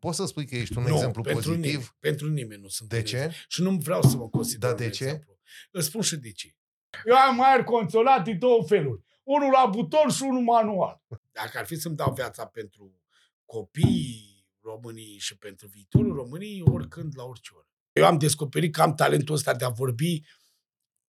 Poți 0.00 0.16
să 0.16 0.24
spui 0.24 0.46
că 0.46 0.56
ești 0.56 0.76
un 0.76 0.82
nu, 0.82 0.94
exemplu 0.94 1.22
pentru 1.22 1.50
pozitiv? 1.50 1.70
Nimeni, 1.70 1.96
pentru 1.98 2.28
nimeni 2.28 2.62
nu 2.62 2.68
sunt. 2.68 2.88
De 2.88 2.96
un 2.96 3.02
ce? 3.04 3.16
exemplu. 3.16 3.38
Și 3.48 3.62
nu 3.62 3.70
vreau 3.70 4.02
să 4.02 4.16
mă 4.16 4.28
consider 4.28 4.68
Da, 4.68 4.74
un 4.74 4.76
de 4.76 4.90
ce? 4.90 5.04
exemplu. 5.04 5.38
Îți 5.70 5.86
spun 5.86 6.00
și 6.00 6.16
de 6.16 6.32
ce. 6.32 6.56
Eu 7.04 7.16
am 7.16 7.42
aer 7.42 7.64
controlat 7.64 8.24
din 8.24 8.38
două 8.38 8.64
feluri. 8.66 9.02
Unul 9.22 9.50
la 9.50 9.70
buton 9.70 10.10
și 10.10 10.22
unul 10.22 10.42
manual. 10.42 11.02
Dacă 11.32 11.58
ar 11.58 11.66
fi 11.66 11.76
să-mi 11.76 11.96
dau 11.96 12.12
viața 12.12 12.46
pentru 12.46 13.00
copiii 13.44 14.46
României 14.62 15.18
și 15.18 15.36
pentru 15.38 15.66
viitorul 15.66 16.14
României, 16.14 16.62
oricând, 16.64 17.12
la 17.16 17.24
orice 17.24 17.50
oră. 17.54 17.66
Eu 17.92 18.06
am 18.06 18.18
descoperit 18.18 18.72
că 18.72 18.82
am 18.82 18.94
talentul 18.94 19.34
ăsta 19.34 19.54
de 19.54 19.64
a 19.64 19.68
vorbi 19.68 20.22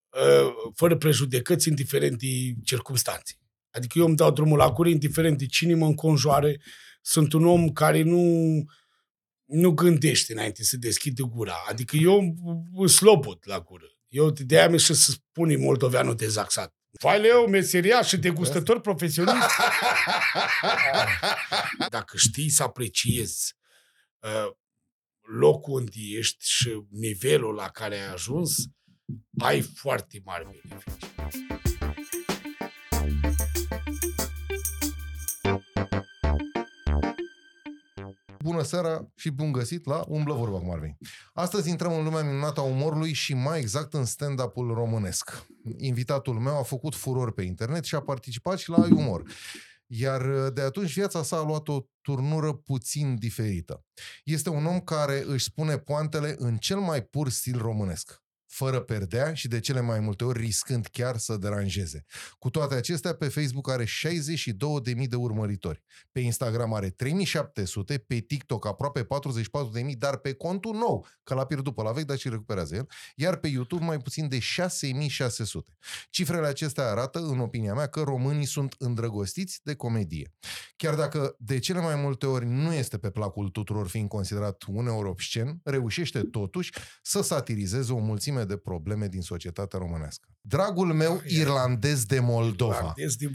uh, 0.09 0.71
fără 0.75 0.97
prejudecăți, 0.97 1.67
indiferent 1.67 2.17
de 2.19 2.53
circunstanțe. 2.63 3.35
Adică 3.71 3.99
eu 3.99 4.05
îmi 4.05 4.15
dau 4.15 4.31
drumul 4.31 4.57
la 4.57 4.71
gură, 4.71 4.89
indiferent 4.89 5.37
de 5.37 5.45
cine 5.45 5.73
mă 5.73 5.85
înconjoare. 5.85 6.61
Sunt 7.01 7.33
un 7.33 7.45
om 7.45 7.69
care 7.69 8.01
nu, 8.01 8.23
nu 9.51 9.71
gândește 9.71 10.33
înainte 10.33 10.63
să 10.63 10.77
deschide 10.77 11.23
gura. 11.23 11.55
Adică 11.67 11.95
eu 11.95 12.35
sunt 12.75 12.89
slobot 12.89 13.45
la 13.45 13.59
gură. 13.59 13.85
Eu 14.07 14.29
de 14.29 14.57
aia 14.57 14.69
mi 14.69 14.79
și 14.79 14.93
să 14.93 15.11
spune 15.11 15.55
moldoveanul 15.55 16.15
dezaxat. 16.15 16.75
Faile 16.99 17.27
eu, 17.27 17.47
meseria 17.47 18.01
și 18.01 18.17
degustător 18.17 18.81
profesionist. 18.81 19.49
Dacă 21.89 22.17
știi 22.17 22.49
să 22.49 22.63
apreciezi 22.63 23.55
uh, 24.19 24.51
locul 25.39 25.73
unde 25.73 25.91
ești 26.17 26.45
și 26.51 26.83
nivelul 26.89 27.53
la 27.53 27.69
care 27.69 27.95
ai 27.95 28.11
ajuns, 28.13 28.55
ai 29.37 29.61
foarte 29.61 30.21
mari 30.23 30.43
beneficii. 30.43 31.80
Bună 38.43 38.63
seara 38.63 39.11
și 39.15 39.29
bun 39.29 39.51
găsit 39.51 39.85
la 39.85 40.03
Umblă 40.07 40.33
Vorba, 40.33 40.57
cum 40.57 40.71
ar 40.71 40.79
veni. 40.79 40.97
Astăzi 41.33 41.69
intrăm 41.69 41.93
în 41.93 42.03
lumea 42.03 42.23
minunată 42.23 42.59
a 42.59 42.63
umorului 42.63 43.13
și 43.13 43.33
mai 43.33 43.59
exact 43.59 43.93
în 43.93 44.05
stand-up-ul 44.05 44.73
românesc. 44.73 45.45
Invitatul 45.77 46.39
meu 46.39 46.57
a 46.57 46.63
făcut 46.63 46.95
furor 46.95 47.33
pe 47.33 47.41
internet 47.41 47.83
și 47.83 47.95
a 47.95 47.99
participat 47.99 48.57
și 48.57 48.69
la 48.69 48.77
umor. 48.77 49.23
Iar 49.87 50.49
de 50.49 50.61
atunci 50.61 50.93
viața 50.93 51.23
sa 51.23 51.37
a 51.37 51.45
luat 51.45 51.67
o 51.67 51.79
turnură 52.01 52.53
puțin 52.53 53.15
diferită. 53.15 53.85
Este 54.23 54.49
un 54.49 54.65
om 54.65 54.79
care 54.79 55.23
își 55.25 55.45
spune 55.45 55.77
poantele 55.77 56.35
în 56.37 56.57
cel 56.57 56.79
mai 56.79 57.01
pur 57.01 57.29
stil 57.29 57.57
românesc 57.57 58.21
fără 58.51 58.79
perdea 58.79 59.33
și 59.33 59.47
de 59.47 59.59
cele 59.59 59.81
mai 59.81 59.99
multe 59.99 60.23
ori 60.23 60.39
riscând 60.39 60.85
chiar 60.85 61.17
să 61.17 61.37
deranjeze. 61.37 62.05
Cu 62.39 62.49
toate 62.49 62.75
acestea, 62.75 63.13
pe 63.13 63.27
Facebook 63.27 63.69
are 63.69 63.85
62.000 63.85 65.07
de 65.07 65.15
urmăritori. 65.15 65.83
Pe 66.11 66.19
Instagram 66.19 66.73
are 66.73 66.89
3.700, 66.89 66.95
pe 68.07 68.19
TikTok 68.19 68.65
aproape 68.65 69.03
44.000, 69.03 69.07
dar 69.97 70.17
pe 70.17 70.33
contul 70.33 70.75
nou, 70.75 71.07
că 71.23 71.33
l-a 71.33 71.45
pierdut 71.45 71.75
pe 71.75 71.81
la 71.81 71.91
vechi, 71.91 72.05
dar 72.05 72.17
și 72.17 72.29
recuperează 72.29 72.75
el, 72.75 72.87
iar 73.15 73.35
pe 73.35 73.47
YouTube 73.47 73.83
mai 73.83 73.97
puțin 73.97 74.27
de 74.27 74.37
6.600. 74.37 74.43
Cifrele 76.09 76.47
acestea 76.47 76.89
arată, 76.89 77.19
în 77.19 77.39
opinia 77.39 77.73
mea, 77.73 77.87
că 77.87 78.01
românii 78.01 78.45
sunt 78.45 78.75
îndrăgostiți 78.77 79.59
de 79.63 79.75
comedie. 79.75 80.33
Chiar 80.75 80.95
dacă 80.95 81.35
de 81.37 81.59
cele 81.59 81.79
mai 81.79 81.95
multe 81.95 82.25
ori 82.25 82.45
nu 82.45 82.73
este 82.73 82.97
pe 82.97 83.09
placul 83.09 83.49
tuturor 83.49 83.87
fiind 83.87 84.07
considerat 84.07 84.63
uneori 84.67 85.07
obscen, 85.07 85.59
reușește 85.63 86.19
totuși 86.19 86.71
să 87.01 87.21
satirizeze 87.21 87.93
o 87.93 87.97
mulțime 87.97 88.40
de 88.45 88.57
probleme 88.57 89.07
din 89.07 89.21
societatea 89.21 89.79
românească. 89.79 90.27
Dragul 90.41 90.93
meu 90.93 91.21
irlandez 91.25 92.05
de 92.05 92.19
Moldova. 92.19 92.75
Irlandez 92.75 93.15
din 93.15 93.29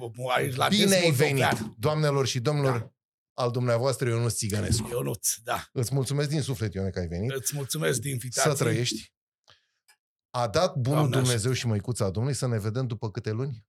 irlandez 0.48 0.78
Bine 0.78 0.94
ai 0.94 1.02
moldovean. 1.02 1.54
venit, 1.56 1.74
doamnelor 1.78 2.26
și 2.26 2.40
domnilor, 2.40 2.78
Da. 2.78 2.92
al 3.42 3.50
dumneavoastră 3.50 4.08
Ionuț 4.08 4.32
Țigănescu. 4.34 4.88
Ionuț, 4.90 5.28
da. 5.44 5.64
Îți 5.72 5.94
mulțumesc 5.94 6.28
din 6.28 6.40
suflet, 6.40 6.74
Ione, 6.74 6.90
că 6.90 6.98
ai 6.98 7.06
venit. 7.06 7.30
Îți 7.30 7.54
mulțumesc 7.54 8.00
de 8.00 8.08
invitație. 8.08 8.50
Să 8.50 8.56
trăiești. 8.56 9.12
A 10.30 10.48
dat 10.48 10.74
bunul 10.76 10.98
Doamne 10.98 11.16
Dumnezeu 11.16 11.52
și 11.52 11.66
măicuța 11.66 12.10
Domnului 12.10 12.36
să 12.38 12.46
ne 12.46 12.58
vedem 12.58 12.86
după 12.86 13.10
câte 13.10 13.30
luni? 13.30 13.64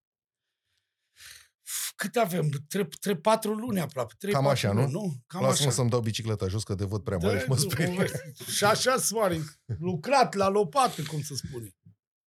Cât 1.97 2.15
avem? 2.15 2.49
Tre, 2.67 2.83
tre, 2.99 3.15
patru 3.15 3.53
luni 3.53 3.79
aproape. 3.79 4.13
Trei, 4.17 4.33
Cam 4.33 4.43
patru 4.43 4.57
așa, 4.67 4.73
nu? 4.73 4.81
luni, 4.81 4.91
nu? 4.91 5.13
Cam 5.27 5.41
Lasă-mă 5.41 5.67
așa. 5.67 5.75
să-mi 5.75 5.89
dau 5.89 5.99
bicicleta 5.99 6.47
jos, 6.47 6.63
că 6.63 6.75
de 6.75 6.85
văd 6.85 7.03
prea 7.03 7.17
mare 7.17 7.39
și 7.39 7.45
mă 7.47 7.53
nu, 7.55 7.59
sperie. 7.69 8.11
Și 8.55 8.63
așa 8.63 8.97
soare, 8.97 9.39
lucrat 9.79 10.33
la 10.33 10.47
lopată, 10.49 11.01
cum 11.03 11.21
să 11.21 11.33
spune. 11.35 11.75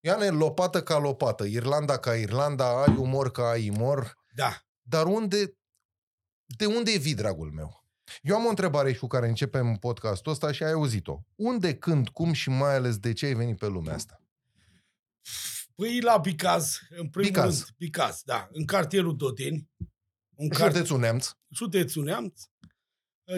Ioane, 0.00 0.28
lopată 0.28 0.82
ca 0.82 0.98
lopată, 0.98 1.44
Irlanda 1.44 1.98
ca 1.98 2.14
Irlanda, 2.14 2.82
ai 2.82 2.96
umor 2.96 3.30
ca 3.30 3.48
ai 3.48 3.68
umor, 3.68 4.16
Da. 4.34 4.56
dar 4.82 5.06
unde, 5.06 5.56
de 6.44 6.66
unde 6.66 6.90
e 6.90 6.98
vii, 6.98 7.14
dragul 7.14 7.50
meu? 7.50 7.84
Eu 8.22 8.36
am 8.36 8.44
o 8.44 8.48
întrebare 8.48 8.92
și 8.92 8.98
cu 8.98 9.06
care 9.06 9.28
începem 9.28 9.74
podcastul 9.76 10.32
ăsta 10.32 10.52
și 10.52 10.62
ai 10.62 10.72
auzit-o. 10.72 11.20
Unde, 11.34 11.74
când, 11.74 12.08
cum 12.08 12.32
și 12.32 12.48
mai 12.48 12.74
ales 12.74 12.96
de 12.96 13.12
ce 13.12 13.26
ai 13.26 13.34
venit 13.34 13.58
pe 13.58 13.66
lumea 13.66 13.94
asta? 13.94 14.20
Păi 15.80 16.00
la 16.00 16.18
Bicaz, 16.18 16.78
în 16.88 17.08
primul 17.08 17.30
Bicaz. 17.30 17.58
rând. 17.58 17.74
Bicaz, 17.78 18.22
da. 18.24 18.48
În 18.52 18.64
cartierul 18.64 19.16
Dodeni. 19.16 19.68
Un 20.34 20.48
cart... 20.48 20.74
Județul 20.74 20.98
Neamț. 20.98 21.30
județul 21.48 22.04
Neamț. 22.04 22.42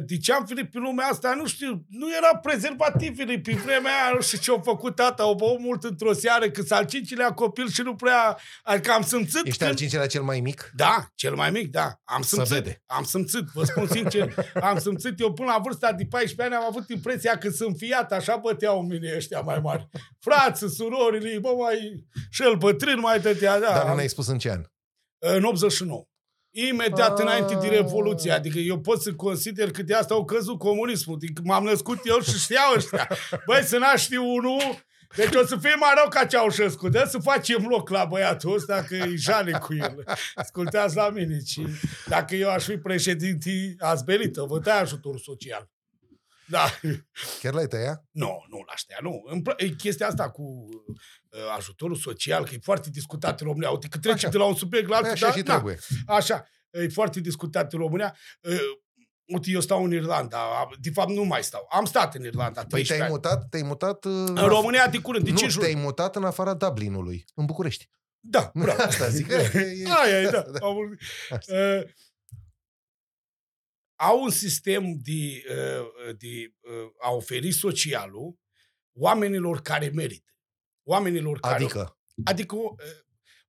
De 0.00 0.16
ce 0.18 0.32
am 0.32 0.44
venit 0.48 0.70
pe 0.70 0.78
lumea 0.78 1.06
asta? 1.06 1.34
Nu 1.34 1.46
știu. 1.46 1.84
Nu 1.88 2.06
era 2.16 2.38
prezervativele 2.38 3.38
pe 3.38 3.52
vremea 3.52 3.92
aia. 4.04 4.12
Nu 4.14 4.20
știu 4.20 4.38
ce 4.38 4.50
au 4.50 4.60
făcut 4.64 4.94
tata. 4.96 5.22
Au 5.22 5.34
băut 5.34 5.60
mult 5.60 5.84
într-o 5.84 6.12
seară 6.12 6.50
că 6.50 6.62
s-al 6.62 6.84
cincilea 6.86 7.32
copil 7.32 7.68
și 7.68 7.82
nu 7.82 7.94
prea... 7.94 8.38
Adică 8.62 8.92
am 8.92 9.02
simțit 9.02 9.46
Ești 9.46 9.64
al 9.64 9.74
cincilea 9.74 10.06
cel 10.06 10.22
mai 10.22 10.40
mic? 10.40 10.70
Da, 10.74 11.06
cel 11.14 11.34
mai 11.34 11.50
mic, 11.50 11.70
da. 11.70 11.92
Am 12.04 12.22
Să 12.22 12.28
simțit. 12.34 12.52
vede. 12.54 12.82
Am 12.86 13.04
simțit, 13.04 13.44
vă 13.54 13.64
spun 13.64 13.86
sincer. 13.86 14.34
am 14.62 14.78
simțit. 14.78 15.20
Eu 15.20 15.32
până 15.32 15.50
la 15.52 15.58
vârsta 15.62 15.92
de 15.92 16.06
14 16.10 16.54
ani 16.54 16.64
am 16.64 16.68
avut 16.70 16.88
impresia 16.88 17.38
că 17.38 17.50
sunt 17.50 17.76
fiat, 17.76 18.12
așa 18.12 18.36
băteau 18.36 18.80
în 18.80 18.86
mine 18.86 19.12
ăștia 19.16 19.40
mai 19.40 19.58
mari. 19.62 19.88
Frață, 20.20 20.66
surorile, 20.68 21.38
bă, 21.38 21.48
mai... 21.58 22.04
Și 22.30 22.42
el 22.42 22.56
bătrân 22.56 22.98
mai 23.00 23.20
dădea, 23.20 23.60
da. 23.60 23.66
Dar 23.72 23.82
nu 23.84 23.88
am- 23.88 23.94
ne-ai 23.94 24.08
spus 24.08 24.26
în 24.26 24.38
ce 24.38 24.50
an. 24.50 24.62
În 25.18 25.44
89. 25.44 26.04
Imediat 26.54 27.18
Ah. 27.18 27.22
înainte 27.24 27.54
de 27.54 27.68
Revoluție. 27.68 28.30
Adică 28.32 28.58
eu 28.58 28.80
pot 28.80 29.02
să 29.02 29.14
consider 29.14 29.70
că 29.70 29.82
de 29.82 29.94
asta 29.94 30.14
au 30.14 30.24
căzut 30.24 30.58
comunismul. 30.58 31.14
Adică 31.14 31.42
m-am 31.44 31.64
născut 31.64 32.00
eu 32.04 32.20
și 32.20 32.38
știau 32.38 32.72
ăștia. 32.76 33.08
Băi, 33.46 33.62
să 33.62 33.78
naști 33.78 34.16
unul, 34.16 34.60
deci 35.16 35.34
o 35.34 35.46
să 35.46 35.56
fie 35.56 35.74
mai 35.74 35.90
rău 36.00 36.08
ca 36.08 36.24
Ceaușescu. 36.26 36.88
Dă 36.88 37.06
să 37.10 37.18
facem 37.18 37.66
loc 37.66 37.88
la 37.88 38.04
băiatul 38.04 38.54
ăsta, 38.54 38.82
că 38.82 38.94
e 38.94 39.14
jale 39.16 39.52
cu 39.52 39.74
el. 39.74 40.04
Ascultați 40.34 40.96
la 40.96 41.08
mine. 41.10 41.38
Și 41.46 41.66
dacă 42.08 42.34
eu 42.34 42.50
aș 42.50 42.64
fi 42.64 42.76
președinte, 42.76 43.74
ați 43.78 44.04
belit-o, 44.04 44.46
vă 44.46 44.58
dai 44.58 44.80
ajutor 44.80 45.18
social. 45.18 45.70
Da. 46.46 46.64
Chiar 47.40 47.52
l-ai 47.52 47.66
tăiat? 47.66 48.04
Nu, 48.10 48.44
nu 48.48 48.62
la 48.66 48.74
știa, 48.76 48.98
nu. 49.02 49.22
Îmi 49.26 49.42
pla- 49.42 49.56
e 49.56 49.68
chestia 49.68 50.06
asta 50.06 50.30
cu 50.30 50.42
uh, 50.42 50.96
ajutorul 51.56 51.96
social, 51.96 52.44
că 52.44 52.54
e 52.54 52.58
foarte 52.62 52.90
discutat 52.90 53.40
în 53.40 53.46
România. 53.46 53.70
Uite, 53.70 53.88
că 53.88 53.98
trece 53.98 54.14
Așa. 54.16 54.28
de 54.28 54.36
la 54.36 54.44
un 54.44 54.54
subiect 54.54 54.88
la 54.88 54.98
Păi 55.00 55.08
altul. 55.10 55.24
așa 55.24 55.32
da, 55.32 55.38
și 55.38 55.44
da. 55.44 55.52
trebuie. 55.52 55.78
Așa, 56.06 56.48
e 56.70 56.88
foarte 56.88 57.20
discutat 57.20 57.72
în 57.72 57.78
România. 57.78 58.16
Uh, 58.40 58.58
Uite, 59.24 59.50
eu 59.50 59.60
stau 59.60 59.84
în 59.84 59.92
Irlanda. 59.92 60.38
Am- 60.58 60.76
De 60.80 60.90
fapt, 60.90 61.10
nu 61.10 61.22
mai 61.24 61.42
stau. 61.42 61.66
Am 61.70 61.84
stat 61.84 62.14
în 62.14 62.24
Irlanda. 62.24 62.60
Păi 62.60 62.82
13 62.82 62.92
te-ai 62.94 63.00
ani. 63.00 63.10
mutat, 63.12 63.48
te-ai 63.48 63.62
mutat... 63.62 64.04
uh, 64.04 64.12
În 64.28 64.48
România 64.48 64.88
de 64.88 64.98
curând, 64.98 65.24
de 65.24 65.30
nu, 65.30 65.36
5 65.36 65.56
te-ai 65.56 65.72
luni. 65.72 65.84
mutat 65.84 66.16
în 66.16 66.24
afara 66.24 66.54
Dublinului, 66.54 67.24
în 67.34 67.44
București. 67.44 67.88
Da, 68.20 68.50
bravo. 68.62 68.82
Asta 68.82 69.08
zic. 69.08 69.26
că 69.26 69.34
e- 69.58 69.84
Aia 70.02 70.20
e, 70.20 70.28
da. 70.30 70.40
da. 70.58 70.66
Am 70.66 70.74
vorbit. 70.74 71.00
Asta. 71.30 71.54
Uh, 71.54 71.82
au 74.00 74.22
un 74.22 74.30
sistem 74.30 74.84
de, 75.02 75.42
uh, 75.48 76.16
de 76.18 76.54
uh, 76.60 76.90
a 77.02 77.10
oferi 77.10 77.52
socialul 77.52 78.38
oamenilor 78.98 79.60
care 79.60 79.88
merită. 79.94 80.31
Oamenilor 80.82 81.40
care... 81.40 81.54
Adică, 81.54 81.98
Adică 82.24 82.56
uh, 82.56 82.74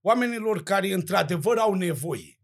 oamenilor 0.02 0.64
care 0.64 0.94
într-adevăr 0.94 1.58
au 1.58 1.74
nevoie. 1.74 2.40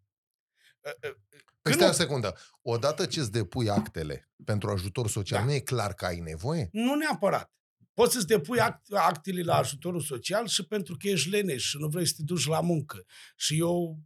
Uh, 0.81 0.91
uh, 1.09 1.15
păi 1.29 1.41
Când 1.61 1.75
stai 1.75 1.87
nu- 1.87 1.93
o 1.93 1.97
secundă. 1.97 2.35
Odată 2.61 3.05
ce 3.05 3.19
îți 3.19 3.31
depui 3.31 3.69
actele 3.69 4.29
pentru 4.45 4.69
ajutor 4.69 5.07
social, 5.09 5.39
Da. 5.39 5.45
nu 5.45 5.51
e 5.53 5.59
clar 5.59 5.93
că 5.93 6.05
ai 6.05 6.19
nevoie? 6.19 6.69
Nu 6.71 6.95
neapărat. 6.95 7.51
Poți 7.93 8.13
să-ți 8.13 8.27
depui 8.27 8.59
act, 8.59 8.93
actele 8.93 9.41
la 9.41 9.55
ajutorul 9.55 10.01
social 10.01 10.47
și 10.47 10.65
pentru 10.65 10.95
că 10.99 11.07
ești 11.07 11.29
leneș 11.29 11.63
și 11.63 11.77
nu 11.77 11.87
vrei 11.87 12.05
să 12.07 12.13
te 12.17 12.23
duci 12.23 12.45
la 12.47 12.61
muncă. 12.61 13.05
Și 13.35 13.59
eu, 13.59 13.99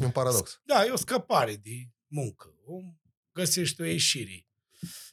E 0.00 0.04
un 0.04 0.10
paradox. 0.10 0.60
da, 0.64 0.84
e 0.84 0.90
o 0.90 0.96
scăpare 0.96 1.56
de 1.56 1.88
muncă. 2.06 2.54
O, 2.64 2.76
găsești 3.32 3.80
o 3.80 3.84
ieșire 3.84 4.46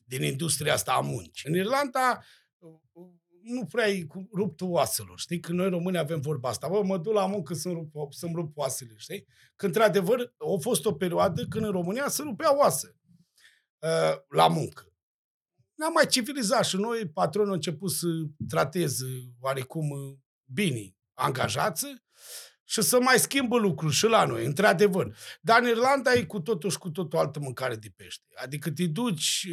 din 0.06 0.24
industria 0.24 0.74
asta 0.74 0.94
a 0.94 1.00
muncii. 1.00 1.50
În 1.50 1.56
Irlanda 1.56 2.24
uh, 2.58 2.80
nu 3.48 3.66
prea 3.66 3.84
ai 3.84 4.02
cu 4.02 4.30
ruptul 4.34 4.70
oaselor. 4.70 5.20
Știi? 5.20 5.40
Că 5.40 5.52
noi 5.52 5.70
români 5.70 5.98
avem 5.98 6.20
vorba 6.20 6.50
asta. 6.50 6.68
Bă, 6.68 6.84
mă 6.84 6.98
duc 6.98 7.14
la 7.14 7.26
muncă 7.26 7.54
să-mi 7.54 7.74
rup, 7.74 8.14
să 8.14 8.28
rup 8.34 8.58
oasele. 8.58 8.94
Știi? 8.96 9.26
Că 9.56 9.66
într-adevăr 9.66 10.34
a 10.38 10.60
fost 10.62 10.86
o 10.86 10.94
perioadă 10.94 11.46
când 11.46 11.66
în 11.66 11.72
România 11.72 12.08
se 12.08 12.22
rupea 12.22 12.58
oase 12.58 12.96
uh, 13.80 14.18
la 14.30 14.48
muncă. 14.48 14.92
Ne-am 15.76 15.94
mai 15.94 16.08
civilizat 16.08 16.66
și 16.66 16.76
noi, 16.76 17.10
patronul 17.10 17.52
a 17.52 17.54
început 17.54 17.92
să 17.92 18.08
trateze 18.48 19.06
oarecum 19.40 19.90
uh, 19.90 20.18
bine 20.46 20.96
angajați 21.14 21.86
și 22.64 22.82
să 22.82 23.00
mai 23.00 23.20
schimbă 23.20 23.58
lucruri 23.58 23.94
și 23.94 24.06
la 24.06 24.26
noi, 24.26 24.46
într-adevăr. 24.46 25.16
Dar 25.42 25.62
în 25.62 25.68
Irlanda 25.68 26.14
e 26.14 26.24
cu 26.24 26.40
totul 26.40 26.70
și 26.70 26.78
cu 26.78 26.90
totul 26.90 27.20
altă 27.20 27.40
mâncare 27.40 27.76
de 27.76 27.94
pește. 27.96 28.26
Adică 28.36 28.72
te 28.72 28.86
duci, 28.86 29.48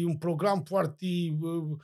e 0.00 0.04
un 0.04 0.18
program 0.18 0.62
foarte 0.62 1.06
uh, 1.40 1.78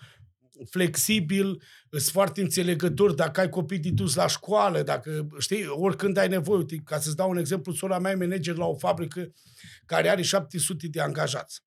flexibil, 0.70 1.62
sunt 1.90 2.02
foarte 2.02 2.40
înțelegător 2.40 3.12
dacă 3.12 3.40
ai 3.40 3.48
copii 3.48 3.78
de 3.78 3.90
dus 3.90 4.14
la 4.14 4.26
școală, 4.26 4.82
dacă, 4.82 5.26
știi, 5.38 5.66
oricând 5.66 6.16
ai 6.16 6.28
nevoie. 6.28 6.58
Uite, 6.58 6.76
ca 6.84 7.00
să-ți 7.00 7.16
dau 7.16 7.30
un 7.30 7.36
exemplu, 7.36 7.72
sora 7.72 7.98
mea 7.98 8.10
e 8.10 8.14
manager 8.14 8.56
la 8.56 8.66
o 8.66 8.76
fabrică 8.76 9.32
care 9.86 10.08
are 10.08 10.22
700 10.22 10.88
de 10.88 11.00
angajați. 11.00 11.60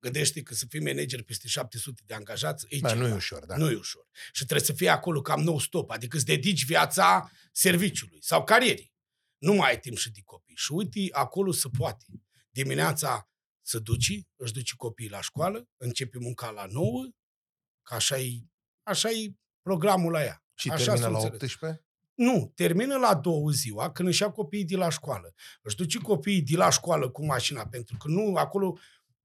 Gândește 0.00 0.42
că 0.42 0.54
să 0.54 0.66
fii 0.68 0.80
manager 0.80 1.22
peste 1.22 1.48
700 1.48 2.02
de 2.06 2.14
angajați, 2.14 2.66
e 2.68 2.78
Da, 2.80 2.94
nu 2.94 3.00
e 3.00 3.04
ceva. 3.04 3.16
ușor, 3.16 3.44
da. 3.46 3.56
Nu 3.56 3.70
e 3.70 3.74
ușor. 3.76 4.06
Și 4.32 4.44
trebuie 4.44 4.66
să 4.66 4.72
fii 4.72 4.88
acolo 4.88 5.20
cam 5.20 5.40
non-stop, 5.40 5.90
adică 5.90 6.16
îți 6.16 6.26
dedici 6.26 6.64
viața 6.64 7.30
serviciului 7.52 8.18
sau 8.22 8.44
carierii. 8.44 8.92
Nu 9.38 9.52
mai 9.54 9.70
ai 9.70 9.80
timp 9.80 9.96
și 9.96 10.10
de 10.10 10.20
copii. 10.24 10.56
Și 10.56 10.72
uite, 10.72 11.00
acolo 11.10 11.52
se 11.52 11.68
poate. 11.78 12.04
Dimineața 12.50 13.30
să 13.62 13.78
duci, 13.78 14.20
își 14.36 14.52
duci 14.52 14.74
copiii 14.74 15.08
la 15.08 15.20
școală, 15.20 15.68
începi 15.76 16.18
munca 16.18 16.50
la 16.50 16.66
9, 16.70 17.08
că 17.90 17.96
așa 17.96 18.16
e, 18.18 18.30
așa 18.82 19.08
e 19.08 19.32
programul 19.62 20.12
la 20.12 20.22
ea. 20.22 20.44
Și 20.54 20.70
Așa 20.70 20.84
termină 20.84 21.04
s-o 21.06 21.10
la 21.10 21.16
înțeleg. 21.18 21.42
18? 21.42 21.84
Nu, 22.14 22.52
termină 22.54 22.96
la 22.96 23.14
două 23.14 23.50
ziua, 23.50 23.90
când 23.90 24.08
își 24.08 24.22
ia 24.22 24.30
copiii 24.30 24.64
de 24.64 24.76
la 24.76 24.88
școală. 24.90 25.34
Își 25.62 25.76
duce 25.76 25.98
copiii 25.98 26.42
de 26.42 26.56
la 26.56 26.70
școală 26.70 27.10
cu 27.10 27.24
mașina, 27.26 27.66
pentru 27.66 27.96
că 27.96 28.08
nu, 28.08 28.34
acolo 28.36 28.76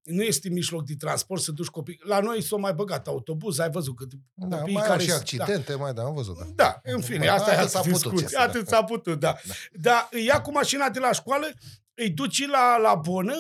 nu 0.04 0.24
este 0.24 0.50
mijloc 0.50 0.86
de 0.86 0.96
transport 0.96 1.42
să 1.42 1.52
duci 1.52 1.68
copii. 1.68 2.00
La 2.04 2.20
noi 2.20 2.42
s-au 2.42 2.60
mai 2.60 2.74
băgat 2.74 3.08
autobuz, 3.08 3.60
ai 3.60 3.70
văzut 3.70 3.96
că 3.98 4.06
Da, 4.34 4.58
copiii 4.58 4.76
mai 4.76 4.88
care 4.88 4.94
au 4.94 5.00
și 5.06 5.10
sunt- 5.10 5.22
accidente, 5.22 5.76
mai 5.76 5.94
da, 5.94 6.04
am 6.04 6.14
văzut. 6.14 6.38
Da. 6.38 6.46
Da, 6.56 6.80
în 6.84 7.02
fine, 7.02 7.26
Bă, 7.26 7.32
asta 7.32 7.52
e 7.52 7.58
atât 7.58 7.60
altă 7.60 7.72
s-a 7.72 7.80
putut, 7.80 7.94
discuție. 7.94 8.26
ce 8.28 8.34
să- 8.34 8.40
Atât 8.40 8.68
s-a 8.68 8.84
putut, 8.84 9.20
da. 9.20 9.36
Dar 9.72 10.08
îi 10.12 10.26
ia 10.26 10.42
cu 10.42 10.52
mașina 10.52 10.90
de 10.90 11.00
la 11.00 11.12
școală, 11.12 11.46
îi 11.94 12.10
duci 12.10 12.48
la, 12.48 12.78
la 12.78 12.96
bonă, 12.96 13.34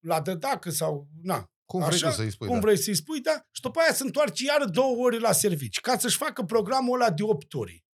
la 0.00 0.20
dădacă 0.20 0.70
sau, 0.70 1.08
na, 1.22 1.50
Cum 1.70 1.80
vrei 1.84 1.94
Așa, 1.94 2.08
tu 2.08 2.14
să-i 2.14 2.30
spui, 2.30 2.46
cum 2.46 2.56
da. 2.56 2.62
vrei 2.62 2.78
să-i 2.78 2.94
spui, 2.94 3.20
da, 3.20 3.46
și 3.50 3.60
după 3.60 3.80
aia 3.80 3.92
se 3.92 4.02
întoarce 4.02 4.44
iară 4.44 4.64
două 4.64 4.96
ore 5.04 5.18
la 5.18 5.32
servici, 5.32 5.80
ca 5.80 5.98
să-și 5.98 6.16
facă 6.16 6.42
programul 6.42 7.00
ăla 7.00 7.10
de 7.10 7.22
8 7.22 7.54
ore. 7.54 7.84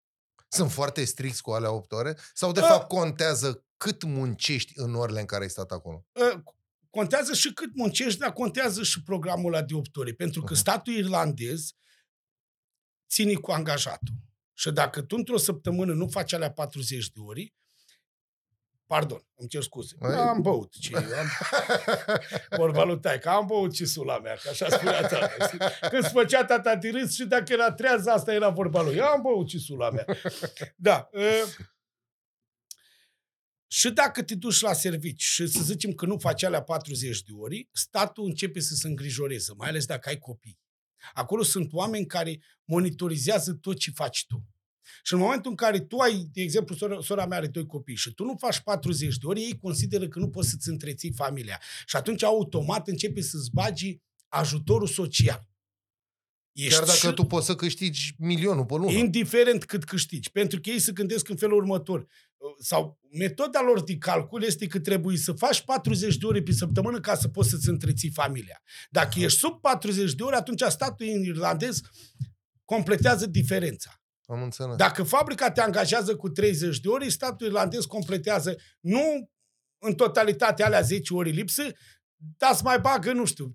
Sunt 0.49 0.71
foarte 0.73 1.05
stricți 1.05 1.43
cu 1.43 1.51
alea 1.51 1.71
8 1.73 1.93
ore? 1.93 2.17
Sau 2.35 2.53
de 2.53 2.61
Da. 2.61 2.67
fapt 2.67 2.89
contează 2.89 3.65
cât 3.77 4.03
muncești 4.03 4.73
în 4.75 4.95
orele 4.95 5.21
în 5.21 5.27
care 5.27 5.43
ai 5.43 5.51
stat 5.51 5.71
acolo? 5.71 6.05
Ă, 6.21 6.43
Contează 6.91 7.35
și 7.35 7.53
cât 7.53 7.75
muncești, 7.75 8.19
dar 8.19 8.33
contează 8.33 8.83
și 8.83 9.03
programul 9.03 9.55
ăla 9.55 9.63
de 9.63 9.75
8 9.75 9.97
ore, 9.97 10.13
pentru 10.13 10.41
că 10.41 10.53
Mhm. 10.53 10.61
statul 10.61 10.93
irlandez 10.93 11.73
ține 13.09 13.35
cu 13.35 13.51
angajatul. 13.51 14.15
Și 14.53 14.71
dacă 14.71 15.03
tu 15.03 15.17
într-o 15.17 15.37
săptămână 15.37 15.93
nu 15.93 16.09
faci 16.09 16.33
alea 16.33 16.53
40 16.53 17.11
de 17.11 17.21
ori, 17.21 17.55
pardon, 18.87 19.27
îmi 19.35 19.49
cer 19.49 19.63
scuze, 19.63 19.95
Ai- 20.01 20.15
am 20.15 20.41
băut, 20.41 20.73
ce, 20.73 20.97
am, 20.97 21.29
vorba 22.63 22.85
lui 22.85 23.01
taică, 23.01 23.29
am 23.29 23.47
băut 23.47 23.73
cisula 23.73 24.19
mea, 24.19 24.35
că 24.43 24.49
așa 24.49 24.69
spunea 24.69 25.01
tata. 25.01 25.47
știi? 25.47 25.59
Când 25.91 26.03
se 26.03 26.09
făcea 26.09 26.45
tata 26.45 26.77
de 26.77 26.91
râs 26.91 27.15
și 27.15 27.25
dacă 27.25 27.53
era 27.53 27.73
trează, 27.73 28.11
asta 28.11 28.33
era 28.33 28.49
vorba 28.49 28.83
lui. 28.83 29.01
Am 29.01 29.23
băut 29.23 29.49
cisula 29.49 29.91
mea. 29.91 30.05
Da. 30.77 31.09
ă, 31.15 31.21
și 33.67 33.91
dacă 33.91 34.23
te 34.23 34.35
duci 34.35 34.61
la 34.61 34.73
servici 34.73 35.23
și 35.23 35.47
să 35.47 35.61
zicem 35.63 35.93
că 35.93 36.07
nu 36.07 36.19
faci 36.19 36.43
alea 36.43 36.63
40 36.63 37.23
de 37.23 37.33
ori, 37.33 37.69
statul 37.73 38.25
începe 38.25 38.61
să 38.61 38.75
se 38.75 38.89
îngrijoreze, 38.89 39.53
mai 39.57 39.69
ales 39.69 39.87
dacă 39.87 40.09
ai 40.09 40.19
copii. 40.19 40.59
Acolo 41.13 41.43
sunt 41.43 41.73
oameni 41.73 42.07
care 42.07 42.41
monitorizează 42.65 43.53
tot 43.53 43.79
ce 43.79 43.91
faci 43.91 44.27
tu. 44.27 44.45
Și 45.03 45.13
în 45.13 45.19
momentul 45.19 45.51
în 45.51 45.57
care 45.57 45.81
tu 45.81 45.97
ai, 45.99 46.29
de 46.33 46.43
exemplu, 46.43 46.75
sora, 46.75 47.01
sora 47.01 47.27
mea 47.27 47.39
are 47.39 47.47
doi 47.47 47.67
copii 47.67 47.97
și 47.97 48.15
tu 48.15 48.25
nu 48.25 48.35
faci 48.39 48.59
40 48.61 49.17
de 49.17 49.27
ori, 49.27 49.41
ei 49.41 49.59
consideră 49.59 50.09
că 50.09 50.19
nu 50.19 50.29
poți 50.29 50.49
să-ți 50.49 50.69
întreții 50.69 51.13
familia. 51.13 51.61
Și 51.87 51.97
atunci 51.97 52.23
automat 52.23 52.89
începe 52.89 53.21
să-ți 53.21 53.51
bagi 53.53 53.99
ajutorul 54.29 54.87
social. 54.87 55.47
Ești 56.53 56.71
Chiar 56.75 56.85
dacă 56.85 56.97
și- 56.99 57.13
tu 57.13 57.25
poți 57.25 57.47
să 57.47 57.55
câștigi 57.55 58.15
milionul 58.19 58.65
pe 58.65 58.75
lună. 58.75 58.91
indiferent 58.91 59.65
cât 59.65 59.85
câștigi. 59.85 60.31
Pentru 60.31 60.61
că 60.61 60.71
ei 60.71 60.79
se 60.79 60.93
gândesc 60.93 61.29
în 61.29 61.37
felul 61.37 61.57
următor. 61.57 62.07
Sau 62.61 62.99
metoda 63.11 63.61
lor 63.63 63.83
de 63.83 63.97
calcul 63.97 64.43
este 64.43 64.67
că 64.67 64.79
trebuie 64.81 65.17
să 65.17 65.33
faci 65.33 65.61
40 65.61 66.17
de 66.17 66.27
ore 66.27 66.43
pe 66.43 66.53
săptămână 66.53 67.01
ca 67.01 67.15
să 67.17 67.29
poți 67.29 67.49
să-ți 67.49 67.69
întreții 67.69 68.11
familia. 68.11 68.63
Dacă 68.91 69.21
ești 69.21 69.39
sub 69.39 69.61
40 69.61 70.13
de 70.15 70.23
ore, 70.23 70.37
atunci 70.37 70.63
statul 70.69 71.07
irlandez 71.07 71.81
completează 72.65 73.27
diferența. 73.27 74.01
Am 74.27 74.43
înțeles. 74.43 74.77
Dacă 74.77 75.03
fabrica 75.03 75.51
te 75.51 75.61
angajează 75.61 76.17
cu 76.17 76.29
30 76.29 76.81
de 76.81 76.89
ore, 76.89 77.09
statul 77.09 77.47
irlandez 77.47 77.85
completează 77.85 78.57
nu 78.81 79.31
în 79.79 79.95
totalitate 79.95 80.63
alea 80.63 80.81
10 80.81 81.15
ori 81.15 81.31
lipsă, 81.31 81.63
dar 82.17 82.51
îți 82.53 82.65
mai 82.65 82.81
bagă, 82.81 83.13
nu 83.13 83.25
știu, 83.25 83.55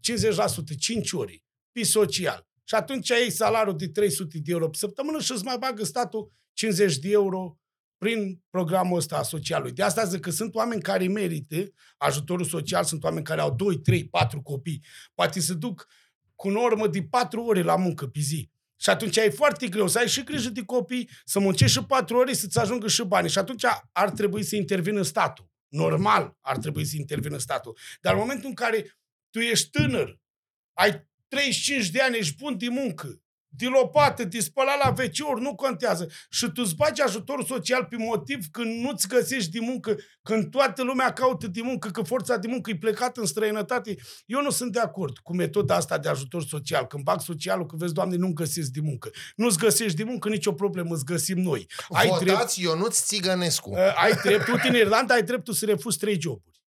50%, 0.73 0.75
5 0.79 1.12
ori 1.12 1.44
pe 1.71 1.83
social. 1.83 2.47
Și 2.63 2.75
atunci 2.75 3.12
ai 3.12 3.29
salariul 3.29 3.77
de 3.77 3.89
300 3.89 4.39
de 4.39 4.51
euro 4.51 4.69
pe 4.69 4.77
săptămână 4.77 5.19
și 5.19 5.31
îți 5.31 5.44
mai 5.44 5.57
bagă 5.57 5.83
statul 5.83 6.31
50 6.53 6.97
de 6.97 7.09
euro 7.09 7.56
prin 7.97 8.44
programul 8.50 8.97
ăsta 8.97 9.17
a 9.17 9.24
socialului. 9.24 9.71
De 9.71 9.83
asta 9.83 10.03
zic 10.03 10.19
că 10.19 10.29
sunt 10.29 10.56
oameni 10.56 10.81
care 10.81 11.07
merită 11.07 11.56
ajutorul 11.97 12.45
social, 12.45 12.83
sunt 12.83 13.03
oameni 13.03 13.25
care 13.25 13.41
au 13.41 13.56
2, 13.56 13.77
3, 13.79 14.07
4 14.07 14.41
copii. 14.41 14.83
Poate 15.13 15.39
se 15.39 15.53
duc 15.53 15.88
cu 16.35 16.50
normă 16.50 16.88
de 16.88 17.03
4 17.03 17.44
ore 17.44 17.62
la 17.62 17.75
muncă 17.75 18.07
pe 18.07 18.19
zi. 18.19 18.50
Și 18.81 18.89
atunci 18.89 19.17
e 19.17 19.29
foarte 19.29 19.67
greu 19.67 19.87
să 19.87 19.97
ai 19.97 20.07
și 20.07 20.23
grijă 20.23 20.49
de 20.49 20.63
copii, 20.63 21.09
să 21.25 21.39
muncești 21.39 21.77
și 21.77 21.85
4 21.85 22.17
ore 22.17 22.33
să-ți 22.33 22.59
ajungă 22.59 22.87
și 22.87 23.03
bani. 23.03 23.29
Și 23.29 23.37
atunci 23.37 23.65
ar 23.91 24.09
trebui 24.09 24.43
să 24.43 24.55
intervină 24.55 25.01
statul. 25.01 25.49
Normal 25.67 26.37
ar 26.41 26.57
trebui 26.57 26.85
să 26.85 26.95
intervină 26.95 27.37
statul. 27.37 27.77
Dar 28.01 28.13
în 28.13 28.19
momentul 28.19 28.49
în 28.49 28.55
care 28.55 28.99
tu 29.29 29.39
ești 29.39 29.69
tânăr, 29.69 30.19
ai 30.73 31.07
35 31.27 31.89
de 31.89 32.01
ani, 32.01 32.17
ești 32.17 32.35
bun 32.35 32.57
de 32.57 32.67
muncă, 32.69 33.21
de 33.53 33.65
lopată, 33.68 34.24
de 34.24 34.39
spălat 34.39 34.77
la 34.83 34.89
wc 34.89 35.39
nu 35.39 35.56
contează. 35.56 36.07
Și 36.30 36.45
tu 36.45 36.62
îți 36.65 36.75
bagi 36.75 37.01
ajutorul 37.01 37.45
social 37.45 37.86
pe 37.86 37.95
motiv 37.98 38.45
când 38.51 38.83
nu-ți 38.83 39.07
găsești 39.07 39.51
de 39.51 39.59
muncă, 39.59 39.98
când 40.21 40.51
toată 40.51 40.83
lumea 40.83 41.13
caută 41.13 41.48
de 41.48 41.62
muncă, 41.62 41.89
că 41.89 42.01
forța 42.01 42.38
de 42.38 42.48
muncă 42.48 42.69
e 42.69 42.77
plecată 42.77 43.19
în 43.19 43.25
străinătate. 43.25 43.95
Eu 44.25 44.42
nu 44.42 44.50
sunt 44.50 44.71
de 44.71 44.80
acord 44.80 45.18
cu 45.18 45.36
metoda 45.36 45.75
asta 45.75 45.98
de 45.98 46.09
ajutor 46.09 46.44
social. 46.44 46.88
Când 46.88 47.03
bag 47.03 47.21
socialul, 47.21 47.65
că 47.65 47.75
vezi, 47.75 47.94
Doamne, 47.94 48.15
nu-mi 48.15 48.33
găsesc 48.33 48.69
de 48.69 48.80
muncă. 48.81 49.09
Nu-ți 49.36 49.57
găsești 49.57 49.98
de 49.98 50.03
muncă, 50.03 50.30
nicio 50.30 50.53
problemă, 50.53 50.94
îți 50.94 51.06
găsim 51.06 51.38
noi. 51.38 51.68
Ai 51.89 52.07
drept, 52.07 52.31
Votați 52.31 52.62
Ionuț 52.62 53.01
Țigănescu. 53.01 53.69
uh, 53.69 53.77
ai 53.95 54.12
drept, 54.24 54.48
uite, 54.48 54.68
în 54.68 54.75
Irlanda 54.75 55.13
ai 55.13 55.24
dreptul 55.24 55.53
să 55.53 55.65
refuzi 55.65 55.98
trei 55.98 56.21
joburi. 56.21 56.62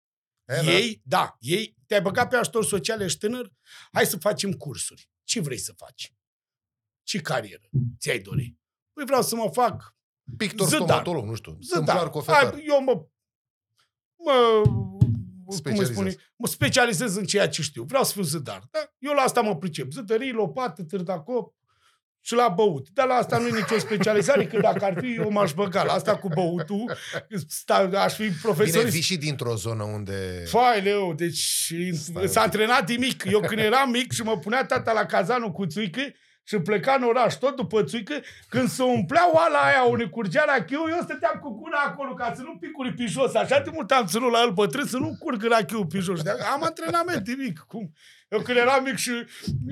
E, 0.46 0.62
da. 0.64 0.72
Ei, 0.72 1.02
da, 1.04 1.36
ei, 1.40 1.76
te-ai 1.88 2.02
băgat 2.02 2.30
pe 2.30 2.36
ajutor 2.36 2.66
social, 2.66 3.02
ești 3.02 3.20
tânăr, 3.20 3.52
hai 3.92 4.06
să 4.06 4.18
facem 4.18 4.52
cursuri. 4.52 5.10
Ce 5.24 5.40
vrei 5.40 5.58
să 5.58 5.74
faci? 5.78 6.14
Ce 7.04 7.20
carieră 7.20 7.70
ți-ai 8.00 8.20
dori? 8.20 8.56
Păi 8.94 9.06
vreau 9.06 9.22
să 9.22 9.36
mă 9.36 9.50
fac 9.54 9.96
Pictor 10.38 10.68
Zădar. 10.68 10.88
stomatolog, 10.88 11.26
nu 11.26 11.36
știu. 11.36 11.58
Stâmplar 11.62 11.96
zădar. 11.96 12.10
cofetar. 12.12 12.52
Hai, 12.52 12.64
eu 12.68 12.84
mă, 12.84 13.06
mă, 14.26 14.62
cum 14.64 15.46
îi 15.48 15.56
Specializez. 15.56 15.94
spune, 15.96 16.16
mă 16.36 16.48
specializez 16.48 17.16
în 17.16 17.26
ceea 17.26 17.50
ce 17.50 17.62
știu. 17.62 17.84
Vreau 17.84 18.04
să 18.04 18.12
fiu 18.14 18.22
zădar. 18.22 18.64
Da? 18.72 18.80
Eu 18.98 19.14
la 19.14 19.22
asta 19.22 19.42
mă 19.42 19.56
pricep. 19.58 19.92
Zădării, 19.92 20.32
lopată, 20.32 20.84
târdacop 20.84 21.56
și 22.24 22.34
la 22.34 22.48
băut. 22.48 22.90
Dar 22.90 23.08
la 23.08 23.14
asta 23.14 23.38
nu 23.38 23.48
e 23.48 23.52
nicio 23.52 23.78
specializare, 23.80 24.46
că 24.46 24.60
dacă 24.60 24.86
ar 24.86 24.98
fi, 25.00 25.16
eu 25.16 25.32
m-aș 25.32 25.54
băga. 25.54 25.84
La 25.84 25.94
asta 25.94 26.18
cu 26.18 26.28
băutul, 26.28 26.98
sta, 27.48 27.76
aș 27.94 28.14
fi 28.14 28.22
Bine, 28.22 28.36
profesorist. 28.42 28.92
vii 28.94 29.02
și 29.02 29.18
dintr-o 29.18 29.56
zonă 29.56 29.84
unde... 29.84 30.44
Faileu, 30.48 31.14
deci 31.14 31.74
Stai. 31.94 32.28
s-a 32.28 32.42
antrenat 32.42 32.86
de 32.88 32.94
mic. 32.94 33.24
Eu 33.32 33.40
când 33.40 33.60
eram 33.60 33.90
mic 33.90 34.12
și 34.12 34.22
mă 34.22 34.38
punea 34.38 34.66
tata 34.66 34.92
la 34.92 35.06
cazanul 35.06 35.52
cu 35.52 35.66
țuică 35.66 36.02
și 36.44 36.58
pleca 36.60 36.94
în 37.00 37.04
oraș 37.08 37.34
tot 37.34 37.56
după 37.56 37.84
țuică, 37.84 38.14
când 38.50 38.70
se 38.70 38.84
umplea 38.84 39.30
oala 39.34 39.58
aia 39.60 39.84
unde 39.84 40.06
curgea 40.06 40.44
rachiu, 40.48 40.80
eu 40.90 41.00
stăteam 41.04 41.40
cu 41.42 41.50
gura 41.60 41.84
acolo 41.88 42.14
ca 42.14 42.34
să 42.36 42.42
nu 42.42 42.58
picuri 42.60 42.94
pe 42.94 43.06
jos. 43.06 43.36
Așa 43.36 43.60
de 43.60 43.70
mult 43.74 43.92
am 43.92 44.06
ținut 44.06 44.32
la 44.32 44.42
el 44.42 44.52
bătrân 44.52 44.86
să 44.86 44.98
nu 44.98 45.16
curgă 45.20 45.48
rachiu 45.48 45.86
pe 45.86 46.00
jos. 46.00 46.22
De- 46.22 46.30
Am 46.54 46.64
antrenament 46.64 47.26
de 47.26 47.34
mic. 47.38 47.60
Cum? 47.68 47.92
Eu 48.30 48.40
când 48.40 48.58
eram 48.58 48.84
mic 48.84 48.96
și 48.96 49.12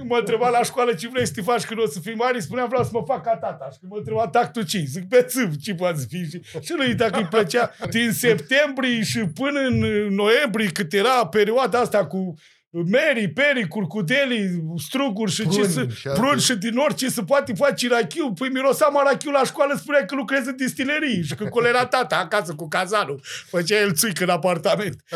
mă 0.07 0.17
întreba 0.17 0.49
la 0.49 0.63
școală 0.63 0.93
ce 0.93 1.07
vrei 1.07 1.25
să 1.27 1.33
te 1.35 1.41
faci 1.41 1.65
când 1.65 1.79
o 1.79 1.85
să 1.87 1.99
fii 1.99 2.15
mare, 2.15 2.39
spuneam 2.39 2.67
vreau 2.67 2.83
să 2.83 2.89
mă 2.93 3.03
fac 3.07 3.23
ca 3.23 3.35
tata. 3.37 3.69
Și 3.71 3.79
când 3.79 3.91
mă 3.91 3.97
întreba 3.97 4.27
tactul 4.27 4.65
ce 4.65 4.79
zic 4.79 5.07
pe 5.07 5.21
țâv, 5.21 5.55
ce 5.55 5.75
poate 5.75 5.99
să 5.99 6.05
fii. 6.09 6.25
Și, 6.29 6.41
și 6.61 6.73
lui 6.75 6.93
dacă 6.93 7.19
îi 7.19 7.25
plăcea 7.25 7.71
din 7.89 8.11
septembrie 8.11 9.03
și 9.03 9.19
până 9.19 9.59
în 9.59 9.77
noiembrie, 10.15 10.69
cât 10.71 10.93
era 10.93 11.27
perioada 11.27 11.79
asta 11.79 12.05
cu 12.05 12.33
Mary, 12.71 13.31
peri, 13.33 13.67
curcudeli, 13.67 14.63
struguri 14.77 15.31
și 15.31 15.49
ce 15.49 15.59
Pruni 15.59 15.71
să, 15.71 15.87
și 15.87 16.07
alte- 16.07 16.19
pruni 16.19 16.41
și 16.41 16.55
din 16.55 16.77
orice 16.77 17.09
se 17.09 17.23
poate 17.23 17.53
face 17.53 17.87
rachiu. 17.87 18.33
Păi 18.33 18.49
mirosa 18.49 18.91
rachiu 19.05 19.31
la 19.31 19.43
școală, 19.43 19.75
spunea 19.77 20.05
că 20.05 20.15
lucrezi 20.15 20.47
în 20.47 20.55
distilerii 20.55 21.23
și 21.23 21.35
că 21.35 21.45
colera 21.45 21.85
tata 21.85 22.17
acasă 22.17 22.55
cu 22.55 22.67
cazanul. 22.67 23.21
Făcea 23.49 23.79
el 23.79 23.93
țuică 23.93 24.23
în 24.23 24.29
apartament. 24.29 25.03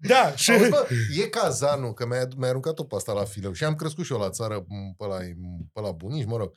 Da, 0.00 0.36
și... 0.36 0.50
Auzi, 0.50 0.68
bă, 0.68 0.88
e 1.22 1.28
cazanul, 1.28 1.92
că 1.92 2.06
mi-ai, 2.06 2.26
mi-ai 2.36 2.48
aruncat-o 2.48 2.84
pe 2.84 2.94
asta 2.94 3.12
la 3.12 3.24
fileu 3.24 3.52
și 3.52 3.64
am 3.64 3.74
crescut 3.74 4.04
și 4.04 4.12
eu 4.12 4.18
la 4.18 4.30
țară, 4.30 4.64
m, 4.68 4.94
pe 4.96 5.04
la, 5.06 5.16
pe 5.72 5.80
la 5.80 5.90
bunici, 5.92 6.26
mă 6.26 6.36
rog. 6.36 6.52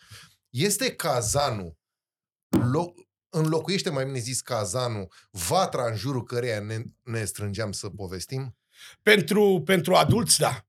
Este 0.49 0.95
cazanul 0.95 1.77
loc, 2.71 2.97
înlocuiește 3.29 3.89
mai 3.89 4.05
bine 4.05 4.19
zis 4.19 4.41
cazanul, 4.41 5.11
vatra 5.31 5.85
în 5.89 5.95
jurul 5.95 6.23
căreia 6.23 6.59
ne, 6.59 6.77
ne 7.03 7.23
strângeam 7.25 7.71
să 7.71 7.89
povestim? 7.89 8.55
Pentru, 9.01 9.61
pentru 9.65 9.95
adulți, 9.95 10.39
da. 10.39 10.65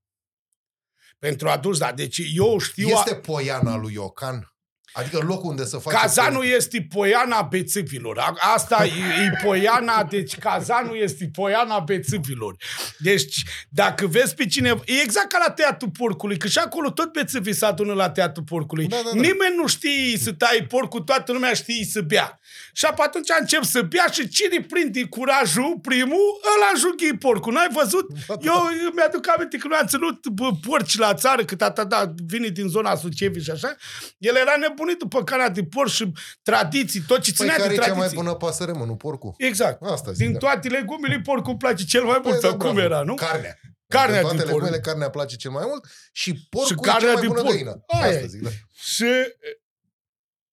Pentru 1.18 1.48
adulți, 1.48 1.78
da. 1.80 1.92
Deci 1.92 2.20
eu 2.34 2.58
știu... 2.58 2.88
Este 2.88 3.14
poiana 3.14 3.76
lui 3.76 3.92
Iocan? 3.92 4.51
Adică 4.92 5.18
locul 5.26 5.50
unde 5.50 5.64
să 5.64 5.76
faci... 5.76 5.94
Cazanul 5.94 6.44
este 6.44 6.86
poiana 6.94 7.42
bețâvilor. 7.42 8.18
A- 8.18 8.34
Asta 8.54 8.84
e, 8.84 9.22
e 9.24 9.44
poiana, 9.44 10.04
deci 10.04 10.38
cazanul 10.38 10.96
este 10.96 11.30
poiana 11.32 11.78
bețâvilor. 11.78 12.56
Deci, 12.98 13.42
dacă 13.68 14.06
vezi 14.06 14.34
pe 14.34 14.46
cineva, 14.46 14.80
e 14.84 14.92
exact 15.02 15.32
ca 15.32 15.38
la 15.46 15.52
teatru 15.52 15.90
porcului, 15.90 16.36
că 16.36 16.48
și 16.48 16.58
acolo 16.58 16.90
tot 16.90 17.12
bețâvii 17.12 17.54
se 17.54 17.66
adună 17.66 17.92
la 17.92 18.10
teatru 18.10 18.42
porcului. 18.42 18.86
Da, 18.86 18.96
da, 18.96 19.02
da. 19.14 19.20
Nimeni 19.20 19.54
nu 19.56 19.66
știe 19.66 20.18
să 20.18 20.32
tai 20.32 20.64
porcul, 20.68 21.00
toată 21.00 21.32
lumea 21.32 21.52
știe 21.52 21.84
să 21.84 22.00
bea. 22.00 22.40
Și 22.72 22.84
apoi 22.84 23.06
atunci 23.08 23.28
încep 23.40 23.62
să 23.64 23.82
bea 23.82 24.06
și 24.12 24.28
cine 24.28 24.60
prinde 24.60 25.04
curajul 25.04 25.78
primul, 25.82 26.40
ăla 26.56 26.66
înjunghi 26.74 27.16
porcul. 27.18 27.52
N-ai 27.52 27.68
văzut? 27.72 28.06
Da, 28.26 28.34
Eu 28.40 28.70
eu 28.84 28.90
mi-aduc 28.94 29.28
aminte 29.36 29.56
că 29.56 29.66
noi 29.68 29.78
am 29.80 29.86
ținut 29.86 30.26
bă, 30.26 30.50
porci 30.68 30.98
la 30.98 31.14
țară, 31.14 31.44
că 31.44 31.56
tata 31.56 31.84
da, 31.84 32.12
vine 32.26 32.48
din 32.48 32.68
zona 32.68 32.94
Sucevi 32.96 33.40
și 33.42 33.50
așa. 33.50 33.76
El 34.18 34.36
era 34.36 34.54
nebunit 34.58 34.80
după 34.98 35.24
carnea 35.24 35.48
de 35.48 35.64
porc 35.64 35.88
și 35.90 36.12
tradiții, 36.42 37.00
tot 37.00 37.20
ce 37.20 37.32
Păi 37.32 37.46
ținea 37.46 37.54
care 37.56 37.68
de 37.68 37.74
e 37.74 37.76
cea 37.76 37.82
tradiții. 37.84 38.14
mai 38.16 38.24
bună 38.24 38.34
pasăre, 38.36 38.72
mă, 38.72 38.84
nu 38.84 38.96
porcul? 38.96 39.34
Exact. 39.36 39.82
Asta 39.82 40.12
zic, 40.12 40.22
Din 40.24 40.32
da. 40.32 40.38
toate 40.38 40.68
legumile, 40.68 41.20
porcul 41.20 41.56
place 41.56 41.84
cel 41.84 42.02
mai 42.04 42.20
Păi, 42.20 42.30
mult. 42.30 42.40
da, 42.42 42.48
sau 42.48 42.56
cum 42.56 42.74
bravo. 42.74 42.80
era, 42.80 43.02
nu? 43.02 43.14
Carnea. 43.14 43.58
Carnea 43.86 44.18
Din 44.18 44.22
toate 44.28 44.36
din 44.36 44.44
porc. 44.46 44.54
legumele, 44.60 44.80
carnea 44.80 45.10
place 45.10 45.36
cel 45.36 45.50
mai 45.50 45.64
mult 45.66 45.84
și 46.12 46.46
porcul 46.48 46.66
Și 46.68 46.80
e 46.82 46.86
cea 46.86 46.92
carnea 46.92 47.12
mai 47.12 47.20
din 47.20 47.30
bună 47.30 47.40
porc. 47.42 47.54
găină. 47.54 47.82
Aia 47.86 48.06
Asta 48.06 48.18
e. 48.22 48.26
zic, 48.26 48.42
da. 48.42 48.50
Și 48.82 49.04
e, 49.04 49.36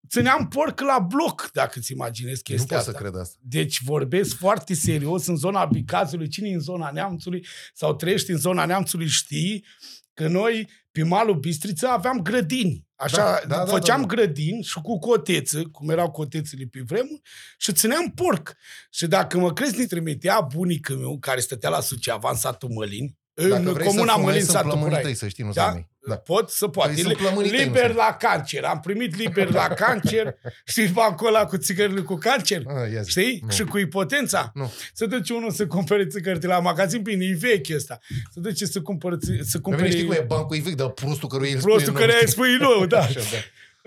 țineam 0.09 0.47
porc 0.47 0.79
la 0.79 0.99
bloc, 0.99 1.49
dacă 1.53 1.79
ți 1.79 1.91
imaginezi 1.91 2.41
Nu 2.47 2.55
chestia 2.55 2.75
pot 2.75 2.85
să 2.85 2.89
asta. 2.91 3.01
cred 3.01 3.15
asta. 3.21 3.37
Deci 3.41 3.81
vorbesc 3.83 4.35
foarte 4.37 4.73
serios 4.73 5.27
în 5.27 5.35
zona 5.35 5.65
Bicazului. 5.65 6.27
Cine 6.27 6.49
e 6.49 6.53
în 6.53 6.59
zona 6.59 6.91
Neamțului 6.91 7.45
sau 7.73 7.95
trăiești 7.95 8.31
în 8.31 8.37
zona 8.37 8.65
Neamțului 8.65 9.07
știi 9.07 9.65
că 10.13 10.27
noi 10.27 10.69
pe 10.91 11.03
malul 11.03 11.35
Bistriță 11.39 11.87
aveam 11.87 12.21
grădini. 12.21 12.87
Așa, 12.99 13.17
Da, 13.17 13.39
da, 13.47 13.55
da, 13.57 13.65
făceam 13.65 14.01
da, 14.01 14.07
da. 14.07 14.13
grădini 14.15 14.63
și 14.63 14.79
cu 14.81 14.99
coteță, 14.99 15.61
cum 15.71 15.89
erau 15.89 16.11
cotețele 16.11 16.65
pe 16.71 16.79
vremuri, 16.85 17.21
și 17.57 17.73
țineam 17.73 18.11
porc. 18.15 18.53
Și 18.89 19.07
dacă 19.07 19.37
mă 19.37 19.53
crezi, 19.53 19.77
ne 19.77 19.85
trimitea 19.85 20.41
bunicul 20.41 20.95
meu, 20.95 21.17
care 21.19 21.39
stătea 21.39 21.69
la 21.69 21.79
Suceava, 21.81 22.29
în 22.29 22.35
satul 22.35 22.69
Mălin, 22.69 23.17
Dacă 23.33 23.53
în 23.55 23.73
vrei 23.73 23.87
comuna 23.87 24.13
să 24.13 24.19
Mălin, 24.19 24.25
fumezi, 24.27 24.39
sunt 24.45 24.55
satul 24.57 24.69
plămânii 24.69 24.89
Curai. 24.89 25.03
tăi, 25.03 25.15
să 25.15 25.27
știi, 25.27 25.43
nu 25.43 25.51
Da? 25.51 25.61
sunt 25.63 25.73
mei. 25.75 25.89
Da. 26.09 26.15
Pot 26.15 26.49
să 26.49 26.67
poate. 26.67 26.91
Păi 26.93 27.01
sunt 27.01 27.17
plămânii 27.17 27.49
tăi, 27.49 27.59
nu 27.59 27.63
liber 27.65 27.85
sunt. 27.85 27.95
la 27.97 28.15
cancer. 28.19 28.63
Am 28.63 28.79
primit 28.79 29.15
liber 29.17 29.51
la 29.51 29.67
cancer. 29.67 30.35
Știi 30.71 30.87
bancul 30.87 31.27
ăla 31.27 31.45
cu 31.45 31.57
țigările 31.57 32.01
cu 32.01 32.15
cancer? 32.15 32.61
Ah, 32.67 32.91
ia 32.93 33.01
zi. 33.01 33.09
Știi? 33.09 33.41
Nu. 33.45 33.51
Și 33.51 33.63
cu 33.63 33.77
ipotența. 33.77 34.51
Nu. 34.53 34.71
Să 34.93 35.05
duce 35.05 35.33
unul 35.33 35.51
să 35.51 35.67
cumpere 35.67 36.05
țigări 36.05 36.39
de 36.39 36.47
la 36.47 36.59
magazin, 36.59 37.01
bine, 37.01 37.25
e 37.25 37.35
vechi 37.39 37.69
ăsta. 37.75 37.99
Să 38.33 38.39
duce 38.39 38.65
să 38.65 38.81
cumpere, 38.81 39.15
ți- 39.17 39.49
să 39.51 39.59
Pe 39.59 39.69
mine 39.75 39.87
știi 39.89 39.97
cum 39.97 40.05
cumpere 40.07 40.23
e 40.23 40.35
bancul 40.35 40.55
e 40.55 40.59
vechi, 40.59 40.75
dar 40.75 40.87
prostul 40.89 41.29
căruia 41.29 41.53
îl 41.55 41.61
prostul 41.61 41.81
spune 41.93 41.99
care 41.99 42.11
nou, 42.11 42.19
ai 42.21 42.27
știi? 42.27 42.31
spui 42.43 42.57
nou, 42.59 42.85
da. 42.95 42.99
Așa, 42.99 43.19
da. 43.19 43.37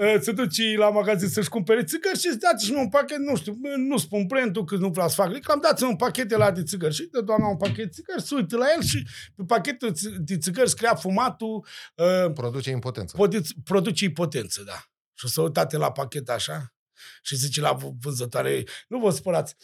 Uh, 0.03 0.21
Să 0.21 0.33
duci 0.33 0.77
la 0.77 0.91
magazin 0.91 1.29
să-și 1.29 1.49
cumpere 1.49 1.85
țigări 1.85 2.19
și 2.19 2.27
îți 2.27 2.39
dați 2.39 2.65
și 2.65 2.73
un 2.77 2.89
pachet, 2.89 3.19
nu 3.19 3.37
știu, 3.37 3.59
nu 3.77 3.97
spun 3.99 4.27
brandul 4.27 4.65
că 4.65 4.77
nu 4.77 4.89
vreau 4.89 5.09
să 5.09 5.15
fac 5.15 5.33
reclam, 5.33 5.61
dați 5.61 5.85
un 5.85 5.97
pachet 5.97 6.29
de 6.29 6.37
la 6.37 6.51
de 6.51 6.63
țigări 6.63 6.95
și 6.95 7.09
dă 7.11 7.21
doamna 7.21 7.47
un 7.49 7.57
pachet 7.57 7.85
de 7.85 7.89
țigări, 7.91 8.23
se 8.23 8.35
uită 8.35 8.57
la 8.57 8.65
el 8.77 8.83
și 8.83 9.07
pe 9.37 9.43
pachetul 9.47 9.93
de 10.19 10.39
țigări 10.39 10.69
scria 10.71 10.95
fumatul 10.95 11.67
uh, 11.95 12.33
Produce 12.35 12.71
impotență. 12.71 13.17
Poate- 13.17 13.41
produce 13.65 14.05
ipotență, 14.05 14.63
da. 14.67 14.85
Și 15.15 15.25
o 15.25 15.29
să 15.29 15.41
uitate 15.41 15.77
la 15.77 15.93
pachet 15.93 16.29
așa 16.29 16.75
și 17.23 17.37
zice 17.37 17.61
la 17.61 17.73
v- 17.73 17.93
vânzătoare, 18.01 18.65
nu 18.89 18.99
vă 18.99 19.11
spărați, 19.11 19.55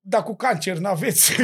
dar 0.00 0.22
cu 0.22 0.36
cancer 0.36 0.78
n-aveți. 0.78 1.32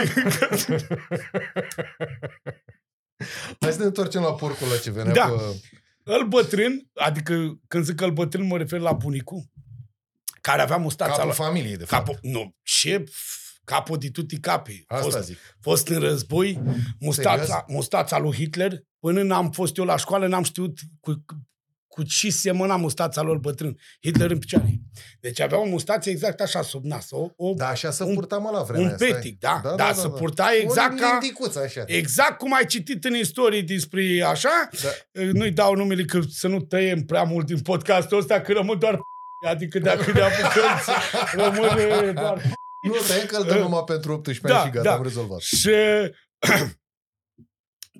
Hai 3.60 3.72
să 3.72 3.78
ne 3.78 3.84
întoarcem 3.84 4.22
la 4.22 4.34
porcul 4.34 4.66
ăla 4.66 4.76
ce 4.78 4.90
venea 4.90 5.12
Da. 5.12 5.26
pe... 5.26 5.60
îl 6.08 6.26
bătrân, 6.28 6.90
adică 6.94 7.60
când 7.68 7.84
zic 7.84 7.94
că 7.94 8.04
îl 8.04 8.12
bătrân 8.12 8.46
mă 8.46 8.56
refer 8.56 8.80
la 8.80 8.92
bunicul, 8.92 9.44
care 10.40 10.62
avea 10.62 10.76
mustața 10.76 11.12
Capul 11.12 11.26
la... 11.26 11.32
familiei, 11.34 11.76
de 11.76 11.84
fapt. 11.84 12.06
Capul, 12.06 12.18
nu, 12.22 12.54
ce 12.62 13.04
capo 13.64 13.96
di 13.96 14.10
tutti 14.10 14.40
capi. 14.40 14.84
Asta 14.86 15.04
Fost, 15.04 15.24
zic. 15.24 15.38
fost 15.60 15.88
în 15.88 16.00
război, 16.00 16.62
mustața, 17.00 17.64
mustața 17.68 18.18
lui 18.18 18.32
Hitler, 18.32 18.82
până 18.98 19.22
n-am 19.22 19.50
fost 19.50 19.76
eu 19.76 19.84
la 19.84 19.96
școală, 19.96 20.26
n-am 20.26 20.42
știut 20.42 20.78
cu, 21.00 21.24
cu 21.96 22.02
ce 22.02 22.30
semăna 22.30 22.76
mustața 22.76 23.22
lor 23.22 23.38
bătrân. 23.38 23.78
Hitler 24.02 24.30
în 24.30 24.38
picioare. 24.38 24.80
Deci 25.20 25.40
avea 25.40 25.58
o 25.60 25.64
mustață 25.64 26.10
exact 26.10 26.40
așa 26.40 26.62
sub 26.62 26.84
nas. 26.84 27.06
O, 27.10 27.28
o, 27.36 27.54
Da, 27.54 27.68
așa 27.68 27.90
se 27.90 28.02
un- 28.02 28.14
purta 28.14 28.36
mă 28.38 28.50
la 28.52 28.62
vremea 28.62 28.86
un 28.86 28.92
asta. 28.92 29.04
petic, 29.06 29.38
da. 29.38 29.60
Da, 29.62 29.74
da, 29.74 29.92
se 29.92 30.08
purta 30.08 30.48
exact 30.60 30.92
un 30.92 30.98
ca... 30.98 31.10
lindicuț, 31.10 31.56
așa. 31.56 31.82
Exact 31.86 32.38
cum 32.38 32.54
ai 32.54 32.66
citit 32.66 33.04
în 33.04 33.14
istorie 33.14 33.60
despre 33.62 34.22
așa, 34.26 34.68
Da. 34.82 35.22
nu-i 35.32 35.50
dau 35.50 35.74
numele 35.74 36.04
că 36.04 36.20
să 36.30 36.48
nu 36.48 36.60
tăiem 36.60 37.00
prea 37.04 37.22
mult 37.22 37.46
din 37.46 37.60
podcastul 37.60 38.18
ăsta, 38.18 38.40
că 38.40 38.52
rămân 38.52 38.78
doar 38.78 39.00
Adică 39.52 39.78
dacă 39.78 40.12
ne 40.12 40.20
apucăm 40.20 40.80
să 40.84 40.92
rămâne 41.42 42.12
doar 42.12 42.42
Nu, 42.82 42.92
te 43.08 43.20
încă 43.20 43.36
îl 43.36 43.44
dăm 43.44 43.58
numai 43.58 43.82
pentru 43.86 44.12
18 44.12 44.46
Da, 44.46 44.60
ani 44.60 44.66
și 44.70 44.76
gata, 44.76 44.88
da. 44.88 44.94
am 44.96 45.02
rezolvat. 45.02 45.38
Și 45.40 45.70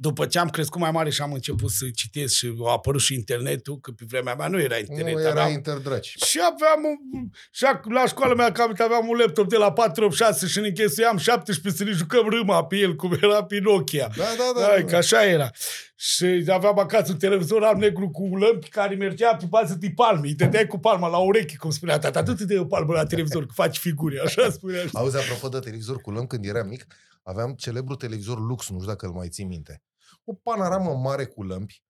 după 0.01 0.27
ce 0.27 0.39
am 0.39 0.49
crescut 0.49 0.81
mai 0.81 0.91
mare 0.91 1.11
și 1.11 1.23
am 1.23 1.33
început 1.33 1.71
să 1.71 1.85
citesc 1.95 2.35
și 2.35 2.55
a 2.67 2.71
apărut 2.71 3.01
și 3.01 3.15
internetul, 3.15 3.79
că 3.81 3.91
pe 3.91 4.05
vremea 4.09 4.35
mea 4.35 4.49
nu 4.49 4.61
era 4.61 4.77
internet. 4.79 5.15
Nu 5.15 5.21
era 5.21 5.31
aveam, 5.31 5.51
interdraci. 5.51 6.15
și 6.27 6.41
aveam, 6.43 6.85
un, 7.13 7.29
și 7.51 7.65
ac- 7.65 7.93
la 7.93 8.07
școala 8.07 8.35
mea 8.35 8.53
cam 8.53 8.75
aveam 8.79 9.09
un 9.09 9.17
laptop 9.17 9.49
de 9.49 9.57
la 9.57 9.73
486 9.73 10.47
și 10.47 10.61
ne 10.61 10.67
închesuiam 10.67 11.17
17 11.17 11.83
să 11.83 11.89
ne 11.91 11.97
jucăm 11.97 12.29
râma 12.29 12.65
pe 12.65 12.77
el, 12.77 12.95
cum 12.95 13.19
era 13.23 13.45
pe 13.45 13.59
Nokia. 13.63 14.11
Da, 14.17 14.25
da, 14.37 14.61
da. 14.61 14.61
Da, 14.61 14.75
da. 14.77 14.85
că 14.85 14.97
așa 14.97 15.25
era. 15.25 15.51
Și 15.99 16.45
aveam 16.49 16.79
acasă 16.79 17.13
un 17.13 17.19
televizor 17.19 17.63
alb-negru 17.65 18.11
cu 18.11 18.37
lămpi 18.37 18.69
care 18.69 18.95
mergea 18.95 19.37
pe 19.37 19.45
bază 19.49 19.75
de 19.81 19.93
palme. 19.95 20.27
Îi 20.27 20.35
dădeai 20.35 20.67
cu 20.67 20.79
palma 20.79 21.09
la 21.09 21.17
ureche, 21.17 21.57
cum 21.57 21.71
spunea 21.71 21.99
tata. 21.99 22.23
Tu 22.23 22.33
te 22.33 22.45
dai 22.45 22.59
o 22.59 22.65
palmă 22.65 22.93
la 22.93 23.07
televizor, 23.07 23.47
că 23.47 23.53
faci 23.55 23.79
figuri. 23.79 24.21
Așa 24.21 24.51
spunea. 24.51 24.85
Auzi, 24.93 25.17
apropo 25.17 25.49
de 25.49 25.59
televizor 25.59 26.01
cu 26.01 26.11
lămpi, 26.11 26.27
când 26.29 26.45
eram 26.45 26.69
mic, 26.69 26.87
aveam 27.27 27.55
celebru 27.55 27.95
televizor 27.95 28.39
Lux, 28.41 28.69
nu 28.71 28.77
știu 28.77 28.89
dacă 28.91 29.07
îl 29.07 29.13
mai 29.13 29.29
ții 29.29 29.45
minte. 29.45 29.83
O 30.25 30.33
panoramă 30.35 30.95
mare 30.95 31.25
cu 31.27 31.43
lămpi 31.43 31.83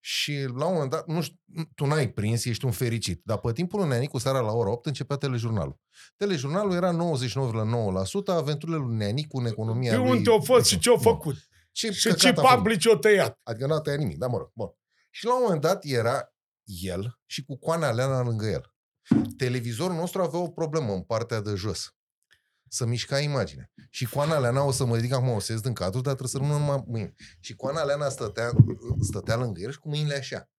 și 0.00 0.32
la 0.56 0.66
un 0.66 0.72
moment 0.72 0.90
dat, 0.90 1.06
nu 1.06 1.20
știu, 1.22 1.36
tu 1.74 1.86
n-ai 1.86 2.08
prins, 2.10 2.44
ești 2.44 2.64
un 2.64 2.70
fericit, 2.70 3.20
dar 3.24 3.38
pe 3.38 3.52
timpul 3.52 3.78
lui 3.80 3.88
Neanicu 3.88 4.18
seara 4.18 4.40
la 4.40 4.52
ora 4.52 4.70
8 4.70 4.86
începea 4.86 5.16
telejurnalul. 5.16 5.80
Telejurnalul 6.16 6.72
era 6.74 6.92
99,9% 6.92 8.34
aventurile 8.34 8.76
lui 8.76 8.96
Neanicu 8.96 9.38
în 9.38 9.46
economia 9.46 9.90
Pe 9.92 9.96
lui. 9.98 10.10
unde 10.10 10.30
a 10.32 10.40
fost 10.40 10.66
și 10.66 10.78
ce-a 10.78 10.92
Bun. 10.92 11.02
făcut. 11.02 11.36
Ce 11.72 11.90
Și 11.90 12.02
căcat 12.02 12.18
ce 12.18 12.28
a 12.28 12.34
făcut. 12.34 12.50
publici 12.56 12.86
o 12.86 12.96
tăiat. 12.96 13.40
Adică 13.42 13.66
n-a 13.66 13.80
tăiat 13.80 13.98
nimic, 13.98 14.16
dar 14.18 14.28
mă 14.28 14.36
rog. 14.36 14.50
Bun. 14.54 14.68
Și 15.10 15.24
la 15.24 15.34
un 15.34 15.42
moment 15.42 15.60
dat 15.60 15.84
era 15.84 16.32
el 16.64 17.18
și 17.26 17.44
cu 17.44 17.58
Coana 17.58 17.86
Aleana 17.86 18.22
lângă 18.22 18.46
el. 18.46 18.72
Televizorul 19.36 19.96
nostru 19.96 20.22
avea 20.22 20.40
o 20.40 20.48
problemă 20.48 20.92
în 20.92 21.02
partea 21.02 21.40
de 21.40 21.54
jos. 21.54 21.92
Să 22.68 22.86
mișca 22.86 23.18
imaginea. 23.20 23.70
Și 23.90 24.06
Coana 24.06 24.34
Aleana, 24.34 24.62
o 24.62 24.72
să 24.72 24.84
mă 24.84 24.94
ridic 24.96 25.12
acum, 25.12 25.28
o 25.28 25.40
să 25.40 25.52
ies 25.52 25.60
din 25.60 25.72
cadru, 25.72 26.00
dar 26.00 26.14
trebuie 26.14 26.28
să 26.28 26.38
rămână 26.38 26.58
numai 26.58 26.84
mâini. 26.86 27.14
Și 27.40 27.54
Coana 27.54 27.80
Aleana 27.80 28.08
stătea, 28.08 28.50
stătea 29.00 29.36
lângă 29.36 29.60
el 29.60 29.70
și 29.70 29.78
cu 29.78 29.88
mâinile 29.88 30.14
așa. 30.16 30.50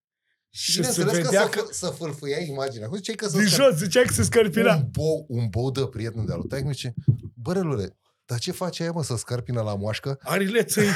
Și, 0.51 0.71
Și 0.71 0.71
se 0.71 0.79
bineînțeles 0.79 1.25
vedea 1.25 1.49
că, 1.49 1.59
că 1.59 1.65
să, 1.71 1.85
să 1.85 1.91
fâlfâia 1.91 2.37
imaginea. 2.39 2.87
Cum 2.87 2.97
ziceai 2.97 3.15
că 3.15 3.27
să 3.27 3.37
din 3.37 3.47
scăp- 3.47 3.49
jos 3.55 3.75
zicea 3.75 4.01
că 4.01 4.13
se 4.13 4.23
scărpina. 4.23 4.75
un 4.75 4.87
bou, 4.91 5.25
un 5.27 5.47
bou 5.49 5.71
de 5.71 5.87
prieten 5.87 6.25
de-al 6.25 6.37
lui 6.37 6.47
taică 6.47 6.67
mi 6.67 6.73
zice, 6.73 6.93
bă, 7.35 7.53
relule, 7.53 7.97
dar 8.29 8.39
ce 8.39 8.51
face 8.51 8.81
aia, 8.81 8.91
mă, 8.91 9.03
să 9.03 9.15
scarpină 9.15 9.61
la 9.61 9.75
moașcă? 9.75 10.19
Are 10.21 10.45
lățăi. 10.45 10.87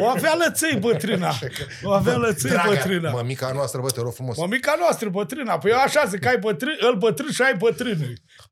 O 0.00 0.06
avea 0.06 0.34
lățăi 0.34 0.76
bătrâna. 0.80 1.32
O 1.82 1.90
avea 1.92 2.16
lățăi 2.16 2.50
Dragă, 2.50 2.68
bătrâna. 2.74 3.10
mămica 3.10 3.52
noastră, 3.52 3.80
bă, 3.80 3.90
te 3.90 4.00
rog 4.00 4.12
frumos. 4.14 4.36
Mămica 4.36 4.74
noastră, 4.78 5.08
bătrâna. 5.08 5.58
Păi 5.58 5.70
eu 5.70 5.76
așa 5.78 6.04
zic, 6.04 6.26
ai 6.26 6.38
bătrân, 6.38 6.76
îl 6.80 6.96
bătrân 6.98 7.30
și 7.30 7.42
ai 7.42 7.56
bătrân. 7.56 8.00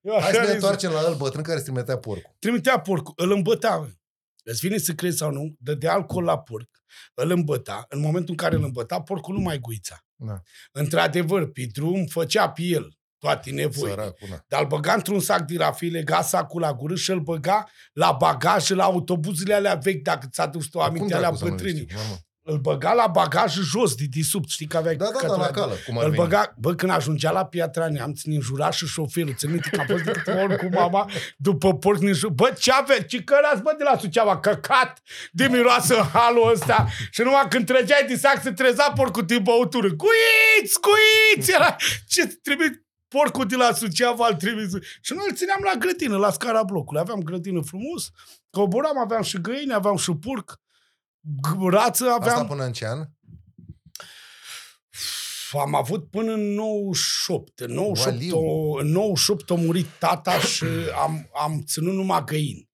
Eu 0.00 0.12
Hai 0.20 0.22
să 0.22 0.28
așa 0.28 0.38
ne 0.40 0.44
zic. 0.46 0.54
întoarcem 0.54 0.90
la 0.92 1.00
el 1.00 1.14
bătrân 1.14 1.42
care 1.42 1.56
îți 1.56 1.64
trimitea 1.64 1.98
porcul. 1.98 2.34
Trimitea 2.38 2.80
porcul, 2.80 3.12
îl 3.16 3.32
îmbăta. 3.32 3.76
bă. 3.78 3.88
Îți 4.44 4.60
vine 4.60 4.78
să 4.78 4.92
crezi 4.92 5.16
sau 5.16 5.30
nu, 5.30 5.54
dădea 5.58 5.92
alcool 5.92 6.24
la 6.24 6.38
porc, 6.38 6.68
îl 7.14 7.30
îmbăta. 7.30 7.84
În 7.88 8.00
momentul 8.00 8.30
în 8.30 8.36
care 8.36 8.54
îl 8.56 8.62
îmbăta, 8.64 9.00
porcul 9.00 9.34
nu 9.34 9.40
mai 9.40 9.58
guița. 9.58 10.04
Da, 10.14 10.40
Într-adevăr, 10.72 11.50
pe 11.50 11.66
drum 11.72 12.06
făcea 12.06 12.50
pe 12.50 12.62
el 12.62 12.98
toate 13.20 13.50
nevoile. 13.50 13.94
săracul, 13.94 14.28
da. 14.30 14.36
Dar 14.48 14.60
îl 14.60 14.66
băga 14.66 14.92
într-un 14.92 15.20
sac 15.20 15.40
de 15.40 15.56
rafii, 15.56 15.90
lega 15.90 16.22
sacul 16.22 16.60
la 16.60 16.72
gură 16.72 16.94
și 16.94 17.10
îl 17.10 17.20
băga 17.20 17.68
la 17.92 18.12
bagaj 18.12 18.62
și 18.64 18.74
la 18.74 18.84
autobuzele 18.84 19.54
alea 19.54 19.74
vechi, 19.74 20.02
dacă 20.02 20.26
ți-a 20.32 20.46
dus 20.46 20.66
tu 20.66 20.78
Cum 20.78 20.86
aminte 20.86 21.14
alea 21.14 21.30
dracu 21.30 21.36
să 21.36 21.44
nu 21.44 21.50
le 21.50 21.56
bătrânii. 21.56 21.86
știu? 21.88 21.96
Mamă. 22.02 22.18
Îl 22.42 22.58
băga 22.58 22.92
la 22.92 23.06
bagaj 23.06 23.54
jos, 23.54 23.94
de 23.94 24.04
desubt, 24.16 24.48
știi 24.48 24.66
că 24.66 24.76
aveai 24.76 24.96
Da, 24.96 25.04
da, 25.04 25.10
da, 25.12 25.18
către- 25.18 25.36
la 25.36 25.46
cală, 25.46 25.74
cum 25.86 25.98
ar 25.98 26.04
îl 26.04 26.10
veni. 26.10 26.22
băga, 26.22 26.54
bă, 26.56 26.74
când 26.74 26.92
ajungea 26.92 27.30
la 27.30 27.44
Piatra 27.46 27.88
Neamț, 27.88 28.22
ne 28.22 28.34
înjura 28.34 28.70
și 28.70 28.86
șoferul. 28.86 29.34
Ți 29.34 29.46
minte 29.46 29.68
că 29.70 29.80
am 29.80 29.86
fost 29.86 30.02
de 30.04 30.10
câteva 30.10 30.42
ori 30.42 30.56
cu 30.56 30.68
mama 30.72 31.10
după 31.36 31.74
porc, 31.74 31.98
ne 32.00 32.08
înjura. 32.08 32.32
Bă, 32.32 32.54
ce 32.58 32.72
ave, 32.72 33.04
ce 33.06 33.22
cărați, 33.22 33.62
bă, 33.62 33.74
de 33.78 33.84
la 33.84 33.98
Suceava, 33.98 34.40
căcat 34.40 35.00
de 35.32 35.46
miroasă 35.50 35.94
în 35.96 36.02
halul 36.12 36.50
ăsta. 36.52 36.86
Și 37.10 37.20
numai 37.22 37.46
când 37.48 37.66
trăgeai 37.66 38.04
din 38.06 38.16
sac, 38.16 38.42
se 38.42 38.52
treza 38.52 38.92
porcul 38.92 39.24
din 39.24 39.42
băutură. 39.42 39.88
Cuiți, 39.94 40.78
cuiți! 40.80 41.50
Era, 41.52 41.76
ce 42.08 42.26
trebuie 42.26 42.84
porcul 43.10 43.46
de 43.46 43.56
la 43.56 43.72
Suceava 43.72 44.26
îl 44.28 44.34
trimis. 44.34 44.70
Și 45.00 45.12
noi 45.12 45.24
îl 45.28 45.36
țineam 45.36 45.60
la 45.72 45.78
grădină, 45.78 46.16
la 46.16 46.30
scara 46.30 46.62
blocului. 46.62 47.00
Aveam 47.00 47.20
grădină 47.22 47.60
frumos, 47.62 48.10
coboram, 48.50 48.98
aveam 48.98 49.22
și 49.22 49.40
găini, 49.40 49.72
aveam 49.74 49.96
și 49.96 50.12
porc, 50.20 50.60
g- 51.46 51.70
rață 51.70 52.04
aveam. 52.10 52.34
Asta 52.36 52.44
până 52.46 52.64
în 52.64 52.72
ce 52.72 52.86
an? 52.86 52.98
Am 55.52 55.74
avut 55.74 56.10
până 56.10 56.32
în 56.32 56.52
98. 56.54 57.58
În 57.60 57.72
98, 57.72 58.18
Valiu. 58.18 58.36
o, 58.38 58.78
în 58.78 58.86
98 58.86 59.50
a 59.50 59.54
murit 59.54 59.86
tata 59.98 60.38
și 60.38 60.64
am, 61.04 61.30
am 61.44 61.62
ținut 61.66 61.94
numai 61.94 62.24
găini. 62.24 62.69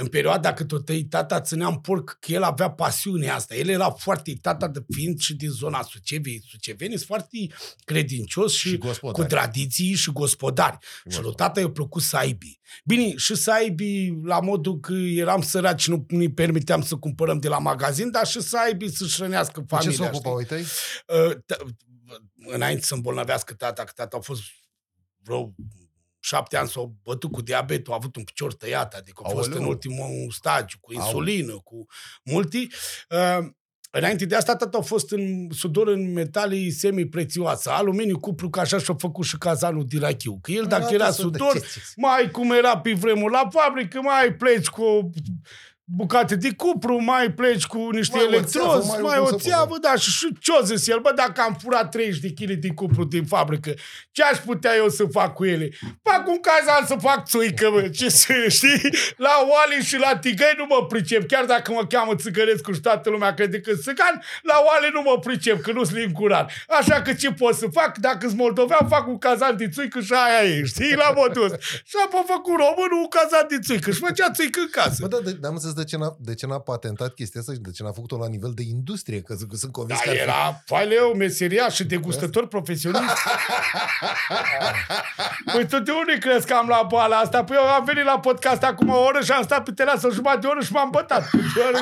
În 0.00 0.06
perioada 0.06 0.52
cât 0.52 0.72
o 0.72 0.78
tăi 0.78 1.04
tata, 1.04 1.40
țineam 1.40 1.80
porc, 1.80 2.16
că 2.20 2.32
el 2.32 2.42
avea 2.42 2.70
pasiunea 2.70 3.34
asta. 3.34 3.54
El 3.54 3.68
era 3.68 3.90
foarte, 3.90 4.38
tata 4.40 4.68
de 4.68 4.84
fiind 4.94 5.20
și 5.20 5.34
din 5.34 5.50
zona 5.50 5.82
Suceviei. 5.82 6.42
Suceveni 6.48 6.94
sunt 6.94 7.06
foarte 7.06 7.46
credincios 7.84 8.52
și, 8.52 8.68
Și 8.68 8.78
cu 8.78 8.86
gospodari. 8.86 9.28
tradiții 9.28 9.94
și 9.94 10.10
gospodari. 10.12 10.78
Și 10.80 10.88
lui 11.04 11.12
gospodari. 11.12 11.36
tata 11.36 11.60
i-a 11.60 11.70
plăcut 11.70 12.02
să 12.02 12.16
aibă. 12.16 12.46
Bine, 12.84 13.16
și 13.16 13.34
să 13.34 13.52
aibă 13.52 13.84
la 14.24 14.40
modul 14.40 14.80
că 14.80 14.92
eram 14.92 15.42
săraci 15.42 15.80
și 15.82 15.90
nu 15.90 16.04
ne 16.08 16.28
permiteam 16.28 16.82
să 16.82 16.96
cumpărăm 16.96 17.38
de 17.38 17.48
la 17.48 17.58
magazin, 17.58 18.10
dar 18.10 18.26
și 18.26 18.40
să 18.40 18.58
aibă 18.66 18.86
să-și 18.86 19.14
hrănească 19.16 19.60
Cu 19.60 19.66
familia. 19.68 19.90
ce 19.90 19.96
se 19.96 20.02
știi? 20.04 20.14
ocupau 20.16 20.36
ai 20.36 20.44
tăi? 20.44 20.60
Uh, 21.06 21.34
t- 21.36 21.66
înainte 22.46 22.84
să 22.86 22.94
îmbolnăvească 22.94 23.54
tata, 23.54 23.84
că 23.84 23.92
tata 23.94 24.16
a 24.16 24.20
fost 24.20 24.40
vreo 25.22 25.54
șapte 26.20 26.56
ani 26.56 26.68
s-a 26.68 26.92
bătut 27.02 27.32
cu 27.32 27.42
diabetul, 27.42 27.92
a 27.92 27.96
avut 27.98 28.16
un 28.16 28.22
picior 28.24 28.54
tăiat, 28.54 28.94
adică 28.94 29.22
a 29.24 29.28
fost 29.28 29.48
Aoleu. 29.48 29.62
în 29.62 29.68
ultimul 29.68 30.30
stagiu, 30.30 30.76
cu 30.80 30.92
Aoleu. 30.92 31.06
insulină, 31.06 31.52
cu 31.64 31.86
multi. 32.24 32.66
Uh, 33.10 33.46
Înainte 33.92 34.24
de 34.24 34.34
asta, 34.36 34.56
tata 34.56 34.78
a 34.78 34.80
fost 34.80 35.10
în 35.12 35.48
sudor 35.52 35.88
în 35.88 36.12
metalii 36.12 36.70
semi-prețioase, 36.70 37.70
aluminiu, 37.70 38.18
cupru, 38.18 38.50
că 38.50 38.60
așa 38.60 38.78
și-a 38.78 38.94
făcut 38.98 39.24
și 39.24 39.38
cazanul 39.38 39.84
dirachiu. 39.86 40.38
Că 40.42 40.52
el, 40.52 40.62
dacă 40.64 40.74
Arată 40.82 40.94
era 40.94 41.04
să- 41.10 41.16
de 41.16 41.22
sudor, 41.22 41.52
ce 41.52 41.58
ți- 41.58 41.78
mai 41.96 42.30
cum 42.30 42.50
era 42.52 42.78
pe 42.78 42.92
vremuri 42.92 43.32
la 43.32 43.48
fabrică, 43.50 44.00
mai 44.00 44.34
pleci 44.34 44.66
cu 44.66 44.82
o 44.82 45.02
bucate 45.96 46.36
de 46.36 46.54
cupru, 46.56 47.02
mai 47.02 47.30
pleci 47.30 47.66
cu 47.66 47.88
niște 47.90 48.16
Mai 48.16 48.24
o 48.24 48.28
electrozi, 48.28 48.58
țeavă, 48.58 48.84
mai, 48.86 49.00
mai 49.00 49.10
mai 49.10 49.18
o 49.18 49.22
o 49.22 49.24
cum 49.24 49.38
să 49.38 49.48
țeavă, 49.48 49.76
da, 49.80 49.94
și, 49.96 50.10
și 50.10 50.28
ce-o 50.40 50.64
zis 50.64 50.88
el? 50.88 51.00
Bă, 51.00 51.12
dacă 51.16 51.40
am 51.40 51.56
furat 51.62 51.90
30 51.90 52.20
de 52.20 52.30
kg 52.32 52.52
de 52.52 52.68
cupru 52.74 53.04
din 53.04 53.24
fabrică, 53.24 53.74
ce 54.10 54.22
aș 54.22 54.38
putea 54.38 54.74
eu 54.76 54.88
să 54.88 55.04
fac 55.04 55.34
cu 55.34 55.44
ele? 55.44 55.68
Fac 56.02 56.26
un 56.26 56.40
cazan 56.40 56.86
să 56.86 56.96
fac 57.00 57.26
țuică, 57.26 57.70
bă, 57.72 57.88
ce 57.88 58.08
să 58.08 58.32
știi? 58.58 58.90
La 59.16 59.34
Oali 59.52 59.84
și 59.84 59.96
la 59.98 60.16
Tigăi 60.16 60.54
nu 60.56 60.66
mă 60.68 60.86
pricep, 60.86 61.28
chiar 61.28 61.44
dacă 61.44 61.72
mă 61.72 61.86
cheamă 61.86 62.14
țigărescu 62.14 62.72
și 62.72 62.80
toată 62.80 63.10
lumea 63.10 63.34
crede 63.34 63.60
că 63.60 63.70
sunt 63.70 63.82
țigan, 63.82 64.22
la 64.42 64.56
Oali 64.66 64.90
nu 64.92 65.02
mă 65.02 65.18
pricep, 65.18 65.62
că 65.62 65.72
nu-s 65.72 65.90
lincuran. 65.90 66.46
Așa 66.68 67.02
că 67.02 67.12
ce 67.12 67.32
pot 67.32 67.54
să 67.54 67.66
fac? 67.72 67.98
Dacă 67.98 68.26
sunt 68.26 68.38
moldovean, 68.38 68.88
fac 68.88 69.06
un 69.06 69.18
cazan 69.18 69.56
de 69.56 69.68
țuică 69.68 70.00
și 70.00 70.12
aia 70.12 70.50
e, 70.50 70.64
știi, 70.64 70.94
la 70.94 71.12
modul 71.16 71.44
ăsta. 71.44 71.58
Și 71.60 71.96
apoi 72.04 72.20
a 72.22 72.32
făcut 72.32 72.56
românul 72.64 72.98
un 73.04 73.08
cazan 73.08 73.46
de 73.48 73.58
țuică 73.66 73.90
și 73.90 73.98
făcea 73.98 74.30
țuică 74.30 74.60
în 74.60 74.68
casă. 74.70 74.96
Bă, 75.00 75.06
da, 75.06 75.18
de, 75.24 75.36
n-am 75.40 75.52
înțeles 75.52 75.74
de 75.82 75.86
ce, 75.86 75.96
n-a, 75.96 76.16
de 76.18 76.34
ce 76.34 76.46
n-a 76.46 76.58
patentat 76.58 77.14
chestia 77.14 77.40
asta 77.40 77.52
și 77.52 77.58
de 77.58 77.70
ce 77.70 77.82
n-a 77.82 77.92
făcut-o 77.92 78.16
la 78.16 78.28
nivel 78.28 78.52
de 78.54 78.62
industrie, 78.62 79.20
că, 79.20 79.34
că 79.50 79.56
sunt 79.56 79.72
convins 79.72 79.98
Da, 79.98 80.04
că 80.04 80.10
ar 80.10 80.16
fi- 80.16 80.22
era 80.22 80.62
faileu, 80.66 81.14
meseriaș 81.14 81.74
și 81.74 81.84
degustător 81.84 82.46
profesionist. 82.48 83.12
păi 85.52 85.66
tu 85.66 85.78
de 85.78 85.90
unde 85.90 86.16
crezi 86.20 86.46
că 86.46 86.54
am 86.54 86.68
la 86.68 86.82
boala 86.88 87.16
asta? 87.16 87.44
Păi 87.44 87.56
eu 87.56 87.66
am 87.68 87.84
venit 87.84 88.04
la 88.04 88.18
podcast 88.18 88.62
acum 88.62 88.88
o 88.88 88.98
oră 88.98 89.20
și 89.24 89.30
am 89.30 89.42
stat 89.42 89.62
pe 89.64 89.70
terasă 89.72 90.06
o 90.06 90.10
jumătate 90.10 90.40
de 90.40 90.46
oră 90.46 90.60
și 90.64 90.72
m-am 90.72 90.90
bătat. 90.90 91.30
De 91.30 91.60
oră, 91.68 91.78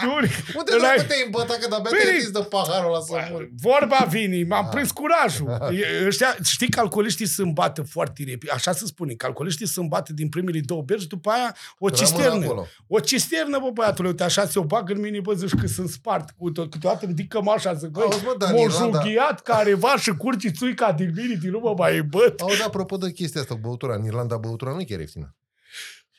de 0.00 0.06
unde? 0.14 0.30
Unde 0.56 0.72
Îl 0.74 0.84
ai- 0.84 0.96
nu 0.96 1.02
te-ai 1.02 1.22
îmbătat 1.24 1.56
că 1.58 1.68
de-abia 1.68 1.90
Bine. 1.90 2.02
te-ai 2.04 2.14
atins 2.16 2.30
de 2.30 2.40
paharul 2.40 2.92
ăla 2.94 3.00
să 3.00 3.28
mori? 3.32 3.50
Vorba 3.60 4.06
vine, 4.08 4.44
m-am 4.48 4.68
prins 4.68 4.90
curajul. 4.90 5.48
E- 5.80 6.06
Ăștia, 6.06 6.36
știi 6.44 6.68
că 6.70 6.80
alcooliștii 6.80 7.26
se 7.26 7.42
îmbată 7.42 7.82
foarte 7.82 8.24
repede. 8.26 8.52
Așa 8.52 8.72
se 8.72 8.86
spune, 8.86 9.12
că 9.14 9.26
alcooliștii 9.26 9.66
se 9.66 9.80
îmbată 9.80 10.12
din 10.12 10.28
primele 10.28 10.60
două 10.64 10.82
berzi, 10.82 11.06
după 11.06 11.30
aia 11.30 11.54
o 11.78 11.88
Rămân 11.88 12.04
cisternă. 12.04 12.44
acolo. 12.44 12.66
O 12.86 12.98
cisternă, 13.00 13.27
bă, 13.62 13.70
băiatule, 13.72 14.08
uite, 14.08 14.22
așa 14.22 14.46
se 14.46 14.58
o 14.58 14.64
bag 14.64 14.90
în 14.90 15.00
mine, 15.00 15.20
bă, 15.20 15.34
zici 15.34 15.54
că 15.54 15.66
sunt 15.66 15.88
spart. 15.88 16.34
Uite, 16.36 16.68
câteodată 16.68 17.06
ridic 17.06 17.28
cămașa, 17.28 17.74
zic, 17.74 17.88
băi, 17.88 18.02
Auzi, 18.02 18.24
bă, 18.24 18.34
dar 18.38 18.50
în 18.50 18.56
m-o 18.56 18.62
Irlanda- 18.62 18.76
junghiat 18.76 19.42
careva 19.42 19.96
și 19.96 20.16
curci 20.16 20.50
țuica 20.50 20.92
din 20.92 21.12
mine, 21.16 21.34
din 21.34 21.50
nu 21.50 21.58
mă 21.58 21.74
mai 21.76 22.02
băt. 22.02 22.40
Auzi, 22.40 22.62
apropo 22.62 22.96
de 22.96 23.12
chestia 23.12 23.40
asta 23.40 23.54
cu 23.54 23.60
băutura, 23.60 23.94
în 23.94 24.04
Irlanda 24.04 24.36
băutura 24.36 24.72
nu 24.72 24.80
e 24.80 24.84
chiar 24.84 24.98
ieftină. 24.98 25.36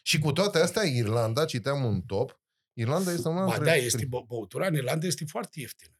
Și 0.04 0.20
cu 0.20 0.32
toate 0.32 0.60
astea, 0.60 0.84
Irlanda, 0.84 1.46
citeam 1.46 1.84
un 1.84 2.02
top, 2.02 2.40
Irlanda 2.74 3.12
este 3.12 3.28
una 3.28 3.46
Ba 3.46 3.52
dintre... 3.52 3.66
da, 3.66 3.76
este 3.76 4.06
bă, 4.10 4.20
băutura 4.28 4.68
în 4.68 4.74
Irlanda 4.74 5.08
este 5.08 5.26
foarte 5.28 5.60
ieftină. 5.60 5.94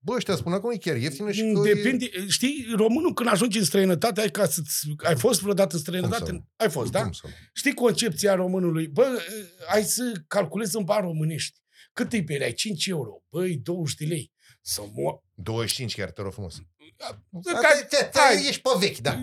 Bă, 0.00 0.14
ăștia 0.14 0.36
spunea 0.36 0.60
că 0.60 0.66
nu 0.66 0.72
e 0.72 0.76
chiar 0.76 0.96
ieftină 0.96 1.32
și 1.32 1.52
că 1.52 1.60
Depinde, 1.60 2.10
știi, 2.28 2.66
românul 2.76 3.14
când 3.14 3.28
ajungi 3.28 3.58
în 3.58 3.64
străinătate, 3.64 4.20
ai, 4.20 4.30
ca 4.30 4.46
să 4.46 4.60
ai 4.96 5.16
fost 5.16 5.40
vreodată 5.40 5.76
în 5.76 5.82
Cum 5.82 5.92
să 5.92 5.98
străinătate? 5.98 6.32
nu? 6.32 6.48
Ai 6.56 6.70
fost, 6.70 6.88
e... 6.88 6.90
da? 6.90 7.02
Cum 7.02 7.12
să 7.12 7.20
nu? 7.24 7.30
Știi 7.52 7.74
concepția 7.74 8.34
românului? 8.34 8.86
Bă, 8.88 9.22
hai 9.68 9.82
să 9.82 10.12
calculezi 10.26 10.76
în 10.76 10.84
bani 10.84 11.06
românești. 11.06 11.58
Cât 11.92 12.12
îi 12.12 12.24
pereai? 12.24 12.52
5 12.52 12.86
euro. 12.86 13.22
Băi, 13.28 13.56
20 13.56 13.94
de 13.94 14.04
lei. 14.04 14.32
Să 14.60 14.82
mă... 14.94 15.20
25 15.34 15.94
chiar, 15.94 16.10
te 16.10 16.22
rog 16.22 16.32
frumos. 16.32 16.62
Ca- 16.96 17.22
Da, 17.30 17.68
te- 17.88 18.08
te- 18.12 18.18
hai. 18.18 18.46
Ești 18.48 18.60
pe 18.60 18.70
vechi, 18.78 18.98
da. 18.98 19.20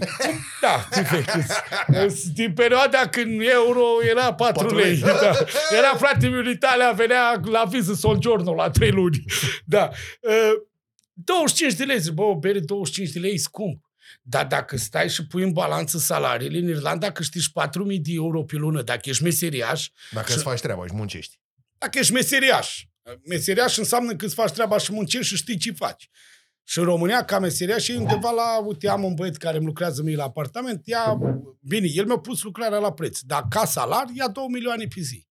Da, 0.62 0.88
perfect. 0.89 2.23
din 2.23 2.54
perioada 2.54 3.08
când 3.10 3.41
euro 3.41 3.84
era 4.10 4.34
4 4.34 4.62
Patru 4.62 4.78
lei. 4.78 4.86
lei. 4.86 4.99
Da. 4.99 5.32
Era 5.78 5.95
frate 5.97 6.28
meu 6.28 6.39
în 6.39 6.49
Italia, 6.49 6.91
venea 6.91 7.41
la 7.43 7.63
viză 7.63 7.93
Solgiorno 7.93 8.54
la 8.54 8.69
3 8.69 8.91
luni. 8.91 9.23
Da. 9.65 9.89
Uh, 10.21 10.32
25 11.13 11.73
de 11.73 11.84
lei, 11.84 11.99
zic, 11.99 12.12
bă, 12.13 12.21
o 12.23 12.36
bere 12.36 12.60
25 12.60 13.13
de 13.13 13.19
lei 13.19 13.34
e 13.34 13.38
scump. 13.38 13.84
Dar 14.21 14.45
dacă 14.45 14.78
stai 14.78 15.10
și 15.10 15.28
pui 15.28 15.43
în 15.43 15.51
balanță 15.51 15.97
salariile, 15.97 16.58
în 16.58 16.67
Irlanda 16.67 17.12
câștigi 17.12 17.51
4.000 17.51 17.99
de 18.01 18.12
euro 18.13 18.43
pe 18.43 18.56
lună 18.56 18.82
dacă 18.82 19.10
ești 19.10 19.23
meseriaș, 19.23 19.88
Dacă 20.12 20.34
îți 20.34 20.43
faci 20.43 20.60
treaba 20.60 20.86
și 20.88 20.93
muncești. 20.93 21.39
dacă 21.78 21.97
ești 21.99 22.13
meseriaș. 22.13 22.84
Meseriaș 23.25 23.78
înseamnă 23.78 24.15
că 24.15 24.25
îți 24.25 24.34
faci 24.36 24.51
treaba 24.51 24.78
și 24.78 24.91
muncești 24.91 25.28
și 25.28 25.36
știi 25.36 25.58
ce 25.58 25.71
faci. 25.71 26.10
Și 26.67 26.80
în 26.80 26.86
România, 26.86 27.25
ca 27.25 27.39
meseriaș, 27.39 27.88
e 27.88 27.97
undeva 27.97 28.32
la, 28.32 28.65
uite, 28.65 28.89
am 28.89 29.04
un 29.04 29.13
băiet 29.13 29.38
care 29.38 29.58
îmi 29.58 29.65
lucrează 29.65 30.01
mie 30.01 30.15
la 30.15 30.23
apartament, 30.23 30.88
ia, 30.88 31.17
bine, 31.60 31.88
el 31.93 32.06
mi-a 32.06 32.17
pus 32.17 32.43
lucrarea 32.43 32.80
la 32.80 32.93
preț, 32.93 33.19
dar 33.19 33.45
ca 33.49 33.65
salar 33.65 34.06
ia 34.13 34.28
2 34.28 34.47
milioane 34.47 34.88
pe 34.95 35.01
zi. 35.01 35.28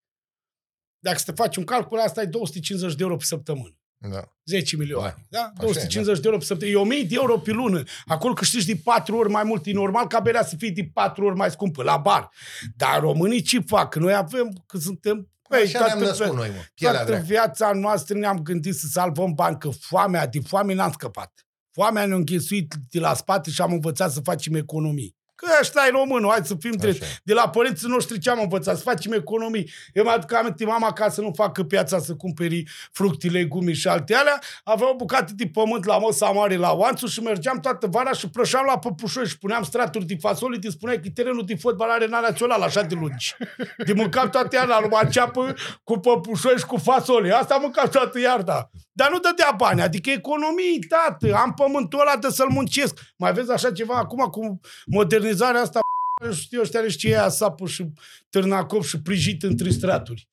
Dacă 0.98 1.18
să 1.18 1.24
te 1.24 1.42
faci 1.42 1.56
un 1.56 1.64
calcul, 1.64 1.98
asta 1.98 2.22
e 2.22 2.24
250 2.24 2.94
de 2.94 3.02
euro 3.02 3.16
pe 3.16 3.24
săptămână. 3.24 3.78
Da. 4.10 4.32
10 4.44 4.76
milioane. 4.76 5.26
Da? 5.28 5.52
e, 5.54 5.60
250 5.60 6.20
de 6.20 6.26
euro 6.26 6.38
pe 6.38 6.44
săptămână. 6.44 6.78
E 6.78 6.80
1000 6.80 7.02
de 7.04 7.14
euro 7.14 7.38
pe 7.38 7.50
lună. 7.50 7.82
Acolo 8.06 8.32
câștigi 8.32 8.66
de 8.66 8.80
4 8.84 9.16
ori 9.16 9.30
mai 9.30 9.44
mult. 9.44 9.66
E 9.66 9.72
normal 9.72 10.06
ca 10.06 10.20
berea 10.20 10.44
să 10.44 10.56
fie 10.56 10.70
de 10.70 10.90
4 10.92 11.24
ori 11.24 11.36
mai 11.36 11.50
scumpă 11.50 11.82
la 11.82 11.96
bar. 11.96 12.30
Dar 12.76 13.00
românii 13.00 13.42
ce 13.42 13.60
fac? 13.60 13.90
Că 13.90 13.98
Noi 13.98 14.14
avem, 14.14 14.64
că 14.66 14.78
suntem... 14.78 15.28
Băi, 15.56 15.62
Așa 15.66 15.78
ne-am 15.78 15.98
toată 15.98 16.04
născut 16.04 16.26
via- 16.26 16.36
noi, 16.38 16.48
mă. 16.48 16.62
Pielea 16.74 16.94
Toată 16.96 17.10
dreaptă. 17.10 17.26
viața 17.32 17.72
noastră 17.72 18.18
ne-am 18.18 18.38
gândit 18.42 18.74
să 18.74 18.86
salvăm 18.86 19.32
bani, 19.34 19.58
că 19.58 19.68
foamea, 19.70 20.26
de 20.26 20.40
foame 20.46 20.74
n-am 20.74 20.92
scăpat. 20.92 21.46
Foamea 21.70 22.06
ne-a 22.06 22.16
înghesuit 22.16 22.74
de 22.90 22.98
la 22.98 23.14
spate 23.14 23.50
și 23.50 23.60
am 23.60 23.72
învățat 23.72 24.12
să 24.12 24.20
facem 24.20 24.54
economii. 24.54 25.16
Că 25.34 25.46
ăsta 25.60 25.86
e 25.86 25.90
românul, 25.90 26.30
hai 26.30 26.40
să 26.42 26.54
fim 26.60 26.70
drept. 26.70 27.02
Așa 27.02 27.12
e. 27.12 27.20
De 27.22 27.32
la 27.32 27.48
părinții 27.48 27.88
noștri 27.88 28.18
ce 28.18 28.30
am 28.30 28.40
învățat? 28.40 28.76
Să 28.76 28.82
facem 28.82 29.12
economii. 29.12 29.70
Eu 29.92 30.04
mă 30.04 30.10
aduc 30.10 30.32
aminte, 30.32 30.64
mama, 30.64 30.92
ca 30.92 31.08
să 31.08 31.20
nu 31.20 31.32
facă 31.34 31.62
piața 31.62 31.98
să 31.98 32.14
cumperi 32.14 32.64
fructe, 32.92 33.28
legume 33.28 33.72
și 33.72 33.88
alte 33.88 34.14
alea, 34.14 34.38
avea 34.64 34.90
o 34.90 34.94
bucată 34.94 35.32
de 35.36 35.46
pământ 35.52 35.84
la 35.84 35.98
măsa 35.98 36.30
mare 36.30 36.56
la 36.56 36.72
Oanțu 36.72 37.06
și 37.06 37.20
mergeam 37.20 37.60
toată 37.60 37.86
vara 37.86 38.12
și 38.12 38.28
prășeam 38.30 38.64
la 38.66 38.78
păpușoi 38.78 39.26
și 39.26 39.38
puneam 39.38 39.62
straturi 39.62 40.04
de 40.04 40.16
fasole, 40.20 40.58
te 40.58 40.70
spuneai 40.70 41.00
că 41.00 41.08
terenul 41.14 41.44
de 41.46 41.54
fotbal 41.54 41.90
are 41.90 42.06
național 42.06 42.62
așa 42.62 42.82
de 42.82 42.94
lungi. 42.94 43.36
De 43.86 43.92
mâncam 43.92 44.30
toată 44.30 44.56
iarna, 44.56 44.78
numai 44.78 45.00
înceapă 45.04 45.54
cu 45.84 45.98
păpușoi 45.98 46.56
și 46.58 46.64
cu 46.64 46.76
fasole. 46.76 47.32
Asta 47.32 47.56
mâncam 47.56 47.88
toată 47.88 48.20
iarna. 48.20 48.70
Dar 48.96 49.10
nu 49.10 49.18
dădea 49.18 49.54
bani, 49.56 49.80
adică 49.80 50.10
economii, 50.10 50.78
tată, 50.88 51.34
am 51.34 51.54
pământul 51.54 52.00
ăla 52.00 52.16
de 52.16 52.28
să-l 52.28 52.48
muncesc. 52.48 53.00
Mai 53.16 53.32
vezi 53.32 53.50
așa 53.50 53.72
ceva 53.72 53.94
acum 53.94 54.24
cu 54.24 54.60
modernizarea 54.86 55.60
asta, 55.60 55.80
știu 56.42 56.60
ăștia 56.60 56.80
are 56.80 56.88
ce 56.88 57.08
e 57.08 57.28
sapă 57.28 57.66
și 57.66 57.92
târnacop 58.30 58.82
și 58.82 59.02
prижit 59.02 59.42
între 59.42 59.70
straturi. 59.70 60.28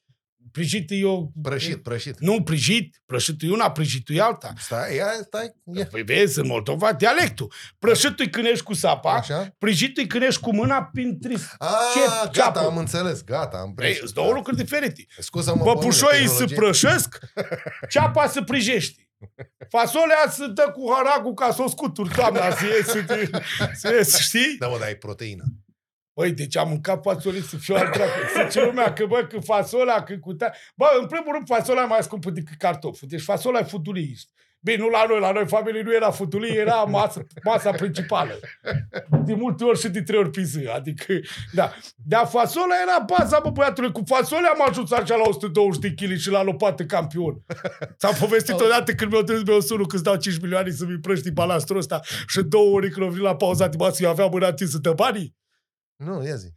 Prăjit 0.52 0.92
e 0.92 0.96
eu... 0.96 1.32
Prășit, 1.42 1.84
prășit. 1.84 2.20
Nu, 2.20 2.44
prăjit. 2.44 3.02
Prășitul 3.06 3.50
e 3.50 3.52
una, 3.52 3.72
prăjitul 3.72 4.16
e 4.16 4.22
alta. 4.22 4.54
Stai, 4.58 4.96
ia, 4.96 5.08
stai. 5.26 5.56
Ia. 5.74 5.86
Păi 5.86 6.04
vezi, 6.04 6.40
în 6.40 6.48
Moldova, 6.48 6.94
dialectul. 6.94 7.54
Prășitul 7.80 8.26
e 8.26 8.30
când 8.30 8.46
ești 8.46 8.64
cu 8.64 8.74
sapa, 8.74 9.14
Așa? 9.14 9.56
prăjitul 9.58 10.04
e 10.04 10.08
când 10.08 10.24
ești 10.24 10.42
cu 10.42 10.56
mâna 10.56 10.84
prin 10.84 11.20
tris. 11.20 11.54
A, 11.58 12.30
gata, 12.32 12.60
am 12.60 12.78
înțeles, 12.78 13.24
gata, 13.24 13.58
am 13.58 13.74
prăjit. 13.74 13.96
Ei, 13.96 14.02
sunt 14.02 14.14
două 14.14 14.28
da. 14.28 14.36
lucruri 14.36 14.58
diferite. 14.58 15.06
Scuza-mă, 15.20 15.64
Păpușoii 15.64 16.28
se 16.28 16.46
prășesc, 16.46 17.20
ceapa 17.92 18.28
se 18.28 18.42
prăjește. 18.44 19.06
Fasolea 19.70 20.30
se 20.30 20.48
dă 20.48 20.72
cu 20.74 20.92
haragul 20.94 21.34
ca 21.34 21.52
să 21.52 21.62
cu 21.62 21.68
scutur, 21.70 22.08
doamna, 22.16 22.56
să 22.56 22.66
iei, 22.66 24.06
știi? 24.20 24.56
Da, 24.60 24.68
mă, 24.68 24.78
dar 24.80 24.90
e 24.90 24.96
proteină. 24.96 25.44
Băi, 26.14 26.32
deci 26.32 26.58
am 26.58 26.70
mâncat 26.70 27.02
fasole 27.04 27.40
să 27.40 27.58
fiu 27.58 27.76
al 27.76 27.90
dracu. 27.94 28.12
Zice 28.44 28.66
lumea 28.66 28.94
că, 28.94 29.06
bă, 29.06 29.28
că 29.30 29.40
fasola, 29.40 30.04
că 30.04 30.18
cu 30.18 30.34
ta... 30.34 30.52
Bă, 30.76 30.86
în 31.02 31.08
primul 31.08 31.34
rând, 31.34 31.48
fasola 31.48 31.82
e 31.82 31.86
mai 31.86 32.02
scumpă 32.02 32.30
decât 32.30 32.58
cartoful. 32.58 33.08
Deci 33.08 33.22
fasola 33.22 33.60
e 33.60 33.64
futurii. 33.64 34.18
Bine, 34.64 34.78
nu 34.78 34.90
la 34.90 35.06
noi, 35.08 35.20
la 35.20 35.32
noi 35.32 35.48
familie 35.48 35.82
nu 35.82 35.94
era 35.94 36.12
futulie, 36.12 36.60
era 36.60 36.76
masa, 36.76 37.22
masa 37.44 37.72
principală. 37.72 38.40
De 39.26 39.34
multe 39.34 39.64
ori 39.64 39.80
și 39.80 39.90
de 39.90 40.02
trei 40.02 40.20
ori 40.20 40.30
pe 40.30 40.42
zi. 40.42 40.68
Adică, 40.76 41.14
da. 41.54 41.74
Dar 41.96 42.26
fasola 42.26 42.74
era 42.88 43.06
baza, 43.18 43.40
bă, 43.44 43.50
băiatule. 43.50 43.90
Cu 43.90 44.02
fasola 44.06 44.48
am 44.48 44.66
ajuns 44.70 44.92
așa 44.92 45.16
la 45.16 45.24
120 45.28 45.82
de 45.82 46.06
kg 46.06 46.18
și 46.18 46.30
la 46.30 46.44
lopată 46.44 46.84
campion. 46.84 47.44
S-a 47.98 48.10
povestit 48.20 48.60
odată 48.60 48.94
când 48.94 49.12
mi-au 49.12 49.24
trimis 49.24 49.44
meu 49.44 49.60
sunul 49.60 49.88
că 49.88 49.96
îți 49.96 50.04
dau 50.04 50.16
5 50.16 50.40
milioane 50.40 50.72
să-mi 50.72 50.92
împrăști 50.92 51.32
balastrul 51.32 51.78
ăsta 51.78 52.00
și 52.28 52.42
două 52.42 52.76
ori 52.76 52.90
când 52.90 53.06
au 53.06 53.12
venit 53.12 53.26
la 53.26 53.36
pauza 53.36 53.68
de 53.68 53.76
masă, 53.80 54.04
eu 54.04 54.10
aveam 54.10 54.30
mâna 54.32 54.48
atinsă 54.48 54.78
de 54.78 54.94
banii. 54.94 55.40
Nu, 56.06 56.26
ia 56.26 56.36
zi. 56.36 56.54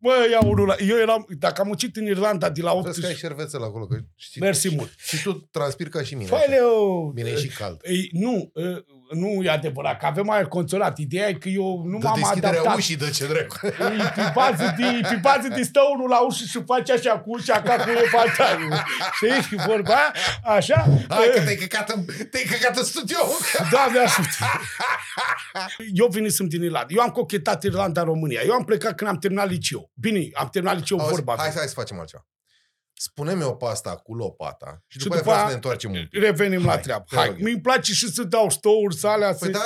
Bă, 0.00 0.10
ia 0.30 0.40
unul 0.44 0.66
la... 0.66 0.74
Eu 0.88 0.96
eram... 0.96 1.26
Dacă 1.38 1.60
am 1.60 1.66
muncit 1.66 1.96
în 1.96 2.06
Irlanda 2.06 2.50
de 2.50 2.62
la 2.62 2.70
Trebuie 2.70 2.92
să 2.92 3.00
ai 3.06 3.12
18... 3.12 3.26
șervețel 3.26 3.62
acolo. 3.62 3.86
Că 3.86 3.98
știi, 4.14 4.40
Mersi 4.40 4.74
mult. 4.74 4.90
Și 4.96 5.22
tu 5.22 5.32
transpiri 5.32 5.90
ca 5.90 6.02
și 6.02 6.14
mine. 6.14 6.28
Păi, 6.28 6.38
așa. 6.38 6.50
Leo, 6.50 7.10
Bine, 7.10 7.28
e 7.28 7.36
și 7.36 7.48
cald. 7.48 7.80
Ei, 7.84 8.08
nu, 8.12 8.50
uh, 8.54 8.84
nu 9.10 9.42
e 9.42 9.50
adevărat, 9.50 9.98
că 9.98 10.06
avem 10.06 10.30
aer 10.30 10.44
condiționat. 10.46 10.98
Ideea 10.98 11.28
e 11.28 11.32
că 11.32 11.48
eu 11.48 11.82
nu 11.84 11.98
De 11.98 12.06
m-am 12.06 12.18
deschiderea 12.20 12.50
adaptat. 12.60 12.76
ușii, 12.76 12.96
de 12.96 13.10
ce 13.10 13.26
dracu. 13.26 13.56
E 13.66 13.70
Pe 14.14 14.30
bază 14.34 14.74
de, 14.76 15.00
pe 15.08 15.18
bază 15.20 15.48
de 15.54 15.62
stă 15.62 15.80
unul 15.94 16.08
la 16.08 16.18
ușă 16.26 16.44
și 16.44 16.62
face 16.66 16.92
așa 16.92 17.18
cu 17.18 17.30
ușa 17.30 17.62
ca 17.62 17.74
cu 17.76 17.90
elefantarul. 17.90 18.72
Știi? 19.14 19.42
Și 19.48 19.66
vorba 19.66 19.94
aia, 19.94 20.12
așa. 20.56 20.86
Hai 21.08 21.30
că 21.32 21.38
uh, 21.38 21.44
te-ai 21.44 21.56
căcat 21.56 21.90
în, 21.90 22.04
te-ai 22.30 22.44
căcat 22.50 22.76
în 22.76 22.84
studio. 22.84 23.18
Doamne 23.70 23.98
ajută! 23.98 24.44
Eu 25.92 26.06
venisem 26.06 26.46
din 26.48 26.62
Irlanda. 26.62 26.86
Eu 26.94 27.00
am 27.02 27.10
cochetat 27.10 27.62
Irlanda 27.62 28.00
în 28.00 28.06
România. 28.06 28.40
Eu 28.44 28.52
am 28.52 28.64
plecat 28.64 28.94
când 28.94 29.10
am 29.10 29.18
terminat 29.18 29.48
liceu. 29.50 29.90
Bine, 29.94 30.28
am 30.34 30.48
terminat 30.48 30.76
liceu 30.76 30.98
Auzi, 30.98 31.10
vorba. 31.10 31.34
hai, 31.38 31.50
hai 31.56 31.66
să 31.66 31.74
facem 31.74 31.98
altceva. 31.98 32.26
Spune-mi 33.00 33.42
o 33.42 33.52
pasta 33.54 33.96
cu 33.96 34.14
lopata 34.14 34.82
și 34.86 34.98
Și 34.98 35.04
după, 35.04 35.16
după 35.16 35.28
aia 35.30 35.36
vreau 35.36 35.36
să 35.36 35.42
aia- 35.44 35.48
ne 35.48 35.54
întoarcem 35.54 35.90
un 35.90 36.06
pic. 36.10 36.20
Revenim 36.22 36.64
la 36.64 36.70
Hai, 36.72 36.80
treabă. 36.80 37.04
te 37.08 37.16
Hai, 37.16 37.26
rog 37.26 37.36
eu. 37.38 37.44
mi-mi 37.44 37.60
place 37.60 37.92
și 37.92 38.12
să 38.12 38.22
dau 38.22 38.50
stouri, 38.50 38.96
să 38.96 39.06
alea, 39.06 39.28
Păi 39.28 39.38
să... 39.38 39.48
da, 39.50 39.64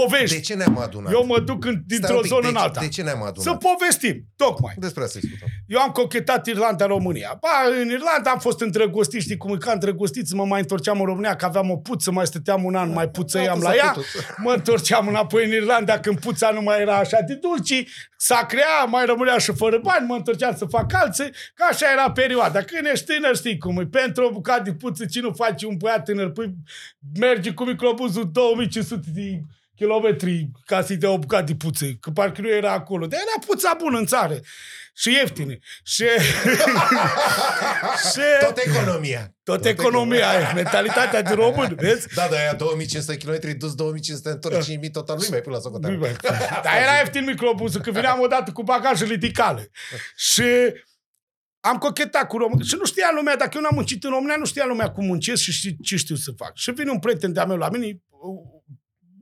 Povești. 0.00 0.36
de 0.36 0.40
ce 0.42 0.54
ne-am 0.54 0.78
adunat? 0.78 1.12
Eu 1.12 1.26
mă 1.26 1.40
duc 1.40 1.64
în, 1.64 1.70
Stai 1.72 1.82
dintr-o 1.86 2.14
un 2.14 2.20
pic, 2.20 2.30
zonă 2.30 2.42
de, 2.42 2.48
în 2.48 2.56
alta. 2.56 2.80
De 2.80 2.88
ce 2.88 3.02
ne-am 3.02 3.22
adunat? 3.22 3.60
Să 3.60 3.68
povestim, 3.68 4.24
tocmai. 4.36 4.74
Despre 4.76 5.02
asta 5.02 5.18
discutăm. 5.18 5.48
Eu 5.66 5.80
am 5.80 5.90
cochetat 5.90 6.46
Irlanda, 6.46 6.86
România. 6.86 7.38
Ba, 7.40 7.48
în 7.80 7.88
Irlanda 7.90 8.30
am 8.30 8.38
fost 8.38 8.60
îndrăgostit, 8.60 9.20
știi 9.20 9.36
cum 9.36 9.54
e 9.54 9.56
ca 9.56 9.72
îndrăgostiți, 9.72 10.34
mă 10.34 10.44
mai 10.44 10.60
întorceam 10.60 11.00
în 11.00 11.06
România, 11.06 11.36
că 11.36 11.44
aveam 11.44 11.70
o 11.70 11.76
puță, 11.76 12.10
mai 12.10 12.26
stăteam 12.26 12.64
un 12.64 12.74
an, 12.74 12.92
mai 12.92 13.08
puțăiam 13.08 13.58
Da, 13.58 13.68
la 13.68 13.70
s-a 13.70 13.76
ea. 13.76 13.90
putut. 13.90 14.06
Mă 14.36 14.52
întorceam 14.52 15.08
înapoi 15.08 15.44
în 15.44 15.50
Irlanda 15.50 15.98
când 15.98 16.20
puța 16.20 16.50
nu 16.50 16.60
mai 16.62 16.80
era 16.80 16.96
așa 16.96 17.20
de 17.20 17.34
dulci, 17.34 17.88
s-a 18.16 18.46
creat, 18.46 18.88
mai 18.88 19.04
rămânea 19.06 19.38
și 19.38 19.52
fără 19.56 19.78
bani, 19.82 20.06
mă 20.06 20.14
întorceam 20.14 20.56
să 20.56 20.64
fac 20.64 20.94
alții, 20.94 21.30
că 21.54 21.64
așa 21.70 21.86
era 21.92 22.12
perioada. 22.12 22.62
Când 22.62 22.86
ești 22.92 23.04
tânăr, 23.14 23.36
știi 23.36 23.58
cum 23.58 23.78
e, 23.80 23.86
pentru 23.86 24.26
o 24.26 24.30
bucată 24.30 24.62
de 24.62 24.72
puță, 24.72 25.04
ce 25.04 25.20
nu 25.20 25.32
faci 25.32 25.62
un 25.62 25.76
băiat 25.76 26.04
tânăr? 26.04 26.30
Păi 26.30 26.54
merge 27.18 27.52
cu 27.52 27.64
microbuzul 27.64 28.30
2500 28.32 29.06
de 29.14 29.40
kilometri 29.76 30.50
ca 30.64 30.82
să-i 30.82 30.96
dea 30.96 31.10
o 31.10 31.18
bucată 31.18 31.44
de 31.44 31.54
puță, 31.54 31.84
că 32.00 32.10
parcă 32.10 32.40
nu 32.40 32.48
era 32.48 32.72
acolo. 32.72 33.06
Dar 33.06 33.20
era 33.20 33.46
puța 33.46 33.74
bună 33.78 33.98
în 33.98 34.06
țară 34.06 34.40
și 34.94 35.12
ieftine. 35.12 35.58
Și... 35.82 36.04
și... 38.12 38.20
Tot 38.46 38.56
economia. 38.58 39.34
Tot 39.42 39.64
economia, 39.64 40.32
e 40.50 40.52
mentalitatea 40.54 41.22
de 41.22 41.32
român, 41.34 41.74
vezi? 41.80 42.14
Da, 42.14 42.26
dar 42.30 42.38
aia 42.38 42.54
2500 42.54 43.16
km 43.16 43.58
dus 43.58 43.74
2500 43.74 44.28
întorci 44.30 44.64
5000 44.64 44.90
total 44.90 45.16
nu 45.20 45.26
mai 45.30 45.40
pui 45.40 45.52
la 45.52 45.58
socoteală. 45.58 45.94
Nu 45.94 46.00
mai- 46.00 46.16
Dar 46.62 46.76
era 46.82 46.96
ieftin 46.98 47.24
microbuzul, 47.24 47.80
că 47.80 47.90
veneam 47.90 48.20
odată 48.20 48.52
cu 48.52 48.62
bagajele 48.62 49.10
ridicale. 49.12 49.70
Și 50.16 50.42
am 51.60 51.78
cochetat 51.78 52.26
cu 52.28 52.36
român. 52.38 52.62
Și 52.62 52.74
nu 52.78 52.84
știa 52.84 53.10
lumea, 53.16 53.36
dacă 53.36 53.50
eu 53.54 53.60
n-am 53.60 53.74
muncit 53.74 54.04
în 54.04 54.10
România, 54.10 54.36
nu 54.36 54.44
știa 54.44 54.64
lumea 54.66 54.90
cum 54.90 55.04
muncesc 55.06 55.42
și 55.42 55.52
ști- 55.52 55.76
ce 55.82 55.96
știu 55.96 56.14
să 56.14 56.30
fac. 56.36 56.56
Și 56.56 56.70
vine 56.70 56.90
un 56.90 56.98
prieten 56.98 57.32
de-a 57.32 57.44
meu 57.44 57.56
la 57.56 57.68
mine, 57.68 57.86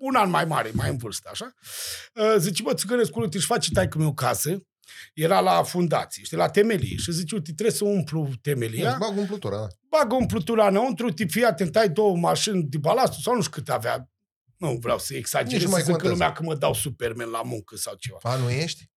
un 0.09 0.15
an 0.15 0.31
mai 0.31 0.45
mare, 0.45 0.71
mai 0.75 0.89
în 0.91 0.97
vârstă, 0.97 1.29
așa. 1.33 1.53
Uh, 2.15 2.35
Zice, 2.39 2.63
bă, 2.63 2.75
țigănescu, 2.75 3.21
uite, 3.21 3.37
își 3.37 3.47
face 3.47 3.71
taică 3.71 3.99
meu 3.99 4.15
casă. 4.15 4.63
Era 5.15 5.41
la 5.41 5.63
fundație, 5.63 6.23
știi, 6.25 6.37
la 6.37 6.49
temelie. 6.49 6.97
Și 6.97 7.13
zice, 7.13 7.35
uite, 7.35 7.53
trebuie 7.53 7.77
să 7.77 7.85
umplu 7.85 8.29
temelia. 8.43 8.89
Îți 8.91 8.99
bag 8.99 9.17
umplutura, 9.19 9.57
da. 9.57 9.67
bagă 9.89 10.15
umplutura 10.15 10.67
înăuntru, 10.69 11.11
te 11.13 11.27
fii 11.27 11.45
atent, 11.45 11.77
ai 11.77 11.89
două 11.89 12.17
mașini 12.17 12.63
de 12.63 12.79
balast 12.79 13.21
sau 13.21 13.35
nu 13.35 13.41
știu 13.41 13.53
cât 13.53 13.69
avea. 13.69 14.09
Nu 14.57 14.79
vreau 14.81 14.99
să 14.99 15.15
exagerez, 15.15 15.53
Nici 15.53 15.63
nu 15.63 15.69
să 15.69 15.73
mai 15.75 15.81
zică 15.81 15.93
contează. 15.93 16.15
lumea 16.15 16.33
că 16.33 16.43
mă 16.43 16.55
dau 16.55 16.75
Superman 16.75 17.29
la 17.29 17.43
muncă 17.43 17.77
sau 17.77 17.95
ceva. 17.99 18.19
A, 18.23 18.37
nu 18.37 18.51
ești? 18.51 18.91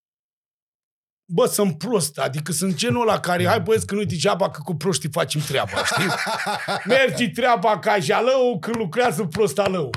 Bă, 1.28 1.46
sunt 1.46 1.78
prost, 1.78 2.18
adică 2.18 2.52
sunt 2.52 2.76
genul 2.76 3.02
ăla 3.02 3.20
care, 3.20 3.48
hai 3.48 3.60
băieți, 3.60 3.86
că 3.86 3.96
nu-i 3.96 4.06
degeaba 4.06 4.50
că 4.50 4.60
cu 4.64 4.76
proștii 4.76 5.10
facem 5.12 5.42
treaba, 5.42 5.86
știi? 5.86 6.08
Mergi 6.96 7.30
treaba 7.30 7.80
ca 7.80 8.00
jalău 8.00 8.60
când 8.60 8.76
lucrează 8.76 9.24
prostalău. 9.24 9.90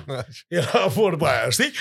Era 0.49 0.87
vorba 0.87 1.29
aia, 1.29 1.49
știi? 1.49 1.73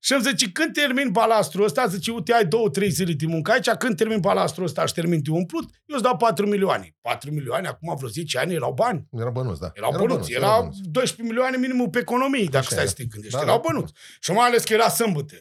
Și 0.00 0.12
îmi 0.12 0.22
zice, 0.22 0.50
când 0.52 0.72
termin 0.72 1.08
balastul 1.12 1.64
ăsta, 1.64 1.86
zice, 1.86 2.10
uite, 2.10 2.32
ai 2.32 2.44
două, 2.44 2.68
trei 2.70 2.90
zile 2.90 3.12
de 3.12 3.26
muncă 3.26 3.52
aici, 3.52 3.70
când 3.70 3.96
termin 3.96 4.20
balastul 4.20 4.64
ăsta 4.64 4.86
și 4.86 4.94
termin 4.94 5.22
de 5.22 5.30
umplut, 5.30 5.64
eu 5.86 5.96
îți 5.96 6.02
dau 6.02 6.16
4 6.16 6.46
milioane. 6.46 6.96
4 7.00 7.30
milioane, 7.32 7.68
acum 7.68 7.96
vreo 7.96 8.08
10 8.08 8.38
ani 8.38 8.54
erau 8.54 8.72
bani. 8.72 9.06
Era 9.12 9.30
bănuț, 9.30 9.58
da. 9.58 9.70
Erau 9.74 9.92
bănuți. 9.98 10.32
Era, 10.32 10.46
era 10.46 10.58
bănuț. 10.58 10.76
12 10.76 11.22
milioane 11.22 11.56
minimum 11.56 11.90
pe 11.90 11.98
economie, 11.98 12.44
dacă 12.44 12.56
Așa 12.56 12.68
stai 12.68 12.84
e. 12.84 12.86
să 12.86 12.94
te 12.94 13.04
gândești. 13.04 13.36
Da, 13.36 13.42
Erau 13.42 13.60
da. 13.62 13.62
bănuți. 13.68 13.92
Și 14.20 14.30
mai 14.32 14.46
ales 14.46 14.64
că 14.64 14.72
era 14.72 14.88
sâmbătă. 14.88 15.34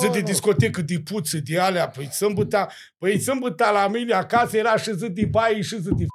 Zi 0.00 0.06
Oh, 0.06 0.12
de 0.12 0.18
nu. 0.18 0.24
discotecă, 0.24 0.80
de 0.82 1.00
puță, 1.04 1.38
de 1.44 1.58
alea, 1.58 1.88
păi 1.88 2.08
sâmbătă, 2.12 2.68
păi 2.98 3.20
sâmbătă 3.20 3.70
la 3.72 3.88
mine 3.88 4.14
acasă 4.14 4.56
era 4.56 4.76
și 4.76 4.96
zi 4.96 5.08
de 5.08 5.26
baie 5.30 5.60
și 5.62 5.80
zi 5.80 5.88
de 5.94 6.06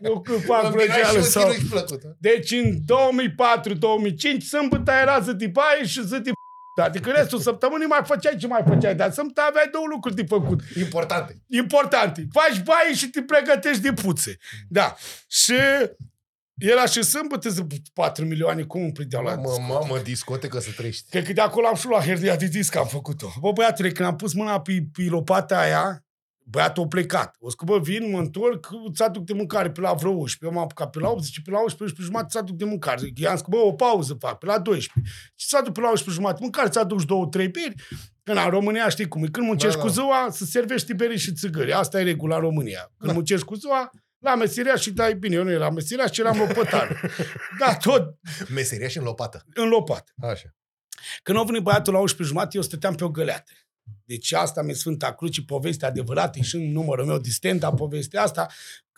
Eu 0.00 0.20
când 0.20 0.44
fac 0.44 0.64
Îmi 0.64 0.82
era 0.82 0.92
și 0.94 1.00
vrăjeală 1.00 1.18
un 1.18 1.24
sau... 1.24 1.50
tiruc 1.50 1.68
plăcut, 1.68 2.02
da? 2.02 2.08
Deci 2.18 2.50
în 2.50 2.78
2004-2005, 4.38 4.42
sâmbătă 4.46 4.92
era 5.02 5.20
zi 5.20 5.32
de 5.34 5.46
baie 5.46 5.84
și 5.86 6.06
zi 6.06 6.18
de 6.20 6.30
Adică 6.82 7.10
restul 7.10 7.38
săptămânii 7.38 7.86
mai 7.86 8.00
făceai 8.04 8.36
ce 8.36 8.46
mai 8.46 8.62
făceai, 8.68 8.94
dar 8.94 9.12
sâmbătă 9.12 9.40
aveai 9.48 9.68
două 9.72 9.84
lucruri 9.90 10.14
de 10.16 10.24
făcut 10.28 10.60
Importante. 10.80 11.42
importante. 11.48 12.26
Faci 12.32 12.62
baie 12.62 12.94
și 12.94 13.06
te 13.08 13.22
pregătești 13.22 13.82
de 13.82 13.92
puțe. 13.92 14.38
Da. 14.68 14.96
Și 15.28 15.54
era 16.60 16.86
și 16.86 17.02
sâmbătă, 17.02 17.48
zic, 17.48 17.64
4 17.92 18.24
milioane, 18.24 18.62
cum 18.62 18.82
îmi 18.82 18.92
prindeau 18.92 19.22
la 19.22 19.34
Mamă, 19.34 19.56
mamă, 19.68 19.98
discotecă 19.98 20.58
să 20.60 20.70
trăiești. 20.76 21.10
Cred 21.10 21.24
că 21.26 21.32
de 21.32 21.40
acolo 21.40 21.66
am 21.66 21.74
și 21.74 21.86
luat 21.86 22.04
hernia 22.04 22.36
de 22.36 22.46
disc, 22.46 22.76
am 22.76 22.86
făcut-o. 22.86 23.32
Bă, 23.40 23.52
băiatule, 23.52 23.92
când 23.92 24.08
am 24.08 24.16
pus 24.16 24.34
mâna 24.34 24.60
pe, 24.60 24.84
pe 24.92 25.02
lopata 25.02 25.58
aia, 25.58 26.04
băiatul 26.44 26.82
a 26.82 26.86
plecat. 26.86 27.36
O 27.38 27.48
că, 27.48 27.64
bă, 27.64 27.78
vin, 27.78 28.10
mă 28.10 28.18
întorc, 28.18 28.68
îți 28.88 29.02
aduc 29.02 29.24
de 29.24 29.32
mâncare 29.32 29.70
pe 29.70 29.80
la 29.80 29.92
vreo 29.92 30.10
11. 30.10 30.44
Eu 30.44 30.50
m-am 30.52 30.62
apucat 30.62 30.90
pe 30.90 30.98
la 30.98 31.08
8, 31.08 31.22
zice, 31.22 31.40
pe 31.44 31.50
la 31.50 31.60
11, 31.60 31.82
11 31.82 32.02
jumătate, 32.04 32.26
îți 32.32 32.38
aduc 32.38 32.56
de 32.56 32.64
mâncare. 32.64 33.00
Zic, 33.00 33.18
i-am 33.18 33.36
zis, 33.36 33.44
bă, 33.48 33.56
o 33.56 33.72
pauză 33.72 34.16
fac, 34.20 34.38
pe 34.38 34.46
la 34.46 34.58
12. 34.58 35.12
Și 35.36 35.46
ți 35.46 35.56
aduc 35.56 35.72
pe 35.72 35.80
la 35.80 35.88
11 35.90 36.14
jumătate, 36.20 36.42
mâncare, 36.42 36.68
ți 36.68 36.78
aduci 36.78 37.04
două, 37.04 37.26
trei 37.26 37.48
beri. 37.48 37.74
Că 38.22 38.32
în 38.32 38.50
România 38.50 38.88
știi 38.88 39.08
cum 39.08 39.24
e, 39.24 39.28
când 39.28 39.46
muncești 39.46 39.76
Da, 39.76 39.80
cu 39.82 39.86
da. 39.86 39.92
ziua, 39.92 40.28
să 40.30 40.44
servești 40.44 40.94
beri 40.94 41.18
și 41.18 41.32
țigări. 41.32 41.72
Asta 41.72 42.00
e 42.00 42.02
regula 42.02 42.34
în 42.36 42.40
România. 42.42 42.82
Când 42.96 43.10
Da. 43.10 43.12
muncești 43.12 43.44
cu 43.46 43.54
ziua, 43.54 43.90
la 44.20 44.34
meseria 44.34 44.76
și 44.76 44.90
dai 44.90 45.14
bine, 45.14 45.34
eu 45.34 45.44
nu 45.44 45.50
eram 45.50 45.74
meseria 45.74 46.06
și 46.06 46.20
eram 46.20 46.38
lopătar. 46.38 47.00
da, 47.60 47.74
tot 47.76 48.18
Meseria 48.48 48.88
și 48.88 48.98
în 48.98 49.04
lopată. 49.04 49.44
în 49.54 49.68
lopată. 49.68 50.12
Așa. 50.22 50.54
Când 51.22 51.38
a 51.38 51.42
venit 51.42 51.62
băiatul 51.62 51.92
la 51.92 51.98
11 51.98 52.34
jumate, 52.34 52.56
eu 52.56 52.62
stăteam 52.62 52.94
pe 52.94 53.04
o 53.04 53.10
găleată. 53.10 53.52
Deci 54.04 54.32
asta 54.32 54.62
mi-e 54.62 54.74
Sfânta 54.74 55.14
Cruci, 55.14 55.44
povestea 55.44 55.88
adevărată, 55.88 56.38
e 56.38 56.42
și 56.42 56.56
în 56.56 56.72
numărul 56.72 57.06
meu 57.06 57.18
de 57.18 57.28
stand 57.28 57.64
povestea 57.76 58.22
asta, 58.22 58.46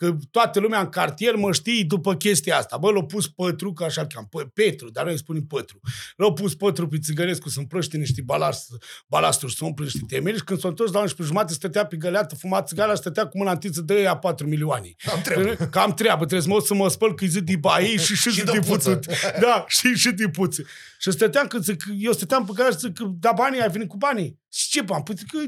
că 0.05 0.17
toată 0.31 0.59
lumea 0.59 0.79
în 0.79 0.89
cartier 0.89 1.35
mă 1.35 1.51
știe 1.51 1.83
după 1.87 2.15
chestia 2.15 2.57
asta. 2.57 2.77
Bă, 2.77 2.91
l-a 2.91 3.03
pus 3.03 3.27
Pătru, 3.27 3.73
că 3.73 3.83
așa 3.83 4.05
cheam, 4.05 4.25
Pă- 4.29 4.53
Petru, 4.53 4.89
dar 4.89 5.03
noi 5.03 5.13
îi 5.13 5.19
spunem 5.19 5.45
Pătru. 5.45 5.79
L-a 6.15 6.31
pus 6.33 6.55
Pătru 6.55 6.87
pe 6.87 6.97
Țigărescu 6.99 7.49
să 7.49 7.59
împrăște 7.59 7.97
niște 7.97 8.21
balast, 8.21 8.67
balasturi, 9.07 9.55
să 9.55 9.65
umple 9.65 9.83
niște 9.83 9.99
temeri 10.07 10.37
și 10.37 10.43
când 10.43 10.59
s-a 10.59 10.67
întors 10.67 10.91
la 10.91 10.99
11 10.99 11.35
jumate, 11.35 11.53
stătea 11.53 11.85
pe 11.85 11.95
găleată, 11.95 12.35
fuma 12.35 12.61
țigara 12.61 12.91
și 12.91 12.97
stătea 12.97 13.27
cu 13.27 13.37
mâna 13.37 13.51
întinsă, 13.51 13.81
dă 13.81 13.93
ea 13.93 14.17
4 14.17 14.47
milioane. 14.47 14.89
Am 15.13 15.21
treabă. 15.21 15.55
Că 15.71 15.79
am 15.79 15.93
treabă, 15.93 16.17
trebuie 16.25 16.41
să 16.41 16.47
mă 16.47 16.55
duc 16.57 16.65
să 16.65 16.73
mă 16.73 16.89
spăl 16.89 17.13
că 17.13 17.23
e 17.23 17.27
zi 17.27 17.41
de 17.41 17.55
baie 17.55 17.97
și, 18.05 18.15
și, 18.15 18.15
Și 18.15 18.29
zi 18.31 18.43
de 18.43 18.51
de 18.51 18.59
puță. 18.59 18.95
puță. 18.95 19.11
Da, 19.39 19.65
și, 19.67 19.93
și 19.93 20.11
de 20.11 20.29
puță. 20.29 20.63
Și 20.99 21.11
stăteam 21.11 21.47
când 21.47 21.63
zic, 21.63 21.83
eu 21.97 22.11
stăteam 22.11 22.45
pe 22.45 22.51
care 22.55 22.75
zic, 22.77 22.99
da 22.99 23.31
banii, 23.31 23.61
ai 23.61 23.69
venit 23.69 23.87
cu 23.87 23.97
banii. 23.97 24.39
Și 24.51 24.69
ce 24.69 24.81
bani? 24.81 25.03
Păi 25.03 25.15
zic 25.17 25.31
că 25.31 25.39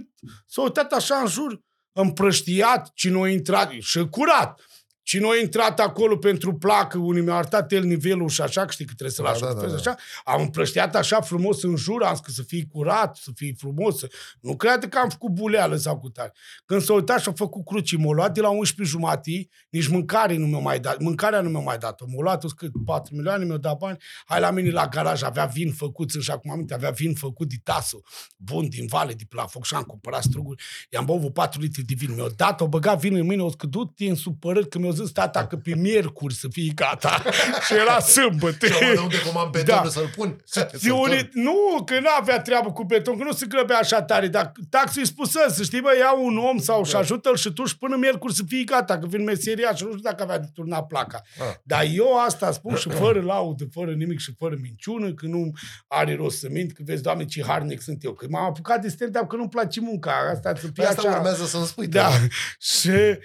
s-a 0.47 0.61
uitat 0.61 0.91
așa 0.91 1.15
în 1.15 1.27
jur, 1.27 1.59
împrăștiat, 1.97 2.91
cine 2.93 3.21
a 3.23 3.27
intrat, 3.27 3.71
și 3.79 4.07
curat. 4.09 4.59
Cine 5.05 5.27
a 5.27 5.41
intrat 5.41 5.79
acolo 5.79 6.17
pentru 6.17 6.53
placă, 6.53 6.97
unii 6.97 7.21
mi-au 7.21 7.37
arătat 7.37 7.71
el 7.71 7.83
nivelul 7.83 8.29
și 8.29 8.41
așa, 8.41 8.65
că 8.65 8.71
știi 8.71 8.85
că 8.85 8.93
trebuie 8.93 9.15
să 9.15 9.21
Da, 9.21 9.29
lași 9.29 9.41
da, 9.41 9.47
o 9.47 9.53
da, 9.53 9.61
da, 9.61 9.67
da. 9.67 9.75
așa. 9.75 9.95
Am 10.23 10.41
împrăștiat 10.41 10.95
așa 10.95 11.21
frumos 11.21 11.63
în 11.63 11.75
jur, 11.75 12.03
am 12.03 12.13
zis 12.13 12.23
că 12.25 12.31
să 12.31 12.41
fii 12.41 12.67
curat, 12.67 13.15
să 13.15 13.31
fii 13.35 13.55
frumos. 13.57 13.97
Să... 13.97 14.09
Nu 14.39 14.55
crede 14.55 14.87
că 14.87 14.97
am 14.97 15.09
făcut 15.09 15.29
buleală 15.31 15.75
sau 15.75 15.99
cu 15.99 16.09
tare. 16.09 16.33
Când 16.65 16.81
s-a 16.81 16.93
uitat 16.93 17.21
și 17.21 17.29
a 17.29 17.31
făcut 17.31 17.65
cruci, 17.65 17.97
m-a 17.97 18.11
luat 18.11 18.33
de 18.33 18.41
la 18.41 18.49
11 18.49 18.95
jumate, 18.95 19.47
nici 19.69 19.87
mâncare 19.87 20.37
nu 20.37 20.45
mi-a 20.45 20.59
mai 20.59 20.79
dat, 20.79 20.99
mâncarea 20.99 21.41
nu 21.41 21.49
mi-a 21.49 21.59
mai 21.59 21.77
dat-o. 21.77 22.05
M-a 22.07 22.21
luat, 22.21 22.43
o 22.43 22.47
cât 22.47 22.71
4 22.85 23.15
milioane, 23.15 23.45
mi-a 23.45 23.57
dat 23.57 23.77
bani, 23.77 23.97
hai 24.25 24.39
la 24.39 24.51
mine 24.51 24.69
la 24.71 24.87
garaj, 24.87 25.23
avea 25.23 25.45
vin 25.45 25.71
făcut, 25.71 26.11
și 26.21 26.31
acum 26.31 26.51
aminte, 26.51 26.73
avea 26.73 26.89
vin 26.89 27.13
făcut 27.13 27.49
de 27.49 27.55
tasă, 27.63 27.97
bun, 28.37 28.69
din 28.69 28.85
vale, 28.85 29.13
de 29.13 29.23
pe 29.29 29.35
la 29.35 29.45
foc 29.45 29.65
și 29.65 29.75
am 29.75 29.83
cumpărat 29.83 30.23
struguri, 30.23 30.63
i-am 30.89 31.05
băut 31.05 31.33
4 31.33 31.61
litri 31.61 31.83
de 31.83 31.93
vin, 31.97 32.13
mi-a 32.15 32.27
dat, 32.35 32.61
o 32.61 32.67
băgat 32.67 32.99
vin 32.99 33.15
în 33.15 33.25
mine, 33.25 33.41
o 33.41 33.47
zis 33.47 33.55
că 33.55 33.67
du-te 33.67 34.05
în 34.05 34.15
supărări, 34.15 34.69
că 34.69 34.79
mi-a 34.79 34.93
zis 34.95 35.11
tata 35.11 35.47
că 35.47 35.55
pe 35.55 35.75
miercuri 35.75 36.33
să 36.33 36.47
fie 36.51 36.71
gata. 36.75 37.23
și 37.65 37.73
era 37.73 37.99
sâmbătă. 37.99 38.65
Și 38.67 38.93
la 38.95 39.01
unde 39.01 39.17
cum 39.27 39.37
am 39.37 39.49
betonul 39.51 39.81
Da. 39.83 39.89
să-l 39.89 40.09
pun? 40.15 40.43
Și 40.81 40.89
unii, 40.89 41.29
nu, 41.33 41.83
că 41.85 41.99
nu 41.99 42.07
avea 42.19 42.41
treabă 42.41 42.71
cu 42.71 42.83
beton, 42.83 43.17
că 43.17 43.23
nu 43.23 43.31
se 43.31 43.45
grăbea 43.45 43.77
așa 43.77 44.01
tare, 44.01 44.27
dar 44.27 44.51
taxul 44.69 45.01
îi 45.01 45.07
spusă 45.07 45.39
să 45.49 45.63
știi, 45.63 45.81
bă, 45.81 45.89
ia 45.99 46.13
un 46.23 46.37
om 46.37 46.57
sau 46.57 46.83
și 46.85 46.91
Da. 46.91 46.97
ajută-l 46.99 47.35
și 47.35 47.51
tu 47.53 47.65
și 47.65 47.77
până 47.77 47.95
miercuri 47.95 48.33
să 48.33 48.41
fie 48.47 48.63
gata, 48.63 48.97
că 48.99 49.07
vin 49.07 49.23
meseria 49.23 49.73
și 49.75 49.83
nu 49.83 49.89
știu 49.89 50.01
dacă 50.01 50.23
avea 50.23 50.39
de 50.39 50.47
turnat 50.53 50.87
placa. 50.87 51.21
Ah. 51.39 51.53
Dar 51.63 51.83
eu 51.93 52.17
asta 52.27 52.51
spun 52.51 52.75
și 52.75 52.89
fără 52.89 53.21
laudă, 53.21 53.63
fără 53.71 53.91
nimic 53.91 54.19
și 54.19 54.33
fără 54.37 54.55
minciună, 54.61 55.13
că 55.13 55.25
nu 55.25 55.51
are 55.87 56.15
rost 56.15 56.39
să 56.39 56.47
mint, 56.51 56.71
că 56.71 56.81
vezi, 56.85 57.01
doamne, 57.01 57.25
ce 57.25 57.43
harnic 57.43 57.81
sunt 57.81 58.03
eu. 58.03 58.13
Că 58.13 58.25
m-am 58.29 58.45
apucat 58.45 58.81
de 58.81 58.89
stand 58.89 59.15
că 59.27 59.35
nu-mi 59.35 59.49
place 59.49 59.79
munca, 59.79 60.11
asta 60.33 60.53
să 60.55 60.65
Pe 60.65 60.71
fie 60.73 60.85
asta 60.85 61.01
așa. 61.07 61.17
urmează 61.17 61.45
să-mi 61.45 61.65
spui. 61.65 61.87
Da. 61.87 62.07
te 62.09 62.13
rog. 62.21 62.29
Și 62.79 63.17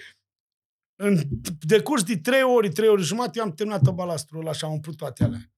în 1.02 1.20
decurs 1.60 2.02
de 2.02 2.18
trei 2.18 2.42
ori, 2.42 2.70
trei 2.70 2.88
ori 2.88 3.02
jumate, 3.02 3.38
eu 3.38 3.44
am 3.44 3.52
terminat 3.52 3.90
balastrul 3.90 4.40
ăla 4.40 4.52
și 4.52 4.64
am 4.64 4.72
umplut 4.72 4.96
toate 4.96 5.24
alea. 5.24 5.50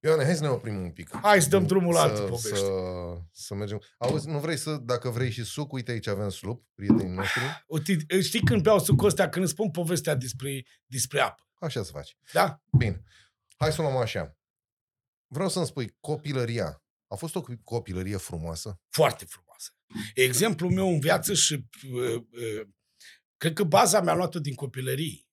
Ioane, 0.00 0.24
hai 0.24 0.34
să 0.34 0.42
ne 0.42 0.48
oprim 0.48 0.82
un 0.82 0.90
pic. 0.90 1.16
Hai 1.22 1.42
să 1.42 1.48
dăm 1.48 1.66
drumul 1.66 1.92
la 1.92 2.00
să, 2.00 2.06
altă 2.06 2.20
poveste. 2.20 2.56
Să, 2.56 2.64
să 3.32 3.54
mergem. 3.54 3.80
Auzi, 3.98 4.28
nu 4.28 4.38
vrei 4.38 4.56
să, 4.56 4.76
dacă 4.76 5.10
vrei 5.10 5.30
și 5.30 5.44
suc, 5.44 5.72
uite 5.72 5.90
aici 5.90 6.06
avem 6.06 6.28
slup, 6.28 6.64
prietenii 6.74 7.14
noștri. 7.14 7.42
Uite, 7.66 8.20
Știi 8.20 8.40
când 8.40 8.62
beau 8.62 8.78
sucul 8.78 9.06
ăsta, 9.06 9.22
când 9.22 9.44
îmi 9.44 9.48
spun 9.48 9.70
povestea 9.70 10.14
despre, 10.14 10.64
despre 10.86 11.20
apă. 11.20 11.48
Așa 11.54 11.82
să 11.82 11.90
faci. 11.90 12.16
Da? 12.32 12.62
Bine. 12.78 13.02
Hai 13.56 13.72
să 13.72 13.80
o 13.80 13.84
luăm 13.84 13.96
așa. 13.96 14.38
Vreau 15.26 15.48
să-mi 15.48 15.66
spui, 15.66 15.96
copilăria. 16.00 16.82
A 17.06 17.14
fost 17.14 17.34
o 17.34 17.42
copilărie 17.64 18.16
frumoasă? 18.16 18.80
Foarte 18.88 19.24
frumoasă. 19.24 19.70
Exemplul 20.14 20.70
meu 20.70 20.88
în 20.88 21.00
viață 21.00 21.34
și 21.34 21.66
uh, 21.92 22.14
uh, 22.14 22.66
cred 23.36 23.52
că 23.52 23.62
baza 23.64 24.00
mea 24.00 24.12
a 24.12 24.16
luat-o 24.16 24.38
din 24.38 24.54
copilărie. 24.54 25.26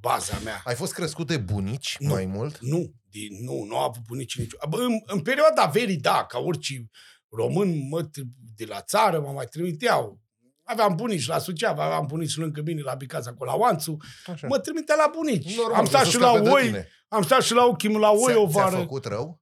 Baza 0.00 0.38
mea. 0.44 0.60
Ai 0.64 0.74
fost 0.74 0.92
crescut 0.92 1.26
de 1.26 1.36
bunici 1.36 1.96
Nu. 1.98 2.08
mai 2.08 2.26
mult? 2.26 2.58
Nu, 2.60 2.92
din, 3.10 3.44
nu, 3.44 3.64
nu 3.64 3.78
a 3.78 3.82
avut 3.84 4.02
bunici 4.06 4.38
nici. 4.38 4.50
Bă, 4.68 4.76
În, 4.80 4.92
în 5.06 5.20
perioada 5.20 5.64
verii, 5.66 5.96
da, 5.96 6.24
ca 6.28 6.38
orice 6.38 6.90
român 7.28 7.88
mă, 7.88 8.02
t- 8.08 8.26
de 8.56 8.64
la 8.64 8.80
țară 8.80 9.20
mă 9.20 9.30
mai 9.32 9.46
trimiteau. 9.46 10.20
Aveam 10.64 10.94
bunici 10.94 11.26
la 11.26 11.38
Suceava, 11.38 11.84
aveam 11.84 12.06
bunici 12.06 12.36
lângă 12.36 12.62
mine 12.62 12.80
la 12.82 12.94
Bicaza 12.94 13.32
cu 13.34 13.44
la 13.44 13.54
Oanțu. 13.54 13.96
Așa. 14.26 14.46
Mă 14.46 14.58
trimitea 14.58 14.94
la 14.94 15.10
bunici. 15.14 15.56
Normal, 15.56 15.78
am 15.78 15.84
stat 15.86 16.04
să 16.04 16.10
și 16.10 16.16
scape 16.16 16.36
la 16.38 16.42
de 16.44 16.48
oi, 16.50 16.62
tine. 16.64 16.88
am 17.08 17.22
stat 17.22 17.42
și 17.42 17.52
la 17.52 17.64
ochii 17.64 17.88
la 17.98 18.10
oi 18.10 18.32
Ți-a- 18.32 18.40
o 18.40 18.48
Ți-a 18.50 18.62
vară. 18.62 18.76
făcut 18.76 19.04
rău? 19.04 19.40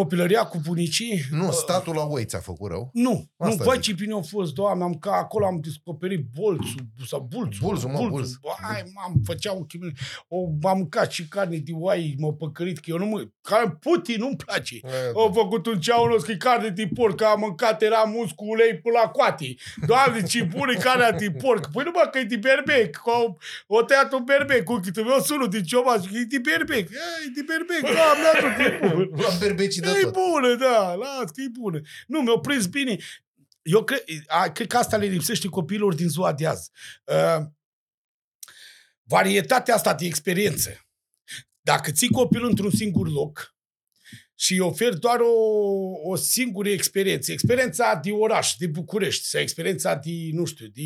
Copilăria 0.00 0.44
cu 0.44 0.58
bunicii? 0.66 1.22
Nu, 1.30 1.46
Uh, 1.46 1.52
statul 1.52 1.94
la 1.94 2.02
oi 2.02 2.24
ți-a 2.24 2.38
făcut 2.38 2.70
rău. 2.70 2.90
Nu, 2.92 3.24
Asta 3.36 3.54
nu, 3.58 3.64
vai 3.64 3.76
zic. 3.76 3.84
ce 3.84 3.92
bine 4.02 4.12
au 4.12 4.22
fost, 4.22 4.54
doamne, 4.54 4.84
am, 4.84 4.94
ca 4.94 5.12
acolo 5.12 5.46
am 5.46 5.58
descoperit 5.62 6.24
bolțul, 6.34 6.80
sau 7.06 7.28
bulțul. 7.32 7.66
Bulțul, 7.66 7.90
mă, 7.90 8.06
bulț. 8.08 8.30
Hai, 8.60 8.82
m-am 8.94 9.20
făceau 9.24 9.58
ochii 9.58 9.78
mei. 9.78 9.92
O, 10.28 10.36
m-am 10.62 10.76
mâncat 10.76 11.10
și 11.12 11.28
carne 11.28 11.56
de 11.56 11.72
oai, 11.74 12.14
m-au 12.18 12.34
păcărit, 12.34 12.78
că 12.78 12.84
eu 12.90 12.98
nu 12.98 13.06
mă... 13.06 13.28
Ca 13.40 13.78
Putin 13.80 14.16
nu-mi 14.18 14.36
place. 14.36 14.74
E, 14.74 14.88
Au 15.14 15.32
făcut 15.34 15.66
un 15.66 15.80
ceaunos 15.80 16.22
că 16.22 16.32
carne 16.32 16.68
de 16.68 16.88
porc, 16.94 17.16
că 17.16 17.24
am 17.24 17.40
mâncat, 17.40 17.82
era 17.82 18.02
muscu 18.02 18.44
ulei 18.48 18.78
până 18.78 18.98
la 19.02 19.08
coate. 19.08 19.54
Doamne, 19.86 20.22
ce 20.22 20.42
bună 20.42 20.72
e 20.72 20.74
carnea 20.74 21.12
de 21.12 21.30
porc. 21.30 21.70
Păi 21.72 21.84
nu 21.84 21.90
mă, 21.94 22.08
că 22.12 22.18
e 22.18 22.22
de 22.24 22.36
berbec. 22.36 22.90
Că 22.96 23.10
au, 23.10 23.38
o 23.66 23.82
tăiat 23.82 24.12
un 24.12 24.24
berbec 24.24 24.64
cu 24.64 24.74
chitul 24.76 25.04
meu, 25.04 25.18
sunul 25.20 25.48
din 25.48 25.62
cioba, 25.62 25.96
zic, 25.96 26.10
e 26.12 26.24
de 26.28 26.38
berbec. 26.38 26.88
E, 26.90 26.94
e 27.26 27.30
de 27.34 27.42
berbec, 27.50 27.82
doamne, 27.96 28.26
ajută, 28.34 28.62
e 28.62 28.88
bun. 28.94 29.10
La 29.22 29.28
berbecii 29.40 29.82
de 29.92 29.98
E 29.98 30.02
tot. 30.02 30.12
bună, 30.12 30.54
da, 30.54 30.94
las 30.94 31.30
că 31.30 31.40
e 31.40 31.48
bună. 31.52 31.80
Nu, 32.06 32.20
mi-au 32.20 32.40
prins 32.40 32.66
bine. 32.66 32.96
Eu 33.62 33.84
cred, 33.84 34.04
a, 34.26 34.48
cred 34.48 34.66
că 34.66 34.76
asta 34.76 34.96
le 34.96 35.06
lipsește 35.06 35.48
copiilor 35.48 35.94
din 35.94 36.08
ziua 36.08 36.32
de 36.32 36.46
azi. 36.46 36.70
Uh, 37.04 37.46
varietatea 39.02 39.74
asta 39.74 39.94
de 39.94 40.06
experiență. 40.06 40.86
Dacă 41.60 41.90
ții 41.90 42.08
copilul 42.08 42.48
într-un 42.48 42.70
singur 42.70 43.10
loc 43.10 43.54
și 44.34 44.52
îi 44.52 44.58
oferi 44.58 45.00
doar 45.00 45.20
o, 45.20 45.32
o 46.10 46.16
singură 46.16 46.68
experiență, 46.68 47.32
experiența 47.32 48.00
de 48.02 48.10
oraș, 48.10 48.54
de 48.54 48.66
București, 48.66 49.24
sau 49.24 49.40
experiența 49.40 49.94
de, 49.94 50.10
nu 50.32 50.44
știu, 50.44 50.66
de 50.66 50.82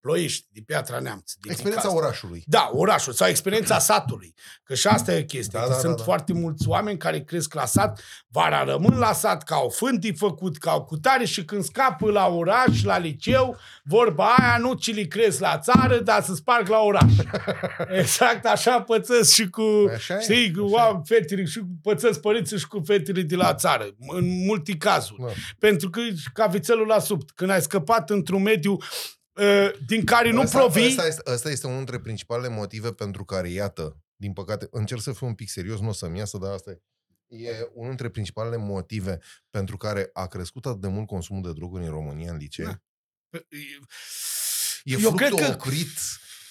Ploiești, 0.00 0.46
de 0.52 0.60
Piatra 0.66 0.98
Neamț. 0.98 1.32
De 1.40 1.48
Experiența 1.50 1.88
Bucasta. 1.88 2.06
orașului. 2.06 2.42
Da, 2.46 2.70
orașul 2.72 3.12
sau 3.12 3.28
experiența 3.28 3.78
satului. 3.90 4.34
Că 4.62 4.74
și 4.74 4.86
asta 4.86 5.14
e 5.14 5.22
chestia. 5.22 5.60
Da, 5.60 5.66
Da, 5.66 5.72
da, 5.72 5.78
sunt 5.78 5.90
da, 5.92 5.96
da. 5.98 6.02
foarte 6.04 6.32
mulți 6.32 6.68
oameni 6.68 6.98
care 6.98 7.20
cresc 7.20 7.54
la 7.54 7.64
sat, 7.64 8.00
vara 8.28 8.64
rămân 8.64 8.98
la 8.98 9.12
sat, 9.12 9.42
că 9.42 9.54
au 9.54 9.68
fântii 9.68 10.16
făcut, 10.16 10.56
că 10.58 10.68
au 10.68 10.84
cutare 10.84 11.24
și 11.24 11.44
când 11.44 11.64
scapă 11.64 12.10
la 12.10 12.26
oraș, 12.26 12.82
la 12.82 12.98
liceu, 12.98 13.56
vorba 13.84 14.34
aia, 14.34 14.56
nu 14.58 14.72
ci 14.74 14.94
li 14.94 15.08
cresc 15.08 15.40
la 15.40 15.58
țară, 15.58 15.98
dar 15.98 16.22
să 16.22 16.34
sparg 16.34 16.68
la 16.68 16.78
oraș. 16.78 17.12
exact 18.00 18.46
așa 18.46 18.82
pățesc 18.82 19.32
și 19.32 19.48
cu, 19.48 19.62
Așa 19.94 20.14
e, 20.16 20.20
știi, 20.20 20.52
cu 20.52 20.64
așa 20.64 20.72
e. 20.72 20.74
oameni, 20.76 21.02
fetele, 21.06 21.44
și 21.44 21.58
cu 21.58 21.66
pățesc 21.82 22.20
părinții 22.20 22.58
și 22.58 22.66
cu 22.66 22.82
fetele 22.84 23.22
de 23.22 23.36
la 23.36 23.54
țară. 23.54 23.86
În 24.08 24.44
multe 24.46 24.76
cazuri. 24.76 25.20
Da. 25.20 25.32
Pentru 25.58 25.90
că 25.90 26.00
e 26.00 26.14
ca 26.32 26.46
vițelul 26.46 26.86
la 26.86 26.98
sub. 26.98 27.20
Când 27.34 27.50
ai 27.50 27.60
scăpat 27.62 28.10
într-un 28.10 28.42
mediu 28.42 28.72
uh, 28.72 28.78
din 29.86 30.04
care 30.04 30.30
nu 30.30 30.40
Ăsta- 30.40 30.58
provii... 30.58 30.86
Ăsta 30.88 31.06
este, 31.06 31.22
ăsta 31.30 31.50
este 31.50 31.66
unul 31.66 31.78
dintre 31.78 32.00
principalele 32.00 32.54
motive 32.54 32.92
pentru 32.92 33.24
care, 33.24 33.48
iată, 33.48 34.00
din 34.16 34.32
păcate, 34.32 34.68
încerc 34.70 35.00
să 35.00 35.12
fiu 35.12 35.26
un 35.26 35.34
pic 35.34 35.48
serios, 35.48 35.80
nu 35.80 35.88
o 35.88 35.92
să-mi 35.92 36.18
iasă, 36.18 36.38
dar 36.38 36.52
asta 36.52 36.70
e. 36.70 36.80
E 37.26 37.68
unul 37.72 37.88
dintre 37.88 38.08
principalele 38.08 38.56
motive 38.56 39.18
pentru 39.50 39.76
care 39.76 40.10
a 40.12 40.26
crescut 40.26 40.66
atât 40.66 40.80
de 40.80 40.88
mult 40.88 41.06
consumul 41.06 41.42
de 41.42 41.52
droguri 41.52 41.84
în 41.84 41.90
România, 41.90 42.30
în 42.32 42.36
licee. 42.36 42.64
Da. 42.64 42.80
E 44.82 44.92
Eu 44.92 44.98
fructul 44.98 45.16
cred 45.36 45.40
că- 45.46 45.52
oprit, 45.52 45.88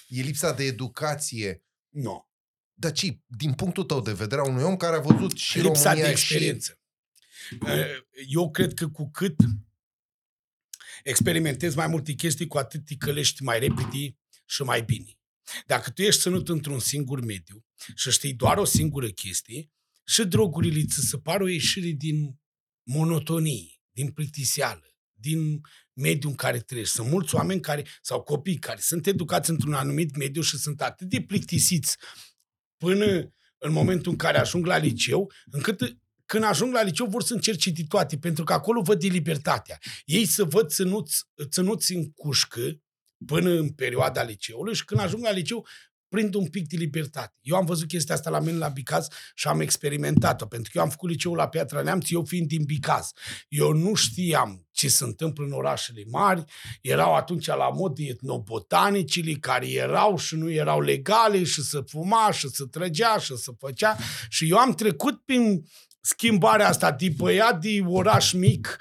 e 0.08 0.22
lipsa 0.22 0.52
de 0.52 0.64
educație. 0.64 1.64
Nu. 1.88 2.28
Dar 2.72 2.92
ce, 2.92 3.18
din 3.26 3.52
punctul 3.52 3.84
tău 3.84 4.00
de 4.00 4.12
vedere, 4.12 4.40
a 4.40 4.44
unui 4.44 4.62
om 4.62 4.76
care 4.76 4.96
a 4.96 5.00
văzut 5.00 5.36
și 5.36 5.60
lipsa 5.60 5.82
România 5.82 6.04
de 6.04 6.10
experiență. 6.10 6.78
Uh, 7.60 7.84
Eu 8.28 8.50
cred 8.50 8.74
că 8.74 8.88
cu 8.88 9.10
cât 9.10 9.36
experimentezi 11.04 11.76
mai 11.76 11.86
multe 11.86 12.12
chestii, 12.12 12.46
cu 12.46 12.58
atât 12.58 12.84
te 12.84 12.96
călești 12.96 13.42
mai 13.42 13.58
repede 13.58 14.16
și 14.46 14.62
mai 14.62 14.82
bine. 14.82 15.18
Dacă 15.66 15.90
tu 15.90 16.02
ești 16.02 16.20
ținut 16.20 16.48
într-un 16.48 16.78
singur 16.78 17.20
mediu 17.20 17.64
și 17.94 18.10
știi 18.10 18.34
doar 18.34 18.56
o 18.56 18.64
singură 18.64 19.08
chestie, 19.08 19.70
și 20.06 20.24
drogurile 20.24 20.84
ți 20.84 21.06
se 21.06 21.18
par 21.18 21.40
o 21.40 21.48
ieșire 21.48 21.90
din 21.90 22.40
monotonie, 22.82 23.80
din 23.90 24.10
plictiseală, 24.10 24.94
din 25.12 25.60
mediul 25.92 26.30
în 26.30 26.36
care 26.36 26.58
trăiești. 26.58 26.94
Sunt 26.94 27.10
mulți 27.10 27.34
oameni 27.34 27.60
care, 27.60 27.86
sau 28.02 28.22
copii 28.22 28.58
care 28.58 28.80
sunt 28.80 29.06
educați 29.06 29.50
într-un 29.50 29.72
anumit 29.72 30.16
mediu 30.16 30.42
și 30.42 30.56
sunt 30.56 30.82
atât 30.82 31.08
de 31.08 31.22
plictisiți 31.22 31.96
până 32.76 33.34
în 33.58 33.72
momentul 33.72 34.12
în 34.12 34.18
care 34.18 34.38
ajung 34.38 34.66
la 34.66 34.76
liceu, 34.76 35.32
încât 35.50 35.98
când 36.30 36.44
ajung 36.44 36.72
la 36.72 36.82
liceu 36.82 37.06
vor 37.06 37.22
să 37.22 37.34
încerce 37.34 37.70
de 37.70 37.84
toate, 37.88 38.18
pentru 38.18 38.44
că 38.44 38.52
acolo 38.52 38.80
văd 38.80 39.00
de 39.00 39.06
libertatea. 39.06 39.78
Ei 40.04 40.26
să 40.26 40.44
văd 40.44 40.68
ținuți, 40.68 41.24
ținuți 41.48 41.94
în 41.94 42.10
cușcă 42.10 42.60
până 43.26 43.50
în 43.50 43.68
perioada 43.68 44.22
liceului 44.22 44.74
și 44.74 44.84
când 44.84 45.00
ajung 45.00 45.22
la 45.22 45.30
liceu 45.30 45.66
prind 46.08 46.34
un 46.34 46.46
pic 46.46 46.68
de 46.68 46.76
libertate. 46.76 47.34
Eu 47.40 47.56
am 47.56 47.64
văzut 47.64 47.88
chestia 47.88 48.14
asta 48.14 48.30
la 48.30 48.40
mine 48.40 48.58
la 48.58 48.68
Bicaz 48.68 49.08
și 49.34 49.48
am 49.48 49.60
experimentat-o, 49.60 50.46
pentru 50.46 50.70
că 50.72 50.78
eu 50.78 50.84
am 50.84 50.90
făcut 50.90 51.10
liceul 51.10 51.36
la 51.36 51.48
Piatra 51.48 51.82
Neamț, 51.82 52.10
eu 52.10 52.24
fiind 52.24 52.46
din 52.46 52.64
Bicaz. 52.64 53.12
Eu 53.48 53.72
nu 53.72 53.94
știam 53.94 54.66
ce 54.70 54.88
se 54.88 55.04
întâmplă 55.04 55.44
în 55.44 55.52
orașele 55.52 56.02
mari, 56.10 56.44
erau 56.80 57.14
atunci 57.14 57.46
la 57.46 57.68
mod 57.68 57.98
etnobotanicile 57.98 59.32
care 59.32 59.70
erau 59.70 60.16
și 60.16 60.34
nu 60.34 60.50
erau 60.50 60.80
legale 60.80 61.44
și 61.44 61.62
se 61.62 61.80
fuma 61.86 62.30
și 62.32 62.48
se 62.48 62.64
trăgea 62.64 63.18
și 63.18 63.36
se 63.36 63.52
făcea 63.58 63.96
și 64.28 64.50
eu 64.50 64.56
am 64.56 64.74
trecut 64.74 65.20
prin 65.24 65.64
schimbarea 66.00 66.68
asta 66.68 66.90
de 66.92 67.12
băiat 67.16 67.60
de 67.60 67.82
oraș 67.86 68.32
mic 68.32 68.78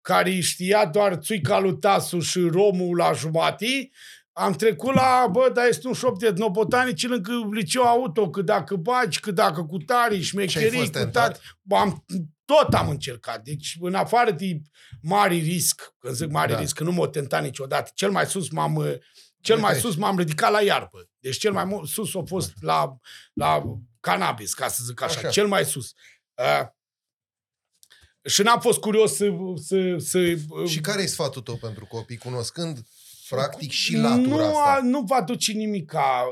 care 0.00 0.40
știa 0.40 0.86
doar 0.86 1.14
țuica 1.14 1.58
lui 1.58 1.78
Tasu 1.78 2.20
și 2.20 2.40
romul 2.40 2.96
la 2.96 3.12
jumate, 3.12 3.90
am 4.32 4.52
trecut 4.52 4.94
la, 4.94 5.28
bă, 5.32 5.50
dar 5.54 5.66
este 5.68 5.86
un 5.86 5.92
șop 5.92 6.18
de 6.18 6.26
etnobotanici 6.26 7.06
lângă 7.06 7.32
liceu 7.52 7.82
auto, 7.82 8.30
că 8.30 8.42
dacă 8.42 8.76
bagi, 8.76 9.20
că 9.20 9.30
dacă 9.30 9.64
cu 9.64 9.76
tari, 9.78 10.20
șmecherii, 10.20 10.78
fost 10.78 10.92
cu 10.92 10.98
tentat? 10.98 11.12
tari, 11.12 11.80
am, 11.80 12.04
tot 12.44 12.74
am 12.74 12.88
încercat. 12.88 13.42
Deci, 13.42 13.76
în 13.80 13.94
afară 13.94 14.30
de 14.30 14.60
mari 15.02 15.38
risc, 15.38 15.94
când 15.98 16.14
zic 16.14 16.30
mare 16.30 16.48
Da. 16.48 16.54
da. 16.54 16.60
risc, 16.60 16.76
că 16.76 16.84
nu 16.84 16.92
m-a 16.92 17.08
tentat 17.08 17.42
niciodată, 17.42 17.90
cel 17.94 18.10
mai 18.10 18.26
sus 18.26 18.50
m-am, 18.50 18.74
uh, 18.74 18.94
cel 19.40 19.58
mai 19.58 19.70
Uite 19.74 19.86
sus 19.86 19.96
m-am 19.96 20.18
ridicat 20.18 20.50
la 20.50 20.60
iarbă. 20.60 21.08
Deci 21.18 21.36
cel 21.36 21.52
mai 21.52 21.64
mu- 21.64 21.84
sus 21.84 22.14
a 22.14 22.22
fost 22.26 22.52
la, 22.60 22.96
la 23.32 23.62
cannabis, 24.00 24.54
ca 24.54 24.68
să 24.68 24.82
zic 24.86 25.02
așa, 25.02 25.12
Așa. 25.12 25.20
așa. 25.20 25.30
cel 25.30 25.46
mai 25.46 25.64
sus. 25.64 25.92
Uh, 26.36 26.68
și 28.24 28.42
n-am 28.42 28.60
fost 28.60 28.78
curios 28.78 29.14
să... 29.14 29.28
să, 29.56 29.96
să 29.98 30.18
uh, 30.48 30.68
Și 30.68 30.80
care 30.80 31.02
e 31.02 31.06
sfatul 31.06 31.42
tău 31.42 31.56
pentru 31.56 31.86
copii, 31.86 32.16
cunoscând 32.16 32.86
practic 33.28 33.70
și 33.70 33.96
nu, 33.96 34.02
latura 34.02 34.46
asta? 34.46 34.78
a- 34.78 34.80
nu 34.82 35.00
va 35.00 35.22
duce 35.22 35.52
nimica, 35.52 36.24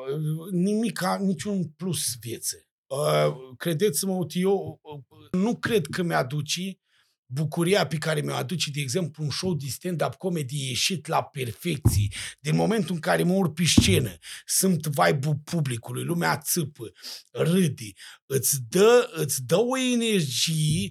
nimica, 0.50 1.16
niciun 1.20 1.68
plus 1.68 2.14
vieță. 2.20 2.56
Uh, 2.86 3.36
credeți-mă, 3.56 4.12
uite, 4.12 4.38
eu 4.38 4.80
uh, 4.82 5.28
nu 5.30 5.56
cred 5.56 5.86
că 5.86 6.02
mi-aduce 6.02 6.78
bucuria 7.32 7.86
pe 7.86 7.96
care 7.96 8.20
mi-o 8.20 8.34
aduce, 8.34 8.70
de 8.70 8.80
exemplu, 8.80 9.24
un 9.24 9.30
show 9.30 9.54
de 9.54 9.66
stand-up 9.68 10.14
comedy 10.14 10.68
ieșit 10.68 11.06
la 11.06 11.22
perfecții, 11.22 12.12
din 12.40 12.56
momentul 12.56 12.94
în 12.94 13.00
care 13.00 13.22
mă 13.22 13.32
urc 13.32 13.54
pe 13.54 13.64
scenă, 13.64 14.16
sunt 14.46 14.86
vibe 14.86 15.40
publicului, 15.44 16.04
lumea 16.04 16.36
țâpă, 16.36 16.92
râde, 17.30 17.92
îți 18.26 18.56
dă, 18.68 19.10
îți 19.14 19.42
dă 19.42 19.56
o 19.56 19.78
energie 19.78 20.90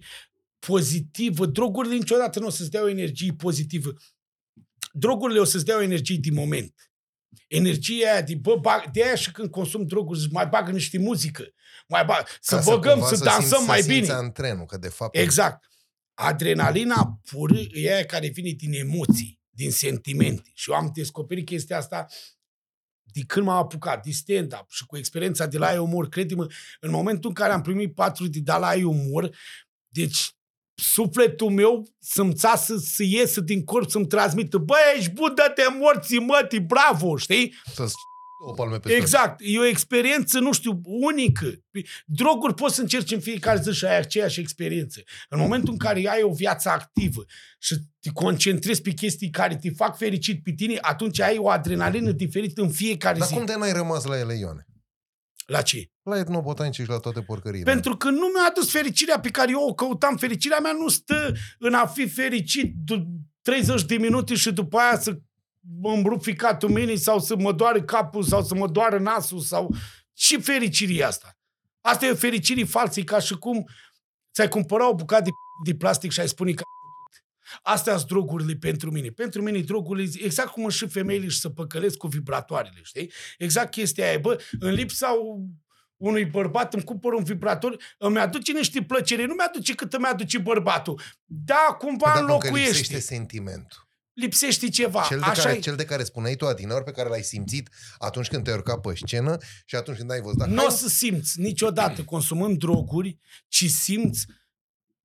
pozitivă. 0.60 1.46
Drogurile 1.46 1.96
niciodată 1.96 2.40
nu 2.40 2.46
o 2.46 2.50
să-ți 2.50 2.72
dea 2.72 2.84
o 2.84 2.90
energie 2.90 3.34
pozitivă. 3.34 3.94
Drogurile 4.92 5.40
o 5.40 5.44
să-ți 5.44 5.66
dea 5.66 5.78
o 5.78 5.82
energie 5.82 6.18
din 6.18 6.34
moment. 6.34 6.92
Energia 7.48 8.12
aia 8.12 8.22
de, 8.22 8.36
bă, 8.36 8.56
bag, 8.56 8.92
de 8.92 9.04
aia 9.04 9.16
și 9.16 9.32
când 9.32 9.50
consum 9.50 9.86
droguri, 9.86 10.20
zic, 10.20 10.32
mai 10.32 10.48
bagă 10.48 10.72
niște 10.72 10.98
muzică, 10.98 11.44
mai 11.88 12.06
bag, 12.06 12.28
să 12.40 12.56
Ca 12.56 12.62
băgăm, 12.62 13.00
cumva 13.00 13.16
să, 13.16 13.24
dansăm 13.24 13.48
simți, 13.48 13.68
mai 13.68 13.82
să 13.82 13.88
bine. 13.88 13.98
simți 13.98 14.12
antrenul, 14.12 14.66
că 14.66 14.78
de 14.78 14.88
fapt... 14.88 15.18
Exact. 15.18 15.71
Adrenalina 16.14 17.20
pură 17.32 17.60
e 17.74 17.94
aia 17.94 18.06
care 18.06 18.28
vine 18.28 18.52
din 18.52 18.74
emoții, 18.74 19.40
din 19.50 19.72
sentimente. 19.72 20.52
Și 20.54 20.70
eu 20.70 20.76
am 20.76 20.92
descoperit 20.94 21.46
chestia 21.46 21.78
asta 21.78 22.08
de 23.14 23.22
când 23.28 23.46
m-am 23.46 23.58
apucat, 23.58 24.04
de 24.04 24.12
stand-up 24.12 24.66
și 24.70 24.86
cu 24.86 24.98
experiența 24.98 25.46
de 25.46 25.58
la 25.58 25.68
ai 25.68 25.78
umor, 25.78 26.10
crede-mă, 26.10 26.48
în 26.80 26.92
momentul 26.92 27.30
în 27.30 27.36
care 27.36 27.54
am 27.54 27.62
primit 27.62 27.94
patru 27.94 28.28
de 28.28 28.40
da 28.40 28.58
la 28.58 28.68
ai 28.68 28.84
umor, 28.84 29.36
deci 29.88 30.36
sufletul 30.74 31.50
meu 31.50 31.88
să-mi 32.00 32.38
să, 32.38 32.78
să 32.78 33.04
iesă 33.04 33.42
din 33.42 33.64
corp, 33.64 33.90
să-mi 33.90 34.08
transmită, 34.08 34.58
băi, 34.58 34.78
ești 34.98 35.12
bun, 35.12 35.34
dă-te 35.36 35.62
morții, 35.80 36.20
mătii, 36.20 36.60
bravo, 36.60 37.18
știi? 37.18 37.54
Să-ți 37.74 37.96
o 38.44 38.52
palme 38.54 38.80
pe 38.80 38.92
Exact. 38.94 39.40
E 39.44 39.60
o 39.60 39.66
experiență, 39.66 40.40
nu 40.40 40.52
știu, 40.52 40.82
unică. 40.84 41.48
Droguri 42.06 42.54
poți 42.54 42.76
să 42.76 42.82
încerci 42.82 43.12
în 43.12 43.20
fiecare 43.20 43.60
zi 43.62 43.72
și 43.72 43.86
ai 43.86 43.98
aceeași 43.98 44.40
experiență. 44.40 45.02
În 45.30 45.40
momentul 45.40 45.72
în 45.72 45.78
care 45.80 46.08
ai 46.10 46.22
o 46.24 46.34
viață 46.34 46.70
activă 46.70 47.26
și 47.60 47.76
te 48.00 48.10
concentrezi 48.14 48.82
pe 48.82 48.92
chestii 48.92 49.30
care 49.30 49.56
te 49.56 49.70
fac 49.70 49.98
fericit 49.98 50.44
pe 50.44 50.52
tine, 50.52 50.78
atunci 50.82 51.20
ai 51.22 51.38
o 51.38 51.50
adrenalină 51.50 52.12
diferită 52.12 52.62
în 52.62 52.70
fiecare 52.70 53.18
Dar 53.18 53.28
zi. 53.28 53.34
cum 53.34 53.46
de 53.46 53.56
n-ai 53.58 53.72
rămas 53.74 54.04
la 54.06 54.20
ele, 54.20 54.34
Ioane? 54.34 54.66
La 55.46 55.62
ce? 55.62 55.90
La 56.04 56.18
etnobotanice 56.18 56.82
și 56.84 56.90
la 56.90 56.98
toate 56.98 57.22
porcăriile. 57.22 57.72
Pentru 57.72 57.98
că 57.98 58.10
nu 58.10 58.26
mi-a 58.28 58.48
adus 58.50 58.72
fericirea 58.72 59.20
pe 59.20 59.30
care 59.30 59.52
eu 59.52 59.62
o 59.68 59.74
căutam. 59.74 60.18
Fericirea 60.18 60.60
mea 60.60 60.72
nu 60.72 60.88
stă 60.88 61.34
în 61.60 61.74
a 61.74 61.86
fi 61.86 62.08
fericit 62.10 62.74
d- 62.94 63.04
30 63.42 63.84
de 63.84 63.96
minute 63.96 64.36
și 64.36 64.52
după 64.52 64.78
aia 64.78 65.00
să 65.00 65.20
îmi 65.82 66.04
rup 66.04 66.24
ficatul 66.24 66.70
mini 66.70 66.96
sau 66.96 67.20
să 67.20 67.36
mă 67.36 67.52
doare 67.52 67.82
capul 67.82 68.24
sau 68.24 68.44
să 68.44 68.56
mă 68.56 68.68
doare 68.68 68.98
nasul 68.98 69.40
sau... 69.40 69.76
Ce 70.14 70.38
fericire 70.38 70.94
e 70.94 71.06
asta? 71.06 71.38
Asta 71.82 72.06
e 72.06 72.12
o 72.12 72.16
fericire 72.16 72.64
falsă, 72.64 73.00
e 73.00 73.04
ca 73.04 73.20
și 73.20 73.38
cum 73.38 73.68
ți-ai 74.34 74.48
cumpăra 74.48 74.90
o 74.90 74.96
bucată 74.96 75.24
de, 75.24 75.30
de 75.72 75.78
plastic 75.78 76.12
și 76.12 76.20
ai 76.20 76.28
spune 76.28 76.52
că 76.52 76.64
Astea 77.62 77.98
sunt 77.98 78.08
drogurile 78.10 78.56
pentru 78.56 78.92
mine. 78.92 79.10
Pentru 79.10 79.42
mine 79.42 79.60
drogurile, 79.60 80.10
exact 80.24 80.50
cum 80.50 80.70
și 80.70 80.88
femeile 80.88 81.28
și 81.28 81.40
să 81.40 81.50
păcălesc 81.50 81.98
cu 81.98 82.08
vibratoarele, 82.08 82.80
știi? 82.84 83.12
Exact 83.38 83.72
chestia 83.72 84.08
aia. 84.08 84.18
Bă, 84.18 84.44
în 84.60 84.72
lipsa 84.72 85.08
unui 85.98 86.26
bărbat 86.26 86.74
îmi 86.74 86.84
cumpăr 86.84 87.14
un 87.14 87.24
vibrator, 87.24 87.78
îmi 87.98 88.20
aduce 88.20 88.52
niște 88.52 88.84
plăcere, 88.84 89.26
nu 89.26 89.34
mi-aduce 89.34 89.76
cât 89.76 89.94
îmi 89.94 90.06
aduce 90.06 90.38
bărbatul. 90.38 91.02
Da, 91.26 91.76
cumva 91.78 92.12
Păi 92.12 92.14
da, 92.14 92.20
încă 92.20 92.34
înlocuiește. 92.34 92.78
lipsește 92.78 93.00
sentimentul. 93.00 93.90
Lipsește 94.14 94.70
ceva. 94.70 95.06
Cel 95.08 95.20
de, 95.20 95.26
Așa 95.26 95.42
care, 95.42 95.56
e. 95.56 95.60
cel 95.60 95.76
de 95.76 95.86
care 95.86 96.04
spuneai 96.04 96.36
tu, 96.36 96.46
Adinaur, 96.48 96.84
pe 96.84 96.92
care 96.92 97.10
l-ai 97.10 97.24
simțit 97.24 97.70
atunci 97.98 98.28
când 98.28 98.44
te-ai 98.44 98.56
urcat 98.56 98.80
pe 98.82 98.94
scenă 99.06 99.38
și 99.66 99.76
atunci 99.76 99.98
când 99.98 100.12
ai 100.12 100.22
văzut. 100.22 100.38
Dar 100.38 100.48
Nu 100.48 100.56
hai- 100.58 100.66
o 100.66 100.70
să 100.70 100.88
simți 100.88 101.40
niciodată 101.40 102.04
consumând 102.04 102.58
droguri, 102.58 103.20
ci 103.48 103.66
simți 103.70 104.26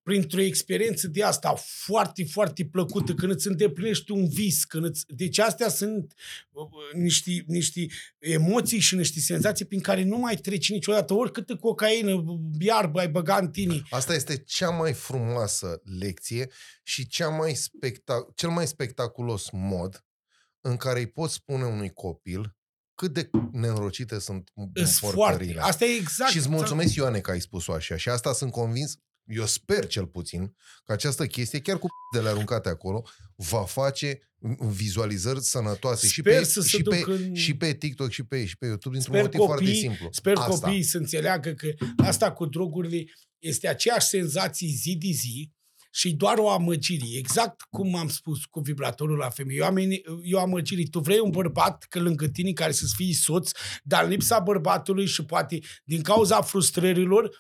printr-o 0.07 0.41
experiență 0.41 1.09
de 1.09 1.23
asta 1.23 1.55
foarte, 1.57 2.25
foarte 2.25 2.65
plăcută, 2.65 3.15
când 3.15 3.33
îți 3.33 3.47
îndeplinești 3.47 4.11
un 4.11 4.29
vis, 4.29 4.65
când 4.65 4.85
îți... 4.85 5.05
Deci 5.09 5.39
astea 5.39 5.69
sunt 5.69 6.15
uh, 6.51 6.63
uh, 6.63 7.01
niște, 7.01 7.45
niște 7.47 7.87
emoții 8.19 8.79
și 8.79 8.95
niște 8.95 9.21
senzații 9.21 9.65
prin 9.65 9.81
care 9.81 10.03
nu 10.05 10.17
mai 10.17 10.37
treci 10.37 10.71
niciodată, 10.71 11.15
oricâtă 11.15 11.57
cocaină, 11.57 12.25
iarbă 12.59 13.01
ai 13.01 13.09
băgat 13.09 13.41
în 13.41 13.51
tine. 13.51 13.83
Asta 13.91 14.15
este 14.15 14.37
cea 14.37 14.71
mai 14.71 14.93
frumoasă 14.93 15.81
lecție 15.99 16.51
și 16.83 17.07
cea 17.07 17.29
mai 17.29 17.53
spectac- 17.53 18.35
cel 18.35 18.49
mai 18.49 18.67
spectaculos 18.67 19.49
mod 19.53 20.05
în 20.61 20.77
care 20.77 20.99
îi 20.99 21.07
poți 21.11 21.35
spune 21.35 21.65
unui 21.65 21.91
copil 21.91 22.57
cât 22.95 23.13
de 23.13 23.31
nenorocite 23.53 24.19
sunt 24.19 24.51
Îs 24.73 24.99
foarte. 24.99 25.17
porcările. 25.19 25.61
Asta 25.61 25.85
e 25.85 25.97
exact. 26.01 26.31
Și 26.31 26.37
îți 26.37 26.49
mulțumesc, 26.49 26.95
Ioane, 26.95 27.21
că 27.21 27.31
ai 27.31 27.41
spus-o 27.41 27.73
așa. 27.73 27.97
Și 27.97 28.09
asta 28.09 28.33
sunt 28.33 28.51
convins, 28.51 28.99
eu 29.27 29.47
sper 29.47 29.87
cel 29.87 30.07
puțin, 30.07 30.55
că 30.85 30.93
această 30.93 31.27
chestie, 31.27 31.61
chiar 31.61 31.79
cu 31.79 31.87
de 32.15 32.21
le 32.21 32.29
aruncate 32.29 32.69
acolo, 32.69 33.03
va 33.37 33.65
face 33.65 34.21
vizualizări 34.71 35.41
sănătoase 35.41 36.07
și 36.07 36.21
Sper 36.21 36.39
pe, 36.39 36.45
să 36.45 36.61
se 36.61 36.69
și, 36.69 36.83
pe, 36.83 36.97
ducă 36.99 37.13
în- 37.13 37.35
și 37.35 37.55
pe 37.57 37.73
TikTok 37.75 38.11
și 38.11 38.23
pe, 38.23 38.47
și 38.47 38.57
pe 38.57 38.67
YouTube, 38.67 38.95
dintr-un 38.97 39.15
Sper 39.15 39.25
motiv 39.27 39.41
foarte 39.47 39.65
copiii- 39.65 39.81
simplu. 39.81 40.09
Sper 40.13 40.37
asta. 40.37 40.49
copiii 40.67 40.83
să 40.83 40.97
înțeleagă 40.97 41.51
că 41.53 41.69
asta 41.97 42.33
cu 42.33 42.47
drogurile 42.47 43.05
este 43.39 43.69
aceeași 43.69 44.07
senzație 44.07 44.69
zi 44.69 44.97
de 44.97 45.11
zi 45.11 45.51
și 45.91 46.13
doar 46.15 46.39
o 46.39 46.51
amăgire. 46.51 47.05
Exact 47.17 47.61
cum 47.71 47.95
am 47.95 48.09
spus 48.09 48.45
cu 48.45 48.61
vibratorul 48.61 49.17
la 49.17 49.31
femei. 49.31 49.57
Eu 49.57 49.65
am, 49.65 49.77
eu 50.23 50.39
amăgire. 50.39 50.83
Tu 50.91 51.01
vrei 51.01 51.19
un 51.19 51.31
bărbat 51.31 51.87
că 51.89 51.99
lângă 51.99 52.29
tine 52.29 52.53
care 52.53 52.73
să-ți 52.73 52.95
fie 52.97 53.15
soț, 53.15 53.51
dar 53.83 54.05
în 54.05 54.11
lipsa 54.11 54.39
bărbatului 54.39 55.07
și 55.07 55.25
poate 55.25 55.59
din 55.85 56.03
cauza 56.03 56.43
frustrărilor, 56.43 57.37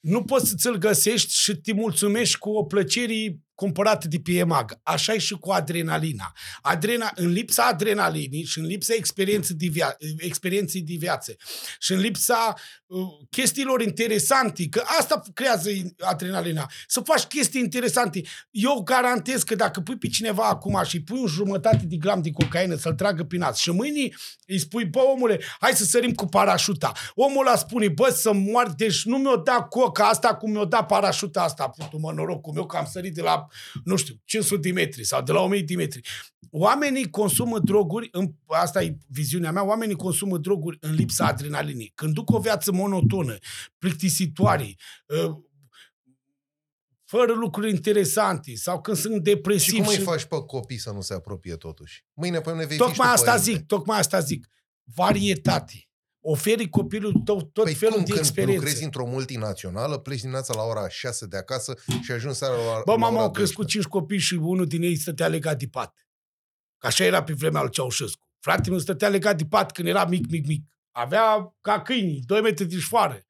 nu 0.00 0.22
poți 0.22 0.48
să 0.48 0.54
ți-l 0.56 0.76
găsești 0.76 1.34
și 1.34 1.56
te 1.56 1.72
mulțumești 1.72 2.38
cu 2.38 2.50
o 2.50 2.64
plăcere 2.64 3.38
cumpărată 3.56 4.08
de 4.08 4.20
pe 4.20 4.32
EMAG. 4.32 4.80
Așa 4.82 5.12
e 5.14 5.18
și 5.18 5.34
cu 5.34 5.50
adrenalina. 5.50 6.32
Adrena, 6.62 7.12
în 7.14 7.28
lipsa 7.28 7.64
adrenalinii 7.64 8.44
și 8.44 8.58
în 8.58 8.66
lipsa 8.66 8.94
experienței 8.96 9.56
de, 9.56 9.66
via, 9.66 9.96
experienței 10.18 10.80
de 10.80 10.94
viață 10.98 11.36
și 11.78 11.92
în 11.92 11.98
lipsa 11.98 12.54
uh, 12.86 13.00
chestiilor 13.30 13.82
interesante, 13.82 14.68
că 14.68 14.82
asta 14.98 15.22
creează 15.34 15.70
adrenalina, 15.98 16.70
să 16.86 17.00
faci 17.00 17.22
chestii 17.22 17.60
interesante. 17.60 18.22
Eu 18.50 18.82
garantez 18.84 19.42
că 19.42 19.54
dacă 19.54 19.80
pui 19.80 19.96
pe 19.96 20.08
cineva 20.08 20.44
acum 20.44 20.82
și 20.84 20.96
îi 20.96 21.02
pui 21.02 21.18
un 21.18 21.26
jumătate 21.26 21.84
de 21.86 21.96
gram 21.96 22.22
de 22.22 22.30
cocaină 22.30 22.74
să-l 22.74 22.94
tragă 22.94 23.24
pe 23.24 23.36
nas 23.36 23.56
și 23.56 23.70
mâine 23.70 24.08
îi 24.46 24.58
spui, 24.58 24.84
bă, 24.84 25.00
omule, 25.00 25.40
hai 25.60 25.72
să 25.72 25.84
sărim 25.84 26.14
cu 26.14 26.26
parașuta. 26.26 26.92
Omul 27.14 27.46
ăla 27.46 27.56
spune, 27.56 27.88
bă, 27.88 28.10
să 28.10 28.32
mor, 28.32 28.72
deci 28.76 29.04
nu 29.04 29.16
mi-o 29.16 29.36
da 29.36 29.62
coca 29.62 30.08
asta 30.08 30.34
cum 30.34 30.50
mi-o 30.50 30.64
da 30.64 30.84
parașuta 30.84 31.42
asta, 31.42 31.68
putu-mă 31.68 32.12
norocul 32.12 32.52
meu 32.52 32.66
că 32.66 32.76
am 32.76 32.86
sărit 32.92 33.14
de 33.14 33.22
la, 33.22 33.45
nu 33.84 33.96
știu, 33.96 34.14
500 34.24 34.60
de 34.60 34.72
metri 34.72 35.04
sau 35.04 35.22
de 35.22 35.32
la 35.32 35.40
1000 35.40 35.62
de 35.62 35.74
metri. 35.74 36.00
Oamenii 36.50 37.10
consumă 37.10 37.58
droguri, 37.58 38.08
în, 38.12 38.32
asta 38.46 38.82
e 38.82 38.98
viziunea 39.06 39.52
mea, 39.52 39.64
oamenii 39.64 39.94
consumă 39.96 40.38
droguri 40.38 40.76
în 40.80 40.94
lipsa 40.94 41.26
adrenalinii. 41.26 41.92
Când 41.94 42.14
duc 42.14 42.30
o 42.30 42.38
viață 42.38 42.72
monotonă, 42.72 43.36
plictisitoare, 43.78 44.74
uh, 45.06 45.36
fără 47.04 47.32
lucruri 47.32 47.70
interesante 47.70 48.54
sau 48.54 48.80
când 48.80 48.96
sunt 48.96 49.14
Și 49.14 49.20
depresivi. 49.20 49.76
cum 49.76 49.86
îi 49.88 49.98
faci 49.98 50.24
pe 50.24 50.36
copii 50.46 50.78
să 50.78 50.90
nu 50.90 51.00
se 51.00 51.14
apropie 51.14 51.56
totuși? 51.56 52.04
Mâine 52.12 52.40
pe 52.40 52.52
vei 52.52 52.66
fi 52.66 52.72
și 52.72 52.78
Tocmai 52.78 53.06
tu 53.06 53.12
asta 53.12 53.30
părinte. 53.32 53.50
zic, 53.52 53.66
tocmai 53.66 53.98
asta 53.98 54.20
zic. 54.20 54.46
Varietate. 54.94 55.88
Oferi 56.28 56.68
copilul 56.68 57.12
tău 57.24 57.42
tot 57.42 57.64
Păi 57.64 57.74
felul 57.74 57.94
cum 57.94 58.04
de 58.04 58.10
când 58.10 58.24
experiențe. 58.24 58.58
lucrezi 58.58 58.84
într-o 58.84 59.06
multinațională, 59.06 59.98
pleci 59.98 60.20
dimineața 60.20 60.54
la 60.54 60.62
ora 60.62 60.88
6 60.88 61.26
de 61.26 61.36
acasă 61.36 61.74
și 62.02 62.12
ajungi 62.12 62.36
seara 62.36 62.54
la, 62.54 62.82
Bă, 62.84 62.90
la 62.90 62.96
mama, 62.96 63.14
ora 63.14 63.22
au 63.22 63.30
crescut 63.30 63.56
12. 63.56 63.78
cinci 63.78 63.86
copii 63.92 64.18
și 64.18 64.34
unul 64.34 64.66
din 64.66 64.82
ei 64.82 64.96
stătea 64.96 65.28
legat 65.28 65.58
de 65.58 65.66
pat. 65.66 66.06
Că 66.78 66.86
așa 66.86 67.04
era 67.04 67.22
pe 67.22 67.32
vremea 67.32 67.60
lui 67.62 67.70
Ceaușescu. 67.70 68.28
Fratele 68.40 68.70
meu 68.70 68.78
stătea 68.78 69.08
legat 69.08 69.36
de 69.36 69.44
pat 69.44 69.72
când 69.72 69.88
era 69.88 70.04
mic, 70.04 70.30
mic, 70.30 70.46
mic. 70.46 70.64
Avea 70.90 71.56
ca 71.60 71.82
câinii, 71.82 72.22
2 72.26 72.40
metri 72.40 72.64
de 72.66 72.78
șfoară. 72.78 73.20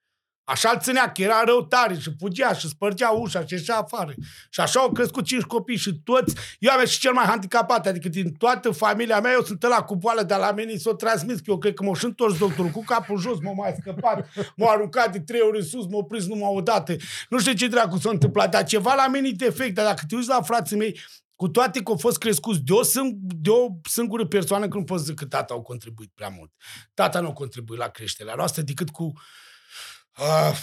Așa 0.48 0.70
îl 0.74 0.80
ținea, 0.80 1.12
că 1.12 1.22
era 1.22 1.42
rău 1.44 1.64
tare 1.64 1.98
și 1.98 2.11
fugea 2.18 2.52
și 2.52 2.68
spărgea 2.68 3.11
ușa 3.11 3.40
și 3.40 3.54
ieșea 3.54 3.76
afară. 3.76 4.14
Și 4.50 4.61
așa 4.61 4.80
au 4.80 4.92
crescut 4.92 5.24
cinci 5.24 5.42
copii 5.42 5.76
și 5.76 6.00
toți, 6.04 6.35
eu 6.59 6.72
am 6.72 6.87
și 6.87 6.98
cel 6.98 7.12
mai 7.12 7.24
handicapat, 7.24 7.87
adică 7.87 8.09
din 8.09 8.32
toată 8.32 8.70
familia 8.70 9.20
mea, 9.20 9.32
eu 9.32 9.42
sunt 9.42 9.62
ăla 9.62 9.82
cu 9.82 9.96
boală, 9.96 10.22
dar 10.22 10.38
la 10.38 10.52
mine 10.52 10.76
s-o 10.76 10.92
transmis, 10.92 11.37
că 11.37 11.44
eu 11.46 11.59
cred 11.59 11.74
că 11.74 11.82
m-au 11.82 11.94
și 11.94 12.04
întors 12.04 12.38
doctorul 12.38 12.70
cu 12.70 12.85
capul 12.85 13.18
jos, 13.18 13.38
m-a 13.40 13.52
mai 13.52 13.74
scăpat, 13.80 14.28
m-a 14.56 14.70
aruncat 14.70 15.12
de 15.12 15.20
trei 15.20 15.40
ori 15.40 15.59
în 15.59 15.64
sus, 15.64 15.87
m-a 15.87 16.02
prins 16.02 16.26
numai 16.26 16.52
o 16.54 16.61
dată. 16.61 16.96
Nu 17.28 17.40
știu 17.40 17.52
ce 17.52 17.66
dracu 17.68 17.98
s-a 17.98 18.11
întâmplat, 18.11 18.50
dar 18.50 18.64
ceva 18.64 18.94
la 18.94 19.09
mine 19.09 19.28
e 19.28 19.32
defect, 19.32 19.74
dar 19.74 19.85
dacă 19.85 20.02
te 20.09 20.14
uiți 20.14 20.28
la 20.28 20.42
frații 20.42 20.76
mei, 20.76 21.00
cu 21.35 21.48
toate 21.48 21.82
că 21.82 21.90
au 21.90 21.96
fost 21.96 22.18
crescuți 22.18 22.61
de 22.61 22.72
o, 22.72 22.85
sing- 22.85 23.16
de 23.18 23.50
o 23.50 23.68
singură 23.88 24.26
persoană, 24.26 24.68
că 24.68 24.79
nu 24.79 24.85
pot 24.85 25.00
zic 25.00 25.14
că 25.14 25.25
tata 25.25 25.54
au 25.54 25.62
contribuit 25.62 26.10
prea 26.14 26.29
mult. 26.29 26.52
Tata 26.94 27.21
nu 27.21 27.29
a 27.29 27.33
contribuit 27.33 27.79
la 27.79 27.88
creșterea 27.88 28.35
noastră 28.35 28.62
decât 28.62 28.90
cu 28.90 29.12
uh, 30.19 30.58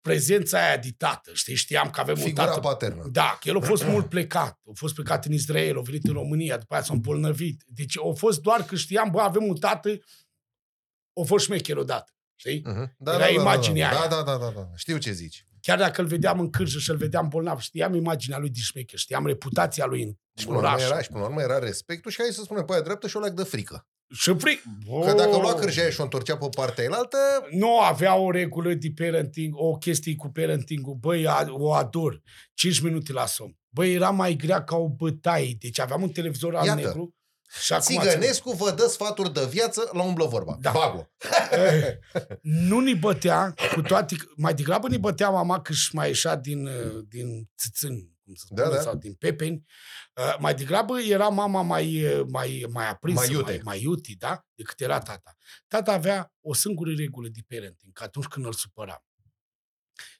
prezența 0.00 0.66
aia 0.66 0.76
de 0.76 0.94
tată. 0.96 1.30
Știi, 1.34 1.54
știam 1.54 1.90
că 1.90 2.00
avem 2.00 2.14
Figura 2.14 2.42
un 2.42 2.48
tată... 2.48 2.60
paternă. 2.60 3.08
Da, 3.12 3.38
că 3.40 3.48
el 3.48 3.56
a 3.56 3.60
fost 3.60 3.84
mult 3.84 4.08
plecat. 4.08 4.60
A 4.66 4.70
fost 4.74 4.94
plecat 4.94 5.24
în 5.24 5.32
Israel, 5.32 5.78
a 5.78 5.80
venit 5.80 6.04
în 6.04 6.12
România, 6.12 6.56
după 6.56 6.74
aia 6.74 6.82
s-a 6.82 6.92
îmbolnăvit. 6.92 7.62
Deci 7.66 7.98
a 7.98 8.12
fost 8.14 8.40
doar 8.40 8.62
că 8.64 8.76
știam, 8.76 9.10
bă, 9.10 9.20
avem 9.20 9.44
un 9.44 9.56
tată, 9.56 9.98
a 11.20 11.24
fost 11.24 11.44
șmecher 11.44 11.76
odată. 11.76 12.12
Știi? 12.36 12.60
Uh-huh. 12.60 12.96
Era 13.04 13.28
imaginea 13.28 13.90
da, 13.90 13.98
aia. 13.98 14.08
da, 14.08 14.22
da, 14.22 14.36
da, 14.36 14.50
da, 14.50 14.70
știu 14.76 14.98
ce 14.98 15.12
zici. 15.12 15.46
Chiar 15.60 15.78
dacă 15.78 16.00
îl 16.00 16.06
vedeam 16.06 16.40
în 16.40 16.50
cârjă 16.50 16.78
și 16.78 16.90
îl 16.90 16.96
vedeam 16.96 17.28
bolnav, 17.28 17.58
știam 17.58 17.94
imaginea 17.94 18.38
lui 18.38 18.50
de 18.50 18.58
șmecher, 18.60 18.98
știam 18.98 19.26
reputația 19.26 19.86
lui 19.86 20.02
în 20.02 20.12
Și 20.34 20.46
până, 20.46 20.60
la 20.60 20.62
urmă 20.62 20.76
oraș. 20.76 20.90
era, 20.90 21.02
și 21.02 21.08
până 21.08 21.20
la 21.20 21.26
urmă 21.26 21.40
era 21.40 21.58
respectul 21.58 22.10
și 22.10 22.16
hai 22.20 22.30
să 22.32 22.42
spunem 22.42 22.64
pe 22.64 22.72
aia 22.72 22.80
dreaptă 22.82 23.08
și 23.08 23.16
o 23.16 23.20
leac 23.20 23.32
de 23.32 23.42
frică. 23.42 23.86
Și 24.14 24.34
fric. 24.38 24.62
Că 25.04 25.12
dacă 25.16 25.28
Oh! 25.34 25.40
lua 25.42 25.54
cârjaia 25.54 25.90
și 25.90 26.00
o 26.00 26.02
întorcea 26.02 26.36
pe 26.36 26.48
partea 26.56 26.84
elaltă, 26.84 27.16
nu 27.50 27.78
avea 27.80 28.14
o 28.16 28.30
regulă 28.30 28.74
de 28.74 28.92
parenting, 28.96 29.54
o 29.56 29.76
chestie 29.76 30.14
cu 30.16 30.28
parenting-ul. 30.28 30.94
Băi, 31.00 31.26
a- 31.26 31.46
o 31.48 31.72
ador. 31.72 32.22
5 32.54 32.80
minute 32.80 33.12
la 33.12 33.26
somn. 33.26 33.56
Băi, 33.68 33.94
era 33.94 34.10
mai 34.10 34.34
grea 34.34 34.64
ca 34.64 34.76
o 34.76 34.88
bătaie. 34.88 35.56
Deci 35.60 35.80
aveam 35.80 36.02
un 36.02 36.10
televizor 36.10 36.56
al 36.56 36.66
Iată. 36.66 36.80
negru. 36.80 37.12
Și 37.64 37.72
acum 37.72 37.84
Țigănescu 37.84 38.50
vă 38.52 38.70
dă 38.70 38.86
sfaturi 38.86 39.32
de 39.32 39.46
viață 39.50 39.90
la 39.92 40.02
umblă 40.02 40.24
vorba. 40.26 40.56
Da. 40.60 40.70
Bago. 40.70 41.08
Eh, 41.50 41.82
nu 42.40 42.80
ni 42.80 42.94
bătea, 42.94 43.54
cu 43.74 43.80
toate, 43.82 44.14
că- 44.16 44.26
mai 44.36 44.54
degrabă 44.54 44.88
ni 44.88 44.98
bătea 44.98 45.28
mama 45.28 45.60
că 45.60 45.72
își 45.72 45.94
mai 45.94 46.06
ieșea 46.08 46.36
din, 46.36 46.66
eh, 46.66 46.74
din 47.08 47.50
țâțâni, 47.58 48.10
cum 48.28 48.34
să 48.34 48.46
Da, 48.54 48.62
spune, 48.62 48.76
da. 48.76 48.82
sau 48.82 48.94
din 48.96 49.14
pepeni. 49.14 49.64
Eh, 50.14 50.36
Mai 50.38 50.54
degrabă 50.54 51.00
era 51.00 51.28
mama 51.28 51.62
mai, 51.62 51.94
eh, 51.94 52.20
mai, 52.28 52.66
mai 52.72 52.88
aprinsă, 52.88 53.20
Mai 53.20 53.28
mai, 53.28 53.36
iute. 53.36 53.50
mai, 53.50 53.60
mai 53.64 53.82
iuti, 53.82 54.16
da? 54.16 54.46
Decât 54.54 54.80
era 54.80 54.98
tata. 55.00 55.36
Tata 55.66 55.92
avea 55.92 56.32
o 56.40 56.54
singură 56.54 56.90
regulă 56.96 57.28
de 57.28 57.40
parenting, 57.48 57.92
că 57.92 58.02
atunci 58.02 58.26
când 58.26 58.46
îl 58.46 58.52
supăra. 58.52 59.04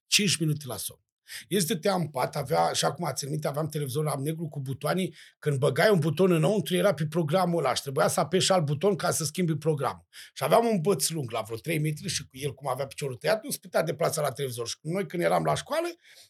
5 0.07 0.37
minute 0.39 0.67
la 0.67 0.77
somn. 0.77 1.01
El 1.49 1.61
stătea 1.61 1.95
în 1.95 2.07
pat, 2.09 2.37
avea, 2.37 2.73
și 2.73 2.85
acum 2.85 3.11
țin 3.15 3.29
minte, 3.31 3.49
aveam 3.49 3.67
televizor 3.69 4.05
la 4.05 4.15
negru 4.23 4.47
cu 4.49 4.61
butoanii, 4.61 5.15
când 5.39 5.59
băgai 5.59 5.91
un 5.91 5.99
buton 5.99 6.33
înăuntru, 6.33 6.77
era 6.77 6.95
pe 6.95 7.07
programul 7.07 7.59
ăla 7.59 7.75
și 7.75 7.83
trebuia 7.83 8.09
să 8.09 8.21
apeși 8.21 8.53
alt 8.53 8.65
buton 8.65 8.97
ca 8.97 9.11
să 9.11 9.25
schimbi 9.25 9.57
programul. 9.57 10.07
Și 10.11 10.45
aveam 10.45 10.67
un 10.67 10.81
băț 10.81 11.09
lung 11.09 11.31
la 11.31 11.41
vreo 11.41 11.57
3 11.57 11.79
metri 11.79 12.09
și 12.09 12.23
cu 12.23 12.29
el, 12.33 12.55
cum 12.55 12.69
avea 12.69 12.87
piciorul 12.87 13.17
tăiat, 13.17 13.45
nu 13.45 13.51
se 13.51 13.59
putea 13.61 13.83
deplasa 13.83 14.21
la 14.21 14.31
televizor. 14.31 14.69
Și 14.69 14.77
noi, 14.83 15.07
când 15.07 15.23
eram 15.23 15.45
la 15.45 15.55
școală, 15.55 15.87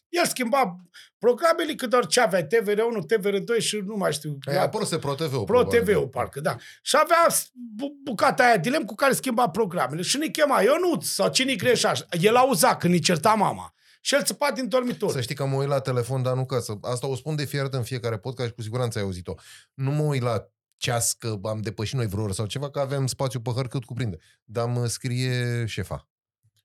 el 0.09 0.25
schimba 0.25 0.75
programele, 1.17 1.73
că 1.73 1.87
doar 1.87 2.05
ce 2.05 2.21
avea, 2.21 2.47
TVR1, 2.47 3.05
TVR2 3.13 3.57
și 3.59 3.81
nu 3.85 3.95
mai 3.95 4.13
știu. 4.13 4.37
Aia 4.47 4.61
apărut 4.61 4.87
se 4.87 4.97
Pro 4.97 5.13
TV-ul. 5.13 5.43
Pro 5.43 5.43
probabil. 5.43 5.81
TV-ul, 5.81 6.07
parcă, 6.07 6.39
da. 6.39 6.55
Și 6.81 6.97
avea 7.03 7.27
bu- 7.53 7.99
bucata 8.03 8.43
aia 8.43 8.57
de 8.57 8.69
lemn 8.69 8.85
cu 8.85 8.95
care 8.95 9.13
schimba 9.13 9.49
programele. 9.49 10.01
Și 10.01 10.17
ne 10.17 10.27
chema 10.27 10.61
Ionuț 10.61 11.05
sau 11.05 11.29
cine 11.29 11.55
greșea. 11.55 11.93
El 12.21 12.35
auza 12.35 12.75
când 12.75 12.93
îi 12.93 12.99
certa 12.99 13.33
mama. 13.33 13.73
Și 14.01 14.15
el 14.15 14.23
țăpa 14.23 14.51
din 14.51 14.67
dormitor. 14.67 15.11
Să 15.11 15.21
știi 15.21 15.35
că 15.35 15.45
mă 15.45 15.55
uit 15.55 15.67
la 15.67 15.79
telefon, 15.79 16.21
dar 16.21 16.33
nu 16.35 16.45
ca 16.45 16.59
să... 16.59 16.73
Asta 16.81 17.07
o 17.07 17.15
spun 17.15 17.35
de 17.35 17.41
fiecare 17.43 17.63
dată 17.63 17.77
în 17.77 17.83
fiecare 17.83 18.17
podcast 18.17 18.47
și 18.49 18.53
cu 18.55 18.61
siguranță 18.61 18.97
ai 18.97 19.03
auzit-o. 19.03 19.33
Nu 19.73 19.91
mă 19.91 20.03
uit 20.03 20.21
la 20.21 20.45
ceas 20.77 21.13
că 21.13 21.39
am 21.43 21.61
depășit 21.61 21.95
noi 21.95 22.07
vreo 22.07 22.23
oră 22.23 22.33
sau 22.33 22.45
ceva, 22.45 22.69
că 22.69 22.79
avem 22.79 23.07
spațiu 23.07 23.39
pe 23.39 23.51
hăr 23.55 23.67
cât 23.67 23.83
cuprinde. 23.83 24.17
Dar 24.43 24.65
mă 24.67 24.85
scrie 24.85 25.65
șefa. 25.67 26.07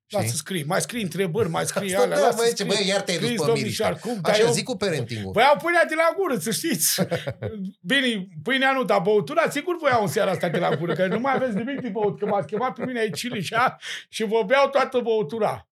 Lasă 0.09 0.27
să 0.29 0.37
scrii, 0.37 0.65
mai 0.65 0.81
scrii 0.81 1.03
întrebări, 1.03 1.49
mai 1.49 1.67
scrii 1.73 1.93
Asta 1.95 2.05
alea, 2.05 2.17
da, 2.19 2.23
lasă 2.25 2.37
mă, 2.37 2.43
să 2.43 2.49
zice, 2.49 2.63
scrii. 2.63 2.77
băi, 2.79 2.87
iar 2.89 3.01
te-ai 3.01 3.17
dus 3.19 3.27
Scriți, 3.27 3.45
pe 3.45 3.51
domnișoară, 3.51 3.93
Mirica. 3.95 4.09
cum? 4.13 4.21
Dar 4.23 4.33
Așa 4.33 4.43
eu- 4.43 4.53
zic 4.53 4.65
cu 4.65 4.77
parenting-ul. 4.77 5.33
Voiau 5.33 5.57
pâinea 5.63 5.85
de 5.89 5.95
la 5.95 6.15
gură, 6.17 6.39
să 6.39 6.51
știți. 6.51 7.01
Bine, 7.93 8.29
pâinea 8.43 8.73
nu, 8.73 8.85
dar 8.85 9.01
băutura, 9.01 9.51
sigur 9.51 9.77
voiau 9.81 10.03
în 10.03 10.09
seara 10.09 10.31
asta 10.31 10.49
de 10.49 10.59
la 10.59 10.77
gură, 10.77 10.95
că 10.95 11.07
nu 11.07 11.19
mai 11.21 11.35
aveți 11.35 11.57
nimic 11.57 11.81
de 11.81 11.89
băut, 11.89 12.19
că 12.19 12.27
m-ați 12.27 12.47
chemat 12.47 12.75
pe 12.75 12.85
mine 12.85 12.99
aici 13.01 13.17
și, 13.41 13.55
a, 13.55 13.79
și 14.09 14.25
vă 14.25 14.43
beau 14.47 14.69
toată 14.69 14.99
băutura. 14.99 15.69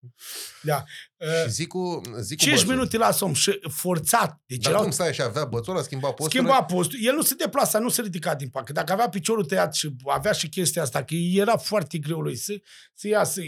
Da. 0.63 0.85
Și 1.45 1.51
zic 1.51 1.69
cu, 1.69 2.01
zic 2.21 2.39
cu 2.39 2.45
5 2.45 2.55
bățul. 2.57 2.73
minute 2.75 2.97
la 2.97 3.11
somn 3.11 3.35
și 3.35 3.59
forțat. 3.71 4.41
Deci 4.47 4.59
Dar 4.63 4.71
erau 4.71 4.83
cum 4.83 4.93
stai 4.93 5.13
și 5.15 5.23
avea 5.23 5.45
bățul 5.45 5.73
ăla, 5.75 5.83
schimba 5.83 6.09
postul? 6.13 6.41
Schimba 6.41 6.63
postul. 6.63 6.99
El 7.03 7.15
nu 7.15 7.23
se 7.23 7.35
deplasa, 7.35 7.79
nu 7.79 7.89
se 7.89 8.03
ridica 8.03 8.35
din 8.35 8.49
pat. 8.49 8.65
Că 8.65 8.73
Dacă 8.73 8.93
avea 8.93 9.09
piciorul 9.09 9.45
tăiat 9.45 9.75
și 9.75 9.97
avea 10.07 10.33
și 10.33 10.49
chestia 10.49 10.83
asta, 10.83 11.05
că 11.05 11.15
era 11.15 11.57
foarte 11.57 11.99
greu 11.99 12.21
lui 12.21 12.37
să, 12.37 12.53
să 12.95 13.09
iasă. 13.09 13.41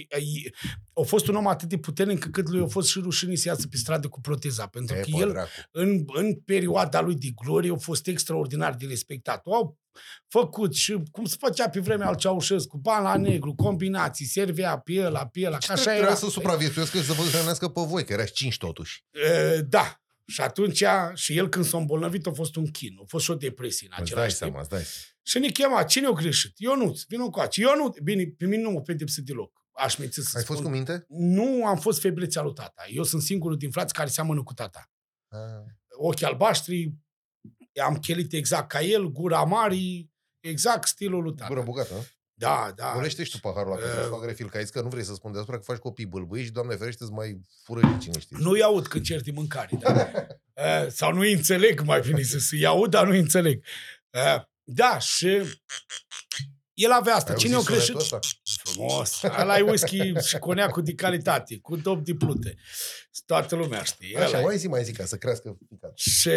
A 0.95 1.03
fost 1.03 1.27
un 1.29 1.35
om 1.35 1.47
atât 1.47 1.69
de 1.69 1.79
puternic 1.79 2.25
încât 2.25 2.49
lui 2.49 2.63
a 2.63 2.67
fost 2.67 2.89
și 2.89 2.99
rușine 3.03 3.35
să 3.35 3.49
iasă 3.49 3.67
pe 3.67 3.77
stradă 3.77 4.09
cu 4.09 4.21
proteza. 4.21 4.67
Pentru 4.67 4.97
E, 4.97 5.01
că 5.01 5.07
bă, 5.11 5.19
el, 5.21 5.29
dracu. 5.29 5.49
în, 5.71 6.05
în 6.13 6.35
perioada 6.35 7.01
lui 7.01 7.15
de 7.15 7.29
glorie, 7.45 7.73
a 7.73 7.77
fost 7.79 8.07
extraordinar 8.07 8.75
de 8.75 8.87
respectat. 8.87 9.43
Au 9.45 9.79
făcut 10.29 10.75
și 10.75 11.03
cum 11.11 11.25
se 11.25 11.37
făcea 11.39 11.69
pe 11.69 11.81
vremea 11.81 12.07
al 12.07 12.17
Ceaușescu, 12.17 12.77
bani 12.79 13.05
la 13.05 13.17
negru, 13.17 13.55
combinații, 13.55 14.27
servea 14.27 14.79
pe 14.79 15.05
ăla, 15.05 15.27
pe 15.27 15.41
ăla, 15.47 15.59
că 15.59 15.73
așa 15.73 15.83
Trebuia 15.83 16.03
era. 16.05 16.15
să 16.15 16.29
supraviețuiască 16.29 16.99
și 16.99 17.05
să 17.05 17.13
vă 17.13 17.23
hrănească 17.23 17.69
pe 17.69 17.81
voi, 17.87 18.05
că 18.05 18.13
erați 18.13 18.33
cinci 18.33 18.57
totuși. 18.59 19.05
E, 19.11 19.61
Da. 19.61 19.99
Și 20.27 20.41
atunci, 20.41 20.85
și 21.15 21.37
el 21.37 21.49
când 21.49 21.65
s-a 21.65 21.79
îmbolnăvit, 21.79 22.27
a 22.27 22.33
fost 22.33 22.57
un 22.57 22.67
chin, 22.71 22.97
a 23.03 23.05
fost 23.07 23.25
și 23.25 23.31
o 23.31 23.35
depresie 23.35 23.89
în 23.91 23.97
Îți 24.03 24.13
dai 24.13 24.25
același 24.25 24.37
timp. 24.39 24.51
seama, 24.51 24.61
îți 24.61 24.69
dai. 24.71 24.83
Și 25.23 25.39
ne 25.39 25.49
chema, 25.49 25.83
cine 25.83 26.09
o 26.09 26.13
greșit? 26.13 26.53
Ionuț, 26.57 27.03
vină 27.09 27.29
cu 27.31 27.39
aci. 27.41 27.57
Ionut, 27.57 28.01
bine, 28.01 28.25
pe 28.39 28.47
mine 28.47 28.63
nu 28.63 28.71
mă 28.71 28.81
pedepse 28.81 29.21
deloc. 29.21 29.53
Aș 29.73 29.97
minți 29.97 30.15
să 30.23 30.31
Ai 30.37 30.43
spun. 30.43 30.55
fost 30.55 30.67
cu 30.67 30.73
minte? 30.75 31.05
Nu 31.09 31.67
am 31.67 31.77
fost 31.79 32.01
febrețea 32.01 32.43
lui 32.43 32.53
tata. 32.53 32.83
Eu 32.93 33.03
sunt 33.03 33.23
singurul 33.23 33.57
din 33.57 33.71
frați 33.71 33.93
care 33.93 34.09
seamănă 34.09 34.43
cu 34.43 34.53
tata. 34.55 34.91
Ah. 35.29 35.39
Ochi 35.89 36.23
albaștri, 36.23 36.93
am 37.83 37.97
chelit 37.97 38.33
exact 38.33 38.69
ca 38.69 38.81
el, 38.81 39.11
gura 39.13 39.43
mari, 39.43 40.09
exact 40.41 40.89
stilul 40.89 41.23
lui 41.23 41.35
tata. 41.35 41.49
Gură 41.49 41.63
bugată, 41.63 41.95
nu? 41.95 42.05
Da, 42.37 42.73
da. 42.77 42.93
Golește 42.95 43.25
și 43.25 43.31
tu 43.31 43.39
paharul 43.39 43.73
ăla, 43.73 43.81
ca 43.81 43.87
să-ți 43.89 44.01
Uh, 44.05 44.09
fac 44.11 44.25
refil, 44.25 44.51
că 44.51 44.57
ai 44.57 44.63
zis 44.63 44.73
că 44.73 44.81
nu 44.81 44.89
vrei 44.89 45.05
să 45.05 45.15
spun 45.15 45.33
deasupra, 45.33 45.57
că 45.57 45.63
faci 45.63 45.77
copii 45.77 46.07
bâlbâi 46.07 46.45
și, 46.45 46.51
Doamne 46.51 46.77
ferește, 46.77 47.03
îți 47.05 47.13
mai 47.13 47.41
fură 47.65 47.81
și 47.81 47.99
cine 47.99 48.19
știe. 48.21 48.37
Nu-i 48.41 48.63
aud 48.63 48.87
când 48.87 49.05
cer 49.05 49.21
de 49.21 49.31
mâncare. 49.31 49.71
Da. 49.81 50.11
Eh, 50.55 50.87
Sau 50.89 51.13
nu 51.13 51.21
înțeleg, 51.21 51.81
mai 51.81 52.01
bine 52.01 52.23
să 52.23 52.39
să-i 52.39 52.67
aud, 52.67 52.91
dar 52.91 53.07
nu 53.07 53.13
înțeleg. 53.15 53.65
Eh, 54.11 54.43
Da, 54.65 54.99
și 54.99 55.41
el 56.75 56.91
avea 56.91 57.15
asta. 57.15 57.33
Ai 57.33 57.39
Cine 57.39 57.53
o 57.53 57.57
auzit 57.57 57.71
crește? 57.73 57.87
sunetul 57.93 58.17
ăsta? 58.17 58.29
Frumos. 58.63 59.23
Ăla 59.41 59.59
e 59.59 59.63
whisky 59.63 60.13
și 60.27 60.39
conecul 60.39 60.83
de 60.83 60.95
calitate, 60.95 61.59
cu 61.59 61.77
dop 61.77 62.05
de 62.05 62.15
plute. 62.15 62.55
Toată 63.27 63.55
lumea 63.57 63.83
știe. 63.83 64.19
Așa, 64.19 64.29
Ăla 64.29 64.41
e. 64.41 64.43
mai 64.43 64.59
zi, 64.59 64.69
mai 64.69 64.85
zi, 64.85 64.93
ca 64.93 65.05
să 65.05 65.17
crească 65.17 65.57
picat. 65.69 65.99
Și 65.99 66.31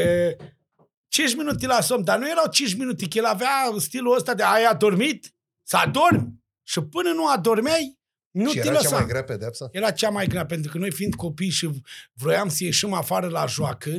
5 1.08 1.36
minute 1.36 1.68
la 1.68 1.82
somn, 1.82 2.04
dar 2.04 2.20
nu 2.20 2.30
erau 2.30 2.48
5 2.52 2.76
minute, 2.76 3.08
că 3.08 3.18
el 3.18 3.26
avea 3.26 3.50
stilul 3.78 4.16
ăsta 4.16 4.34
de 4.34 4.44
ai 4.44 4.64
adormit? 4.66 5.36
Să 5.64 5.78
adormi? 5.78 6.34
Și 6.64 6.82
până 6.82 7.10
nu 7.12 7.28
adormeai, 7.28 8.00
nu 8.32 8.50
și 8.50 8.60
te 8.60 8.68
era 8.68 8.76
cea 8.76 8.82
lăsa. 8.82 8.96
mai 8.98 9.08
grea 9.08 9.24
pedeapsă? 9.24 9.70
Era 9.72 9.92
cea 9.92 10.10
mai 10.10 10.28
grea, 10.28 10.46
pentru 10.46 10.72
că 10.72 10.78
noi 10.78 10.92
fiind 10.92 11.16
copii 11.16 11.50
și 11.50 11.70
vroiam 12.14 12.50
să 12.50 12.64
ieșim 12.64 12.94
afară 12.94 13.28
la 13.28 13.46
joacă 13.46 13.92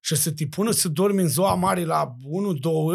și 0.00 0.16
să 0.16 0.32
te 0.32 0.46
pună 0.46 0.70
să 0.70 0.88
dormi 0.88 1.22
în 1.22 1.28
ziua 1.28 1.54
mare 1.54 1.84
la 1.84 2.14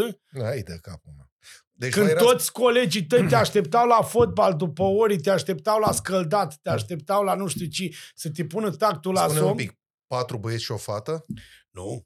1-2, 0.05 0.18
Hai 0.43 0.62
de 0.62 0.78
capul 0.82 1.14
meu. 1.18 1.30
Deci 1.72 1.91
când 1.93 2.05
voi 2.05 2.14
erați- 2.16 2.28
toți 2.32 2.51
colegii 2.51 3.05
tăi 3.05 3.28
te 3.28 3.36
așteptau 3.36 3.88
la 3.88 4.01
fotbal 4.01 4.55
după 4.55 4.84
ori, 4.84 5.18
te 5.20 5.30
așteptau 5.30 5.80
la 5.80 5.91
scăldat, 5.91 6.57
te 6.62 6.70
așteptau 6.70 7.24
la 7.24 7.34
nu 7.36 7.47
știu 7.47 7.66
ce, 7.66 7.89
să 8.16 8.30
te 8.30 8.45
pună 8.45 8.72
tactul 8.72 9.14
la 9.14 9.22
Spune 9.22 9.38
somn. 9.38 9.49
un 9.51 9.55
pic, 9.57 9.78
patru 10.07 10.38
băieți 10.38 10.64
și 10.64 10.72
o 10.72 10.78
fată? 10.78 11.26
Nu. 11.70 12.05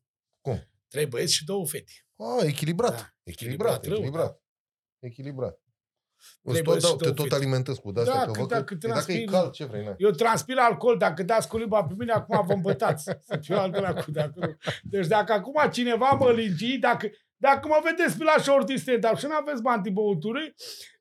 Cum? 0.90 1.00
Trei 1.00 1.06
băieți 1.06 1.34
și 1.34 1.46
două 1.46 1.66
fete. 1.68 1.92
Ah, 2.16 2.44
echilibrat. 2.48 2.96
Da, 2.96 3.10
Echilibrat, 3.24 3.76
echilibrat 3.76 3.86
rău, 3.86 3.94
echilibrat. 3.96 4.42
Echilibrat. 5.00 5.60
Trei 6.42 6.54
Îți 6.54 6.62
tot 6.62 6.64
băieți 6.66 6.86
dau, 6.86 6.92
și 6.92 6.98
te 6.98 7.04
două 7.04 7.16
tot 7.16 7.24
fete. 7.26 7.36
alimentez 7.36 7.78
cu 7.78 7.92
de-astea, 7.92 8.16
Da, 8.16 8.26
că 8.26 8.32
cât 8.32 8.40
văd 8.40 8.50
da- 8.50 8.56
că, 8.58 8.64
cât 8.64 8.84
e 8.84 8.88
dacă 8.88 9.12
e 9.12 9.16
transpir- 9.16 9.30
cald, 9.32 9.52
ce 9.52 9.66
vrei, 9.66 9.84
na. 9.86 9.94
Eu 9.98 10.10
transpir 10.10 10.58
alcool, 10.58 10.98
dacă 10.98 11.24
dați 11.24 11.48
cu 11.48 11.58
limba 11.58 11.84
pe 11.84 11.94
mine, 11.98 12.12
acum 12.12 12.46
vă 12.46 12.54
îmbătați. 12.54 13.04
Să 13.04 13.38
fiu 13.42 13.58
al 13.58 13.72
dracu 13.72 14.12
de 14.12 14.20
acolo. 14.20 14.54
Deci 14.84 15.08
dacă 15.08 15.34
acum 15.34 15.70
cineva 15.72 16.10
mă 16.10 16.32
lingi, 16.32 16.78
dacă, 16.78 17.10
dacă 17.48 17.68
mă 17.68 17.80
vedeți 17.84 18.18
pe 18.18 18.24
la 18.24 18.36
short 18.46 18.70
stand 18.80 19.18
și 19.18 19.26
nu 19.26 19.36
aveți 19.42 19.62
bani 19.62 19.84
de 19.84 19.90
băutură, 19.90 20.40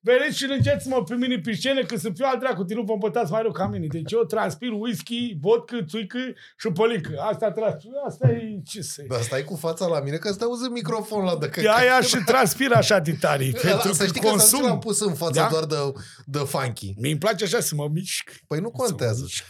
veniți 0.00 0.36
și 0.38 0.46
lângeți-mă 0.46 1.02
pe 1.02 1.14
mine 1.14 1.38
pe 1.38 1.52
scenă 1.52 1.82
că 1.84 1.96
să 1.96 2.10
fiu 2.14 2.24
al 2.28 2.38
dracu, 2.38 2.62
de 2.62 2.74
nu 2.74 2.82
vă 2.82 2.92
îmbătați 2.92 3.30
mai 3.32 3.42
rău 3.42 3.50
ca 3.52 3.66
mine. 3.66 3.86
Deci 3.86 4.12
eu 4.12 4.24
transpir 4.24 4.72
whisky, 4.72 5.36
vodka, 5.40 5.76
țuică 5.88 6.18
și 6.60 6.68
pălincă. 6.74 7.12
Asta 7.30 7.50
transpir, 7.52 7.90
asta 8.06 8.28
e 8.30 8.60
ce 8.64 8.80
să 8.82 9.02
Dar 9.08 9.20
stai 9.20 9.44
cu 9.44 9.56
fața 9.56 9.86
la 9.86 10.00
mine, 10.00 10.16
că 10.16 10.28
îți 10.28 10.42
auzi 10.42 10.64
în 10.66 10.72
microfon 10.72 11.24
la 11.24 11.36
de 11.36 11.46
De 11.60 11.68
aia 11.70 12.00
și 12.00 12.16
transpir 12.24 12.72
așa 12.72 12.98
de 12.98 13.12
tare, 13.20 13.44
pentru 13.62 13.92
să 13.92 14.02
că 14.02 14.06
știi 14.08 14.20
că 14.20 14.26
consum. 14.28 14.50
consum. 14.50 14.62
l-am 14.68 14.78
pus 14.78 15.00
în 15.00 15.14
față 15.14 15.32
Da? 15.40 15.48
doar 15.50 15.64
de, 15.64 15.76
de 16.24 16.38
funky. 16.38 16.94
Mie 16.98 17.10
îmi 17.10 17.18
place 17.20 17.44
așa 17.44 17.60
să 17.60 17.74
mă 17.74 17.88
mișc. 17.92 18.30
Păi 18.46 18.58
nu 18.60 18.70
Să 18.74 18.74
mă 18.78 18.84
contează. 18.84 19.20
mișc. 19.22 19.44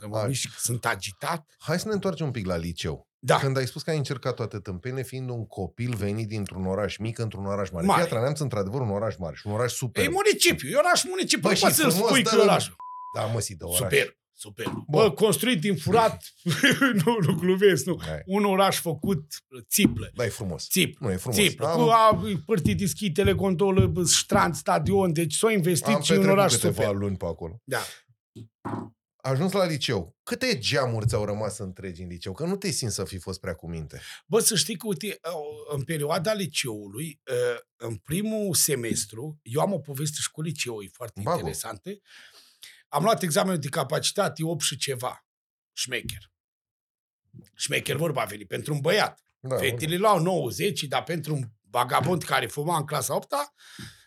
Să 0.00 0.06
mă 0.08 0.16
Hai. 0.18 0.26
mișc. 0.28 0.58
Sunt 0.58 0.84
agitat. 0.86 1.46
Hai 1.58 1.78
să 1.78 1.88
ne 1.88 1.94
întoarcem 1.94 2.26
un 2.26 2.32
pic 2.32 2.46
la 2.46 2.56
liceu. 2.56 3.10
Da. 3.24 3.36
Când 3.38 3.56
ai 3.56 3.66
spus 3.66 3.82
că 3.82 3.90
ai 3.90 3.96
încercat 3.96 4.34
toate 4.34 4.58
tâmpene, 4.58 5.02
fiind 5.02 5.30
un 5.30 5.46
copil 5.46 5.94
venit 5.94 6.28
dintr-un 6.28 6.66
oraș 6.66 6.96
mic 6.96 7.18
într-un 7.18 7.46
oraș 7.46 7.70
mare. 7.70 7.86
Mare. 7.86 8.00
Piatra 8.00 8.20
Neamț, 8.20 8.38
într-ador, 8.38 8.80
un 8.80 8.90
oraș 8.90 9.16
mare 9.16 9.34
și 9.36 9.46
un 9.46 9.52
oraș 9.52 9.72
super. 9.72 10.04
E 10.04 10.08
municipiu, 10.08 10.68
e 10.68 10.76
oraș 10.76 11.04
municipiu. 11.04 11.40
Bă, 11.42 11.48
Nu 11.48 11.54
și 11.54 11.62
poți 11.62 11.74
să-l 11.74 11.90
frumos, 11.90 12.08
spui 12.08 12.22
dă 12.22 12.28
că 12.30 12.36
la- 12.36 12.42
oraș. 12.42 12.68
Da, 13.14 13.24
mă, 13.24 13.40
si 13.40 13.56
de 13.56 13.64
oraș. 13.64 13.78
Super, 13.78 14.18
super. 14.32 14.64
Bun. 14.66 14.84
Bă, 14.88 15.10
construit 15.10 15.60
din 15.60 15.76
furat, 15.76 16.24
nu, 17.04 17.16
nu 17.26 17.34
glumesc, 17.34 17.84
nu. 17.84 17.98
Hai. 18.06 18.22
Un 18.26 18.44
oraș 18.44 18.80
făcut 18.80 19.24
țiplă. 19.68 20.10
Da, 20.14 20.24
e 20.24 20.28
frumos. 20.28 20.68
Țip. 20.70 20.98
Nu, 21.00 21.10
e 21.10 21.16
frumos. 21.16 21.38
Țiplă. 21.38 21.66
Am- 21.66 21.82
Cu 21.84 21.88
a 21.90 22.20
părtit 22.46 22.76
dischitele, 22.76 23.32
gondolă, 23.32 23.92
strand, 24.04 24.54
stadion. 24.54 25.12
Deci 25.12 25.34
s-a 25.34 25.46
Am 25.46 25.52
investit 25.52 25.86
și 25.86 26.10
în 26.10 26.16
petrecut 26.16 26.30
oraș 26.30 26.52
câteva 26.52 26.82
super. 26.82 26.94
luni 26.94 27.16
pe 27.16 27.24
acolo. 27.26 27.60
Da. 27.64 27.78
Ajuns 29.24 29.52
la 29.52 29.64
liceu. 29.64 30.16
Câte 30.22 30.58
geamuri 30.58 31.06
ți-au 31.06 31.24
rămas 31.24 31.58
întregi 31.58 32.02
în 32.02 32.08
liceu? 32.08 32.32
Că 32.32 32.44
nu 32.44 32.56
te 32.56 32.70
simți 32.70 32.94
să 32.94 33.04
fi 33.04 33.18
fost 33.18 33.40
prea 33.40 33.54
cu 33.54 33.68
minte. 33.68 34.00
Bă, 34.26 34.40
să 34.40 34.56
știi 34.56 34.76
că, 34.76 34.86
uite, 34.86 35.18
în 35.72 35.82
perioada 35.84 36.32
liceului, 36.32 37.20
în 37.76 37.96
primul 37.96 38.54
semestru, 38.54 39.38
eu 39.42 39.60
am 39.60 39.72
o 39.72 39.78
poveste 39.78 40.16
și 40.20 40.30
cu 40.30 40.42
liceu, 40.42 40.82
e 40.82 40.88
foarte 40.92 41.20
Bago. 41.22 41.38
interesantă, 41.38 41.90
Am 42.88 43.02
luat 43.02 43.22
examenul 43.22 43.58
de 43.58 43.68
capacitate 43.68 44.44
8 44.44 44.60
și 44.62 44.76
ceva. 44.76 45.26
Șmecher. 45.72 46.32
Șmecher 47.54 47.96
vorba 47.96 48.22
a 48.22 48.24
venit. 48.24 48.48
Pentru 48.48 48.74
un 48.74 48.80
băiat. 48.80 49.20
Da, 49.40 49.56
Fetele 49.56 49.96
luau 49.96 50.18
90, 50.18 50.82
dar 50.82 51.02
pentru 51.02 51.34
un 51.34 51.42
vagabond 51.70 52.22
care 52.22 52.46
fuma 52.46 52.76
în 52.76 52.84
clasa 52.84 53.14
8 53.14 53.32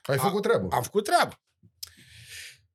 Ai 0.04 0.18
făcut 0.18 0.42
treabă. 0.42 0.68
am 0.72 0.84
făcut 0.84 1.04
treabă. 1.04 1.40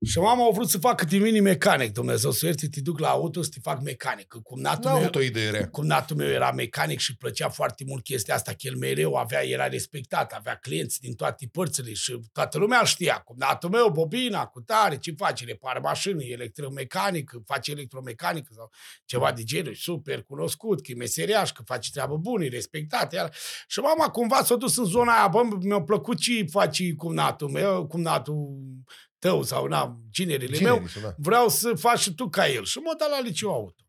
Și 0.04 0.18
mama 0.18 0.46
a 0.46 0.50
vrut 0.50 0.68
să 0.68 0.78
facă 0.78 1.04
din 1.04 1.22
mine 1.22 1.40
mecanic. 1.40 1.92
Dumnezeu 1.92 2.30
să 2.30 2.46
ierte, 2.46 2.68
te 2.68 2.80
duc 2.80 2.98
la 2.98 3.08
auto 3.08 3.42
să 3.42 3.48
te 3.52 3.58
fac 3.62 3.82
mecanic. 3.82 4.26
Că 4.26 4.38
Cumnatul 4.38 4.84
N-a 4.84 4.92
meu, 4.92 5.02
avut 5.02 5.14
o 5.14 5.20
idee 5.20 5.50
rea. 5.50 5.68
cumnatul 5.68 6.16
meu 6.16 6.28
era 6.28 6.52
mecanic 6.52 6.98
și 6.98 7.10
îi 7.10 7.16
plăcea 7.16 7.48
foarte 7.48 7.84
mult 7.86 8.04
chestia 8.04 8.34
asta, 8.34 8.50
că 8.50 8.58
el 8.60 8.76
mereu 8.76 9.14
avea, 9.14 9.46
era 9.46 9.68
respectat, 9.68 10.32
avea 10.32 10.54
clienți 10.54 11.00
din 11.00 11.14
toate 11.14 11.48
părțile 11.52 11.92
și 11.92 12.20
toată 12.32 12.58
lumea 12.58 12.78
îl 12.78 12.86
știa. 12.86 13.14
Cumnatul 13.14 13.70
meu, 13.70 13.90
bobina, 13.90 14.46
cu 14.46 14.60
tare, 14.60 14.98
ce 14.98 15.14
face? 15.16 15.44
Repară 15.44 15.80
mașini, 15.82 16.30
electromecanic, 16.30 17.30
face 17.46 17.70
electromecanică 17.70 18.52
sau 18.56 18.70
ceva 19.04 19.32
de 19.32 19.42
genul, 19.42 19.74
super 19.74 20.22
cunoscut, 20.22 20.82
că 20.82 20.90
e 20.90 20.94
meseriaș, 20.94 21.52
că 21.52 21.62
face 21.64 21.90
treabă 21.90 22.16
bună, 22.16 22.44
e 22.44 22.48
respectat. 22.48 23.12
Iar... 23.12 23.32
Și 23.66 23.80
mama 23.80 24.08
cumva 24.08 24.42
s-a 24.44 24.56
dus 24.56 24.76
în 24.76 24.84
zona 24.84 25.12
aia, 25.12 25.28
bă, 25.28 25.40
mi-a 25.62 25.82
plăcut 25.82 26.18
ce 26.18 26.44
faci 26.50 26.94
cumnatul 26.94 27.48
meu, 27.48 27.86
cumnatul 27.86 28.58
tău 29.20 29.42
sau 29.42 29.66
na, 29.66 30.00
ginerile 30.10 30.58
meu, 30.60 30.74
Cinerisul, 30.74 31.02
da. 31.02 31.14
vreau 31.18 31.48
să 31.48 31.74
faci 31.74 31.98
și 31.98 32.14
tu 32.14 32.28
ca 32.28 32.48
el. 32.48 32.64
Și 32.64 32.78
m-a 32.78 32.94
dat 32.98 33.10
la 33.10 33.20
liceu 33.20 33.52
auto. 33.52 33.84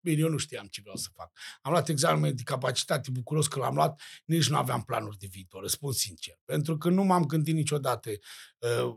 Bine, 0.00 0.20
eu 0.20 0.28
nu 0.28 0.36
știam 0.36 0.66
ce 0.66 0.80
vreau 0.80 0.96
să 0.96 1.08
fac. 1.14 1.30
Am 1.60 1.70
luat 1.70 1.88
examenul 1.88 2.34
de 2.34 2.42
capacitate, 2.42 3.10
bucuros 3.10 3.48
că 3.48 3.58
l-am 3.58 3.74
luat, 3.74 4.00
nici 4.24 4.48
nu 4.48 4.56
aveam 4.56 4.82
planuri 4.82 5.18
de 5.18 5.26
viitor, 5.30 5.62
răspund 5.62 5.94
sincer. 5.94 6.34
Pentru 6.44 6.78
că 6.78 6.88
nu 6.88 7.02
m-am 7.02 7.24
gândit 7.24 7.54
niciodată 7.54 8.10
uh, 8.58 8.96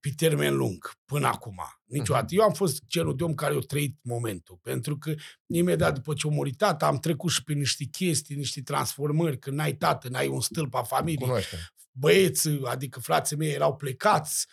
pe 0.00 0.12
termen 0.16 0.56
lung, 0.56 0.92
până 1.04 1.26
acum. 1.26 1.62
Niciodată. 1.84 2.34
Eu 2.34 2.42
am 2.42 2.52
fost 2.52 2.84
genul 2.86 3.16
de 3.16 3.24
om 3.24 3.34
care 3.34 3.54
a 3.54 3.58
trăit 3.58 3.96
momentul, 4.02 4.58
pentru 4.62 4.98
că 4.98 5.14
imediat 5.46 5.94
după 5.94 6.14
ce 6.14 6.26
a 6.26 6.30
murit 6.30 6.56
tata, 6.56 6.86
am 6.86 6.98
trecut 6.98 7.30
și 7.30 7.42
prin 7.42 7.58
niște 7.58 7.84
chestii, 7.84 8.36
niște 8.36 8.62
transformări, 8.62 9.38
când 9.38 9.56
n-ai 9.56 9.74
tată, 9.74 10.08
n-ai 10.08 10.28
un 10.28 10.40
stâlp 10.40 10.74
a 10.74 10.82
familiei, 10.82 11.20
Cunoaștem. 11.20 11.58
Băieți, 11.98 12.48
adică 12.64 13.00
frații 13.00 13.36
mei 13.36 13.52
erau 13.52 13.76
plecați 13.76 14.46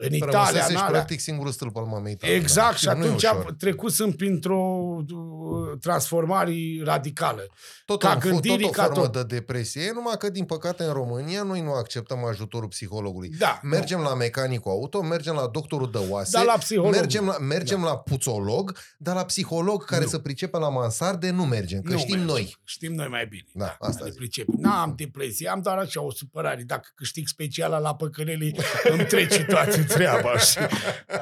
în 0.00 0.12
Italia, 0.14 0.32
Rămăsesești 0.40 0.70
în 0.70 0.76
alea. 0.76 0.90
practic 0.90 1.20
singurul 1.20 1.52
stâlp 1.52 1.76
al 1.76 1.84
mamei 1.84 2.16
tale. 2.16 2.32
Exact, 2.32 2.70
da. 2.70 2.76
și 2.76 2.86
Nu 2.98 3.04
e 3.04 3.06
atunci 3.06 3.22
ușor. 3.22 3.44
am 3.46 3.54
trecusem 3.58 4.10
printr-o 4.10 4.58
uh, 4.96 5.78
transformare 5.80 6.52
radicală. 6.84 7.46
Tot, 7.84 7.98
ca 8.00 8.08
o, 8.08 8.12
tot 8.12 8.30
gândire, 8.30 8.64
o 8.64 8.68
ca 8.68 8.82
formă 8.84 9.08
tot. 9.08 9.12
de 9.28 9.34
depresie, 9.34 9.82
e 9.82 9.90
numai 9.94 10.14
că, 10.18 10.30
din 10.30 10.44
păcate, 10.44 10.82
în 10.84 10.92
România 10.92 11.42
noi 11.42 11.60
nu 11.60 11.72
acceptăm 11.72 12.24
ajutorul 12.24 12.68
psihologului. 12.68 13.28
Da, 13.38 13.60
Mergem 13.62 14.00
la 14.00 14.14
mecanicul 14.14 14.70
auto, 14.70 15.02
mergem 15.02 15.34
la 15.34 15.46
doctorul 15.46 15.90
de 15.90 15.98
oase, 16.08 16.30
Da, 16.32 16.42
la 16.42 16.52
psiholog. 16.58 16.92
mergem, 16.92 17.26
la, 17.26 17.38
mergem 17.38 17.82
la 17.82 17.98
puțolog, 17.98 18.76
dar 18.98 19.14
la 19.14 19.24
psiholog 19.24 19.84
care 19.84 20.02
Nu. 20.02 20.08
să 20.08 20.18
pricepe 20.18 20.58
la 20.58 20.68
mansarde 20.68 21.30
nu 21.30 21.44
mergem, 21.44 21.82
că 21.82 21.92
nu 21.92 21.98
știm 21.98 22.10
mergem. 22.10 22.26
noi. 22.34 22.56
Știm 22.64 22.92
noi 22.94 23.06
mai 23.08 23.26
bine. 23.26 23.44
Da, 23.52 23.76
asta 23.78 24.04
ne 24.04 24.10
zic. 24.10 24.18
pricepem. 24.18 24.54
N-am 24.58 24.94
depresie, 24.96 25.48
am 25.48 25.60
doar 25.60 25.78
așa 25.78 26.02
o 26.02 26.10
supărare. 26.10 26.62
Dacă 26.66 26.88
câștig 26.94 27.26
speciala 27.26 27.78
la 27.78 27.94
păcănelii, 27.94 28.56
îmi 28.90 29.04
trece 29.04 29.44
toată 29.44 29.82
treaba. 29.88 30.38
știi? 30.48 30.66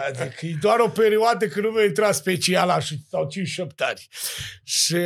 Adică 0.07 0.47
e 0.47 0.57
doar 0.61 0.79
o 0.79 0.89
perioadă 0.89 1.49
când 1.49 1.65
nu 1.65 1.71
mi-a 1.71 1.85
intrat 1.85 2.15
speciala 2.15 2.81
și 2.81 2.99
sau 3.11 3.29
5 3.29 3.61
ani. 3.61 4.09
Și 4.63 4.99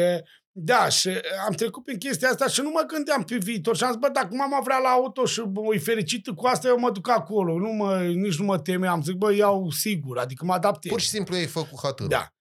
da, 0.53 0.89
și 0.89 1.09
am 1.47 1.53
trecut 1.53 1.85
prin 1.85 1.99
chestia 1.99 2.29
asta 2.29 2.49
și 2.49 2.61
nu 2.61 2.71
mă 2.71 2.85
gândeam 2.87 3.25
pe 3.25 3.37
viitor. 3.37 3.77
Și 3.77 3.83
am 3.83 3.91
zis, 3.91 4.01
bă, 4.01 4.09
dacă 4.09 4.35
mama 4.35 4.61
vrea 4.61 4.79
la 4.79 4.89
auto 4.89 5.25
și 5.25 5.41
bă, 5.41 5.61
e 5.75 5.79
fericită 5.79 6.35
cu 6.35 6.47
asta, 6.47 6.69
eu 6.69 6.79
mă 6.79 6.91
duc 6.91 7.09
acolo. 7.09 7.59
Nu 7.59 7.73
mă, 7.73 8.03
nici 8.03 8.39
nu 8.39 8.45
mă 8.45 8.59
temeam. 8.59 9.03
Zic, 9.03 9.15
bă, 9.15 9.35
iau 9.35 9.71
sigur, 9.71 10.19
adică 10.19 10.45
mă 10.45 10.53
adaptez. 10.53 10.91
Pur 10.91 11.01
și 11.01 11.09
simplu 11.09 11.35
ai 11.35 11.47
făcut 11.47 11.79
hatârul. 11.83 12.09
Da. 12.09 12.35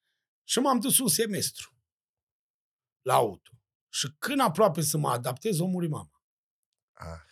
Și 0.43 0.59
m-am 0.59 0.79
dus 0.79 0.99
un 0.99 1.07
semestru 1.07 1.73
la 3.01 3.13
auto. 3.13 3.51
Și 3.89 4.07
când 4.19 4.39
aproape 4.41 4.81
să 4.81 4.97
mă 4.97 5.09
adaptez, 5.09 5.59
o 5.59 5.65
muri 5.65 5.87
mama. 5.87 6.21
Ah, 6.93 7.28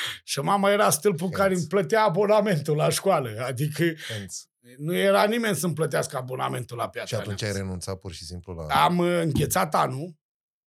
Și 0.24 0.40
mama 0.40 0.70
era 0.70 0.90
stâlpul 0.90 1.26
Hens. 1.26 1.36
care 1.36 1.54
îmi 1.54 1.66
plătea 1.66 2.04
abonamentul 2.04 2.76
la 2.76 2.88
școală. 2.88 3.44
Adică 3.46 3.82
hence. 3.84 4.36
nu 4.76 4.94
era 4.94 5.24
nimeni 5.24 5.56
să-mi 5.56 5.74
plătească 5.74 6.16
abonamentul 6.16 6.76
la 6.76 6.84
și 6.84 6.90
piața 6.90 7.16
atunci 7.16 7.42
ai 7.42 7.52
renunțat 7.52 7.98
pur 7.98 8.12
și 8.12 8.24
simplu 8.24 8.52
la... 8.52 8.84
Am 8.84 8.98
uh, 8.98 9.20
înghețat 9.20 9.74
anul, 9.74 10.16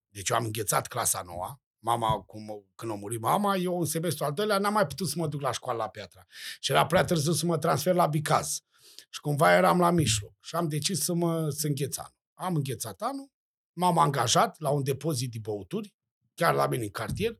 deci 0.08 0.28
eu 0.28 0.36
am 0.36 0.44
înghețat 0.44 0.86
clasa 0.86 1.22
noua. 1.26 1.58
Mama, 1.78 2.20
cum, 2.20 2.66
când 2.74 2.90
a 2.90 2.94
murit 2.94 3.20
mama, 3.20 3.56
eu 3.56 3.78
în 3.78 3.86
semestru 3.86 4.24
al 4.24 4.32
doilea 4.32 4.58
n-am 4.58 4.72
mai 4.72 4.86
putut 4.86 5.08
să 5.08 5.14
mă 5.16 5.26
duc 5.26 5.40
la 5.40 5.52
școală 5.52 5.78
la 5.78 5.88
Piatra. 5.88 6.26
Și 6.60 6.70
era 6.70 6.86
prea 6.86 7.04
târziu 7.04 7.32
să 7.32 7.46
mă 7.46 7.58
transfer 7.58 7.94
la 7.94 8.06
Bicaz. 8.06 8.60
Și 9.10 9.20
cumva 9.20 9.54
eram 9.54 9.78
la 9.78 9.90
mijloc. 9.90 10.32
Și 10.40 10.54
am 10.54 10.68
decis 10.68 11.00
să 11.04 11.14
mă 11.14 11.50
să 11.50 11.66
îngheț 11.66 11.96
anul. 11.96 12.16
Am 12.34 12.54
înghețat 12.54 13.00
anul, 13.00 13.30
m-am 13.72 13.98
angajat 13.98 14.60
la 14.60 14.70
un 14.70 14.82
depozit 14.82 15.30
de 15.30 15.38
băuturi, 15.42 15.94
chiar 16.34 16.54
la 16.54 16.66
mine 16.66 16.82
în 16.82 16.90
cartier. 16.90 17.38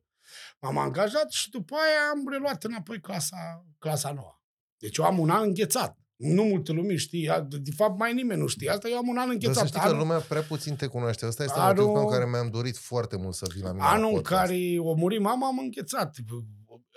M-am 0.65 0.77
angajat 0.77 1.31
și 1.31 1.49
după 1.49 1.75
aia 1.75 2.09
am 2.13 2.29
reluat 2.31 2.63
înapoi 2.63 2.99
clasa, 2.99 3.65
clasa 3.79 4.11
noua. 4.11 4.41
Deci 4.77 4.97
eu 4.97 5.05
am 5.05 5.19
un 5.19 5.29
an 5.29 5.41
înghețat. 5.43 5.97
Nu 6.15 6.43
multă 6.43 6.71
lume 6.71 6.95
știe, 6.95 7.45
de 7.49 7.71
fapt 7.75 7.99
mai 7.99 8.13
nimeni 8.13 8.39
nu 8.41 8.47
știe 8.47 8.69
asta, 8.69 8.87
eu 8.89 8.97
am 8.97 9.07
un 9.07 9.17
an 9.17 9.25
Dar 9.25 9.33
înghețat. 9.33 9.55
să 9.55 9.65
știi 9.65 9.79
că 9.79 9.85
Anul- 9.85 9.97
lumea 9.99 10.17
prea 10.19 10.41
puțin 10.41 10.75
te 10.75 10.85
cunoaște. 10.87 11.25
Asta 11.25 11.43
este 11.43 11.59
Anul- 11.59 11.69
motivul 11.75 11.93
pentru 11.93 12.17
care 12.17 12.29
mi-am 12.29 12.49
dorit 12.49 12.77
foarte 12.77 13.15
mult 13.17 13.35
să 13.35 13.45
vii 13.53 13.61
la 13.61 13.71
mine 13.71 13.83
la 13.83 13.89
Anul 13.89 14.07
în 14.07 14.13
podcast. 14.15 14.41
care 14.41 14.57
o 14.79 14.93
muri 14.93 15.19
mama, 15.19 15.47
am 15.47 15.57
înghețat. 15.59 16.15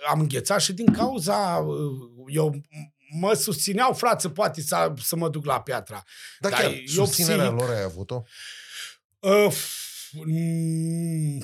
Am 0.09 0.19
înghețat 0.19 0.61
și 0.61 0.73
din 0.73 0.93
cauza... 0.93 1.65
Eu 2.27 2.61
mă 3.19 3.33
susțineau 3.33 3.93
frață, 3.93 4.29
poate 4.29 4.61
să, 4.61 4.93
să 5.03 5.15
mă 5.15 5.29
duc 5.29 5.45
la 5.45 5.61
piatra. 5.61 6.03
Dar 6.39 6.51
Dar 6.51 6.61
chiar, 6.61 6.71
eu 6.71 6.85
susținerea 6.85 7.45
psihic- 7.51 7.59
lor 7.59 7.69
ai 7.69 7.81
avut-o? 7.83 8.23
Uh, 9.19 9.53
mm, 10.25 11.43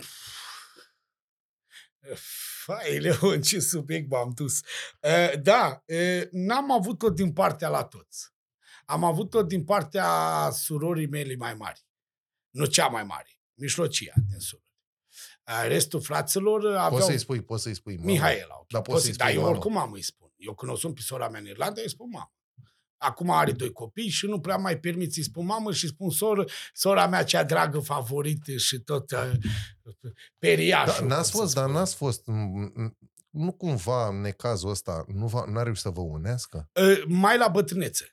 Fai, 2.65 2.97
Leon, 3.03 3.41
ce 3.41 3.59
subiect 3.59 4.09
m-am 4.09 4.31
dus. 4.35 4.59
Uh, 4.99 5.41
da, 5.41 5.83
uh, 5.85 6.21
n-am 6.31 6.71
avut-o 6.71 7.09
din 7.09 7.33
partea 7.33 7.69
la 7.69 7.83
toți. 7.83 8.33
Am 8.85 9.03
avut-o 9.03 9.43
din 9.43 9.63
partea 9.63 10.09
surorii 10.51 11.07
mele 11.07 11.35
mai 11.35 11.53
mari. 11.53 11.85
Nu 12.49 12.65
cea 12.65 12.87
mai 12.87 13.03
mare, 13.03 13.39
mișlocia 13.53 14.13
din 14.29 14.39
surori. 14.39 14.63
Uh, 15.47 15.63
restul 15.67 16.01
fraților 16.01 16.65
aveau... 16.67 16.89
Poți 16.89 17.05
să-i 17.05 17.17
spui, 17.17 17.41
poți 17.41 17.63
să-i 17.63 17.73
spui. 17.73 17.95
mamă. 17.95 18.09
Mihaela. 18.11 18.55
ok. 18.59 18.67
Dar 18.67 18.81
poți 18.81 19.03
să-i 19.03 19.13
Dar 19.13 19.27
spui 19.27 19.39
eu 19.39 19.45
mamă. 19.45 19.55
oricum 19.55 19.77
am 19.77 19.91
îi 19.91 20.01
spun. 20.01 20.33
Eu 20.35 20.55
când 20.55 20.71
o 20.71 20.75
sun 20.75 20.93
pe 20.93 21.01
sora 21.01 21.29
mea 21.29 21.39
în 21.39 21.45
Irlanda, 21.47 21.81
îi 21.81 21.89
spun 21.89 22.09
mamă. 22.09 22.33
Acum 22.97 23.29
are 23.29 23.51
doi 23.51 23.71
copii 23.71 24.09
și 24.09 24.25
nu 24.25 24.39
prea 24.39 24.57
mai 24.57 24.77
permit 24.79 25.13
să-i 25.13 25.23
spun 25.23 25.45
mamă 25.45 25.71
și 25.73 25.87
spun 25.87 26.09
soră, 26.09 26.45
sora 26.73 27.07
mea 27.07 27.23
cea 27.23 27.43
dragă, 27.43 27.79
favorită 27.79 28.51
și 28.57 28.79
tot 28.79 29.11
uh, 29.11 29.17
Da, 30.01 30.09
periașul. 30.39 31.07
n-ați 31.07 31.31
cum 31.31 31.39
fost, 31.39 31.51
se 31.53 31.59
dar 31.59 31.63
spune. 31.63 31.79
n-ați 31.79 31.95
fost... 31.95 32.21
m- 32.21 32.87
m- 32.87 32.97
Nu 33.29 33.51
cumva, 33.53 34.07
în 34.07 34.21
necazul 34.21 34.69
ăsta, 34.69 35.05
nu 35.07 35.27
va, 35.27 35.43
n-a 35.47 35.63
reușit 35.63 35.81
să 35.83 35.89
vă 35.89 36.01
unească? 36.01 36.69
Uh, 36.81 37.03
mai 37.07 37.37
la 37.37 37.47
bătrânețe. 37.47 38.09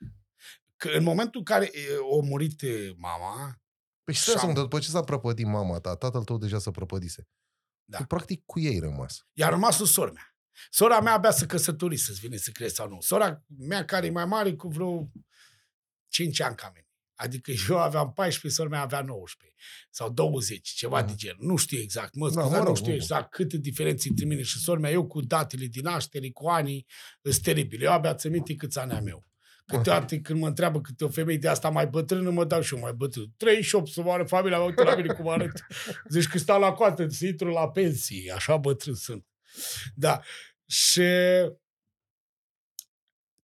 Că 0.77 0.89
în 0.89 1.03
momentul 1.03 1.39
în 1.39 1.45
care 1.45 1.71
uh, 1.75 2.19
a 2.21 2.27
murit 2.27 2.63
uh, 2.63 2.91
mama, 2.97 3.57
Păi 4.05 4.15
și 4.15 4.21
stai 4.21 4.33
să 4.35 4.39
Și-am- 4.41 4.53
mă, 4.55 4.61
după 4.61 4.79
ce 4.79 4.89
s-a 4.89 5.01
prăpădit 5.03 5.47
mama 5.47 5.79
ta, 5.79 5.95
tatăl 5.95 6.25
tău 6.25 6.39
deja 6.39 6.59
s-a 6.59 6.71
prăpădise. 6.71 7.29
Da. 7.85 7.99
Tu, 7.99 8.05
practic, 8.05 8.43
cu 8.47 8.61
ei 8.61 8.73
ai 8.73 8.79
rămas. 8.79 9.27
i-a 9.33 9.49
rămas 9.49 9.77
cu 9.79 9.85
sora 9.85 10.11
mea. 10.11 10.32
Sora 10.71 11.01
mea 11.01 11.13
abia 11.13 11.31
să 11.31 11.47
căsători, 11.47 11.97
să-ți 11.97 12.21
vine 12.21 12.37
să 12.37 12.51
crezi 12.51 12.75
sau 12.75 12.89
nu. 12.89 13.01
Sora 13.01 13.45
mea 13.59 13.85
care 13.85 14.07
e 14.07 14.11
mai 14.11 14.25
mare 14.25 14.53
cu 14.55 14.69
vreo 14.69 15.11
5 16.09 16.41
ani 16.41 16.57
ca 16.57 16.71
mine. 16.75 16.87
Adică 17.15 17.53
eu 17.69 17.79
aveam 17.79 18.13
14, 18.13 18.61
sora 18.61 18.69
mea 18.75 18.81
avea 18.83 19.01
19 19.01 19.59
sau 19.91 20.11
20, 20.11 20.69
ceva 20.69 20.99
Mhm. 20.99 21.07
de 21.07 21.15
genul. 21.15 21.39
Nu 21.47 21.57
știu 21.57 21.79
exact, 21.79 22.15
mă 22.15 22.27
Da, 22.27 22.33
scuzați, 22.33 22.51
mă 22.53 22.59
rog, 22.59 22.69
nu 22.69 22.75
știu 22.75 22.89
nu. 22.89 22.95
exact 22.95 23.31
câte 23.31 23.57
diferențe 23.57 24.09
între 24.09 24.25
mine 24.25 24.43
și 24.43 24.59
sora 24.59 24.79
mea. 24.81 24.91
Eu 24.91 25.07
cu 25.07 25.21
datele 25.21 25.67
din 25.67 25.83
naștere, 25.85 26.31
cu 26.31 26.49
anii, 26.49 26.87
sunt 27.23 27.43
teribile. 27.43 27.85
Eu 27.85 27.93
abia 27.93 28.15
ți 28.15 28.29
minte 28.29 28.55
câți 28.55 28.79
ani 28.79 28.93
am 28.93 29.07
eu. 29.07 29.25
Câteodată 29.67 30.17
când 30.17 30.41
mă 30.41 30.47
întreabă 30.47 30.81
câte 30.81 31.05
o 31.05 31.09
femeie 31.09 31.39
de 31.39 31.49
asta 31.49 31.69
mai 31.69 31.87
bătrână, 31.87 32.31
mă 32.31 32.45
dau 32.45 32.61
și 32.61 32.75
eu 32.75 32.81
mai 32.81 32.93
bătrân. 32.93 33.33
38 33.37 33.89
să 33.91 34.03
moară 34.03 34.25
familia 34.25 34.57
mea, 34.59 34.67
uite 34.67 34.83
la 34.83 34.95
mine 34.97 35.13
cum 35.15 35.29
arăt. 35.29 35.53
Zici 36.09 36.27
că 36.29 36.39
stau 36.39 36.61
la 36.61 36.73
coată, 36.73 37.09
să 37.09 37.27
intru 37.27 37.49
la 37.49 37.69
pensie, 37.71 38.33
așa 38.33 38.57
bătrân 38.57 38.95
sunt. 38.95 39.27
Da. 39.95 40.21
Și 40.67 41.03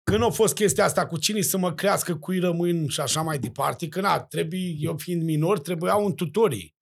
când 0.04 0.24
a 0.24 0.30
fost 0.30 0.54
chestia 0.54 0.84
asta 0.84 1.08
cu 1.08 1.18
cine 1.18 1.42
să 1.42 1.58
mă 1.58 1.74
crească, 1.74 2.16
cui 2.16 2.40
rămân 2.40 2.88
și 2.88 3.00
așa 3.00 3.22
mai 3.22 3.40
departe, 3.40 3.88
că 3.88 4.02
na, 4.02 4.20
trebuie, 4.20 4.76
eu 4.80 4.98
fiind 4.98 5.24
minor, 5.24 5.60
trebuia 5.60 5.96
un 5.96 6.16
tutorii. 6.16 6.76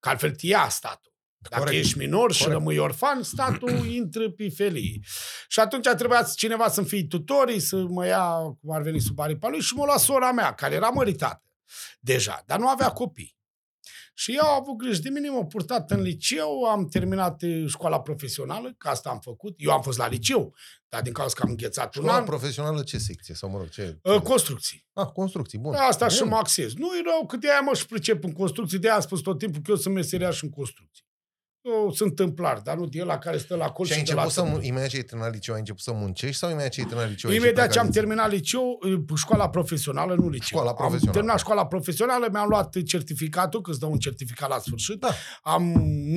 Că 0.00 0.08
altfel 0.08 0.34
te 0.34 0.46
ia 0.46 0.68
statul. 0.68 1.14
Dacă 1.50 1.62
Corect. 1.62 1.84
ești 1.84 1.98
minor 1.98 2.32
și 2.32 2.42
Corect. 2.42 2.58
rămâi 2.58 2.78
orfan, 2.78 3.22
statul 3.22 3.86
intră 4.00 4.30
pe 4.30 4.48
felii. 4.48 5.04
Și 5.48 5.60
atunci 5.60 5.88
trebuia 5.88 6.22
cineva 6.22 6.68
să-mi 6.68 6.86
fie 6.86 7.06
tutorii, 7.06 7.60
să 7.60 7.76
mă 7.76 8.06
ia, 8.06 8.26
cum 8.60 8.70
ar 8.70 8.82
veni, 8.82 9.00
sub 9.00 9.18
aripa 9.18 9.48
lui 9.48 9.60
și 9.60 9.74
mă 9.74 9.84
lua 9.84 9.96
sora 9.96 10.32
mea, 10.32 10.54
care 10.54 10.74
era 10.74 10.88
măritată 10.88 11.42
deja, 12.00 12.42
dar 12.46 12.58
nu 12.58 12.68
avea 12.68 12.90
copii. 12.90 13.35
Și 14.18 14.34
eu 14.34 14.44
am 14.46 14.60
avut 14.60 14.76
grijă 14.76 15.00
de 15.02 15.08
mine, 15.08 15.28
m-au 15.28 15.46
purtat 15.46 15.90
în 15.90 16.00
liceu, 16.00 16.62
am 16.62 16.88
terminat 16.88 17.42
eh, 17.42 17.64
școala 17.66 18.00
profesională, 18.00 18.74
că 18.78 18.88
asta 18.88 19.10
am 19.10 19.18
făcut. 19.18 19.54
Eu 19.58 19.70
am 19.70 19.82
fost 19.82 19.98
la 19.98 20.08
liceu, 20.08 20.54
dar 20.88 21.02
din 21.02 21.12
cauza 21.12 21.34
că 21.34 21.42
am 21.42 21.50
înghețat 21.50 21.96
un 21.96 22.02
Școala 22.02 22.18
an, 22.18 22.24
profesională 22.24 22.82
ce 22.82 22.98
secție? 22.98 23.34
Sau 23.34 23.50
mă 23.50 23.58
rog, 23.58 23.68
ce? 23.68 23.98
eh, 24.02 24.20
construcții. 24.20 24.86
Ah, 24.92 25.06
construcții, 25.06 25.58
bun. 25.58 25.74
Asta 25.74 26.08
și 26.08 26.18
Bun. 26.20 26.28
mă 26.28 26.36
axez. 26.36 26.74
Nu 26.74 26.86
e 26.86 27.02
rău, 27.04 27.26
că 27.26 27.36
de 27.36 27.50
aia 27.50 27.60
mă 27.60 27.74
și 27.74 27.86
pricep 27.86 28.24
în 28.24 28.32
construcții, 28.32 28.78
de 28.78 28.86
aia 28.86 28.96
am 28.96 29.02
spus 29.02 29.20
tot 29.20 29.38
timpul 29.38 29.60
că 29.62 29.70
eu 29.70 29.76
sunt 29.76 29.94
meseriaș 29.94 30.42
în 30.42 30.50
construcții. 30.50 31.05
Eu 31.68 31.92
sunt 31.92 32.14
tâmplar, 32.14 32.58
dar 32.58 32.76
nu 32.76 32.86
de 32.86 33.02
la 33.02 33.18
care 33.18 33.36
stă 33.38 33.56
la 33.56 33.70
colț 33.70 33.88
Și 33.90 33.94
ai 33.98 34.02
de 34.04 34.12
la 34.14 34.22
început 34.22 34.32
să, 34.34 34.40
tâmpul. 34.50 34.58
mu- 34.60 34.66
imediat 34.66 34.88
ce 34.90 34.96
ai 34.96 35.02
terminat 35.02 35.32
liceu, 35.32 35.54
ai 35.54 35.60
început 35.60 35.82
să 35.82 35.92
muncești 35.92 36.36
sau 36.36 36.50
imediat 36.50 36.70
ce 36.70 36.80
ai 36.80 36.86
terminat 36.86 37.10
liceu? 37.10 37.30
ai 37.30 37.36
Imediat 37.36 37.56
ieșit 37.58 37.72
ce 37.72 37.78
am 37.78 37.84
plecat 37.90 38.04
din 38.06 38.16
terminat 38.16 38.30
liceu, 38.38 38.78
eh, 38.86 39.16
școala 39.16 39.48
profesională, 39.48 40.14
nu 40.14 40.28
liceu. 40.28 40.46
Școala 40.46 40.68
Am 40.68 40.74
profesională. 40.76 41.12
terminat 41.12 41.38
școala 41.38 41.66
profesională, 41.66 42.28
mi-am 42.32 42.48
luat 42.48 42.82
certificatul, 42.82 43.60
că 43.60 43.70
îți 43.70 43.80
dă 43.80 43.86
un 43.86 43.98
certificat 43.98 44.48
la 44.48 44.58
sfârșit. 44.58 44.98
Da. 45.00 45.10
Am 45.42 45.62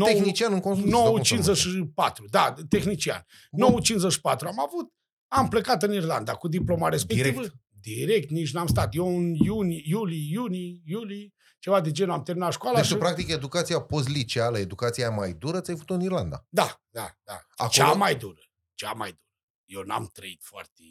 nou, 0.02 0.08
Tehnician 0.08 0.54
în 0.54 0.60
construcții. 0.60 0.98
sau 1.00 1.12
cum 1.14 1.24
se 1.24 1.34
numește? 1.36 1.68
954, 1.68 2.26
da, 2.30 2.54
tehnician. 2.70 3.26
Bun. 3.52 3.60
954 3.60 4.48
am 4.48 4.60
avut. 4.68 4.88
Am 5.28 5.48
plecat 5.48 5.84
în 5.84 5.94
Irlanda 5.94 6.34
cu 6.34 6.48
diploma 6.48 6.90
respectivă. 6.90 7.30
Direct? 7.40 7.54
Direct, 7.82 8.30
nici 8.30 8.52
n-am 8.54 8.68
stat. 8.68 8.96
Eu 8.96 9.08
în 9.18 9.34
iuni, 9.34 9.84
iulie, 9.86 10.20
iunie, 10.32 10.80
iulie, 10.86 11.34
ceva 11.60 11.82
de 11.82 11.92
genul, 11.92 12.14
am 12.14 12.24
terminat 12.24 12.54
școala 12.54 12.76
Deci 12.78 12.86
și... 12.86 12.92
tu, 12.94 12.98
practic, 12.98 13.28
educația 13.30 13.82
postliceală, 13.82 14.58
educația 14.58 15.08
aia 15.08 15.16
mai 15.16 15.34
dură, 15.34 15.62
ți-ai 15.62 15.78
făcut 15.78 15.96
în 15.96 16.02
Irlanda. 16.02 16.46
Da, 16.50 16.82
da, 16.90 17.18
da. 17.24 17.46
Acolo- 17.56 17.70
Cea 17.72 17.94
mai 17.94 18.16
dură. 18.16 18.42
Cea 18.74 18.92
mai 18.94 19.10
dură. 19.10 19.24
Eu 19.66 19.82
n-am 19.82 20.08
trăit 20.08 20.44
foarte... 20.44 20.84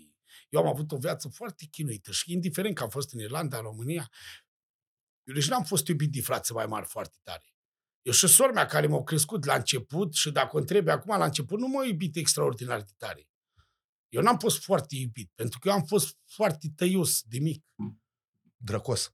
Eu 0.49 0.61
am 0.61 0.67
avut 0.67 0.93
o 0.93 0.97
viață 0.97 1.29
foarte 1.29 1.65
chinuită 1.71 2.11
și 2.13 2.33
indiferent 2.33 2.75
că 2.75 2.83
am 2.83 2.89
fost 2.89 3.13
în 3.13 3.21
Irlanda, 3.21 3.57
în 3.57 3.63
România, 3.63 4.11
eu 5.25 5.35
deci 5.35 5.49
n-am 5.49 5.65
fost 5.65 5.87
iubit 5.87 6.13
de 6.13 6.21
frați 6.21 6.53
mai 6.53 6.67
mari 6.67 6.87
foarte 6.87 7.17
tare. 7.23 7.53
Eu 8.03 8.13
și 8.13 8.27
sora 8.27 8.53
mea 8.53 8.67
care 8.67 8.87
m-au 8.87 9.05
crescut 9.05 9.45
la 9.45 9.55
început 9.55 10.15
și 10.15 10.31
dacă 10.31 10.57
o 10.57 10.59
întrebi 10.59 10.91
acum 10.91 11.19
la 11.19 11.25
început, 11.25 11.59
nu 11.59 11.69
m-au 11.69 11.85
iubit 11.85 12.17
extraordinar 12.17 12.81
de 12.81 12.93
tare. 12.97 13.29
Eu 14.09 14.23
n-am 14.23 14.39
fost 14.39 14.63
foarte 14.63 14.97
iubit, 14.97 15.31
pentru 15.35 15.59
că 15.59 15.69
eu 15.69 15.75
am 15.75 15.85
fost 15.85 16.17
foarte 16.25 16.69
tăios 16.77 17.23
de 17.23 17.39
mic. 17.39 17.65
Drăcos. 18.57 19.13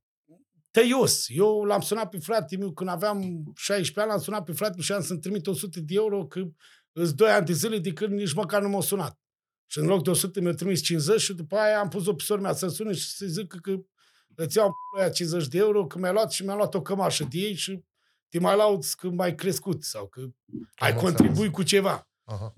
Tăios. 0.75 1.25
Eu 1.29 1.63
l-am 1.63 1.81
sunat 1.81 2.09
pe 2.09 2.19
fratele 2.19 2.61
meu 2.61 2.73
când 2.73 2.91
aveam 2.91 3.53
16 3.57 4.01
ani, 4.01 4.09
l-am 4.09 4.19
sunat 4.21 4.45
pe 4.45 4.53
fratele 4.53 4.75
meu 4.77 4.85
și 4.85 4.93
am 4.93 5.03
să-mi 5.03 5.21
trimit 5.21 5.47
100 5.47 5.81
de 5.81 5.95
euro 5.95 6.27
că 6.27 6.43
îți 6.93 7.17
2 7.17 7.31
ani 7.31 7.47
de 7.47 7.53
zile 7.53 7.79
de 7.79 7.93
când 7.93 8.13
nici 8.13 8.33
măcar 8.33 8.63
nu 8.63 8.69
m-au 8.69 8.81
sunat. 8.81 9.19
Și 9.67 9.79
în 9.79 9.87
loc 9.87 10.03
de 10.05 10.11
100 10.11 10.41
mi-au 10.41 10.53
trimis 10.53 10.83
50 10.83 11.21
și 11.21 11.33
după 11.35 11.57
aia 11.57 11.79
am 11.81 11.89
pus-o 11.89 12.15
pe 12.15 12.23
sora 12.23 12.41
mea 12.41 12.53
să 12.53 12.69
sune 12.69 12.93
și 12.93 13.09
să 13.09 13.27
zic 13.27 13.49
că, 13.49 13.59
că 13.59 13.77
îți 14.35 14.57
iau 14.57 14.69
p- 14.69 14.99
aia 15.01 15.11
50 15.11 15.49
de 15.49 15.59
euro, 15.59 15.87
că 15.87 15.99
mi-a 15.99 16.13
luat 16.13 16.33
și 16.33 16.45
mi-a 16.45 16.55
luat 16.55 16.75
o 16.75 16.83
cămașă 16.83 17.25
de 17.31 17.39
ei 17.39 17.55
și 17.55 17.85
te 18.29 18.39
mai 18.39 18.57
laud 18.57 18.85
că 18.85 19.09
m-ai 19.11 19.35
crescut 19.35 19.85
sau 19.85 20.07
că 20.07 20.21
ai 20.75 20.93
înțeles. 20.93 21.03
contribui 21.03 21.51
cu 21.51 21.63
ceva. 21.63 22.09
Aha. 22.25 22.55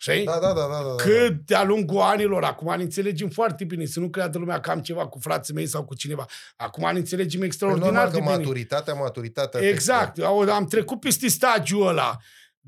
Știi? 0.00 0.24
Da, 0.24 0.38
da, 0.40 0.52
da, 0.52 0.52
da, 0.70 0.82
da. 0.88 0.94
Că 1.02 1.28
de-a 1.44 1.64
lungul 1.64 2.00
anilor, 2.00 2.44
acum 2.44 2.76
ne 2.76 2.82
înțelegem 2.82 3.28
foarte 3.28 3.64
bine, 3.64 3.84
să 3.84 4.00
nu 4.00 4.08
creadă 4.08 4.38
lumea 4.38 4.60
că 4.60 4.70
am 4.70 4.80
ceva 4.80 5.06
cu 5.08 5.18
frații 5.18 5.54
mei 5.54 5.66
sau 5.66 5.84
cu 5.84 5.94
cineva. 5.94 6.24
Acum 6.56 6.92
ne 6.92 6.98
înțelegem 6.98 7.42
E 7.42 7.44
extraordinar 7.44 7.90
normal 7.92 8.10
de 8.10 8.16
că 8.18 8.22
bine. 8.24 8.36
maturitatea, 8.36 8.94
maturitatea... 8.94 9.60
Exact, 9.68 10.18
au- 10.18 10.40
am 10.50 10.66
trecut 10.66 11.00
peste 11.00 11.28
stagiul 11.28 11.86
ăla. 11.86 12.16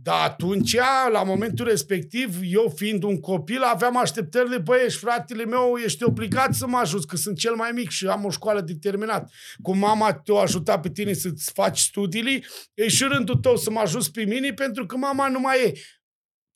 Dar 0.02 0.28
atunci, 0.28 0.76
la 1.12 1.22
momentul 1.22 1.66
respectiv, 1.66 2.38
eu 2.42 2.72
fiind 2.76 3.02
un 3.02 3.20
copil, 3.20 3.62
aveam 3.62 3.96
așteptările, 3.98 4.58
băi, 4.58 4.82
ești 4.84 4.98
fratele 4.98 5.44
meu, 5.44 5.74
ești 5.84 6.04
obligat 6.04 6.54
să 6.54 6.66
mă 6.66 6.78
ajut, 6.78 7.06
că 7.06 7.16
sunt 7.16 7.38
cel 7.38 7.54
mai 7.54 7.70
mic 7.74 7.90
și 7.90 8.06
am 8.06 8.24
o 8.24 8.30
școală 8.30 8.60
de 8.60 8.74
terminat. 8.80 9.30
Cum 9.62 9.78
mama 9.78 10.12
te-a 10.12 10.34
ajutat 10.34 10.80
pe 10.80 10.90
tine 10.90 11.12
să-ți 11.12 11.50
faci 11.54 11.78
studiile, 11.78 12.40
e 12.74 12.88
și 12.88 13.04
rândul 13.04 13.34
tău 13.36 13.56
să 13.56 13.70
mă 13.70 13.80
ajuți 13.80 14.10
pe 14.10 14.22
mine, 14.24 14.52
pentru 14.52 14.86
că 14.86 14.96
mama 14.96 15.28
nu 15.28 15.40
mai 15.40 15.64
e. 15.64 15.72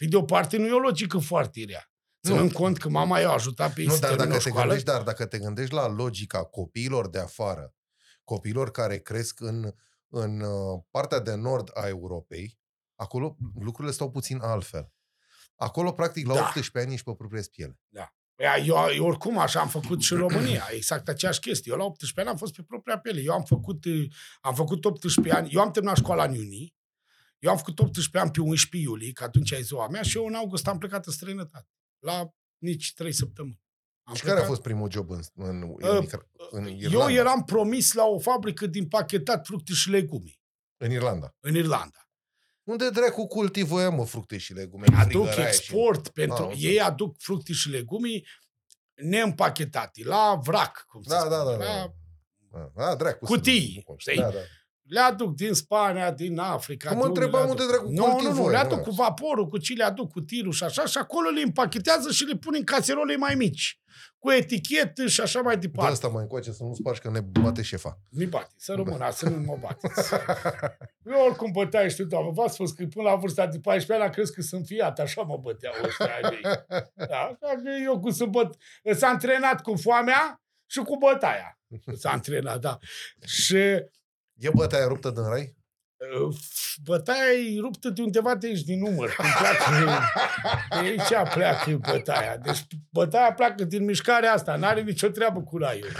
Pe 0.04 0.10
de 0.10 0.16
o 0.16 0.22
parte, 0.22 0.56
nu 0.56 0.66
e 0.66 0.72
o 0.72 0.78
logică 0.78 1.18
foarte 1.18 1.64
rea. 1.68 1.88
Ținând 2.26 2.52
cont 2.52 2.78
că 2.78 2.88
mama 2.88 3.18
i-a 3.20 3.30
ajutat 3.30 3.72
pe 3.74 3.80
ei 3.80 3.86
Nu, 3.86 3.92
să 3.92 3.98
dar 4.00 4.08
termină 4.08 4.28
dacă, 4.28 4.40
o 4.40 4.42
te 4.42 4.48
școală. 4.48 4.66
gândești, 4.66 4.90
dar 4.92 5.02
dacă 5.02 5.26
te 5.26 5.38
gândești 5.38 5.74
la 5.74 5.88
logica 5.88 6.44
copiilor 6.44 7.08
de 7.08 7.18
afară, 7.18 7.74
copiilor 8.24 8.70
care 8.70 8.98
cresc 8.98 9.40
în, 9.40 9.72
în 10.08 10.40
uh, 10.40 10.80
partea 10.90 11.20
de 11.20 11.34
nord 11.34 11.70
a 11.74 11.86
Europei, 11.86 12.58
acolo 12.94 13.36
lucrurile 13.60 13.92
stau 13.94 14.10
puțin 14.10 14.38
altfel. 14.42 14.92
Acolo, 15.56 15.92
practic, 15.92 16.26
la 16.26 16.34
Da. 16.34 16.40
18 16.40 16.78
ani 16.78 16.92
ești 16.92 17.04
pe 17.04 17.14
propria 17.14 17.42
piele. 17.50 17.80
Păi, 18.34 18.66
Eu, 18.66 18.76
eu 18.96 19.06
oricum 19.06 19.38
așa 19.38 19.60
am 19.60 19.68
făcut 19.68 20.02
și 20.02 20.12
în 20.12 20.18
România, 20.18 20.68
exact 20.70 21.08
aceeași 21.08 21.40
chestie. 21.40 21.72
Eu 21.72 21.78
la 21.78 21.84
18 21.84 22.20
ani 22.20 22.28
am 22.28 22.36
fost 22.36 22.54
pe 22.54 22.62
propria 22.62 22.98
piele. 22.98 23.20
Eu 23.20 23.32
am 23.32 23.42
făcut, 23.42 23.84
eh, 23.84 24.06
am 24.40 24.54
făcut 24.54 24.84
18 24.84 25.34
ani, 25.34 25.48
eu 25.52 25.60
am 25.60 25.70
terminat 25.70 25.96
școala 25.96 26.24
în 26.24 26.34
iunie, 26.34 26.74
eu 27.44 27.50
am 27.50 27.56
făcut 27.56 27.78
18 27.78 28.18
ani 28.18 28.30
pe 28.30 28.40
11 28.40 28.88
iulie, 28.88 29.12
că 29.12 29.24
atunci 29.24 29.50
e 29.50 29.60
ziua 29.60 29.88
mea, 29.88 30.02
și 30.02 30.16
eu 30.16 30.26
în 30.26 30.34
august 30.34 30.66
am 30.66 30.78
plecat 30.78 31.06
în 31.06 31.12
străinătate. 31.12 31.68
La 31.98 32.28
nici 32.58 32.92
3 32.94 33.12
săptămâni. 33.12 33.60
Am 34.02 34.14
și 34.14 34.20
care 34.22 34.32
a 34.32 34.34
plecat- 34.36 34.48
fost 34.54 34.62
primul 34.62 34.90
job 34.90 35.10
în, 35.10 35.20
în, 35.34 35.62
Uh, 35.62 35.78
în, 35.80 36.06
în 36.50 36.66
Eu 36.66 36.74
Irlanda? 36.76 37.12
eram 37.12 37.44
promis 37.44 37.92
la 37.92 38.04
o 38.04 38.18
fabrică 38.18 38.66
din 38.66 38.88
pachetat 38.88 39.46
fructe 39.46 39.72
și 39.72 39.90
legume 39.90 40.30
În 40.76 40.90
Irlanda. 40.90 41.34
în 41.40 41.54
Irlanda. 41.54 41.98
Unde 42.62 42.90
dracu 42.90 43.26
cultivă 43.26 43.80
ea, 43.80 43.90
mă, 43.90 44.04
fructe 44.04 44.38
și 44.38 44.52
legume? 44.52 44.86
Aduc 44.96 45.24
Frigăraia 45.26 45.50
și- 45.50 45.58
export 45.58 46.08
pentru... 46.08 46.42
Ah, 46.44 46.50
ok. 46.50 46.62
ei 46.62 46.80
aduc 46.80 47.16
fructe 47.18 47.52
și 47.52 47.68
legume 47.68 48.08
neîmpachetate, 48.94 50.04
la 50.04 50.38
vrac, 50.42 50.84
cum 50.88 51.02
se 51.02 51.08
Da, 51.08 51.18
spune. 51.18 51.34
da, 51.36 51.44
da. 51.44 51.50
la 51.50 51.56
da. 51.58 51.92
Da, 52.50 52.70
da, 52.84 52.94
dracu. 52.94 53.24
Cutii, 53.24 53.70
sunt- 53.72 53.84
nu 53.88 53.94
știi? 53.96 54.16
Da, 54.16 54.30
da. 54.30 54.38
Le 54.84 55.00
aduc 55.00 55.34
din 55.34 55.52
Spania, 55.52 56.10
din 56.10 56.38
Africa. 56.38 56.88
Că 56.88 56.94
mă 56.94 57.00
de 57.00 57.06
unde 57.06 57.20
întrebam 57.20 57.44
le 57.44 57.50
unde 57.50 57.62
aduc. 57.62 57.74
dracu 57.74 57.90
Nu, 57.90 58.06
nu, 58.06 58.12
cultivă, 58.12 58.42
nu, 58.42 58.48
le 58.48 58.56
mă, 58.56 58.62
aduc 58.62 58.76
da. 58.76 58.82
cu 58.82 58.90
vaporul, 58.90 59.46
cu 59.46 59.58
ce 59.58 59.72
le 59.72 59.84
aduc, 59.84 60.10
cu 60.12 60.20
tirul 60.20 60.52
și 60.52 60.64
așa, 60.64 60.86
și 60.86 60.98
acolo 60.98 61.28
le 61.28 61.40
împachetează 61.40 62.10
și 62.10 62.24
le 62.24 62.36
pun 62.36 62.54
în 62.56 62.64
caserole 62.64 63.16
mai 63.16 63.34
mici, 63.34 63.80
cu 64.18 64.30
etichetă 64.30 65.06
și 65.06 65.20
așa 65.20 65.40
mai 65.40 65.54
Dă 65.54 65.60
departe. 65.60 65.92
asta 65.92 66.08
mai 66.08 66.22
încoace 66.22 66.52
să 66.52 66.62
nu 66.62 66.74
spargi 66.74 67.00
că 67.00 67.10
ne 67.10 67.20
bate 67.20 67.62
șefa. 67.62 67.98
Nu-i 68.08 68.26
bate, 68.26 68.52
să 68.56 68.72
rămână, 68.74 69.08
să 69.10 69.28
nu 69.28 69.36
mă 69.36 69.58
bateți. 69.60 70.12
Eu 71.10 71.24
oricum 71.26 71.50
băteai, 71.52 71.90
știu, 71.90 72.04
doamnă, 72.04 72.30
v-ați 72.34 72.54
spus 72.54 72.72
că 72.72 72.86
până 72.86 73.08
la 73.08 73.14
vârsta 73.14 73.46
de 73.46 73.58
14 73.58 73.92
ani 73.92 74.02
am 74.02 74.10
crezut 74.10 74.34
că 74.34 74.42
sunt 74.42 74.66
fiat, 74.66 74.98
așa 74.98 75.22
mă 75.22 75.38
băteau 75.42 75.72
ăștia 75.84 76.14
ai 76.14 76.30
mei. 76.30 76.42
Da, 76.94 77.16
așa 77.18 77.54
că 77.62 77.70
eu 77.84 78.00
cu 78.00 78.10
să 78.10 78.24
băt, 78.24 78.56
s-a 78.94 79.08
antrenat 79.08 79.62
cu 79.62 79.74
foamea 79.74 80.42
și 80.66 80.78
cu 80.78 80.96
bătaia. 80.96 81.58
S-a 81.96 82.10
antrenat, 82.10 82.60
da. 82.60 82.78
Și 83.24 83.62
E 84.34 84.50
bătaia 84.54 84.86
ruptă 84.86 85.10
din 85.10 85.22
rai? 85.22 85.56
Uh, 85.96 86.36
Bătaia 86.84 87.32
e 87.32 87.60
ruptă 87.60 87.88
de 87.88 88.02
undeva 88.02 88.34
de 88.34 88.46
aici, 88.46 88.62
din 88.62 88.78
număr. 88.78 89.14
Cum 89.14 89.24
pleacă, 89.38 89.90
de 90.70 90.76
aici 90.76 91.32
pleacă 91.34 91.76
bătaia. 91.76 92.36
Deci 92.36 92.66
bătaia 92.90 93.32
pleacă 93.32 93.64
din 93.64 93.84
mișcarea 93.84 94.32
asta. 94.32 94.56
N-are 94.56 94.82
nicio 94.82 95.08
treabă 95.08 95.42
cu 95.42 95.58
raiul. 95.58 95.92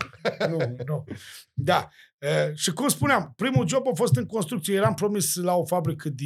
Nu, 0.49 0.77
nu. 0.87 1.05
Da. 1.53 1.89
Uh, 2.19 2.55
Și 2.55 2.73
cum 2.73 2.89
spuneam, 2.89 3.33
primul 3.37 3.69
job 3.69 3.87
a 3.89 3.95
fost 3.95 4.17
în 4.17 4.27
construcție. 4.27 4.75
Eram 4.75 4.95
promis 4.95 5.35
la 5.35 5.55
o 5.55 5.65
fabrică 5.65 6.09
de 6.09 6.25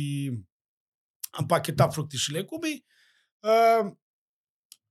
împachetat 1.39 1.93
fructe 1.93 2.17
și 2.17 2.33
legume. 2.33 2.69
Uh, 3.39 3.93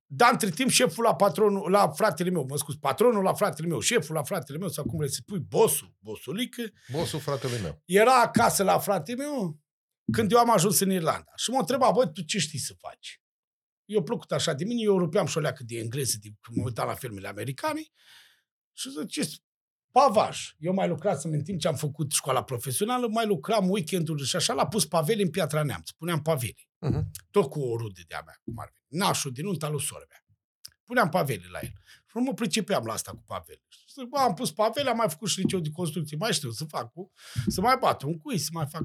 Dar 0.09 0.31
între 0.31 0.49
timp 0.49 0.69
șeful 0.69 1.03
la 1.03 1.15
patronul, 1.15 1.71
la 1.71 1.89
fratele 1.89 2.29
meu, 2.29 2.45
mă 2.49 2.57
scuz, 2.57 2.75
patronul 2.75 3.23
la 3.23 3.33
fratele 3.33 3.67
meu, 3.67 3.79
șeful 3.79 4.15
la 4.15 4.23
fratele 4.23 4.57
meu, 4.57 4.69
sau 4.69 4.83
cum 4.85 4.97
vrei 4.97 5.09
să 5.09 5.19
spui, 5.21 5.39
bossul, 5.39 5.95
bosulică, 5.99 6.61
Bosul 6.91 7.19
fratelui 7.19 7.59
meu. 7.61 7.81
era 7.85 8.21
acasă 8.21 8.63
la 8.63 8.79
fratele 8.79 9.23
meu 9.23 9.59
când 10.11 10.31
eu 10.31 10.37
am 10.37 10.49
ajuns 10.51 10.79
în 10.79 10.91
Irlanda. 10.91 11.31
Și 11.35 11.49
mă 11.49 11.57
întreba, 11.59 11.91
bă, 11.91 12.07
tu 12.07 12.21
ce 12.21 12.39
știi 12.39 12.59
să 12.59 12.73
faci? 12.77 13.21
Eu 13.85 14.03
plăcut 14.03 14.31
așa 14.31 14.53
de 14.53 14.63
mine, 14.63 14.81
eu 14.81 14.97
rupeam 14.97 15.25
și 15.25 15.37
o 15.37 15.41
leacă 15.41 15.63
de 15.63 15.77
engleză 15.77 16.17
de, 16.21 16.29
când 16.41 16.57
mă 16.57 16.63
uitam 16.63 16.87
la 16.87 16.93
filmele 16.93 17.27
americane 17.27 17.81
și 18.73 18.89
zice, 18.89 19.21
pavaj. 19.91 20.55
Eu 20.57 20.73
mai 20.73 20.87
lucrasem 20.87 21.31
în 21.31 21.43
timp 21.43 21.59
ce 21.59 21.67
am 21.67 21.75
făcut 21.75 22.11
școala 22.11 22.43
profesională, 22.43 23.07
mai 23.07 23.25
lucram 23.25 23.69
weekendul 23.69 24.23
și 24.23 24.35
așa, 24.35 24.53
l-a 24.53 24.67
pus 24.67 24.85
pavele 24.85 25.21
în 25.21 25.29
Piatra 25.29 25.63
Neamț. 25.63 25.89
Puneam 25.89 26.21
pavele. 26.21 26.66
Uh-huh. 26.86 27.03
Tot 27.32 27.49
cu 27.49 27.59
o 27.59 27.78
rudă 27.78 28.01
de-a 28.07 28.21
mea, 28.25 28.39
cum 28.43 28.59
ar 28.59 28.71
fi. 28.73 28.95
Nașul 28.95 29.32
din 29.32 29.45
nunta 29.45 29.69
lui 29.69 29.82
sora 29.82 30.05
mea. 30.09 30.25
Puneam 30.84 31.09
pavele 31.09 31.47
la 31.51 31.59
el. 31.61 31.73
Și 32.07 32.13
nu 32.13 32.21
mă 32.21 32.34
pricepeam 32.34 32.86
la 32.86 32.93
asta 32.93 33.11
cu 33.11 33.23
pavele. 33.25 33.63
Și 33.67 33.80
zic, 33.99 34.09
bă, 34.09 34.17
am 34.17 34.34
pus 34.34 34.51
pavele, 34.51 34.89
am 34.89 34.97
mai 34.97 35.09
făcut 35.09 35.30
și 35.30 35.39
liceu 35.39 35.59
de 35.59 35.69
construcție. 35.69 36.17
Mai 36.17 36.34
știu 36.34 36.51
să 36.51 36.65
fac, 36.65 36.91
cu, 36.91 37.11
să 37.47 37.61
mai 37.61 37.78
bat 37.80 38.01
un 38.01 38.17
cui, 38.17 38.38
să 38.38 38.49
mai 38.53 38.65
fac... 38.65 38.84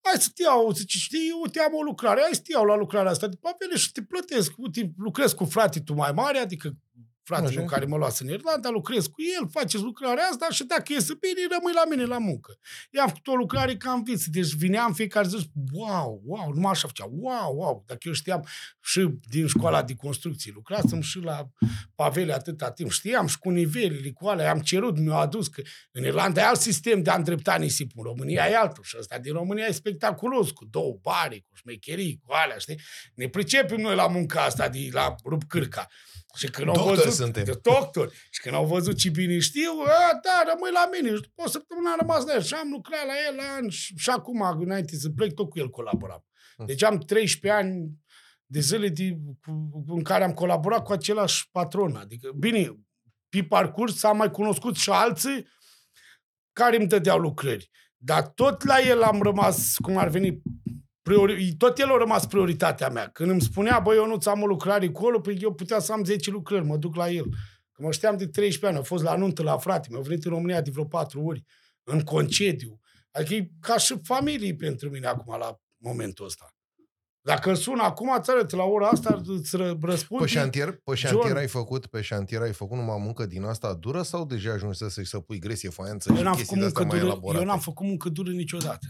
Hai 0.00 0.20
să 0.20 0.30
te 0.34 0.42
iau, 0.42 0.72
zice, 0.72 0.98
știi, 0.98 1.30
uite, 1.42 1.60
am 1.60 1.74
o 1.74 1.82
lucrare, 1.82 2.20
hai 2.20 2.34
să 2.34 2.40
te 2.40 2.52
iau 2.52 2.64
la 2.64 2.76
lucrarea 2.76 3.10
asta 3.10 3.26
de 3.26 3.36
pavele 3.36 3.76
și 3.76 3.92
te 3.92 4.02
plătesc. 4.02 4.52
Uite, 4.56 4.92
lucrez 4.96 5.32
cu 5.32 5.44
frate 5.44 5.80
tu 5.80 5.94
mai 5.94 6.12
mare, 6.12 6.38
adică 6.38 6.76
fratele 7.24 7.48
Așa. 7.48 7.58
meu 7.58 7.68
care 7.68 7.84
mă 7.84 7.96
luase 7.96 8.22
în 8.22 8.28
Irlanda, 8.28 8.68
lucrez 8.68 9.06
cu 9.06 9.22
el, 9.40 9.48
faceți 9.50 9.82
lucrarea 9.82 10.24
asta 10.30 10.46
și 10.50 10.64
dacă 10.64 10.92
iese 10.92 11.14
bine, 11.20 11.46
rămâi 11.50 11.72
la 11.74 11.84
mine 11.90 12.04
la 12.04 12.18
muncă. 12.18 12.58
I-am 12.90 13.08
făcut 13.08 13.26
o 13.26 13.34
lucrare 13.34 13.76
ca 13.76 13.92
în 13.92 14.02
vis. 14.02 14.28
Deci 14.28 14.52
vineam 14.54 14.92
fiecare 14.92 15.28
zi, 15.28 15.50
wow, 15.72 16.22
wow, 16.24 16.52
numai 16.52 16.70
așa 16.70 16.86
făcea, 16.86 17.06
wow, 17.10 17.54
wow. 17.56 17.84
Dacă 17.86 18.00
eu 18.02 18.12
știam 18.12 18.46
și 18.80 19.08
din 19.28 19.46
școala 19.46 19.82
de 19.82 19.94
construcții, 19.94 20.52
lucrasem 20.52 21.00
și 21.00 21.18
la 21.18 21.48
pavele 21.94 22.32
atâta 22.32 22.70
timp. 22.70 22.90
Știam 22.90 23.26
și 23.26 23.38
cu 23.38 23.50
nivelele, 23.50 24.10
cu 24.10 24.26
alea, 24.26 24.50
am 24.50 24.60
cerut, 24.60 24.98
mi-au 24.98 25.18
adus 25.18 25.48
că 25.48 25.62
în 25.92 26.04
Irlanda 26.04 26.40
e 26.40 26.44
alt 26.44 26.60
sistem 26.60 27.02
de 27.02 27.10
a 27.10 27.14
îndrepta 27.14 27.56
nisipul, 27.56 28.06
în 28.06 28.12
România 28.12 28.46
e 28.46 28.56
altul 28.56 28.84
și 28.84 28.96
ăsta 28.98 29.18
din 29.18 29.32
România 29.32 29.64
e 29.64 29.72
spectaculos, 29.72 30.50
cu 30.50 30.64
două 30.64 30.98
bare, 31.02 31.44
cu 31.48 31.56
șmecherii, 31.56 32.20
cu 32.24 32.32
alea, 32.32 32.58
știi? 32.58 32.80
Ne 33.14 33.28
pricepem 33.28 33.80
noi 33.80 33.94
la 33.94 34.06
munca 34.06 34.42
asta 34.44 34.68
de 34.68 34.88
la 34.92 35.14
rup 35.24 35.44
cârca. 35.44 35.88
Și 36.34 36.50
când 36.50 36.68
au 36.68 36.74
Doctori 36.74 36.96
văzut, 36.96 37.12
suntem. 37.12 37.44
de 37.44 37.58
doctori, 37.62 38.14
și 38.30 38.40
când 38.40 38.54
au 38.54 38.66
văzut 38.66 38.96
ce 38.96 39.10
bine 39.10 39.38
știu, 39.38 39.70
a, 39.86 40.20
da, 40.22 40.52
rămâi 40.52 40.70
la 40.72 40.88
mine. 40.92 41.14
Și 41.14 41.22
după 41.22 41.42
o 41.42 41.48
săptămână 41.48 41.88
am 41.90 41.96
rămas 42.00 42.24
la 42.24 42.34
el 42.34 42.42
și 42.42 42.54
am 42.54 42.68
lucrat 42.70 43.06
la 43.06 43.12
el 43.28 43.34
la 43.36 43.54
ani 43.56 43.70
și, 43.70 43.94
și 43.96 44.10
acum, 44.10 44.40
înainte 44.58 44.96
să 44.96 45.08
plec, 45.10 45.34
tot 45.34 45.50
cu 45.50 45.58
el 45.58 45.70
colaboram. 45.70 46.24
Mm. 46.56 46.66
Deci 46.66 46.82
am 46.82 46.98
13 46.98 47.60
ani 47.60 47.90
de 48.46 48.60
zile 48.60 48.88
de, 48.88 49.18
cu, 49.40 49.84
în 49.86 50.02
care 50.02 50.24
am 50.24 50.32
colaborat 50.32 50.84
cu 50.84 50.92
același 50.92 51.50
patron. 51.50 51.96
Adică, 51.96 52.30
bine, 52.38 52.78
pe 53.28 53.44
parcurs 53.44 54.02
am 54.02 54.16
mai 54.16 54.30
cunoscut 54.30 54.76
și 54.76 54.90
alții 54.90 55.46
care 56.52 56.76
îmi 56.76 56.86
dădeau 56.86 57.18
lucrări. 57.18 57.70
Dar 57.96 58.28
tot 58.28 58.64
la 58.64 58.80
el 58.80 59.02
am 59.02 59.22
rămas, 59.22 59.74
cum 59.76 59.96
ar 59.96 60.08
veni, 60.08 60.42
priori, 61.04 61.54
tot 61.58 61.78
el 61.78 61.90
a 61.92 61.96
rămas 61.96 62.26
prioritatea 62.26 62.88
mea. 62.88 63.08
Când 63.08 63.30
îmi 63.30 63.40
spunea, 63.40 63.78
băi, 63.78 63.96
eu 63.96 64.06
nu-ți 64.06 64.28
am 64.28 64.42
o 64.42 64.46
lucrare 64.46 64.86
acolo, 64.86 65.20
păi 65.20 65.38
eu 65.40 65.52
puteam 65.54 65.80
să 65.80 65.92
am 65.92 66.04
10 66.04 66.30
lucrări, 66.30 66.64
mă 66.64 66.76
duc 66.76 66.94
la 66.94 67.10
el. 67.10 67.24
Că 67.72 67.82
mă 67.82 67.92
știam 67.92 68.16
de 68.16 68.26
13 68.26 68.66
ani, 68.66 68.76
a 68.78 68.82
fost 68.82 69.04
la 69.04 69.16
nuntă 69.16 69.42
la 69.42 69.58
frate, 69.58 69.88
mi-a 69.90 70.00
venit 70.00 70.24
în 70.24 70.30
România 70.30 70.60
de 70.60 70.70
vreo 70.72 70.84
4 70.84 71.20
ori, 71.22 71.42
în 71.82 72.00
concediu. 72.00 72.80
Adică 73.10 73.34
e 73.34 73.50
ca 73.60 73.76
și 73.76 73.94
familie 74.02 74.54
pentru 74.54 74.90
mine 74.90 75.06
acum, 75.06 75.38
la 75.38 75.56
momentul 75.76 76.24
ăsta. 76.24 76.48
Dacă 77.26 77.48
îl 77.50 77.56
sun 77.56 77.78
acum, 77.78 78.14
îți 78.18 78.30
arăt, 78.30 78.50
la 78.50 78.62
ora 78.64 78.88
asta 78.88 79.22
îți 79.26 79.56
ră- 79.56 79.78
răspund. 79.82 80.20
Pe 80.20 80.26
șantier, 80.26 80.80
pe 80.84 80.94
șantier 80.94 81.24
John. 81.26 81.36
ai 81.36 81.46
făcut, 81.48 81.86
pe 81.86 82.00
șantier 82.00 82.40
ai 82.40 82.52
făcut 82.52 82.76
numai 82.76 82.98
muncă 83.00 83.26
din 83.26 83.42
asta 83.42 83.74
dură 83.74 84.02
sau 84.02 84.24
deja 84.26 84.52
ajungi 84.52 84.78
să, 84.78 84.88
să 84.88 85.20
pui 85.20 85.38
gresie, 85.38 85.68
faianță 85.68 86.10
Eu 86.10 86.16
și 86.16 86.22
n-am 86.22 86.34
chestii 86.34 86.56
făcut 86.56 86.60
de 86.60 86.66
astea 86.66 86.82
muncă 86.82 86.96
mai 86.96 87.04
dură, 87.04 87.12
elaborate? 87.12 87.44
eu 87.44 87.48
n-am 87.50 87.60
făcut 87.60 87.86
muncă 87.86 88.08
dură 88.08 88.30
niciodată. 88.30 88.86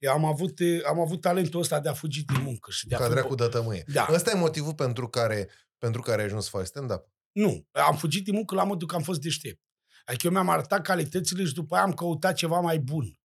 Eu 0.00 0.12
am 0.12 0.24
avut, 0.24 0.60
eh, 0.60 0.80
am 0.86 1.00
avut 1.00 1.20
talentul 1.20 1.60
ăsta 1.60 1.80
de 1.80 1.88
a 1.88 1.92
fugi 1.92 2.24
din 2.24 2.42
muncă 2.42 2.70
și 2.70 2.86
de 2.86 2.94
a 2.94 2.98
Ca 2.98 3.04
fi 3.04 3.10
dracu 3.10 3.34
bo- 3.34 3.36
de 3.36 3.46
tămâie. 3.46 3.84
Da. 3.92 4.08
Ăsta 4.12 4.30
e 4.30 4.38
motivul 4.38 4.74
pentru 4.74 5.08
care, 5.08 5.48
pentru 5.78 6.00
care 6.00 6.20
ai 6.20 6.26
ajuns 6.26 6.44
să 6.44 6.50
faci 6.50 6.66
stand-up. 6.66 7.10
Nu, 7.32 7.68
am 7.70 7.96
fugit 7.96 8.24
din 8.24 8.34
muncă 8.34 8.54
la 8.54 8.64
modul 8.64 8.88
că 8.88 8.94
am 8.94 9.02
fost 9.02 9.20
deștept. 9.20 9.60
Adică 10.04 10.26
eu 10.26 10.32
mi-am 10.32 10.48
arătat 10.48 10.82
calitățile 10.82 11.44
și 11.44 11.54
după 11.54 11.74
aia 11.74 11.84
am 11.84 11.92
căutat 11.92 12.34
ceva 12.34 12.60
mai 12.60 12.78
bun. 12.78 13.20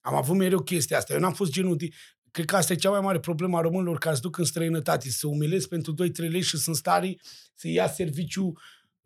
Am 0.00 0.14
avut 0.14 0.36
mereu 0.36 0.62
chestia 0.62 0.96
asta. 0.96 1.12
Eu 1.12 1.20
n-am 1.20 1.34
fost 1.34 1.50
genul 1.52 1.76
de... 1.76 1.88
Cred 2.30 2.46
că 2.46 2.56
asta 2.56 2.72
e 2.72 2.76
cea 2.76 2.90
mai 2.90 3.00
mare 3.00 3.20
problemă 3.20 3.56
a 3.58 3.60
românilor 3.60 3.98
care 3.98 4.14
se 4.14 4.20
duc 4.20 4.38
în 4.38 4.44
străinătate, 4.44 5.10
să 5.10 5.18
se 5.18 5.26
umilesc 5.26 5.68
pentru 5.68 5.94
2-3 5.94 5.96
lei 6.16 6.40
și 6.40 6.48
sunt 6.48 6.66
în 6.66 6.74
stare 6.74 7.16
să 7.54 7.68
ia 7.68 7.88
serviciu 7.88 8.52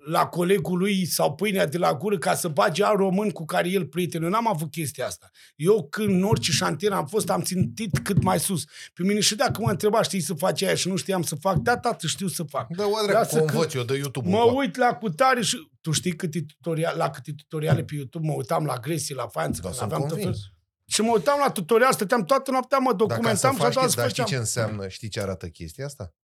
la 0.06 0.26
colegul 0.26 0.78
lui 0.78 1.04
sau 1.06 1.34
pâinea 1.34 1.66
de 1.66 1.78
la 1.78 1.94
gură 1.94 2.18
ca 2.18 2.34
să 2.34 2.48
bage 2.48 2.84
alt 2.84 2.96
român 2.98 3.30
cu 3.30 3.44
care 3.44 3.68
el 3.68 3.86
prieten. 3.86 4.22
Eu 4.22 4.28
n-am 4.28 4.48
avut 4.48 4.70
chestia 4.70 5.06
asta. 5.06 5.30
Eu 5.56 5.86
când 5.88 6.08
în 6.08 6.22
orice 6.22 6.52
șantier 6.52 6.92
am 6.92 7.06
fost, 7.06 7.30
am 7.30 7.42
țintit 7.42 7.98
cât 7.98 8.22
mai 8.22 8.40
sus. 8.40 8.64
Pe 8.94 9.02
mine 9.02 9.20
și 9.20 9.34
dacă 9.34 9.60
mă 9.60 9.70
întreba, 9.70 10.02
știi 10.02 10.20
să 10.20 10.34
faci 10.34 10.62
aia 10.62 10.74
și 10.74 10.88
nu 10.88 10.96
știam 10.96 11.22
să 11.22 11.34
fac, 11.34 11.56
da, 11.56 11.76
tată, 11.78 12.06
știu 12.06 12.26
să 12.26 12.42
fac. 12.42 12.66
Da, 12.76 12.84
o 12.86 12.90
Lasă 12.90 13.06
dracu, 13.06 13.36
cum 13.36 13.46
că- 13.46 13.52
învăț 13.52 13.72
eu 13.74 13.82
de 13.82 13.94
YouTube-ul. 13.96 14.34
Mă 14.34 14.40
încoa. 14.42 14.52
uit 14.60 14.76
la 14.76 14.94
cutare 14.94 15.42
și... 15.42 15.68
Tu 15.80 15.90
știi 15.90 16.12
câte 16.16 16.42
tutoriale, 16.42 16.96
la 16.96 17.10
câte 17.10 17.32
tutoriale 17.36 17.82
pe 17.84 17.94
YouTube 17.94 18.26
mă 18.26 18.32
uitam 18.36 18.64
la 18.64 18.72
agresii, 18.72 19.14
la 19.14 19.26
faianță, 19.26 19.60
Da, 19.60 19.66
când 19.68 19.78
sunt 19.80 19.92
aveam 19.92 20.08
tot 20.08 20.16
convins. 20.18 20.40
fel. 20.40 20.52
Și 20.86 21.00
mă 21.00 21.10
uitam 21.12 21.38
la 21.44 21.50
tutorial, 21.52 21.92
stăteam 21.92 22.24
toată 22.24 22.50
noaptea, 22.50 22.78
mă 22.78 22.92
Dar 22.92 22.96
ca 22.96 23.04
să 23.06 23.14
documentam 23.14 23.54
și 23.54 23.60
a 23.60 23.64
faci, 23.64 23.72
doua 23.74 23.84
chestii- 23.86 23.90
zi 23.90 23.96
dar 23.96 24.08
știi 24.10 24.22
făceam. 24.22 24.26
ce 24.26 24.36
înseamnă, 24.36 24.88
știi 24.88 25.08
ce 25.08 25.20
arată 25.20 25.46
chestia 25.48 25.84
asta? 25.84 26.14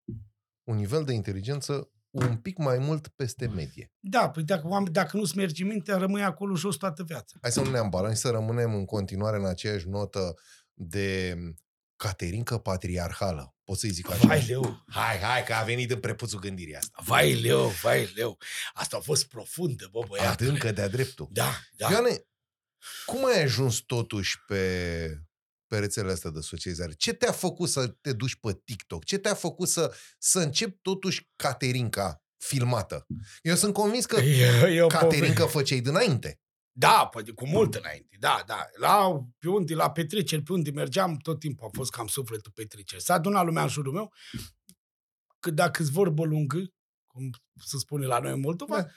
Un 0.64 0.76
nivel 0.76 1.04
de 1.04 1.12
inteligență 1.12 1.90
un 2.24 2.36
pic 2.36 2.56
mai 2.58 2.78
mult 2.78 3.08
peste 3.08 3.46
medie. 3.46 3.92
Da, 4.00 4.30
păi 4.30 4.42
dacă, 4.42 4.66
oameni- 4.68 4.92
dacă 4.92 5.16
nu-ți 5.16 5.36
merge 5.36 5.64
mintea, 5.64 5.96
rămâi 5.96 6.22
acolo 6.22 6.54
jos 6.56 6.76
toată 6.76 7.02
viața. 7.02 7.36
Hai 7.40 7.52
să 7.52 7.60
nu 7.60 7.70
ne 7.70 7.78
ambalăm 7.78 8.10
și 8.10 8.16
să 8.16 8.30
rămânem 8.30 8.74
în 8.74 8.84
continuare 8.84 9.36
în 9.36 9.46
aceeași 9.46 9.88
notă 9.88 10.34
de 10.72 11.36
caterincă 11.96 12.58
patriarhală. 12.58 13.54
Pot 13.64 13.78
să-i 13.78 13.90
zic 13.90 14.10
așa? 14.10 14.26
Vai 14.26 14.44
leu, 14.46 14.84
Hai, 14.88 15.18
hai, 15.18 15.44
că 15.44 15.52
a 15.54 15.62
venit 15.62 15.90
în 15.90 16.00
prepuțul 16.00 16.38
gândirii 16.40 16.76
asta. 16.76 17.02
vai 17.04 17.34
leu, 17.40 17.66
vai 17.82 18.12
leu. 18.14 18.38
Asta 18.74 18.96
a 18.96 19.00
fost 19.00 19.28
profundă, 19.28 19.88
bă, 19.92 20.00
băiat. 20.08 20.32
Adâncă 20.40 20.72
de-a 20.72 20.88
dreptul. 20.88 21.28
Da, 21.30 21.50
da. 21.76 21.90
Ioane, 21.90 22.26
cum 23.06 23.24
ai 23.24 23.42
ajuns 23.42 23.76
totuși 23.78 24.36
pe, 24.46 25.25
pe 25.66 25.78
rețelele 25.78 26.12
astea 26.12 26.30
de 26.30 26.40
socializare? 26.40 26.92
Ce 26.92 27.12
te-a 27.12 27.32
făcut 27.32 27.68
să 27.68 27.86
te 27.88 28.12
duci 28.12 28.36
pe 28.36 28.60
TikTok? 28.64 29.04
Ce 29.04 29.18
te-a 29.18 29.34
făcut 29.34 29.68
să, 29.68 29.94
să 30.18 30.40
începi 30.40 30.78
totuși 30.82 31.28
caterinca 31.36 32.22
filmată? 32.36 33.06
Eu 33.42 33.54
sunt 33.54 33.72
convins 33.72 34.06
că 34.06 34.16
E, 34.20 34.66
e 34.74 34.82
o 34.82 34.86
caterinca 34.86 35.34
poveste. 35.34 35.58
făceai 35.58 35.80
dinainte. 35.80 36.40
Da, 36.78 37.08
păi, 37.12 37.34
cu 37.34 37.46
mult 37.46 37.74
înainte, 37.74 38.16
da, 38.20 38.42
da. 38.46 38.66
La, 38.80 39.24
pe 39.38 39.48
unde, 39.48 39.74
la 39.74 39.90
petreceri, 39.90 40.42
pe 40.42 40.52
unde 40.52 40.70
mergeam, 40.70 41.16
tot 41.16 41.38
timpul 41.40 41.66
a 41.66 41.70
fost 41.76 41.90
cam 41.90 42.06
sufletul 42.06 42.52
petreceri. 42.54 43.02
S-a 43.02 43.14
adunat 43.14 43.44
lumea 43.44 43.62
în 43.62 43.68
jurul 43.68 43.92
meu, 43.92 44.12
că 45.40 45.50
dacă 45.50 45.82
îți 45.82 45.90
vorbă 45.90 46.24
lungă, 46.24 46.64
cum 47.06 47.30
se 47.64 47.78
spune 47.78 48.06
la 48.06 48.18
noi 48.18 48.32
în 48.32 48.40
Moldova, 48.40 48.80
Da. 48.82 48.88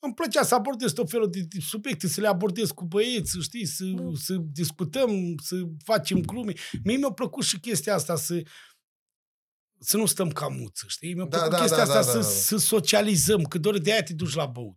Îmi 0.00 0.14
plăcea 0.14 0.42
să 0.42 0.54
abordez 0.54 0.92
tot 0.92 1.10
felul 1.10 1.30
de, 1.30 1.40
de 1.48 1.58
subiecte, 1.60 2.08
să 2.08 2.20
le 2.20 2.26
abordez 2.28 2.70
cu 2.70 2.84
băieți, 2.84 3.38
știi, 3.40 3.66
să, 3.66 3.84
Da. 3.84 4.02
să 4.14 4.36
discutăm, 4.52 5.34
să 5.42 5.56
facem 5.84 6.20
glume. 6.20 6.52
Mie 6.84 6.96
mi-a 6.96 7.10
plăcut 7.10 7.44
și 7.44 7.60
chestia 7.60 7.94
asta, 7.94 8.16
să, 8.16 8.42
să 9.80 9.96
nu 9.96 10.06
stăm 10.06 10.30
ca 10.30 10.46
muță, 10.48 10.84
știi? 10.88 11.14
Mi-a 11.14 11.24
Da, 11.24 11.36
plăcut 11.36 11.52
da, 11.52 11.58
chestia 11.60 11.76
da, 11.76 11.98
asta 11.98 12.00
da, 12.00 12.10
să, 12.10 12.16
da, 12.18 12.22
da. 12.24 12.28
să 12.28 12.56
socializăm, 12.56 13.42
că 13.42 13.58
doar 13.58 13.78
de 13.78 13.92
aia 13.92 14.02
te 14.02 14.12
duci 14.14 14.34
la 14.34 14.46
băut. 14.46 14.76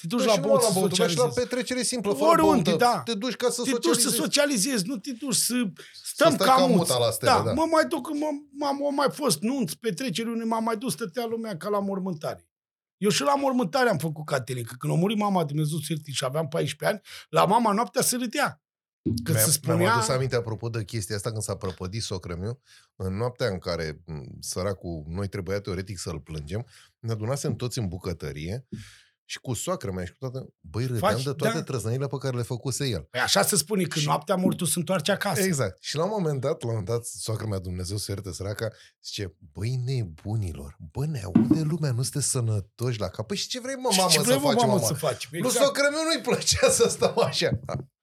Te 0.00 0.06
duci 0.06 0.18
Da, 0.20 0.24
la 0.26 0.32
și 0.32 0.38
nu 0.40 0.46
băut 0.46 0.60
la 0.60 0.66
să 0.66 0.72
băut, 0.78 0.90
tu 0.90 0.96
mergi 1.00 1.12
și 1.14 1.18
la 1.20 1.24
socializezi. 1.24 1.48
petrecere 1.48 1.82
simplă, 1.82 2.12
fără 2.12 2.28
Oriunde, 2.30 2.70
băută. 2.70 2.84
da. 2.84 3.00
Te 3.04 3.14
duci 3.14 3.34
ca 3.34 3.50
să 3.50 3.62
Te 3.62 3.70
duci 3.70 3.82
să 3.82 3.88
socializezi. 3.90 4.16
socializezi, 4.16 4.86
nu 4.86 4.96
te 4.96 5.12
duci 5.12 5.34
să 5.34 5.54
stăm 6.02 6.32
stai 6.34 6.46
ca, 6.46 6.54
ca 6.54 6.60
muți. 6.66 6.74
muta 6.76 6.98
la 6.98 7.10
stele, 7.10 7.30
da, 7.30 7.42
da. 7.42 7.52
mă 7.52 7.64
mai 7.70 7.84
duc, 7.88 8.08
mă, 8.12 8.26
m-am, 8.52 8.86
am 8.86 8.94
mai 8.94 9.08
fost 9.10 9.40
nunți, 9.40 9.78
petreceri 9.78 10.28
unde 10.28 10.44
m-am 10.44 10.64
mai 10.64 10.76
dus, 10.76 10.92
stătea 10.92 11.26
lumea 11.26 11.56
ca 11.56 11.68
la 11.68 11.80
mormântare. 11.80 12.48
Eu 12.96 13.10
și 13.10 13.22
la 13.22 13.34
mormântare 13.34 13.88
am 13.88 13.98
făcut 13.98 14.26
caterincă. 14.26 14.74
Când 14.78 14.92
a 14.92 14.96
murit 14.96 15.18
mama 15.18 15.44
Dumnezeu 15.44 15.78
să 15.78 15.94
și 16.12 16.24
aveam 16.24 16.48
14 16.48 16.84
ani, 16.96 17.00
la 17.28 17.44
mama 17.44 17.72
noaptea 17.72 18.02
se 18.02 18.16
râdea. 18.16 18.60
Că 19.24 19.32
Mi-a- 19.32 19.40
se 19.40 19.58
Mi-am 19.64 19.76
spunea... 19.78 19.92
adus 19.94 20.08
aminte 20.08 20.36
apropo 20.36 20.68
de 20.68 20.84
chestia 20.84 21.16
asta 21.16 21.30
când 21.30 21.42
s-a 21.42 21.56
prăpădit 21.56 22.02
socră 22.02 22.36
meu, 22.36 22.60
în 22.96 23.16
noaptea 23.16 23.46
în 23.46 23.58
care 23.58 24.02
m, 24.06 24.22
săracul, 24.40 25.04
noi 25.08 25.28
trebuia 25.28 25.60
teoretic 25.60 25.98
să-l 25.98 26.20
plângem, 26.20 26.66
ne 26.98 27.12
adunasem 27.12 27.54
toți 27.56 27.78
în 27.78 27.88
bucătărie 27.88 28.66
și 29.28 29.38
cu 29.40 29.54
soacră 29.54 29.92
mea 29.92 30.04
și 30.04 30.10
cu 30.10 30.16
toată... 30.18 30.46
Băi, 30.60 30.86
râdeam 30.86 31.14
Faci- 31.14 31.22
de 31.24 31.32
toate 31.32 31.56
da. 31.56 31.62
trăznăile 31.62 32.06
pe 32.06 32.16
care 32.18 32.36
le 32.36 32.42
făcuse 32.42 32.86
el. 32.86 33.00
Păi 33.10 33.20
așa 33.20 33.42
se 33.42 33.56
spune, 33.56 33.82
că 33.82 33.98
Și- 33.98 34.06
noaptea 34.06 34.34
mortul 34.34 34.66
se 34.66 34.78
întoarce 34.78 35.12
acasă. 35.12 35.40
Exact. 35.42 35.82
Și 35.82 35.96
la 35.96 36.04
un 36.04 36.10
moment 36.18 36.40
dat, 36.40 36.62
la 36.62 36.68
un 36.68 36.74
moment 36.74 36.86
dat, 36.86 37.04
soacră 37.04 37.46
mea, 37.46 37.58
Dumnezeu 37.58 37.96
să 37.96 38.10
ierte 38.10 38.32
săraca, 38.32 38.68
zice, 39.04 39.34
băi 39.52 39.80
nebunilor, 39.84 40.76
bă, 40.92 41.06
ne 41.06 41.22
aude 41.22 41.60
lumea, 41.60 41.90
nu 41.92 42.02
sunteți 42.02 42.26
sănătoși 42.30 43.00
la 43.00 43.08
cap. 43.08 43.26
Păi 43.26 43.36
și 43.36 43.48
ce 43.48 43.60
vrei, 43.60 43.74
mă, 43.74 43.88
mamă, 43.96 44.10
ce 44.10 44.18
să 44.18 44.24
vrei, 44.24 44.36
mă, 44.38 44.42
faci, 44.42 44.56
mamă, 44.56 44.72
mama? 44.72 44.86
să 44.86 44.94
faci? 44.94 45.28
Exact. 45.32 45.42
Lui 45.54 45.64
socră 45.64 45.88
meu 45.90 46.02
nu-i 46.02 46.20
plăcea 46.22 46.70
să 46.70 46.88
stăm 46.88 47.14
așa. 47.16 47.50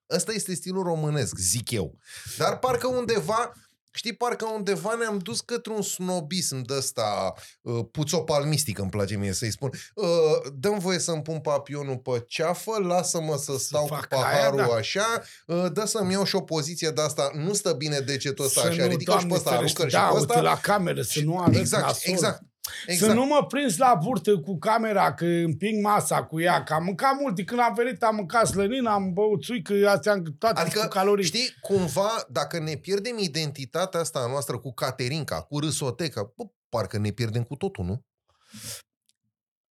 Ăsta 0.10 0.32
este 0.34 0.54
stilul 0.56 0.84
românesc, 0.84 1.38
zic 1.38 1.72
eu. 1.72 1.98
Dar 2.38 2.60
parcă 2.60 2.88
undeva, 2.88 3.54
știi, 3.94 4.14
parcă 4.14 4.46
undeva 4.46 4.94
ne-am 4.94 5.18
dus 5.18 5.42
către 5.42 5.74
un 5.74 5.82
snobism 5.82 6.62
de 6.62 6.74
ăsta 6.78 7.34
uh, 7.62 7.86
puțopalmistic, 7.92 8.80
îmi 8.80 8.90
place 8.90 9.16
mie 9.16 9.34
să-i 9.34 9.52
spun. 9.52 9.70
Uh, 9.96 10.08
dăm 10.54 10.80
voie 10.80 11.00
să-mi 11.00 11.22
pun 11.22 11.40
papionul 11.40 11.98
pe 11.98 12.24
ceafă, 12.28 12.78
lasă-mă 12.80 13.38
să 13.38 13.58
stau 13.58 13.82
cu 13.82 13.88
fac 13.88 14.08
paharul 14.08 14.60
aia, 14.60 14.68
da. 14.68 14.74
așa, 14.74 15.22
uh, 15.48 15.66
dă 15.72 15.86
să-mi 15.86 16.12
iau 16.12 16.24
și 16.24 16.36
o 16.36 16.42
poziție 16.42 16.90
de 16.90 17.02
asta, 17.02 17.32
nu 17.34 17.54
stă 17.54 17.72
bine 17.72 18.00
degetul 18.00 18.46
ăsta 18.46 18.62
așa, 18.62 18.86
ridică 18.86 18.92
și 18.92 18.98
pe 18.98 19.04
Doamne 19.04 19.34
ăsta, 19.34 19.50
ferește, 19.50 19.82
aruncă 19.82 19.98
și 19.98 20.04
da, 20.04 20.08
pe 20.08 20.20
uite 20.20 20.34
ăsta. 20.34 20.42
la 20.42 20.60
cameră, 20.60 21.02
să 21.02 21.20
nu 21.24 21.40
arăți 21.40 21.60
exact, 21.60 21.86
nasolul. 21.86 22.16
exact. 22.16 22.42
Să 22.70 22.92
Exact. 22.92 23.14
nu 23.14 23.26
mă 23.26 23.46
prins 23.46 23.78
la 23.78 23.96
burtă 24.04 24.40
cu 24.40 24.58
camera, 24.58 25.14
că 25.14 25.26
împing 25.26 25.84
masa 25.84 26.26
cu 26.26 26.40
ea, 26.40 26.64
că 26.64 26.74
am 26.74 26.84
mâncat 26.84 27.20
mult. 27.20 27.36
De 27.36 27.44
când 27.44 27.60
am 27.60 27.74
venit, 27.74 28.04
am 28.04 28.16
mâncat 28.16 28.48
slănină, 28.48 28.90
am 28.90 29.14
băut 29.14 29.44
țuică, 29.44 29.90
astea 29.90 30.12
am 30.12 30.24
toate 30.38 30.60
Adică, 30.62 30.80
cu 30.80 30.88
calorii. 30.88 31.26
știi, 31.26 31.56
cumva, 31.62 32.26
dacă 32.30 32.60
ne 32.60 32.76
pierdem 32.76 33.18
identitatea 33.18 34.00
asta 34.00 34.20
a 34.20 34.28
noastră 34.28 34.60
cu 34.60 34.74
caterinca, 34.74 35.42
cu 35.42 35.60
râsoteca, 35.60 36.34
bă, 36.36 36.44
parcă 36.70 36.98
ne 36.98 37.12
pierdem 37.12 37.44
cu 37.44 37.56
totul, 37.56 37.86
nu? 37.86 38.06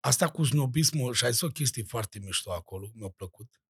Asta 0.00 0.28
cu 0.28 0.44
snobismul, 0.44 1.14
și 1.14 1.24
ai 1.24 1.32
zis 1.32 1.40
o 1.40 1.48
chestie 1.48 1.84
foarte 1.88 2.18
mișto 2.18 2.52
acolo, 2.52 2.90
mi-a 2.94 3.08
plăcut, 3.16 3.62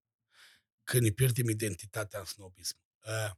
că 0.85 0.99
ne 0.99 1.11
pierdem 1.11 1.49
identitatea 1.49 2.19
în 2.19 2.25
snobism. 2.25 2.77
Uh, 3.07 3.31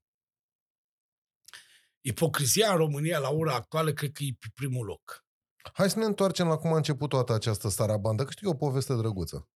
ipocrizia 2.00 2.70
în 2.70 2.76
România 2.76 3.18
la 3.18 3.30
ora 3.30 3.54
actuală 3.54 3.92
cred 3.92 4.12
că 4.12 4.22
e 4.22 4.36
pe 4.38 4.46
primul 4.54 4.86
loc. 4.86 5.23
Hai 5.72 5.90
să 5.90 5.98
ne 5.98 6.04
întoarcem 6.04 6.46
la 6.46 6.56
cum 6.56 6.72
a 6.72 6.76
început 6.76 7.08
toată 7.08 7.32
această 7.32 7.68
sarabandă, 7.68 8.24
că 8.24 8.30
știu 8.30 8.46
eu 8.48 8.52
o 8.52 8.56
poveste 8.56 8.94
drăguță. 8.94 9.48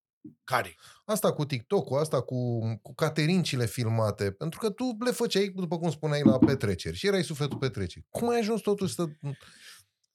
Care? 0.44 0.76
Asta 1.04 1.32
cu 1.32 1.44
TikTok-ul, 1.44 1.98
asta 1.98 2.20
cu, 2.20 2.58
cu 2.82 2.94
caterincile 2.94 3.66
filmate, 3.66 4.30
pentru 4.30 4.58
că 4.58 4.70
tu 4.70 4.96
le 5.04 5.10
făceai, 5.10 5.52
după 5.54 5.78
cum 5.78 5.90
spuneai, 5.90 6.22
la 6.24 6.38
petreceri 6.38 6.96
și 6.96 7.06
erai 7.06 7.24
sufletul 7.24 7.58
petrecerii. 7.58 8.06
Cum 8.10 8.28
ai 8.28 8.38
ajuns 8.38 8.60
totuși 8.60 8.94
să... 8.94 9.04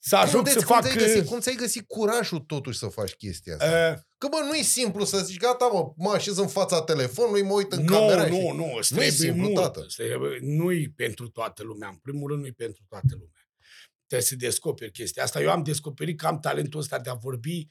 Să 0.05 0.15
ajung 0.15 0.43
cum, 0.43 0.51
să 0.51 0.65
cum 0.65 0.75
fac... 0.75 0.81
Ți-ai 0.83 0.95
găsit, 0.95 1.25
cum 1.27 1.39
ți-ai 1.39 1.55
găsit 1.55 1.87
curajul 1.87 2.39
totuși 2.39 2.77
să 2.77 2.87
faci 2.87 3.13
chestia 3.13 3.53
asta? 3.53 3.91
Uh, 3.93 3.99
Că 4.17 4.27
bă, 4.27 4.37
nu 4.47 4.53
e 4.55 4.61
simplu 4.61 5.03
să 5.03 5.17
zici, 5.17 5.37
gata 5.39 5.69
mă, 5.73 5.93
mă 5.97 6.11
așez 6.11 6.37
în 6.37 6.47
fața 6.47 6.81
telefonului, 6.81 7.43
mă 7.43 7.53
uit 7.53 7.71
în 7.71 7.83
nu, 7.83 7.93
camera 7.93 8.27
nu, 8.27 8.35
și... 8.35 8.55
nu, 8.55 8.75
îți 8.77 8.93
Nu 8.93 9.03
e 9.03 9.07
trebuie 9.07 9.11
simplu, 9.11 9.41
mult. 9.41 9.55
tată. 9.55 9.81
Îți 9.83 9.95
trebuie- 9.95 10.39
Nu-i 10.41 10.89
pentru 10.89 11.27
toată 11.29 11.63
lumea. 11.63 11.87
În 11.87 11.95
primul 11.95 12.29
rând, 12.29 12.41
nu-i 12.41 12.51
pentru 12.53 12.83
toată 12.89 13.07
lumea. 13.09 13.32
Trebuie 14.08 14.28
să 14.28 14.36
descoperi 14.36 14.91
chestia 14.91 15.24
asta. 15.24 15.41
Eu 15.41 15.51
am 15.51 15.64
descoperit 15.64 16.18
că 16.18 16.28
am 16.28 16.39
talentul 16.39 16.80
ăsta 16.80 16.99
de 16.99 17.10
a 17.10 17.14
vorbi 17.14 17.68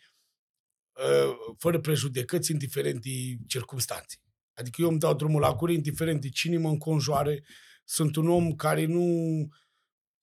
uh, 0.93 1.55
fără 1.59 1.80
prejudecăți, 1.80 2.51
indiferent 2.51 3.03
de 3.03 3.37
circunstanțe. 3.47 4.16
Adică 4.55 4.83
eu 4.83 4.89
îmi 4.89 4.99
dau 4.99 5.14
drumul 5.14 5.41
la 5.41 5.55
gură, 5.55 5.72
indiferent 5.72 6.20
de 6.20 6.28
cine 6.28 6.57
mă 6.59 6.68
înconjoare. 6.68 7.45
Sunt 7.85 8.16
un 8.16 8.28
om 8.28 8.55
care 8.55 8.85
nu, 8.85 9.07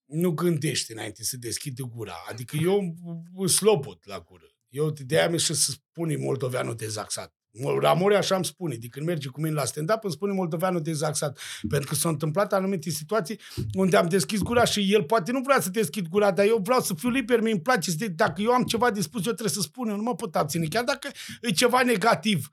nu 0.06 0.32
gândește 0.32 0.94
înainte 0.94 1.24
să 1.24 1.38
deschide 1.38 1.84
gura. 1.84 2.16
Adică 2.28 2.58
eu 2.62 2.96
îs 3.36 3.56
slobot 3.56 4.06
la 4.06 4.20
gură. 4.20 4.54
Eu 4.70 4.90
de-aia 4.90 5.30
mi 5.30 5.40
și 5.40 5.54
să 5.54 5.72
spune 5.72 6.16
moldoveanul 6.16 6.76
dezaxat. 6.76 7.39
Ramore 7.80 8.16
așa 8.16 8.36
îmi 8.36 8.46
spune, 8.46 8.76
de 8.76 8.88
când 8.88 9.06
merge 9.06 9.28
cu 9.28 9.42
mine 9.42 9.54
la 9.54 9.66
stand-up, 9.66 10.04
îmi 10.04 10.12
spune 10.14 10.34
moldoveanul 10.34 10.82
dezaxat. 10.82 11.40
Pentru 11.70 11.90
că 11.90 11.96
s-au 11.96 12.12
întâmplat 12.12 12.54
anumite 12.54 12.90
situații 12.90 13.40
unde 13.74 13.98
am 13.98 14.08
deschis 14.08 14.42
gura 14.42 14.66
și 14.66 14.94
el 14.94 15.04
poate 15.04 15.32
nu 15.32 15.42
vrea 15.42 15.60
să 15.62 15.70
deschid 15.70 16.08
gura, 16.08 16.32
dar 16.32 16.46
eu 16.46 16.58
vreau 16.64 16.80
să 16.82 16.94
fiu 16.94 17.10
liber, 17.10 17.42
mi 17.42 17.52
îmi 17.52 17.62
place. 17.62 17.90
să 17.90 17.96
de- 17.98 18.08
Dacă 18.08 18.42
eu 18.42 18.52
am 18.52 18.64
ceva 18.64 18.92
de 18.92 19.02
spus, 19.02 19.26
eu 19.26 19.32
trebuie 19.34 19.54
să 19.56 19.62
spun, 19.62 19.90
eu 19.90 19.96
nu 19.96 20.02
mă 20.02 20.16
pot 20.16 20.36
abține. 20.36 20.66
Chiar 20.68 20.84
dacă 20.84 21.10
e 21.42 21.52
ceva 21.52 21.82
negativ 21.84 22.50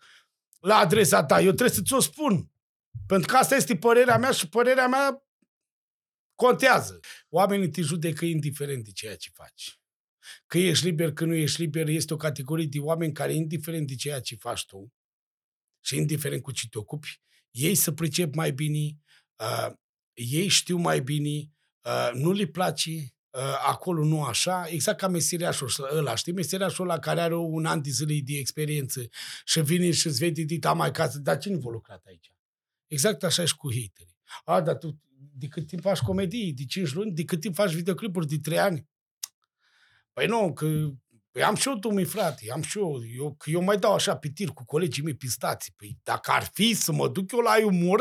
la 0.60 0.76
adresa 0.76 1.24
ta, 1.24 1.36
eu 1.40 1.52
trebuie 1.52 1.76
să 1.76 1.82
ți-o 1.82 2.00
spun. 2.00 2.50
Pentru 3.06 3.26
că 3.32 3.36
asta 3.36 3.56
este 3.56 3.76
părerea 3.76 4.18
mea 4.18 4.30
și 4.30 4.48
părerea 4.48 4.86
mea 4.88 5.22
contează. 6.34 7.00
Oamenii 7.28 7.68
te 7.68 7.80
judecă 7.82 8.24
indiferent 8.24 8.84
de 8.84 8.90
ceea 8.90 9.16
ce 9.16 9.30
faci. 9.34 9.80
Că 10.46 10.58
ești 10.58 10.84
liber, 10.84 11.12
că 11.12 11.24
nu 11.24 11.34
ești 11.34 11.60
liber, 11.60 11.88
este 11.88 12.14
o 12.14 12.16
categorie 12.16 12.66
de 12.66 12.78
oameni 12.78 13.12
care, 13.12 13.34
indiferent 13.34 13.86
de 13.86 13.94
ceea 13.94 14.20
ce 14.20 14.36
faci 14.36 14.66
tu 14.66 14.92
și 15.80 15.96
indiferent 15.96 16.42
cu 16.42 16.52
ce 16.52 16.68
te 16.68 16.78
ocupi, 16.78 17.20
ei 17.50 17.74
să 17.74 17.92
pricep 17.92 18.34
mai 18.34 18.52
bine, 18.52 18.98
uh, 19.36 19.72
ei 20.14 20.48
știu 20.48 20.76
mai 20.76 21.00
bine, 21.00 21.50
uh, 21.82 22.10
nu 22.12 22.32
le 22.32 22.46
place, 22.46 22.90
uh, 22.90 23.58
acolo 23.66 24.04
nu 24.04 24.22
așa, 24.22 24.66
exact 24.68 24.98
ca 24.98 25.08
meseriașul 25.08 25.68
ăla, 25.96 26.14
știi? 26.14 26.32
Meseriașul 26.32 26.90
ăla 26.90 26.98
care 26.98 27.20
are 27.20 27.36
un 27.36 27.66
an 27.66 27.82
de 27.82 27.90
zile 27.90 28.20
de 28.24 28.36
experiență 28.38 29.08
și 29.44 29.60
vine 29.60 29.90
și 29.90 30.06
îți 30.06 30.18
vede 30.18 30.42
dita 30.42 30.72
mai 30.72 30.90
casă, 30.90 31.18
dar 31.18 31.38
cine 31.38 31.56
v-a 31.56 31.70
lucrat 31.70 32.04
aici? 32.06 32.32
Exact 32.86 33.24
așa 33.24 33.44
și 33.44 33.56
cu 33.56 33.68
haterii. 33.72 34.16
A, 34.44 34.60
dar 34.60 34.76
tu 34.76 35.00
de 35.38 35.46
cât 35.46 35.66
timp 35.66 35.82
faci 35.82 35.98
comedii? 35.98 36.52
De 36.52 36.64
5 36.64 36.92
luni? 36.92 37.12
De 37.12 37.24
cât 37.24 37.40
timp 37.40 37.54
faci 37.54 37.72
videoclipuri? 37.72 38.26
De 38.26 38.38
3 38.38 38.58
ani? 38.58 38.88
Păi 40.16 40.26
nu, 40.26 40.52
că 40.52 40.66
păi 41.30 41.42
am 41.42 41.54
și 41.54 41.68
eu 41.68 41.74
dumii, 41.74 42.04
frate, 42.04 42.46
am 42.52 42.62
și 42.62 42.78
eu, 42.78 43.00
eu, 43.16 43.34
că 43.38 43.50
eu 43.50 43.62
mai 43.62 43.76
dau 43.76 43.94
așa 43.94 44.16
pe 44.16 44.28
tir 44.28 44.48
cu 44.48 44.64
colegii 44.64 45.02
mei 45.02 45.14
pistații. 45.14 45.72
Păi 45.76 45.96
dacă 46.02 46.30
ar 46.30 46.50
fi 46.52 46.74
să 46.74 46.92
mă 46.92 47.08
duc 47.08 47.32
eu 47.32 47.38
la 47.38 47.54
umor, 47.64 48.00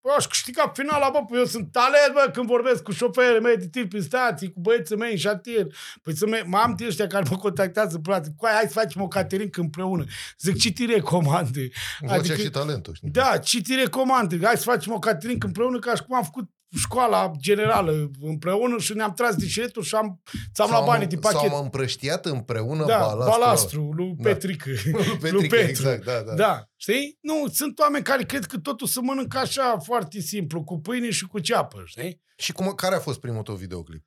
păi 0.00 0.12
aș 0.16 0.26
câștiga 0.26 0.72
finala, 0.74 1.10
bă, 1.10 1.24
păi 1.28 1.38
eu 1.38 1.44
sunt 1.44 1.72
talent, 1.72 2.12
bă, 2.12 2.30
când 2.32 2.46
vorbesc 2.46 2.82
cu 2.82 2.92
șoferii 2.92 3.40
mei 3.40 3.56
de 3.56 3.68
tir 3.68 3.88
pe 3.88 4.00
stații, 4.00 4.52
cu 4.52 4.60
băieții 4.60 4.96
mei 4.96 5.10
în 5.10 5.16
șantier. 5.16 5.66
Păi 6.02 6.16
să 6.16 6.26
mă 6.46 6.58
am 6.58 6.74
de 6.76 6.86
ăștia 6.86 7.06
care 7.06 7.24
mă 7.30 7.36
contactează, 7.36 8.00
frate, 8.02 8.32
cu 8.36 8.44
aia, 8.44 8.54
hai 8.54 8.66
să 8.66 8.72
facem 8.72 9.02
o 9.02 9.08
caterincă 9.08 9.60
împreună. 9.60 10.04
Zic, 10.38 10.58
ce 10.58 10.70
ti 10.70 10.86
recomandă? 10.86 11.60
Vocea 12.00 12.34
și 12.34 12.50
talentul, 12.50 12.94
știi? 12.94 13.10
Da, 13.10 13.38
ce 13.38 13.60
ti 13.60 13.74
recomand? 13.74 14.44
Hai 14.44 14.56
să 14.56 14.62
facem 14.62 14.92
o 14.92 14.98
caterincă 14.98 15.46
împreună 15.46 15.78
ca 15.78 15.94
și 15.94 16.02
cum 16.02 16.16
am 16.16 16.24
făcut 16.24 16.50
școala 16.78 17.30
generală 17.38 18.10
împreună 18.20 18.78
și 18.78 18.92
ne-am 18.94 19.12
tras 19.14 19.34
dișetul 19.34 19.82
și 19.82 19.94
am, 19.94 20.22
ți-am 20.54 20.70
luat 20.70 20.84
banii 20.84 21.06
din 21.06 21.18
pachet. 21.18 21.50
S-au 21.50 21.62
împrăștiat 21.62 22.26
împreună 22.26 22.84
Da, 22.86 22.98
balastru. 22.98 23.30
balastru, 23.40 23.90
lui 23.92 24.14
Da. 24.18 24.28
Petrică. 24.30 24.70
Lui 24.70 25.02
Petrică, 25.04 25.30
lui 25.30 25.48
Petru. 25.48 25.68
exact, 25.68 26.04
da, 26.04 26.20
da. 26.22 26.34
Da, 26.34 26.64
știi? 26.76 27.18
Nu, 27.20 27.48
sunt 27.52 27.78
oameni 27.78 28.04
care 28.04 28.22
cred 28.24 28.44
că 28.44 28.58
totul 28.58 28.86
se 28.86 29.00
mănâncă 29.00 29.38
așa 29.38 29.78
foarte 29.78 30.20
simplu, 30.20 30.64
cu 30.64 30.80
pâine 30.80 31.10
și 31.10 31.26
cu 31.26 31.38
ceapă, 31.38 31.82
știi? 31.84 32.20
Și 32.36 32.52
cum, 32.52 32.72
care 32.74 32.94
a 32.94 33.00
fost 33.00 33.20
primul 33.20 33.42
tău 33.42 33.54
videoclip? 33.54 34.04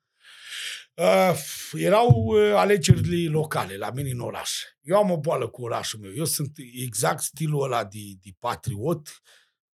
Uh, 0.94 1.34
erau 1.72 2.08
uh, 2.24 2.52
alegerile 2.54 3.30
locale 3.30 3.76
la 3.76 3.90
mine 3.90 4.10
în 4.10 4.20
oraș. 4.20 4.50
Eu 4.80 4.96
am 4.96 5.10
o 5.10 5.18
boală 5.20 5.48
cu 5.48 5.62
orașul 5.62 5.98
meu. 6.00 6.10
Eu 6.16 6.24
sunt 6.24 6.52
exact 6.84 7.22
stilul 7.22 7.62
ăla 7.62 7.84
de, 7.84 7.98
de 8.22 8.30
patriot 8.38 9.08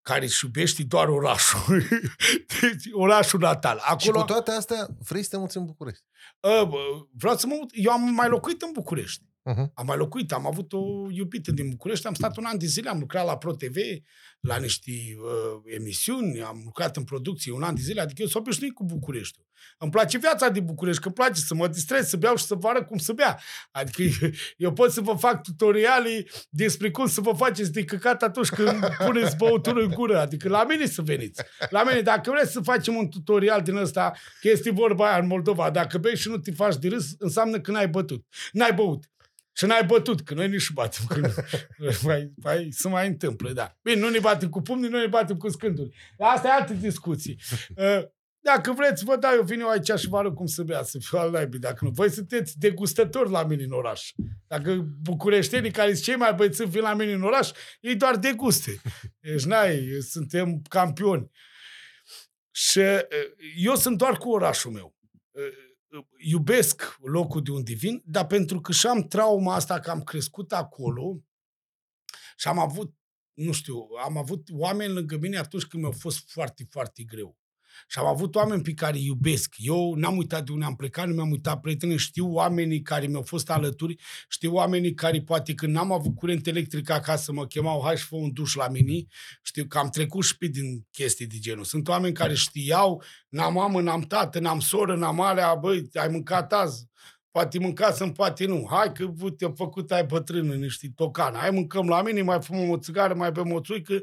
care 0.01 0.25
își 0.25 0.45
iubește 0.45 0.83
doar 0.83 1.07
orașul. 1.07 1.83
Deci, 2.61 2.83
orașul 2.91 3.39
natal. 3.39 3.77
Și 3.77 4.09
cu 4.09 4.17
Acolo, 4.17 4.23
toate 4.23 4.51
astea, 4.51 4.87
vrei 5.07 5.23
să 5.23 5.29
te 5.29 5.37
muți 5.37 5.57
în 5.57 5.65
București. 5.65 6.03
uh, 6.39 6.67
bă, 6.67 6.77
vreau 7.11 7.37
să 7.37 7.47
mă 7.47 7.55
mut. 7.59 7.69
Eu 7.73 7.91
am 7.91 8.01
mai 8.13 8.29
locuit 8.29 8.61
în 8.61 8.69
București. 8.73 9.23
Uh-huh. 9.49 9.73
Am 9.73 9.85
mai 9.85 9.97
locuit, 9.97 10.31
am 10.31 10.45
avut 10.45 10.73
o 10.73 11.11
iubită 11.11 11.51
din 11.51 11.69
București, 11.69 12.07
am 12.07 12.13
stat 12.13 12.37
un 12.37 12.45
an 12.45 12.57
de 12.57 12.65
zile, 12.65 12.89
am 12.89 12.99
lucrat 12.99 13.25
la 13.25 13.37
ProTV, 13.37 13.75
la 14.39 14.57
niște 14.57 14.91
uh, 14.91 15.73
emisiuni, 15.75 16.41
am 16.41 16.61
lucrat 16.63 16.97
în 16.97 17.03
producție 17.03 17.51
un 17.51 17.63
an 17.63 17.75
de 17.75 17.81
zile, 17.81 18.01
adică 18.01 18.21
eu 18.21 18.27
sunt 18.27 18.45
obișnuit 18.45 18.73
cu 18.73 18.85
Bucureștiul. 18.85 19.47
Îmi 19.77 19.91
place 19.91 20.17
viața 20.17 20.49
din 20.49 20.65
București, 20.65 21.01
că 21.01 21.07
îmi 21.07 21.15
place 21.15 21.41
să 21.41 21.55
mă 21.55 21.67
distrez, 21.67 22.07
să 22.07 22.17
beau 22.17 22.35
și 22.35 22.45
să 22.45 22.55
vă 22.55 22.67
arăt 22.67 22.87
cum 22.87 22.97
să 22.97 23.13
bea. 23.13 23.39
Adică 23.71 24.03
eu 24.57 24.73
pot 24.73 24.91
să 24.91 25.01
vă 25.01 25.13
fac 25.13 25.43
tutoriale 25.43 26.25
despre 26.49 26.91
cum 26.91 27.07
să 27.07 27.21
vă 27.21 27.33
faceți 27.33 27.71
de 27.71 27.83
căcat 27.83 28.23
atunci 28.23 28.49
când 28.49 28.79
puneți 29.05 29.35
băutură 29.35 29.81
în 29.81 29.89
gură. 29.89 30.19
Adică 30.19 30.49
la 30.49 30.63
mine 30.63 30.85
să 30.85 31.01
veniți. 31.01 31.41
La 31.69 31.83
mine, 31.83 32.01
dacă 32.01 32.31
vreți 32.31 32.51
să 32.51 32.59
facem 32.59 32.95
un 32.95 33.09
tutorial 33.09 33.61
din 33.61 33.75
ăsta, 33.75 34.13
că 34.41 34.49
este 34.49 34.71
vorba 34.71 35.09
aia 35.09 35.21
în 35.21 35.27
Moldova, 35.27 35.69
dacă 35.69 35.97
bei 35.97 36.15
și 36.15 36.29
nu 36.29 36.37
te 36.37 36.51
faci 36.51 36.75
de 36.75 36.87
râs, 36.87 37.05
înseamnă 37.17 37.59
că 37.59 37.71
n-ai 37.71 37.87
bătut. 37.87 38.25
N-ai 38.51 38.73
băut. 38.73 39.09
Și 39.59 39.65
n-ai 39.65 39.85
bătut, 39.85 40.21
că 40.21 40.33
noi 40.33 40.49
nici 40.49 40.69
batem. 40.69 41.05
Că 41.07 41.31
mai, 42.07 42.33
mai, 42.35 42.67
se 42.71 42.87
mai 42.87 43.07
întâmplă, 43.07 43.51
da. 43.51 43.77
Bine, 43.81 43.99
nu 43.99 44.09
ne 44.09 44.19
batem 44.19 44.49
cu 44.49 44.61
pumnii, 44.61 44.89
nu 44.89 44.99
ne 44.99 45.07
batem 45.07 45.37
cu 45.37 45.49
scânduri. 45.49 45.95
Dar 46.17 46.35
asta 46.35 46.47
e 46.47 46.51
altă 46.51 46.73
discuție. 46.73 47.35
Uh, 47.75 48.03
Dacă 48.39 48.71
vreți, 48.71 49.03
vă 49.03 49.15
dau 49.15 49.31
eu 49.35 49.43
vin 49.43 49.59
eu 49.59 49.69
aici 49.69 49.91
și 49.97 50.07
vă 50.07 50.17
arăt 50.17 50.35
cum 50.35 50.45
să 50.45 50.63
bea, 50.63 50.83
să 50.83 50.97
fiu 50.99 51.17
al 51.17 51.31
naibii. 51.31 51.59
Dacă 51.59 51.85
nu, 51.85 51.89
voi 51.89 52.09
sunteți 52.09 52.57
degustători 52.57 53.29
la 53.29 53.43
mine 53.43 53.63
în 53.63 53.71
oraș. 53.71 54.11
Dacă 54.47 54.75
bucureștenii 55.01 55.71
care 55.71 55.93
sunt 55.93 56.03
cei 56.03 56.15
mai 56.15 56.33
băieți 56.33 56.65
vin 56.65 56.81
la 56.81 56.93
mine 56.93 57.11
în 57.11 57.23
oraș, 57.23 57.51
ei 57.81 57.95
doar 57.95 58.15
deguste. 58.17 58.81
Deci 59.19 59.43
n-ai, 59.43 59.87
suntem 60.09 60.61
campioni. 60.69 61.31
Și 62.51 62.79
uh, 62.79 63.03
eu 63.57 63.75
sunt 63.75 63.97
doar 63.97 64.17
cu 64.17 64.29
orașul 64.29 64.71
meu. 64.71 64.97
Uh, 65.91 66.05
Iubesc 66.17 66.97
locul 67.01 67.41
de 67.41 67.51
unde 67.51 67.73
vin, 67.73 68.01
dar 68.05 68.27
pentru 68.27 68.61
că 68.61 68.71
și-am 68.71 69.07
trauma 69.07 69.55
asta 69.55 69.79
că 69.79 69.89
am 69.89 70.01
crescut 70.01 70.51
acolo 70.51 71.23
și 72.37 72.47
am 72.47 72.59
avut, 72.59 72.95
nu 73.33 73.51
știu, 73.51 73.87
am 74.03 74.17
avut 74.17 74.49
oameni 74.51 74.93
lângă 74.93 75.17
mine 75.17 75.37
atunci 75.37 75.65
când 75.65 75.83
mi-a 75.83 75.91
fost 75.91 76.29
foarte, 76.29 76.67
foarte 76.69 77.03
greu. 77.03 77.37
Și 77.87 77.99
am 77.99 78.05
avut 78.05 78.35
oameni 78.35 78.61
pe 78.61 78.73
care 78.73 78.97
îi 78.97 79.05
iubesc. 79.05 79.55
Eu 79.57 79.93
n-am 79.93 80.17
uitat 80.17 80.45
de 80.45 80.51
unde 80.51 80.65
am 80.65 80.75
plecat, 80.75 81.07
nu 81.07 81.13
mi-am 81.13 81.31
uitat 81.31 81.59
prieteni, 81.59 81.97
știu 81.97 82.33
oamenii 82.33 82.81
care 82.81 83.07
mi-au 83.07 83.21
fost 83.21 83.49
alături, 83.49 83.95
știu 84.29 84.53
oamenii 84.53 84.93
care 84.93 85.21
poate 85.21 85.53
când 85.53 85.73
n-am 85.73 85.91
avut 85.91 86.15
curent 86.15 86.47
electric 86.47 86.89
acasă 86.89 87.31
mă 87.31 87.45
chemau, 87.45 87.81
hai 87.83 87.97
și 87.97 88.05
fă 88.05 88.15
un 88.15 88.33
duș 88.33 88.53
la 88.53 88.67
mine, 88.67 89.05
știu 89.41 89.65
că 89.65 89.77
am 89.77 89.89
trecut 89.89 90.23
și 90.23 90.37
pe 90.37 90.47
din 90.47 90.87
chestii 90.91 91.27
de 91.27 91.37
genul. 91.39 91.63
Sunt 91.63 91.87
oameni 91.87 92.13
care 92.13 92.33
știau, 92.33 93.03
n-am 93.29 93.53
mamă, 93.53 93.81
n-am 93.81 94.01
tată, 94.01 94.39
n-am 94.39 94.59
soră, 94.59 94.95
n-am 94.95 95.21
alea, 95.21 95.55
băi, 95.55 95.89
ai 95.93 96.07
mâncat 96.07 96.53
azi, 96.53 96.87
poate 97.31 97.59
mâncasem, 97.59 98.11
poate 98.11 98.45
nu. 98.45 98.67
Hai 98.69 98.91
că 98.91 99.13
te-a 99.37 99.51
făcut 99.55 99.91
ai 99.91 100.03
bătrână 100.03 100.53
niște 100.53 100.91
tocană. 100.95 101.37
Hai 101.37 101.49
mâncăm 101.49 101.87
la 101.87 102.01
mine, 102.01 102.21
mai 102.21 102.41
fumăm 102.41 102.69
o 102.69 102.77
țigară, 102.77 103.13
mai 103.13 103.31
bem 103.31 103.51
o 103.51 103.59
țuică, 103.61 103.99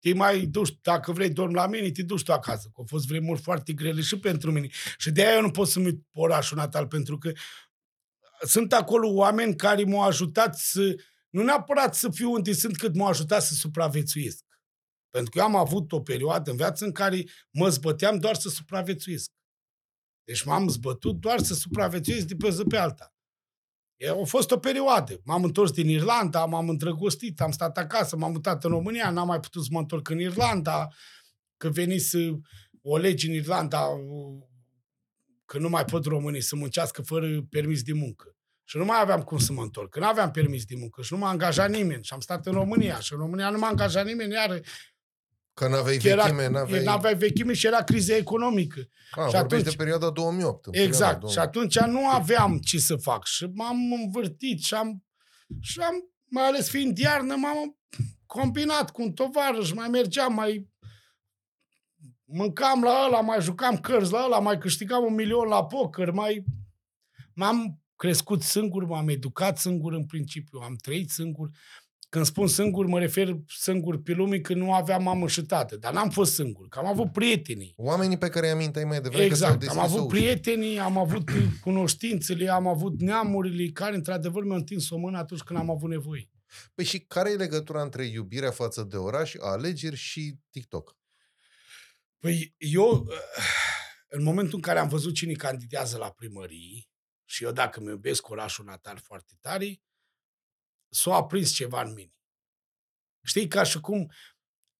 te 0.00 0.14
mai 0.14 0.40
duci, 0.40 0.78
dacă 0.82 1.12
vrei 1.12 1.30
dormi 1.30 1.54
la 1.54 1.66
mine, 1.66 1.90
te 1.90 2.02
duci 2.02 2.22
tu 2.22 2.32
acasă. 2.32 2.68
Că 2.68 2.74
au 2.76 2.84
fost 2.88 3.06
vremuri 3.06 3.40
foarte 3.40 3.72
grele 3.72 4.00
și 4.00 4.18
pentru 4.18 4.52
mine. 4.52 4.68
Și 4.96 5.10
de 5.10 5.26
aia 5.26 5.34
eu 5.34 5.40
nu 5.40 5.50
pot 5.50 5.68
să-mi 5.68 5.86
uit 5.86 6.00
orașul 6.12 6.56
natal, 6.56 6.86
pentru 6.86 7.18
că 7.18 7.32
sunt 8.46 8.72
acolo 8.72 9.12
oameni 9.12 9.56
care 9.56 9.84
m-au 9.84 10.02
ajutat 10.02 10.58
să, 10.58 10.94
nu 11.30 11.42
neapărat 11.42 11.94
să 11.94 12.10
fiu 12.10 12.32
unde 12.32 12.52
sunt, 12.52 12.76
cât 12.76 12.94
m-au 12.94 13.08
ajutat 13.08 13.42
să 13.42 13.54
supraviețuiesc. 13.54 14.44
Pentru 15.10 15.30
că 15.30 15.38
eu 15.38 15.44
am 15.44 15.56
avut 15.56 15.92
o 15.92 16.00
perioadă 16.00 16.50
în 16.50 16.56
viață 16.56 16.84
în 16.84 16.92
care 16.92 17.24
mă 17.50 17.68
zbăteam 17.68 18.18
doar 18.18 18.34
să 18.34 18.48
supraviețuiesc. 18.48 19.30
Deci 20.28 20.44
m-am 20.44 20.68
zbătut 20.68 21.20
doar 21.20 21.38
să 21.38 21.54
supraviețuiesc 21.54 22.26
de 22.26 22.34
pe 22.34 22.46
o 22.46 22.50
zi 22.50 22.64
pe 22.64 22.76
alta. 22.76 23.14
E, 23.96 24.10
a 24.10 24.24
fost 24.24 24.50
o 24.50 24.58
perioadă. 24.58 25.20
M-am 25.24 25.44
întors 25.44 25.70
din 25.70 25.88
Irlanda, 25.88 26.44
m-am 26.44 26.68
îndrăgostit, 26.68 27.40
am 27.40 27.50
stat 27.50 27.78
acasă, 27.78 28.16
m-am 28.16 28.32
mutat 28.32 28.64
în 28.64 28.70
România, 28.70 29.10
n-am 29.10 29.26
mai 29.26 29.40
putut 29.40 29.62
să 29.62 29.68
mă 29.72 29.78
întorc 29.78 30.08
în 30.08 30.20
Irlanda, 30.20 30.88
că 31.56 31.68
venise 31.68 32.40
o 32.82 32.96
lege 32.96 33.26
în 33.26 33.34
Irlanda 33.34 33.86
că 35.44 35.58
nu 35.58 35.68
mai 35.68 35.84
pot 35.84 36.04
românii 36.04 36.40
să 36.40 36.56
muncească 36.56 37.02
fără 37.02 37.42
permis 37.50 37.82
de 37.82 37.92
muncă. 37.92 38.36
Și 38.64 38.76
nu 38.76 38.84
mai 38.84 39.00
aveam 39.00 39.22
cum 39.22 39.38
să 39.38 39.52
mă 39.52 39.62
întorc. 39.62 39.90
Că 39.90 39.98
nu 39.98 40.06
aveam 40.06 40.30
permis 40.30 40.64
de 40.64 40.74
muncă 40.78 41.02
și 41.02 41.12
nu 41.12 41.18
m-a 41.18 41.28
angajat 41.28 41.70
nimeni. 41.70 42.04
Și 42.04 42.12
am 42.12 42.20
stat 42.20 42.46
în 42.46 42.52
România. 42.52 42.98
Și 43.00 43.12
în 43.12 43.18
România 43.18 43.50
nu 43.50 43.58
m-a 43.58 43.68
angajat 43.68 44.04
nimeni. 44.04 44.32
Iar 44.32 44.60
Că 45.58 45.68
n-aveai 45.68 45.98
era, 46.02 46.22
vechime, 46.22 46.48
n-aveai... 46.48 46.84
n-aveai 46.84 47.16
vechime 47.16 47.52
și 47.52 47.66
era 47.66 47.82
criză 47.82 48.12
economică. 48.14 48.78
A, 49.10 49.26
și 49.26 49.36
vorbești 49.36 49.36
atunci- 49.36 49.62
de 49.64 49.76
perioada 49.76 50.10
2008. 50.10 50.66
în 50.66 50.72
Exact. 50.74 51.12
perioada 51.20 51.28
Și 51.28 51.34
2008. 51.52 51.76
atunci 51.76 51.92
nu 52.00 52.08
aveam 52.08 52.58
ce 52.58 52.78
să 52.78 52.96
fac. 52.96 53.24
Și 53.26 53.46
m-am 53.54 53.76
învârtit 54.04 54.62
și 54.62 54.74
am, 54.74 55.04
și 55.60 55.80
am 55.80 55.94
mai 56.30 56.44
ales 56.46 56.68
fiind 56.70 56.98
iarnă, 56.98 57.34
m-am 57.36 57.78
combinat 58.26 58.90
cu 58.90 59.02
un 59.02 59.12
tovarăș, 59.12 59.72
mai 59.72 59.88
mergeam, 59.88 60.34
mai 60.34 60.68
mâncam 62.24 62.82
la 62.82 63.04
ăla, 63.06 63.20
mai 63.20 63.40
jucam 63.40 63.78
cărți 63.78 64.12
la 64.12 64.24
ăla, 64.24 64.38
mai 64.38 64.58
câștigam 64.58 65.04
un 65.04 65.14
milion 65.14 65.48
la 65.48 65.64
poker, 65.64 66.10
mai... 66.10 66.44
M-am 67.34 67.82
crescut 67.96 68.42
singur, 68.42 68.84
m-am 68.84 69.08
educat 69.08 69.58
singur 69.58 69.92
în 69.92 70.06
principiu, 70.06 70.58
am 70.58 70.74
trăit 70.74 71.10
singur. 71.10 71.48
Când 72.08 72.24
spun 72.24 72.46
singur, 72.46 72.86
mă 72.86 72.98
refer 72.98 73.36
singur 73.46 74.02
pe 74.02 74.12
lume 74.12 74.38
că 74.38 74.54
nu 74.54 74.74
aveam 74.74 75.02
mamă 75.02 75.28
și 75.28 75.42
tată, 75.42 75.76
dar 75.76 75.92
n-am 75.92 76.10
fost 76.10 76.34
singur, 76.34 76.68
că 76.68 76.78
am 76.78 76.86
avut 76.86 77.12
prietenii. 77.12 77.74
Oamenii 77.76 78.18
pe 78.18 78.28
care 78.28 78.46
i-am 78.46 78.56
amintai 78.56 78.84
mai 78.84 79.00
devreme 79.00 79.26
că 79.26 79.32
Exact, 79.32 79.40
s-au 79.40 79.52
am 79.52 79.58
deschis 79.58 79.78
o 79.78 79.80
avut 79.80 79.98
ușă. 79.98 80.06
prietenii, 80.16 80.78
am 80.78 80.98
avut 80.98 81.30
cunoștințele, 81.66 82.50
am 82.50 82.66
avut 82.66 83.00
neamurile 83.00 83.70
care 83.72 83.94
într-adevăr 83.94 84.44
mi-au 84.44 84.56
întins 84.56 84.90
o 84.90 84.96
mână 84.96 85.18
atunci 85.18 85.40
când 85.40 85.58
am 85.58 85.70
avut 85.70 85.88
nevoie. 85.88 86.30
Păi 86.74 86.84
și 86.84 86.98
care 87.00 87.30
e 87.30 87.34
legătura 87.34 87.82
între 87.82 88.04
iubirea 88.06 88.50
față 88.50 88.82
de 88.82 88.96
oraș, 88.96 89.34
alegeri 89.40 89.96
și 89.96 90.34
TikTok? 90.50 90.96
Păi 92.18 92.54
eu, 92.58 93.06
în 94.08 94.22
momentul 94.22 94.54
în 94.54 94.60
care 94.60 94.78
am 94.78 94.88
văzut 94.88 95.14
cine 95.14 95.32
candidează 95.32 95.96
la 95.96 96.10
primării 96.10 96.90
și 97.24 97.44
eu 97.44 97.52
dacă 97.52 97.80
mi 97.80 97.88
iubesc 97.88 98.28
orașul 98.28 98.64
natal 98.64 98.98
foarte 99.02 99.32
tare, 99.40 99.80
s-a 100.88 101.14
aprins 101.14 101.50
ceva 101.50 101.82
în 101.82 101.92
mine. 101.92 102.12
Știi, 103.24 103.48
ca 103.48 103.62
și 103.62 103.80
cum 103.80 104.12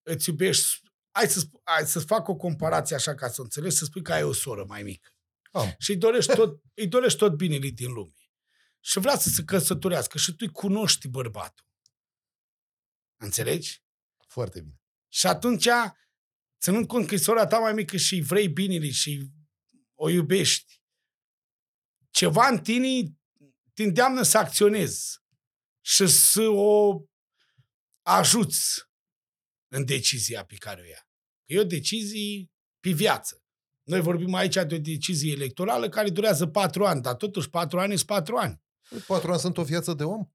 îți 0.03 0.29
iubești... 0.29 0.81
Hai 1.11 1.29
să, 1.29 1.41
sp- 1.47 1.63
hai 1.63 1.87
să 1.87 2.01
fac 2.01 2.29
o 2.29 2.37
comparație 2.37 2.97
așa 2.97 3.15
ca 3.15 3.29
să 3.29 3.41
înțelegi, 3.41 3.77
să 3.77 3.85
spui 3.85 4.03
că 4.03 4.13
ai 4.13 4.23
o 4.23 4.33
soră 4.33 4.65
mai 4.65 4.83
mică. 4.83 5.11
Am. 5.51 5.75
Și 5.79 5.91
îi 5.91 5.97
dorești 5.97 6.35
tot, 6.35 6.63
îi 6.75 6.89
dorești 6.89 7.19
tot 7.19 7.37
binele 7.37 7.69
din 7.69 7.93
lume. 7.93 8.13
Și 8.81 8.99
vrea 8.99 9.19
să 9.19 9.29
se 9.29 9.45
căsătorească 9.45 10.19
și 10.19 10.31
tu 10.31 10.37
îi 10.39 10.53
cunoști 10.53 11.09
bărbatul. 11.09 11.67
Înțelegi? 13.21 13.83
Foarte 14.29 14.61
bine. 14.61 14.81
Și 15.13 15.27
atunci, 15.27 15.69
ținând 16.61 16.87
cont 16.87 17.07
că 17.07 17.15
e 17.15 17.19
sora 17.19 17.47
ta 17.47 17.59
mai 17.59 17.73
mică 17.73 17.97
și 17.97 18.15
îi 18.15 18.23
vrei 18.23 18.49
binele 18.49 18.91
și 18.91 19.31
o 19.95 20.09
iubești, 20.09 20.83
ceva 22.11 22.49
în 22.49 22.63
tine 22.63 23.19
te 23.75 23.83
îndeamnă 23.83 24.23
să 24.23 24.39
acționezi 24.39 25.19
și 25.81 26.07
să 26.07 26.43
o 26.49 27.03
ajuți 28.03 28.83
în 29.69 29.85
decizia 29.85 30.45
pe 30.45 30.55
care 30.55 30.81
o 30.81 30.85
ia. 30.85 31.09
Că 31.47 31.53
e 31.53 31.59
o 31.61 31.65
decizie 31.65 32.51
pe 32.81 32.91
viață. 32.91 33.43
Noi 33.83 34.01
vorbim 34.01 34.35
aici 34.35 34.55
de 34.55 34.75
o 34.75 34.79
decizie 34.79 35.33
electorală 35.33 35.89
care 35.89 36.11
durează 36.11 36.47
patru 36.47 36.85
ani, 36.87 37.03
dar 37.03 37.15
totuși 37.15 37.51
patru 37.51 37.79
ani 37.81 37.95
sunt 37.97 38.07
patru 38.07 38.37
ani. 38.37 38.63
Păi, 38.89 38.99
Patru 38.99 39.31
ani 39.31 39.41
sunt 39.41 39.59
o 39.59 39.63
viață 39.63 39.95
de 39.95 40.05
om? 40.05 40.27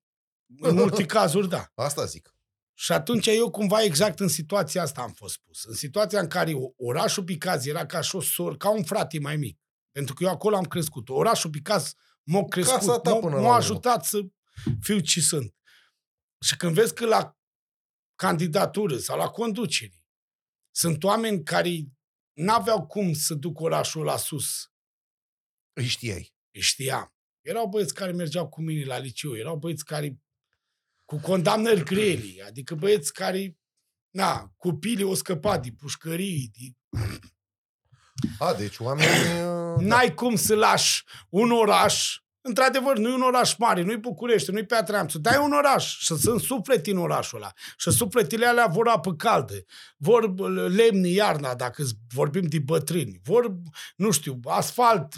În 0.60 0.76
multe 0.76 1.06
cazuri, 1.06 1.50
da. 1.50 1.72
Asta 1.76 2.06
zic. 2.06 2.36
Și 2.74 2.92
atunci 2.92 3.28
eu 3.28 3.52
cumva 3.52 3.82
exact 3.84 4.20
în 4.20 4.28
situația 4.28 4.82
asta 4.82 5.02
am 5.02 5.12
fost 5.12 5.38
pus. 5.38 5.64
În 5.64 5.74
situația 5.74 6.20
în 6.20 6.28
care 6.28 6.54
o- 6.54 6.72
orașul 6.78 7.24
Picaz 7.24 7.66
era 7.66 7.86
ca 7.86 8.02
și 8.02 8.16
o 8.16 8.22
soră, 8.22 8.58
ca 8.58 8.70
un 8.70 8.84
frate 8.84 9.20
mai 9.20 9.36
mic. 9.38 9.60
Pentru 9.92 10.14
că 10.14 10.24
eu 10.24 10.30
acolo 10.30 10.56
am 10.56 10.64
crescut. 10.64 11.10
Orașul 11.10 11.50
Picaz 11.50 11.94
m-a 12.24 12.44
crescut, 12.46 12.76
Casa 12.78 13.00
ta 13.00 13.10
m-a, 13.14 13.20
până 13.20 13.36
la 13.36 13.42
m-a 13.42 13.46
urmă. 13.48 13.58
ajutat 13.58 14.06
să 14.06 14.20
fiu 14.82 15.00
ce 15.00 15.22
sunt. 15.22 15.56
Și 16.46 16.58
când 16.58 16.74
vezi 16.74 16.94
că 16.94 17.06
la 17.06 17.38
candidatură 18.16 18.98
sau 18.98 19.18
la 19.18 19.30
conducere 19.30 20.06
sunt 20.76 21.04
oameni 21.04 21.44
care 21.44 21.70
n-aveau 22.34 22.86
cum 22.88 23.14
să 23.14 23.34
duc 23.34 23.60
orașul 23.60 24.04
la 24.04 24.18
sus, 24.18 24.72
Îi 25.74 25.86
știai. 25.88 26.34
îi 26.52 26.62
știam. 26.62 27.14
Erau 27.42 27.68
băieți 27.68 27.94
care 27.94 28.12
mergeau 28.12 28.50
cu 28.50 28.62
mine 28.62 28.84
la 28.86 28.98
liceu, 28.98 29.36
erau 29.38 29.58
băieți 29.58 29.86
care 29.86 30.22
cu 31.06 31.20
condamnări 31.20 31.84
grele, 31.84 32.44
adică 32.44 32.76
băieți 32.76 33.14
care, 33.14 33.58
na, 34.10 34.54
copiii 34.58 35.04
o 35.04 35.14
scăpat 35.14 35.64
de 35.64 35.72
pușcării, 35.72 36.52
de... 36.54 37.00
A, 38.40 38.54
deci 38.54 38.78
oamenii... 38.80 39.42
uh, 39.44 39.82
N-ai 39.90 40.14
cum 40.14 40.36
să 40.36 40.56
lași 40.56 41.04
un 41.30 41.52
oraș, 41.52 42.18
într-adevăr, 42.46 42.98
nu 42.98 43.10
e 43.10 43.14
un 43.14 43.22
oraș 43.22 43.56
mare, 43.58 43.82
nu 43.82 43.92
e 43.92 43.96
București, 43.96 44.52
nu 44.52 44.58
e 44.58 44.64
Piatra 44.64 44.94
Neamțu, 44.94 45.20
dar 45.20 45.34
e 45.34 45.38
un 45.38 45.54
oraș 45.54 45.98
și 45.98 46.16
sunt 46.16 46.42
sufleti 46.42 46.90
în 46.90 46.98
orașul 46.98 47.38
ăla. 47.38 47.52
Și 47.78 47.92
sufletele 47.92 48.46
alea 48.46 48.66
vor 48.66 48.88
apă 48.88 49.14
caldă, 49.14 49.54
vor 49.98 50.40
lemni 50.70 51.14
iarna, 51.14 51.56
dacă 51.56 51.84
vorbim 52.14 52.46
de 52.48 52.60
bătrâni, 52.60 53.20
vor, 53.24 53.54
nu 53.96 54.12
știu, 54.12 54.40
asfalt, 54.44 55.14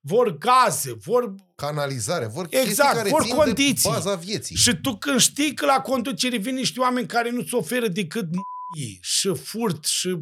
vor 0.00 0.38
gaze, 0.38 0.94
vor 1.04 1.34
Canalizare, 1.54 2.26
vor 2.26 2.46
Exact, 2.50 2.66
chestii 2.66 2.84
care 2.84 3.08
vor 3.08 3.22
țin 3.22 3.34
condiții. 3.34 3.90
de 3.90 3.96
baza 3.96 4.14
vieții. 4.14 4.56
Și 4.56 4.74
tu 4.76 4.96
când 4.96 5.20
știi 5.20 5.54
că 5.54 5.66
la 5.66 5.80
conducere 5.80 6.36
vin 6.36 6.54
niște 6.54 6.80
oameni 6.80 7.06
care 7.06 7.30
nu-ți 7.30 7.54
oferă 7.54 7.88
decât 7.88 8.34
m***ii 8.34 8.98
și 9.02 9.34
furt 9.34 9.84
și 9.84 10.18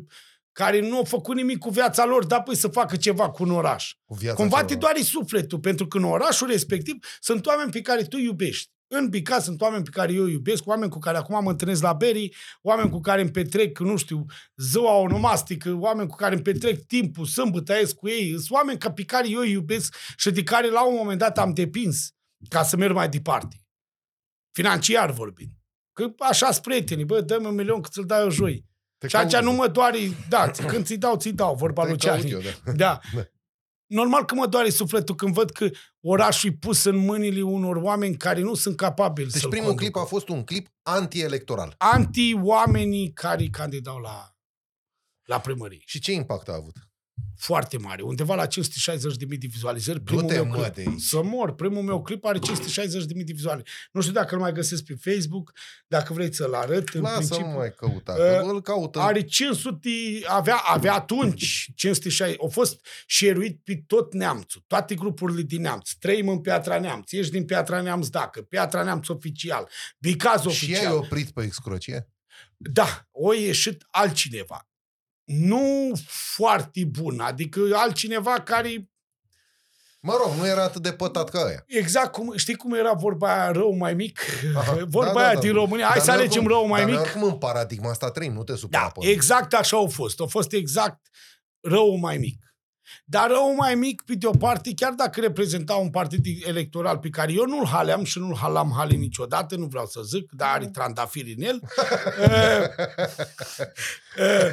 care 0.52 0.80
nu 0.80 0.96
au 0.96 1.04
făcut 1.04 1.36
nimic 1.36 1.58
cu 1.58 1.70
viața 1.70 2.04
lor, 2.04 2.24
dar 2.24 2.42
păi 2.42 2.56
să 2.56 2.68
facă 2.68 2.96
ceva 2.96 3.30
cu 3.30 3.42
un 3.42 3.50
oraș. 3.50 3.94
Cu 4.04 4.14
viața 4.14 4.36
Cumva 4.36 4.56
te 4.56 4.64
celorlalți. 4.64 4.94
doare 4.94 5.10
sufletul, 5.18 5.58
pentru 5.58 5.86
că 5.86 5.96
în 5.96 6.04
orașul 6.04 6.48
respectiv 6.48 7.04
sunt 7.20 7.46
oameni 7.46 7.70
pe 7.70 7.80
care 7.80 8.02
tu 8.02 8.16
iubești. 8.16 8.70
În 8.94 9.08
Bica 9.08 9.40
sunt 9.40 9.60
oameni 9.60 9.84
pe 9.84 9.90
care 9.90 10.12
eu 10.12 10.26
iubesc, 10.26 10.66
oameni 10.66 10.90
cu 10.90 10.98
care 10.98 11.16
acum 11.16 11.42
mă 11.42 11.50
întâlnesc 11.50 11.82
la 11.82 11.92
berii, 11.92 12.34
oameni 12.62 12.90
cu 12.90 13.00
care 13.00 13.20
îmi 13.20 13.30
petrec, 13.30 13.78
nu 13.78 13.96
știu, 13.96 14.24
ziua 14.56 14.96
onomastică, 14.96 15.76
oameni 15.78 16.08
cu 16.08 16.14
care 16.16 16.34
îmi 16.34 16.42
petrec 16.42 16.86
timpul, 16.86 17.24
sâmbătă 17.26 17.72
ies 17.72 17.92
cu 17.92 18.08
ei, 18.08 18.30
sunt 18.30 18.50
oameni 18.50 18.78
ca 18.78 18.92
pe 18.92 19.04
care 19.04 19.28
eu 19.28 19.40
îi 19.40 19.50
iubesc 19.50 19.96
și 20.16 20.30
de 20.30 20.42
care 20.42 20.70
la 20.70 20.86
un 20.86 20.94
moment 20.94 21.18
dat 21.18 21.38
am 21.38 21.52
depins 21.52 22.10
ca 22.48 22.62
să 22.62 22.76
merg 22.76 22.94
mai 22.94 23.08
departe. 23.08 23.56
Financiar 24.50 25.10
vorbind. 25.10 25.50
Că 25.92 26.12
așa 26.18 26.50
sunt 26.50 26.64
prietenii, 26.64 27.04
bă, 27.04 27.20
dă-mi 27.20 27.46
un 27.46 27.54
milion 27.54 27.80
că 27.80 27.88
ți-l 27.92 28.04
dau 28.06 28.22
eu 28.22 28.30
joi. 28.30 28.64
Te 29.02 29.08
Și 29.08 29.16
atunci 29.16 29.32
caut, 29.32 29.44
nu 29.44 29.52
mă 29.52 29.68
doare, 29.68 29.98
da, 30.28 30.50
când 30.66 30.84
ți 30.84 30.94
dau, 30.94 31.16
ți 31.16 31.28
dau, 31.30 31.54
vorba 31.54 31.82
te 31.82 31.88
lui 31.88 31.98
caut 31.98 32.20
Cearni. 32.20 32.30
eu, 32.30 32.40
da. 32.40 32.72
Da. 32.72 33.00
Da. 33.14 33.22
Normal 33.86 34.24
că 34.24 34.34
mă 34.34 34.46
doare 34.46 34.70
sufletul 34.70 35.14
când 35.14 35.34
văd 35.34 35.50
că 35.50 35.70
orașul 36.00 36.50
e 36.50 36.56
pus 36.60 36.84
în 36.84 36.96
mâinile 36.96 37.42
unor 37.42 37.76
oameni 37.76 38.16
care 38.16 38.40
nu 38.40 38.54
sunt 38.54 38.76
capabili 38.76 39.30
Deci 39.30 39.40
să-l 39.40 39.50
primul 39.50 39.66
conducă. 39.68 39.90
clip 39.90 40.02
a 40.02 40.06
fost 40.06 40.28
un 40.28 40.44
clip 40.44 40.68
anti-electoral. 40.82 41.74
Anti-oamenii 41.78 43.12
care 43.12 43.46
candidau 43.46 43.98
la, 43.98 44.36
la 45.22 45.40
primărie. 45.40 45.82
Și 45.84 46.00
ce 46.00 46.12
impact 46.12 46.48
a 46.48 46.54
avut? 46.54 46.76
Foarte 47.36 47.78
mare. 47.78 48.02
Undeva 48.02 48.34
la 48.34 48.46
560.000 48.46 48.50
de 49.38 49.46
vizualizări. 49.46 50.00
Primul 50.00 50.22
Du-te, 50.22 50.34
meu 50.34 50.46
mă, 50.46 50.54
clip. 50.56 50.74
de 50.74 50.84
aici. 50.86 51.00
Să 51.00 51.22
mor. 51.22 51.54
Primul 51.54 51.82
meu 51.82 52.02
clip 52.02 52.24
are 52.24 52.38
560.000 52.38 53.24
de 53.24 53.32
vizuale. 53.32 53.62
Nu 53.92 54.00
știu 54.00 54.12
dacă 54.12 54.34
îl 54.34 54.40
mai 54.40 54.52
găsesc 54.52 54.84
pe 54.84 54.94
Facebook, 55.10 55.52
dacă 55.86 56.12
vreți 56.12 56.36
să-l 56.36 56.54
arăt. 56.54 56.88
În 56.88 57.00
Lasă 57.00 57.16
principiu, 57.16 57.46
nu 57.46 57.56
mai 57.56 57.74
căuta, 57.74 58.12
Uh, 58.12 58.18
că 58.18 58.40
îl 58.44 58.62
caută. 58.62 58.98
Are 58.98 59.22
500, 59.22 59.88
avea, 60.26 60.56
avea 60.56 60.94
atunci 60.94 61.70
560, 61.74 62.36
au 62.40 62.48
fost 62.48 62.86
șeruit 63.06 63.60
pe 63.64 63.82
tot 63.86 64.14
neamțul, 64.14 64.64
toate 64.66 64.94
grupurile 64.94 65.42
din 65.42 65.60
neamț. 65.60 65.90
Trăim 65.90 66.28
în 66.28 66.38
Piatra 66.40 66.78
Neamț, 66.80 67.12
ești 67.12 67.32
din 67.32 67.44
Piatra 67.44 67.80
Neamț 67.80 68.08
dacă, 68.08 68.42
Piatra 68.42 68.82
Neamț 68.82 69.08
oficial, 69.08 69.68
Bicaz 69.98 70.40
Și 70.40 70.46
oficial. 70.46 70.86
ai 70.86 70.92
oprit 70.92 71.30
pe 71.30 71.42
excrocie? 71.42 72.08
Da, 72.56 73.08
o 73.10 73.34
ieșit 73.34 73.86
altcineva. 73.90 74.66
Nu 75.40 75.92
foarte 76.34 76.84
bun, 76.84 77.20
adică 77.20 77.60
altcineva 77.74 78.32
care, 78.40 78.86
Mă 80.04 80.18
rog, 80.24 80.34
nu 80.38 80.46
era 80.46 80.62
atât 80.62 80.82
de 80.82 80.92
pătat 80.92 81.30
ca 81.30 81.44
aia. 81.44 81.64
exact 81.66 82.12
cum, 82.12 82.36
știi 82.36 82.54
cum 82.54 82.74
era 82.74 82.92
vorba 82.92 83.32
aia 83.40 83.50
rău 83.50 83.72
mai 83.76 83.94
mic? 83.94 84.20
Aha, 84.56 84.76
vorba 84.88 85.12
da, 85.12 85.18
aia 85.18 85.28
da, 85.28 85.34
da. 85.34 85.40
din 85.40 85.52
România, 85.52 85.84
hai 85.86 85.94
Dar 85.96 86.04
să 86.04 86.10
noi 86.10 86.20
alegem 86.20 86.42
oricum- 86.42 86.56
rău 86.58 86.66
mai 86.66 86.80
dar 86.80 86.88
mic. 86.90 86.98
noi 86.98 87.04
oricum 87.04 87.22
în 87.22 87.38
paradigma 87.38 87.90
asta 87.90 88.10
trăim, 88.10 88.32
nu 88.32 88.42
te 88.44 88.56
supăra 88.56 88.82
Da, 88.82 88.88
pe 88.88 89.00
noi. 89.02 89.12
exact 89.12 89.54
așa 89.54 89.76
au 89.76 89.86
fost. 89.88 90.20
A 90.20 90.26
fost 90.26 90.52
exact 90.52 91.00
rău 91.60 91.94
mai 91.96 92.16
mic. 92.18 92.51
Dar 93.04 93.28
rău 93.28 93.54
mai 93.54 93.74
mic, 93.74 94.02
pe 94.06 94.14
de 94.14 94.26
o 94.26 94.30
parte, 94.30 94.74
chiar 94.74 94.92
dacă 94.92 95.20
reprezenta 95.20 95.74
un 95.74 95.90
partid 95.90 96.26
electoral 96.46 96.98
pe 96.98 97.08
care 97.08 97.32
eu 97.32 97.44
nu-l 97.46 97.66
haleam 97.66 98.04
și 98.04 98.18
nu-l 98.18 98.36
halam 98.36 98.72
hale 98.76 98.94
niciodată, 98.94 99.56
nu 99.56 99.66
vreau 99.66 99.86
să 99.86 100.00
zic, 100.02 100.30
dar 100.32 100.48
are 100.48 100.66
trandafiri 100.66 101.34
în 101.36 101.42
el, 101.42 101.60
uh, 102.20 102.66
uh, 104.18 104.52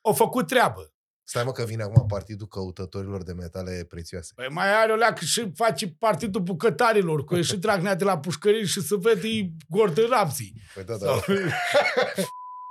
au 0.00 0.12
făcut 0.12 0.46
treabă. 0.46 0.86
Stai 1.24 1.44
mă 1.44 1.52
că 1.52 1.64
vine 1.64 1.82
acum 1.82 2.06
partidul 2.06 2.46
căutătorilor 2.46 3.22
de 3.22 3.32
metale 3.32 3.84
prețioase. 3.88 4.32
Păi 4.34 4.46
mai 4.50 4.74
are 4.82 4.92
o 4.92 4.94
leacă 4.94 5.24
și 5.24 5.52
face 5.54 5.88
partidul 5.88 6.40
bucătarilor, 6.40 7.24
cu 7.24 7.34
ieșit 7.36 7.58
Dragnea 7.60 7.94
de 7.94 8.04
la 8.04 8.18
pușcării 8.18 8.66
și 8.66 8.80
să 8.80 8.94
vede 8.96 9.28
Gordon 9.68 10.06
Ramsay. 10.10 10.54
Păi 10.74 10.84
da, 10.84 10.96
da. 10.96 11.06
Sau... 11.06 11.22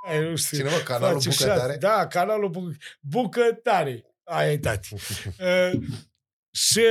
Ai, 0.09 0.29
nu 0.29 0.35
știu. 0.35 0.57
Cine 0.57 0.69
mă, 0.69 0.77
canalul 0.85 1.21
Face 1.21 1.29
Bucătare? 1.29 1.71
șat- 1.71 1.79
Da, 1.79 2.07
canalul 2.07 2.49
bu- 2.49 2.75
Bucătare. 3.01 4.05
Aia 4.31 4.51
e 4.51 4.57
tati. 4.57 4.93
uh, 4.93 5.81
și 6.69 6.85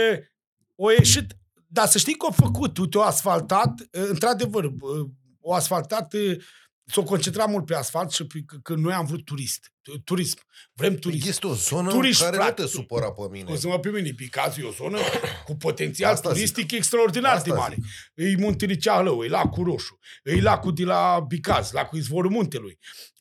o 0.74 0.90
ieșit 0.90 1.34
dar 1.72 1.86
să 1.86 1.98
știi 1.98 2.16
că 2.16 2.26
au 2.26 2.32
făcut, 2.46 2.78
uite, 2.78 2.98
o 2.98 3.02
asfaltat, 3.02 3.80
uh, 3.80 4.08
într-adevăr, 4.08 4.64
uh, 4.64 5.08
o 5.40 5.54
asfaltat, 5.54 6.12
uh, 6.12 6.36
s-o 6.84 7.02
concentrat 7.02 7.48
mult 7.48 7.66
pe 7.66 7.74
asfalt 7.74 8.10
și 8.10 8.26
pe, 8.26 8.42
că, 8.46 8.56
că 8.62 8.74
noi 8.74 8.92
am 8.92 9.04
vrut 9.04 9.24
turist, 9.24 9.72
turism. 10.04 10.38
Vrem 10.72 10.94
turism. 10.94 11.28
Este 11.28 11.46
o 11.46 11.54
zonă 11.54 11.90
Turiști, 11.90 12.22
care 12.22 12.36
nu 12.36 12.42
frate. 12.42 12.62
te 12.62 12.68
supăra 12.68 13.12
pe 13.12 13.22
mine. 13.30 13.52
O 13.52 13.54
să 13.54 13.66
mă 13.66 13.78
pe 13.78 13.88
mine, 13.88 14.10
Picazul 14.10 14.62
e 14.64 14.66
o 14.66 14.70
zonă 14.70 14.98
cu 15.44 15.56
potențial 15.56 16.12
Asta 16.12 16.28
turistic 16.28 16.72
extraordinar 16.72 17.34
Asta 17.34 17.50
de 17.50 17.56
mare. 17.56 17.76
E 18.14 18.36
Muntele 18.36 18.76
Ceahlău, 18.76 19.22
e 19.22 19.28
lacul 19.28 19.64
Roșu, 19.64 19.98
e 20.24 20.40
lacul 20.40 20.74
de 20.74 20.84
la 20.84 21.24
Bicaz, 21.28 21.70
lacul 21.70 21.98
Izvorul 21.98 22.30
Muntelui, 22.30 22.78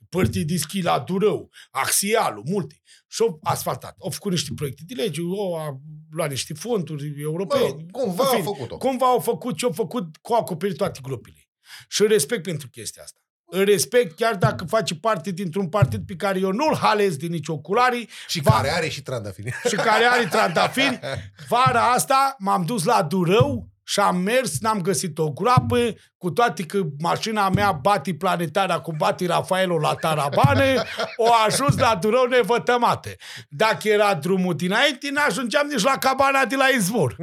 părții 0.10 0.46
de 0.46 0.58
schi 0.58 0.82
la 0.82 1.00
Durău, 1.00 1.50
Axialul, 1.72 2.44
multe. 2.46 2.82
Și 3.08 3.22
au 3.22 3.40
asfaltat. 3.44 3.96
Au 4.00 4.10
făcut 4.10 4.32
niște 4.32 4.50
proiecte 4.56 4.82
de 4.86 4.94
lege, 4.94 5.22
au 5.22 5.56
a 5.56 5.80
luat 6.12 6.30
niște 6.30 6.54
fonduri 6.54 7.10
Mă 7.10 7.22
europene. 7.22 7.62
rog, 7.66 7.92
cumva 7.92 8.24
În 8.24 8.30
a 8.30 8.32
fine, 8.32 8.44
făcut-o. 8.44 8.78
Cumva 8.78 9.06
au 9.06 9.20
făcut 9.20 9.58
ce 9.58 9.66
au 9.66 9.72
făcut, 9.72 10.18
cu 10.22 10.34
acoperit 10.34 10.78
toate 10.78 11.00
gropile. 11.04 11.50
Și 11.90 12.02
îl 12.02 12.08
respect 12.08 12.44
pentru 12.44 12.70
chestia 12.70 13.04
asta. 13.04 13.20
Îl 13.52 13.64
respect 13.64 14.16
chiar 14.16 14.36
dacă 14.36 14.66
face 14.66 14.96
parte 14.96 15.32
dintr-un 15.32 15.70
partid 15.70 16.06
pe 16.06 16.16
care 16.16 16.40
eu 16.40 16.52
nu-l 16.52 16.76
halez 16.76 17.16
din 17.18 17.32
nicio 17.32 17.58
culoare 17.60 18.08
Și 18.28 18.42
Va- 18.42 18.52
care 18.52 18.70
are 18.70 18.90
și 18.90 19.02
trandafiri. 19.02 19.52
și 19.70 19.76
care 19.76 20.04
are 20.06 20.26
trandafiri. 20.26 21.00
Vara 21.50 21.92
asta 21.92 22.36
m-am 22.40 22.64
dus 22.66 22.84
la 22.84 23.04
Durău 23.04 23.70
și 23.90 24.00
am 24.00 24.18
mers, 24.18 24.60
n-am 24.60 24.82
găsit 24.82 25.18
o 25.18 25.30
groapă, 25.30 25.94
cu 26.18 26.32
toate 26.32 26.64
că 26.64 26.82
mașina 27.00 27.50
mea 27.50 27.72
bati 27.72 28.14
planetara 28.14 28.80
cu 28.80 28.92
bati 28.98 29.26
Rafaelo 29.26 29.78
la 29.78 29.94
Tarabane, 29.94 30.84
o 31.16 31.28
ajuns 31.46 31.78
la 31.78 31.96
Durău 31.96 32.26
nevătămată. 32.26 33.10
Dacă 33.48 33.88
era 33.88 34.14
drumul 34.14 34.56
dinainte, 34.56 35.10
n-ajungeam 35.12 35.68
nici 35.68 35.84
la 35.84 35.98
cabana 35.98 36.46
de 36.46 36.56
la 36.56 36.66
izvor. 36.66 37.16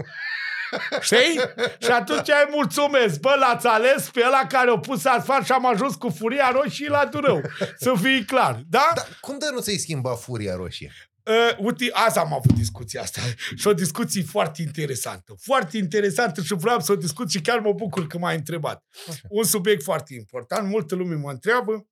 Știi? 1.01 1.41
Și 1.79 1.91
atunci 1.91 2.31
ai 2.31 2.49
mulțumesc. 2.51 3.21
Bă, 3.21 3.37
l-ați 3.39 3.67
ales 3.67 4.11
pe 4.11 4.23
ăla 4.27 4.47
care 4.49 4.71
a 4.71 4.79
pus 4.79 5.05
asfalt 5.05 5.45
și 5.45 5.53
am 5.53 5.67
ajuns 5.67 5.95
cu 5.95 6.09
furia 6.09 6.51
roșie 6.51 6.89
la 6.89 7.05
Durău. 7.05 7.41
Să 7.77 7.93
fii 8.03 8.25
clar. 8.25 8.61
Da? 8.69 8.91
Dar 8.95 9.09
cum 9.21 9.39
de 9.39 9.47
nu 9.53 9.61
ți-ai 9.61 9.77
schimba 9.77 10.15
furia 10.15 10.55
roșie? 10.55 10.93
Uh, 11.27 11.57
uite, 11.59 11.89
azi 11.93 12.19
am 12.19 12.33
avut 12.35 12.53
discuția 12.53 13.01
asta 13.03 13.21
și 13.61 13.67
o 13.67 13.73
discuție 13.73 14.23
foarte 14.23 14.63
interesantă. 14.63 15.35
Foarte 15.41 15.77
interesantă 15.77 16.43
și 16.43 16.55
vreau 16.55 16.81
să 16.81 16.93
o 16.93 16.97
discut 16.97 17.31
și 17.31 17.41
chiar 17.41 17.59
mă 17.59 17.73
bucur 17.73 18.07
că 18.07 18.19
m-ai 18.19 18.37
întrebat. 18.37 18.85
Un 19.29 19.45
subiect 19.45 19.83
foarte 19.83 20.15
important, 20.15 20.69
multă 20.69 20.95
lume 20.95 21.15
mă 21.15 21.31
întreabă. 21.31 21.87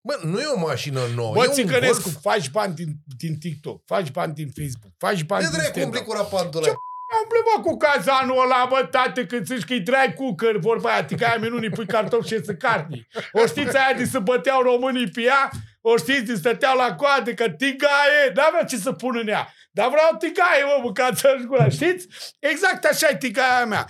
Bă, 0.00 0.20
nu 0.22 0.40
e 0.40 0.44
o 0.46 0.58
mașină 0.58 1.00
nouă, 1.14 1.34
Bă, 1.34 1.44
e 1.44 1.46
un 1.48 1.52
Țigănescu, 1.54 2.02
Golf. 2.02 2.20
faci 2.20 2.50
bani 2.50 2.74
din, 2.74 2.92
din 3.16 3.38
TikTok, 3.38 3.82
faci 3.86 4.10
bani 4.10 4.34
din 4.34 4.50
Facebook, 4.56 4.92
faci 4.98 5.22
bani 5.24 5.42
De 5.44 5.50
din 5.50 5.58
dracu 5.58 5.78
umbli 5.80 5.98
stand-up. 5.98 6.04
cu 6.04 6.12
rapantul 6.22 6.62
ăla. 6.62 6.72
Am 7.18 7.26
plecat 7.28 7.62
cu 7.64 7.76
cazanul 7.76 8.38
ăla, 8.44 8.66
bă, 8.68 8.88
tate, 8.90 9.26
când 9.26 9.46
zici 9.46 9.64
că-i 9.64 9.80
dry 9.80 10.14
cooker, 10.16 10.56
vorba 10.56 10.90
aia, 10.90 11.04
tica 11.04 11.26
aia 11.26 11.38
minunii, 11.38 11.70
pui 11.70 11.86
cartofi 11.86 12.28
și 12.34 12.44
să 12.44 12.54
carni. 12.54 13.06
O 13.32 13.46
știți 13.46 13.76
aia 13.76 13.96
de 13.96 14.04
să 14.04 14.18
băteau 14.18 14.62
românii 14.62 15.08
pe 15.10 15.20
ea? 15.22 15.50
O 15.88 15.96
știți 15.96 16.22
de 16.22 16.34
stăteau 16.34 16.76
la 16.76 16.94
coadă, 16.94 17.34
că 17.34 17.50
tigaie, 17.50 18.32
n-avea 18.34 18.64
ce 18.64 18.76
să 18.76 18.92
pun 18.92 19.16
în 19.16 19.28
ea. 19.28 19.52
Dar 19.70 19.88
vreau 19.88 20.10
tigaie, 20.18 20.62
mă, 20.64 20.80
mâncați 20.82 21.26
în 21.26 21.46
gura, 21.46 21.68
știți? 21.68 22.06
Exact 22.38 22.84
așa 22.84 23.08
e 23.10 23.16
tigaia 23.16 23.64
mea. 23.66 23.86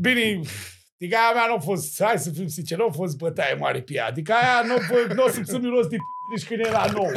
Bine, 0.00 0.40
tigaia 0.96 1.32
mea 1.34 1.46
nu 1.46 1.54
a 1.54 1.58
fost, 1.58 2.02
hai 2.02 2.18
să 2.18 2.30
fim 2.30 2.48
sinceri, 2.48 2.80
nu 2.80 2.86
a 2.86 2.90
fost 2.92 3.16
bătaie 3.16 3.54
mare 3.54 3.82
pe 3.82 3.92
ea. 3.94 4.06
Adică 4.06 4.32
aia 4.32 4.62
nu, 4.66 4.74
a- 4.74 5.14
nu 5.14 5.22
o 5.24 5.28
să 5.28 5.40
să 5.44 5.58
miros 5.58 5.86
de 5.86 5.96
p- 5.96 6.34
nici 6.34 6.46
când 6.46 6.66
era 6.66 6.86
nou. 6.92 7.10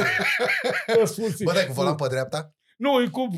Eu 0.96 1.06
spun 1.06 1.24
sincer. 1.24 1.46
Bă, 1.46 1.52
dai 1.52 1.66
cu 1.66 1.72
volan 1.72 1.94
pe 1.94 2.06
dreapta? 2.08 2.54
Nu, 2.82 3.00
e 3.02 3.06
cu... 3.06 3.28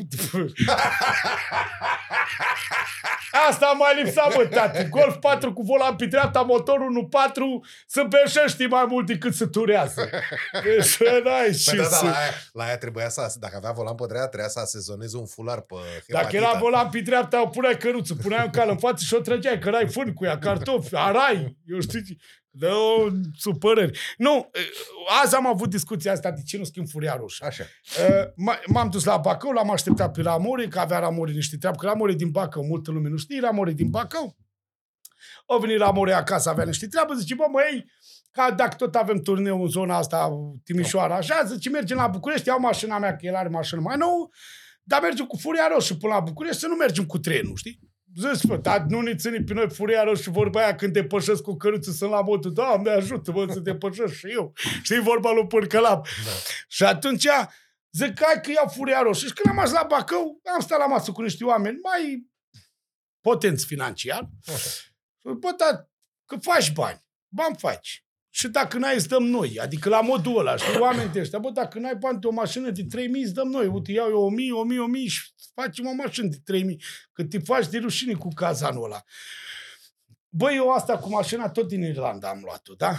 Asta 3.48 3.74
mai 3.78 4.02
lipsa, 4.02 4.28
bă, 4.36 4.46
tati. 4.46 4.88
Golf 4.88 5.16
4 5.16 5.52
cu 5.52 5.62
volan 5.62 5.96
pe 5.96 6.06
dreapta, 6.06 6.40
motorul 6.40 7.08
1.4, 7.12 7.68
să 7.86 8.06
beșești 8.08 8.64
mai 8.66 8.84
mult 8.88 9.06
decât 9.06 9.34
să 9.34 9.46
turează. 9.46 10.08
Deci, 10.64 10.98
n-ai 11.24 11.44
Păi 11.44 11.54
ce 11.54 11.76
da, 11.76 11.82
da, 11.82 11.88
să... 11.88 12.04
la 12.04 12.10
aia, 12.10 12.30
la 12.52 12.64
aia 12.64 12.78
trebuia 12.78 13.08
să, 13.08 13.34
dacă 13.40 13.56
avea 13.56 13.70
volan 13.72 13.94
pe 13.94 14.04
dreapta, 14.06 14.28
trebuia 14.28 14.48
să 14.48 14.60
asezoneze 14.60 15.16
un 15.16 15.26
fular 15.26 15.60
pe 15.60 15.74
Dacă 15.74 16.26
hepatita. 16.26 16.36
era 16.36 16.58
volan 16.58 16.88
pe 16.90 17.00
dreapta, 17.00 17.42
o 17.42 17.46
puneai 17.46 17.76
căruță, 17.76 18.14
puneai 18.14 18.44
un 18.44 18.50
cal 18.50 18.68
în 18.68 18.78
față 18.78 19.04
și 19.04 19.14
o 19.14 19.18
trăgeai, 19.18 19.58
că 19.58 19.68
erai 19.68 19.88
fân 19.88 20.12
cu 20.12 20.24
ea, 20.24 20.38
cartofi, 20.38 20.94
arai, 20.96 21.56
eu 21.66 21.80
știu 21.80 22.00
ce... 22.00 22.16
Dă 22.56 22.72
o 22.72 23.08
supărări. 23.36 23.98
Nu, 24.16 24.50
azi 25.22 25.34
am 25.34 25.46
avut 25.46 25.70
discuția 25.70 26.12
asta 26.12 26.30
de 26.30 26.42
ce 26.42 26.58
nu 26.58 26.64
schimb 26.64 26.88
furia 26.88 27.16
roșie. 27.16 27.46
Așa. 27.46 27.64
Uh, 28.08 28.24
m- 28.24 28.62
M-am 28.66 28.90
dus 28.90 29.04
la 29.04 29.16
Bacău, 29.16 29.50
l-am 29.50 29.70
așteptat 29.70 30.12
pe 30.12 30.22
Ramore, 30.22 30.68
că 30.68 30.78
avea 30.78 30.98
Ramore 30.98 31.32
niște 31.32 31.56
treabă, 31.56 31.76
că 31.76 31.86
Ramore 31.86 32.12
din 32.12 32.30
Bacău, 32.30 32.64
multă 32.64 32.90
lume 32.90 33.08
nu 33.08 33.16
știe, 33.16 33.40
Ramore 33.40 33.72
din 33.72 33.90
Bacău. 33.90 34.36
O 35.46 35.58
venit 35.58 35.78
Ramore 35.78 36.12
acasă, 36.12 36.48
avea 36.50 36.64
niște 36.64 36.86
treabă, 36.86 37.14
zice, 37.14 37.34
bă, 37.34 37.44
măi, 37.50 37.84
ca 38.30 38.50
dacă 38.50 38.74
tot 38.76 38.94
avem 38.94 39.18
turneu 39.22 39.62
în 39.62 39.68
zona 39.68 39.96
asta, 39.96 40.30
Timișoara, 40.64 41.16
așa, 41.16 41.42
zice, 41.44 41.68
mergem 41.70 41.96
la 41.96 42.06
București, 42.06 42.48
iau 42.48 42.60
mașina 42.60 42.98
mea, 42.98 43.16
că 43.16 43.26
el 43.26 43.34
are 43.34 43.48
mașină 43.48 43.80
mai 43.80 43.96
nouă, 43.96 44.28
dar 44.82 45.00
mergem 45.00 45.26
cu 45.26 45.36
furia 45.36 45.68
roșie 45.72 45.96
până 45.96 46.14
la 46.14 46.20
București, 46.20 46.60
să 46.60 46.66
nu 46.66 46.74
mergem 46.74 47.04
cu 47.06 47.18
trenul, 47.18 47.56
știi? 47.56 47.80
Zici, 48.16 48.44
bă, 48.46 48.56
dar 48.56 48.80
nu 48.88 49.00
ne 49.00 49.14
ține 49.14 49.42
pe 49.42 49.52
noi 49.52 49.70
furia 49.70 50.02
roșie 50.02 50.32
vorba 50.32 50.60
aia 50.60 50.74
când 50.74 50.92
te 50.92 51.04
pășesc 51.04 51.42
cu 51.42 51.56
căruță, 51.56 51.90
sunt 51.90 52.10
la 52.10 52.20
modul, 52.20 52.52
Doamne, 52.52 52.90
ajută-mă 52.90 53.52
să 53.52 53.60
te 53.60 53.74
pășesc 53.74 54.14
și 54.14 54.26
eu. 54.30 54.52
Știi 54.82 55.00
vorba 55.00 55.32
lui 55.32 55.46
Pârcălap? 55.46 56.06
Da. 56.24 56.30
Și 56.68 56.84
atunci 56.84 57.26
zic, 57.90 58.22
hai 58.22 58.40
că 58.42 58.50
iau 58.50 58.68
furia 58.68 59.00
roșie. 59.02 59.28
Și 59.28 59.34
când 59.34 59.54
am 59.54 59.60
ajuns 59.60 59.78
la 59.78 59.86
Bacău, 59.86 60.40
am 60.54 60.60
stat 60.60 60.78
la 60.78 60.86
masă 60.86 61.12
cu 61.12 61.22
niște 61.22 61.44
oameni 61.44 61.78
mai 61.82 62.28
potenți 63.20 63.66
financiar. 63.66 64.28
Așa. 64.46 64.56
Și 64.56 64.68
zic, 65.28 65.38
Bă, 65.38 65.54
dar 65.56 65.90
că 66.24 66.36
faci 66.36 66.72
bani, 66.72 67.06
bani 67.28 67.56
faci. 67.58 68.03
Și 68.36 68.48
dacă 68.48 68.78
n-ai, 68.78 68.94
îți 68.94 69.08
dăm 69.08 69.22
noi. 69.22 69.58
Adică 69.60 69.88
la 69.88 70.00
modul 70.00 70.38
ăla, 70.38 70.56
știi, 70.56 70.80
oameni 70.80 71.12
de 71.12 71.20
ăștia. 71.20 71.38
Bă, 71.38 71.50
dacă 71.50 71.78
n-ai 71.78 71.96
bani 71.96 72.20
de 72.20 72.26
o 72.26 72.30
mașină 72.30 72.70
de 72.70 72.82
3.000, 72.82 72.88
îți 73.24 73.34
dăm 73.34 73.48
noi. 73.48 73.66
Uite, 73.66 73.92
iau 73.92 74.08
eu 74.08 74.30
1.000, 74.30 74.34
1.000, 75.00 75.04
1.000 75.04 75.10
și 75.10 75.20
facem 75.54 75.86
o 75.86 75.94
mașină 75.94 76.28
de 76.28 76.62
3.000. 76.62 76.76
Că 77.12 77.24
te 77.24 77.38
faci 77.38 77.68
de 77.68 77.78
rușine 77.78 78.12
cu 78.12 78.28
cazanul 78.28 78.84
ăla. 78.84 79.02
Bă, 80.28 80.52
eu 80.52 80.70
asta 80.70 80.98
cu 80.98 81.08
mașina 81.08 81.48
tot 81.48 81.68
din 81.68 81.82
Irlanda 81.82 82.28
am 82.28 82.40
luat-o, 82.44 82.74
da? 82.74 82.96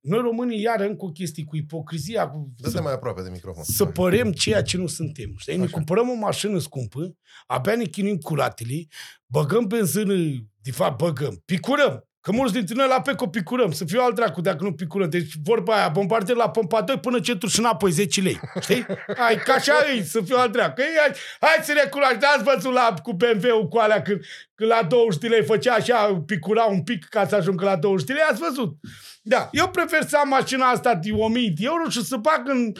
Noi 0.00 0.20
românii, 0.20 0.60
iar 0.60 0.80
încă 0.80 1.04
o 1.04 1.10
chestie 1.10 1.44
cu 1.44 1.56
ipocrizia, 1.56 2.28
cu 2.28 2.52
Dă-te 2.56 2.80
mai 2.80 2.92
aproape 2.92 3.22
de 3.22 3.30
microfon. 3.30 3.64
să 3.64 3.84
părem 3.84 4.32
ceea 4.32 4.62
ce 4.62 4.76
nu 4.76 4.86
suntem. 4.86 5.34
Știi? 5.36 5.56
Ne 5.56 5.62
Așa. 5.62 5.72
cumpărăm 5.72 6.08
o 6.08 6.14
mașină 6.14 6.58
scumpă, 6.58 7.16
abia 7.46 7.74
ne 7.74 7.84
chinuim 7.84 8.18
curatele, 8.18 8.86
băgăm 9.26 9.66
benzină, 9.66 10.14
de 10.62 10.70
fapt 10.70 10.98
băgăm, 10.98 11.42
picurăm. 11.44 12.08
Că 12.24 12.32
mulți 12.32 12.52
dintre 12.52 12.74
noi 12.74 12.86
la 12.88 13.00
Peco 13.00 13.26
picurăm, 13.26 13.72
să 13.72 13.84
fiu 13.84 14.00
alt 14.00 14.14
dracu 14.14 14.40
dacă 14.40 14.64
nu 14.64 14.72
picurăm. 14.72 15.10
Deci 15.10 15.32
vorba 15.42 15.74
aia, 15.74 15.88
bombardier 15.88 16.36
la 16.36 16.50
pompa 16.50 16.82
2 16.82 16.98
până 16.98 17.20
centru 17.20 17.48
și 17.48 17.58
înapoi 17.58 17.90
10 17.90 18.20
lei. 18.20 18.40
Știi? 18.60 18.86
Hai, 19.16 19.36
ca 19.36 19.52
așa 19.52 19.72
e, 19.96 20.02
să 20.02 20.20
fiu 20.20 20.36
alt 20.36 20.52
dracu. 20.52 20.80
Ei, 20.80 20.86
hai, 20.98 21.12
hai 21.40 21.64
să 21.64 21.72
recunoaște, 21.82 22.26
ați 22.26 22.44
văzut 22.44 22.72
la, 22.72 22.94
cu 23.02 23.12
BMW-ul 23.12 23.68
cu 23.68 23.78
alea 23.78 24.02
când, 24.02 24.20
când 24.54 24.70
la 24.70 24.82
20 24.88 25.20
de 25.20 25.28
lei 25.28 25.44
făcea 25.44 25.74
așa, 25.74 26.22
picura 26.26 26.64
un 26.64 26.82
pic 26.82 27.04
ca 27.04 27.26
să 27.26 27.34
ajungă 27.34 27.64
la 27.64 27.76
20 27.76 28.06
de 28.06 28.12
lei, 28.12 28.22
ați 28.30 28.40
văzut. 28.40 28.76
Da, 29.22 29.48
eu 29.52 29.68
prefer 29.68 30.02
să 30.06 30.16
am 30.16 30.28
mașina 30.28 30.66
asta 30.66 30.94
de 30.94 31.10
1000 31.12 31.52
de 31.56 31.64
euro 31.64 31.88
și 31.88 32.04
să 32.04 32.16
bag 32.16 32.48
în, 32.48 32.72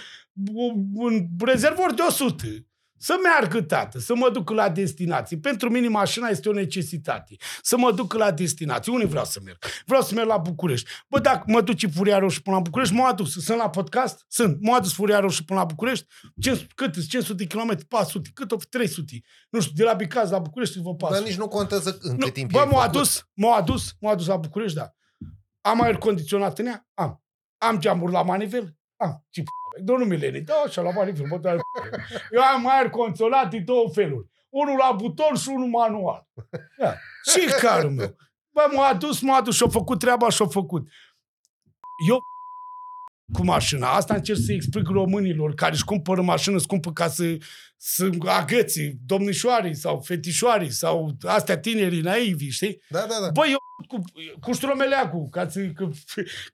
în 0.94 1.26
rezervor 1.44 1.94
de 1.94 2.02
100. 2.08 2.44
Să 3.04 3.16
meargă, 3.22 3.62
tată, 3.62 3.98
să 3.98 4.14
mă 4.14 4.30
duc 4.30 4.50
la 4.50 4.68
destinație. 4.68 5.36
Pentru 5.38 5.70
mine 5.70 5.88
mașina 5.88 6.28
este 6.28 6.48
o 6.48 6.52
necesitate. 6.52 7.36
Să 7.62 7.76
mă 7.76 7.92
duc 7.92 8.12
la 8.12 8.30
destinație. 8.30 8.92
Unde 8.92 9.06
vreau 9.06 9.24
să 9.24 9.40
merg? 9.44 9.58
Vreau 9.86 10.02
să 10.02 10.14
merg 10.14 10.28
la 10.28 10.36
București. 10.36 10.90
Bă, 11.08 11.18
dacă 11.18 11.44
mă 11.46 11.60
duci 11.60 11.86
Furia 11.94 12.18
Roșie 12.18 12.40
până 12.44 12.56
la 12.56 12.62
București, 12.62 12.94
m-a 12.94 13.08
adus. 13.08 13.32
Sunt 13.32 13.58
la 13.58 13.70
podcast? 13.70 14.24
Sunt. 14.28 14.58
M-a 14.60 14.76
adus 14.76 14.92
Furia 14.94 15.18
Roșie 15.20 15.44
până 15.46 15.58
la 15.58 15.64
București? 15.64 16.06
500, 16.40 16.72
cât? 16.74 17.06
500 17.08 17.44
de 17.44 17.46
km? 17.46 17.86
400? 17.88 18.30
Cât? 18.34 18.52
O 18.52 18.58
fi 18.58 18.66
300? 18.66 19.20
Nu 19.50 19.60
știu, 19.60 19.72
de 19.76 19.82
la 19.84 19.92
Bicaz 19.92 20.30
la 20.30 20.38
București 20.38 20.76
vă 20.78 20.82
Dar 20.90 20.96
400. 20.96 21.28
nici 21.28 21.38
nu 21.38 21.48
contează 21.48 21.98
în 22.00 22.16
Nu, 22.16 22.24
cât 22.24 22.32
timp 22.32 22.50
bă, 22.50 22.58
ai 22.58 22.64
m-a 22.64 22.70
făcut. 22.70 22.88
adus, 22.88 23.28
m-a 23.34 23.54
adus, 23.56 23.92
m-a 24.00 24.10
adus 24.10 24.26
la 24.26 24.36
București, 24.36 24.76
da. 24.76 24.94
Am 25.60 25.82
aer 25.82 25.96
condiționat 25.96 26.58
în 26.58 26.66
ea? 26.66 26.88
Am. 26.94 27.22
Am 27.58 27.78
geamuri 27.78 28.12
la 28.12 28.22
manivel? 28.22 28.76
Am. 28.96 29.24
Ce 29.30 29.42
p***? 29.74 29.80
Dă 29.80 29.92
numele 29.92 30.40
Da, 30.40 30.54
așa, 30.66 30.82
la 30.82 30.90
manivel. 30.90 31.26
Bă, 31.28 31.36
dar... 31.36 31.56
Eu 32.30 32.42
am 32.42 32.68
aer 32.68 32.90
condiționat 32.90 33.50
de 33.50 33.58
două 33.58 33.88
feluri. 33.92 34.26
Unul 34.48 34.76
la 34.76 34.96
buton 34.96 35.36
și 35.36 35.48
unul 35.48 35.68
manual. 35.68 36.26
Da. 36.78 36.94
Și 37.30 37.46
carul 37.60 37.90
meu. 37.90 38.16
Bă, 38.50 38.70
m-a 38.74 38.86
adus, 38.86 39.20
m-a 39.20 39.36
adus 39.36 39.54
și-a 39.56 39.68
făcut 39.68 39.98
treaba 39.98 40.28
și-a 40.28 40.46
făcut. 40.46 40.88
Eu 42.08 42.18
cu 43.32 43.44
mașina. 43.44 43.88
Asta 43.88 44.14
încerc 44.14 44.38
să 44.38 44.52
explic 44.52 44.88
românilor 44.88 45.54
care 45.54 45.72
își 45.72 45.84
cumpără 45.84 46.22
mașină 46.22 46.58
scumpă 46.58 46.92
ca 46.92 47.08
să, 47.08 47.36
să 47.76 48.10
agăți 48.26 48.80
domnișoarii 49.06 49.74
sau 49.74 50.00
fetișoarii 50.00 50.70
sau 50.70 51.16
astea 51.22 51.58
tinerii 51.58 52.00
naivi, 52.00 52.48
știi? 52.48 52.82
Da, 52.88 52.98
da, 53.08 53.14
da. 53.20 53.30
Băi, 53.30 53.50
eu 53.50 53.58
cu, 53.88 54.02
cu 54.40 54.52
ștromeleagul, 54.52 55.28
ca 55.30 55.48
să, 55.48 55.60
că, 55.60 55.90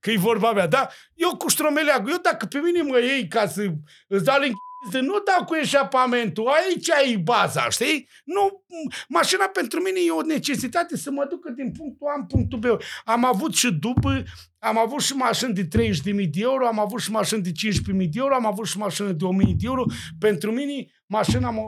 că 0.00 0.10
e 0.10 0.16
vorba 0.16 0.52
mea, 0.52 0.66
da? 0.66 0.88
Eu 1.14 1.36
cu 1.36 1.48
ștromeleagul, 1.48 2.10
eu 2.10 2.18
dacă 2.22 2.46
pe 2.46 2.58
mine 2.58 2.82
mă 2.82 2.98
iei 2.98 3.28
ca 3.28 3.46
să 3.46 3.72
îți 4.08 4.24
dau 4.24 4.40
link 4.40 4.54
nu 4.92 5.18
dau 5.26 5.44
cu 5.46 5.54
eșapamentul, 5.54 6.48
aici 6.48 6.88
e 7.12 7.16
baza, 7.16 7.68
știi? 7.68 8.08
Nu, 8.24 8.64
mașina 9.08 9.44
pentru 9.44 9.80
mine 9.80 9.98
e 10.06 10.10
o 10.10 10.22
necesitate 10.22 10.96
să 10.96 11.10
mă 11.10 11.26
ducă 11.28 11.50
din 11.50 11.72
punctul 11.72 12.06
A 12.06 12.14
în 12.18 12.26
punctul 12.26 12.58
B. 12.58 12.64
Am 13.04 13.24
avut 13.24 13.54
și 13.54 13.72
după, 13.72 14.22
am 14.58 14.78
avut 14.78 15.00
și 15.00 15.12
mașini 15.12 15.54
de 15.54 15.68
30.000 15.78 16.02
de 16.12 16.40
euro, 16.40 16.66
am 16.66 16.78
avut 16.78 17.00
și 17.00 17.10
mașini 17.10 17.42
de 17.42 17.50
15.000 17.50 17.82
de 17.96 18.08
euro, 18.12 18.34
am 18.34 18.46
avut 18.46 18.66
și 18.66 18.78
mașini 18.78 19.14
de 19.14 19.24
1.000 19.46 19.54
de 19.56 19.66
euro. 19.66 19.84
Pentru 20.18 20.52
mine, 20.52 20.86
mașina 21.06 21.50
m-a, 21.50 21.62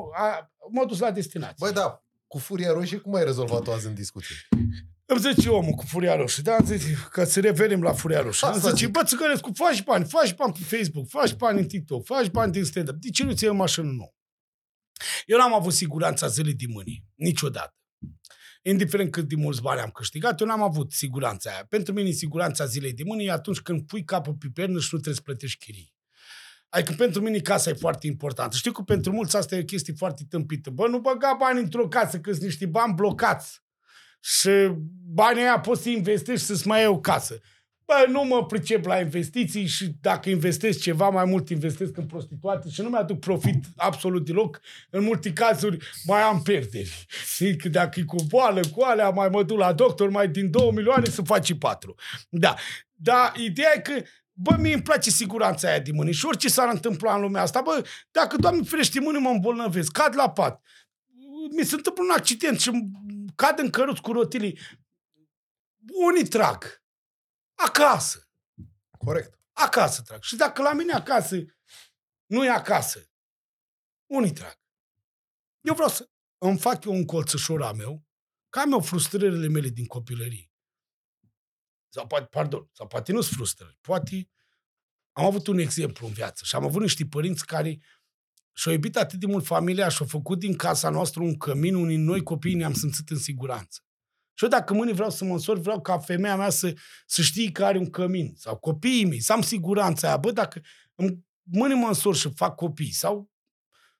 m-a 0.70 0.84
dus 0.84 0.98
la 0.98 1.10
destinație. 1.10 1.56
Băi, 1.58 1.72
da, 1.72 2.02
cu 2.26 2.38
furia 2.38 2.72
roșie, 2.72 2.98
cum 2.98 3.14
ai 3.14 3.24
rezolvat-o 3.24 3.72
azi 3.72 3.86
în 3.86 3.94
discuție? 3.94 4.36
Îmi 5.12 5.20
zice 5.20 5.48
omul 5.48 5.72
cu 5.72 5.86
furia 5.86 6.16
roșie, 6.16 6.42
da, 6.42 6.56
zice, 6.64 7.08
ca 7.10 7.24
să 7.24 7.40
revenim 7.40 7.82
la 7.82 7.92
furia 7.92 8.20
roșie. 8.20 8.48
Îmi 8.48 8.60
zice, 8.60 8.86
bă, 8.86 9.02
Țigărescu, 9.04 9.50
faci 9.54 9.82
bani, 9.82 10.04
faci 10.04 10.34
bani 10.34 10.52
pe 10.52 10.76
Facebook, 10.76 11.08
faci 11.08 11.34
bani 11.34 11.60
în 11.60 11.66
TikTok, 11.66 12.04
faci 12.04 12.26
bani 12.26 12.52
din 12.52 12.64
stand-up. 12.64 12.94
De 12.94 13.10
ce 13.10 13.24
nu 13.24 13.32
ți 13.32 13.46
o 13.46 13.54
mașină 13.54 13.86
nouă? 13.86 14.14
Eu 15.26 15.38
n-am 15.38 15.54
avut 15.54 15.72
siguranța 15.72 16.26
zilei 16.26 16.54
de 16.54 16.64
mâini, 16.68 17.04
niciodată. 17.14 17.76
Indiferent 18.62 19.10
cât 19.10 19.28
de 19.28 19.36
mulți 19.36 19.60
bani 19.60 19.80
am 19.80 19.90
câștigat, 19.90 20.40
eu 20.40 20.46
n-am 20.46 20.62
avut 20.62 20.92
siguranța 20.92 21.50
aia. 21.50 21.66
Pentru 21.68 21.92
mine 21.92 22.10
siguranța 22.10 22.64
zilei 22.64 22.92
de 22.92 23.02
mâini 23.06 23.24
e 23.24 23.30
atunci 23.30 23.60
când 23.60 23.86
pui 23.86 24.04
capul 24.04 24.34
pe 24.34 24.46
pernă 24.54 24.78
și 24.78 24.88
nu 24.90 24.98
trebuie 24.98 25.14
să 25.14 25.20
plătești 25.20 25.64
chirii. 25.64 25.94
Adică 26.68 26.92
pentru 26.96 27.22
mine 27.22 27.38
casa 27.38 27.70
e 27.70 27.72
foarte 27.72 28.06
importantă. 28.06 28.56
Știu 28.56 28.72
că 28.72 28.82
pentru 28.82 29.12
mulți 29.12 29.36
asta 29.36 29.56
e 29.56 29.60
o 29.60 29.64
chestie 29.64 29.94
foarte 29.96 30.24
tâmpită. 30.28 30.70
Bă, 30.70 30.88
nu 30.88 30.98
băga 30.98 31.36
bani 31.38 31.60
într-o 31.60 31.88
casă, 31.88 32.20
că 32.20 32.30
sunt 32.30 32.44
niște 32.44 32.66
bani 32.66 32.94
blocați 32.94 33.62
și 34.22 34.50
banii 35.14 35.42
aia 35.42 35.60
poți 35.60 35.82
să 35.82 35.88
investești 35.88 36.46
să-ți 36.46 36.66
mai 36.66 36.78
iei 36.78 36.88
o 36.88 37.00
casă. 37.00 37.40
Bă, 37.84 38.06
nu 38.08 38.24
mă 38.24 38.46
pricep 38.46 38.84
la 38.84 39.00
investiții 39.00 39.66
și 39.66 39.96
dacă 40.00 40.30
investesc 40.30 40.80
ceva, 40.80 41.08
mai 41.08 41.24
mult 41.24 41.48
investesc 41.48 41.96
în 41.96 42.06
prostituate 42.06 42.68
și 42.68 42.82
nu 42.82 42.88
mi-aduc 42.88 43.18
profit 43.18 43.64
absolut 43.76 44.24
deloc. 44.24 44.60
În 44.90 45.02
multe 45.04 45.32
cazuri 45.32 45.78
mai 46.04 46.20
am 46.20 46.42
pierderi. 46.42 47.06
Că 47.58 47.68
dacă 47.68 48.00
e 48.00 48.02
cu 48.02 48.16
boală, 48.28 48.60
cu 48.74 48.82
alea, 48.82 49.10
mai 49.10 49.28
mă 49.28 49.42
duc 49.42 49.58
la 49.58 49.72
doctor, 49.72 50.10
mai 50.10 50.28
din 50.28 50.50
2 50.50 50.70
milioane 50.74 51.04
să 51.04 51.22
faci 51.22 51.58
4. 51.58 51.94
Da. 52.28 52.54
Dar 52.94 53.32
ideea 53.36 53.72
e 53.74 53.80
că 53.80 54.02
Bă, 54.34 54.56
mie 54.60 54.72
îmi 54.72 54.82
place 54.82 55.10
siguranța 55.10 55.68
aia 55.68 55.78
de 55.78 55.90
mână 55.92 56.10
și 56.10 56.26
orice 56.26 56.48
s-ar 56.48 56.68
întâmpla 56.72 57.14
în 57.14 57.20
lumea 57.20 57.42
asta, 57.42 57.60
bă, 57.64 57.84
dacă, 58.10 58.36
Doamne 58.36 58.62
ferește, 58.62 59.00
mână 59.00 59.18
mă 59.18 59.28
îmbolnăvesc, 59.28 59.92
cad 59.92 60.14
la 60.16 60.30
pat, 60.30 60.62
mi 61.56 61.64
se 61.64 61.74
întâmplă 61.74 62.02
un 62.02 62.10
accident 62.16 62.60
și 62.60 62.70
cad 63.34 63.58
în 63.58 63.70
căruț 63.70 63.98
cu 63.98 64.12
rotilii. 64.12 64.58
Unii 66.06 66.28
trag. 66.28 66.82
Acasă. 67.54 68.28
Corect. 68.98 69.38
Acasă 69.52 70.02
trag. 70.02 70.22
Și 70.22 70.36
dacă 70.36 70.62
la 70.62 70.72
mine 70.72 70.92
acasă 70.92 71.36
nu 72.26 72.44
e 72.44 72.50
acasă, 72.50 73.10
unii 74.06 74.32
trag. 74.32 74.60
Eu 75.60 75.74
vreau 75.74 75.88
să 75.88 76.10
îmi 76.38 76.58
fac 76.58 76.84
eu 76.84 76.92
un 76.92 77.04
colțășor 77.04 77.62
a 77.62 77.72
meu, 77.72 78.06
că 78.48 78.58
am 78.58 78.72
eu 78.72 78.80
frustrările 78.80 79.48
mele 79.48 79.68
din 79.68 79.86
copilărie. 79.86 80.52
Sau 81.88 82.06
poate, 82.06 82.26
pardon, 82.26 82.68
sau 82.72 82.86
poate 82.86 83.12
nu 83.12 83.20
sunt 83.20 83.36
frustrări. 83.36 83.78
Poate 83.80 84.30
am 85.12 85.24
avut 85.24 85.46
un 85.46 85.58
exemplu 85.58 86.06
în 86.06 86.12
viață 86.12 86.44
și 86.44 86.54
am 86.54 86.64
avut 86.64 86.80
niște 86.80 87.06
părinți 87.06 87.46
care 87.46 87.80
și-au 88.52 88.74
iubit 88.74 88.96
atât 88.96 89.18
de 89.18 89.26
mult 89.26 89.46
familia 89.46 89.88
și-au 89.88 90.08
făcut 90.08 90.38
din 90.38 90.56
casa 90.56 90.90
noastră 90.90 91.22
un 91.22 91.36
cămin 91.36 91.74
unii 91.74 91.96
noi 91.96 92.22
copii 92.22 92.54
ne-am 92.54 92.72
simțit 92.72 93.10
în 93.10 93.18
siguranță. 93.18 93.80
Și 94.34 94.44
eu 94.44 94.50
dacă 94.50 94.74
mâine 94.74 94.92
vreau 94.92 95.10
să 95.10 95.24
mă 95.24 95.32
însor, 95.32 95.58
vreau 95.58 95.80
ca 95.80 95.98
femeia 95.98 96.36
mea 96.36 96.50
să, 96.50 96.74
să 97.06 97.22
știe 97.22 97.52
că 97.52 97.64
are 97.64 97.78
un 97.78 97.90
cămin. 97.90 98.32
Sau 98.36 98.56
copiii 98.56 99.04
mei, 99.04 99.20
să 99.20 99.32
am 99.32 99.42
siguranța 99.42 100.06
aia. 100.06 100.16
Bă, 100.16 100.30
dacă 100.30 100.60
mâine 101.42 101.74
mă 101.74 101.86
însor 101.86 102.16
și 102.16 102.30
fac 102.34 102.54
copii 102.54 102.92
sau 102.92 103.30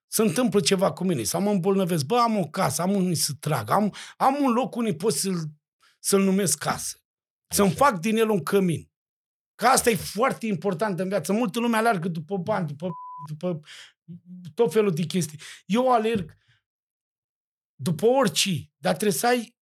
se 0.07 0.23
întâmplă 0.23 0.61
ceva 0.61 0.93
cu 0.93 1.05
mine 1.05 1.23
sau 1.23 1.41
mă 1.41 1.51
îmbolnăvesc, 1.51 2.05
bă, 2.05 2.19
am 2.19 2.39
o 2.39 2.49
casă, 2.49 2.83
am 2.83 2.95
unii 2.95 3.15
să 3.15 3.33
trag, 3.41 3.71
am, 3.71 3.95
am 4.17 4.37
un 4.43 4.53
loc 4.53 4.75
unde 4.75 4.95
pot 4.95 5.13
să-l, 5.13 5.35
să-l 5.99 6.23
numesc 6.23 6.59
casă. 6.59 6.97
Să-mi 7.49 7.71
fac 7.71 7.99
din 7.99 8.17
el 8.17 8.29
un 8.29 8.43
cămin. 8.43 8.91
Că 9.55 9.67
asta 9.67 9.91
e 9.91 9.95
foarte 9.95 10.47
important 10.47 10.99
în 10.99 11.09
viață. 11.09 11.33
Multă 11.33 11.61
lume 11.61 11.77
alergă 11.77 12.09
după 12.09 12.37
bani, 12.37 12.67
după, 12.67 12.91
după 13.29 13.61
tot 14.55 14.73
felul 14.73 14.95
de 14.95 15.03
chestii. 15.03 15.41
Eu 15.67 15.93
alerg 15.93 16.37
după 17.75 18.07
orice, 18.07 18.71
dar 18.77 18.97
trebuie 18.97 19.19
să 19.19 19.27
ai 19.27 19.57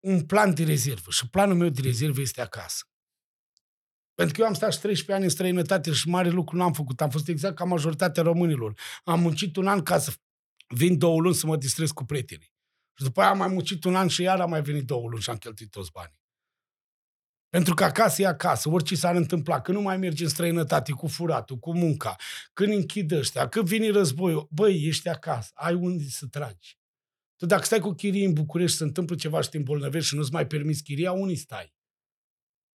un 0.00 0.26
plan 0.26 0.54
de 0.54 0.64
rezervă. 0.64 1.10
Și 1.10 1.28
planul 1.28 1.56
meu 1.56 1.68
de 1.68 1.80
rezervă 1.80 2.20
este 2.20 2.40
acasă. 2.40 2.84
Pentru 4.14 4.34
că 4.34 4.40
eu 4.40 4.46
am 4.46 4.54
stat 4.54 4.72
și 4.72 4.78
13 4.78 5.12
ani 5.12 5.24
în 5.24 5.30
străinătate 5.30 5.92
și 5.92 6.08
mare 6.08 6.28
lucru 6.28 6.56
n-am 6.56 6.72
făcut. 6.72 7.00
Am 7.00 7.10
fost 7.10 7.28
exact 7.28 7.56
ca 7.56 7.64
majoritatea 7.64 8.22
românilor. 8.22 8.80
Am 9.04 9.20
muncit 9.20 9.56
un 9.56 9.66
an 9.66 9.82
ca 9.82 9.98
să 9.98 10.12
vin 10.74 10.98
două 10.98 11.20
luni 11.20 11.34
să 11.34 11.46
mă 11.46 11.56
distrez 11.56 11.90
cu 11.90 12.04
prietenii. 12.04 12.54
Și 12.98 13.04
după 13.04 13.20
aia 13.20 13.30
am 13.30 13.38
mai 13.38 13.48
muncit 13.48 13.84
un 13.84 13.94
an 13.94 14.08
și 14.08 14.22
iar 14.22 14.40
am 14.40 14.50
mai 14.50 14.62
venit 14.62 14.84
două 14.84 15.08
luni 15.08 15.22
și 15.22 15.30
am 15.30 15.36
cheltuit 15.36 15.70
toți 15.70 15.90
banii. 15.90 16.18
Pentru 17.56 17.74
că 17.74 17.84
acasă 17.84 18.22
e 18.22 18.26
acasă, 18.26 18.68
orice 18.68 18.94
s-ar 18.94 19.14
întâmpla, 19.14 19.60
că 19.60 19.72
nu 19.72 19.80
mai 19.80 19.96
mergi 19.96 20.22
în 20.22 20.28
străinătate 20.28 20.92
cu 20.92 21.06
furatul, 21.06 21.56
cu 21.56 21.76
munca, 21.76 22.16
când 22.52 22.72
închid 22.72 23.12
ăștia, 23.12 23.48
când 23.48 23.66
vine 23.66 23.90
războiul, 23.90 24.48
băi, 24.50 24.86
ești 24.86 25.08
acasă, 25.08 25.50
ai 25.54 25.74
unde 25.74 26.04
să 26.08 26.26
tragi. 26.26 26.78
Tu 27.36 27.46
dacă 27.46 27.64
stai 27.64 27.78
cu 27.78 27.90
chirii 27.90 28.24
în 28.24 28.32
București, 28.32 28.76
se 28.76 28.84
întâmplă 28.84 29.16
ceva 29.16 29.40
și 29.40 29.48
te 29.48 29.56
îmbolnăvești 29.56 30.08
și 30.08 30.14
nu-ți 30.14 30.32
mai 30.32 30.46
permiți 30.46 30.82
chiria, 30.82 31.12
unii 31.12 31.36
stai? 31.36 31.74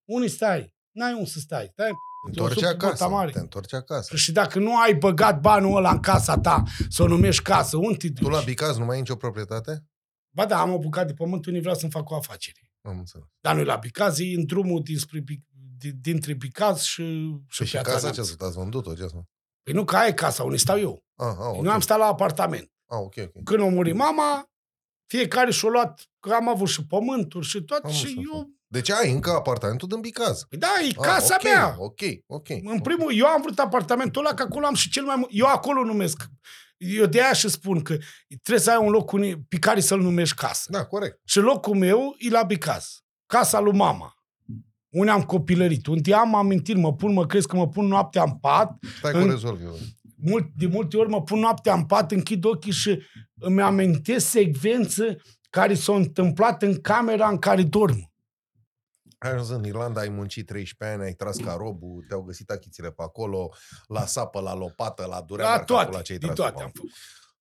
Unii 0.10 0.30
stai? 0.30 0.76
N-ai 0.92 1.14
unde 1.14 1.26
să 1.26 1.40
stai. 1.40 1.70
stai 1.74 1.90
Întorci 2.28 2.64
acasă, 2.64 3.30
te 3.32 3.40
întorci 3.40 3.74
acasă. 3.74 4.16
Și 4.16 4.32
dacă 4.32 4.60
nu 4.60 4.80
ai 4.80 4.94
băgat 4.94 5.40
banul 5.42 5.76
ăla 5.76 5.92
în 5.92 6.00
casa 6.00 6.38
ta, 6.38 6.64
să 6.90 7.04
o 7.04 7.08
numești 7.08 7.44
casă, 7.44 7.78
unde 7.78 7.98
te 7.98 8.08
duci? 8.08 8.24
Tu 8.24 8.30
la 8.30 8.42
Bicaz 8.42 8.78
nu 8.78 8.86
mai 8.86 8.94
ai 8.96 9.02
nicio 9.02 9.16
proprietate? 9.16 9.86
Ba 10.30 10.46
da, 10.46 10.60
am 10.60 10.74
o 10.74 10.80
bucată 10.80 11.08
de 11.08 11.14
pământ 11.14 11.46
unde 11.46 11.60
vreau 11.60 11.76
să-mi 11.76 11.92
fac 11.92 12.10
o 12.10 12.16
afacere. 12.16 12.71
Am 12.82 12.98
înțeles. 12.98 13.28
Dar 13.40 13.56
nu 13.56 13.64
la 13.64 13.76
Bicaz, 13.76 14.20
e 14.20 14.24
în 14.36 14.46
drumul 14.46 14.82
dinspre, 14.84 15.24
dintre 16.02 16.34
Bicaz 16.34 16.82
și, 16.82 17.04
și, 17.48 17.58
păi 17.58 17.68
și 17.68 17.78
casa 17.78 18.10
ce 18.10 18.20
ați 18.20 18.56
vândut-o? 18.56 18.94
Ce 18.94 19.06
Păi 19.64 19.74
nu, 19.74 19.84
că 19.84 19.96
aia 19.96 20.08
e 20.08 20.14
casa 20.14 20.44
unde 20.44 20.58
stau 20.58 20.80
eu. 20.80 21.06
Ah, 21.16 21.28
ah, 21.28 21.48
okay. 21.48 21.62
Nu 21.62 21.72
am 21.72 21.80
stat 21.80 21.98
la 21.98 22.06
apartament. 22.06 22.72
Ah, 22.86 23.00
ok, 23.00 23.14
ok. 23.18 23.44
Când 23.44 23.62
a 23.62 23.66
murit 23.66 23.96
mama, 23.96 24.52
fiecare 25.06 25.52
și-a 25.52 25.70
luat, 25.70 26.10
că 26.20 26.34
am 26.34 26.50
avut 26.50 26.68
și 26.68 26.86
pământuri 26.86 27.46
și 27.46 27.62
tot, 27.62 27.84
am 27.84 27.92
și 27.92 28.06
înțeles. 28.06 28.26
eu... 28.32 28.50
Deci 28.68 28.92
ai 28.92 29.12
încă 29.12 29.32
apartamentul 29.32 29.88
din 29.88 30.00
Bicaz. 30.00 30.44
Păi 30.44 30.58
da, 30.58 30.68
e 30.84 30.88
ah, 30.88 30.96
casa 30.96 31.36
okay, 31.40 31.52
mea. 31.54 31.76
Ok, 31.78 32.00
ok. 32.26 32.50
În 32.64 32.80
primul, 32.80 33.18
eu 33.18 33.26
am 33.26 33.42
vrut 33.42 33.60
apartamentul 33.60 34.26
ăla, 34.26 34.34
că 34.34 34.42
acolo 34.42 34.66
am 34.66 34.74
și 34.74 34.90
cel 34.90 35.04
mai 35.04 35.16
mult... 35.16 35.30
Eu 35.34 35.46
acolo 35.46 35.84
numesc 35.84 36.24
eu 36.82 37.06
de 37.06 37.22
aia 37.22 37.34
și 37.34 37.50
spun 37.50 37.82
că 37.82 37.98
trebuie 38.28 38.64
să 38.64 38.72
ai 38.72 38.86
un 38.86 38.90
loc 38.90 39.12
pe 39.48 39.58
care 39.60 39.80
să-l 39.80 40.02
numești 40.02 40.36
casă. 40.36 40.68
Da, 40.72 40.86
corect. 40.86 41.20
Și 41.26 41.40
locul 41.40 41.76
meu 41.76 42.16
e 42.18 42.30
la 42.30 42.44
Bicaz. 42.44 43.04
Casa 43.26 43.60
lui 43.60 43.74
mama. 43.74 44.14
Unde 44.90 45.12
am 45.12 45.24
copilărit. 45.24 45.88
Unde 45.88 46.14
am 46.14 46.36
amintiri, 46.36 46.80
mă 46.80 46.94
pun, 46.94 47.14
mă 47.14 47.26
crezi 47.26 47.48
că 47.48 47.56
mă 47.56 47.68
pun 47.68 47.86
noaptea 47.86 48.24
în 48.24 48.32
pat. 48.32 48.78
Stai 48.98 49.12
în... 49.14 49.22
că 49.22 49.32
rezolv 49.32 49.62
eu. 49.62 49.78
Mult, 50.16 50.46
de 50.56 50.68
multe 50.68 50.98
ori 50.98 51.10
mă 51.10 51.22
pun 51.22 51.40
noaptea 51.40 51.74
în 51.74 51.86
pat, 51.86 52.12
închid 52.12 52.46
ochii 52.46 52.72
și 52.72 53.02
îmi 53.40 53.62
amintesc 53.62 54.30
secvențe 54.30 55.18
care 55.50 55.74
s-au 55.74 55.96
întâmplat 55.96 56.62
în 56.62 56.82
camera 56.82 57.28
în 57.28 57.38
care 57.38 57.64
dorm. 57.64 58.11
Ai 59.22 59.32
ajuns 59.32 59.50
în 59.50 59.64
Irlanda, 59.66 60.02
ai 60.02 60.10
muncit 60.10 60.46
13 60.46 60.98
ani, 60.98 61.08
ai 61.08 61.14
tras 61.14 61.38
ca 61.38 61.54
robul, 61.54 62.06
te-au 62.08 62.22
găsit 62.22 62.50
achițile 62.50 62.92
pe 62.92 63.02
acolo, 63.04 63.54
la 63.88 64.06
sapă, 64.06 64.40
la 64.40 64.54
lopată, 64.54 65.06
la 65.06 65.22
durea, 65.22 65.50
la 65.56 65.64
toate, 65.64 65.92
la 65.92 66.02
ce 66.02 66.12
ai 66.12 66.18
tras 66.18 66.36
toate 66.36 66.64
am 66.64 66.72
făcut. 66.74 66.92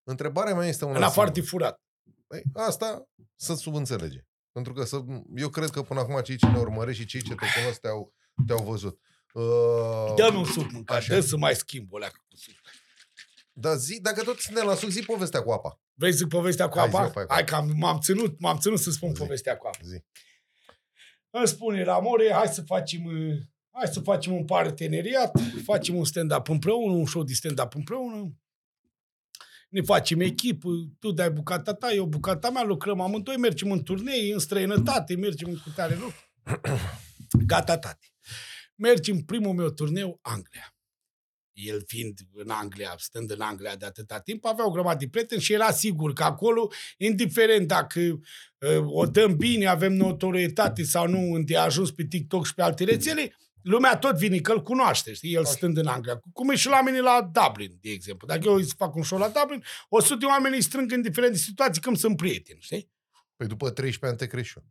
Întrebarea 0.03 0.55
mea 0.55 0.67
este 0.67 0.85
una 0.85 0.97
În 0.97 1.03
afară 1.03 1.31
de 1.31 1.41
furat. 1.41 1.81
Păi, 2.27 2.43
asta 2.55 3.09
să 3.37 3.55
subînțelege. 3.55 4.27
Pentru 4.53 4.73
că 4.73 4.85
să, 4.85 5.01
eu 5.37 5.49
cred 5.49 5.71
că 5.71 5.83
până 5.83 6.01
acum 6.01 6.21
cei 6.21 6.37
ce 6.37 6.47
ne 6.47 6.59
urmăresc 6.59 6.99
și 6.99 7.05
cei 7.07 7.23
ce 7.23 7.35
te 7.35 7.47
cunosc 7.61 7.81
te-au, 7.81 8.13
te-au 8.47 8.63
văzut. 8.63 9.01
Uh, 9.33 10.15
Dă-mi 10.17 10.37
un 10.37 10.45
suc 10.45 10.71
mâncare, 10.73 11.05
dă 11.09 11.21
să 11.21 11.37
mai 11.37 11.55
schimb 11.55 11.93
o 11.93 11.99
leacă 11.99 12.25
cu 12.29 12.37
suc. 12.37 12.55
Dar 13.53 13.77
zi, 13.77 14.01
dacă 14.01 14.23
tot 14.23 14.39
suntem 14.39 14.67
la 14.67 14.75
suc, 14.75 14.89
zi 14.89 15.03
povestea 15.03 15.43
cu 15.43 15.51
apa. 15.51 15.81
Vrei 15.95 16.13
zic 16.13 16.29
povestea 16.29 16.69
cu 16.69 16.79
apa? 16.79 17.11
Hai, 17.15 17.25
Hai 17.29 17.45
că 17.45 17.65
m-am 17.75 17.99
ținut, 18.01 18.41
m-am 18.41 18.59
ținut 18.59 18.79
să 18.79 18.91
spun 18.91 19.15
zi. 19.15 19.21
povestea 19.21 19.57
cu 19.57 19.67
apa. 19.67 19.79
Zi. 19.83 20.05
Îmi 21.31 21.49
spune 21.49 21.83
Ramore, 21.83 22.33
hai 22.33 22.49
să 22.49 22.63
facem 22.63 23.03
hai 23.71 23.87
să 23.87 24.01
facem 24.01 24.33
un 24.33 24.45
parteneriat, 24.45 25.41
facem 25.65 25.95
un 25.97 26.05
stand-up 26.05 26.49
împreună, 26.49 26.93
un 26.93 27.07
show 27.07 27.23
de 27.23 27.33
stand-up 27.33 27.75
împreună, 27.75 28.35
ne 29.69 29.81
facem 29.81 30.21
echipă, 30.21 30.69
tu 30.99 31.11
dai 31.11 31.31
bucata 31.31 31.75
ta, 31.75 31.93
eu 31.93 32.05
bucata 32.05 32.51
mea, 32.51 32.63
lucrăm 32.63 33.01
amândoi, 33.01 33.37
mergem 33.37 33.71
în 33.71 33.83
turnee, 33.83 34.33
în 34.33 34.39
străinătate, 34.39 35.17
mergem 35.17 35.49
în 35.49 35.59
cutare 35.59 35.95
loc. 35.95 36.13
Gata, 37.47 37.79
tati. 37.79 38.15
Mergem 38.75 39.19
primul 39.19 39.55
meu 39.55 39.69
turneu, 39.69 40.19
Anglia 40.23 40.75
el 41.53 41.83
fiind 41.87 42.19
în 42.35 42.51
Anglia, 42.51 42.95
stând 42.99 43.31
în 43.31 43.41
Anglia 43.41 43.77
de 43.77 43.87
atâta 43.87 44.21
timp, 44.21 44.45
avea 44.45 44.67
o 44.67 44.71
grămadă 44.71 44.99
de 44.99 45.09
prieteni 45.09 45.41
și 45.41 45.53
era 45.53 45.71
sigur 45.71 46.13
că 46.13 46.23
acolo, 46.23 46.71
indiferent 46.97 47.67
dacă 47.67 48.01
uh, 48.01 48.85
o 48.87 49.07
dăm 49.07 49.37
bine, 49.37 49.67
avem 49.67 49.93
notorietate 49.93 50.83
sau 50.83 51.09
nu, 51.09 51.19
unde 51.19 51.57
a 51.57 51.63
ajuns 51.63 51.91
pe 51.91 52.05
TikTok 52.05 52.47
și 52.47 52.55
pe 52.55 52.63
alte 52.63 52.85
rețele, 52.85 53.37
lumea 53.63 53.99
tot 53.99 54.17
vine, 54.17 54.39
că 54.39 54.53
îl 54.53 54.63
cunoaște, 54.63 55.13
știi, 55.13 55.33
el 55.33 55.43
Așa. 55.43 55.51
stând 55.51 55.77
în 55.77 55.87
Anglia. 55.87 56.21
Cum 56.33 56.51
e 56.51 56.57
și 56.57 56.69
la 56.69 56.83
mine 56.83 57.01
la 57.01 57.31
Dublin, 57.33 57.79
de 57.81 57.91
exemplu. 57.91 58.27
Dacă 58.27 58.41
eu 58.45 58.55
îți 58.55 58.75
fac 58.75 58.95
un 58.95 59.03
show 59.03 59.19
la 59.19 59.29
Dublin, 59.29 59.65
100 59.89 60.15
de 60.19 60.25
oameni 60.25 60.55
îi 60.55 60.63
strâng 60.63 60.93
în 60.93 61.03
diferite 61.03 61.37
situații, 61.37 61.83
cum 61.83 61.95
sunt 61.95 62.17
prieteni, 62.17 62.61
știi? 62.61 62.91
Păi 63.37 63.47
după 63.47 63.71
13 63.71 64.07
ani 64.07 64.17
te 64.17 64.27
crești 64.27 64.53
și 64.53 64.59
eu. 64.59 64.65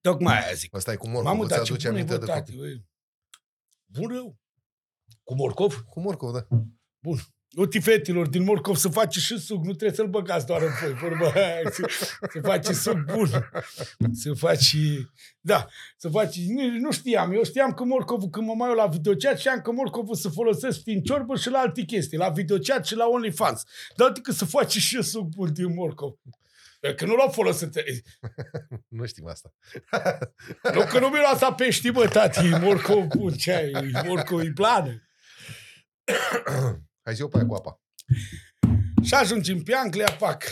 Tocmai 0.00 0.44
aia 0.44 0.54
zic. 0.54 0.74
Ăsta 0.74 0.92
e 0.92 0.96
cu 0.96 1.06
Mamă, 1.06 1.22
morcov, 1.22 1.40
îți 1.40 1.48
dar 1.48 1.62
ce 1.62 1.72
aduce 1.72 1.88
bun 1.88 1.96
e, 1.96 2.00
aminte 2.00 2.18
bă, 2.18 2.24
de 2.24 2.32
tati, 2.32 2.52
copii. 2.52 2.74
bă. 2.74 4.00
Bun 4.00 4.08
rău. 4.08 4.38
Cu 5.26 5.34
morcov? 5.34 5.84
Cu 5.88 6.00
morcov, 6.00 6.32
da. 6.32 6.46
Bun. 6.98 7.18
Uite, 7.56 7.80
fetilor, 7.80 8.28
din 8.28 8.42
morcov 8.42 8.76
să 8.76 8.88
face 8.88 9.20
și 9.20 9.38
suc, 9.38 9.64
nu 9.64 9.72
trebuie 9.72 9.96
să-l 9.96 10.08
băgați 10.08 10.46
doar 10.46 10.62
în 10.62 10.70
foi, 10.70 10.92
vorba 10.92 11.32
aia, 11.40 11.70
să, 11.70 11.88
să 12.32 12.40
face 12.42 12.72
suc 12.72 12.98
bun. 12.98 13.28
Să 14.12 14.32
faci, 14.32 14.76
da, 15.40 15.66
să 15.96 16.08
faci, 16.08 16.38
nu, 16.46 16.78
nu 16.78 16.92
știam, 16.92 17.32
eu 17.32 17.42
știam 17.42 17.72
că 17.72 17.84
morcovul, 17.84 18.28
când 18.28 18.46
mă 18.46 18.54
mai 18.54 18.68
uit 18.68 18.76
la 18.76 18.86
videochat, 18.86 19.38
știam 19.38 19.60
că 19.60 19.72
morcovul 19.72 20.14
să 20.14 20.28
folosesc 20.28 20.82
din 20.82 21.02
ciorbă 21.02 21.36
și 21.36 21.50
la 21.50 21.58
alte 21.58 21.82
chestii, 21.82 22.18
la 22.18 22.28
videochat 22.28 22.86
și 22.86 22.94
la 22.94 23.06
OnlyFans. 23.06 23.62
Dar 23.96 24.08
uite 24.08 24.20
că 24.20 24.32
să 24.32 24.44
faci 24.44 24.76
și 24.76 25.02
suc 25.02 25.28
bun 25.28 25.52
din 25.52 25.74
morcov. 25.74 26.12
Că 26.96 27.04
nu 27.04 27.14
l-au 27.14 27.28
folosit. 27.28 27.72
Nu 28.88 29.06
știm 29.06 29.26
asta. 29.26 29.52
Nu 30.74 30.80
că 30.80 30.98
nu 30.98 31.08
miroase 31.08 31.44
a 31.44 31.52
pești, 31.52 31.90
bă, 31.90 32.08
tati, 32.08 32.46
e 32.46 32.58
morcov 32.58 33.04
bun, 33.04 33.32
ce 33.32 33.52
ai, 33.52 33.70
e 33.70 34.02
morcov, 34.06 34.40
e 34.40 34.52
plană. 34.54 35.00
Hai 37.04 37.14
zi 37.14 37.20
eu 37.20 37.28
pe 37.28 37.36
aia 37.36 37.46
cu 37.46 37.54
apa. 37.54 37.80
Și 39.02 39.14
ajungem 39.14 39.62
pe 39.62 39.74
Anglia, 39.74 40.16
pac. 40.18 40.44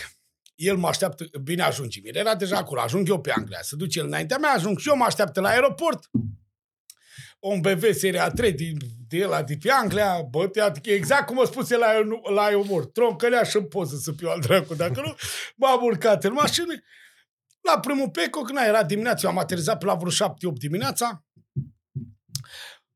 El 0.55 0.76
mă 0.76 0.89
așteaptă, 0.89 1.24
bine 1.43 1.62
ajungem, 1.62 2.02
el 2.05 2.16
era 2.16 2.35
deja 2.35 2.56
acolo, 2.56 2.81
ajung 2.81 3.09
eu 3.09 3.20
pe 3.20 3.32
Anglia, 3.32 3.59
se 3.62 3.76
duce 3.76 3.98
el 3.98 4.06
înaintea 4.06 4.39
mea, 4.39 4.51
ajung 4.51 4.78
și 4.78 4.89
eu, 4.89 4.97
mă 4.97 5.05
așteaptă 5.05 5.40
la 5.40 5.48
aeroport. 5.48 6.10
Un 7.40 7.60
BV 7.60 7.93
seria 7.93 8.31
3 8.31 8.52
din, 8.52 8.78
de 9.09 9.24
la 9.24 9.43
de 9.43 9.56
pe 9.56 9.70
Anglia, 9.70 10.22
bă, 10.22 10.48
te 10.48 10.60
adică 10.60 10.90
exact 10.90 11.26
cum 11.26 11.40
a 11.40 11.44
spus 11.44 11.70
el 11.70 11.78
la, 11.78 11.93
la 12.35 12.43
aeroport, 12.43 12.93
troncăleaș 12.93 13.48
și 13.48 13.56
în 13.56 13.66
poză 13.66 13.97
să 13.97 14.12
fiu 14.12 14.28
al 14.28 14.40
dracu, 14.40 14.74
dacă 14.74 15.01
nu, 15.01 15.14
m-am 15.56 15.82
urcat 15.82 16.24
în 16.24 16.32
mașină. 16.32 16.74
La 17.60 17.81
primul 17.81 18.10
peco, 18.10 18.40
când 18.40 18.59
era 18.59 18.85
dimineața, 18.85 19.20
eu 19.24 19.31
am 19.31 19.39
aterizat 19.39 19.78
pe 19.78 19.85
la 19.85 19.94
vreo 19.94 20.10
7-8 20.10 20.12
dimineața, 20.52 21.24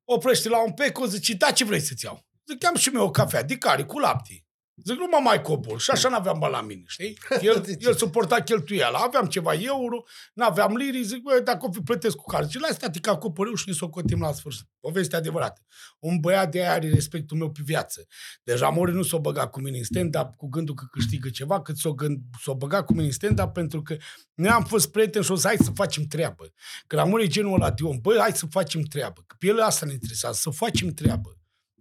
oprește 0.05 0.49
la 0.49 0.65
un 0.65 0.73
peco, 0.73 1.07
zice, 1.07 1.35
da, 1.35 1.51
ce 1.51 1.65
vrei 1.65 1.81
să-ți 1.81 2.05
iau? 2.05 2.28
Zic, 2.51 2.67
am 2.67 2.75
și 2.75 2.91
eu 2.95 3.05
o 3.05 3.11
cafea, 3.11 3.43
de 3.43 3.57
care, 3.57 3.85
cu 3.85 3.99
lapte. 3.99 4.43
Zic, 4.85 4.97
nu 4.97 5.07
mă 5.11 5.21
mai 5.23 5.43
cobor. 5.43 5.81
Și 5.81 5.91
așa 5.91 6.09
n-aveam 6.09 6.39
bani 6.39 6.53
la 6.53 6.61
mine, 6.61 6.83
știi? 6.87 7.19
El, 7.49 7.65
el 7.79 7.95
suporta 7.95 8.41
cheltuiala. 8.41 8.99
Aveam 8.99 9.27
ceva 9.27 9.53
euro, 9.55 10.03
n-aveam 10.35 10.77
liri. 10.77 11.03
Zic, 11.03 11.23
bă, 11.23 11.41
dacă 11.45 11.67
o 11.67 11.73
fi 11.73 11.81
plătesc 11.81 12.17
cu 12.17 12.25
card. 12.25 12.51
Și 12.51 12.61
la 12.61 12.67
asta 12.67 12.91
te 12.91 13.09
acoperiu 13.09 13.55
și 13.55 13.65
ne 13.69 13.75
socotim 13.75 14.21
la 14.21 14.33
sfârșit. 14.33 14.67
Poveste 14.81 15.17
adevărată. 15.17 15.61
Un 15.99 16.19
băiat 16.21 16.51
de 16.51 16.61
aia 16.61 16.73
are 16.73 16.89
respectul 16.89 17.37
meu 17.37 17.51
pe 17.51 17.61
viață. 17.65 18.07
Deja 18.43 18.69
Mori 18.69 18.93
nu 18.93 19.03
s-o 19.03 19.19
băga 19.19 19.49
cu 19.49 19.61
mine 19.61 19.79
în 19.79 19.85
stand-up 19.85 20.35
cu 20.37 20.49
gândul 20.49 20.75
că 20.75 20.85
câștigă 20.91 21.29
ceva, 21.29 21.63
cât 21.63 21.77
s-o, 21.77 21.95
gând, 21.95 22.19
s-o 22.41 22.55
băga 22.55 22.83
cu 22.83 22.93
mine 22.93 23.05
în 23.05 23.13
stand-up 23.13 23.53
pentru 23.53 23.83
că 23.83 23.97
noi 24.35 24.51
am 24.51 24.65
fost 24.65 24.91
prieteni 24.91 25.25
și 25.25 25.31
o 25.31 25.37
să 25.37 25.47
hai 25.47 25.57
să 25.57 25.71
facem 25.75 26.05
treabă. 26.05 26.53
Că 26.87 26.97
la 26.97 27.05
Mori 27.05 27.25
e 27.25 27.27
genul 27.27 27.55
ăla 27.55 27.71
de 27.71 27.83
om. 27.83 27.99
Băi, 28.01 28.19
hai 28.19 28.33
să 28.33 28.47
facem 28.47 28.83
treabă. 28.83 29.25
Că 29.27 29.35
pe 29.39 29.47
el 29.47 29.61
asta 29.61 29.87
ne 29.87 29.93
interesează, 29.93 30.39
să 30.41 30.51
facem 30.51 30.89
treabă. 30.89 31.38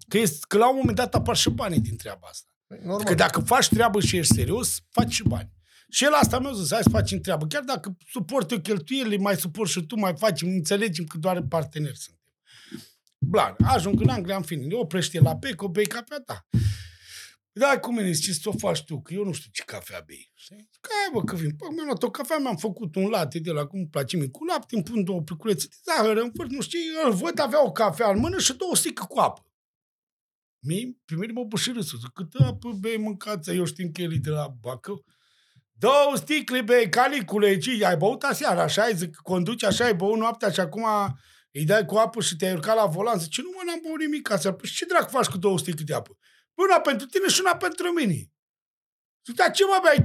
Că, 0.08 0.18
este, 0.18 0.46
că 0.48 0.58
la 0.58 0.70
un 0.70 0.76
moment 0.76 0.98
dat 0.98 1.16
apar 1.16 1.36
și 1.36 1.50
banii 1.50 1.80
din 1.80 1.98
treaba 1.98 2.28
asta. 2.30 2.52
Normal. 2.68 3.04
Că 3.04 3.14
dacă 3.14 3.40
faci 3.40 3.68
treabă 3.68 4.00
și 4.00 4.18
ești 4.18 4.34
serios, 4.34 4.80
faci 4.90 5.12
și 5.12 5.24
bani. 5.24 5.52
Și 5.90 6.04
el 6.04 6.14
asta 6.14 6.40
mi-a 6.40 6.52
zis, 6.52 6.72
hai 6.72 6.84
să 6.84 6.90
facem 6.90 7.20
treabă. 7.20 7.46
Chiar 7.46 7.64
dacă 7.64 7.98
suport 8.12 8.52
eu 8.52 8.60
cheltuielile, 8.60 9.18
mai 9.18 9.36
suport 9.36 9.70
și 9.70 9.86
tu, 9.86 10.00
mai 10.00 10.14
facem, 10.18 10.48
înțelegem 10.48 11.06
că 11.06 11.18
doar 11.18 11.42
parteneri 11.42 11.98
suntem. 11.98 12.22
Blan, 13.18 13.56
ajung 13.64 14.02
în 14.02 14.10
Anglia, 14.10 14.36
în 14.36 14.42
fine, 14.42 14.66
ne 14.66 14.76
oprește 14.76 15.20
la 15.20 15.36
Peco, 15.36 15.68
bei 15.70 15.86
cafea, 15.86 16.24
da. 16.26 16.46
Da, 17.52 17.80
cum 17.80 17.96
mine, 17.96 18.14
ce 18.14 18.34
să 18.34 18.50
o 18.50 18.52
faci 18.58 18.84
tu? 18.84 19.02
Că 19.02 19.14
eu 19.14 19.24
nu 19.24 19.32
știu 19.32 19.50
ce 19.54 19.64
cafea 19.66 20.04
bei. 20.06 20.32
Știi? 20.36 20.70
Că 20.82 20.90
ai, 21.04 21.12
bă, 21.14 21.24
că 21.24 21.36
vin. 21.36 21.56
Păi, 21.56 21.68
mi-am 21.74 21.86
luat 21.86 22.04
o 22.04 22.10
cafea, 22.10 22.38
mi-am 22.38 22.56
făcut 22.56 22.96
un 22.96 23.08
latte 23.10 23.40
de 23.40 23.52
la 23.52 23.66
cum 23.66 23.80
îmi 23.80 23.88
place 23.88 24.18
mie 24.18 24.30
cu 24.30 24.46
lapte, 24.46 24.76
îmi 24.76 24.84
pun 24.84 25.04
două 25.04 25.22
pliculețe 25.22 25.68
de 25.70 25.76
zahăr, 25.84 26.18
în 26.18 26.32
vârf, 26.34 26.50
nu 26.50 26.62
știu, 26.62 26.80
îl 27.06 27.14
văd 27.14 27.40
avea 27.40 27.66
o 27.66 27.72
cafea 27.72 28.10
în 28.10 28.20
mână 28.20 28.40
și 28.40 28.54
două 28.54 28.76
stică 28.76 29.06
cu 29.10 29.20
apă. 29.20 29.47
Mie, 30.68 30.98
pe 31.06 31.16
mine 31.16 31.32
mă 31.32 31.44
buși 31.44 31.72
râsul. 31.72 32.00
Zic, 32.00 32.10
câtă 32.14 32.44
apă 32.44 32.70
bei 32.80 32.98
mâncați? 32.98 33.50
Eu 33.50 33.66
știu 33.66 33.90
că 33.94 34.02
el 34.02 34.14
e 34.14 34.18
de 34.18 34.30
la 34.30 34.48
Bacău. 34.62 35.06
Două 35.72 36.16
sticle, 36.16 36.62
bei, 36.62 36.90
calicule, 36.90 37.58
ce, 37.58 37.86
ai 37.86 37.98
băut 37.98 38.24
aseară, 38.24 38.60
așa, 38.60 38.82
ai, 38.82 38.96
zic, 38.96 39.16
conduci 39.16 39.64
așa, 39.64 39.86
ai 39.86 39.96
băut 39.96 40.18
noaptea 40.18 40.52
și 40.52 40.60
acum 40.60 40.86
îi 41.52 41.66
dai 41.66 41.86
cu 41.86 41.96
apă 41.96 42.22
și 42.22 42.36
te-ai 42.36 42.54
urcat 42.54 42.76
la 42.76 42.86
volan. 42.86 43.20
Zice, 43.20 43.42
nu 43.42 43.50
mă, 43.56 43.62
n-am 43.66 43.80
băut 43.84 44.00
nimic 44.00 44.32
aseară. 44.32 44.56
Păi 44.56 44.70
și 44.70 44.76
ce 44.76 44.86
dracu 44.86 45.10
faci 45.10 45.26
cu 45.26 45.38
două 45.38 45.58
sticle 45.58 45.84
de 45.84 45.94
apă? 45.94 46.18
Păi 46.54 46.66
una 46.68 46.80
pentru 46.80 47.08
tine 47.08 47.28
și 47.28 47.42
una 47.42 47.56
pentru 47.56 47.88
mine. 47.92 48.32
Zic, 49.26 49.36
dar 49.36 49.52
ce 49.52 49.64
mă 49.64 49.80
bei? 49.86 50.02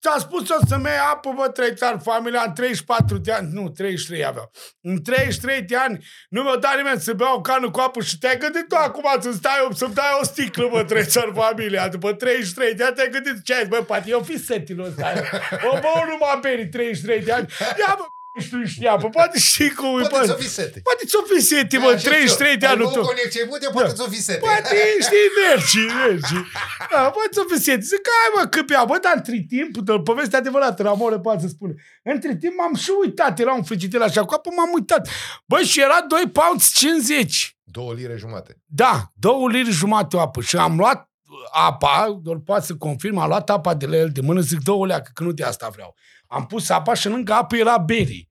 Ți-a 0.00 0.18
spus 0.18 0.50
eu 0.50 0.58
să-mi 0.68 0.84
iei 0.84 0.98
apă, 1.12 1.32
bă, 1.36 1.48
trei 1.48 1.74
țari, 1.74 1.98
familia, 1.98 2.42
în 2.46 2.52
34 2.52 3.18
de 3.18 3.32
ani, 3.32 3.48
nu, 3.52 3.68
33 3.68 4.24
aveau. 4.24 4.50
În 4.80 5.02
33 5.02 5.62
de 5.62 5.76
ani 5.76 6.04
nu 6.28 6.42
mi-a 6.42 6.56
dat 6.56 6.76
nimeni 6.76 7.00
să 7.00 7.12
bea 7.12 7.34
o 7.34 7.40
cană 7.40 7.70
cu 7.70 7.80
apă 7.80 8.00
și 8.00 8.18
te-ai 8.18 8.38
gândit 8.38 8.68
tu 8.68 8.76
acum 8.76 9.04
să 9.20 9.32
stai, 9.32 9.68
să-mi 9.74 9.94
dai 9.94 10.18
o 10.20 10.24
sticlă, 10.24 10.68
bă, 10.72 10.84
trei 10.84 11.04
țari, 11.04 11.32
familia, 11.34 11.88
după 11.88 12.12
33 12.12 12.74
de 12.74 12.84
ani 12.84 12.94
te-ai 12.94 13.10
gândit 13.10 13.44
ce 13.44 13.54
ai, 13.54 13.60
zis, 13.60 13.68
bă, 13.68 13.76
poate 13.76 14.10
eu 14.10 14.22
fi 14.22 14.38
setilul 14.38 14.86
ăsta. 14.86 15.12
O, 15.70 15.78
bă, 15.80 16.04
nu 16.08 16.16
m-am 16.20 16.40
berit 16.40 16.70
33 16.70 17.20
de 17.22 17.32
ani. 17.32 17.46
Ia, 17.78 17.94
bă, 17.98 18.04
știu, 18.46 18.64
știa, 18.64 18.96
bă, 19.02 19.08
poate 19.08 19.38
știi 19.50 19.70
cum 19.78 19.86
e, 20.00 20.06
Poate 20.06 20.26
bă. 20.26 20.32
să 20.32 20.36
fii 20.42 20.48
sete. 20.48 20.80
Poate 20.88 21.02
ți-o 21.10 21.22
fi 21.32 21.40
seti, 21.50 21.76
Așa 21.76 21.84
bă, 21.86 21.96
știu. 21.96 22.10
33 22.10 22.56
de 22.56 22.66
ani. 22.66 22.80
Ai 22.80 22.86
tu. 22.86 22.92
băut 22.92 23.06
conecție 23.06 23.44
bune, 23.48 23.66
poate 23.72 23.88
Da. 23.88 24.02
să 24.02 24.06
fii 24.10 24.20
sete. 24.30 24.38
Poate, 24.38 24.76
știi, 25.06 25.26
mergi, 25.44 25.78
mergi. 26.02 26.34
Da, 26.92 27.00
poate 27.16 27.32
să 27.38 27.42
fii 27.50 27.60
seti. 27.68 27.84
Zic, 27.92 28.04
hai 28.18 28.28
mă, 28.36 28.42
câpea, 28.54 28.84
bă, 28.84 28.96
dar 29.02 29.12
între 29.16 29.44
timp, 29.52 29.70
de 29.86 29.92
poveste 30.10 30.36
adevărată, 30.36 30.82
la 30.82 30.94
more 30.94 31.18
poate 31.26 31.40
să 31.44 31.48
spune. 31.48 31.74
Între 32.02 32.36
timp 32.36 32.54
m-am 32.58 32.74
și 32.74 32.90
uitat, 33.04 33.38
era 33.38 33.52
un 33.54 33.62
frigider 33.62 34.00
așa 34.00 34.24
cu 34.24 34.34
apă, 34.34 34.50
m-am 34.56 34.70
uitat. 34.74 35.08
Bă, 35.50 35.58
și 35.70 35.80
era 35.80 35.98
2 36.08 36.22
pounds 36.38 36.64
50. 36.74 37.56
Două 37.64 37.92
lire 37.92 38.16
jumate. 38.16 38.52
Da, 38.66 39.12
două 39.14 39.48
liri 39.48 39.70
jumate 39.70 40.16
o 40.16 40.20
apă. 40.20 40.40
Și 40.40 40.56
am 40.56 40.76
luat 40.76 41.10
apa, 41.52 42.18
doar 42.22 42.36
poate 42.44 42.64
să 42.66 42.74
confirm, 42.74 43.18
am 43.18 43.28
luat 43.28 43.50
apa 43.50 43.74
de 43.74 43.86
la 43.86 43.96
el 43.96 44.08
de 44.12 44.20
mână, 44.20 44.40
zic 44.40 44.58
două 44.62 44.86
leacă, 44.86 45.10
că 45.14 45.22
nu 45.22 45.32
de 45.32 45.44
asta 45.44 45.68
vreau. 45.72 45.94
Am 46.26 46.46
pus 46.46 46.68
apa 46.68 46.94
și 46.94 47.08
lângă 47.08 47.32
apă 47.32 47.56
era 47.56 47.78
beri. 47.78 48.27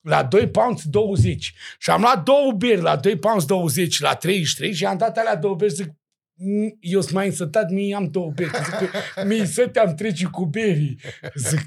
La 0.00 0.22
2 0.24 0.48
pounds 0.48 0.84
20. 0.84 1.54
Și 1.78 1.90
am 1.90 2.00
luat 2.00 2.22
două 2.24 2.52
beri 2.52 2.80
la 2.80 2.96
2 2.96 3.16
pounds 3.18 3.44
20 3.44 4.00
la 4.00 4.14
33 4.14 4.72
și 4.72 4.84
am 4.86 4.96
dat 4.96 5.18
alea 5.18 5.36
două 5.36 5.54
beri, 5.54 5.72
zic, 5.72 5.88
"Mm, 6.34 6.76
eu 6.80 7.00
sunt 7.00 7.12
mai 7.14 7.26
însătat, 7.26 7.70
mie 7.70 7.94
am 7.94 8.10
două 8.10 8.30
beri. 8.34 8.50
Zic, 8.50 8.90
că 9.14 9.24
mie 9.24 9.46
să 9.46 9.68
te-am 9.68 9.94
trece 9.94 10.24
cu 10.24 10.44
berii. 10.46 10.98
Zic, 11.34 11.64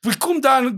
Păi 0.00 0.14
cum, 0.18 0.38
dar 0.40 0.74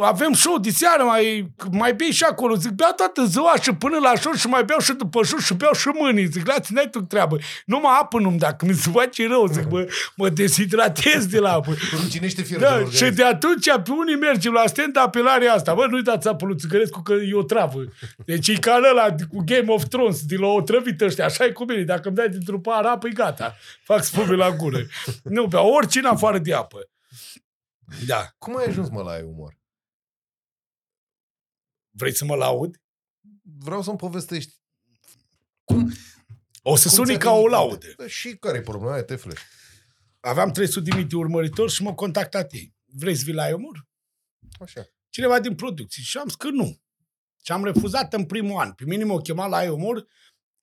avem 0.00 0.32
show 0.32 0.58
de 0.58 0.70
seară, 0.70 1.02
mai, 1.02 1.52
mai 1.70 1.94
bei 1.94 2.10
și 2.10 2.24
acolo. 2.24 2.54
Zic, 2.54 2.70
beau 2.70 2.92
toată 2.96 3.24
ziua 3.24 3.54
și 3.62 3.72
până 3.74 3.98
la 3.98 4.12
show 4.14 4.32
și 4.32 4.46
mai 4.46 4.64
beau 4.64 4.78
și 4.80 4.92
după 4.92 5.24
show 5.24 5.38
și 5.38 5.54
beau 5.54 5.72
și 5.72 5.88
mâini. 5.94 6.26
Zic, 6.26 6.46
la 6.46 6.60
ți 6.60 6.72
tu 6.90 7.00
treabă. 7.00 7.38
Nu 7.66 7.78
mă 7.78 7.88
apă 8.00 8.18
nu 8.18 8.34
dacă 8.38 8.64
mi 8.64 8.74
se 8.74 8.90
face 8.90 9.26
rău. 9.26 9.46
Zic, 9.46 9.62
bă, 9.64 9.88
mă 10.16 10.28
deshidratez 10.28 11.26
de 11.26 11.38
la 11.38 11.52
apă. 11.52 11.74
Ruginește 12.02 12.42
firul 12.42 12.60
Da, 12.62 12.76
din 12.76 12.90
și 12.90 13.02
organism. 13.02 13.14
de 13.14 13.24
atunci 13.24 13.64
pe 13.84 13.90
unii 13.90 14.16
mergem 14.16 14.52
la 14.52 14.62
stand-up 14.66 15.10
pe 15.10 15.18
larea 15.18 15.52
asta. 15.52 15.74
Bă, 15.74 15.86
nu 15.86 15.96
uitați 15.96 16.28
apă 16.28 16.46
lui 16.46 16.56
Țigărescu 16.56 17.02
că 17.02 17.12
e 17.12 17.34
o 17.34 17.42
travă. 17.42 17.80
Deci 18.24 18.48
e 18.48 18.54
ca 18.54 18.80
ăla 18.90 19.06
cu 19.32 19.42
Game 19.44 19.72
of 19.72 19.84
Thrones, 19.88 20.24
de 20.24 20.36
la 20.36 20.46
o 20.46 20.60
trăvită 20.60 21.04
ăștia. 21.04 21.24
Așa 21.24 21.44
e 21.44 21.50
cu 21.50 21.64
mine. 21.64 21.82
Dacă 21.82 22.08
îmi 22.08 22.16
dai 22.16 22.28
dintr-un 22.28 22.60
pahar 22.60 22.84
apă, 22.84 23.06
e 23.06 23.10
gata. 23.10 23.56
Fac 23.84 24.04
spume 24.04 24.34
la 24.36 24.50
gură. 24.50 24.78
Nu, 25.22 25.46
beau 25.46 25.68
oricine 25.68 26.08
afară 26.08 26.38
de 26.38 26.54
apă. 26.54 26.78
Da. 28.06 28.34
Cum 28.38 28.56
ai 28.56 28.64
ajuns, 28.64 28.88
mă, 28.88 29.02
la 29.02 29.10
ai 29.10 29.22
umor? 29.22 29.58
Vrei 31.90 32.14
să 32.14 32.24
mă 32.24 32.34
laud? 32.34 32.80
Vreau 33.42 33.82
să-mi 33.82 33.96
povestești 33.96 34.54
cum, 35.64 35.92
O 36.62 36.76
să 36.76 36.88
cum 36.88 36.96
suni 36.96 37.08
ți-a 37.08 37.18
ca 37.18 37.30
o 37.30 37.34
venit 37.36 37.50
laudă. 37.50 37.74
ideea. 37.74 37.94
Da, 37.96 38.06
și 38.06 38.36
care 38.36 38.58
e 38.58 38.60
problema? 38.60 38.92
Aia 38.92 39.04
te 39.04 39.16
flești. 39.16 39.44
Aveam 40.20 40.50
300 40.50 40.90
de 40.90 40.96
mii 40.96 41.04
de 41.04 41.16
urmăritori 41.16 41.72
și 41.72 41.82
m-au 41.82 41.94
contactat 41.94 42.52
ei. 42.52 42.74
Vrei 42.84 43.14
să 43.16 43.24
vii 43.24 43.34
la 43.34 43.48
Iomur? 43.48 43.86
Așa. 44.60 44.86
Cineva 45.08 45.40
din 45.40 45.54
producție. 45.54 46.02
Și 46.02 46.18
am 46.18 46.26
zis 46.26 46.36
că 46.36 46.48
nu. 46.50 46.80
Și 47.44 47.52
am 47.52 47.64
refuzat 47.64 48.12
în 48.12 48.26
primul 48.26 48.60
an. 48.60 48.72
Pe 48.72 48.84
mine 48.84 49.04
m-au 49.04 49.20
chemat 49.20 49.48
la 49.48 49.62
Iomur 49.62 50.06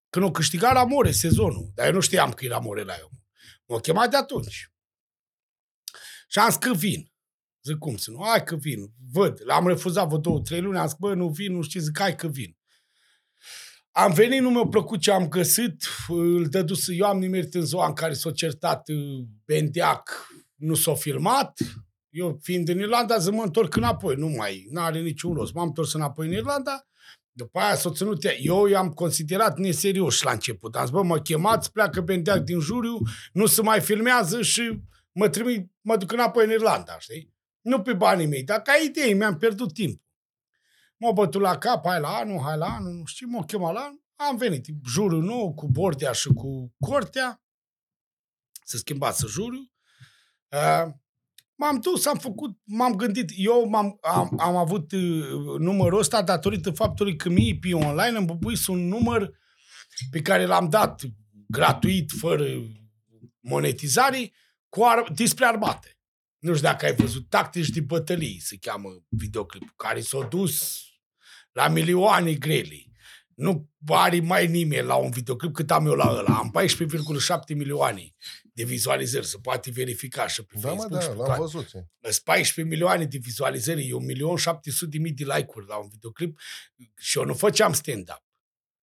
când 0.09 0.25
o 0.25 0.31
câștiga 0.31 0.71
la 0.73 0.85
More 0.85 1.11
sezonul. 1.11 1.71
Dar 1.75 1.85
eu 1.87 1.93
nu 1.93 1.99
știam 1.99 2.31
că 2.33 2.45
era 2.45 2.57
More 2.59 2.83
la 2.83 2.93
Iomur. 2.95 3.21
M-au 3.65 3.79
chemat 3.79 4.09
de 4.09 4.17
atunci. 4.17 4.71
Și 6.27 6.39
am 6.39 6.49
zis 6.49 6.57
că 6.57 6.73
vin. 6.73 7.12
Zic, 7.64 7.77
cum 7.77 7.95
să 7.95 8.11
nu? 8.11 8.23
Hai 8.23 8.44
că 8.44 8.56
vin. 8.56 8.91
Văd. 9.11 9.41
L-am 9.45 9.68
refuzat 9.68 10.06
vreo 10.06 10.18
două, 10.18 10.41
trei 10.41 10.61
luni. 10.61 10.77
Am 10.77 10.88
zis, 10.88 10.98
bă, 10.99 11.14
nu 11.14 11.30
vin, 11.30 11.56
nu 11.56 11.61
știu. 11.61 11.80
Zic, 11.80 11.99
hai 11.99 12.15
că 12.15 12.27
vin. 12.27 12.57
Am 13.91 14.14
venit, 14.14 14.41
nu 14.41 14.49
mi-a 14.49 14.68
plăcut 14.68 14.99
ce 14.99 15.11
am 15.11 15.27
găsit. 15.27 15.85
Îl 16.07 16.45
dădus, 16.45 16.88
eu 16.88 17.06
am 17.06 17.18
nimerit 17.19 17.53
în 17.53 17.65
ziua 17.65 17.88
în 17.88 17.94
care 17.94 18.14
s-a 18.14 18.31
certat 18.31 18.90
uh, 18.90 19.26
Bendeac. 19.45 20.27
Nu 20.56 20.73
s-a 20.73 20.94
filmat. 20.94 21.60
Eu, 22.10 22.40
fiind 22.41 22.69
în 22.69 22.80
Irlanda, 22.80 23.18
zic, 23.18 23.34
mă 23.34 23.44
întorc 23.44 23.76
înapoi. 23.76 24.15
Nu 24.15 24.27
mai, 24.27 24.68
n-are 24.69 24.99
niciun 24.99 25.34
rost. 25.34 25.53
M-am 25.53 25.68
întors 25.68 25.94
înapoi 25.94 26.27
în 26.27 26.34
Irlanda. 26.34 26.88
După 27.31 27.60
aia 27.60 27.76
s-o 27.76 27.91
ținut 27.91 28.23
ea. 28.23 28.35
Eu 28.38 28.65
i-am 28.65 28.90
considerat 28.90 29.57
neserios 29.57 30.22
la 30.22 30.31
început. 30.31 30.76
Am 30.76 30.81
zis, 30.85 30.94
bă, 30.94 31.03
mă 31.03 31.19
chemați, 31.19 31.72
pleacă 31.72 32.02
Bendeac 32.02 32.40
din 32.40 32.60
juriu, 32.60 32.98
nu 33.34 33.45
se 33.45 33.61
mai 33.61 33.81
filmează 33.81 34.41
și 34.41 34.81
mă 35.11 35.30
trimit, 35.30 35.72
mă 35.81 35.98
duc 35.98 36.11
înapoi 36.11 36.45
în 36.45 36.52
Irlanda, 36.52 36.99
știi? 36.99 37.32
Nu 37.64 37.81
pe 37.81 37.94
banii 37.94 38.27
mei, 38.27 38.44
dar 38.44 38.61
ca 38.61 38.73
idei, 38.85 39.14
mi-am 39.14 39.38
pierdut 39.38 39.73
timp. 39.73 40.02
M-au 40.98 41.14
bătut 41.14 41.41
la 41.41 41.57
cap, 41.57 41.88
hai 41.88 41.99
la 41.99 42.07
anul, 42.07 42.41
hai 42.41 42.57
la 42.57 42.65
anul, 42.65 42.91
nu 42.94 43.06
știu, 43.06 43.27
m-au 43.27 43.44
chemat 43.45 43.73
la 43.73 43.80
anul. 43.80 44.03
Am 44.15 44.38
venit, 44.38 44.65
juriu 44.88 45.19
nou, 45.19 45.53
cu 45.53 45.68
Bordea 45.68 46.11
și 46.11 46.27
cu 46.27 46.73
Cortea. 46.80 47.44
Se 48.64 48.77
schimbase 48.77 49.27
juriu. 49.27 49.72
Uh, 50.48 50.94
m-am 51.56 51.80
dus, 51.80 52.06
am 52.06 52.18
făcut, 52.18 52.57
m-am 52.64 52.95
gândit, 52.95 53.31
eu 53.35 53.65
m-am, 53.69 53.98
am, 54.02 54.40
am 54.40 54.56
avut 54.56 54.91
uh, 54.91 55.60
numărul 55.60 55.99
ăsta 55.99 56.22
datorită 56.22 56.72
faptului 56.72 57.15
că 57.15 57.30
mie 57.30 57.57
pe 57.61 57.73
online 57.73 58.18
îmi 58.18 58.26
bubuise 58.26 58.72
un 58.72 58.88
număr 58.88 59.31
pe 60.11 60.22
care 60.22 60.45
l-am 60.45 60.69
dat 60.69 61.02
gratuit, 61.48 62.11
fără 62.19 62.45
monetizare, 63.40 64.31
cu 64.69 64.84
ar- 64.84 65.11
despre 65.15 65.45
armate. 65.45 65.92
Nu 66.43 66.55
știu 66.55 66.67
dacă 66.67 66.85
ai 66.85 66.95
văzut 66.95 67.29
Tactici 67.29 67.69
de 67.69 67.81
bătălii, 67.81 68.39
se 68.41 68.57
cheamă 68.57 68.89
videoclipul, 69.09 69.73
care 69.75 70.01
s-a 70.01 70.27
dus 70.29 70.83
la 71.51 71.67
milioane 71.67 72.33
grele. 72.33 72.85
Nu 73.35 73.69
are 73.87 74.19
mai 74.19 74.47
nimeni 74.47 74.85
la 74.87 74.95
un 74.95 75.09
videoclip 75.09 75.53
cât 75.53 75.71
am 75.71 75.85
eu 75.85 75.93
la 75.93 76.09
ăla. 76.09 76.35
Am 76.37 76.51
14,7 76.61 77.55
milioane 77.55 78.15
de 78.53 78.63
vizualizări, 78.63 79.25
se 79.25 79.37
poate 79.41 79.71
verifica 79.71 80.27
și 80.27 80.43
pe 80.43 80.55
Da, 80.59 80.69
mă, 80.71 80.75
Facebook. 80.75 81.01
și 81.01 81.07
da, 81.07 81.13
pe 81.13 81.17
l-am 81.17 81.25
toate. 81.25 81.41
văzut. 81.41 81.67
ce. 81.67 81.85
Sunt 82.01 82.23
14 82.23 82.75
milioane 82.75 83.05
de 83.05 83.17
vizualizări, 83.21 83.87
e 83.87 83.93
1.700.000 83.93 85.13
de 85.13 85.23
like-uri 85.23 85.67
la 85.67 85.75
un 85.75 85.87
videoclip 85.91 86.39
și 86.97 87.17
eu 87.17 87.25
nu 87.25 87.33
făceam 87.33 87.73
stand-up. 87.73 88.23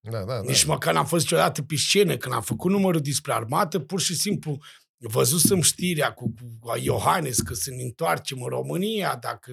Da, 0.03 0.19
da, 0.19 0.25
da. 0.25 0.41
Nici 0.41 0.65
măcar 0.65 0.95
n-am 0.95 1.07
fost 1.07 1.23
niciodată 1.23 1.63
pe 1.63 1.77
scenă. 1.77 2.17
Când 2.17 2.35
am 2.35 2.43
făcut 2.43 2.71
numărul 2.71 3.01
despre 3.01 3.33
armată, 3.33 3.79
pur 3.79 4.01
și 4.01 4.15
simplu 4.15 4.59
văzusem 5.01 5.61
știrea 5.61 6.13
cu, 6.13 6.35
cu 6.61 6.77
Iohannes 6.83 7.41
că 7.41 7.55
se 7.55 7.71
ne 7.71 7.83
întoarcem 7.83 8.43
în 8.43 8.49
România, 8.49 9.19
dacă... 9.21 9.53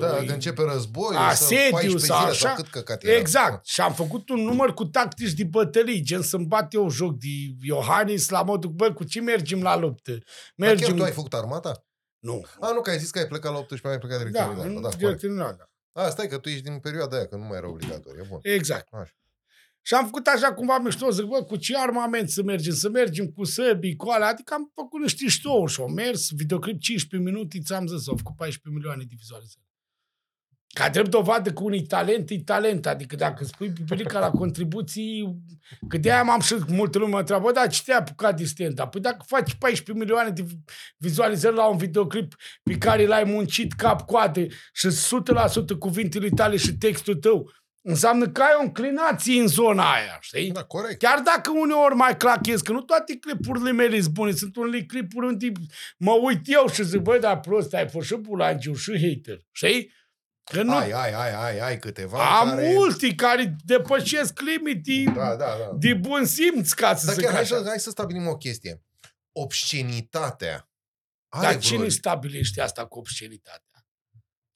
Da, 0.00 0.06
uh, 0.06 0.16
când 0.16 0.30
începe 0.30 0.62
războiul, 0.62 1.16
asediu 1.16 1.70
14 1.70 2.06
sau 2.06 2.18
zile, 2.18 2.30
așa. 2.30 2.46
sau 2.46 2.54
cât 2.54 2.68
căcat 2.68 3.02
era. 3.04 3.16
Exact. 3.16 3.66
Și 3.66 3.80
am 3.80 3.92
făcut 3.94 4.28
un 4.28 4.40
număr 4.40 4.74
cu 4.74 4.84
tactici 4.84 5.32
de 5.32 5.44
bătălii, 5.44 6.02
gen 6.02 6.22
să-mi 6.22 6.46
bat 6.46 6.74
eu 6.74 6.90
joc 6.90 7.18
de 7.18 7.28
Iohannis 7.60 8.28
la 8.28 8.42
modul, 8.42 8.70
bă, 8.70 8.92
cu 8.92 9.04
ce 9.04 9.20
mergem 9.20 9.62
la 9.62 9.76
luptă? 9.76 10.10
Dar 10.10 10.20
chiar 10.20 10.76
Mergem... 10.76 10.96
tu 10.96 11.02
ai 11.02 11.12
făcut 11.12 11.34
armata? 11.34 11.86
Nu. 12.18 12.44
A, 12.60 12.72
nu, 12.72 12.80
că 12.80 12.90
ai 12.90 12.98
zis 12.98 13.10
că 13.10 13.18
ai 13.18 13.26
plecat 13.26 13.52
la 13.52 13.58
18 13.58 13.86
ani, 13.88 13.96
ai 13.96 14.00
plecat 14.00 14.18
direct 14.18 14.36
Da, 14.36 14.44
în 14.44 14.50
Irlanda. 14.50 14.76
în 14.76 14.82
Da, 14.82 14.88
corect. 14.88 14.98
direct 14.98 15.22
în 15.22 15.30
Irlanda. 15.30 15.70
A, 15.92 16.08
stai 16.08 16.28
că 16.28 16.38
tu 16.38 16.48
ești 16.48 16.62
din 16.62 16.78
perioada 16.78 17.16
aia, 17.16 17.26
când 17.26 17.40
nu 17.40 17.46
mai 17.46 17.56
era 17.56 17.68
obligatorie. 17.68 18.22
Bun. 18.28 18.38
Exact. 18.42 18.92
Așa. 18.92 19.12
Și 19.86 19.94
am 19.94 20.04
făcut 20.04 20.26
așa 20.26 20.52
cumva 20.52 20.78
mișto, 20.78 21.10
zic, 21.10 21.24
bă, 21.24 21.42
cu 21.42 21.56
ce 21.56 21.78
armament 21.78 22.28
să 22.28 22.42
mergem? 22.42 22.74
Să 22.74 22.88
mergem 22.88 23.26
cu 23.26 23.44
săbii, 23.44 23.96
cu 23.96 24.08
alea. 24.08 24.28
Adică 24.28 24.54
am 24.54 24.72
făcut 24.74 25.00
niște 25.00 25.28
ștouri 25.28 25.72
și 25.72 25.80
au 25.80 25.88
mers, 25.88 26.30
videoclip 26.30 26.80
15 26.80 27.30
minute, 27.30 27.58
ți-am 27.58 27.86
zis, 27.86 28.08
au 28.08 28.16
făcut 28.16 28.36
14 28.36 28.78
milioane 28.78 29.04
de 29.08 29.14
vizualizări. 29.18 29.64
Ca 30.74 30.88
drept 30.88 31.10
dovadă 31.10 31.52
că 31.52 31.62
unui 31.62 31.82
talent 31.82 32.30
e 32.30 32.38
talent. 32.38 32.86
Adică 32.86 33.16
dacă 33.16 33.44
spui 33.44 33.70
pipirica 33.70 34.18
la 34.18 34.30
contribuții, 34.30 35.42
că 35.88 35.98
de-aia 35.98 36.22
m-am 36.22 36.40
și 36.40 36.54
multă 36.68 36.98
lume 36.98 37.10
mă 37.10 37.18
întreabă, 37.18 37.44
bă, 37.44 37.52
da, 37.52 37.66
ce 37.66 37.82
te-ai 37.84 37.98
apucat 37.98 38.36
de 38.36 38.44
stand 38.44 38.84
Păi 38.90 39.00
dacă 39.00 39.24
faci 39.26 39.54
14 39.54 40.04
milioane 40.04 40.30
de 40.30 40.46
vizualizări 40.96 41.54
la 41.54 41.68
un 41.68 41.76
videoclip 41.76 42.36
pe 42.62 42.78
care 42.78 43.06
l-ai 43.06 43.24
muncit 43.24 43.72
cap-coate 43.72 44.48
și 44.72 44.88
100% 44.88 45.78
cuvintele 45.78 46.28
tale 46.28 46.56
și 46.56 46.76
textul 46.76 47.14
tău, 47.14 47.50
înseamnă 47.88 48.28
că 48.28 48.42
ai 48.42 48.54
o 48.58 48.62
înclinație 48.62 49.40
în 49.40 49.46
zona 49.46 49.92
aia, 49.94 50.18
știi? 50.20 50.50
Da, 50.50 50.64
corect. 50.64 50.98
Chiar 50.98 51.18
dacă 51.20 51.50
uneori 51.50 51.94
mai 51.94 52.16
clachez, 52.16 52.60
că 52.60 52.72
nu 52.72 52.80
toate 52.80 53.16
clipurile 53.18 53.72
mele 53.72 54.00
sunt 54.00 54.12
bune, 54.14 54.32
sunt 54.32 54.56
unele 54.56 54.82
clipuri 54.84 55.26
unde 55.26 55.52
mă 55.98 56.12
uit 56.12 56.40
eu 56.44 56.68
și 56.68 56.84
zic, 56.84 57.00
băi, 57.00 57.20
dar 57.20 57.40
prost, 57.40 57.74
ai 57.74 57.88
fost 57.88 58.06
și 58.06 58.14
bulangiu 58.14 58.74
și 58.74 58.92
hater, 58.92 59.38
știi? 59.52 59.92
Că 60.50 60.62
nu, 60.62 60.74
Ai, 60.76 60.90
ai, 60.90 61.12
ai, 61.12 61.34
ai, 61.44 61.58
ai 61.58 61.78
câteva 61.78 62.38
am 62.38 62.48
care... 62.48 62.72
multe 62.74 63.14
care 63.14 63.56
depășesc 63.64 64.40
limite 64.40 65.02
Da, 65.14 65.28
da, 65.36 65.36
da. 65.36 65.70
de 65.78 65.94
bun 65.94 66.24
simț, 66.24 66.72
ca 66.72 66.94
să 66.94 67.06
Dar 67.06 67.14
zic 67.14 67.24
chiar 67.24 67.32
hai 67.32 67.42
așa. 67.42 67.56
să, 67.56 67.64
hai 67.68 67.78
să 67.78 67.90
stabilim 67.90 68.26
o 68.26 68.36
chestie. 68.36 68.82
Obscenitatea. 69.32 70.70
Are 71.28 71.42
Dar 71.46 71.56
vreo- 71.56 71.60
cine 71.70 71.88
stabilește 71.88 72.60
asta 72.60 72.86
cu 72.86 72.98
obscenitatea? 72.98 73.65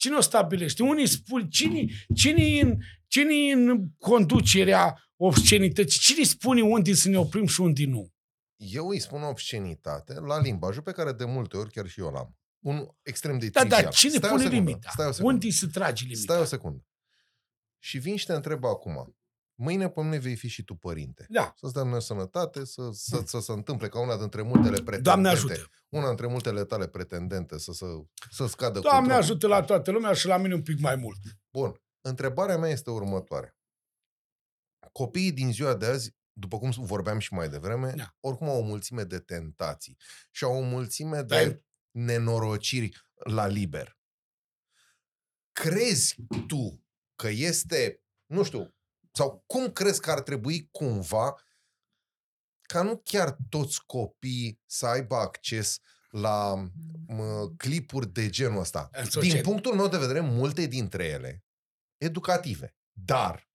Cine 0.01 0.17
o 0.17 0.21
stabilește? 0.21 0.83
Unii 0.83 1.07
spun, 1.07 1.49
cine, 1.49 1.85
cine, 2.15 2.43
e 2.45 2.61
în, 2.61 2.79
cine 3.07 3.35
e 3.35 3.53
în 3.53 3.89
conducerea 3.99 5.03
obscenității? 5.17 6.01
Cine 6.01 6.25
spune 6.25 6.63
unde 6.63 6.95
să 6.95 7.09
ne 7.09 7.19
oprim 7.19 7.47
și 7.47 7.61
unde 7.61 7.85
nu? 7.85 8.13
Eu 8.57 8.89
îi 8.89 9.01
spun 9.01 9.23
obscenitate 9.23 10.15
la 10.21 10.41
limbajul 10.41 10.83
pe 10.83 10.93
care 10.93 11.13
de 11.13 11.25
multe 11.25 11.57
ori 11.57 11.71
chiar 11.71 11.87
și 11.89 12.01
eu 12.01 12.11
l-am. 12.11 12.37
Un 12.59 12.89
extrem 13.03 13.39
de 13.39 13.49
Da, 13.49 13.61
trivial. 13.61 13.83
dar 13.83 13.93
cine 13.93 14.13
Stai 14.13 14.29
o 14.31 14.33
pune 14.33 14.43
secundă, 14.45 14.65
limita? 14.71 14.91
Stai 14.93 15.07
o 15.07 15.13
secundă. 15.13 15.33
Unde 15.33 15.51
se 15.51 15.67
trage 15.67 16.03
limita? 16.03 16.21
Stai 16.21 16.41
o 16.41 16.45
secundă. 16.45 16.85
Și 17.79 17.99
vin 17.99 18.17
și 18.17 18.27
te 18.27 18.33
întreb 18.33 18.65
acum. 18.65 19.17
Mâine 19.63 19.89
pe 19.91 20.01
mine 20.03 20.19
vei 20.19 20.37
fi 20.37 20.49
și 20.49 20.65
tu 20.65 20.75
părinte. 20.75 21.27
Da, 21.29 21.53
Să-ți 21.57 21.73
dăm 21.73 21.89
noi 21.89 22.03
sănătate, 22.03 22.65
să, 22.65 22.91
să, 22.93 23.23
să 23.27 23.41
se 23.41 23.53
întâmple 23.53 23.89
ca 23.89 24.01
una 24.01 24.17
dintre 24.17 24.43
multele 24.43 24.69
pretendente. 24.71 25.03
Doamne 25.03 25.29
ajută! 25.29 25.55
Una 25.89 26.07
dintre 26.07 26.27
multele 26.27 26.65
tale 26.65 26.89
pretendente 26.89 27.59
să, 27.59 27.73
să, 27.73 27.87
să 28.31 28.47
scadă 28.47 28.79
Doamne 28.81 28.99
controlul. 28.99 29.23
ajută 29.23 29.47
la 29.47 29.63
toată 29.63 29.91
lumea 29.91 30.13
și 30.13 30.27
la 30.27 30.37
mine 30.37 30.55
un 30.55 30.63
pic 30.63 30.81
mai 30.81 30.97
mult. 30.97 31.19
Bun. 31.51 31.83
Întrebarea 32.01 32.59
mea 32.59 32.71
este 32.71 32.91
următoarea. 32.91 33.57
Copiii 34.93 35.33
din 35.33 35.53
ziua 35.53 35.75
de 35.75 35.87
azi, 35.87 36.17
după 36.33 36.59
cum 36.59 36.71
vorbeam 36.77 37.19
și 37.19 37.33
mai 37.35 37.49
devreme, 37.49 37.93
Da. 37.97 38.15
oricum 38.21 38.49
au 38.49 38.59
o 38.59 38.65
mulțime 38.67 39.03
de 39.05 39.19
tentații 39.19 39.97
și 40.31 40.45
au 40.45 40.57
o 40.57 40.61
mulțime 40.63 41.23
Da. 41.23 41.37
de 41.37 41.65
nenorociri 41.91 43.07
la 43.15 43.47
liber. 43.47 43.99
Crezi 45.53 46.15
tu 46.47 46.85
că 47.15 47.29
este, 47.29 48.03
nu 48.27 48.43
știu, 48.43 48.75
sau 49.13 49.45
cum 49.47 49.73
crezi 49.73 50.01
că 50.01 50.11
ar 50.11 50.21
trebui 50.21 50.69
cumva 50.71 51.35
ca 52.61 52.83
nu 52.83 53.01
chiar 53.05 53.37
toți 53.49 53.85
copiii 53.87 54.61
să 54.67 54.87
aibă 54.87 55.15
acces 55.17 55.79
la 56.11 56.55
mă, 57.07 57.53
clipuri 57.57 58.13
de 58.13 58.29
genul 58.31 58.61
ăsta. 58.61 58.89
În 58.93 59.03
Din 59.03 59.11
societate. 59.11 59.43
punctul 59.43 59.75
meu 59.75 59.89
de 59.89 59.99
vedere, 59.99 60.21
multe 60.21 60.67
dintre 60.67 61.05
ele 61.05 61.45
educative. 61.97 62.77
Dar 62.93 63.51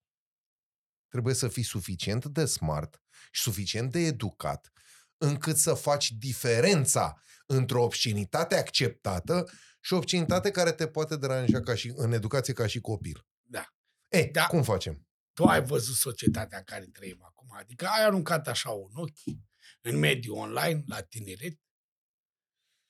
trebuie 1.07 1.33
să 1.33 1.47
fii 1.47 1.63
suficient 1.63 2.25
de 2.25 2.45
smart 2.45 3.01
și 3.31 3.41
suficient 3.41 3.91
de 3.91 3.99
educat 3.99 4.71
încât 5.17 5.57
să 5.57 5.73
faci 5.73 6.11
diferența 6.11 7.21
între 7.45 7.77
o 7.77 7.83
obscenitate 7.83 8.55
acceptată 8.55 9.49
și 9.81 9.93
o 9.93 9.97
obscenitate 9.97 10.51
care 10.51 10.71
te 10.71 10.87
poate 10.87 11.15
deranja 11.17 11.59
ca 11.59 11.75
și, 11.75 11.93
în 11.95 12.11
educație 12.11 12.53
ca 12.53 12.67
și 12.67 12.79
copil. 12.79 13.25
Da. 13.41 13.73
E, 14.07 14.23
Da. 14.31 14.45
cum 14.45 14.63
facem? 14.63 15.07
Tu 15.35 15.43
ai 15.43 15.61
văzut 15.63 15.95
societatea 15.95 16.57
în 16.57 16.63
care 16.63 16.85
trăim 16.85 17.19
acum. 17.21 17.47
Adică 17.59 17.85
ai 17.87 18.03
aruncat 18.05 18.47
așa 18.47 18.69
un 18.69 18.91
ochi 18.95 19.37
în 19.81 19.97
mediul 19.97 20.37
online, 20.37 20.83
la 20.87 21.01
tineret. 21.01 21.59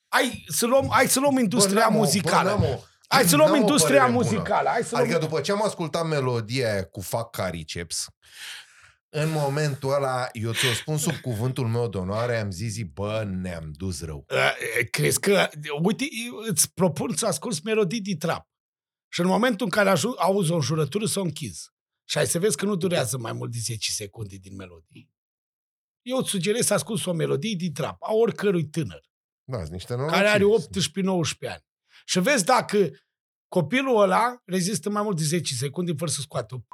Hai 0.08 0.44
să 0.48 0.66
luăm, 0.66 0.88
hai 0.90 1.08
să 1.08 1.20
luăm 1.20 1.38
industria 1.38 1.80
n-am 1.80 1.94
o- 1.94 1.98
muzicală. 1.98 2.48
n-am 2.48 2.62
o- 2.62 2.80
hai 3.08 3.24
să 3.28 3.36
luăm 3.36 3.48
n-am 3.48 3.56
o 3.58 3.60
industria 3.60 3.96
părere 4.00 4.12
bună. 4.12 4.24
muzicală. 4.30 4.68
Hai 4.68 4.82
să 4.82 4.88
luăm... 4.96 5.02
Adică 5.04 5.18
după 5.18 5.40
ce 5.40 5.52
am 5.52 5.64
ascultat 5.64 6.06
melodia 6.06 6.72
aia 6.72 6.84
cu 6.84 7.00
fac 7.00 7.30
cariceps, 7.30 8.06
în 9.08 9.30
momentul 9.30 9.92
ăla, 9.92 10.28
eu 10.32 10.52
ți-o 10.52 10.72
spun 10.72 10.98
sub 10.98 11.14
cuvântul 11.16 11.68
meu 11.68 11.88
de 11.88 11.96
onoare, 11.96 12.38
am 12.40 12.50
zis, 12.50 12.82
bă, 12.82 13.24
ne-am 13.26 13.72
dus 13.72 14.02
rău. 14.02 14.24
Uh, 14.30 14.52
crezi 14.90 15.20
că, 15.20 15.48
uite, 15.82 16.04
îți 16.48 16.72
propun 16.72 17.16
să 17.16 17.26
asculti 17.26 17.60
melodii 17.64 18.00
de 18.00 18.16
trap. 18.16 18.48
Și 19.08 19.20
în 19.20 19.26
momentul 19.26 19.66
în 19.66 19.70
care 19.72 19.88
aju- 19.88 20.14
auzi 20.18 20.50
o 20.52 20.60
jurătură, 20.60 21.06
să 21.06 21.18
o 21.18 21.22
închizi. 21.22 21.74
Și 22.08 22.18
ai 22.18 22.26
să 22.26 22.38
vezi 22.38 22.56
că 22.56 22.64
nu 22.64 22.74
durează 22.76 23.18
mai 23.18 23.32
mult 23.32 23.52
de 23.52 23.58
10 23.58 23.90
secunde 23.90 24.36
din 24.36 24.54
melodie. 24.54 25.10
Eu 26.02 26.16
îți 26.16 26.28
sugerez 26.28 26.66
să 26.66 26.74
asculti 26.74 27.08
o 27.08 27.12
melodie 27.12 27.56
de 27.58 27.70
trap, 27.70 27.96
a 28.02 28.12
oricărui 28.12 28.64
tânăr, 28.68 29.00
Da, 29.44 29.58
sunt 29.58 29.70
niște 29.70 29.94
care 29.94 30.00
norociri. 30.00 30.28
are 30.28 30.44
18-19 30.44 31.52
ani. 31.52 31.64
Și 32.04 32.20
vezi 32.20 32.44
dacă 32.44 32.90
copilul 33.48 34.00
ăla 34.02 34.42
rezistă 34.44 34.90
mai 34.90 35.02
mult 35.02 35.16
de 35.16 35.22
10 35.24 35.54
secunde 35.54 35.92
fără 35.96 36.10
să 36.10 36.20
scoată 36.20 36.54
o 36.54 36.58
p- 36.58 36.64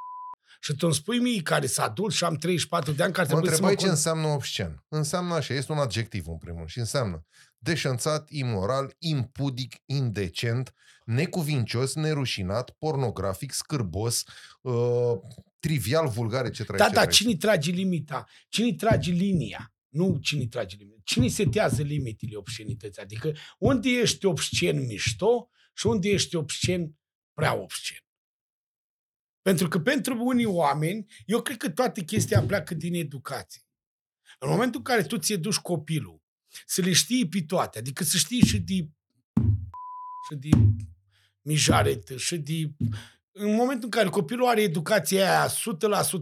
și 0.60 0.72
tu 0.72 0.86
îmi 0.86 0.94
spui 0.94 1.18
mie, 1.18 1.42
care 1.42 1.66
s-a 1.66 1.82
adult 1.84 2.14
și 2.14 2.24
am 2.24 2.34
34 2.34 2.92
de 2.92 3.02
ani, 3.02 3.12
care 3.12 3.26
Mă 3.26 3.32
trebuie 3.32 3.54
să 3.56 3.62
mă... 3.62 3.68
întrebai 3.68 3.84
ce 3.84 3.86
con- 3.86 3.96
înseamnă 3.96 4.26
obscen. 4.34 4.84
Înseamnă 4.88 5.34
așa, 5.34 5.54
este 5.54 5.72
un 5.72 5.78
adjectiv 5.78 6.26
în 6.28 6.38
primul 6.38 6.56
rând 6.58 6.68
și 6.68 6.78
înseamnă 6.78 7.26
deșanțat, 7.58 8.30
imoral, 8.30 8.94
impudic, 8.98 9.74
indecent, 9.84 10.74
necuvincios, 11.04 11.94
nerușinat, 11.94 12.70
pornografic, 12.70 13.52
scârbos, 13.52 14.24
uh, 14.60 15.18
trivial, 15.58 16.08
vulgar, 16.08 16.44
etc. 16.44 16.76
Da, 16.76 16.84
etc., 16.84 16.94
da, 16.94 17.02
etc. 17.02 17.14
cine 17.14 17.36
trage 17.36 17.70
limita? 17.70 18.26
Cine 18.48 18.74
trage 18.74 19.10
linia? 19.10 19.74
Nu 19.88 20.18
cine 20.20 20.46
trage 20.46 20.76
limita. 20.76 21.00
Cine 21.04 21.28
setează 21.28 21.82
limitele 21.82 22.36
obscenității? 22.36 23.02
Adică 23.02 23.32
unde 23.58 23.88
ești 23.88 24.26
obscen 24.26 24.86
mișto 24.86 25.50
și 25.74 25.86
unde 25.86 26.08
ești 26.08 26.36
obscen 26.36 26.98
prea 27.34 27.54
obscen. 27.54 27.96
Pentru 29.42 29.68
că 29.68 29.80
pentru 29.80 30.24
unii 30.24 30.44
oameni, 30.44 31.06
eu 31.26 31.42
cred 31.42 31.56
că 31.56 31.70
toată 31.70 32.00
chestia 32.00 32.42
pleacă 32.42 32.74
din 32.74 32.94
educație. 32.94 33.62
În 34.38 34.48
momentul 34.48 34.78
în 34.78 34.84
care 34.84 35.02
tu 35.02 35.18
ți 35.18 35.34
duci 35.34 35.56
copilul 35.56 36.22
să 36.66 36.80
le 36.80 36.92
știi 36.92 37.28
pe 37.28 37.42
toate, 37.42 37.78
adică 37.78 38.04
să 38.04 38.16
știi 38.16 38.44
și 38.46 38.58
de 38.58 38.74
și 40.28 40.36
de 40.36 40.48
mijaretă 41.42 42.16
și 42.16 42.36
de... 42.36 42.70
În 43.34 43.54
momentul 43.54 43.84
în 43.84 43.90
care 43.90 44.08
copilul 44.08 44.46
are 44.46 44.62
educația 44.62 45.40
aia 45.40 45.50
100% 45.50 45.52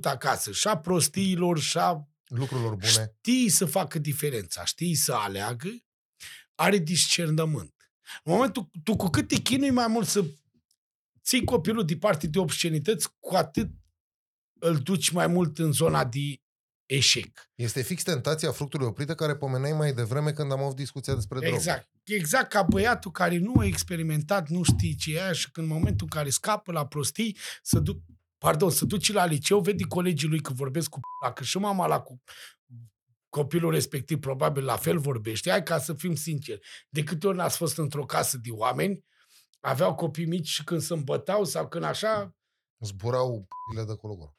acasă, 0.03 0.53
și 0.53 0.69
a 0.69 0.79
prostiilor, 0.79 1.59
și 1.59 1.79
a 1.79 2.09
Lucrurilor 2.27 2.75
bune. 2.75 2.87
știi 2.91 3.49
să 3.49 3.65
facă 3.65 3.99
diferența, 3.99 4.65
știi 4.65 4.95
să 4.95 5.13
aleagă, 5.13 5.69
are 6.55 6.79
discernământ. 6.79 7.75
În 8.25 8.33
momentul, 8.33 8.71
tu 8.85 8.97
cu 8.97 9.09
cât 9.09 9.29
te 9.29 9.37
chinui 9.37 9.71
mai 9.71 9.87
mult 9.87 10.07
să 10.07 10.25
ții 11.23 11.45
copilul 11.45 11.85
departe 11.85 12.27
de 12.27 12.39
obscenități, 12.39 13.09
cu 13.19 13.35
atât 13.35 13.71
îl 14.61 14.77
duci 14.77 15.11
mai 15.11 15.27
mult 15.27 15.59
în 15.59 15.73
zona 15.73 16.05
de 16.05 16.41
eșec. 16.95 17.51
Este 17.55 17.83
fix 17.83 18.03
tentația 18.03 18.51
fructului 18.51 18.87
oprite 18.87 19.15
care 19.15 19.37
pomeneai 19.37 19.73
mai 19.73 19.93
devreme 19.93 20.33
când 20.33 20.53
am 20.53 20.62
avut 20.62 20.77
discuția 20.77 21.15
despre 21.15 21.39
droguri. 21.39 21.61
Exact. 21.61 21.89
Exact 22.05 22.51
ca 22.51 22.62
băiatul 22.62 23.11
care 23.11 23.39
nu 23.39 23.59
a 23.59 23.65
experimentat, 23.65 24.49
nu 24.49 24.62
știe 24.62 24.95
ce 24.95 25.15
e 25.15 25.23
aia 25.23 25.33
și 25.33 25.51
când 25.51 25.67
în 25.67 25.73
momentul 25.73 26.07
în 26.11 26.19
care 26.19 26.31
scapă 26.31 26.73
la 26.73 26.87
prostii, 26.87 27.37
să 27.62 27.79
du- 27.79 28.05
pardon, 28.39 28.71
să 28.71 28.85
duci 28.85 29.12
la 29.12 29.25
liceu, 29.25 29.61
vede 29.61 29.85
colegii 29.85 30.29
lui 30.29 30.41
că 30.41 30.53
vorbesc 30.53 30.89
cu 30.89 30.99
p***a, 31.01 31.33
că 31.33 31.43
și 31.43 31.59
mama 31.59 31.87
la 31.87 32.01
cu 32.01 32.23
copilul 33.29 33.71
respectiv 33.71 34.19
probabil 34.19 34.65
la 34.65 34.77
fel 34.77 34.99
vorbește. 34.99 35.51
Hai 35.51 35.62
ca 35.62 35.79
să 35.79 35.95
fim 35.95 36.15
sinceri. 36.15 36.61
De 36.89 37.03
câte 37.03 37.27
ori 37.27 37.37
n-ați 37.37 37.57
fost 37.57 37.79
într-o 37.79 38.05
casă 38.05 38.39
de 38.39 38.51
oameni, 38.51 39.05
aveau 39.61 39.95
copii 39.95 40.27
mici 40.27 40.49
și 40.49 40.65
când 40.65 40.81
se 40.81 40.93
îmbătau 40.93 41.45
sau 41.45 41.69
când 41.69 41.85
așa, 41.85 42.35
Zburau 42.79 43.47
p***ile 43.49 43.85
de 43.85 43.95
colo 43.95 44.35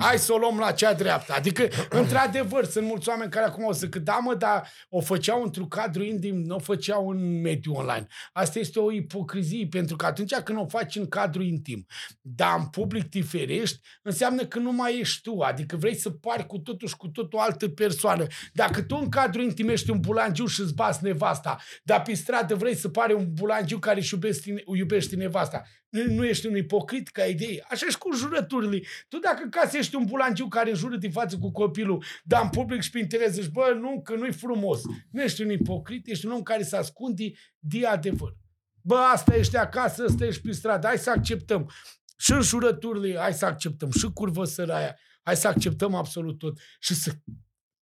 Hai 0.00 0.18
să 0.18 0.32
o 0.32 0.36
luăm 0.36 0.58
la 0.58 0.72
cea 0.72 0.92
dreaptă. 0.92 1.32
Adică, 1.32 1.68
într-adevăr, 1.90 2.64
sunt 2.64 2.86
mulți 2.86 3.08
oameni 3.08 3.30
care 3.30 3.46
acum 3.46 3.64
o 3.64 3.72
să 3.72 3.88
că 3.88 3.98
da, 3.98 4.14
mă, 4.14 4.34
dar 4.34 4.68
o 4.88 5.00
făceau 5.00 5.42
într-un 5.42 5.68
cadru 5.68 6.02
intim, 6.02 6.36
nu 6.36 6.54
o 6.54 6.58
făceau 6.58 7.08
în 7.08 7.40
mediul 7.40 7.74
online. 7.74 8.06
Asta 8.32 8.58
este 8.58 8.78
o 8.78 8.92
ipocrizie, 8.92 9.66
pentru 9.70 9.96
că 9.96 10.06
atunci 10.06 10.34
când 10.34 10.58
o 10.58 10.66
faci 10.66 10.96
în 10.96 11.08
cadru 11.08 11.42
intim, 11.42 11.86
dar 12.20 12.58
în 12.58 12.66
public 12.66 13.08
te 13.08 13.22
ferești, 13.22 13.80
înseamnă 14.02 14.44
că 14.44 14.58
nu 14.58 14.72
mai 14.72 14.98
ești 14.98 15.22
tu. 15.22 15.40
Adică 15.40 15.76
vrei 15.76 15.94
să 15.94 16.10
pari 16.10 16.46
cu 16.46 16.58
totul 16.58 16.88
și 16.88 16.96
cu 16.96 17.08
totul 17.08 17.38
o 17.38 17.42
altă 17.42 17.68
persoană. 17.68 18.26
Dacă 18.52 18.82
tu 18.82 18.98
în 19.00 19.08
cadru 19.08 19.42
intim 19.42 19.68
ești 19.68 19.90
un 19.90 20.00
bulangiu 20.00 20.46
și 20.46 20.60
îți 20.60 20.74
bați 20.74 21.04
nevasta, 21.04 21.58
dar 21.82 22.02
pe 22.02 22.14
stradă 22.14 22.54
vrei 22.54 22.74
să 22.74 22.88
pare 22.88 23.14
un 23.14 23.32
bulangiu 23.32 23.78
care 23.78 23.98
își 23.98 24.14
iubește, 24.14 24.62
iubește 24.74 25.16
nevasta, 25.16 25.62
nu, 25.92 26.14
nu 26.14 26.24
ești 26.24 26.46
un 26.46 26.56
ipocrit 26.56 27.08
ca 27.08 27.24
idee. 27.24 27.64
Așa 27.68 27.86
și 27.90 27.98
cu 27.98 28.14
jurăturile. 28.14 28.80
Tu 29.08 29.18
dacă 29.18 29.46
casă 29.50 29.76
ești 29.76 29.94
un 29.94 30.04
bulangiu 30.04 30.48
care 30.48 30.70
înjură 30.70 30.96
de 30.96 31.08
față 31.08 31.38
cu 31.38 31.50
copilul, 31.50 32.04
dar 32.24 32.42
în 32.42 32.48
public 32.48 32.80
și 32.80 32.90
pe 32.90 32.98
interes 32.98 33.32
zici, 33.32 33.48
bă, 33.48 33.76
nu, 33.80 34.02
că 34.02 34.14
nu-i 34.14 34.32
frumos. 34.32 34.80
Nu 35.10 35.22
ești 35.22 35.42
un 35.42 35.50
ipocrit, 35.50 36.06
ești 36.06 36.26
un 36.26 36.32
om 36.32 36.42
care 36.42 36.62
se 36.62 36.76
ascunde 36.76 37.30
de 37.58 37.86
adevăr. 37.86 38.36
Bă, 38.82 38.94
asta 38.94 39.34
ești 39.34 39.56
acasă, 39.56 40.04
ăsta 40.04 40.24
ești 40.24 40.42
pe 40.42 40.52
stradă, 40.52 40.86
hai 40.86 40.98
să 40.98 41.10
acceptăm. 41.10 41.70
Și 42.16 42.32
jurăturile, 42.42 43.18
hai 43.18 43.34
să 43.34 43.44
acceptăm. 43.44 43.90
Și 43.90 44.10
curvă 44.14 44.44
săraia, 44.44 44.98
hai 45.22 45.36
să 45.36 45.48
acceptăm 45.48 45.94
absolut 45.94 46.38
tot. 46.38 46.58
Și 46.80 46.94
să 46.94 47.12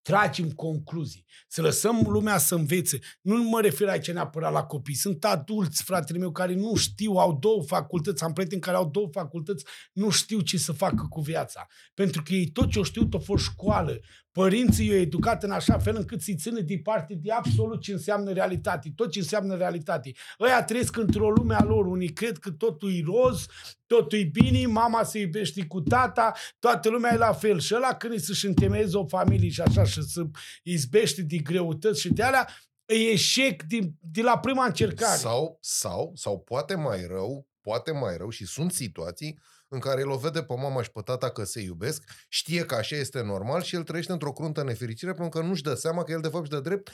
tragem 0.08 0.52
concluzii, 0.52 1.26
să 1.48 1.62
lăsăm 1.62 2.06
lumea 2.08 2.38
să 2.38 2.56
învețe. 2.56 3.00
Nu 3.22 3.44
mă 3.44 3.62
refer 3.62 3.88
aici 3.88 4.12
neapărat 4.12 4.52
la 4.52 4.64
copii. 4.64 4.96
Sunt 4.96 5.26
adulți, 5.26 5.84
fratele 5.84 6.20
meu, 6.20 6.32
care 6.32 6.54
nu 6.54 6.76
știu, 6.76 7.12
au 7.12 7.38
două 7.40 7.64
facultăți, 7.64 8.24
am 8.24 8.34
prieteni 8.34 8.62
care 8.62 8.78
au 8.78 8.90
două 8.90 9.08
facultăți, 9.12 9.66
nu 9.94 10.10
știu 10.10 10.40
ce 10.40 10.58
să 10.58 10.72
facă 10.72 11.06
cu 11.10 11.22
viața. 11.22 11.68
Pentru 11.94 12.24
că 12.24 12.34
ei 12.34 12.50
tot 12.50 12.70
ce 12.70 12.80
o 12.80 12.84
știu, 12.84 13.06
tot 13.06 13.24
fost 13.24 13.44
școală. 13.44 14.00
Părinții 14.38 14.88
i-au 14.88 14.98
educat 14.98 15.44
în 15.44 15.52
așa 15.52 15.78
fel 15.78 15.96
încât 15.96 16.22
să-i 16.22 16.36
țină 16.36 16.60
departe 16.60 17.14
de 17.14 17.32
absolut 17.32 17.82
ce 17.82 17.92
înseamnă 17.92 18.32
realitate, 18.32 18.92
tot 18.96 19.12
ce 19.12 19.20
înseamnă 19.20 19.56
realitate. 19.56 20.12
Ăia 20.40 20.64
trăiesc 20.64 20.98
într-o 20.98 21.30
lume 21.30 21.56
a 21.56 21.64
lor, 21.64 21.86
unii 21.86 22.14
cred 22.14 22.38
că 22.38 22.52
totul 22.52 22.94
e 22.94 23.04
roz, 23.06 23.46
totul 23.86 24.20
e 24.20 24.24
bine, 24.24 24.66
mama 24.66 25.04
se 25.04 25.20
iubește 25.20 25.66
cu 25.66 25.82
tata, 25.82 26.34
toată 26.60 26.90
lumea 26.90 27.14
e 27.14 27.18
la 27.18 27.34
fel. 27.34 27.60
Și 27.60 27.76
ăla 27.76 27.94
când 27.94 28.14
e 28.14 28.18
să-și 28.18 28.46
întemeieze 28.46 28.98
o 28.98 29.08
familie 29.08 29.50
și 29.50 29.62
așa 29.62 29.84
și 29.84 30.02
să 30.02 30.26
izbește 30.64 31.22
de 31.22 31.38
greutăți 31.38 32.02
și 32.02 32.14
de 32.14 32.24
alea, 32.24 32.48
e 32.86 32.94
eșec 32.94 33.64
de, 33.64 33.92
de 34.00 34.22
la 34.22 34.38
prima 34.38 34.66
încercare. 34.66 35.18
Sau, 35.18 35.58
sau, 35.62 36.12
sau 36.16 36.40
poate 36.40 36.76
mai 36.76 37.06
rău, 37.08 37.48
poate 37.62 37.92
mai 37.92 38.18
rău 38.18 38.30
și 38.30 38.46
sunt 38.46 38.72
situații 38.72 39.40
în 39.68 39.80
care 39.80 40.02
el 40.02 40.10
o 40.10 40.18
vede 40.18 40.44
pe 40.44 40.54
mama 40.58 40.82
și 40.82 40.92
pe 40.92 41.02
tata 41.02 41.30
că 41.30 41.44
se 41.44 41.62
iubesc, 41.62 42.04
știe 42.30 42.66
că 42.66 42.76
așa 42.76 42.96
este 42.96 43.22
normal 43.22 43.62
și 43.62 43.76
el 43.76 43.84
trăiește 43.84 44.12
într-o 44.12 44.32
cruntă 44.32 44.64
nefericire 44.64 45.14
pentru 45.14 45.40
că 45.40 45.48
nu-și 45.48 45.64
dă 45.64 45.74
seama 45.74 46.04
că 46.04 46.12
el 46.12 46.22
de 46.22 46.28
fapt 46.28 46.44
își 46.44 46.52
dă 46.52 46.60
drept 46.60 46.92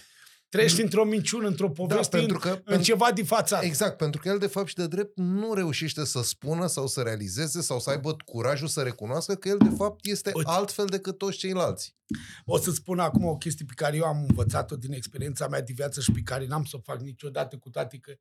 Trăiești 0.53 0.81
într-o 0.81 1.03
minciună, 1.03 1.47
într-o 1.47 1.69
poveste, 1.69 2.17
da, 2.17 2.17
pentru 2.17 2.37
că, 2.37 2.49
în, 2.49 2.61
în 2.65 2.81
ceva 2.81 3.11
de 3.11 3.23
față. 3.23 3.59
Exact, 3.61 3.97
pentru 3.97 4.21
că 4.21 4.27
el 4.29 4.37
de 4.37 4.47
fapt 4.47 4.67
și 4.67 4.75
de 4.75 4.87
drept 4.87 5.17
nu 5.17 5.53
reușește 5.53 6.05
să 6.05 6.21
spună 6.23 6.67
sau 6.67 6.87
să 6.87 7.01
realizeze 7.01 7.61
sau 7.61 7.79
să 7.79 7.89
aibă 7.89 8.15
curajul 8.25 8.67
să 8.67 8.81
recunoască 8.81 9.35
că 9.35 9.47
el 9.47 9.57
de 9.57 9.69
fapt 9.77 10.05
este 10.05 10.31
Uite. 10.33 10.49
altfel 10.51 10.85
decât 10.85 11.17
toți 11.17 11.37
ceilalți. 11.37 11.95
O 12.45 12.57
să 12.57 12.71
spun 12.71 12.99
acum 12.99 13.25
o 13.25 13.37
chestie 13.37 13.65
pe 13.65 13.73
care 13.75 13.95
eu 13.95 14.03
am 14.03 14.25
învățat-o 14.27 14.75
din 14.75 14.91
experiența 14.91 15.47
mea 15.47 15.61
de 15.61 15.73
viață 15.75 16.01
și 16.01 16.11
pe 16.11 16.21
care 16.21 16.45
n-am 16.45 16.63
să 16.63 16.75
o 16.75 16.79
fac 16.79 17.01
niciodată, 17.01 17.57
cu 17.57 17.69
toate 17.69 17.97
că 17.97 18.13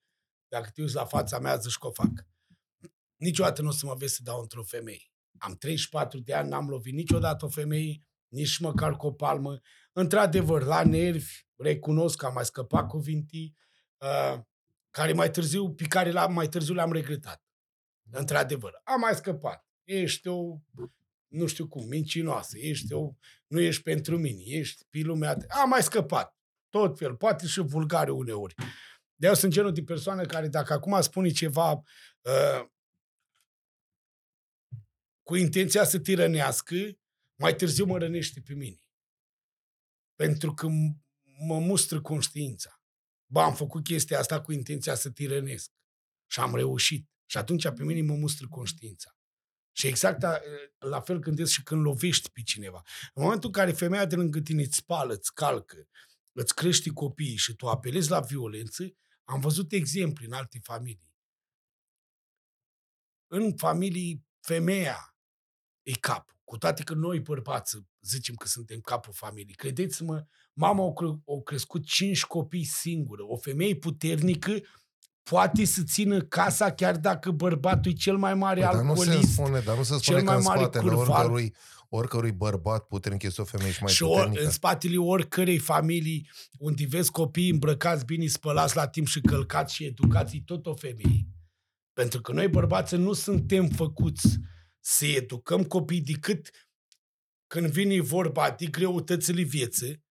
dacă 0.48 0.70
te 0.74 0.80
uiți 0.80 0.94
la 0.94 1.04
fața 1.04 1.38
mea, 1.38 1.56
zici 1.56 1.76
că 1.76 1.86
o 1.86 1.90
fac. 1.90 2.26
Niciodată 3.22 3.62
nu 3.62 3.68
o 3.68 3.72
să 3.72 3.86
mă 3.86 3.94
vezi 3.98 4.14
să 4.14 4.20
dau 4.22 4.40
într-o 4.40 4.62
femeie. 4.62 5.10
Am 5.38 5.54
34 5.56 6.18
de 6.20 6.34
ani, 6.34 6.48
n-am 6.48 6.68
lovit 6.68 6.94
niciodată 6.94 7.44
o 7.44 7.48
femeie, 7.48 8.02
nici 8.28 8.58
măcar 8.58 8.96
cu 8.96 9.06
o 9.06 9.12
palmă. 9.12 9.60
Într-adevăr, 9.92 10.62
la 10.64 10.84
nervi, 10.84 11.32
recunosc 11.56 12.16
că 12.16 12.26
am 12.26 12.32
mai 12.32 12.44
scăpat 12.44 12.86
cuvintii, 12.88 13.56
uh, 13.98 14.40
care 14.90 15.12
mai 15.12 15.30
târziu, 15.30 15.72
pe 15.74 15.84
care 15.84 16.10
la, 16.10 16.26
mai 16.26 16.48
târziu 16.48 16.74
le-am 16.74 16.92
regretat. 16.92 17.42
Într-adevăr, 18.10 18.80
am 18.84 19.00
mai 19.00 19.14
scăpat. 19.14 19.66
Ești 19.84 20.28
o, 20.28 20.58
nu 21.28 21.46
știu 21.46 21.68
cum, 21.68 21.86
mincinoasă, 21.88 22.58
ești 22.58 22.92
o, 22.92 23.12
nu 23.46 23.60
ești 23.60 23.82
pentru 23.82 24.18
mine, 24.18 24.42
ești 24.44 24.84
pe 24.90 24.98
lumea... 25.00 25.34
de- 25.34 25.46
Am 25.48 25.68
mai 25.68 25.82
scăpat. 25.82 26.36
Tot 26.68 26.98
fel, 26.98 27.16
poate 27.16 27.46
și 27.46 27.60
vulgare 27.60 28.10
uneori. 28.10 28.54
De 29.14 29.26
eu 29.26 29.34
sunt 29.34 29.52
genul 29.52 29.72
de 29.72 29.82
persoană 29.82 30.22
care 30.26 30.48
dacă 30.48 30.72
acum 30.72 31.00
spune 31.00 31.28
ceva 31.30 31.72
uh, 31.72 32.70
cu 35.22 35.34
intenția 35.36 35.84
să 35.84 35.98
tirănească, 35.98 36.76
mai 37.34 37.54
târziu 37.54 37.84
mă 37.84 37.98
rănește 37.98 38.40
pe 38.40 38.54
mine. 38.54 38.80
Pentru 40.14 40.54
că 40.54 40.66
m- 40.66 41.02
mă 41.46 41.58
mustră 41.58 42.00
conștiința. 42.00 42.82
Ba, 43.26 43.44
am 43.44 43.54
făcut 43.54 43.84
chestia 43.84 44.18
asta 44.18 44.40
cu 44.40 44.52
intenția 44.52 44.94
să 44.94 45.10
tirănesc. 45.10 45.70
Și 46.30 46.40
am 46.40 46.54
reușit. 46.54 47.10
Și 47.26 47.36
atunci 47.36 47.68
pe 47.68 47.84
mine 47.84 48.02
mă 48.02 48.14
mustră 48.14 48.48
conștiința. 48.48 49.16
Și 49.76 49.86
exact 49.86 50.22
a, 50.22 50.40
la 50.78 51.00
fel 51.00 51.18
gândesc 51.18 51.52
și 51.52 51.62
când 51.62 51.82
lovești 51.82 52.30
pe 52.30 52.42
cineva. 52.42 52.82
În 53.14 53.22
momentul 53.22 53.46
în 53.46 53.52
care 53.52 53.72
femeia 53.72 54.06
de 54.06 54.16
lângă 54.16 54.40
tine 54.40 54.62
îți 54.62 54.76
spală, 54.76 55.12
îți 55.12 55.34
calcă, 55.34 55.88
îți 56.32 56.54
crește 56.54 56.90
copiii 56.90 57.36
și 57.36 57.54
tu 57.54 57.68
apelezi 57.68 58.10
la 58.10 58.20
violență, 58.20 58.84
am 59.24 59.40
văzut 59.40 59.72
exemple 59.72 60.24
în 60.24 60.32
alte 60.32 60.58
familii. 60.62 61.14
În 63.26 63.56
familii, 63.56 64.26
femeia 64.40 65.11
e 65.82 65.92
capul. 66.00 66.34
Cu 66.44 66.58
toate 66.58 66.82
că 66.82 66.94
noi, 66.94 67.20
bărbați, 67.20 67.78
zicem 68.00 68.34
că 68.34 68.46
suntem 68.48 68.80
capul 68.80 69.12
familiei. 69.16 69.54
Credeți-mă, 69.54 70.24
mama 70.52 70.84
a 70.84 70.92
cre- 70.92 71.06
a 71.38 71.42
crescut 71.44 71.84
cinci 71.84 72.24
copii 72.24 72.64
singură. 72.64 73.22
O 73.26 73.36
femeie 73.36 73.74
puternică 73.76 74.52
poate 75.22 75.64
să 75.64 75.82
țină 75.82 76.20
casa 76.20 76.70
chiar 76.72 76.96
dacă 76.96 77.30
bărbatul 77.30 77.90
e 77.90 77.94
cel 77.94 78.16
mai 78.16 78.34
mare 78.34 78.60
Păi, 78.60 78.70
dar 78.72 78.82
nu 78.82 78.94
se 78.94 79.00
alcoolist. 79.00 79.32
spune, 79.32 79.60
dar 79.60 79.76
nu 79.76 79.82
se 79.82 79.90
cel 79.90 80.00
spune 80.00 80.18
că 80.18 80.24
mai 80.24 80.36
în 80.36 80.42
mare 80.42 80.58
spatele 80.60 80.84
curvar. 80.84 81.08
oricărui, 81.24 81.54
oricărui 81.88 82.32
bărbat 82.32 82.86
puternic 82.86 83.22
este 83.22 83.40
o 83.40 83.44
femeie 83.44 83.72
și 83.72 83.82
mai 83.82 83.92
și 83.92 84.02
or, 84.02 84.10
puternică. 84.10 84.44
în 84.44 84.50
spatele 84.50 84.96
oricărei 84.96 85.58
familii 85.58 86.30
unde 86.58 86.86
vezi 86.88 87.10
copii 87.10 87.50
îmbrăcați 87.50 88.04
bine, 88.04 88.26
spălați 88.26 88.76
la 88.76 88.86
timp 88.88 89.06
și 89.06 89.20
călcați 89.20 89.74
și 89.74 89.84
educați, 89.84 90.36
e 90.36 90.42
tot 90.44 90.66
o 90.66 90.74
femeie. 90.74 91.26
Pentru 91.92 92.20
că 92.20 92.32
noi 92.32 92.48
bărbații 92.48 92.96
nu 92.98 93.12
suntem 93.12 93.68
făcuți 93.68 94.38
să 94.84 95.06
educăm 95.06 95.64
copii 95.64 96.00
decât 96.00 96.50
când 97.46 97.66
vine 97.66 98.00
vorba 98.00 98.50
de 98.50 98.66
greutățile 98.66 99.42
vieții, 99.42 100.04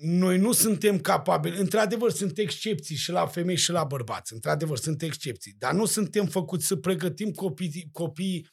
noi 0.00 0.38
nu 0.38 0.52
suntem 0.52 1.00
capabili. 1.00 1.58
Într-adevăr, 1.58 2.10
sunt 2.10 2.38
excepții 2.38 2.96
și 2.96 3.10
la 3.10 3.26
femei 3.26 3.56
și 3.56 3.70
la 3.70 3.84
bărbați. 3.84 4.32
Într-adevăr, 4.32 4.78
sunt 4.78 5.02
excepții. 5.02 5.52
Dar 5.58 5.72
nu 5.72 5.86
suntem 5.86 6.26
făcuți 6.26 6.66
să 6.66 6.76
pregătim 6.76 7.30
copiii, 7.32 7.88
copiii 7.92 8.48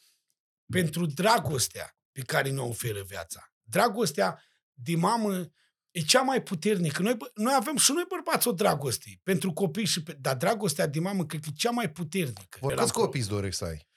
pentru 0.72 1.06
dragostea 1.06 1.96
pe 2.12 2.20
care 2.20 2.50
ne 2.50 2.60
oferă 2.60 3.02
viața. 3.02 3.52
Dragostea 3.62 4.42
de 4.72 4.96
mamă 4.96 5.50
e 5.90 6.00
cea 6.00 6.22
mai 6.22 6.42
puternică. 6.42 7.02
Noi, 7.02 7.14
bă- 7.14 7.32
noi 7.34 7.54
avem 7.56 7.76
și 7.76 7.92
noi 7.92 8.04
bărbați 8.08 8.48
o 8.48 8.52
dragoste 8.52 9.20
pentru 9.22 9.52
copii, 9.52 9.86
și 9.86 10.02
pe, 10.02 10.12
dar 10.20 10.36
dragostea 10.36 10.86
de 10.86 11.00
mamă 11.00 11.26
cred 11.26 11.40
că 11.40 11.48
e 11.50 11.56
cea 11.56 11.70
mai 11.70 11.90
puternică. 11.90 12.58
Vă 12.60 12.72
Era 12.72 12.80
câți 12.80 12.92
pro- 12.92 13.02
copii 13.02 13.20
îți 13.20 13.28
dorești 13.28 13.58
să 13.58 13.64
ai? 13.64 13.88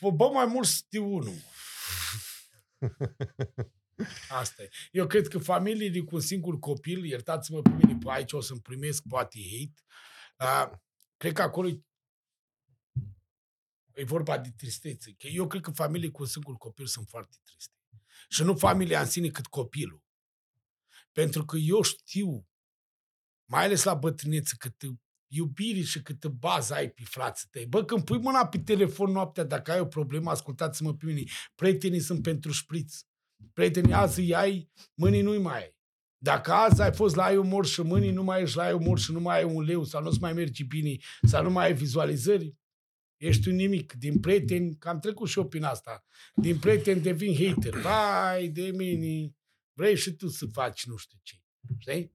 Bă, 0.00 0.30
mai 0.32 0.46
mult 0.46 0.66
știu 0.66 1.14
unul. 1.14 1.34
Asta 4.28 4.62
e. 4.62 4.68
Eu 4.90 5.06
cred 5.06 5.28
că 5.28 5.38
familiile 5.38 6.00
cu 6.00 6.14
un 6.14 6.20
singur 6.20 6.58
copil, 6.58 7.04
iertați-mă 7.04 7.62
pe 7.62 7.70
mine, 7.70 7.98
pe 7.98 8.10
aici 8.10 8.32
o 8.32 8.40
să-mi 8.40 8.60
primesc 8.60 9.02
poate 9.08 9.38
hate, 9.50 9.82
uh, 10.38 10.78
cred 11.16 11.32
că 11.32 11.42
acolo 11.42 11.68
e, 11.68 11.80
e 13.94 14.04
vorba 14.04 14.38
de 14.38 14.50
tristețe. 14.56 15.14
Că 15.18 15.26
eu 15.26 15.46
cred 15.46 15.62
că 15.62 15.70
familiile 15.70 16.10
cu 16.10 16.22
un 16.22 16.28
singur 16.28 16.56
copil 16.56 16.86
sunt 16.86 17.08
foarte 17.08 17.36
triste. 17.42 17.74
Și 18.28 18.42
nu 18.42 18.56
familia 18.56 19.00
în 19.00 19.06
sine, 19.06 19.28
cât 19.28 19.46
copilul. 19.46 20.04
Pentru 21.12 21.44
că 21.44 21.56
eu 21.56 21.82
știu, 21.82 22.48
mai 23.44 23.64
ales 23.64 23.82
la 23.82 23.94
bătrânețe, 23.94 24.54
cât 24.58 24.82
iubire 25.28 25.80
și 25.80 26.02
câtă 26.02 26.28
bază 26.28 26.74
ai 26.74 26.90
pe 26.90 27.02
frații 27.04 27.48
tăi. 27.50 27.66
Bă, 27.66 27.84
când 27.84 28.04
pui 28.04 28.18
mâna 28.18 28.46
pe 28.46 28.58
telefon 28.58 29.10
noaptea, 29.10 29.44
dacă 29.44 29.72
ai 29.72 29.80
o 29.80 29.86
problemă, 29.86 30.30
ascultați-mă 30.30 30.94
pe 30.94 31.06
mine, 31.06 31.22
prietenii 31.54 32.00
sunt 32.00 32.22
pentru 32.22 32.52
șpriț. 32.52 33.00
Prietenii 33.52 33.92
azi 33.92 34.20
îi 34.20 34.34
ai, 34.34 34.70
mâinii 34.94 35.22
nu-i 35.22 35.38
mai 35.38 35.56
ai. 35.62 35.76
Dacă 36.18 36.52
azi 36.52 36.82
ai 36.82 36.92
fost 36.92 37.14
la 37.14 37.24
ai 37.24 37.36
umor 37.36 37.66
și 37.66 37.80
mâinii 37.80 38.10
nu 38.10 38.22
mai 38.22 38.42
ești 38.42 38.56
la 38.56 38.62
ai 38.62 38.72
umor 38.72 38.98
și 38.98 39.12
nu 39.12 39.20
mai 39.20 39.36
ai 39.36 39.44
un 39.44 39.62
leu 39.62 39.84
sau 39.84 40.02
nu-ți 40.02 40.20
mai 40.20 40.32
mergi 40.32 40.64
bine 40.64 40.96
sau 41.22 41.42
nu 41.42 41.50
mai 41.50 41.66
ai 41.66 41.74
vizualizări, 41.74 42.56
ești 43.16 43.48
un 43.48 43.54
nimic. 43.54 43.92
Din 43.92 44.20
prieteni, 44.20 44.76
că 44.76 44.88
am 44.88 44.98
trecut 44.98 45.28
și 45.28 45.38
eu 45.38 45.48
prin 45.48 45.64
asta, 45.64 46.04
din 46.34 46.58
prieteni 46.58 47.00
devin 47.00 47.34
hater. 47.34 47.74
Vai 47.74 48.48
de 48.48 48.70
mine, 48.70 49.34
vrei 49.72 49.96
și 49.96 50.10
tu 50.10 50.28
să 50.28 50.46
faci 50.46 50.86
nu 50.86 50.96
știu 50.96 51.18
ce. 51.22 51.36
Știi? 51.78 52.14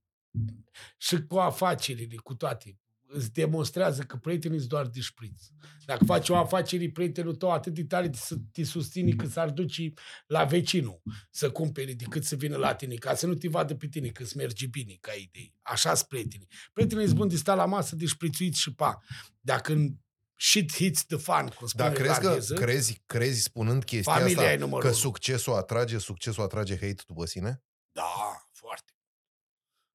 Și 0.97 1.23
cu 1.23 1.37
afacerile, 1.37 2.15
cu 2.15 2.35
toate 2.35 2.79
îți 3.13 3.31
demonstrează 3.33 4.01
că 4.01 4.15
prietenii 4.17 4.57
sunt 4.57 4.69
doar 4.69 4.87
de 4.87 4.99
șpriț. 4.99 5.43
Dacă 5.85 6.03
faci 6.03 6.29
o 6.29 6.35
afacere, 6.35 6.89
prietenul 6.89 7.35
tău 7.35 7.51
atât 7.51 7.73
de 7.73 7.83
tare 7.83 8.09
să 8.13 8.35
te 8.51 8.63
susține 8.63 9.11
că 9.11 9.27
s-ar 9.27 9.49
duce 9.49 9.93
la 10.27 10.43
vecinul 10.43 11.01
să 11.31 11.51
cumpere 11.51 11.93
decât 11.93 12.23
să 12.23 12.35
vină 12.35 12.57
la 12.57 12.75
tine, 12.75 12.95
ca 12.95 13.15
să 13.15 13.27
nu 13.27 13.33
te 13.33 13.47
vadă 13.47 13.75
pe 13.75 13.87
tine 13.87 14.07
că 14.07 14.23
îți 14.23 14.37
merge 14.37 14.67
bine 14.67 14.97
ca 15.01 15.11
idei. 15.11 15.53
Așa 15.61 15.93
sunt 15.93 16.07
prietenii. 16.07 16.47
Prietenii 16.73 17.05
sunt 17.05 17.17
buni 17.17 17.29
de 17.29 17.35
sta 17.35 17.53
la 17.55 17.65
masă, 17.65 17.95
de 17.95 18.05
șprițuit 18.05 18.55
și 18.55 18.73
pa. 18.73 18.99
Dacă 19.39 19.71
în 19.71 19.95
shit 20.35 20.73
hits 20.73 21.05
the 21.05 21.17
fan, 21.17 21.47
cum 21.47 21.67
spune 21.67 21.87
Dar 21.87 21.97
crezi, 21.97 22.13
că, 22.13 22.19
irlandeză, 22.19 22.53
crezi, 22.53 23.01
crezi 23.05 23.41
spunând 23.41 23.83
chestia 23.83 24.13
Familia 24.13 24.41
e 24.41 24.45
asta 24.45 24.59
numărul 24.59 24.81
că 24.81 24.87
unu. 24.87 24.97
succesul 24.97 25.53
atrage, 25.53 25.97
succesul 25.97 26.43
atrage 26.43 26.73
hate 26.73 27.03
după 27.07 27.25
sine? 27.25 27.63
Da, 27.91 28.47
foarte. 28.51 28.93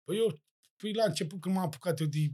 Păi 0.04 0.16
eu, 0.16 0.42
păi 0.76 0.92
la 0.92 1.04
început 1.04 1.40
când 1.40 1.54
m-am 1.54 1.64
apucat 1.64 2.00
eu 2.00 2.06
de, 2.06 2.32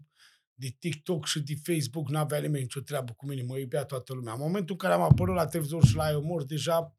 de 0.61 0.77
TikTok 0.78 1.27
și 1.27 1.41
de 1.41 1.55
Facebook, 1.62 2.09
n-avea 2.09 2.39
nimeni 2.39 2.62
nicio 2.62 2.81
treabă 2.81 3.12
cu 3.12 3.27
mine, 3.27 3.43
mă 3.43 3.59
iubea 3.59 3.85
toată 3.85 4.12
lumea. 4.15 4.32
În 4.32 4.39
momentul 4.41 4.70
în 4.70 4.77
care 4.77 4.95
am 4.95 5.01
apărut 5.01 5.35
la 5.35 5.47
televizor 5.47 5.85
și 5.85 5.95
la 5.95 6.19
umor, 6.19 6.45
deja 6.45 6.97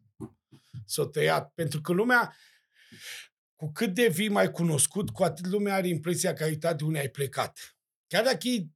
s-a 0.86 1.06
tăiat. 1.08 1.52
Pentru 1.56 1.82
că 1.82 1.92
lumea, 1.92 2.36
cu 3.56 3.72
cât 3.72 3.94
devii 3.94 4.30
mai 4.30 4.52
cunoscut, 4.52 5.10
cu 5.10 5.24
atât 5.24 5.48
lumea 5.48 5.76
are 5.76 5.88
impresia 5.88 6.34
că 6.34 6.44
ai 6.44 6.50
uitat 6.50 6.78
de 6.78 6.84
unde 6.84 7.00
ai 7.00 7.10
plecat. 7.10 7.78
Chiar 8.08 8.24
dacă 8.24 8.48
ei 8.48 8.72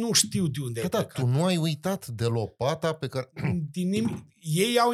nu 0.00 0.12
știu 0.12 0.46
de 0.46 0.60
unde 0.60 0.80
Că 0.80 0.84
ai 0.84 0.90
da, 0.90 0.98
plecat. 0.98 1.22
tu 1.24 1.26
nu 1.26 1.44
ai 1.44 1.56
uitat 1.56 2.06
de 2.06 2.24
lopata 2.24 2.92
pe 2.94 3.06
care... 3.06 3.30
Din 3.72 3.88
nimic. 3.88 4.26
Ei 4.40 4.78
au... 4.78 4.90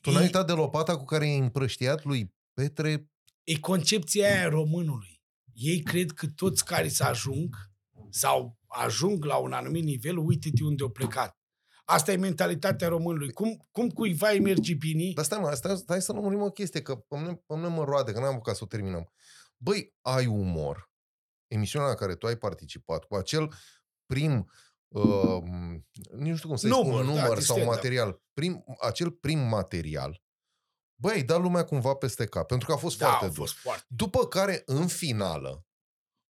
Tu 0.00 0.10
n-ai 0.10 0.20
ei- 0.20 0.22
uitat 0.22 0.46
de 0.46 0.52
lopata 0.52 0.96
cu 0.96 1.04
care 1.04 1.26
i-ai 1.26 1.38
împrăștiat 1.38 2.04
lui 2.04 2.34
Petre 2.52 3.08
e 3.44 3.58
concepția 3.58 4.26
aia 4.32 4.44
a 4.44 4.48
românului. 4.48 5.22
Ei 5.52 5.82
cred 5.82 6.10
că 6.10 6.26
toți 6.26 6.64
care 6.64 6.88
să 6.88 7.04
ajung 7.04 7.56
sau 8.10 8.57
ajung 8.68 9.24
la 9.24 9.36
un 9.36 9.52
anumit 9.52 9.84
nivel, 9.84 10.18
uite 10.18 10.48
de 10.52 10.64
unde 10.64 10.82
au 10.82 10.90
plecat. 10.90 11.38
Asta 11.84 12.12
e 12.12 12.16
mentalitatea 12.16 12.88
românului. 12.88 13.32
Cum, 13.32 13.68
cum 13.70 13.88
cuiva 13.88 14.28
îi 14.30 14.40
merge 14.40 14.74
bine, 14.74 15.12
Dar 15.14 15.24
stai 15.24 15.38
mă, 15.38 15.52
stai, 15.54 15.76
stai 15.76 16.02
să 16.02 16.12
lămurim 16.12 16.40
o 16.42 16.50
chestie, 16.50 16.82
că 16.82 16.96
pe 16.96 17.16
mine, 17.16 17.34
pe 17.46 17.54
mine 17.54 17.68
mă 17.68 17.84
roade, 17.84 18.12
că 18.12 18.20
n-am 18.20 18.32
apucat 18.34 18.56
să 18.56 18.64
o 18.64 18.66
terminăm. 18.66 19.12
Băi, 19.56 19.94
ai 20.00 20.26
umor. 20.26 20.90
Emisiunea 21.46 21.88
la 21.88 21.94
care 21.94 22.14
tu 22.14 22.26
ai 22.26 22.36
participat 22.36 23.04
cu 23.04 23.14
acel 23.14 23.52
prim, 24.06 24.50
uh, 24.88 25.42
nici 26.16 26.30
nu 26.30 26.36
știu 26.36 26.48
cum 26.48 26.56
să-i 26.56 26.70
Număr, 26.70 27.02
spun, 27.02 27.14
da, 27.14 27.20
număr 27.20 27.36
de 27.36 27.44
sau 27.44 27.56
stand-up. 27.56 27.74
material, 27.74 28.22
prim, 28.32 28.64
acel 28.80 29.10
prim 29.10 29.38
material, 29.38 30.22
băi, 31.00 31.12
ai 31.12 31.22
dat 31.22 31.40
lumea 31.40 31.64
cumva 31.64 31.94
peste 31.94 32.26
cap, 32.26 32.46
pentru 32.46 32.66
că 32.66 32.72
a 32.72 32.76
fost 32.76 32.98
da, 32.98 33.06
foarte 33.06 33.24
a 33.24 33.28
dur. 33.28 33.36
fost 33.36 33.54
foarte. 33.54 33.84
După 33.88 34.26
care, 34.26 34.62
în 34.64 34.86
finală, 34.86 35.66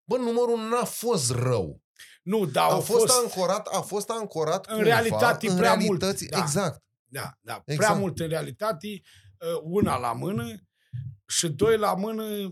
bă, 0.10 0.18
numărul 0.18 0.60
n-a 0.70 0.84
fost 0.84 1.32
rău. 1.32 1.82
Nu, 2.24 2.46
dar 2.46 2.70
A 2.70 2.74
au 2.74 2.80
fost, 2.82 3.00
fost, 3.00 3.20
ancorat, 3.24 3.68
a 3.68 3.82
fost 3.82 4.10
ancorat 4.10 4.66
în 4.66 4.76
cumva, 4.76 4.90
realitate 4.90 5.50
în 5.50 5.58
prea 5.58 5.74
mult, 5.74 6.02
realități, 6.02 6.26
da. 6.26 6.38
Exact. 6.38 6.84
da, 7.06 7.32
da, 7.42 7.62
Exact. 7.66 7.88
prea 7.90 8.00
mult 8.00 8.20
în 8.20 8.28
realitate, 8.28 8.88
uh, 8.88 9.60
una 9.64 9.98
la 9.98 10.14
mână 10.14 10.46
și 11.28 11.48
doi 11.50 11.78
la 11.78 11.94
mână, 11.94 12.24
uh, 12.24 12.52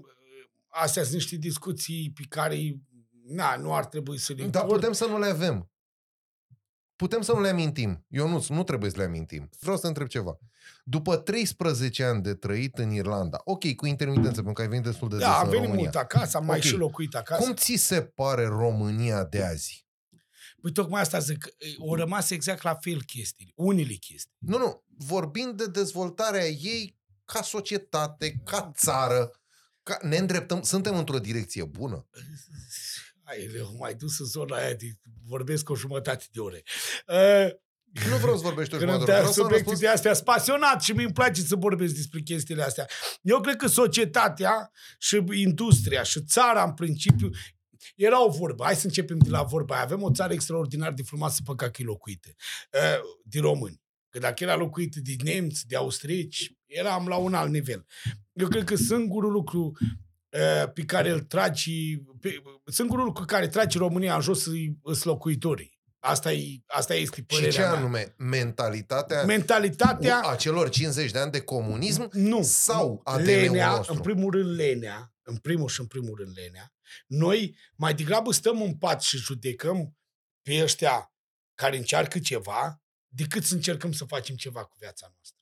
astea 0.68 1.02
sunt 1.04 1.14
niște 1.16 1.36
discuții 1.36 2.12
pe 2.16 2.24
care 2.30 2.58
na, 3.28 3.56
nu 3.56 3.76
ar 3.76 3.86
trebui 3.86 4.18
să 4.18 4.34
le 4.34 4.46
Dar 4.46 4.64
port. 4.64 4.76
putem 4.76 4.94
să 4.94 5.06
nu 5.06 5.20
le 5.20 5.26
avem. 5.28 5.70
Putem 6.96 7.22
să 7.22 7.32
nu 7.32 7.42
le 7.42 7.50
amintim. 7.50 8.06
Eu 8.10 8.28
nu, 8.28 8.46
nu 8.50 8.64
trebuie 8.64 8.90
să 8.90 8.98
le 8.98 9.04
amintim. 9.04 9.50
Vreau 9.60 9.76
să 9.76 9.82
te 9.82 9.88
întreb 9.88 10.08
ceva. 10.08 10.38
După 10.84 11.18
13 11.18 12.04
ani 12.04 12.22
de 12.22 12.34
trăit 12.34 12.78
în 12.78 12.92
Irlanda, 12.92 13.42
ok, 13.44 13.76
cu 13.76 13.86
intermitență, 13.86 14.34
pentru 14.34 14.54
că 14.54 14.62
ai 14.62 14.68
venit 14.68 14.84
destul 14.84 15.10
de 15.10 15.16
des 15.16 15.26
Da, 15.26 15.38
am 15.38 15.44
în 15.44 15.50
venit 15.50 15.66
România. 15.66 15.84
mult 15.84 15.96
acasă, 15.96 16.38
am 16.38 16.46
mai 16.46 16.58
Ok. 16.58 16.64
și 16.64 16.76
locuit 16.76 17.16
acasă. 17.16 17.42
Cum 17.44 17.54
ți 17.54 17.76
se 17.76 18.02
pare 18.02 18.46
România 18.46 19.24
de 19.24 19.44
azi? 19.44 19.84
Păi 20.62 20.72
tocmai 20.72 21.02
asta 21.02 21.20
zic, 21.20 21.38
că 21.38 21.50
au 21.80 21.96
rămas 21.96 22.30
exact 22.30 22.64
la 22.64 22.76
fel 22.76 23.04
chestiile, 23.04 23.52
unele 23.56 23.94
chestii. 23.94 24.36
Nu, 24.38 24.58
nu. 24.58 24.84
Vorbind 24.98 25.58
de 25.58 25.68
dezvoltarea 25.68 26.46
ei 26.48 26.98
ca 27.26 27.42
societate, 27.42 28.42
ca 28.46 28.72
țară, 28.76 29.32
ca... 29.84 29.98
ne 30.02 30.18
îndreptăm, 30.18 30.62
suntem 30.62 30.98
într-o 30.98 31.20
direcție 31.20 31.64
bună. 31.64 32.08
Ai, 33.26 33.50
eu 33.56 33.76
mai 33.80 33.94
dus 33.94 34.20
în 34.20 34.26
zona 34.26 34.56
aia 34.56 34.74
de 34.74 34.98
vorbesc 35.28 35.70
o 35.70 35.76
jumătate 35.76 36.26
de 36.32 36.40
ore. 36.40 36.64
Uh, 37.08 37.50
Nu 38.10 38.18
vreau 38.18 38.36
să 38.36 38.44
vorbești 38.44 38.74
o 38.74 38.78
când 38.78 38.90
îmi 38.90 39.00
jumătate 39.00 39.06
de 39.06 39.12
oră, 39.12 39.12
dai 39.12 39.20
vreau 39.20 39.32
să 39.34 39.42
subiecte 39.42 39.56
răspuns. 39.56 39.80
de 39.80 39.88
astea, 39.88 40.14
sunt 40.14 40.26
pasionat 40.26 40.82
și 40.82 40.92
mi-mi 40.92 41.14
place 41.14 41.42
să 41.42 41.56
vorbesc 41.56 41.94
despre 41.96 42.20
chestiile 42.20 42.64
astea. 42.64 42.88
Eu 43.22 43.42
cred 43.42 43.56
că 43.56 43.68
societatea 43.68 44.72
și 45.00 45.24
industria 45.34 46.04
și 46.04 46.22
țara 46.22 46.64
în 46.64 46.74
principiu 46.74 47.30
era 47.96 48.26
o 48.26 48.30
vorbă. 48.30 48.64
Hai 48.64 48.76
să 48.76 48.86
începem 48.86 49.18
de 49.18 49.30
la 49.30 49.44
vorba 49.44 49.76
aia. 49.76 49.84
Avem 49.84 50.02
o 50.02 50.12
țară 50.12 50.34
extraordinar 50.34 50.94
de 50.94 51.04
frumoasă 51.04 51.42
pe 51.46 51.54
care 51.56 51.72
e 51.76 51.84
locuită. 51.84 52.30
Uh, 52.72 53.00
de 53.24 53.40
români. 53.40 53.84
Că 54.10 54.20
dacă 54.20 54.44
era 54.44 54.56
locuită 54.56 55.00
de 55.04 55.16
nemți, 55.24 55.68
de 55.68 55.76
austrieci, 55.76 56.52
eram 56.66 57.08
la 57.08 57.16
un 57.16 57.34
alt 57.34 57.52
nivel. 57.52 57.86
Eu 58.34 58.48
cred 58.48 58.64
că 58.64 58.76
singurul 58.76 59.32
lucru 59.32 59.72
uh, 59.82 59.88
pe 60.74 60.84
care 60.86 61.10
îl 61.10 61.22
tragi, 61.22 61.98
pe, 62.22 62.42
singurul 62.66 63.06
lucru 63.06 63.26
care 63.26 63.48
trage 63.48 63.78
România 63.78 64.16
în 64.16 64.22
jos 64.22 64.42
sunt 64.42 65.04
locuitorii. 65.04 65.74
Asta, 66.00 66.32
e, 66.32 66.46
asta 66.68 66.94
este 66.94 67.16
Și 67.16 67.24
părerea 67.24 67.52
ce 67.52 67.60
mea. 67.60 67.72
anume? 67.72 68.14
Mentalitatea 68.18 69.24
Mentalitatea... 69.24 70.20
a 70.22 70.36
celor 70.36 70.70
50 70.70 71.12
de 71.12 71.20
ani 71.20 71.32
de 71.32 71.42
comunism 71.42 72.10
Nu. 72.12 72.42
sau 72.44 72.90
nu. 72.90 73.02
ADN-ul 73.04 73.26
lenea, 73.26 73.70
nostru? 73.76 73.94
în 73.94 74.00
primul 74.02 74.32
rând 74.32 74.56
lenea, 74.56 75.14
în 75.22 75.38
primul 75.38 75.68
și 75.68 75.80
în 75.80 75.86
primul 75.86 76.16
rând 76.18 76.32
lenea. 76.36 76.74
Noi 77.08 77.58
mai 77.76 77.94
degrabă 77.94 78.32
stăm 78.32 78.62
în 78.62 78.76
pat 78.76 79.02
și 79.02 79.18
judecăm 79.18 79.98
pe 80.42 80.64
ăștia 80.64 81.14
care 81.54 81.78
încearcă 81.78 82.20
ceva, 82.20 82.82
decât 83.08 83.44
să 83.44 83.54
încercăm 83.54 83.92
să 83.92 84.06
facem 84.06 84.36
ceva 84.36 84.64
cu 84.64 84.76
viața 84.80 85.08
noastră. 85.14 85.35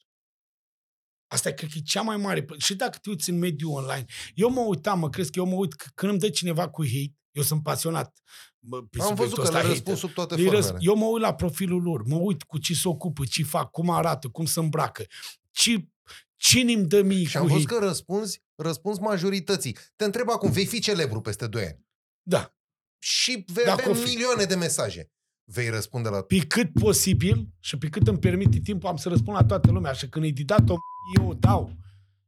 Asta 1.34 1.51
cred 1.51 1.69
că 1.69 1.77
e 1.77 1.81
cea 1.81 2.01
mai 2.01 2.18
mare. 2.18 2.45
Și 2.57 2.76
dacă 2.76 2.97
te 3.01 3.10
uiți 3.10 3.30
în 3.30 3.38
mediul 3.38 3.72
online, 3.73 4.05
eu 4.34 4.49
mă 4.49 4.60
uitam, 4.61 4.99
mă 4.99 5.10
crezi 5.10 5.31
că 5.31 5.39
eu 5.39 5.45
mă 5.45 5.55
uit 5.55 5.73
că 5.73 5.85
când 5.93 6.11
îmi 6.11 6.22
dă 6.22 6.30
cineva 6.30 6.69
cu 6.69 6.84
hate, 6.84 7.14
eu 7.31 7.43
sunt 7.43 7.64
pasionat. 7.64 8.18
bă, 8.60 8.81
Pe 8.84 8.97
Am 9.01 9.15
văzut 9.15 9.18
subiectul 9.18 9.35
că 9.38 9.41
ăsta 9.41 9.53
le 9.53 9.57
hater. 9.61 9.69
răspuns 9.76 9.99
sub 9.99 10.11
toate 10.14 10.35
Îi 10.35 10.49
răs- 10.49 10.65
formele. 10.65 10.84
Eu 10.88 10.95
mă 10.95 11.05
uit 11.05 11.22
la 11.22 11.34
profilul 11.34 11.81
lor, 11.81 12.03
mă 12.05 12.15
uit 12.15 12.43
cu 12.43 12.57
ce 12.57 12.73
se 12.73 12.88
ocupă, 12.88 13.23
ce 13.26 13.43
fac, 13.43 13.69
cum 13.72 13.89
arată, 13.89 14.27
cum 14.27 14.45
se 14.45 14.60
îmbracă, 14.60 15.03
ce, 15.51 15.88
cine 16.35 16.73
îmi 16.73 16.85
dă 16.85 17.01
mie 17.01 17.23
Și 17.26 17.31
cu 17.31 17.38
am 17.38 17.47
văzut 17.47 17.69
hate. 17.69 17.80
că 17.80 17.85
răspunzi, 17.85 18.41
răspunzi 18.55 18.99
majorității. 19.01 19.77
Te 19.95 20.03
întreb 20.03 20.30
acum, 20.30 20.51
vei 20.51 20.65
fi 20.65 20.80
celebru 20.80 21.22
peste 21.22 21.47
2 21.47 21.64
ani. 21.65 21.85
Da. 22.22 22.55
Și 22.99 23.43
vei 23.53 23.64
Dacă 23.65 23.81
avea 23.81 23.91
o 23.91 23.95
fi. 23.95 24.10
milioane 24.10 24.43
de 24.43 24.55
mesaje. 24.55 25.11
Vei 25.51 25.69
răspunde 25.69 26.10
la... 26.10 26.22
Pe 26.22 26.38
cât 26.38 26.73
posibil 26.73 27.47
și 27.60 27.77
pe 27.77 27.88
cât 27.89 28.07
îmi 28.07 28.19
permite 28.19 28.60
timpul 28.60 28.89
am 28.89 28.95
să 28.95 29.10
răspund 29.10 29.35
la 29.38 29.45
toată 29.45 29.72
lumea. 29.72 29.91
Și 29.93 30.10
când 30.10 30.26
e 30.26 30.30
de 30.30 30.43
dat 30.43 30.69
o 30.69 30.76
eu 31.17 31.27
o 31.27 31.34
dau. 31.34 31.71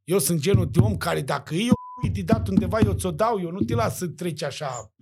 Eu 0.04 0.20
sunt 0.20 0.40
genul 0.40 0.70
de 0.72 0.80
om 0.80 0.98
care 0.98 1.22
dacă 1.22 1.56
e 1.56 1.70
o 1.72 1.74
de 2.12 2.22
dat 2.22 2.48
undeva, 2.48 2.80
eu 2.80 2.94
ți-o 2.94 3.12
dau. 3.12 3.40
Eu 3.40 3.52
nu 3.52 3.60
te 3.60 3.74
las 3.74 3.98
să 3.98 4.08
treci 4.08 4.44
așa 4.44 4.94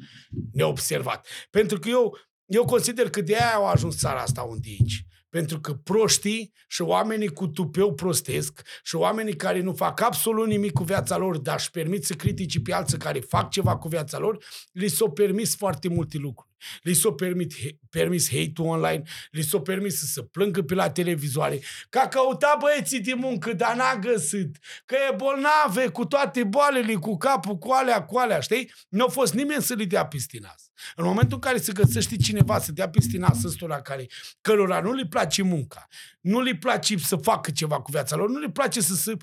neobservat. 0.52 1.28
Pentru 1.50 1.80
că 1.80 1.90
eu, 1.90 2.18
eu 2.46 2.66
consider 2.66 3.10
că 3.10 3.22
de 3.22 3.36
aia 3.36 3.54
au 3.54 3.66
ajuns 3.66 3.98
țara 3.98 4.22
asta 4.22 4.42
unde 4.42 4.70
e 4.70 4.76
aici. 4.80 5.06
Pentru 5.34 5.60
că 5.60 5.74
proștii 5.74 6.54
și 6.68 6.82
oamenii 6.82 7.28
cu 7.28 7.48
tupeu 7.48 7.94
prostesc 7.94 8.62
și 8.84 8.96
oamenii 8.96 9.36
care 9.36 9.62
nu 9.62 9.74
fac 9.74 10.02
absolut 10.02 10.48
nimic 10.48 10.72
cu 10.72 10.84
viața 10.84 11.18
lor, 11.18 11.38
dar 11.38 11.56
își 11.58 11.72
permit 11.72 12.06
să 12.06 12.14
critici 12.14 12.62
pe 12.62 12.74
alții 12.74 12.98
care 12.98 13.20
fac 13.20 13.50
ceva 13.50 13.78
cu 13.78 13.88
viața 13.88 14.18
lor, 14.18 14.44
li 14.72 14.88
s-au 14.88 15.12
permis 15.12 15.56
foarte 15.56 15.88
multe 15.88 16.18
lucruri. 16.18 16.52
Li 16.82 16.94
s-au 16.94 17.16
permit, 17.16 17.54
permis 17.90 18.30
hate-ul 18.30 18.68
online, 18.68 19.02
li 19.32 19.42
s-au 19.42 19.62
permis 19.62 20.00
să 20.00 20.06
se 20.06 20.24
plângă 20.24 20.62
pe 20.62 20.74
la 20.74 20.90
televizoare, 20.90 21.60
că 21.90 22.00
a 22.00 22.08
căutat 22.08 22.60
băieții 22.60 23.00
de 23.00 23.14
muncă, 23.14 23.54
dar 23.54 23.76
n-a 23.76 23.96
găsit, 23.96 24.58
că 24.86 24.96
e 24.96 25.16
bolnave 25.16 25.88
cu 25.88 26.06
toate 26.06 26.44
boalele, 26.44 26.94
cu 26.94 27.18
capul, 27.18 27.58
cu 27.58 27.72
alea, 27.72 28.04
cu 28.04 28.18
alea, 28.18 28.40
știi? 28.40 28.72
Nu 28.90 29.04
a 29.04 29.08
fost 29.08 29.34
nimeni 29.34 29.62
să 29.62 29.74
le 29.74 29.86
dea 29.86 30.06
pistinas. 30.06 30.72
În 30.96 31.06
momentul 31.06 31.34
în 31.34 31.40
care 31.40 31.58
se 31.58 31.72
găsește 31.72 32.16
cineva 32.16 32.60
să 32.60 32.72
dea 32.72 32.90
pistinas 32.90 33.44
ăstora 33.44 33.82
care, 33.82 34.08
cărora 34.42 34.82
nu 34.82 34.94
le 34.94 35.06
place 35.06 35.42
munca, 35.42 35.88
nu 36.22 36.42
le 36.42 36.56
place 36.56 36.98
să 36.98 37.16
facă 37.16 37.52
ceva 37.52 37.82
cu 37.82 37.92
viața 37.92 38.16
lor, 38.16 38.30
nu 38.30 38.40
le 38.40 38.50
place 38.50 38.82
să 38.82 38.94
se 38.96 39.18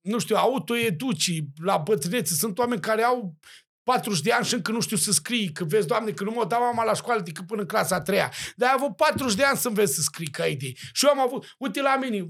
nu 0.00 0.18
știu, 0.18 0.36
autoeduci 0.36 1.42
la 1.62 1.76
bătrânețe. 1.76 2.34
Sunt 2.34 2.58
oameni 2.58 2.80
care 2.80 3.02
au 3.02 3.36
40 3.82 4.20
de 4.20 4.32
ani 4.32 4.44
și 4.44 4.54
încă 4.54 4.72
nu 4.72 4.80
știu 4.80 4.96
să 4.96 5.12
scrii, 5.12 5.52
că 5.52 5.64
vezi, 5.64 5.86
Doamne, 5.86 6.10
că 6.10 6.24
nu 6.24 6.30
mă 6.30 6.44
dau 6.46 6.60
mama 6.60 6.84
la 6.84 6.94
școală 6.94 7.20
decât 7.20 7.46
până 7.46 7.60
în 7.60 7.66
clasa 7.66 7.94
a 7.94 8.00
treia. 8.00 8.32
Dar 8.56 8.68
ai 8.68 8.74
avut 8.78 8.96
40 8.96 9.36
de 9.36 9.44
ani 9.44 9.58
să 9.58 9.68
înveți 9.68 9.94
să 9.94 10.00
scrii 10.00 10.30
ca 10.30 10.46
idei. 10.46 10.78
Și 10.92 11.06
eu 11.06 11.10
am 11.10 11.20
avut, 11.20 11.54
uite 11.58 11.82
la 11.82 11.96
mine, 11.96 12.28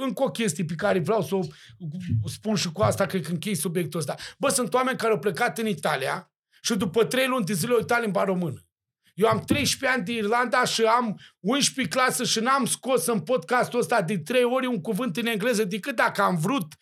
încă 0.00 0.22
o 0.22 0.30
chestie 0.30 0.64
pe 0.64 0.74
care 0.74 0.98
vreau 0.98 1.22
să 1.22 1.34
o 1.34 2.28
spun 2.28 2.54
și 2.54 2.72
cu 2.72 2.82
asta, 2.82 3.06
cred 3.06 3.22
că 3.22 3.30
închei 3.30 3.54
subiectul 3.54 4.00
ăsta. 4.00 4.14
Bă, 4.38 4.48
sunt 4.48 4.74
oameni 4.74 4.98
care 4.98 5.12
au 5.12 5.18
plecat 5.18 5.58
în 5.58 5.66
Italia 5.66 6.31
și 6.64 6.74
după 6.74 7.04
3 7.04 7.26
luni 7.26 7.44
de 7.44 7.52
zile 7.52 7.72
au 7.72 7.78
uitat 7.78 8.00
limba 8.00 8.24
română. 8.24 8.66
Eu 9.14 9.28
am 9.28 9.40
13 9.40 9.98
ani 9.98 10.06
de 10.06 10.12
Irlanda 10.12 10.64
și 10.64 10.82
am 10.82 11.18
11 11.40 11.94
clasă 11.96 12.24
și 12.24 12.40
n-am 12.40 12.64
scos 12.64 13.06
în 13.06 13.20
podcastul 13.20 13.80
ăsta 13.80 14.02
de 14.02 14.18
3 14.18 14.44
ori 14.44 14.66
un 14.66 14.80
cuvânt 14.80 15.16
în 15.16 15.26
engleză 15.26 15.64
decât 15.64 15.96
dacă 15.96 16.22
am 16.22 16.36
vrut 16.36 16.74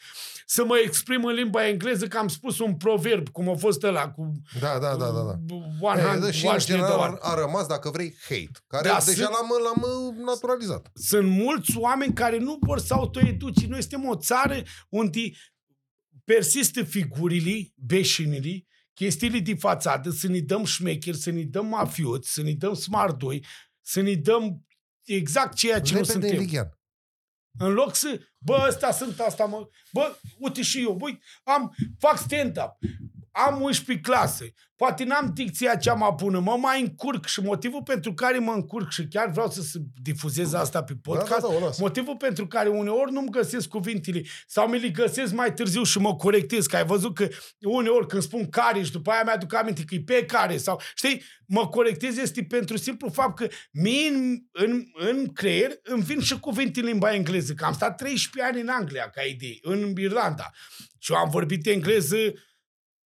să 0.46 0.64
mă 0.64 0.78
exprim 0.84 1.24
în 1.24 1.34
limba 1.34 1.66
engleză 1.66 2.06
că 2.06 2.18
am 2.18 2.28
spus 2.28 2.58
un 2.58 2.76
proverb, 2.76 3.28
cum 3.28 3.48
a 3.48 3.54
fost 3.54 3.82
ăla 3.82 4.10
cu... 4.10 4.32
Da, 4.60 4.78
da, 4.78 4.96
da, 4.96 5.10
da. 5.10 5.22
da. 5.22 5.54
One 5.80 6.00
hand, 6.00 6.24
e, 6.24 6.30
și 6.30 6.46
în 6.46 6.58
general 6.58 7.18
a 7.20 7.34
rămas, 7.34 7.66
dacă 7.66 7.90
vrei, 7.90 8.16
hate, 8.28 8.64
care 8.66 8.88
da, 8.88 8.98
deja 9.04 9.24
sunt, 9.24 9.34
l-am, 9.34 9.48
l-am 9.64 10.14
naturalizat. 10.24 10.90
Sunt 10.94 11.28
mulți 11.28 11.76
oameni 11.76 12.12
care 12.12 12.38
nu 12.38 12.58
vor 12.60 12.78
să 12.78 12.94
autoeduce. 12.94 13.66
Noi 13.66 13.80
suntem 13.80 14.08
o 14.08 14.16
țară 14.16 14.62
unde 14.88 15.20
persistă 16.24 16.82
figurile, 16.82 17.72
beșinile, 17.74 18.64
chestiile 19.00 19.38
de 19.38 19.54
fațadă, 19.54 20.10
să 20.10 20.28
ne 20.28 20.38
dăm 20.38 20.64
șmecheri, 20.64 21.16
să 21.16 21.30
ne 21.30 21.42
dăm 21.42 21.66
mafioți, 21.66 22.32
să 22.32 22.42
ne 22.42 22.52
dăm 22.52 22.74
smardoi, 22.74 23.44
să 23.80 24.00
ne 24.00 24.14
dăm 24.14 24.66
exact 25.04 25.54
ceea 25.54 25.80
ce 25.80 25.94
Repede 25.94 26.12
nu 26.12 26.20
suntem. 26.20 26.38
Lighean. 26.38 26.78
În 27.58 27.72
loc 27.72 27.94
să, 27.94 28.20
bă, 28.38 28.64
ăsta 28.68 28.92
sunt 28.92 29.20
asta, 29.20 29.44
mă, 29.44 29.68
bă, 29.92 30.16
uite 30.38 30.62
și 30.62 30.82
eu, 30.82 30.94
băi, 30.94 31.22
am, 31.42 31.74
fac 31.98 32.16
stand-up, 32.18 32.76
am 33.32 33.60
11 33.60 34.10
clase, 34.10 34.54
poate 34.76 35.04
n-am 35.04 35.30
dicția 35.34 35.74
cea 35.74 35.94
mai 35.94 36.14
bună, 36.16 36.38
mă 36.38 36.56
mai 36.60 36.80
încurc 36.80 37.26
și 37.26 37.40
motivul 37.40 37.82
pentru 37.82 38.14
care 38.14 38.38
mă 38.38 38.52
încurc 38.52 38.90
și 38.90 39.06
chiar 39.08 39.30
vreau 39.30 39.50
să 39.50 39.78
difuzez 40.02 40.52
asta 40.52 40.82
pe 40.82 40.94
podcast, 41.02 41.40
da, 41.40 41.52
da, 41.52 41.58
da, 41.60 41.70
motivul 41.78 42.16
pentru 42.16 42.46
care 42.46 42.68
uneori 42.68 43.12
nu-mi 43.12 43.30
găsesc 43.30 43.68
cuvintele 43.68 44.22
sau 44.46 44.68
mi 44.68 44.78
le 44.78 44.88
găsesc 44.88 45.32
mai 45.32 45.54
târziu 45.54 45.82
și 45.82 45.98
mă 45.98 46.16
corectez, 46.16 46.66
că 46.66 46.76
ai 46.76 46.84
văzut 46.84 47.14
că 47.14 47.28
uneori 47.60 48.06
când 48.06 48.22
spun 48.22 48.48
care 48.48 48.82
și 48.82 48.90
după 48.92 49.10
aia 49.10 49.22
mi-aduc 49.24 49.54
aminte 49.54 49.84
că 49.84 49.94
e 49.94 50.02
pe 50.06 50.24
care 50.24 50.56
sau, 50.56 50.80
știi, 50.94 51.22
mă 51.46 51.68
corectez 51.68 52.16
este 52.16 52.42
pentru 52.42 52.76
simplu 52.76 53.08
fapt 53.08 53.36
că 53.36 53.48
mie 53.72 54.08
în, 54.08 54.38
în, 54.52 54.84
în 54.94 55.32
creier 55.32 55.70
îmi 55.82 56.02
vin 56.02 56.20
și 56.20 56.38
cuvinte 56.38 56.80
în 56.80 56.86
limba 56.86 57.14
engleză, 57.14 57.52
că 57.52 57.64
am 57.64 57.72
stat 57.72 57.96
13 57.96 58.52
ani 58.52 58.60
în 58.62 58.68
Anglia, 58.68 59.10
ca 59.10 59.22
idee, 59.22 59.58
în 59.62 59.92
Irlanda. 59.96 60.50
Și 60.98 61.12
eu 61.12 61.18
am 61.18 61.30
vorbit 61.30 61.66
engleză 61.66 62.16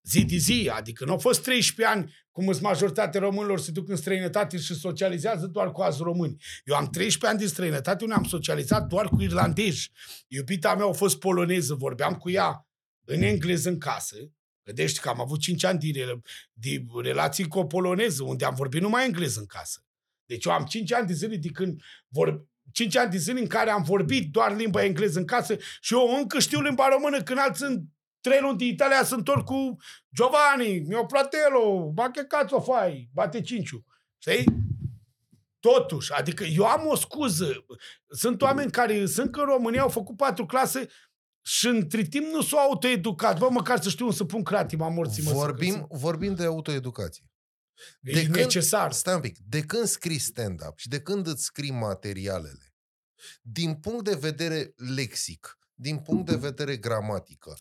zi 0.04 0.26
de 0.26 0.36
zi, 0.36 0.72
adică 0.74 1.06
nu 1.06 1.12
au 1.12 1.18
fost 1.18 1.44
13 1.44 1.96
ani 1.96 2.14
cum 2.32 2.46
sunt 2.46 2.62
majoritatea 2.62 3.20
românilor 3.20 3.60
se 3.60 3.72
duc 3.72 3.90
în 3.90 3.96
străinătate 3.96 4.58
și 4.58 4.76
socializează 4.76 5.48
doar 5.48 5.72
cu 5.72 5.82
alți 5.82 6.02
români. 6.02 6.44
Eu 6.66 6.76
am 6.76 6.90
13 6.90 7.28
ani 7.28 7.38
din 7.38 7.48
străinătate 7.48 8.04
unde 8.04 8.16
am 8.16 8.24
socializat 8.24 8.88
doar 8.88 9.08
cu 9.08 9.22
irlandezi. 9.22 9.92
Iubita 10.28 10.76
mea 10.76 10.88
a 10.88 10.92
fost 10.92 11.20
poloneză, 11.20 11.74
vorbeam 11.74 12.16
cu 12.16 12.30
ea 12.30 12.68
în 13.06 13.22
engleză 13.22 13.70
în 13.70 13.78
casă. 13.78 14.16
Vedeți 14.64 15.02
că 15.02 15.10
am 15.10 15.22
avut 15.22 15.40
5 15.40 15.64
ani 15.64 15.80
de, 15.80 16.22
de 16.54 16.86
relații 17.02 17.48
cu 17.48 17.60
o 17.60 17.66
poloneză, 17.66 18.24
unde 18.24 18.46
am 18.46 18.54
vorbit 18.56 18.82
numai 18.82 19.06
engleză 19.06 19.40
în 19.40 19.46
casă. 19.46 19.86
Deci 20.26 20.46
eu 20.46 20.52
am 20.52 20.66
5 20.66 20.94
ani 20.94 21.08
de 21.08 21.14
zile 21.14 21.36
de 21.36 21.50
când 21.50 21.82
vor, 22.08 22.46
5 22.72 22.96
ani 22.96 23.12
de 23.12 23.18
zile 23.18 23.40
în 23.40 23.48
care 23.48 23.70
am 23.70 23.84
vorbit 23.84 24.32
doar 24.32 24.56
limba 24.56 24.84
engleză 24.84 25.20
în 25.20 25.26
casă 25.26 25.58
și 25.82 25.94
eu 25.94 26.16
încă 26.18 26.40
știu 26.40 26.62
limba 26.62 26.88
română 26.88 27.24
când 27.24 27.40
alții 27.40 27.66
sunt 27.66 27.84
trei 28.24 28.42
luni 28.42 28.58
din 28.58 28.68
Italia 28.68 29.04
sunt 29.04 29.18
întorc 29.18 29.46
cu 29.46 29.76
Giovanni, 30.10 30.80
mio 30.80 31.08
fratello, 31.08 31.92
ma 31.96 32.12
che 32.12 32.26
cazzo 32.26 32.60
fai? 32.60 33.10
Bate 33.14 33.42
cinciu. 33.42 33.86
Știi? 34.18 34.44
Totuși, 35.60 36.14
adică 36.14 36.44
eu 36.44 36.66
am 36.66 36.88
o 36.88 36.96
scuză. 36.96 37.66
Sunt 38.08 38.42
oameni 38.42 38.72
care 38.72 39.06
sunt 39.06 39.36
în 39.36 39.44
România, 39.44 39.82
au 39.82 39.90
făcut 39.90 40.18
patru 40.18 40.46
clase 40.46 40.88
și 41.46 41.68
între 41.68 42.02
timp 42.02 42.26
nu 42.26 42.42
s-au 42.42 42.60
autoeducat. 42.60 43.40
Bă, 43.40 43.50
măcar 43.50 43.82
să 43.82 43.90
știu 43.90 44.12
să 44.12 44.24
pun 44.24 44.44
cratima 44.44 44.90
morții. 44.90 45.24
Mă, 45.24 45.32
vorbim, 45.32 45.88
vorbim 45.90 46.36
de 46.36 46.44
autoeducație. 46.44 47.32
De 48.00 48.20
e 48.20 48.24
când, 48.24 48.36
necesar. 48.36 48.92
Stai 48.92 49.14
un 49.14 49.22
pic. 49.22 49.38
De 49.38 49.62
când 49.62 49.86
scrii 49.86 50.18
stand-up 50.18 50.78
și 50.78 50.88
de 50.88 51.02
când 51.02 51.28
îți 51.28 51.44
scrii 51.44 51.72
materialele, 51.72 52.74
din 53.42 53.76
punct 53.76 54.04
de 54.04 54.16
vedere 54.16 54.74
lexic, 54.96 55.60
din 55.74 55.98
punct 56.00 56.26
de 56.26 56.36
vedere 56.36 56.78
gramatică, 56.78 57.56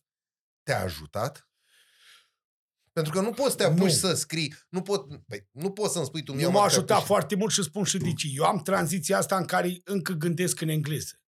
te-a 0.62 0.82
ajutat? 0.82 1.47
Pentru 2.93 3.12
că 3.12 3.20
nu 3.20 3.30
poți 3.30 3.51
să 3.51 3.56
te 3.56 3.64
apuci 3.64 3.80
nu. 3.80 3.89
să 3.89 4.14
scrii, 4.14 4.55
nu, 4.68 4.82
pot, 4.82 5.24
păi, 5.26 5.48
nu 5.51 5.70
poți 5.70 5.93
să-mi 5.93 6.05
spui 6.05 6.22
tu 6.22 6.32
mie. 6.32 6.47
m-a 6.47 6.64
ajutat 6.64 7.05
foarte 7.05 7.34
mult 7.34 7.52
și 7.52 7.62
spun 7.62 7.84
și 7.84 7.98
de 7.98 8.12
ce. 8.12 8.28
Eu 8.34 8.44
am 8.44 8.62
tranziția 8.62 9.18
asta 9.18 9.36
în 9.36 9.44
care 9.44 9.80
încă 9.84 10.12
gândesc 10.12 10.60
în 10.60 10.68
engleză. 10.68 11.20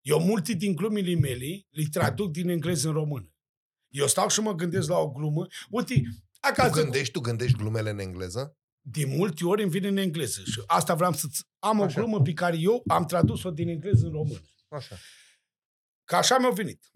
Eu 0.00 0.20
multe 0.20 0.52
din 0.52 0.74
glumile 0.74 1.14
mele 1.14 1.66
le 1.68 1.84
traduc 1.90 2.30
din 2.30 2.48
engleză 2.48 2.88
în 2.88 2.94
română. 2.94 3.34
Eu 3.88 4.06
stau 4.06 4.28
și 4.28 4.40
mă 4.40 4.54
gândesc 4.54 4.88
la 4.88 4.98
o 4.98 5.10
glumă. 5.10 5.46
Uite, 5.70 6.02
acasă... 6.40 6.68
Tu 6.68 6.82
gândești, 6.82 7.12
tu 7.12 7.20
gândești 7.20 7.56
glumele 7.56 7.90
în 7.90 7.98
engleză? 7.98 8.56
De 8.80 9.04
multe 9.04 9.44
ori 9.44 9.62
îmi 9.62 9.70
vine 9.70 9.88
în 9.88 9.96
engleză. 9.96 10.42
Și 10.44 10.62
asta 10.66 10.94
vreau 10.94 11.12
să 11.12 11.26
am 11.58 11.82
așa. 11.82 12.00
o 12.00 12.02
glumă 12.02 12.22
pe 12.22 12.32
care 12.32 12.56
eu 12.58 12.82
am 12.86 13.04
tradus-o 13.04 13.50
din 13.50 13.68
engleză 13.68 14.06
în 14.06 14.12
română. 14.12 14.40
Așa. 14.68 14.96
Ca 16.04 16.16
așa 16.16 16.38
mi-a 16.38 16.50
venit 16.50 16.90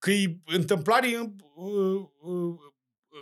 că 0.00 0.10
e 0.10 0.40
întâmplare, 0.44 1.06
uh, 1.54 2.08
uh, 2.20 2.54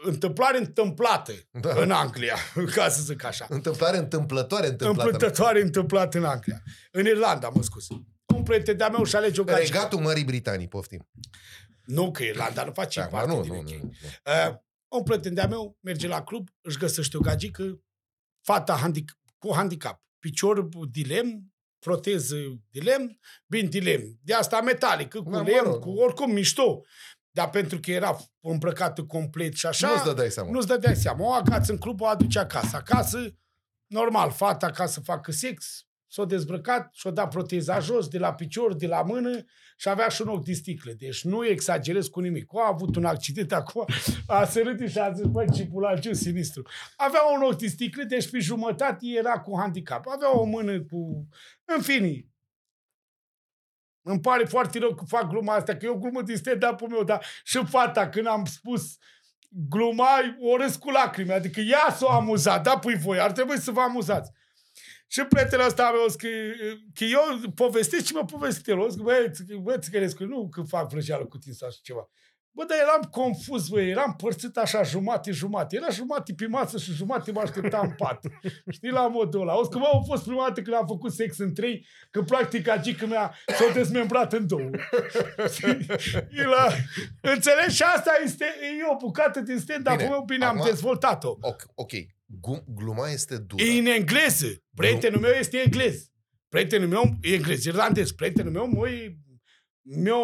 întâmplare 0.05 0.59
întâmplată 0.59 1.33
da. 1.51 1.81
în 1.81 1.91
Anglia, 1.91 2.37
ca 2.75 2.89
să 2.89 3.03
zic 3.03 3.25
așa. 3.25 3.47
Întâmplare 3.49 3.97
întâmplătoare 3.97 4.67
întâmplată. 4.67 5.11
Întâmplătoare 5.11 5.61
întâmplată 5.61 6.19
în 6.19 6.25
Anglia. 6.25 6.63
În 6.91 7.07
Irlanda, 7.07 7.49
mă 7.49 7.63
scuz. 7.63 7.87
Un 8.35 8.43
prieten 8.43 8.77
de-a 8.77 8.89
meu 8.89 9.05
și 9.05 9.17
alege 9.17 9.41
o 9.41 9.45
gagică. 9.45 9.73
Regatul 9.73 10.01
Mării 10.01 10.25
Britanii, 10.25 10.69
poftim. 10.69 11.09
Nu, 11.85 12.11
că 12.11 12.23
Irlanda 12.23 12.65
nu 12.65 12.73
face 12.73 13.01
da, 13.01 13.07
parte 13.07 13.31
nu, 13.31 13.43
din 13.43 13.53
nu, 13.53 13.63
nu, 13.63 13.77
nu. 13.83 13.93
Uh, 14.49 14.57
un 14.89 15.03
prieten 15.03 15.35
de-a 15.35 15.47
meu 15.47 15.79
merge 15.81 16.09
la 16.09 16.23
club, 16.23 16.49
își 16.61 16.79
găsește 16.79 17.17
o 17.17 17.21
gagică, 17.21 17.83
fata 18.45 18.81
handic- 18.85 19.19
cu 19.39 19.55
handicap, 19.55 20.03
picior 20.19 20.69
de 20.91 21.01
lemn, 21.07 21.53
proteză 21.89 22.37
de 22.71 22.81
lemn, 22.81 23.19
bine 23.47 23.69
de 23.69 23.79
lemn, 23.79 24.19
de 24.23 24.35
asta 24.35 24.61
metalică, 24.61 25.23
cu 25.23 25.31
Normal, 25.31 25.53
lemn, 25.53 25.79
cu 25.79 25.91
oricum 25.91 26.33
mișto. 26.33 26.83
Dar 27.31 27.51
pentru 27.51 27.79
că 27.81 27.91
era 27.91 28.17
îmbrăcată 28.41 29.05
complet 29.05 29.55
și 29.55 29.67
așa... 29.67 29.89
Nu-ți 29.89 30.05
dădeai 30.05 30.31
seama. 30.31 30.51
Nu-ți 30.51 30.67
dădeai 30.67 30.97
seama. 30.97 31.25
O 31.25 31.33
agață 31.33 31.73
în 31.73 31.79
club, 31.79 32.01
o 32.01 32.07
aduce 32.07 32.39
acasă. 32.39 32.77
Acasă, 32.77 33.35
normal, 33.87 34.31
fata 34.31 34.71
ca 34.71 34.87
să 34.87 35.01
facă 35.01 35.33
sex, 35.33 35.87
s-a 36.09 36.25
dezbrăcat 36.25 36.95
și-a 36.95 37.11
dat 37.11 37.31
proteza 37.31 37.79
jos, 37.79 38.09
de 38.09 38.19
la 38.19 38.35
picior, 38.35 38.75
de 38.75 38.87
la 38.87 39.03
mână 39.03 39.45
și 39.77 39.89
avea 39.89 40.09
și 40.09 40.23
un 40.23 40.29
ochi 40.29 40.45
de 40.45 40.53
sticlă. 40.53 40.93
Deci 40.93 41.25
nu 41.25 41.47
exagerez 41.47 42.07
cu 42.07 42.21
nimic. 42.21 42.51
A 42.55 42.67
avut 42.67 42.97
un 42.97 43.05
accident 43.05 43.53
acum, 43.53 43.85
a 44.27 44.45
sărit 44.45 44.91
și 44.91 44.99
a 44.99 45.13
zis, 45.13 45.25
băi, 45.25 45.53
ce 45.53 45.67
pula, 45.67 45.99
ce 45.99 46.13
sinistru. 46.13 46.63
Avea 46.97 47.21
un 47.37 47.43
ochi 47.43 47.59
de 47.59 47.67
sticlă, 47.67 48.03
deci 48.03 48.31
pe 48.31 48.39
jumătate 48.39 49.07
era 49.17 49.41
cu 49.41 49.59
handicap. 49.59 50.07
Avea 50.07 50.39
o 50.39 50.45
mână 50.45 50.81
cu... 50.81 51.29
În 51.65 51.83
fine, 51.83 52.27
îmi 54.03 54.21
pare 54.21 54.45
foarte 54.45 54.79
rău 54.79 54.95
că 54.95 55.05
fac 55.05 55.29
gluma 55.29 55.55
asta, 55.55 55.77
că 55.77 55.87
e 55.87 55.89
o 55.89 55.99
glumă 55.99 56.23
din 56.23 56.37
stand-up-ul 56.37 56.89
meu, 56.89 57.05
dar 57.05 57.25
și 57.45 57.65
fata, 57.65 58.09
când 58.09 58.27
am 58.27 58.45
spus 58.45 58.97
gluma, 59.51 60.09
o 60.41 60.57
râs 60.57 60.77
cu 60.77 60.91
lacrimi. 60.91 61.33
Adică 61.33 61.61
ea 61.61 61.95
s-a 61.97 62.07
amuzat, 62.07 62.63
da, 62.63 62.79
pui 62.79 62.97
voi, 62.97 63.21
ar 63.21 63.33
trebui 63.33 63.59
să 63.59 63.71
vă 63.71 63.81
amuzați. 63.81 64.31
Și 65.11 65.25
prietenul 65.25 65.67
ăsta 65.67 65.91
meu 65.91 66.07
că, 66.17 66.29
că 66.95 67.05
eu 67.05 67.51
povestesc 67.55 68.05
și 68.07 68.13
mă 68.13 68.25
povestesc 68.25 68.67
el. 68.67 68.79
O 68.79 68.89
zic, 68.89 69.01
băieți, 69.01 69.43
băieți, 69.55 70.17
că 70.17 70.25
nu 70.25 70.49
că 70.49 70.63
fac 70.63 70.91
vrăjeală 70.91 71.25
cu 71.25 71.39
tine 71.39 71.55
sau 71.55 71.69
așa 71.69 71.79
ceva. 71.83 72.09
Bă, 72.59 72.65
dar 72.65 72.79
eram 72.79 73.03
confuz, 73.11 73.69
bă, 73.69 73.81
eram 73.81 74.15
părțit 74.17 74.57
așa 74.57 74.83
jumate-jumate. 74.83 75.77
Era 75.77 75.89
jumate 75.89 76.33
pe 76.35 76.47
masă 76.47 76.79
și 76.79 76.93
jumate 76.93 77.33
mă 77.33 77.41
așteptam 77.41 77.87
în 77.87 77.95
pat. 77.97 78.21
Știi, 78.77 78.91
la 78.91 79.09
modul 79.09 79.41
ăla. 79.41 79.59
O 79.59 79.63
să 79.63 79.69
că 79.69 79.79
mă, 79.79 79.85
au 79.93 80.03
fost 80.07 80.23
prima 80.23 80.47
dată 80.47 80.63
când 80.63 80.77
am 80.77 80.87
făcut 80.87 81.13
sex 81.13 81.39
în 81.39 81.55
trei, 81.55 81.87
că 82.11 82.23
practic 82.23 82.69
agică 82.69 83.07
mea 83.07 83.35
s-a 83.47 83.73
dezmembrat 83.75 84.33
în 84.33 84.47
două. 84.47 84.71
e 86.41 86.45
la... 86.45 86.67
Înțelegi? 87.21 87.77
Și 87.77 87.83
asta 87.83 88.11
este 88.25 88.45
e 88.45 88.93
o 88.93 88.97
bucată 88.97 89.41
din 89.41 89.59
stand-up 89.59 89.97
Bine, 89.97 90.09
meu, 90.09 90.23
bine, 90.27 90.45
am 90.45 90.57
acum- 90.57 90.69
dezvoltat-o. 90.69 91.37
Ok, 91.41 91.63
ok. 91.75 91.93
Gu- 92.31 92.65
gluma 92.69 93.09
este 93.11 93.37
dură. 93.39 93.63
E 93.63 93.79
în 93.79 93.87
engleză. 93.87 94.47
Prietenul 94.77 95.21
meu 95.21 95.31
este 95.31 95.59
englez. 95.59 96.07
Prietenul 96.49 96.89
meu 96.89 97.17
e 97.21 97.35
englez, 97.35 97.65
irlandez. 97.65 98.13
Prietenul 98.13 98.53
meu 98.53 98.67
mă- 98.67 99.13
mi-a 99.83 100.15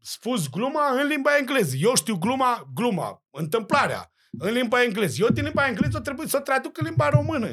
spus 0.00 0.48
gluma 0.48 1.00
în 1.00 1.06
limba 1.06 1.36
engleză. 1.38 1.76
Eu 1.76 1.94
știu 1.94 2.16
gluma, 2.16 2.70
gluma, 2.74 3.24
întâmplarea 3.30 4.12
în 4.38 4.52
limba 4.52 4.82
engleză. 4.82 5.16
Eu 5.22 5.28
din 5.28 5.44
limba 5.44 5.68
engleză 5.68 6.00
trebuie 6.00 6.26
să 6.26 6.36
o 6.36 6.40
traduc 6.40 6.78
în 6.78 6.86
limba 6.86 7.08
română. 7.08 7.48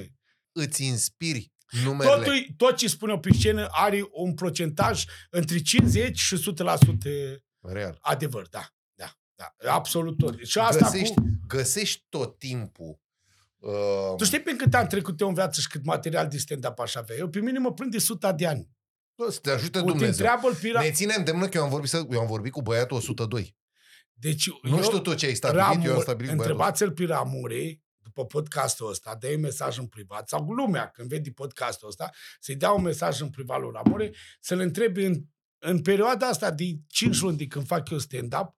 Îți 0.51 0.83
inspiri 0.85 1.51
numerele. 1.83 2.15
Totul, 2.15 2.45
tot 2.57 2.75
ce 2.77 2.87
spune 2.87 3.17
pe 3.19 3.33
scenă 3.33 3.67
are 3.71 4.01
un 4.11 4.33
procentaj 4.33 5.03
între 5.29 5.57
50 5.61 6.17
și 6.19 6.37
100% 6.37 7.43
Real. 7.59 7.97
adevăr. 8.01 8.47
Da, 8.49 8.67
da, 8.95 9.15
da. 9.35 9.73
Absolut 9.73 10.17
tot. 10.17 10.39
Și 10.45 10.57
asta 10.59 10.85
Găsești, 10.85 11.13
cu... 11.13 11.23
găsești 11.47 12.05
tot 12.09 12.37
timpul 12.39 12.99
uh, 13.67 14.15
Tu 14.17 14.23
știi 14.23 14.41
prin 14.41 14.57
cât 14.57 14.73
am 14.73 14.87
trecut 14.87 15.19
eu 15.19 15.27
în 15.27 15.33
viață 15.33 15.61
și 15.61 15.67
cât 15.67 15.85
material 15.85 16.27
de 16.27 16.37
stand-up 16.37 16.79
aș 16.79 16.95
avea? 16.95 17.15
Eu 17.15 17.29
pe 17.29 17.39
mine 17.39 17.59
mă 17.59 17.73
prind 17.73 17.91
de 17.91 17.97
100 17.97 18.31
de 18.37 18.47
ani. 18.47 18.69
bă, 19.15 19.31
să 19.31 19.39
te 19.39 19.51
ajute 19.51 19.77
Uite, 19.77 19.89
Dumnezeu. 19.91 20.09
întreabă-l 20.09 20.55
pira... 20.55 20.81
Ne 20.81 20.91
ținem 20.91 21.23
de 21.23 21.31
mână 21.31 21.47
că 21.47 21.57
eu 21.57 21.63
am 21.63 21.69
vorbit, 21.69 21.89
să, 21.89 22.05
eu 22.11 22.19
am 22.19 22.27
vorbit 22.27 22.51
cu 22.51 22.61
băiatul 22.61 22.97
102. 22.97 23.55
Deci, 24.13 24.49
Nu 24.61 24.75
eu, 24.75 24.81
știu 24.83 24.99
tu 24.99 25.13
ce 25.13 25.25
ai 25.25 25.33
stabilit, 25.33 25.65
Ramur, 25.65 25.85
eu 25.85 25.93
am 25.93 26.01
stabilit 26.01 26.29
cu 26.31 26.35
băiatul. 26.35 26.51
întrebați-l 26.55 26.91
pe 26.91 27.05
Ramure, 27.05 27.81
după 27.97 28.25
podcastul 28.25 28.89
ăsta, 28.89 29.15
dă 29.19 29.35
mesaj 29.39 29.77
în 29.77 29.87
privat, 29.87 30.27
sau 30.29 30.45
lumea, 30.51 30.87
când 30.87 31.09
vede 31.09 31.31
podcastul 31.31 31.87
ăsta, 31.87 32.09
să-i 32.39 32.55
dea 32.55 32.71
un 32.71 32.81
mesaj 32.81 33.21
în 33.21 33.29
privat 33.29 33.59
lui 33.61 33.69
Ramure, 33.73 34.11
să-l 34.39 34.59
întrebi 34.59 35.03
în, 35.03 35.23
în 35.57 35.81
perioada 35.81 36.27
asta 36.27 36.51
de 36.51 36.63
5 36.87 37.19
luni 37.19 37.37
de 37.37 37.47
când 37.47 37.65
fac 37.65 37.89
eu 37.89 37.97
stand-up, 37.97 38.55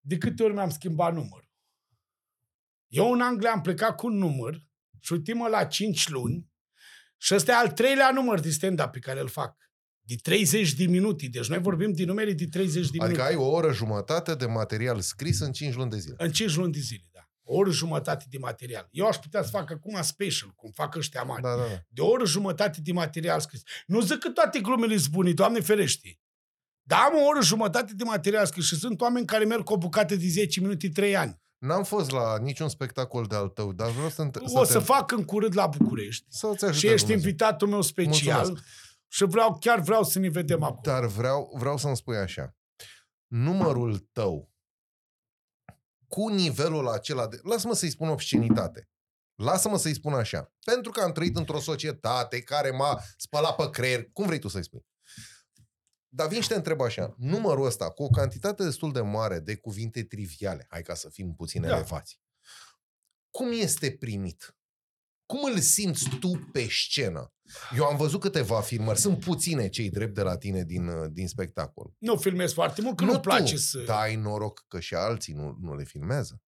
de 0.00 0.18
câte 0.18 0.42
ori 0.42 0.52
mi-am 0.54 0.70
schimbat 0.70 1.14
numărul. 1.14 1.49
Eu 2.90 3.12
în 3.12 3.20
Anglia 3.20 3.52
am 3.52 3.60
plecat 3.60 3.96
cu 3.96 4.06
un 4.06 4.16
număr 4.16 4.62
și 5.00 5.12
uite-mă 5.12 5.48
la 5.48 5.64
5 5.64 6.08
luni 6.08 6.48
și 7.16 7.34
ăsta 7.34 7.52
e 7.52 7.54
al 7.54 7.70
treilea 7.70 8.10
număr 8.10 8.40
de 8.40 8.50
stand-up 8.50 8.90
pe 8.90 8.98
care 8.98 9.20
îl 9.20 9.28
fac. 9.28 9.56
De 10.00 10.14
30 10.22 10.72
de 10.72 10.84
minute. 10.84 11.26
Deci 11.26 11.48
noi 11.48 11.58
vorbim 11.58 11.92
din 11.92 12.06
numere 12.06 12.32
de 12.32 12.46
30 12.46 12.74
de 12.74 12.88
minute. 12.92 13.04
Adică 13.04 13.22
ai 13.22 13.34
o 13.34 13.50
oră 13.50 13.72
jumătate 13.72 14.34
de 14.34 14.46
material 14.46 15.00
scris 15.00 15.40
în 15.40 15.52
5 15.52 15.74
luni 15.74 15.90
de 15.90 15.98
zile. 15.98 16.14
În 16.18 16.32
5 16.32 16.56
luni 16.56 16.72
de 16.72 16.78
zile, 16.78 17.08
da. 17.12 17.20
O 17.42 17.56
oră 17.56 17.70
jumătate 17.70 18.24
de 18.28 18.38
material. 18.38 18.88
Eu 18.90 19.06
aș 19.06 19.16
putea 19.16 19.42
să 19.42 19.48
fac 19.50 19.70
acum 19.70 20.02
special, 20.02 20.50
cum 20.54 20.70
fac 20.70 20.94
ăștia 20.94 21.22
mari. 21.22 21.42
Da, 21.42 21.48
da, 21.48 21.62
da. 21.62 21.84
De 21.88 22.00
o 22.00 22.06
oră 22.08 22.24
jumătate 22.24 22.80
de 22.80 22.92
material 22.92 23.40
scris. 23.40 23.62
Nu 23.86 24.00
zic 24.00 24.18
că 24.18 24.30
toate 24.30 24.60
glumele 24.60 24.96
sunt 24.96 25.12
bune, 25.12 25.32
Doamne 25.32 25.60
ferește. 25.60 26.20
Dar 26.82 27.00
am 27.00 27.16
o 27.16 27.26
oră 27.26 27.42
jumătate 27.42 27.94
de 27.94 28.04
material 28.04 28.46
scris 28.46 28.64
și 28.66 28.76
sunt 28.76 29.00
oameni 29.00 29.26
care 29.26 29.44
merg 29.44 29.64
cu 29.64 29.72
o 29.72 29.78
bucată 29.78 30.16
de 30.16 30.26
10 30.26 30.60
minute, 30.60 30.88
3 30.88 31.16
ani. 31.16 31.39
N-am 31.60 31.84
fost 31.84 32.10
la 32.10 32.38
niciun 32.38 32.68
spectacol 32.68 33.26
de 33.26 33.34
al 33.34 33.48
tău, 33.48 33.72
dar 33.72 33.90
vreau 33.90 34.08
să, 34.08 34.30
o 34.54 34.64
să 34.64 34.78
te, 34.78 34.84
fac 34.84 35.10
în 35.12 35.24
curând 35.24 35.56
la 35.56 35.66
București. 35.66 36.26
să-ți 36.28 36.64
ajute 36.64 36.78
Și 36.78 36.86
ești 36.86 37.06
Dumnezeu. 37.06 37.28
invitatul 37.28 37.68
meu 37.68 37.80
special. 37.80 38.36
Mulțumesc. 38.36 38.64
Și 39.08 39.24
vreau, 39.24 39.58
chiar 39.58 39.80
vreau 39.80 40.02
să 40.02 40.18
ne 40.18 40.28
vedem 40.28 40.62
acum. 40.62 40.80
Dar 40.82 41.06
vreau, 41.06 41.54
vreau 41.58 41.76
să-mi 41.76 41.96
spui 41.96 42.16
așa. 42.16 42.56
Numărul 43.26 43.98
tău 44.12 44.50
cu 46.08 46.28
nivelul 46.28 46.88
acela 46.88 47.26
de... 47.28 47.38
Lasă-mă 47.42 47.74
să-i 47.74 47.90
spun 47.90 48.08
obscenitate. 48.08 48.88
Lasă-mă 49.34 49.78
să-i 49.78 49.94
spun 49.94 50.14
așa. 50.14 50.52
Pentru 50.64 50.90
că 50.90 51.00
am 51.00 51.12
trăit 51.12 51.36
într-o 51.36 51.60
societate 51.60 52.42
care 52.42 52.70
m-a 52.70 53.02
spălat 53.16 53.56
pe 53.56 53.70
creier. 53.70 54.08
Cum 54.12 54.26
vrei 54.26 54.38
tu 54.38 54.48
să-i 54.48 54.64
spui? 54.64 54.86
Dar 56.12 56.28
vin 56.28 56.40
și 56.40 56.48
te 56.48 56.54
întreb 56.54 56.80
așa. 56.80 57.14
Numărul 57.18 57.66
ăsta, 57.66 57.90
cu 57.90 58.02
o 58.02 58.08
cantitate 58.08 58.64
destul 58.64 58.92
de 58.92 59.00
mare 59.00 59.38
de 59.38 59.56
cuvinte 59.56 60.02
triviale, 60.04 60.66
hai 60.68 60.82
ca 60.82 60.94
să 60.94 61.08
fim 61.08 61.34
puțin 61.34 61.62
Da. 61.62 61.68
elevați, 61.68 62.20
cum 63.30 63.48
este 63.52 63.90
primit? 63.90 64.54
Cum 65.26 65.44
îl 65.44 65.58
simți 65.58 66.08
tu 66.20 66.48
pe 66.52 66.66
scenă? 66.70 67.32
Eu 67.76 67.84
am 67.84 67.96
văzut 67.96 68.20
câteva 68.20 68.60
filmări, 68.60 68.98
sunt 68.98 69.24
puține 69.24 69.68
cei 69.68 69.90
drept 69.90 70.14
de 70.14 70.22
la 70.22 70.36
tine 70.36 70.62
din, 70.64 70.86
uh, 70.88 71.08
din 71.12 71.28
spectacol. 71.28 71.92
Nu 71.98 72.16
filmez 72.16 72.52
foarte 72.52 72.80
mult, 72.82 72.96
că 72.96 73.04
nu-mi 73.04 73.16
tu, 73.16 73.20
place 73.28 73.56
să... 73.56 73.78
dar 73.78 74.00
ai 74.00 74.16
noroc 74.16 74.64
că 74.68 74.80
și 74.80 74.94
alții 74.94 75.32
nu, 75.34 75.56
nu 75.60 75.74
le 75.76 75.84
filmează. 75.84 76.42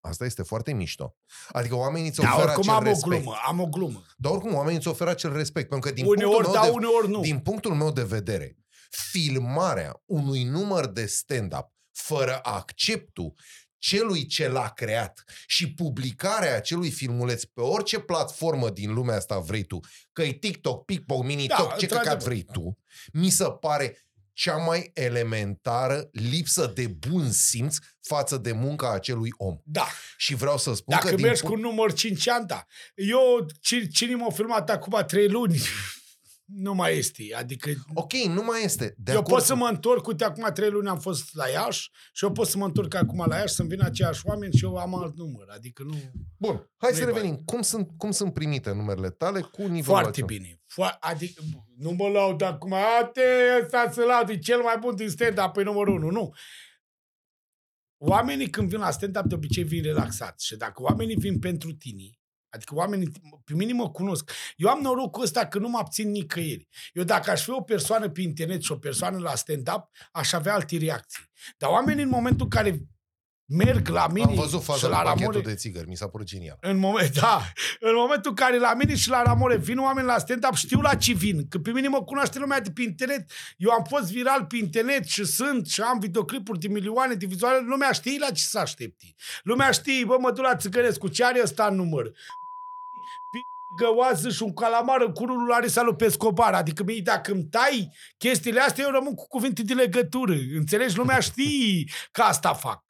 Asta 0.00 0.24
este 0.24 0.42
foarte 0.42 0.72
mișto. 0.72 1.16
Adică 1.48 1.74
oamenii 1.74 2.08
îți 2.08 2.20
Da, 2.20 2.32
oferă 2.32 2.42
oricum 2.46 2.62
acel 2.62 2.74
am 2.74 2.80
o 2.80 2.88
respect. 2.88 3.22
glumă, 3.22 3.36
am 3.46 3.60
o 3.60 3.66
glumă. 3.66 4.04
Dar 4.16 4.32
oricum 4.32 4.54
oamenii 4.54 4.78
îți 4.78 4.88
oferă 4.88 5.10
acel 5.10 5.32
respect. 5.32 5.68
Pentru 5.68 5.88
că 5.88 5.94
din 5.94 6.04
Uneori 6.06 6.32
punctul, 6.34 6.52
da, 6.52 6.60
meu 6.60 6.70
de, 6.70 6.76
uneori 6.76 7.08
nu. 7.08 7.20
din 7.20 7.38
punctul 7.38 7.74
meu 7.74 7.92
de 7.92 8.02
vedere, 8.02 8.56
filmarea 8.90 10.02
unui 10.04 10.42
număr 10.44 10.86
de 10.86 11.06
stand-up 11.06 11.66
fără 11.92 12.40
acceptul 12.42 13.34
celui 13.78 14.26
ce 14.26 14.48
l-a 14.48 14.68
creat 14.70 15.24
și 15.46 15.72
publicarea 15.74 16.56
acelui 16.56 16.90
filmuleț 16.90 17.44
pe 17.44 17.60
orice 17.60 17.98
platformă 17.98 18.70
din 18.70 18.92
lumea 18.94 19.16
asta 19.16 19.38
vrei 19.38 19.62
tu, 19.64 19.80
că 20.12 20.22
e 20.22 20.32
TikTok, 20.32 20.84
PikPok, 20.84 21.24
Minitok, 21.24 21.68
Da, 21.68 21.74
ce 21.76 21.86
căcat 21.86 22.02
într-adevăr. 22.02 22.28
vrei 22.28 22.42
tu, 22.52 22.78
mi 23.12 23.30
se 23.30 23.44
pare 23.60 23.98
cea 24.32 24.56
mai 24.56 24.90
elementară 24.94 26.08
lipsă 26.12 26.72
de 26.74 26.86
bun 26.86 27.30
simț 27.32 27.76
față 28.00 28.36
de 28.36 28.52
munca 28.52 28.92
acelui 28.92 29.30
om. 29.36 29.58
Da. 29.64 29.86
Și 30.16 30.34
vreau 30.34 30.58
să 30.58 30.74
spun 30.74 30.94
Dacă 30.94 31.08
că 31.08 31.14
din 31.14 31.24
mergi 31.24 31.40
punct- 31.40 31.54
cu 31.54 31.60
număr 31.68 31.92
5 31.92 32.28
ani, 32.28 32.46
da. 32.46 32.66
Eu, 32.94 33.46
ci- 33.60 33.88
cine 33.92 34.14
m-a 34.14 34.30
filmat 34.30 34.70
acum 34.70 35.02
3 35.06 35.28
luni, 35.28 35.58
nu 36.46 36.74
mai 36.74 36.96
este. 36.98 37.22
Adică 37.36 37.70
Ok, 37.94 38.12
nu 38.12 38.42
mai 38.42 38.64
este. 38.64 38.94
De 38.98 39.12
eu 39.12 39.18
acord 39.18 39.34
pot 39.34 39.42
să 39.44 39.52
cu- 39.52 39.58
mă 39.58 39.66
întorc, 39.68 40.06
uite, 40.06 40.24
acum 40.24 40.50
3 40.54 40.70
luni 40.70 40.88
am 40.88 40.98
fost 40.98 41.34
la 41.34 41.48
Iași 41.48 41.90
și 42.12 42.24
eu 42.24 42.32
pot 42.32 42.46
să 42.46 42.58
mă 42.58 42.64
întorc 42.64 42.94
acum 42.94 43.24
la 43.28 43.36
Iași 43.36 43.54
să-mi 43.54 43.68
vină 43.68 43.84
aceiași 43.84 44.20
oameni 44.26 44.52
și 44.52 44.64
eu 44.64 44.76
am 44.76 44.94
alt 44.94 45.16
număr. 45.16 45.48
Adică 45.50 45.82
nu... 45.82 45.94
Bun, 46.36 46.70
hai 46.76 46.92
să 46.92 47.04
Nu-i 47.04 47.12
revenim. 47.12 47.36
Cum 47.44 47.62
sunt, 47.62 47.88
cum 47.96 48.10
sunt 48.10 48.32
primite 48.34 48.72
numerele 48.72 49.10
tale 49.10 49.40
cu 49.40 49.60
nivelul 49.62 49.82
Foarte 49.82 50.08
acela? 50.08 50.26
bine. 50.26 50.60
Fo- 50.72 50.98
adică, 51.00 51.42
nu 51.76 51.90
mă 51.90 52.08
laud 52.08 52.42
acum, 52.42 52.72
ate, 52.72 53.22
ăsta 53.62 53.90
să 53.92 54.02
laud, 54.04 54.28
e 54.28 54.38
cel 54.38 54.60
mai 54.60 54.76
bun 54.80 54.96
din 54.96 55.08
stand-up, 55.08 55.52
pe 55.52 55.62
numărul 55.62 56.02
1. 56.02 56.10
Nu. 56.10 56.32
Oamenii 57.98 58.50
când 58.50 58.68
vin 58.68 58.78
la 58.78 58.90
stand-up 58.90 59.24
de 59.24 59.34
obicei 59.34 59.64
vin 59.64 59.82
relaxați 59.82 60.46
și 60.46 60.56
dacă 60.56 60.82
oamenii 60.82 61.16
vin 61.16 61.38
pentru 61.38 61.72
tine, 61.72 62.02
adică 62.48 62.74
oamenii 62.74 63.12
pe 63.44 63.54
mine 63.54 63.72
mă 63.72 63.90
cunosc. 63.90 64.30
Eu 64.56 64.68
am 64.68 64.80
norocul 64.80 65.22
ăsta 65.22 65.46
că 65.46 65.58
nu 65.58 65.68
mă 65.68 65.78
abțin 65.78 66.10
nicăieri. 66.10 66.68
Eu 66.92 67.02
dacă 67.02 67.30
aș 67.30 67.42
fi 67.42 67.50
o 67.50 67.60
persoană 67.60 68.08
pe 68.08 68.20
internet 68.20 68.62
și 68.62 68.72
o 68.72 68.76
persoană 68.76 69.18
la 69.18 69.34
stand-up, 69.34 69.88
aș 70.12 70.32
avea 70.32 70.54
alte 70.54 70.78
reacții. 70.78 71.24
Dar 71.58 71.70
oamenii 71.70 72.02
în 72.02 72.08
momentul 72.08 72.42
în 72.42 72.50
care 72.50 72.86
merg 73.46 73.88
la 73.88 74.06
mine 74.08 74.26
Am 74.26 74.34
văzut 74.34 74.60
și 74.60 74.66
faza 74.66 74.88
la 74.88 74.96
la 74.96 75.02
pachetul 75.02 75.32
Ramone, 75.32 75.48
de 75.48 75.54
țigări, 75.54 75.88
mi 75.88 75.96
s-a 75.96 76.08
părut 76.08 76.26
genial. 76.26 76.58
în, 76.60 76.76
moment, 76.78 77.12
da, 77.20 77.52
în 77.80 77.94
momentul 77.94 78.30
în 78.30 78.36
care 78.36 78.58
la 78.58 78.74
mine 78.74 78.96
și 78.96 79.08
la 79.08 79.22
Ramore 79.22 79.56
vin 79.56 79.78
oameni 79.78 80.06
la 80.06 80.18
stand-up, 80.18 80.54
știu 80.54 80.80
la 80.80 80.94
ce 80.94 81.12
vin. 81.12 81.48
Că 81.48 81.58
pe 81.58 81.70
mine 81.70 81.88
mă 81.88 82.02
cunoaște 82.02 82.38
lumea 82.38 82.60
de 82.60 82.70
pe 82.70 82.82
internet. 82.82 83.30
Eu 83.56 83.70
am 83.70 83.84
fost 83.88 84.12
viral 84.12 84.44
pe 84.44 84.56
internet 84.56 85.04
și 85.04 85.24
sunt 85.24 85.66
și 85.66 85.80
am 85.80 85.98
videoclipuri 85.98 86.58
de 86.58 86.68
milioane 86.68 87.14
de 87.14 87.26
vizuale. 87.26 87.58
Lumea 87.66 87.92
știe 87.92 88.18
la 88.18 88.30
ce 88.30 88.42
să 88.42 88.58
aștepte. 88.58 89.14
Lumea 89.42 89.70
știe, 89.70 90.04
bă, 90.04 90.16
mă 90.20 90.30
duc 90.30 90.44
la 90.44 90.56
Țigărescu, 90.56 91.08
ce 91.08 91.24
are 91.24 91.40
ăsta 91.42 91.66
în 91.66 91.74
număr? 91.76 92.08
P- 92.08 93.76
găoază 93.78 94.28
și 94.28 94.42
un 94.42 94.54
calamar 94.54 95.00
în 95.00 95.12
curul 95.12 95.36
lui 95.38 95.46
Larisa 95.48 95.82
lui 95.82 95.94
Pescobar. 95.94 96.54
Adică, 96.54 96.82
mie, 96.82 97.00
dacă 97.04 97.32
îmi 97.32 97.44
tai 97.44 97.92
chestiile 98.18 98.60
astea, 98.60 98.84
eu 98.84 98.90
rămân 98.90 99.14
cu 99.14 99.26
cuvinte 99.28 99.62
de 99.62 99.74
legătură. 99.74 100.34
Înțelegi? 100.54 100.96
Lumea 100.96 101.20
știe 101.20 101.84
că 102.12 102.22
asta 102.22 102.54
fac. 102.54 102.84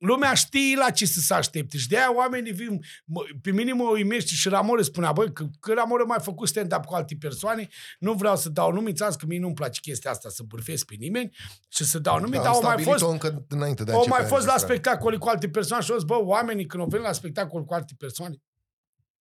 Lumea 0.00 0.34
știe 0.34 0.76
la 0.76 0.90
ce 0.90 1.06
să 1.06 1.20
se 1.20 1.34
aștepte 1.34 1.78
și 1.78 1.88
de-aia 1.88 2.14
oamenii 2.14 2.52
vin, 2.52 2.80
mă, 3.04 3.20
pe 3.42 3.50
mine 3.50 3.72
mă 3.72 3.84
uimește 3.84 4.34
și 4.34 4.48
Ramore 4.48 4.82
spunea, 4.82 5.12
băi, 5.12 5.32
că, 5.32 5.46
că 5.60 5.72
Ramore 5.72 6.02
mai 6.02 6.18
făcut 6.22 6.48
stand-up 6.48 6.84
cu 6.84 6.94
alte 6.94 7.16
persoane, 7.20 7.68
nu 7.98 8.12
vreau 8.12 8.36
să 8.36 8.48
dau 8.48 8.72
nume, 8.72 8.92
ți 8.92 9.18
că 9.18 9.26
mie 9.26 9.38
nu-mi 9.38 9.54
place 9.54 9.80
chestia 9.80 10.10
asta 10.10 10.28
să 10.28 10.42
bârfesc 10.42 10.84
pe 10.84 10.94
nimeni 10.98 11.36
și 11.68 11.84
să 11.84 11.98
dau 11.98 12.18
nume, 12.20 12.36
Da, 12.36 12.42
dar 12.42 12.50
am 12.50 12.54
au 12.54 12.62
mai 12.62 12.70
stabilit-o 12.70 13.06
fost, 13.06 13.12
încă 13.12 13.44
înainte 13.48 13.84
de 13.84 13.90
a 13.90 13.94
au 13.94 14.00
începe 14.00 14.18
mai 14.18 14.28
fost 14.28 14.46
la 14.46 14.52
înregistrarea. 14.52 14.74
spectacole 14.74 15.16
cu 15.16 15.28
alte 15.28 15.48
persoane 15.48 15.82
și 15.82 15.90
au 15.90 15.96
zis, 15.96 16.06
bă, 16.06 16.18
oamenii 16.24 16.66
când 16.66 16.82
au 16.82 16.88
venit 16.88 17.06
la 17.06 17.12
spectacol 17.12 17.64
cu 17.64 17.74
alte 17.74 17.94
persoane 17.98 18.42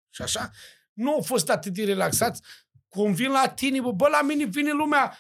și 0.09 0.21
așa, 0.21 0.51
nu 0.93 1.13
au 1.13 1.21
fost 1.21 1.49
atât 1.49 1.73
de 1.73 1.83
relaxați 1.83 2.41
cum 2.89 3.13
vin 3.13 3.31
la 3.31 3.47
tine, 3.47 3.81
bă, 3.81 3.91
bă, 3.91 4.07
la 4.07 4.21
mine 4.21 4.45
vine 4.45 4.71
lumea, 4.71 5.17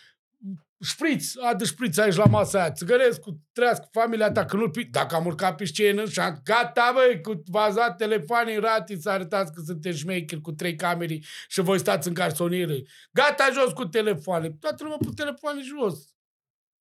șpriț, 0.81 1.35
adă 1.35 1.63
șpriț 1.63 1.97
aici 1.97 2.15
la 2.15 2.25
masa 2.25 2.59
aia, 2.59 2.71
țigărescu, 2.71 3.39
trăiască 3.51 3.87
familia 3.91 4.31
ta, 4.31 4.45
că 4.45 4.55
nu 4.55 4.69
pi... 4.69 4.83
Dacă 4.83 5.15
am 5.15 5.25
urcat 5.25 5.55
pe 5.55 5.65
scenă 5.65 6.05
și 6.05 6.19
am, 6.19 6.41
gata, 6.43 6.91
băi, 6.93 7.21
cu 7.21 7.43
vazat 7.45 7.97
telefoane 7.97 8.53
în 8.53 8.61
rati, 8.61 9.01
să 9.01 9.09
arătați 9.09 9.53
că 9.53 9.61
sunteți 9.65 9.97
șmecheri 9.97 10.41
cu 10.41 10.51
trei 10.51 10.75
camere 10.75 11.19
și 11.47 11.61
voi 11.61 11.79
stați 11.79 12.07
în 12.07 12.13
garsonieră. 12.13 12.73
Gata, 13.11 13.49
jos 13.53 13.71
cu 13.71 13.85
telefoane. 13.85 14.51
Toată 14.59 14.83
lumea 14.83 14.97
cu 14.97 15.13
telefoane 15.13 15.61
jos. 15.61 16.13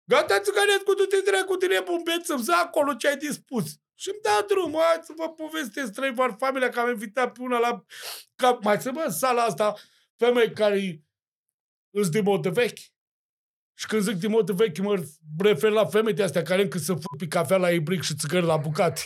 Gata, 0.05 0.41
țigănescu, 0.41 0.95
du-te 0.95 1.31
dracu 1.31 1.57
de 1.57 1.66
nebun, 1.66 2.03
bețăm, 2.05 2.43
să 2.43 2.53
acolo 2.65 2.95
ce 2.95 3.09
ai 3.09 3.16
dispus. 3.16 3.65
Și 3.95 4.09
îmi 4.09 4.20
da 4.23 4.45
drum, 4.49 4.73
hai 4.73 5.01
să 5.03 5.12
vă 5.16 5.29
povestesc 5.29 5.93
trei 5.93 6.15
var 6.15 6.37
familia, 6.39 6.69
că 6.69 6.81
am 6.81 6.89
invitat 6.89 7.33
pe 7.33 7.43
una 7.43 7.59
la... 7.59 7.85
Ca, 8.37 8.59
mai 8.62 8.81
să 8.81 8.91
văd 8.91 9.11
sala 9.11 9.43
asta, 9.43 9.75
femei 10.16 10.53
care 10.53 11.03
îți 11.91 12.11
de 12.11 12.20
modă 12.20 12.51
vechi. 12.51 12.79
Și 13.79 13.87
când 13.87 14.03
zic 14.03 14.15
de 14.15 14.27
modă 14.27 14.53
vechi, 14.53 14.79
mă 14.79 15.03
refer 15.39 15.71
la 15.71 15.85
femei 15.85 16.13
de 16.13 16.23
astea 16.23 16.43
care 16.43 16.63
încă 16.63 16.79
să 16.79 16.93
fac 16.93 17.17
pe 17.19 17.27
cafea 17.27 17.57
la 17.57 17.71
ibric 17.71 18.03
și 18.03 18.15
țigări 18.15 18.47
la 18.47 18.57
bucate. 18.57 19.01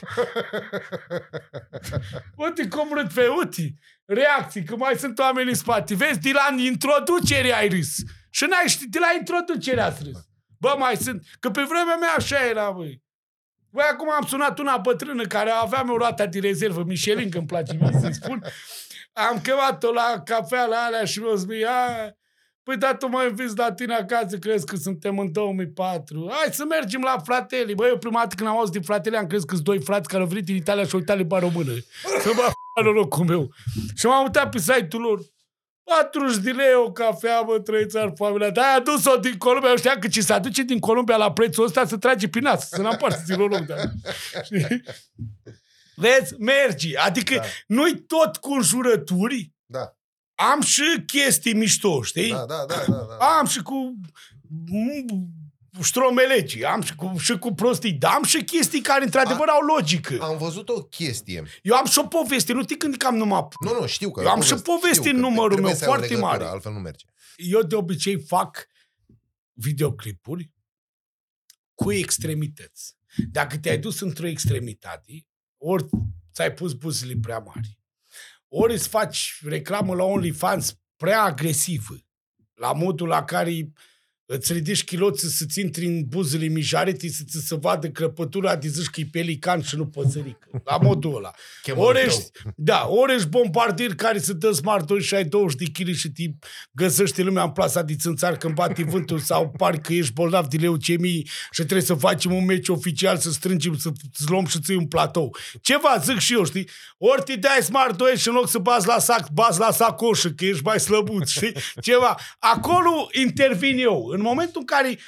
Uite 2.44 2.68
cum 2.68 2.92
râd 2.94 3.12
feutii. 3.12 3.78
Reacții, 4.04 4.64
că 4.64 4.76
mai 4.76 4.94
sunt 4.96 5.18
oameni 5.18 5.48
în 5.48 5.54
spate. 5.54 5.94
Vezi, 5.94 6.18
de 6.18 6.30
la 6.32 6.62
introducere 6.62 7.54
ai 7.54 7.68
râs. 7.68 7.96
Și 8.30 8.44
n-ai 8.44 8.68
ști, 8.68 8.88
de 8.88 8.98
la 8.98 9.06
introducere 9.18 9.80
ați 9.80 10.02
râs. 10.04 10.18
Bă, 10.58 10.74
mai 10.78 10.96
sunt. 10.96 11.24
Că 11.40 11.50
pe 11.50 11.62
vremea 11.62 11.96
mea 11.96 12.14
așa 12.16 12.46
era, 12.46 12.70
băi. 12.70 13.02
Băi, 13.70 13.84
acum 13.92 14.10
am 14.10 14.26
sunat 14.26 14.58
una 14.58 14.76
bătrână 14.76 15.26
care 15.26 15.50
avea 15.50 15.84
o 15.92 15.96
roata 15.96 16.26
de 16.26 16.38
rezervă, 16.38 16.82
Michelin, 16.82 17.30
că 17.30 17.38
îmi 17.38 17.46
place 17.46 17.72
mie 17.72 17.98
să 18.00 18.08
spun. 18.12 18.44
Am 19.12 19.40
chemat-o 19.40 19.92
la 19.92 20.22
cafea 20.24 20.64
la 20.64 20.76
alea 20.76 21.04
și 21.04 21.18
mi-a 21.18 21.34
zis, 21.34 21.46
Păi 22.64 22.76
da, 22.76 22.94
tu 22.94 23.08
mai 23.08 23.28
învins 23.28 23.54
la 23.56 23.72
tine 23.72 23.94
acasă, 23.94 24.38
crezi 24.38 24.66
că 24.66 24.76
suntem 24.76 25.18
în 25.18 25.32
2004. 25.32 26.28
Hai 26.30 26.52
să 26.52 26.64
mergem 26.64 27.00
la 27.00 27.18
frateli. 27.24 27.74
Băi, 27.74 27.88
eu 27.88 27.98
prima 27.98 28.20
dată 28.20 28.34
când 28.34 28.48
am 28.48 28.56
auzit 28.56 28.72
din 28.72 28.82
frateli, 28.82 29.16
am 29.16 29.26
crezut 29.26 29.48
că 29.48 29.54
sunt 29.54 29.66
doi 29.66 29.80
frați 29.80 30.08
care 30.08 30.22
au 30.22 30.28
venit 30.28 30.44
din 30.44 30.56
Italia 30.56 30.84
și 30.84 30.90
au 30.92 30.98
uitat 30.98 31.16
limba 31.16 31.38
română. 31.38 31.72
Să 32.20 32.30
mă 32.36 32.42
norocul 32.82 33.24
meu. 33.24 33.48
Și 33.94 34.06
m-am 34.06 34.22
uitat 34.22 34.50
pe 34.50 34.58
site-ul 34.58 35.02
lor. 35.02 35.20
40 35.84 36.36
de 36.42 36.50
lei 36.50 36.74
o 36.86 36.92
cafea, 36.92 37.42
bă, 37.42 37.58
trăiți 37.58 37.98
ar 37.98 38.12
familia. 38.16 38.50
Da, 38.50 38.62
ai 38.62 38.76
adus-o 38.76 39.16
din 39.16 39.36
Columbia. 39.36 39.70
Eu 39.70 39.76
știam 39.76 39.98
că 39.98 40.08
ce 40.08 40.20
se 40.20 40.32
aduce 40.32 40.62
din 40.62 40.78
Columbia 40.78 41.16
la 41.16 41.32
prețul 41.32 41.64
ăsta 41.64 41.86
să 41.86 41.96
trage 41.96 42.28
pe 42.28 42.40
nas, 42.40 42.68
să 42.68 42.82
n-am 42.82 42.98
din 43.26 43.36
loc. 43.36 43.58
Da. 43.58 43.74
Vezi? 45.94 46.34
Mergi. 46.38 46.96
Adică 46.96 47.34
da. 47.34 47.42
nu-i 47.66 48.04
tot 48.06 48.36
cu 48.36 48.60
jurături. 48.60 49.52
Da 49.64 49.94
am 50.34 50.60
și 50.60 51.02
chestii 51.06 51.54
mișto, 51.54 52.02
știi? 52.02 52.30
Da, 52.30 52.44
da, 52.44 52.64
da, 52.66 52.84
da, 52.86 53.06
da. 53.08 53.38
Am 53.38 53.46
și 53.46 53.62
cu 53.62 54.00
ștromelecii, 55.82 56.64
am 56.64 56.82
și 56.82 56.94
cu, 56.94 57.18
și 57.18 57.38
cu 57.38 57.52
prostii, 57.52 57.92
dar 57.92 58.12
am 58.12 58.22
și 58.22 58.44
chestii 58.44 58.80
care 58.80 59.04
într-adevăr 59.04 59.48
au 59.48 59.60
logică. 59.60 60.18
Am 60.20 60.38
văzut 60.38 60.68
o 60.68 60.82
chestie. 60.82 61.42
Eu 61.62 61.74
am 61.74 61.86
și 61.86 61.98
o 61.98 62.06
poveste, 62.06 62.52
nu 62.52 62.62
te 62.62 62.74
gândi 62.74 62.96
că 62.96 63.06
am 63.06 63.16
numai... 63.16 63.48
Nu, 63.60 63.80
nu, 63.80 63.86
știu 63.86 64.10
că... 64.10 64.22
Eu 64.22 64.28
am 64.28 64.40
și 64.40 64.54
poveste 64.54 65.10
în 65.10 65.16
numărul 65.16 65.60
meu, 65.60 65.74
foarte 65.74 66.16
mare. 66.16 66.44
Altfel 66.44 66.72
nu 66.72 66.78
merge. 66.78 67.04
Eu 67.36 67.62
de 67.62 67.74
obicei 67.74 68.20
fac 68.20 68.66
videoclipuri 69.52 70.50
cu 71.74 71.92
extremități. 71.92 72.96
Dacă 73.30 73.58
te-ai 73.58 73.78
dus 73.78 74.00
într-o 74.00 74.26
extremitate, 74.26 75.26
ori 75.56 75.84
ți-ai 76.34 76.52
pus 76.52 76.72
buzele 76.72 77.14
prea 77.20 77.38
mari, 77.38 77.78
ori 78.54 78.72
îți 78.72 78.88
faci 78.88 79.40
reclamă 79.44 79.94
la 79.94 80.04
OnlyFans 80.04 80.74
prea 80.96 81.22
agresivă, 81.22 81.94
la 82.54 82.72
modul 82.72 83.08
la 83.08 83.24
care 83.24 83.72
îți 84.36 84.52
ridici 84.52 84.84
chiloții 84.84 85.28
să-ți 85.28 85.60
intri 85.60 85.86
în 85.86 86.04
buzele 86.04 86.46
mijarete 86.46 87.08
să 87.08 87.22
ți 87.28 87.46
se 87.46 87.54
vadă 87.54 87.88
crăpătura 87.88 88.56
de 88.56 88.68
zici 88.68 88.86
că 88.86 89.00
e 89.00 89.08
pelican 89.10 89.62
și 89.62 89.76
nu 89.76 89.86
păsărică. 89.86 90.48
La 90.64 90.76
modul 90.76 91.16
ăla. 91.16 91.30
ori 91.74 92.00
ești, 92.06 92.30
da, 92.56 92.86
ori 92.88 93.14
ești 93.14 93.28
bombardier 93.28 93.94
care 93.94 94.18
să 94.18 94.32
dă 94.32 94.50
smart 94.50 95.00
și 95.00 95.14
ai 95.14 95.24
20 95.24 95.58
de 95.58 95.82
kg 95.82 95.94
și 95.94 96.10
te 96.10 96.22
găsește 96.72 97.22
lumea 97.22 97.42
în 97.42 97.50
plasa 97.50 97.82
de 97.82 97.94
țânțar 97.94 98.36
când 98.36 98.54
bate 98.54 98.82
vântul 98.82 99.18
sau 99.18 99.50
pari 99.50 99.80
că 99.80 99.92
ești 99.92 100.12
bolnav 100.12 100.46
de 100.46 100.56
leucemie 100.56 101.22
și 101.50 101.62
trebuie 101.64 101.82
să 101.82 101.94
facem 101.94 102.34
un 102.34 102.44
meci 102.44 102.68
oficial, 102.68 103.16
să 103.16 103.30
strângem, 103.30 103.76
să 103.78 103.90
luăm 104.26 104.46
și 104.46 104.60
ții 104.60 104.76
un 104.76 104.86
platou. 104.86 105.36
Ceva 105.60 105.96
zic 106.00 106.18
și 106.18 106.32
eu, 106.32 106.44
știi? 106.44 106.68
Ori 106.98 107.22
te 107.22 107.36
dai 107.36 107.58
smart 107.62 108.00
și 108.16 108.28
în 108.28 108.34
loc 108.34 108.48
să 108.48 108.58
bazi 108.58 108.86
la 108.86 108.98
sac, 108.98 109.30
bazi 109.30 109.58
la 109.58 109.70
sacoșă, 109.70 110.30
că 110.30 110.44
ești 110.44 110.62
mai 110.64 110.80
slăbuț, 110.80 111.30
știi? 111.30 111.52
Ceva. 111.80 112.16
Acolo 112.38 113.08
intervin 113.12 113.78
eu. 113.78 114.06
În 114.06 114.20
momentul 114.22 114.60
în 114.60 114.66
care 114.66 114.98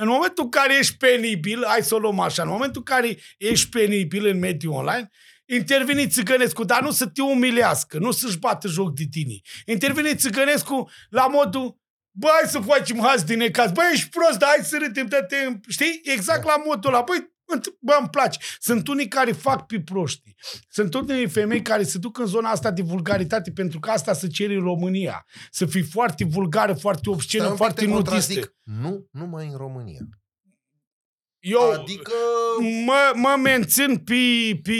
în 0.00 0.08
momentul 0.08 0.44
în 0.44 0.50
care 0.50 0.78
ești 0.78 0.96
penibil, 0.96 1.64
hai 1.66 1.82
să 1.82 1.94
o 1.94 1.98
luăm 1.98 2.20
așa, 2.20 2.42
în 2.42 2.48
momentul 2.48 2.82
în 2.86 2.94
care 2.94 3.18
ești 3.38 3.68
penibil 3.68 4.26
în 4.26 4.38
mediul 4.38 4.72
online, 4.72 5.10
intervine 5.44 6.06
Țigănescu, 6.06 6.64
dar 6.64 6.82
nu 6.82 6.90
să 6.90 7.06
te 7.06 7.22
umilească, 7.22 7.98
nu 7.98 8.10
să-și 8.10 8.38
bată 8.38 8.68
joc 8.68 8.94
de 8.94 9.04
tine. 9.10 9.34
Intervine 9.64 10.14
Țigănescu 10.14 10.90
la 11.08 11.26
modul, 11.26 11.78
bă, 12.10 12.28
hai 12.40 12.48
să 12.50 12.60
facem 12.60 13.00
haz 13.00 13.22
din 13.22 13.40
ecaz, 13.40 13.72
bă, 13.72 13.82
ești 13.92 14.08
prost, 14.08 14.38
dar 14.38 14.48
hai 14.48 14.64
să 14.64 14.76
râdem, 14.80 15.06
dă 15.06 15.26
știi? 15.68 16.00
Exact 16.04 16.44
la 16.44 16.62
modul 16.66 16.94
ăla, 16.94 17.02
băi, 17.02 17.32
Bă, 17.80 17.96
îmi 18.00 18.08
place. 18.08 18.38
Sunt 18.58 18.88
unii 18.88 19.08
care 19.08 19.32
fac 19.32 19.66
pe 19.66 19.80
proști. 19.80 20.34
Sunt 20.68 20.94
unii 20.94 21.28
femei 21.28 21.62
care 21.62 21.82
se 21.82 21.98
duc 21.98 22.18
în 22.18 22.26
zona 22.26 22.50
asta 22.50 22.70
de 22.70 22.82
vulgaritate 22.82 23.50
pentru 23.50 23.80
că 23.80 23.90
asta 23.90 24.12
se 24.12 24.26
cere 24.26 24.54
în 24.54 24.62
România. 24.62 25.26
Să 25.50 25.66
fii 25.66 25.82
foarte 25.82 26.24
vulgară, 26.24 26.74
foarte 26.74 27.10
obscenă, 27.10 27.48
foarte 27.48 27.86
nudistă. 27.86 28.54
Nu 28.62 29.08
numai 29.10 29.46
în 29.46 29.56
România. 29.56 30.00
Eu 31.40 31.70
adică... 31.70 32.12
mă, 32.86 33.12
mă 33.14 33.36
mențin 33.42 33.96
pe, 33.96 34.14
pe, 34.62 34.72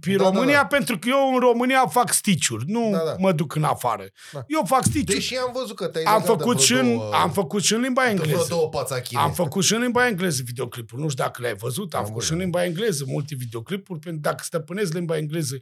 pe 0.00 0.16
da, 0.16 0.24
România 0.24 0.54
da, 0.54 0.60
da. 0.60 0.66
pentru 0.66 0.98
că 0.98 1.08
eu 1.08 1.32
în 1.34 1.40
România 1.40 1.86
fac 1.86 2.12
sticiuri, 2.12 2.64
nu 2.66 2.90
da, 2.92 2.98
da. 3.04 3.16
mă 3.18 3.32
duc 3.32 3.54
în 3.54 3.64
afară. 3.64 4.06
Da. 4.32 4.44
Eu 4.46 4.64
fac 4.66 4.82
sticiuri. 4.84 5.14
Deși 5.14 5.36
am 5.36 5.50
văzut 5.54 5.76
că 5.76 5.86
te-ai 5.86 6.04
am 6.04 6.22
făcut, 6.22 6.60
și 6.60 6.72
în, 6.72 6.96
două, 6.96 7.14
am 7.14 7.32
făcut 7.32 7.62
și 7.62 7.74
în 7.74 7.80
limba 7.80 8.08
engleză. 8.08 8.46
două 8.48 8.70
am 9.12 9.32
făcut 9.32 9.64
și 9.64 9.74
în 9.74 9.80
limba 9.80 10.06
engleză 10.06 10.42
videoclipuri. 10.44 11.02
Nu 11.02 11.08
știu 11.08 11.24
dacă 11.24 11.42
le-ai 11.42 11.54
văzut, 11.54 11.94
am, 11.94 12.00
am 12.00 12.06
făcut 12.06 12.22
și 12.22 12.32
în 12.32 12.38
limba 12.38 12.64
engleză 12.64 13.04
multe 13.06 13.34
videoclipuri, 13.34 13.98
pentru 13.98 14.20
că 14.20 14.28
dacă 14.28 14.42
stăpânesc 14.44 14.92
limba 14.92 15.16
engleză 15.16 15.60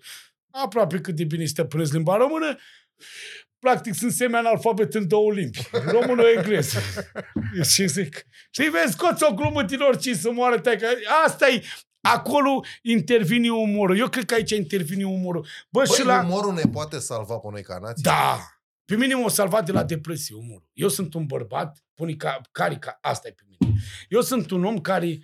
aproape 0.51 1.01
cât 1.01 1.15
de 1.15 1.25
bine 1.25 1.45
stăpânesc 1.45 1.93
limba 1.93 2.17
română, 2.17 2.59
practic 3.63 3.95
sunt 3.95 4.13
semi-analfabet 4.13 4.95
în 4.95 5.09
două 5.09 5.33
limbi, 5.33 5.69
română-engleză. 5.87 6.79
Și 7.73 7.87
zic, 7.87 8.27
și 8.51 8.63
vezi, 8.63 8.93
scoți 8.93 9.25
o 9.25 9.35
glumă 9.35 9.63
din 9.63 9.81
orice 9.81 10.15
să 10.15 10.31
moară 10.31 10.61
că 10.61 10.77
Asta 11.25 11.49
e, 11.49 11.63
acolo 12.01 12.61
intervine 12.83 13.51
umorul. 13.51 13.99
Eu 13.99 14.09
cred 14.09 14.25
că 14.25 14.35
aici 14.35 14.51
intervine 14.51 15.05
umorul. 15.05 15.47
Bă, 15.71 15.83
Băi, 15.87 15.97
și 15.97 16.05
la... 16.05 16.23
umorul 16.25 16.55
ne 16.55 16.71
poate 16.73 16.99
salva 16.99 17.37
pe 17.37 17.49
noi 17.51 17.63
ca 17.63 17.79
nație? 17.79 18.03
Da. 18.03 18.39
Pe 18.85 18.97
mine 18.97 19.15
m-a 19.15 19.29
salvat 19.29 19.65
de 19.65 19.73
la 19.73 19.85
depresie 19.85 20.35
umorul. 20.35 20.71
Eu 20.73 20.89
sunt 20.89 21.15
un 21.15 21.27
bărbat, 21.27 21.85
pune 21.95 22.13
ca, 22.13 22.41
care, 22.53 22.77
ca, 22.77 22.99
asta 23.01 23.29
e 23.29 23.33
pe 23.33 23.43
mine. 23.49 23.75
Eu 24.09 24.21
sunt 24.21 24.51
un 24.51 24.65
om 24.65 24.81
care 24.81 25.21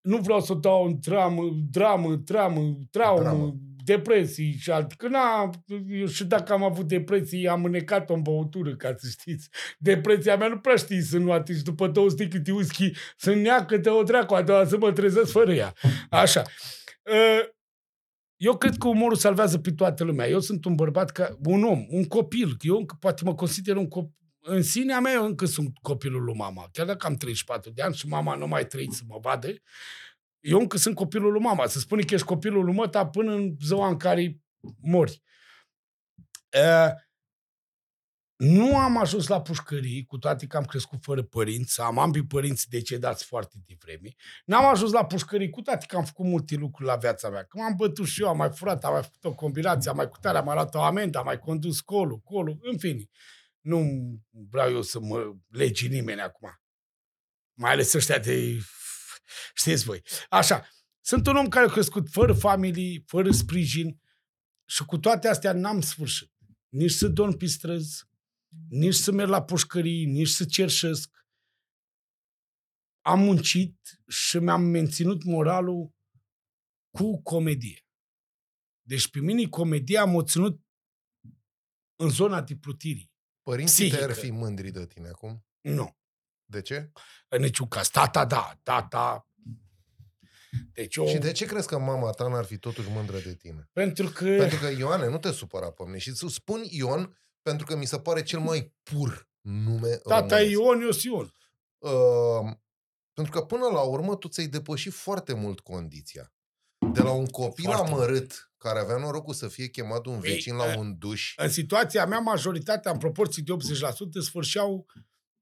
nu 0.00 0.16
vreau 0.16 0.40
să 0.40 0.54
dau 0.54 0.84
în 0.84 0.98
dramă, 1.00 1.42
dramă, 1.70 2.14
dramă, 2.14 2.60
traumă, 2.90 3.22
dramă 3.22 3.54
depresii 3.84 4.56
și 4.58 4.70
alt. 4.70 4.92
Că 4.92 5.08
na, 5.08 5.50
eu 5.88 6.06
și 6.06 6.24
dacă 6.24 6.52
am 6.52 6.62
avut 6.62 6.88
depresii, 6.88 7.48
am 7.48 7.64
înecat-o 7.64 8.14
în 8.14 8.22
băutură, 8.22 8.76
ca 8.76 8.94
să 8.96 9.08
știți. 9.10 9.48
Depresia 9.78 10.36
mea 10.36 10.48
nu 10.48 10.58
prea 10.58 10.76
știi 10.76 11.02
să 11.02 11.18
nu 11.18 11.32
atingi 11.32 11.62
după 11.62 11.88
două 11.88 12.08
sticle 12.08 12.38
de 12.38 12.52
whisky, 12.52 12.92
să 13.16 13.34
neacă 13.34 13.76
de 13.76 13.88
o 13.88 14.02
dracu, 14.02 14.34
a 14.34 14.42
doua 14.42 14.64
să 14.64 14.78
mă 14.78 14.92
trezesc 14.92 15.30
fără 15.30 15.52
ea. 15.52 15.72
Așa. 16.10 16.42
Ă, 17.06 17.54
eu 18.36 18.56
cred 18.56 18.76
că 18.76 18.88
umorul 18.88 19.16
salvează 19.16 19.58
pe 19.58 19.72
toată 19.72 20.04
lumea. 20.04 20.28
Eu 20.28 20.40
sunt 20.40 20.64
un 20.64 20.74
bărbat, 20.74 21.10
ca, 21.10 21.36
un 21.44 21.64
om, 21.64 21.84
un 21.88 22.04
copil. 22.04 22.56
Eu 22.60 22.76
încă 22.76 22.96
poate 23.00 23.24
mă 23.24 23.34
consider 23.34 23.76
un 23.76 23.88
copil. 23.88 24.12
În 24.46 24.62
sinea 24.62 25.00
mea 25.00 25.12
eu 25.12 25.24
încă 25.24 25.44
sunt 25.44 25.78
copilul 25.82 26.22
lui 26.22 26.34
mama. 26.34 26.68
Chiar 26.72 26.86
dacă 26.86 27.06
am 27.06 27.14
34 27.14 27.70
de 27.70 27.82
ani 27.82 27.94
și 27.94 28.06
mama 28.06 28.34
nu 28.34 28.46
mai 28.46 28.66
trăit 28.66 28.92
să 28.92 29.02
mă 29.06 29.18
vadă, 29.20 29.48
eu 30.44 30.58
încă 30.58 30.76
sunt 30.76 30.94
copilul 30.94 31.32
lui 31.32 31.40
mama. 31.40 31.66
Să 31.66 31.78
spune 31.78 32.02
că 32.02 32.14
ești 32.14 32.26
copilul 32.26 32.64
lui 32.64 32.74
măta 32.74 33.06
până 33.06 33.32
în 33.32 33.56
ziua 33.60 33.88
în 33.88 33.96
care 33.96 34.40
mori. 34.80 35.22
Uh, 36.56 36.90
nu 38.36 38.78
am 38.78 38.96
ajuns 38.96 39.26
la 39.26 39.42
pușcării, 39.42 40.04
cu 40.04 40.18
toate 40.18 40.46
că 40.46 40.56
am 40.56 40.64
crescut 40.64 40.98
fără 41.02 41.22
părinți, 41.22 41.80
am 41.80 41.98
ambii 41.98 42.26
părinți 42.26 42.68
decedați 42.68 43.24
foarte 43.24 43.56
devreme. 43.66 44.14
N-am 44.44 44.64
ajuns 44.64 44.92
la 44.92 45.06
pușcării, 45.06 45.50
cu 45.50 45.62
toate 45.62 45.86
că 45.86 45.96
am 45.96 46.04
făcut 46.04 46.24
multe 46.24 46.54
lucruri 46.54 46.88
la 46.88 46.96
viața 46.96 47.28
mea. 47.28 47.44
Că 47.44 47.58
m-am 47.58 47.74
bătut 47.76 48.06
și 48.06 48.22
eu, 48.22 48.28
am 48.28 48.36
mai 48.36 48.50
furat, 48.52 48.84
am 48.84 48.92
mai 48.92 49.02
făcut 49.02 49.24
o 49.24 49.34
combinație, 49.34 49.90
am 49.90 49.96
mai 49.96 50.08
cutare, 50.08 50.38
am 50.38 50.44
mai 50.44 50.54
luat 50.54 50.74
o 50.74 50.82
amendă, 50.82 51.18
am 51.18 51.24
mai 51.24 51.38
condus 51.38 51.80
colul, 51.80 52.18
colul, 52.18 52.58
în 52.62 52.78
fine. 52.78 53.08
Nu 53.60 53.82
vreau 54.50 54.70
eu 54.70 54.82
să 54.82 55.00
mă 55.00 55.34
legi 55.48 55.88
nimeni 55.88 56.20
acum. 56.20 56.48
Mai 57.58 57.72
ales 57.72 57.92
ăștia 57.92 58.18
de 58.18 58.58
Știți 59.54 59.84
voi. 59.84 60.02
Așa. 60.28 60.68
Sunt 61.00 61.26
un 61.26 61.36
om 61.36 61.48
care 61.48 61.66
a 61.66 61.72
crescut 61.72 62.10
fără 62.10 62.32
familie, 62.32 63.02
fără 63.06 63.30
sprijin 63.30 64.00
și 64.68 64.84
cu 64.84 64.98
toate 64.98 65.28
astea 65.28 65.52
n-am 65.52 65.80
sfârșit. 65.80 66.32
Nici 66.68 66.90
să 66.90 67.08
dorm 67.08 67.36
pe 67.36 67.46
străzi, 67.46 68.04
nici 68.68 68.94
să 68.94 69.12
merg 69.12 69.28
la 69.30 69.44
pușcării, 69.44 70.04
nici 70.04 70.28
să 70.28 70.44
cerșesc. 70.44 71.26
Am 73.00 73.20
muncit 73.20 74.00
și 74.08 74.38
mi-am 74.38 74.62
menținut 74.62 75.24
moralul 75.24 75.94
cu 76.90 77.22
comedie. 77.22 77.86
Deci 78.86 79.10
pe 79.10 79.20
mine 79.20 79.48
comedia 79.48 80.04
m-a 80.04 80.22
ținut 80.22 80.60
în 81.96 82.08
zona 82.08 82.42
de 82.42 82.56
plutirii. 82.56 83.12
Părinții 83.42 83.90
tăi 83.90 84.02
ar 84.02 84.12
fi 84.12 84.30
mândri 84.30 84.70
de 84.70 84.86
tine 84.86 85.08
acum? 85.08 85.46
Nu. 85.60 85.96
De 86.54 86.62
ce? 86.62 86.90
În 87.28 87.40
niciun 87.40 87.68
caz. 87.68 87.88
Tata, 87.88 88.24
da. 88.24 88.58
Tata... 88.62 89.28
Deci 90.72 90.96
eu... 90.96 91.06
Și 91.06 91.18
de 91.18 91.32
ce 91.32 91.46
crezi 91.46 91.66
că 91.66 91.78
mama 91.78 92.10
ta 92.10 92.28
n-ar 92.28 92.44
fi 92.44 92.58
totuși 92.58 92.90
mândră 92.90 93.18
de 93.18 93.34
tine? 93.34 93.68
Pentru 93.72 94.08
că... 94.08 94.24
Pentru 94.24 94.58
că, 94.58 94.70
Ioane, 94.78 95.08
nu 95.08 95.18
te 95.18 95.32
supăra 95.32 95.70
pe 95.70 95.82
mine. 95.84 95.98
Și 95.98 96.08
îți 96.08 96.34
spun 96.34 96.62
Ion 96.68 97.18
pentru 97.42 97.66
că 97.66 97.76
mi 97.76 97.86
se 97.86 97.98
pare 97.98 98.22
cel 98.22 98.38
mai 98.38 98.72
pur 98.82 99.28
nume 99.40 99.88
Tata 99.88 100.36
românesc. 100.36 100.50
Ion, 100.50 100.80
eu 100.80 100.90
sunt 100.90 101.02
Ion. 101.02 101.32
Uh, 101.78 102.52
pentru 103.12 103.32
că 103.32 103.40
până 103.40 103.66
la 103.72 103.80
urmă 103.80 104.16
tu 104.16 104.28
ți-ai 104.28 104.46
depășit 104.46 104.92
foarte 104.92 105.34
mult 105.34 105.60
condiția. 105.60 106.32
De 106.92 107.00
la 107.00 107.10
un 107.10 107.26
copil 107.26 107.64
Foarte 107.64 107.90
amărât 107.90 108.52
care 108.56 108.78
avea 108.78 108.96
norocul 108.96 109.34
să 109.34 109.48
fie 109.48 109.68
chemat 109.68 110.06
un 110.06 110.14
Ei, 110.14 110.20
vecin 110.20 110.56
la 110.56 110.72
eh, 110.72 110.78
un 110.78 110.98
duș 110.98 111.34
În 111.36 111.48
situația 111.48 112.06
mea, 112.06 112.18
majoritatea, 112.18 112.90
în 112.90 112.98
proporții 112.98 113.42
de 113.42 113.52
80%, 113.52 113.56
sfârșeau 114.20 114.86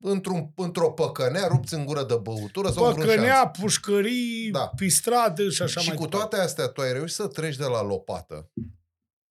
într-un, 0.02 0.52
într-o 0.56 0.90
păcănea 0.90 1.46
rupți 1.46 1.74
în 1.74 1.84
gură 1.84 2.04
de 2.04 2.14
băutură 2.22 2.70
sau 2.70 2.84
într-un 2.86 3.04
șanț. 3.04 3.16
păcănea, 3.16 3.48
pușcării, 3.48 4.50
Da. 4.50 4.70
pe 4.76 4.88
stradă 4.88 5.48
și 5.50 5.62
așa 5.62 5.80
Și 5.80 5.86
mai 5.88 5.96
cu 5.96 6.02
departe. 6.04 6.26
toate 6.28 6.44
astea 6.46 6.66
tu 6.66 6.80
ai 6.80 6.92
reușit 6.92 7.14
să 7.16 7.26
treci 7.26 7.56
de 7.56 7.64
la 7.64 7.82
lopată 7.82 8.50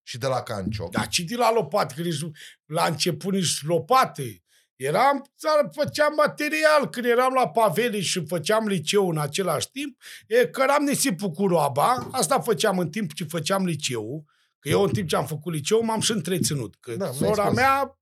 și 0.04 0.18
de 0.18 0.28
la 0.28 0.42
cancioc. 0.42 0.92
Dar 0.92 1.08
ci 1.08 1.20
de 1.20 1.36
la 1.36 1.52
lopată, 1.54 1.94
că 1.96 2.02
nici, 2.02 2.22
nu- 2.22 2.32
la 2.66 2.86
început 2.86 3.34
nici 3.34 3.64
lopate. 3.64 4.44
Eram, 4.76 5.32
țară, 5.38 5.70
făceam 5.74 6.14
material, 6.18 6.90
când 6.90 7.06
eram 7.06 7.34
la 7.34 7.48
Paveli 7.50 8.02
și 8.02 8.26
făceam 8.28 8.68
liceu 8.68 9.10
în 9.10 9.18
același 9.18 9.70
timp, 9.72 10.02
e, 10.28 10.48
căram 10.48 10.84
nisipul 10.84 11.30
cu 11.32 11.48
roaba, 11.48 12.08
asta 12.12 12.40
făceam 12.40 12.80
în 12.80 12.90
timp 12.90 13.14
ce 13.14 13.24
făceam 13.24 13.66
liceu, 13.66 14.26
că 14.60 14.70
eu 14.70 14.82
în 14.84 14.90
timp 14.92 15.08
ce 15.08 15.16
am 15.16 15.26
făcut 15.26 15.54
liceu 15.54 15.84
m-am 15.84 16.00
și 16.00 16.12
întreținut, 16.12 16.76
că 16.80 16.92
Da, 16.92 16.98
da, 17.06 17.12
mi-ai 17.12 17.16
sora 17.30 17.44
spus. 17.44 17.56
mea 17.56 17.98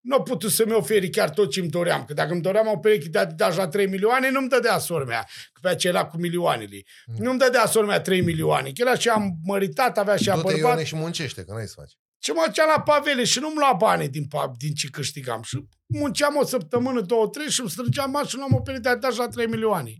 nu 0.00 0.16
a 0.16 0.22
putut 0.22 0.50
să-mi 0.50 0.72
oferi 0.72 1.10
chiar 1.10 1.30
tot 1.30 1.50
ce 1.50 1.60
îmi 1.60 1.68
doream, 1.68 2.04
că 2.04 2.12
dacă 2.12 2.32
îmi 2.32 2.40
doream 2.40 2.66
o 2.66 2.78
pereche 2.78 3.08
de 3.08 3.18
Adidas 3.18 3.56
la 3.56 3.68
3 3.68 3.86
milioane, 3.86 4.30
nu-mi 4.30 4.48
dădea 4.48 4.78
sora 4.78 5.04
mea, 5.04 5.28
că 5.52 5.58
pe 5.62 5.68
aceea 5.68 5.92
era 5.92 6.06
cu 6.06 6.16
milioanele. 6.16 6.82
Mm. 7.06 7.24
Nu-mi 7.24 7.38
dădea 7.38 7.66
sora 7.66 7.86
mea 7.86 8.00
3 8.00 8.20
milioane, 8.20 8.68
că 8.68 8.74
era 8.76 8.94
și 8.94 9.08
am 9.08 9.38
măritat, 9.42 9.98
avea 9.98 10.16
și 10.16 10.30
a 10.30 10.34
Du-te, 10.34 10.52
bărbat. 10.52 10.70
Ione, 10.70 10.84
și 10.84 10.96
muncește, 10.96 11.44
că 11.44 11.52
n-ai 11.52 11.66
să 11.66 11.74
faci. 11.76 11.92
Și 12.22 12.30
mă 12.30 12.42
duceam 12.46 12.68
la 12.76 12.82
pavele 12.82 13.24
și 13.24 13.38
nu-mi 13.38 13.56
lua 13.56 13.72
bani 13.72 14.08
din, 14.08 14.24
pa- 14.26 14.56
din 14.58 14.74
ce 14.74 14.88
câștigam. 14.88 15.42
Și 15.42 15.64
munceam 15.86 16.36
o 16.36 16.44
săptămână, 16.44 17.00
două, 17.00 17.28
trei 17.28 17.50
și 17.50 17.60
îmi 17.60 17.70
strângeam 17.70 18.10
bani 18.10 18.28
și 18.28 18.36
nu 18.36 18.42
am 18.42 18.54
o 18.54 18.60
pereche 18.60 18.82
de 18.82 18.88
Adidas 18.88 19.16
la 19.16 19.28
3 19.28 19.46
milioane. 19.46 19.94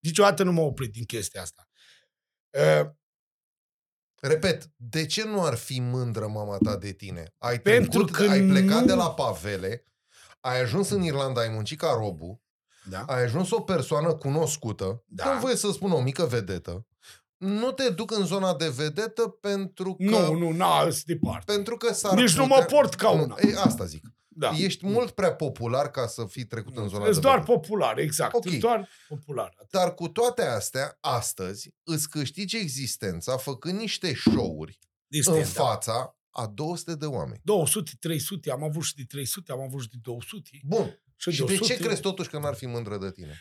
Niciodată 0.00 0.42
nu 0.42 0.52
m-a 0.52 0.62
oprit 0.62 0.92
din 0.92 1.04
chestia 1.04 1.40
asta. 1.40 1.68
Uh, 2.50 2.90
Repet, 4.26 4.70
de 4.76 5.06
ce 5.06 5.24
nu 5.24 5.44
ar 5.44 5.54
fi 5.54 5.80
mândră 5.80 6.26
mama 6.26 6.56
ta 6.64 6.76
de 6.76 6.92
tine? 6.92 7.34
Ai 7.38 7.60
Pentru 7.60 8.04
trecut, 8.04 8.26
că 8.26 8.30
ai 8.32 8.40
plecat 8.42 8.80
nu- 8.80 8.86
de 8.86 8.92
la 8.94 9.10
Pavele, 9.10 9.84
ai 10.40 10.60
ajuns 10.60 10.90
în 10.90 11.02
Irlanda, 11.02 11.40
ai 11.40 11.48
muncit 11.48 11.78
ca 11.78 11.92
robu, 11.98 12.42
da. 12.88 13.00
ai 13.06 13.22
ajuns 13.22 13.50
o 13.50 13.60
persoană 13.60 14.14
cunoscută, 14.14 15.02
Da. 15.06 15.24
da. 15.24 15.38
voie 15.40 15.56
să 15.56 15.70
spun 15.72 15.90
o 15.90 16.00
mică 16.00 16.24
vedetă, 16.24 16.86
nu 17.36 17.70
te 17.72 17.88
duc 17.88 18.10
în 18.10 18.26
zona 18.26 18.54
de 18.54 18.68
vedetă 18.68 19.28
pentru 19.28 19.94
că... 19.94 20.04
Nu, 20.04 20.32
nu, 20.34 20.50
n-a, 20.52 20.80
sunt 20.82 21.04
departe. 21.04 21.52
Pentru 21.52 21.76
că 21.76 21.92
s-ar 21.94 22.14
Nici 22.14 22.36
nu 22.36 22.42
putea... 22.42 22.58
mă 22.58 22.64
port 22.64 22.94
ca 22.94 23.10
una. 23.10 23.34
Nu, 23.42 23.48
e, 23.48 23.54
asta 23.56 23.84
zic. 23.84 24.04
Da. 24.38 24.50
Ești 24.56 24.86
mult 24.86 25.10
prea 25.10 25.34
popular 25.34 25.90
ca 25.90 26.06
să 26.06 26.24
fii 26.24 26.44
trecut 26.46 26.76
în 26.76 26.88
zona 26.88 27.02
Ești 27.04 27.14
de 27.14 27.20
doar 27.20 27.38
vedetă. 27.38 27.52
popular, 27.52 27.98
exact. 27.98 28.34
Ok. 28.34 28.44
Okay. 28.46 28.58
doar 28.58 28.88
popular. 29.08 29.54
Atât. 29.56 29.70
Dar 29.70 29.94
cu 29.94 30.08
toate 30.08 30.42
astea, 30.42 30.96
astăzi 31.00 31.74
îți 31.82 32.08
câștigi 32.08 32.56
existența 32.56 33.36
făcând 33.36 33.78
niște 33.78 34.14
show-uri 34.14 34.78
De 35.06 35.16
în 35.16 35.22
stand-up. 35.22 35.46
fața 35.52 36.18
a 36.30 36.46
200 36.46 36.94
de 36.94 37.06
oameni. 37.06 37.40
200, 37.44 37.90
300, 38.00 38.50
am 38.50 38.62
avut 38.62 38.82
și 38.82 38.94
de 38.94 39.04
300, 39.04 39.52
am 39.52 39.60
avut 39.60 39.82
și 39.82 39.88
de 39.88 39.96
200. 40.02 40.50
Bun. 40.64 41.00
Și, 41.16 41.30
Și 41.30 41.44
de 41.44 41.56
ce 41.56 41.76
crezi 41.76 42.00
totuși 42.00 42.28
că 42.28 42.38
n-ar 42.38 42.54
fi 42.54 42.66
mândră 42.66 42.98
de 42.98 43.10
tine? 43.10 43.40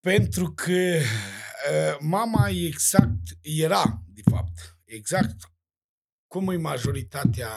Pentru 0.00 0.52
că 0.52 0.72
uh, 0.72 1.96
mama 2.00 2.48
e 2.48 2.66
exact, 2.66 3.22
era, 3.40 4.02
de 4.06 4.22
fapt, 4.30 4.78
exact 4.84 5.36
cum 6.26 6.48
e 6.48 6.56
majoritatea 6.56 7.48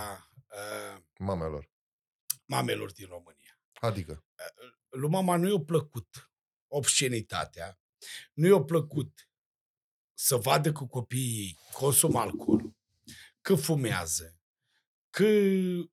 uh, 0.47 1.01
Mamelor. 1.17 1.69
Mamelor 2.49 2.91
din 2.91 3.07
România. 3.07 3.59
Adică. 3.73 4.25
Lui 4.89 5.09
mama 5.09 5.35
nu 5.35 5.49
i-a 5.51 5.59
plăcut 5.59 6.31
obscenitatea, 6.67 7.79
nu 8.33 8.47
i-a 8.47 8.61
plăcut 8.61 9.29
să 10.13 10.35
vadă 10.35 10.71
că 10.71 10.83
copiii 10.85 11.39
ei 11.43 11.57
consumă 11.71 12.19
alcool, 12.19 12.75
că 13.41 13.55
fumează, 13.55 14.39
că 15.09 15.25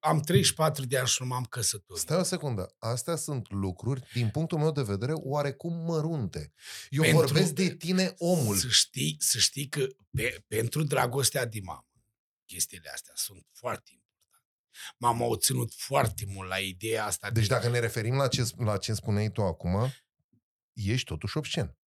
am 0.00 0.20
34 0.20 0.84
de 0.84 0.98
ani 0.98 1.08
și 1.08 1.22
nu 1.22 1.28
m-am 1.28 1.44
căsătorit. 1.44 2.02
Stai 2.02 2.18
o 2.18 2.22
secundă. 2.22 2.74
Astea 2.78 3.16
sunt 3.16 3.50
lucruri, 3.50 4.08
din 4.12 4.30
punctul 4.30 4.58
meu 4.58 4.72
de 4.72 4.82
vedere, 4.82 5.12
oarecum 5.12 5.72
mărunte. 5.84 6.52
Eu 6.90 7.02
Pentru- 7.02 7.20
vorbesc 7.20 7.52
de 7.52 7.74
tine, 7.74 8.14
omul. 8.18 8.56
Să 8.56 8.68
știi, 8.68 9.16
să 9.18 9.38
știi 9.38 9.68
că 9.68 9.86
pe, 10.10 10.44
pentru 10.46 10.82
dragostea 10.82 11.46
de 11.46 11.60
mamă, 11.62 11.86
chestiile 12.44 12.90
astea 12.92 13.14
sunt 13.16 13.46
foarte 13.52 13.95
importante. 14.76 14.96
Mama 14.98 15.34
a 15.34 15.36
ținut 15.36 15.74
foarte 15.74 16.24
mult 16.26 16.48
la 16.48 16.58
ideea 16.58 17.04
asta. 17.04 17.30
Deci 17.30 17.46
de, 17.46 17.54
dacă 17.54 17.68
ne 17.68 17.78
referim 17.78 18.14
la 18.14 18.28
ce, 18.28 18.50
la 18.56 18.78
ce 18.78 18.92
spuneai 18.92 19.30
tu 19.30 19.42
acum, 19.42 19.92
ești 20.72 21.04
totuși 21.04 21.36
obscen. 21.36 21.78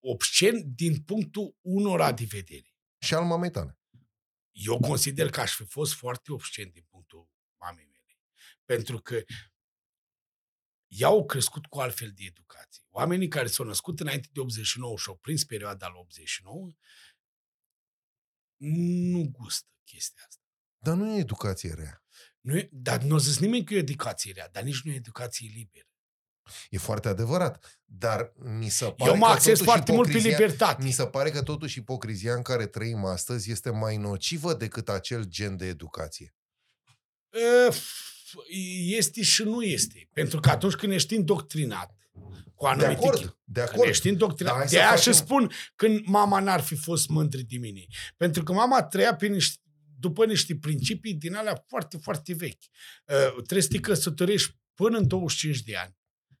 obscen 0.00 0.74
din 0.74 1.02
punctul 1.02 1.56
unora 1.60 2.12
de 2.12 2.24
vedere. 2.28 2.76
Și 2.98 3.14
al 3.14 3.24
mamei 3.24 3.50
tale. 3.50 3.78
Eu 4.52 4.78
consider 4.78 5.30
că 5.30 5.40
aș 5.40 5.54
fi 5.54 5.64
fost 5.64 5.94
foarte 5.94 6.32
obscen 6.32 6.70
din 6.70 6.86
punctul 6.88 7.28
mamei 7.56 7.84
mele. 7.84 8.18
Pentru 8.64 8.98
că 8.98 9.22
ea 10.86 11.06
au 11.06 11.26
crescut 11.26 11.66
cu 11.66 11.80
altfel 11.80 12.12
de 12.12 12.24
educație. 12.24 12.82
Oamenii 12.90 13.28
care 13.28 13.46
s-au 13.46 13.64
născut 13.64 14.00
înainte 14.00 14.28
de 14.32 14.40
89 14.40 14.96
și 14.96 15.08
au 15.08 15.16
prins 15.16 15.44
perioada 15.44 15.88
la 15.88 15.98
89 15.98 16.68
nu 18.56 19.28
gustă 19.30 19.68
chestia 19.84 20.24
asta. 20.28 20.37
Dar 20.78 20.94
nu 20.96 21.14
e 21.16 21.18
educație 21.20 21.72
rea. 21.76 22.02
Nu 22.40 22.56
e, 22.56 22.68
dar 22.72 23.02
nu 23.02 23.14
o 23.14 23.18
zis 23.18 23.38
nimeni 23.38 23.64
că 23.64 23.74
e 23.74 23.78
educație 23.78 24.32
rea, 24.34 24.48
dar 24.52 24.62
nici 24.62 24.80
nu 24.82 24.92
e 24.92 24.94
educație 24.94 25.50
liberă. 25.54 25.82
E 26.70 26.78
foarte 26.78 27.08
adevărat. 27.08 27.80
Dar 27.84 28.32
mi 28.36 28.68
se 28.68 28.84
pare 28.84 29.10
Eu 29.10 29.16
mă 29.16 29.26
că 29.26 29.30
acces 29.32 29.44
totuși 29.58 29.64
foarte 29.64 29.92
mult 29.92 30.06
pe 30.10 30.18
ipocrizia- 30.18 30.36
libertate. 30.38 30.84
Mi 30.84 30.90
se 30.90 31.06
pare 31.06 31.30
că 31.30 31.42
totuși 31.42 31.78
ipocrizia 31.78 32.34
în 32.34 32.42
care 32.42 32.66
trăim 32.66 33.04
astăzi 33.04 33.50
este 33.50 33.70
mai 33.70 33.96
nocivă 33.96 34.54
decât 34.54 34.88
acel 34.88 35.24
gen 35.24 35.56
de 35.56 35.66
educație. 35.66 36.34
E, 37.30 37.74
Este 38.96 39.22
și 39.22 39.42
nu 39.42 39.62
este. 39.62 40.08
Pentru 40.12 40.40
că 40.40 40.50
atunci 40.50 40.74
când 40.74 40.92
ești 40.92 41.14
indoctrinat 41.14 41.96
cu 42.54 42.64
De 42.64 42.68
anumite 42.68 42.94
acord, 43.06 43.20
de 43.44 43.60
Când 43.60 43.68
acord. 43.68 43.88
ești 43.88 44.02
Dar 44.02 44.12
indoctrinat. 44.12 44.54
hai 44.54 44.62
De 44.64 44.68
să 44.68 44.76
aia 44.78 44.88
facem- 44.88 45.12
și 45.12 45.18
spun 45.18 45.52
când 45.76 46.00
mama 46.06 46.40
n-ar 46.40 46.60
fi 46.60 46.76
fost 46.76 47.08
mândră 47.08 47.40
de 47.48 47.56
mine. 47.58 47.84
Pentru 48.16 48.42
că 48.42 48.52
mama 48.52 48.82
trăia 48.82 49.14
pe 49.14 49.26
niște, 49.26 49.62
după 50.00 50.24
niște 50.24 50.56
principii 50.56 51.14
din 51.14 51.34
alea 51.34 51.64
foarte, 51.68 51.96
foarte 51.98 52.34
vechi. 52.34 52.62
Uh, 53.04 53.32
trebuie 53.32 53.62
să 53.62 53.68
te 53.68 53.78
căsătorești 53.80 54.56
până 54.74 54.98
în 54.98 55.06
25 55.06 55.62
de 55.62 55.76
ani. 55.76 55.96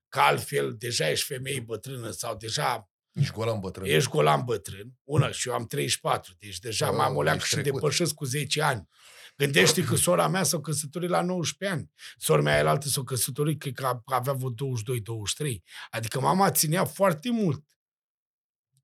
Că 0.08 0.20
altfel 0.20 0.74
deja 0.78 1.10
ești 1.10 1.26
femeie 1.26 1.60
bătrână 1.60 2.10
sau 2.10 2.36
deja 2.36 2.90
Ești 3.12 3.32
golan 3.32 3.60
bătrân. 3.60 3.86
ești 3.86 4.10
golan 4.10 4.42
bătrân. 4.44 4.92
Una, 5.04 5.30
și 5.30 5.48
eu 5.48 5.54
am 5.54 5.66
34, 5.66 6.34
deci 6.38 6.58
deja 6.58 6.88
Oh, 6.90 6.96
m-am 6.96 7.16
o 7.16 7.22
leacă 7.22 7.38
ești 7.38 7.48
și 7.48 7.54
trecut. 7.54 7.80
depășesc 7.80 8.14
cu 8.14 8.24
10 8.24 8.62
ani. 8.62 8.88
Gândește 9.36 9.84
că 9.84 9.94
sora 9.96 10.28
mea 10.28 10.42
s-a 10.42 10.60
căsătorit 10.60 11.08
la 11.08 11.22
19 11.22 11.78
ani. 11.78 11.90
Sora 12.16 12.42
mea 12.42 12.58
elaltă 12.58 12.88
s-a 12.88 13.02
căsătorit, 13.04 13.60
cred 13.60 13.74
că 13.74 14.00
avea 14.04 14.32
vreo 14.32 14.50
22-23. 14.50 15.62
Adică 15.90 16.20
mama 16.20 16.50
ținea 16.50 16.84
foarte 16.84 17.30
mult 17.30 17.64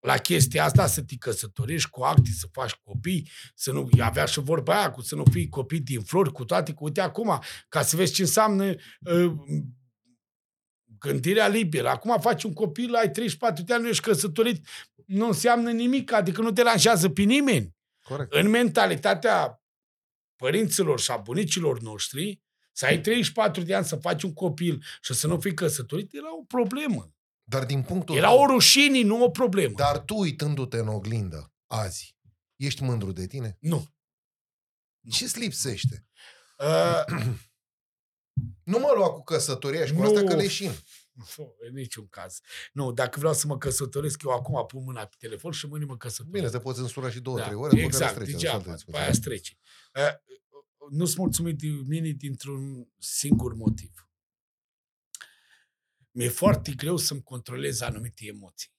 la 0.05 0.17
chestia 0.17 0.65
asta 0.65 0.87
să 0.87 1.03
te 1.03 1.17
căsătorești 1.17 1.91
cu 1.91 2.03
acte, 2.03 2.31
să 2.31 2.47
faci 2.53 2.73
copii, 2.73 3.31
să 3.55 3.73
nu 3.73 3.89
avea 4.01 4.25
și 4.25 4.41
vorba 4.41 4.79
aia 4.79 4.91
cu 4.91 5.01
să 5.01 5.15
nu 5.15 5.25
fii 5.31 5.49
copii 5.49 5.81
din 5.81 6.03
flori, 6.03 6.33
cu 6.33 6.45
toate, 6.45 6.73
cu 6.73 6.85
uite 6.85 7.01
acum, 7.01 7.43
ca 7.69 7.83
să 7.83 7.97
vezi 7.97 8.13
ce 8.13 8.23
înseamnă 8.23 8.65
uh, 8.65 9.33
gândirea 10.99 11.49
liberă. 11.49 11.89
Acum 11.89 12.21
faci 12.21 12.45
un 12.45 12.53
copil, 12.53 12.95
ai 12.95 13.11
34 13.11 13.65
de 13.65 13.75
ani, 13.75 13.83
nu 13.83 13.89
ești 13.89 14.03
căsătorit, 14.03 14.67
nu 15.07 15.27
înseamnă 15.27 15.71
nimic, 15.71 16.13
adică 16.13 16.43
nu 16.43 16.51
deranjează 16.51 17.09
pe 17.09 17.23
nimeni. 17.23 17.77
Corect. 18.03 18.33
În 18.33 18.49
mentalitatea 18.49 19.63
părinților 20.37 21.01
și 21.01 21.11
a 21.11 21.17
bunicilor 21.17 21.81
noștri, 21.81 22.43
să 22.73 22.87
ai 22.87 23.01
34 23.01 23.63
de 23.63 23.75
ani 23.75 23.85
să 23.85 23.97
faci 23.97 24.23
un 24.23 24.33
copil 24.33 24.83
și 25.03 25.15
să 25.15 25.27
nu 25.27 25.41
fii 25.41 25.55
căsătorit, 25.55 26.15
era 26.15 26.37
o 26.37 26.45
problemă. 26.45 27.14
Dar 27.45 27.65
din 27.65 27.83
punctul 27.83 28.17
Era 28.17 28.29
tău- 28.29 28.39
o 28.41 28.47
rușine, 28.47 29.03
nu 29.03 29.23
o 29.25 29.31
problemă. 29.31 29.75
Dar 29.77 29.99
tu, 29.99 30.19
uitându-te 30.19 30.79
în 30.79 30.89
oglindă, 30.89 31.53
azi, 31.67 32.17
ești 32.57 32.83
mândru 32.83 33.13
de 33.13 33.27
tine? 33.27 33.57
Nu. 33.61 33.87
Ce-ți 35.11 35.39
lipsește? 35.39 36.07
Uh, 36.59 37.05
Nu 38.65 38.79
mă 38.79 38.93
lua 38.97 39.11
cu 39.11 39.23
căsătoria 39.23 39.87
și 39.87 39.93
cu 39.93 40.01
Nu. 40.01 40.07
astea 40.07 40.25
că 40.25 40.35
leșin. 40.37 40.71
nu, 41.13 41.55
în 41.69 41.75
niciun 41.75 42.07
caz. 42.09 42.41
Nu, 42.73 42.93
dacă 42.93 43.19
vreau 43.19 43.35
să 43.35 43.47
mă 43.47 43.59
căsătoresc, 43.59 44.23
eu 44.23 44.31
acum 44.31 44.67
pun 44.67 44.83
mâna 44.85 45.05
pe 45.07 45.15
telefon 45.19 45.53
și 45.53 45.67
mâine 45.67 45.85
mă 45.85 45.97
căsătoresc. 45.97 46.33
Bine, 46.37 46.49
te 46.49 46.59
poți 46.59 46.81
însura 46.81 47.11
și 47.11 47.21
două, 47.21 47.37
Da, 47.39 47.45
trei 47.45 47.57
ore, 47.57 47.69
după 47.71 47.83
exact, 47.83 48.13
care 48.13 48.25
îți 48.25 48.31
trece, 48.31 48.47
degeaba, 48.47 48.57
asta 48.57 48.71
e 48.71 48.73
după 48.73 48.75
discuția. 48.75 49.01
aia 49.01 49.11
îți 49.11 49.21
trece. 49.21 49.59
Uh, 49.95 50.33
nu-s 50.91 51.15
mulțumit 51.17 51.59
de 51.59 51.67
mine 51.67 52.09
dintr-un 52.11 52.89
singur 52.99 53.55
motiv. 53.55 54.09
Mi-e 56.15 56.29
foarte 56.29 56.73
greu 56.73 56.97
să-mi 56.97 57.23
controlez 57.23 57.81
anumite 57.81 58.27
emoții. 58.27 58.71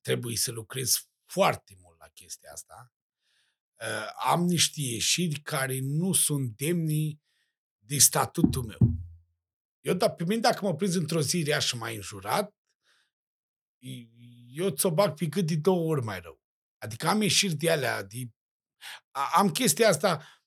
Trebuie 0.00 0.36
să 0.36 0.50
lucrez 0.50 1.08
foarte 1.24 1.76
mult 1.80 1.98
la 1.98 2.08
chestia 2.08 2.52
asta. 2.52 2.92
Uh, 3.80 4.10
am 4.24 4.42
niște 4.42 4.80
ieșiri 4.80 5.40
care 5.40 5.78
nu 5.80 6.12
sunt 6.12 6.56
demni 6.56 7.22
de 7.78 7.98
statutul 7.98 8.62
meu. 8.64 8.78
Eu, 9.80 9.94
dar 9.94 10.14
pe 10.14 10.24
mine, 10.24 10.40
dacă 10.40 10.64
mă 10.64 10.74
prind 10.74 10.94
într-o 10.94 11.20
zi 11.20 11.42
rea 11.42 11.58
și 11.58 11.76
mai 11.76 11.96
înjurat, 11.96 12.54
eu 14.48 14.70
ți-o 14.70 14.90
bag 14.90 15.16
pe 15.16 15.28
cât 15.28 15.46
de 15.46 15.56
două 15.56 15.90
ori 15.90 16.04
mai 16.04 16.20
rău. 16.20 16.42
Adică 16.78 17.08
am 17.08 17.22
ieșiri 17.22 17.54
de 17.54 17.70
alea, 17.70 18.02
de... 18.02 18.30
am 19.34 19.50
chestia 19.50 19.88
asta 19.88 20.42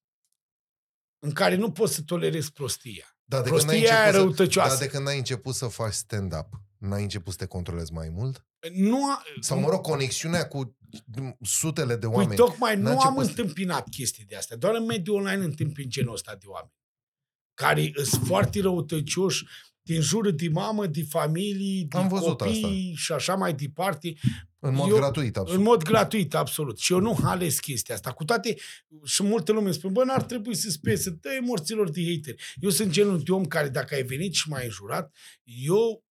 în 1.19 1.33
care 1.33 1.55
nu 1.55 1.71
pot 1.71 1.89
să 1.89 2.03
tolerez 2.03 2.49
prostia. 2.49 3.16
Da, 3.29 3.41
de 3.41 3.49
prostia 3.49 4.01
aia 4.01 4.11
răutăcioasă. 4.11 4.75
Să, 4.75 4.79
da, 4.79 4.85
de 4.85 4.91
când 4.91 5.07
ai 5.07 5.17
început 5.17 5.55
să 5.55 5.67
faci 5.67 5.93
stand-up, 5.93 6.47
n-ai 6.77 7.01
început 7.01 7.31
să 7.31 7.37
te 7.39 7.45
controlezi 7.45 7.93
mai 7.93 8.09
mult? 8.09 8.45
Nu 8.73 9.11
a, 9.11 9.23
Sau, 9.39 9.59
mă 9.59 9.69
rog, 9.69 9.81
conexiunea 9.81 10.47
cu 10.47 10.77
sutele 11.41 11.95
de 11.95 12.05
păi 12.05 12.15
oameni. 12.15 12.27
Păi 12.27 12.45
tocmai 12.45 12.75
nu 12.75 12.99
am 12.99 13.17
întâmpinat 13.17 13.89
chestii 13.89 14.25
de 14.25 14.35
astea. 14.35 14.57
Doar 14.57 14.75
în 14.75 14.85
mediul 14.85 15.15
online 15.15 15.43
întâmpin 15.43 15.89
genul 15.89 16.13
ăsta 16.13 16.35
de 16.35 16.45
oameni. 16.45 16.73
Care 17.53 17.91
sunt 18.03 18.25
foarte 18.25 18.61
răutăcioși, 18.61 19.45
din 19.87 20.01
jură 20.01 20.31
de 20.31 20.49
mamă, 20.49 20.85
de 20.87 21.03
familii, 21.09 21.85
de 21.85 21.97
Am 21.97 22.07
văzut 22.07 22.37
copii 22.37 22.63
asta. 22.63 22.75
și 22.95 23.11
așa 23.11 23.35
mai 23.35 23.53
departe. 23.53 24.13
În 24.59 24.73
mod 24.73 24.89
eu, 24.89 24.95
gratuit, 24.95 25.37
absolut. 25.37 25.59
În 25.59 25.65
mod 25.65 25.83
gratuit, 25.83 26.35
absolut. 26.35 26.77
Și 26.79 26.93
eu 26.93 26.99
nu 26.99 27.17
ales 27.23 27.59
chestia 27.59 27.95
asta. 27.95 28.11
Cu 28.11 28.23
toate, 28.23 28.55
și 29.03 29.23
multe 29.23 29.51
lume 29.51 29.71
spun, 29.71 29.93
bă, 29.93 30.03
n-ar 30.03 30.23
trebui 30.23 30.55
să 30.55 30.69
spese, 30.69 31.09
dă 31.09 31.29
morților 31.41 31.89
de 31.89 32.01
hateri. 32.01 32.43
Eu 32.55 32.69
sunt 32.69 32.91
genul 32.91 33.21
de 33.23 33.31
om 33.31 33.45
care, 33.45 33.69
dacă 33.69 33.95
ai 33.95 34.03
venit 34.03 34.33
și 34.33 34.49
m-ai 34.49 34.65
înjurat, 34.65 35.15
eu 35.43 36.03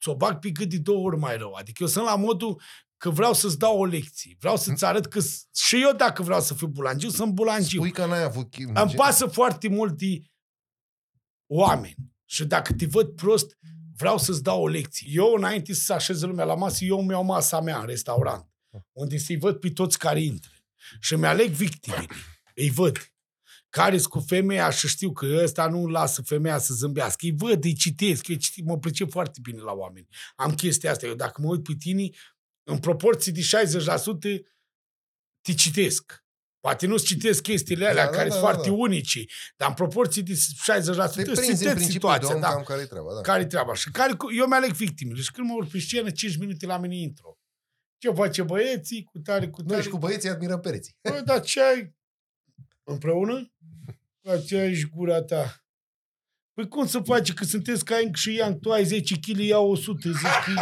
ți-o 0.00 0.16
bag 0.16 0.38
pe 0.38 0.52
cât 0.52 0.68
de 0.68 0.78
două 0.78 1.06
ori 1.06 1.18
mai 1.18 1.36
rău. 1.36 1.52
Adică 1.52 1.82
eu 1.82 1.88
sunt 1.88 2.04
la 2.04 2.16
modul 2.16 2.60
că 2.96 3.10
vreau 3.10 3.32
să-ți 3.32 3.58
dau 3.58 3.78
o 3.78 3.84
lecție. 3.84 4.36
Vreau 4.38 4.56
să-ți 4.56 4.84
arăt 4.84 5.06
că 5.06 5.20
și 5.54 5.82
eu 5.82 5.92
dacă 5.96 6.22
vreau 6.22 6.40
să 6.40 6.54
fiu 6.54 6.66
bulangiu, 6.66 7.08
sunt 7.08 7.32
bulangiu. 7.32 7.76
Spui 7.76 7.90
că 7.90 8.06
n-ai 8.06 8.22
avut... 8.22 8.54
Îmi 8.54 8.94
pasă 8.96 9.26
foarte 9.26 9.68
mult 9.68 9.98
de 9.98 10.22
oameni. 11.46 11.96
Și 12.28 12.44
dacă 12.44 12.72
te 12.72 12.86
văd 12.86 13.08
prost, 13.08 13.58
vreau 13.96 14.18
să-ți 14.18 14.42
dau 14.42 14.62
o 14.62 14.68
lecție. 14.68 15.08
Eu, 15.10 15.34
înainte 15.36 15.74
să 15.74 15.80
se 15.80 15.92
așeze 15.92 16.26
lumea 16.26 16.44
la 16.44 16.54
masă, 16.54 16.84
eu 16.84 17.02
mi-au 17.02 17.24
masa 17.24 17.60
mea 17.60 17.78
în 17.78 17.86
restaurant, 17.86 18.50
unde 18.92 19.18
să-i 19.18 19.38
văd 19.38 19.56
pe 19.56 19.70
toți 19.70 19.98
care 19.98 20.22
intră. 20.22 20.50
Și 21.00 21.14
mi-aleg 21.14 21.50
victimele. 21.50 22.06
Îi 22.54 22.70
văd. 22.70 23.10
care 23.68 23.98
cu 24.00 24.20
femeia 24.20 24.70
și 24.70 24.88
știu 24.88 25.12
că 25.12 25.40
ăsta 25.42 25.68
nu 25.68 25.86
lasă 25.86 26.22
femeia 26.22 26.58
să 26.58 26.74
zâmbească. 26.74 27.26
Îi 27.26 27.34
văd, 27.36 27.64
îi 27.64 27.74
citesc. 27.74 28.28
Eu 28.28 28.36
citesc, 28.36 28.66
mă 28.66 28.78
plăce 28.78 29.04
foarte 29.04 29.38
bine 29.42 29.60
la 29.60 29.72
oameni. 29.72 30.08
Am 30.36 30.54
chestia 30.54 30.90
asta. 30.90 31.06
Eu 31.06 31.14
dacă 31.14 31.40
mă 31.40 31.48
uit 31.48 31.62
pe 31.62 31.74
tine, 31.78 32.08
în 32.62 32.78
proporție 32.78 33.32
de 33.32 33.40
60% 33.40 34.42
te 35.40 35.54
citesc. 35.54 36.25
Poate 36.66 36.86
nu-ți 36.86 37.04
citesc 37.04 37.42
chestiile 37.42 37.86
alea 37.86 38.04
da, 38.04 38.10
care 38.10 38.28
da, 38.28 38.34
sunt 38.34 38.44
da, 38.44 38.50
foarte 38.50 38.68
da. 38.68 38.74
unice, 38.74 39.24
dar 39.56 39.68
în 39.68 39.74
proporție 39.74 40.22
de 40.22 40.32
60% 40.32 40.36
sunteți 41.34 41.84
situația. 41.84 42.34
Da, 42.34 42.62
care-i 42.62 42.86
treaba, 42.86 43.14
da. 43.14 43.20
Care-i 43.20 43.46
treaba. 43.46 43.74
Și 43.74 43.90
care, 43.90 44.16
eu 44.36 44.46
mi-aleg 44.46 44.70
victimele. 44.70 45.20
Și 45.20 45.30
când 45.30 45.48
mă 45.48 45.54
urc 45.54 45.70
pe 45.70 45.78
scenă, 45.78 46.10
5 46.10 46.36
minute 46.36 46.66
la 46.66 46.78
mine 46.78 46.96
intro. 46.96 47.38
Ce 47.98 48.10
face 48.10 48.42
băieții, 48.42 49.02
cu 49.04 49.18
tare, 49.18 49.48
cu 49.48 49.62
tare. 49.62 49.74
Noi 49.74 49.82
și 49.82 49.88
cu 49.88 49.98
băieții 49.98 50.28
admirăm 50.28 50.60
pereții. 50.60 50.96
Bă, 51.02 51.22
dar 51.24 51.40
ce 51.40 51.62
ai 51.62 51.94
împreună? 52.84 53.52
Dar 54.20 54.42
ce 54.42 54.56
ai 54.56 54.74
și 54.74 54.88
gura 54.88 55.22
ta? 55.22 55.64
Păi 56.54 56.68
cum 56.68 56.86
să 56.86 57.00
face 57.00 57.32
că 57.32 57.44
sunteți 57.44 57.84
ca 57.84 58.00
Inc 58.00 58.16
și 58.16 58.34
Yang, 58.34 58.60
tu 58.60 58.72
ai 58.72 58.84
10 58.84 59.14
kg, 59.14 59.38
iau 59.38 59.70
100, 59.70 60.10
10 60.10 60.18
kg. 60.44 60.58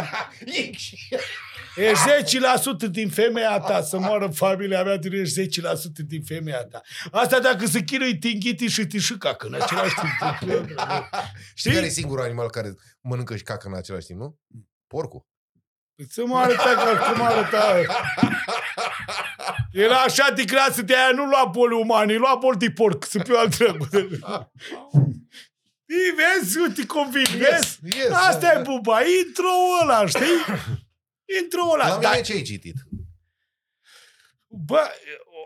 E 1.75 1.91
10% 1.91 2.89
din 2.89 3.09
femeia 3.09 3.59
ta, 3.59 3.81
să 3.81 3.99
moară 3.99 4.27
familia 4.27 4.83
mea, 4.83 4.99
tu 4.99 5.07
ești 5.07 5.61
10% 5.61 5.61
din 6.07 6.23
femeia 6.23 6.63
ta. 6.65 6.81
Asta 7.11 7.39
dacă 7.39 7.65
se 7.65 7.83
chinui 7.83 8.17
tinghiti 8.17 8.67
și 8.67 8.85
te 8.85 8.97
și 8.97 9.17
cacă 9.17 9.47
în 9.47 9.53
același 9.53 9.95
timp. 9.95 10.51
Știi 11.55 11.71
care 11.71 11.85
e 11.85 11.89
singurul 11.89 12.23
animal 12.23 12.49
care 12.49 12.73
mănâncă 13.01 13.35
și 13.35 13.43
cacă 13.43 13.67
în 13.67 13.75
același 13.75 14.05
timp, 14.05 14.19
nu? 14.19 14.39
Porcul. 14.87 15.25
Păi 15.95 16.05
să 16.09 16.23
mă 16.25 16.37
arăta 16.37 16.73
ca 16.75 17.11
cum 17.11 17.21
arăta. 17.21 17.81
Era 19.71 19.97
așa 19.97 20.31
de 20.35 20.43
grasă 20.43 20.81
de 20.81 20.95
aia, 20.95 21.11
nu 21.11 21.25
lua 21.25 21.45
boli 21.51 21.75
umani, 21.75 22.15
lua 22.15 22.35
boli 22.35 22.57
de 22.57 22.71
porc, 22.71 23.05
să 23.05 23.19
fiu 23.23 23.35
al 23.35 23.49
Ii, 25.89 26.13
vezi, 26.17 26.57
uite 26.57 26.85
convin, 26.85 27.21
yes, 27.21 27.77
vezi? 27.81 27.97
Yes, 27.97 28.11
Asta 28.11 28.53
da, 28.53 28.59
e 28.59 28.61
buba, 28.61 28.99
intro 29.01 29.47
ăla, 29.81 30.05
știi? 30.05 30.43
Intro 31.41 31.71
ăla. 31.73 31.87
La 31.87 32.09
mine 32.09 32.21
ce 32.21 32.33
ai 32.33 32.41
citit? 32.41 32.75
Bă, 34.47 34.91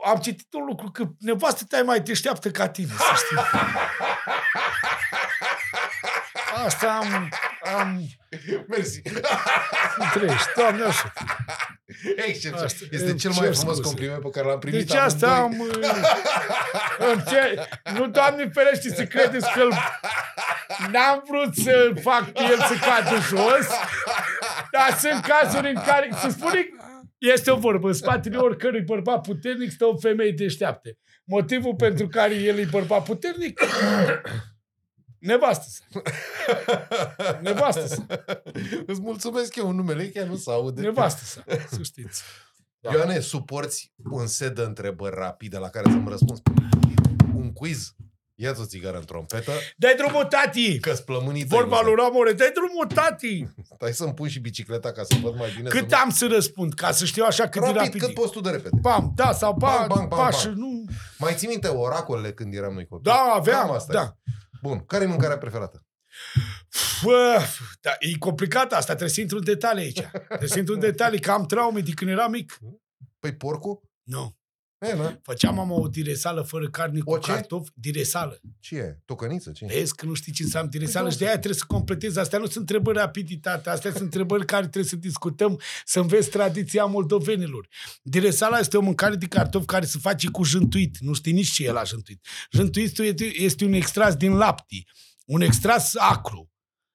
am 0.05 0.19
citit 0.19 0.53
un 0.53 0.65
lucru, 0.65 0.91
că 0.91 1.05
nevastă 1.19 1.63
ta 1.67 1.83
mai 1.83 2.01
deșteaptă 2.01 2.51
ca 2.51 2.69
tine, 2.69 2.87
să 2.87 3.13
știi. 3.15 3.37
Asta 6.65 6.99
am... 7.01 7.29
am... 7.77 8.01
Mersi. 8.67 9.01
Treci, 10.13 10.45
doamne 10.55 10.83
așa. 10.83 11.13
Excepțional. 12.15 12.69
Este 12.91 13.13
cel 13.15 13.31
mai 13.31 13.53
frumos 13.53 13.59
scuze. 13.59 13.81
compliment 13.81 14.21
pe 14.21 14.29
care 14.29 14.47
l-am 14.47 14.59
primit 14.59 14.87
Deci 14.87 14.97
asta 14.97 15.35
am... 15.35 15.61
am 17.11 17.23
ce... 17.27 17.67
Nu, 17.93 18.07
doamne 18.07 18.49
ferește, 18.53 18.89
să 18.89 19.03
credeți 19.03 19.53
că 19.53 19.67
n-am 20.91 21.23
vrut 21.27 21.55
să 21.55 21.93
fac 22.01 22.27
el 22.33 22.57
să 22.57 22.75
cadă 22.85 23.15
jos, 23.15 23.67
dar 24.71 24.97
sunt 24.97 25.25
cazuri 25.25 25.67
în 25.67 25.81
care, 25.85 26.09
să 26.21 26.29
spune, 26.29 26.69
este 27.17 27.51
o 27.51 27.55
vorbă, 27.57 27.87
în 27.87 27.93
spatele 27.93 28.37
oricărui 28.37 28.81
bărbat 28.81 29.21
puternic 29.21 29.71
stă 29.71 29.85
o 29.85 29.97
femeie 29.97 30.31
deșteaptă. 30.31 30.89
Motivul 31.25 31.75
pentru 31.75 32.07
care 32.07 32.33
el 32.33 32.57
e 32.57 32.67
bărbat 32.71 33.03
puternic 33.03 33.61
Nevastă 35.19 35.65
sa. 35.69 36.01
Nevastă 37.41 37.87
sa. 37.87 38.05
Îți 38.91 39.01
mulțumesc 39.01 39.55
eu 39.55 39.67
un 39.67 39.75
numele, 39.75 40.09
chiar 40.09 40.25
nu 40.25 40.35
se 40.35 40.51
aude. 40.51 40.81
Nevastă 40.81 41.23
sa, 41.23 41.43
să 41.69 41.83
știți. 41.83 42.23
Da. 42.79 42.91
Ioane, 42.93 43.19
suporți 43.19 43.93
un 44.11 44.27
set 44.27 44.55
de 44.55 44.61
întrebări 44.61 45.15
rapide 45.15 45.57
la 45.57 45.69
care 45.69 45.89
să-mi 45.89 46.09
răspunzi? 46.09 46.41
Un 47.35 47.53
quiz? 47.53 47.93
Ia-ți 48.41 48.61
o 48.61 48.65
țigară 48.65 48.97
în 48.97 49.05
trompetă. 49.05 49.51
Dai 49.77 49.95
drumul, 49.97 50.23
tati! 50.23 50.79
Că-ți 50.79 51.03
plămânii 51.03 51.45
Vorba 51.45 51.81
lui 51.81 51.93
Ramore, 51.97 52.33
dai 52.33 52.51
drumul, 52.53 52.85
tati! 52.85 53.47
Stai 53.75 53.93
să-mi 53.93 54.13
pun 54.13 54.27
și 54.27 54.39
bicicleta 54.39 54.91
ca 54.91 55.03
să 55.03 55.15
văd 55.21 55.35
mai 55.35 55.53
bine. 55.55 55.69
Cât 55.69 55.89
să 55.89 55.95
am 55.95 56.09
să 56.09 56.27
răspund, 56.31 56.73
ca 56.73 56.91
să 56.91 57.05
știu 57.05 57.23
așa 57.23 57.47
cât 57.47 57.61
rapid, 57.61 57.77
de 57.77 57.83
rapid. 57.83 58.01
cât 58.01 58.13
poți 58.13 58.31
tu 58.31 58.41
de 58.41 58.49
repede. 58.49 58.77
Bam, 58.81 59.11
da, 59.15 59.31
sau 59.31 59.55
bam, 59.57 59.75
bam, 59.77 59.87
bam, 59.87 60.07
bam, 60.07 60.29
bam. 60.43 60.53
nu... 60.53 60.83
Mai 61.17 61.33
ții 61.35 61.47
minte 61.47 61.67
oracolele 61.67 62.33
când 62.33 62.53
eram 62.53 62.73
noi 62.73 62.87
copii? 62.87 63.11
Da, 63.11 63.33
aveam, 63.35 63.65
Cam 63.65 63.75
asta 63.75 63.93
da. 63.93 64.01
E. 64.01 64.31
Bun. 64.61 64.85
Care 64.85 65.03
e 65.03 65.07
mâncarea 65.07 65.37
preferată? 65.37 65.83
Bă, 67.03 67.41
da, 67.81 67.95
e 67.99 68.17
complicat 68.17 68.73
asta, 68.73 68.87
trebuie 68.87 69.09
să 69.09 69.21
intru 69.21 69.37
în 69.37 69.43
detalii 69.43 69.83
aici. 69.83 70.01
Trebuie 70.27 70.49
să 70.49 70.59
intru 70.59 70.73
în 70.73 70.79
detalii, 70.79 71.19
că 71.19 71.31
am 71.31 71.45
traume 71.45 71.79
de 71.79 71.91
când 71.91 72.11
eram 72.11 72.31
mic. 72.31 72.59
Păi 73.19 73.35
porcul? 73.35 73.81
Nu. 74.03 74.38
E, 74.79 74.93
nu? 74.93 75.19
Făceam 75.23 75.55
mama 75.55 75.73
o 75.73 75.87
diresală 75.87 76.41
fără 76.41 76.69
carne 76.69 76.99
cu 76.99 77.17
ce? 77.17 77.31
cartofi. 77.31 77.71
Diresală. 77.73 78.39
Ce 78.59 78.75
e? 78.75 78.99
Tocăniță? 79.05 79.51
Ce? 79.51 79.65
Vezi 79.65 79.95
că 79.95 80.05
nu 80.05 80.13
știi 80.13 80.33
ce 80.33 80.43
înseamnă 80.43 80.69
diresală 80.69 81.03
păi 81.03 81.13
și 81.13 81.17
de 81.17 81.25
aia 81.25 81.33
trebuie 81.33 81.59
să 81.59 81.65
completezi. 81.67 82.19
Astea 82.19 82.39
nu 82.39 82.45
sunt 82.45 82.57
întrebări 82.57 82.97
rapiditate, 82.97 83.69
astea 83.69 83.91
sunt 83.91 84.03
întrebări 84.03 84.45
care 84.45 84.61
trebuie 84.61 84.83
să 84.83 84.95
discutăm, 84.95 85.59
să 85.85 85.99
înveți 85.99 86.29
tradiția 86.29 86.85
moldovenilor. 86.85 87.67
Diresala 88.01 88.57
este 88.59 88.77
o 88.77 88.81
mâncare 88.81 89.15
de 89.15 89.25
cartofi 89.25 89.65
care 89.65 89.85
se 89.85 89.97
face 90.01 90.29
cu 90.29 90.43
jântuit. 90.43 90.97
Nu 90.99 91.13
știi 91.13 91.33
nici 91.33 91.51
ce 91.51 91.65
e 91.65 91.71
la 91.71 91.83
jântuit. 91.83 92.25
Jântuitul 92.51 93.05
este 93.33 93.65
un 93.65 93.73
extras 93.73 94.15
din 94.15 94.37
lapte 94.37 94.83
un 95.29 95.41
extras 95.41 95.95
acru. 95.95 96.51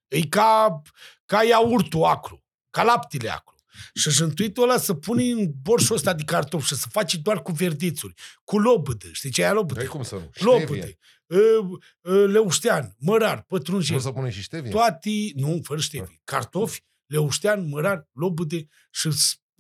E 0.09 0.27
ca, 0.27 0.83
ca 1.25 1.45
iaurtul 1.45 2.05
acru, 2.05 2.45
ca 2.71 2.83
laptele 2.83 3.31
acru. 3.31 3.54
Și 3.95 4.11
jântuitul 4.11 4.63
ăla 4.63 4.79
să 4.79 4.95
pune 4.95 5.23
în 5.23 5.53
borșul 5.63 5.97
ăsta 5.97 6.15
de 6.15 6.23
cartofi 6.23 6.67
și 6.67 6.75
să 6.75 6.87
faci 6.91 7.15
doar 7.15 7.43
cu 7.43 7.53
verdețuri, 7.53 8.15
cu 8.45 8.59
lobădă. 8.59 9.09
Știi 9.13 9.31
ce 9.31 9.41
e 9.41 9.45
aia 9.45 9.53
lobădă? 9.53 9.81
Păi 9.81 9.89
cum 9.89 10.03
să 10.03 10.15
nu? 10.15 10.31
Lobădă. 10.35 10.89
Leuștean, 12.27 12.95
mărar, 12.99 13.43
pătrunjel. 13.43 13.97
Nu 13.97 14.03
să 14.03 14.11
pune 14.11 14.31
și 14.31 14.43
ștevie? 14.43 14.71
Toate, 14.71 15.11
nu, 15.35 15.61
fără 15.63 15.81
ștevie. 15.81 16.21
Cartofi, 16.25 16.85
leuștean, 17.07 17.69
mărar, 17.69 18.09
lobădă 18.13 18.57
și 18.91 19.11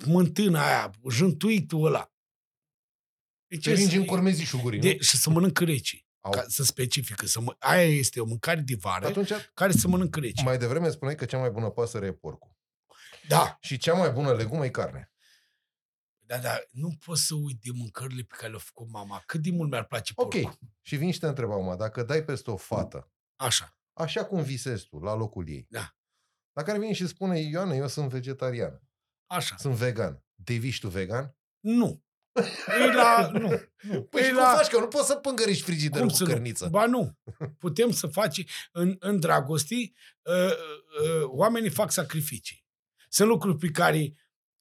smântâna 0.03 0.66
aia, 0.66 0.91
jântuitul 1.11 1.86
ăla. 1.86 2.12
Deci 3.47 3.65
Te 3.65 3.73
ringi 3.73 3.97
în 3.97 4.05
cormezișul 4.05 4.61
gurii, 4.61 4.81
de, 4.81 4.99
Și 5.01 5.16
să 5.16 5.31
mănâncă 5.31 5.65
rece. 5.65 6.07
Au. 6.20 6.31
Ca 6.31 6.45
să 6.49 6.62
specifică. 6.62 7.27
Să 7.27 7.41
mă... 7.41 7.57
Aia 7.59 7.86
este 7.86 8.20
o 8.20 8.24
mâncare 8.24 8.61
de 8.61 8.77
vară 8.81 9.07
Atunci, 9.07 9.31
care 9.55 9.73
să 9.73 9.89
mănâncă 9.89 10.20
rece. 10.20 10.43
Mai 10.43 10.59
devreme 10.59 10.91
spuneai 10.91 11.16
că 11.16 11.24
cea 11.24 11.39
mai 11.39 11.51
bună 11.51 11.70
pasăre 11.70 12.07
e 12.07 12.12
porcul. 12.12 12.53
Da. 13.28 13.59
Și 13.60 13.76
cea 13.76 13.94
mai 13.94 14.10
bună 14.10 14.32
legumă 14.34 14.64
e 14.64 14.70
carne. 14.70 15.09
Da, 16.26 16.38
da, 16.38 16.60
nu 16.70 16.90
pot 17.05 17.16
să 17.16 17.34
uit 17.34 17.60
de 17.62 17.70
mâncările 17.74 18.22
pe 18.22 18.34
care 18.36 18.51
le-a 18.51 18.59
făcut 18.59 18.90
mama. 18.90 19.22
Cât 19.26 19.40
de 19.42 19.51
mult 19.51 19.70
mi-ar 19.70 19.84
place 19.84 20.12
porcul. 20.14 20.40
Ok. 20.44 20.59
Și 20.82 20.96
vin 20.96 21.12
și 21.12 21.18
te 21.18 21.26
întreb 21.26 21.51
acum, 21.51 21.76
dacă 21.76 22.02
dai 22.02 22.24
peste 22.24 22.51
o 22.51 22.56
fată, 22.56 23.12
Așa. 23.36 23.76
așa 23.92 24.24
cum 24.24 24.42
visezi 24.42 24.86
tu, 24.86 24.98
la 24.98 25.14
locul 25.14 25.48
ei, 25.48 25.66
da. 25.70 25.96
La 26.52 26.62
care 26.62 26.78
vine 26.78 26.92
și 26.92 27.06
spune, 27.06 27.40
Ioane, 27.40 27.76
eu 27.76 27.88
sunt 27.88 28.09
vegetarian, 28.09 28.82
Așa. 29.26 29.56
sunt 29.56 29.74
vegan. 29.74 30.24
Deviși 30.34 30.80
tu 30.80 30.88
vegan? 30.88 31.36
Nu. 31.60 32.05
E 32.80 32.92
la... 32.92 33.30
Nu. 33.32 33.48
nu. 33.82 34.02
Păi 34.02 34.20
E 34.20 34.24
și 34.24 34.32
la... 34.32 34.44
cum 34.44 34.56
faci? 34.56 34.68
Că 34.68 34.78
nu 34.78 34.86
poți 34.88 35.06
să 35.06 35.16
pângăriști 35.16 35.62
frigiderul 35.64 36.09
cu 36.09 36.14
să 36.14 36.24
nu? 36.24 36.30
cărniță. 36.30 36.68
Ba 36.68 36.86
nu. 36.86 37.18
Putem 37.59 37.90
să 37.90 38.06
facem 38.06 38.44
în, 38.72 38.96
în 38.98 39.20
dragostii, 39.20 39.96
uh, 40.22 40.34
uh, 40.34 41.22
oamenii 41.26 41.70
fac 41.70 41.90
sacrificii. 41.90 42.64
Sunt 43.15 43.28
lucruri 43.28 43.57
pe 43.57 43.69
care 43.69 44.15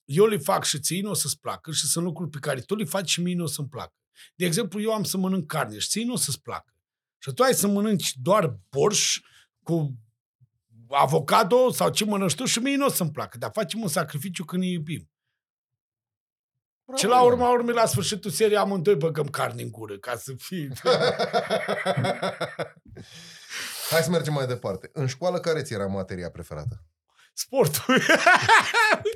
eu 0.03 0.25
le 0.25 0.37
fac 0.37 0.63
și 0.63 0.79
ție 0.79 1.01
nu 1.01 1.09
o 1.09 1.13
să-ți 1.13 1.39
placă 1.39 1.71
și 1.71 1.85
sunt 1.87 2.05
lucruri 2.05 2.29
pe 2.29 2.37
care 2.39 2.61
tu 2.61 2.75
le 2.75 2.83
faci 2.83 3.09
și 3.09 3.21
mie 3.21 3.35
nu 3.35 3.43
o 3.43 3.47
să-mi 3.47 3.67
placă. 3.67 3.93
De 4.35 4.45
exemplu, 4.45 4.81
eu 4.81 4.93
am 4.93 5.03
să 5.03 5.17
mănânc 5.17 5.47
carne 5.47 5.77
și 5.77 5.87
ție 5.87 6.05
nu 6.05 6.13
o 6.13 6.15
să-ți 6.15 6.41
placă. 6.41 6.73
Și 7.17 7.33
tu 7.33 7.43
ai 7.43 7.53
să 7.53 7.67
mănânci 7.67 8.13
doar 8.15 8.57
borș 8.69 9.19
cu 9.63 9.97
avocado 10.89 11.71
sau 11.71 11.89
ce 11.89 12.05
mănânci 12.05 12.35
tu 12.35 12.45
și 12.45 12.59
mie 12.59 12.75
nu 12.75 12.85
o 12.85 12.89
să-mi 12.89 13.11
placă. 13.11 13.37
Dar 13.37 13.51
facem 13.53 13.81
un 13.81 13.87
sacrificiu 13.87 14.45
când 14.45 14.61
ne 14.61 14.69
iubim. 14.69 15.11
Bravo, 16.85 16.99
și 16.99 17.05
la 17.05 17.15
Ioane. 17.15 17.31
urma 17.31 17.51
urmei, 17.51 17.75
la 17.75 17.85
sfârșitul 17.85 18.31
serii, 18.31 18.57
amândoi 18.57 18.95
băgăm 18.95 19.27
carne 19.27 19.61
în 19.61 19.71
gură 19.71 19.97
ca 19.97 20.15
să 20.15 20.33
fie... 20.37 20.67
Hai 23.89 24.01
să 24.01 24.09
mergem 24.09 24.33
mai 24.33 24.47
departe. 24.47 24.89
În 24.93 25.07
școală, 25.07 25.39
care 25.39 25.61
ți 25.61 25.73
era 25.73 25.85
materia 25.85 26.29
preferată? 26.29 26.83
Sportul. 27.33 28.01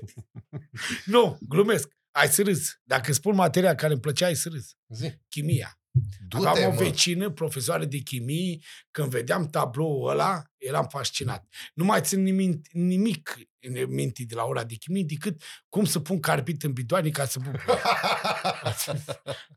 nu, 1.05 1.37
glumesc. 1.49 1.95
Ai 2.11 2.27
să 2.27 2.43
râzi. 2.43 2.79
Dacă 2.83 3.13
spun 3.13 3.35
materia 3.35 3.75
care 3.75 3.91
îmi 3.91 4.01
plăcea, 4.01 4.25
ai 4.25 4.35
să 4.35 4.49
râzi. 4.49 4.77
Zi. 4.87 5.17
Chimia. 5.29 5.79
Du-te, 6.27 6.47
Aveam 6.47 6.69
o 6.69 6.73
mă. 6.73 6.77
vecină, 6.77 7.29
profesoară 7.29 7.85
de 7.85 7.97
chimie, 7.97 8.59
când 8.91 9.09
vedeam 9.09 9.47
tabloul 9.47 10.09
ăla, 10.09 10.43
eram 10.57 10.87
fascinat. 10.87 11.47
Nu 11.73 11.83
mai 11.83 12.01
țin 12.01 12.23
nimic, 12.23 12.71
nimic 12.71 13.35
în 13.59 13.85
minte 13.93 14.23
de 14.23 14.35
la 14.35 14.43
ora 14.43 14.63
de 14.63 14.75
chimie, 14.75 15.03
decât 15.03 15.41
cum 15.69 15.85
să 15.85 15.99
pun 15.99 16.19
carbit 16.19 16.63
în 16.63 16.73
bidoane 16.73 17.09
ca 17.09 17.25
să 17.25 17.39
bubuie. 17.39 17.63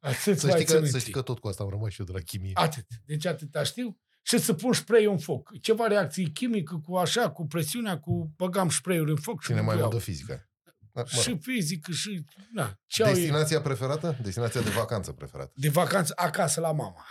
Atât 0.00 0.38
să, 0.38 0.46
mai 0.46 0.60
știi 0.60 0.64
țin 0.64 0.64
că, 0.64 0.72
minte. 0.72 0.90
să 0.90 0.98
știi 0.98 1.12
că 1.12 1.22
tot 1.22 1.38
cu 1.38 1.48
asta 1.48 1.62
am 1.62 1.70
rămas 1.70 1.92
și 1.92 2.00
eu 2.00 2.06
de 2.06 2.12
la 2.12 2.20
chimie. 2.20 2.52
Atât. 2.54 2.86
Deci 3.04 3.26
atâta 3.26 3.62
știu. 3.62 4.00
Și 4.22 4.38
să 4.38 4.55
pun 4.55 4.72
spray 4.72 5.05
în 5.05 5.18
foc. 5.18 5.60
Ceva 5.60 5.86
reacție 5.86 6.24
chimică 6.28 6.80
cu 6.86 6.97
așa, 6.97 7.30
cu 7.30 7.47
presiunea, 7.47 7.98
cu 7.98 8.30
băgam 8.36 8.68
spray-ul 8.68 9.09
în 9.09 9.16
foc 9.16 9.40
și 9.40 9.47
Cine 9.47 9.60
mai 9.60 9.66
bubuiau. 9.74 9.88
mă 9.88 9.94
dă 9.94 10.01
fizică? 10.02 10.48
Da, 10.92 11.01
mă 11.01 11.20
Și 11.20 11.28
rog. 11.28 11.38
fizică 11.42 11.92
și... 11.92 12.24
Na, 12.52 12.78
ce 12.86 13.02
au 13.02 13.09
ei? 13.09 13.14
Destinația 13.14 13.60
preferată? 13.60 14.16
Destinația 14.22 14.60
de 14.60 14.70
vacanță 14.70 15.12
preferată. 15.12 15.52
De 15.55 15.68
vacanță 15.68 16.12
acasă 16.16 16.60
la 16.60 16.72
mama. 16.72 17.05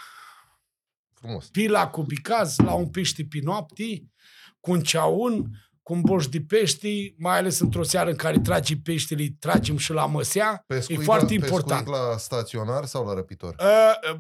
Frumos. 1.13 1.47
Pila 1.47 1.87
cu 1.87 2.03
bicaz, 2.03 2.57
la 2.57 2.73
un 2.73 2.89
pește 2.89 3.25
pe 3.29 3.39
noapte, 3.41 4.11
cu 4.59 4.71
un 4.71 4.81
ceaun, 4.81 5.49
cu 5.83 5.93
un 5.93 6.01
boș 6.01 6.27
de 6.27 6.41
pești, 6.41 7.13
mai 7.17 7.37
ales 7.37 7.59
într-o 7.59 7.83
seară 7.83 8.09
în 8.09 8.15
care 8.15 8.39
tragi 8.39 8.77
peștele, 8.79 9.35
tragem 9.39 9.77
și 9.77 9.91
la 9.91 10.05
măsea. 10.05 10.63
Pescuit 10.67 10.99
e 10.99 11.03
foarte 11.03 11.25
la, 11.25 11.33
important. 11.33 11.85
Pescuit 11.85 12.09
la 12.09 12.17
staționar 12.17 12.85
sau 12.85 13.05
la 13.05 13.13
răpitor? 13.13 13.55
Uh, 13.59 14.11
uh, 14.13 14.19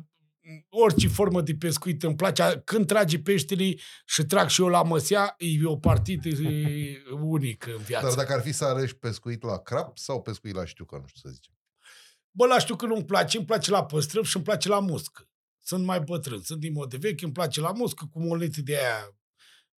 orice 0.69 1.07
formă 1.07 1.41
de 1.41 1.55
pescuit 1.55 2.03
îmi 2.03 2.15
place. 2.15 2.61
Când 2.65 2.87
tragi 2.87 3.17
peștele 3.17 3.73
și 4.05 4.23
trag 4.23 4.49
și 4.49 4.61
eu 4.61 4.67
la 4.67 4.83
măsea, 4.83 5.35
e 5.37 5.65
o 5.65 5.77
partidă 5.77 6.27
e, 6.27 7.01
unică 7.21 7.71
în 7.77 7.83
viață. 7.83 8.05
Dar 8.05 8.15
dacă 8.15 8.33
ar 8.33 8.41
fi 8.41 8.51
să 8.51 8.65
alegi 8.65 8.95
pescuit 8.95 9.43
la 9.43 9.57
crap 9.57 9.97
sau 9.97 10.21
pescuit 10.21 10.55
la 10.55 10.65
știucă, 10.65 10.97
nu 11.01 11.07
știu 11.07 11.29
să 11.29 11.35
zicem. 11.35 11.53
Bă, 12.31 12.45
la 12.45 12.59
știu 12.59 12.75
că 12.75 12.85
nu-mi 12.85 13.05
place, 13.05 13.37
îmi 13.37 13.45
place 13.45 13.71
la 13.71 13.85
păstrăv 13.85 14.25
și 14.25 14.35
îmi 14.35 14.45
place 14.45 14.69
la 14.69 14.79
muscă. 14.79 15.29
Sunt 15.63 15.85
mai 15.85 15.99
bătrân, 15.99 16.41
sunt 16.41 16.59
din 16.59 16.73
mod 16.73 16.89
de 16.89 16.97
vechi, 16.97 17.21
îmi 17.21 17.31
place 17.31 17.61
la 17.61 17.71
muscă, 17.71 18.05
cu 18.11 18.19
molețe 18.19 18.61
de 18.61 18.77
aia 18.77 19.17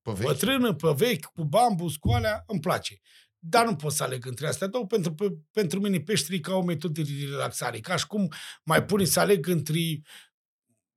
Pe 0.01 0.11
vechi? 0.11 0.25
bătrână, 0.25 0.73
pe 0.73 0.93
vechi, 0.95 1.25
cu 1.25 1.43
bambus, 1.43 1.95
cu 1.95 2.09
alea, 2.09 2.43
îmi 2.47 2.59
place. 2.59 3.01
Dar 3.43 3.65
nu 3.65 3.75
pot 3.75 3.91
să 3.91 4.03
aleg 4.03 4.25
între 4.25 4.47
astea 4.47 4.67
două, 4.67 4.85
pentru, 4.85 5.13
pe, 5.13 5.37
pentru 5.51 5.79
mine 5.79 5.99
peștrii 5.99 6.39
ca 6.39 6.53
o 6.53 6.63
metodă 6.63 7.01
de 7.01 7.25
relaxare. 7.29 7.79
Ca 7.79 7.95
și 7.95 8.07
cum 8.07 8.31
mai 8.63 8.85
pune 8.85 9.03
să 9.03 9.19
aleg 9.19 9.47
între 9.47 10.01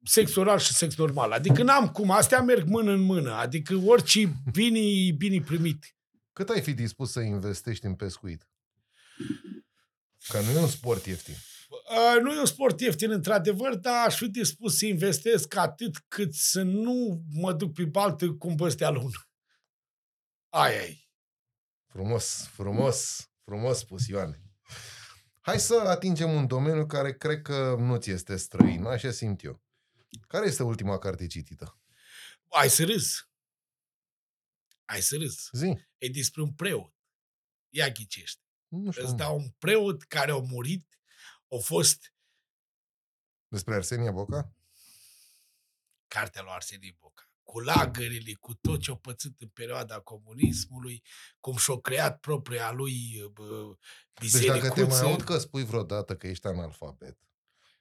sex 0.04 0.36
oral 0.36 0.58
și 0.58 0.72
sex 0.72 0.96
normal. 0.96 1.32
Adică 1.32 1.62
n-am 1.62 1.88
cum, 1.88 2.10
astea 2.10 2.40
merg 2.40 2.68
mână 2.68 2.92
în 2.92 3.00
mână. 3.00 3.32
Adică 3.32 3.74
orice 3.74 4.32
bine 4.52 4.78
e 4.78 5.12
bine 5.12 5.40
primit. 5.40 5.96
Cât 6.32 6.48
ai 6.48 6.62
fi 6.62 6.72
dispus 6.72 7.10
să 7.12 7.20
investești 7.20 7.86
în 7.86 7.94
pescuit? 7.94 8.48
Că 10.28 10.40
nu 10.40 10.50
e 10.50 10.58
un 10.58 10.68
sport 10.68 11.06
ieftin. 11.06 11.34
Uh, 11.70 12.20
nu 12.22 12.32
e 12.32 12.38
un 12.38 12.46
sport 12.46 12.80
ieftin, 12.80 13.10
într-adevăr, 13.10 13.74
dar 13.74 14.06
aș 14.06 14.16
fi 14.16 14.28
dispus 14.28 14.78
să 14.78 14.86
investesc 14.86 15.56
atât 15.56 15.96
cât 16.08 16.34
să 16.34 16.62
nu 16.62 17.22
mă 17.30 17.52
duc 17.52 17.72
pe 17.72 17.84
baltă 17.84 18.32
cum 18.32 18.54
băstea 18.54 18.90
lună. 18.90 19.28
Aia 20.48 20.82
e. 20.82 20.98
Frumos, 21.86 22.48
frumos, 22.52 23.30
frumos 23.44 23.78
spus, 23.78 24.06
Ioane. 24.06 24.42
Hai 25.40 25.60
să 25.60 25.82
atingem 25.86 26.30
un 26.30 26.46
domeniu 26.46 26.86
care 26.86 27.14
cred 27.14 27.42
că 27.42 27.76
nu 27.78 27.96
ți 27.96 28.10
este 28.10 28.36
străin, 28.36 28.84
așa 28.84 29.10
simt 29.10 29.44
eu. 29.44 29.63
Care 30.28 30.46
este 30.46 30.62
ultima 30.62 30.98
carte 30.98 31.26
citită? 31.26 31.78
Ai 32.48 32.70
să 32.70 32.84
râzi. 32.84 33.28
Ai 34.84 35.00
să 35.00 35.16
râzi. 35.16 35.48
Zi. 35.52 35.78
E 35.98 36.08
despre 36.08 36.42
un 36.42 36.52
preot. 36.54 36.94
Ia 37.68 37.88
ghicește. 37.88 38.42
Nu 38.68 38.90
știu. 38.90 39.04
Îți 39.04 39.14
dau 39.16 39.36
un 39.36 39.48
preot 39.58 40.02
care 40.02 40.30
a 40.30 40.36
murit, 40.36 40.98
a 41.50 41.56
fost 41.56 42.14
Despre 43.48 43.74
Arsenia 43.74 44.10
Boca? 44.12 44.54
cartea 46.06 46.42
lui 46.42 46.50
Arsenie 46.52 46.96
Boca. 47.00 47.22
Cu 47.42 47.60
lagările, 47.60 48.32
cu 48.34 48.54
tot 48.54 48.80
ce 48.80 48.90
a 48.90 48.94
pățit 48.96 49.40
în 49.40 49.48
perioada 49.48 50.00
comunismului, 50.00 51.02
cum 51.40 51.56
și-a 51.56 51.80
creat 51.80 52.20
propria 52.20 52.70
lui 52.72 53.24
bă, 53.32 53.76
Deci 54.12 54.30
dacă 54.30 54.58
te 54.58 54.64
mai 54.66 54.74
bisericuță. 54.74 55.04
aud 55.04 55.22
că 55.22 55.38
spui 55.38 55.64
vreodată 55.64 56.16
că 56.16 56.26
ești 56.26 56.46
analfabet, 56.46 57.18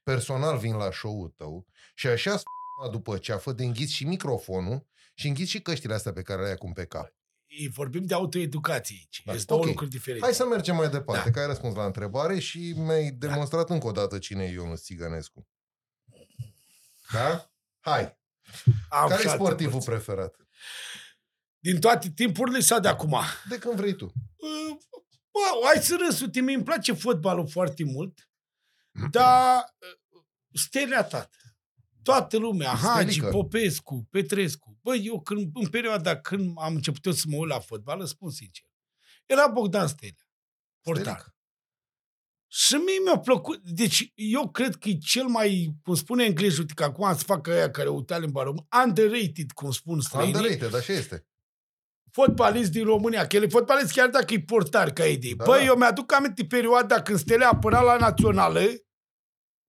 personal 0.04 0.58
vin 0.58 0.76
la 0.76 0.92
show-ul 0.92 1.34
tău 1.38 1.66
și 1.96 2.08
așa 2.08 2.38
sp- 2.38 2.92
după 2.92 3.18
ceafă 3.18 3.52
de 3.52 3.64
înghiți 3.64 3.94
și 3.94 4.06
microfonul 4.06 4.88
și 5.14 5.28
înghiți 5.28 5.50
și 5.50 5.62
căștile 5.62 5.94
astea 5.94 6.14
pe 6.14 6.22
care 6.22 6.42
le 6.42 6.48
ai 6.48 6.54
acum 6.54 6.74
pe 6.74 6.86
cap. 6.86 7.14
E, 7.48 7.70
vorbim 7.70 8.06
de 8.06 8.14
autoeducație 8.14 8.96
aici. 9.00 9.22
Da, 9.26 9.34
Este 9.34 9.46
două 9.46 9.60
ok. 9.62 9.68
lucruri 9.68 9.90
diferite. 9.90 10.24
Hai 10.26 10.34
să 10.34 10.46
mergem 10.46 10.76
mai 10.76 10.90
departe, 10.90 11.24
Da. 11.30 11.32
că 11.32 11.40
ai 11.40 11.46
răspuns 11.48 11.76
la 11.76 11.86
întrebare 11.86 12.40
și 12.40 12.74
mi-ai 12.78 13.12
demonstrat 13.12 13.70
încă 13.70 13.88
o 13.88 13.92
dată 13.92 14.18
cine 14.18 14.44
e 14.44 14.52
Ionus 14.52 14.82
Țigănescu. 14.84 15.48
Da? 17.12 17.52
Hai. 17.80 18.18
Am 18.90 19.08
Care 19.10 19.22
și 19.22 19.28
e 19.28 19.30
alte 19.30 19.44
sportivul 19.44 19.72
părți. 19.72 19.86
preferat? 19.90 20.36
Din 21.60 21.80
toate 21.80 22.10
timpurile 22.16 22.60
sau 22.60 22.80
de 22.80 22.88
acum? 22.88 23.18
De 23.50 23.58
când 23.58 23.76
vrei 23.76 23.94
tu. 23.96 24.06
Uh, 24.06 24.78
Bă, 25.32 25.66
hai 25.66 25.82
să 25.84 25.98
râs, 26.08 26.20
uite, 26.22 26.40
mie 26.42 26.56
îmi 26.56 26.64
place 26.64 26.94
fotbalul 26.94 27.48
foarte 27.48 27.84
mult, 27.84 28.30
dar 29.12 29.58
uh, 29.58 30.22
stelea 30.54 31.04
tată. 31.04 31.38
Toată 32.04 32.38
lumea, 32.38 32.70
Hagi, 32.70 33.12
Stelică. 33.12 33.30
Popescu, 33.30 34.08
Petrescu. 34.10 34.78
Bă, 34.82 34.96
eu 34.96 35.22
când, 35.22 35.50
în 35.54 35.70
perioada 35.70 36.20
când 36.20 36.54
am 36.58 36.76
început 36.76 37.06
eu 37.06 37.12
să 37.12 37.26
mă 37.28 37.36
uit 37.38 37.50
la 37.50 37.60
fotbal, 37.60 38.00
îți 38.02 38.10
spun 38.10 38.30
sincer, 38.30 38.66
era 39.26 39.48
Bogdan 39.48 39.88
Stelea, 39.88 40.28
portar. 40.82 41.04
Stelică. 41.04 41.36
Și 42.48 42.74
mie 42.74 43.00
mi-a 43.04 43.20
plăcut, 43.20 43.62
deci 43.64 44.12
eu 44.16 44.52
cred 44.52 44.76
că 44.76 44.90
e 44.90 44.98
cel 44.98 45.26
mai, 45.26 45.76
cum 45.84 45.96
spune 45.96 46.24
englezul, 46.24 46.60
uite 46.60 46.74
că 46.74 46.84
acum 46.84 47.16
să 47.18 47.24
facă 47.24 47.52
aia 47.52 47.72
care 47.72 47.90
uita 47.90 48.18
limba 48.18 48.44
română, 48.44 48.68
underrated, 48.86 49.52
cum 49.52 49.72
spun 49.72 50.02
străinii, 50.02 50.36
Underrated, 50.36 50.74
așa 50.74 50.94
este. 50.94 51.28
Fotbalist 52.14 52.72
din 52.72 52.86
România, 52.86 53.28
că 53.28 53.36
el 53.36 53.44
e 53.44 53.48
fotbalist 53.48 53.92
chiar 53.92 54.08
dacă 54.10 54.34
e 54.34 54.40
portar 54.40 54.90
ca 54.92 55.06
idee. 55.06 55.34
Da, 55.38 55.44
Da, 55.44 55.50
Băi, 55.50 55.60
da. 55.60 55.66
eu 55.66 55.76
mi-aduc 55.76 56.14
aminte 56.14 56.44
perioada 56.46 57.02
când 57.02 57.20
Stelea 57.20 57.50
apăra 57.50 57.82
la 57.82 57.98
națională, 57.98 58.60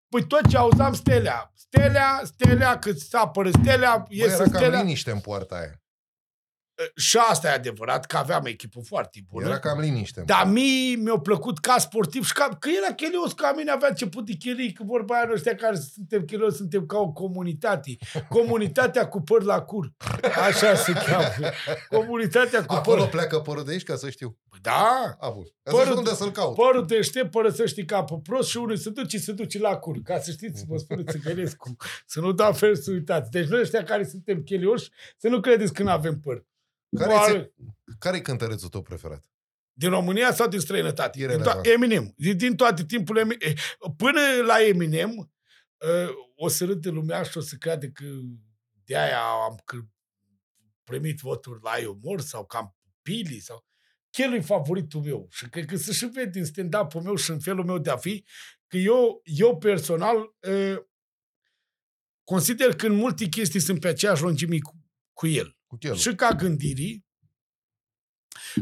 păi 0.09 0.27
tot 0.27 0.49
ce 0.49 0.57
auzam 0.57 0.93
Stelea. 0.93 1.53
Stelea, 1.55 2.21
Stelea, 2.25 2.79
cât 2.79 2.99
să 2.99 3.17
apără 3.17 3.51
Stelea, 3.51 3.97
Bă, 3.99 4.05
iese 4.09 4.35
era 4.35 4.43
cam 4.45 4.53
Stelea. 4.53 4.81
liniște 4.81 5.11
în 5.11 5.21
poarta 5.21 5.55
aia. 5.55 5.83
Și 6.97 7.19
asta 7.31 7.49
e 7.49 7.53
adevărat, 7.53 8.07
că 8.07 8.17
aveam 8.17 8.45
echipă 8.47 8.81
foarte 8.85 9.21
bună. 9.31 9.47
Era 9.47 9.59
cam 9.59 9.81
liniște. 9.81 10.21
în 10.21 10.27
Dar 10.27 10.47
mie 10.47 10.97
mi-a 10.97 11.19
plăcut 11.19 11.59
ca 11.59 11.79
sportiv 11.79 12.25
și 12.27 12.33
ca, 12.33 12.49
că 12.61 12.69
era 12.85 12.95
chelios, 12.95 13.33
ca 13.33 13.53
mine 13.57 13.71
avea 13.71 13.89
început 13.89 14.25
de 14.27 14.33
chelii, 14.33 14.73
că 14.73 14.83
vorba 14.87 15.15
aia 15.15 15.29
ăștia 15.33 15.55
care 15.55 15.77
suntem 15.95 16.25
chelios, 16.25 16.57
suntem 16.57 16.87
ca 16.87 16.99
o 16.99 17.13
comunitate. 17.13 17.97
Comunitatea 18.29 19.09
cu 19.09 19.21
păr 19.21 19.43
la 19.43 19.61
cur. 19.61 19.93
Așa 20.47 20.75
se 20.75 20.93
cheamă. 20.93 21.25
Comunitatea 21.89 22.65
cu 22.65 22.73
Acolo 22.75 23.01
păr. 23.01 23.09
pleacă 23.09 23.39
părul 23.39 23.65
de 23.65 23.71
aici 23.71 23.83
ca 23.83 23.97
să 23.97 24.11
știu. 24.11 24.39
Da, 24.61 25.17
A, 25.21 25.29
bun. 25.31 25.43
Ca 25.63 25.71
să 25.71 25.77
Părul- 25.77 25.85
știu 25.85 25.99
unde 25.99 26.11
să-l 26.15 26.31
caut. 26.31 26.55
Părul 26.55 26.87
deștept 26.87 27.31
părăsește 27.31 27.85
capul 27.85 28.19
prost 28.19 28.49
și 28.49 28.57
unul 28.57 28.77
se 28.77 28.91
duce, 28.91 29.19
se 29.19 29.33
duce 29.33 29.59
la 29.59 29.77
cur. 29.77 29.97
Ca 30.05 30.19
să 30.19 30.31
știți, 30.31 30.65
vă 30.69 30.77
spune 30.77 31.03
Țigănescu. 31.11 31.77
Să 32.07 32.21
nu 32.21 32.33
dau 32.33 32.53
fel 32.53 32.77
să 32.77 32.91
uitați. 32.91 33.31
Deci 33.31 33.47
noi 33.47 33.61
ăștia 33.61 33.85
care 33.85 34.05
suntem 34.05 34.43
chelioși, 34.43 34.89
să 35.19 35.29
nu 35.29 35.41
credeți 35.41 35.73
că 35.73 35.83
nu 35.83 35.91
avem 35.91 36.21
păr. 36.21 36.45
Care 36.99 37.13
Oare- 37.13 37.43
ți- 37.43 37.73
Care-i 37.99 38.23
cântărețul 38.23 38.69
tău 38.69 38.83
preferat? 38.83 39.25
Din 39.73 39.89
România 39.91 40.33
sau 40.33 40.49
din 40.49 40.61
străinătate? 40.61 41.19
E 41.19 41.27
Din 41.27 41.37
relevant. 41.37 41.67
Eminem. 41.67 42.13
Din, 42.17 42.37
din 42.37 42.57
toate 42.57 42.85
timpurile. 42.85 43.25
Emi- 43.25 43.39
eh, 43.39 43.55
Până 43.97 44.21
la 44.47 44.63
Eminem, 44.63 45.33
eh, 45.77 46.09
o 46.37 46.49
să 46.49 46.65
râde 46.65 46.89
lumea 46.89 47.23
și 47.23 47.39
o 47.39 47.41
să 47.41 47.57
crede 47.57 47.91
că 47.91 48.05
de 48.85 48.97
aia 48.97 49.21
am 49.23 49.61
că 49.65 49.77
primit 50.85 51.21
voturi 51.21 51.61
la 51.63 51.89
umor 51.89 52.21
sau 52.21 52.47
că 52.47 52.57
am 52.57 52.77
Pili 53.03 53.39
sau... 53.41 53.67
El 54.17 54.33
e 54.35 54.41
favoritul 54.41 55.01
meu 55.01 55.27
și 55.31 55.49
cred 55.49 55.65
că 55.65 55.77
se 55.77 55.93
și 55.93 56.07
vede 56.07 56.31
din 56.31 56.45
stand-up-ul 56.45 57.03
meu 57.03 57.15
și 57.17 57.31
în 57.31 57.41
felul 57.41 57.65
meu 57.65 57.79
de 57.79 57.91
a 57.91 57.97
fi, 57.97 58.25
că 58.67 58.77
eu, 58.77 59.21
eu 59.25 59.59
personal 59.59 60.17
uh, 60.49 60.77
consider 62.25 62.75
că 62.77 62.87
în 62.87 62.95
multe 62.95 63.27
chestii 63.29 63.61
sunt 63.61 63.81
pe 63.81 63.89
aceeași 63.89 64.23
lungime 64.23 64.59
cu, 64.59 64.73
cu 65.13 65.27
el. 65.27 65.57
Cu 65.81 65.87
el. 65.87 65.95
Și 65.97 66.15
ca 66.15 66.31
gândirii, 66.31 67.05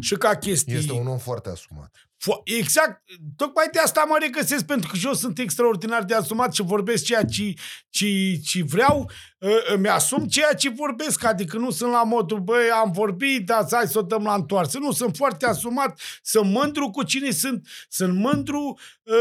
și 0.01 0.15
ca 0.15 0.37
chestii... 0.37 0.75
Este 0.75 0.93
un 0.93 1.07
om 1.07 1.19
foarte 1.19 1.49
asumat. 1.49 1.97
Fo- 2.19 2.43
Exact, 2.59 3.03
tocmai 3.37 3.69
de 3.73 3.79
asta 3.79 4.05
mă 4.09 4.17
regăsesc, 4.21 4.65
pentru 4.65 4.89
că 4.91 4.97
și 4.97 5.07
eu 5.07 5.15
sunt 5.15 5.39
extraordinar 5.39 6.05
de 6.05 6.15
asumat 6.15 6.55
și 6.55 6.63
vorbesc 6.63 7.05
ceea 7.05 7.25
ce, 7.25 7.55
ce, 7.89 8.37
ce 8.45 8.63
vreau, 8.63 9.11
Ă, 9.43 9.49
îmi 9.75 9.89
asum 9.89 10.27
ceea 10.27 10.55
ce 10.55 10.69
vorbesc, 10.69 11.25
adică 11.25 11.59
nu 11.59 11.71
sunt 11.71 11.93
la 11.93 12.03
modul, 12.03 12.41
băi, 12.41 12.71
am 12.71 12.91
vorbit, 12.93 13.47
dar 13.47 13.67
hai 13.71 13.89
să 13.89 13.99
o 13.99 14.03
dăm 14.03 14.23
la 14.25 14.35
întoarță. 14.35 14.79
Nu, 14.79 14.93
sunt 14.93 15.17
foarte 15.17 15.47
asumat, 15.47 16.01
sunt 16.23 16.51
mândru 16.51 16.91
cu 16.91 17.03
cine 17.03 17.31
sunt, 17.31 17.67
sunt 17.89 18.15
mândru 18.15 18.79
uh, 19.03 19.15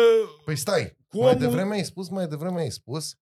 Păi 0.46 0.56
stai, 0.58 0.98
Cu 1.08 1.18
mai 1.18 1.28
omul- 1.34 1.40
devreme 1.48 1.76
ai 1.76 1.84
spus, 1.86 2.10
mai 2.10 2.28
devreme 2.28 2.60
ai 2.62 2.72
spus 2.72 3.16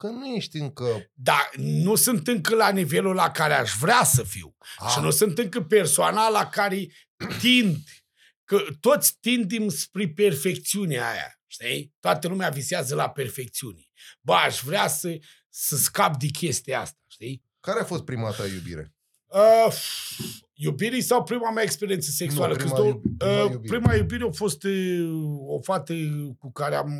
că 0.00 0.06
nu 0.08 0.26
ești 0.26 0.56
încă... 0.56 1.10
dar 1.12 1.50
nu 1.56 1.94
sunt 1.94 2.28
încă 2.28 2.54
la 2.54 2.70
nivelul 2.70 3.14
la 3.14 3.30
care 3.30 3.54
aș 3.54 3.72
vrea 3.80 4.04
să 4.04 4.22
fiu. 4.22 4.56
A, 4.76 4.88
Și 4.88 5.00
nu 5.00 5.10
sunt 5.10 5.38
încă 5.38 5.60
persoana 5.62 6.28
la 6.28 6.46
care 6.48 6.86
tind. 7.38 7.76
Că 8.44 8.58
toți 8.80 9.16
tindim 9.20 9.68
spre 9.68 10.08
perfecțiunea 10.08 11.10
aia, 11.10 11.40
știi? 11.46 11.94
Toată 12.00 12.28
lumea 12.28 12.48
visează 12.48 12.94
la 12.94 13.10
perfecțiune. 13.10 13.80
Bă, 14.20 14.32
aș 14.34 14.60
vrea 14.62 14.88
să, 14.88 15.18
să 15.48 15.76
scap 15.76 16.16
de 16.18 16.26
chestia 16.26 16.80
asta, 16.80 16.98
știi? 17.06 17.44
Care 17.60 17.80
a 17.80 17.84
fost 17.84 18.04
prima 18.04 18.30
ta 18.30 18.46
iubire? 18.46 18.94
Uh, 19.26 19.74
iubirii 20.52 21.02
sau 21.02 21.22
prima 21.22 21.50
mea 21.50 21.62
experiență 21.62 22.10
sexuală? 22.10 22.52
Nu, 22.52 22.58
Că-s 22.58 22.64
prima 22.70 22.76
două- 22.76 22.88
iub- 22.92 23.16
prima 23.18 23.42
uh, 23.44 23.50
iubire. 23.50 23.78
prima 23.78 23.94
iubire 23.94 24.24
a 24.28 24.32
fost 24.32 24.62
uh, 24.62 25.10
o 25.46 25.60
fată 25.60 25.94
cu 26.38 26.52
care 26.52 26.74
am 26.74 26.92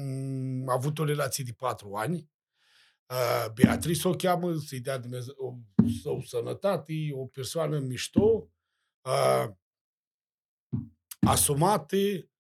avut 0.69 0.99
o 0.99 1.05
relație 1.05 1.45
de 1.45 1.53
patru 1.53 1.95
ani. 1.95 2.29
Uh, 3.11 3.47
Beatrice 3.55 4.09
o 4.09 4.15
cheamă, 4.17 4.55
să-i 4.55 4.81
dea 4.81 4.99
Dumnezeu 4.99 5.35
o, 5.39 5.55
o 6.11 6.23
sănătate, 6.23 6.93
o 7.13 7.27
persoană 7.27 7.79
mișto, 7.79 8.49
uh, 9.01 9.47
asumate, 11.21 12.31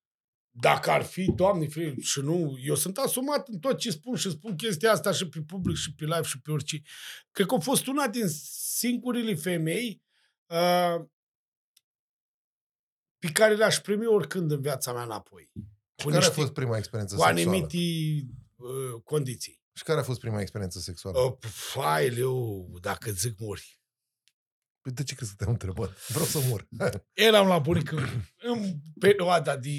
dacă 0.50 0.90
ar 0.90 1.02
fi, 1.02 1.32
Doamne, 1.32 1.66
fie, 1.66 1.94
și 2.00 2.20
nu, 2.20 2.58
eu 2.62 2.74
sunt 2.74 2.98
asumat 2.98 3.48
în 3.48 3.58
tot 3.58 3.78
ce 3.78 3.90
spun 3.90 4.16
și 4.16 4.30
spun 4.30 4.56
chestia 4.56 4.90
asta 4.92 5.12
și 5.12 5.28
pe 5.28 5.40
public 5.42 5.76
și 5.76 5.94
pe 5.94 6.04
live 6.04 6.22
și 6.22 6.40
pe 6.40 6.50
orice. 6.50 6.82
Cred 7.30 7.46
că 7.46 7.54
a 7.54 7.58
fost 7.58 7.86
una 7.86 8.08
din 8.08 8.28
singurele 8.28 9.34
femei 9.34 10.02
uh, 10.46 11.04
pe 13.18 13.32
care 13.32 13.54
le-aș 13.54 13.76
primi 13.78 14.06
oricând 14.06 14.50
în 14.50 14.60
viața 14.60 14.92
mea 14.92 15.02
înapoi. 15.02 15.50
Și 15.54 16.04
Cu 16.04 16.10
care 16.10 16.14
a 16.14 16.18
niște- 16.18 16.40
fost 16.40 16.52
prima 16.52 16.76
experiență 16.76 17.14
Cu 17.14 17.20
sexuală? 17.22 17.48
anumite 17.50 17.76
uh, 18.56 19.00
condiții. 19.04 19.59
Și 19.72 19.82
care 19.82 20.00
a 20.00 20.02
fost 20.02 20.20
prima 20.20 20.40
experiență 20.40 20.78
sexuală? 20.78 21.18
Uh, 21.18 21.36
fai, 21.50 22.06
eu, 22.18 22.68
dacă 22.80 23.10
zic 23.10 23.38
mori. 23.38 23.80
Păi 24.82 24.92
de 24.92 25.02
ce 25.02 25.14
crezi 25.14 25.30
că 25.30 25.36
te-am 25.36 25.52
întrebat? 25.52 26.06
Vreau 26.08 26.24
să 26.24 26.38
mor. 26.48 26.68
Eram 27.28 27.46
la 27.46 27.58
bunică 27.58 27.96
în 28.42 28.74
perioada 29.00 29.56
de 29.56 29.70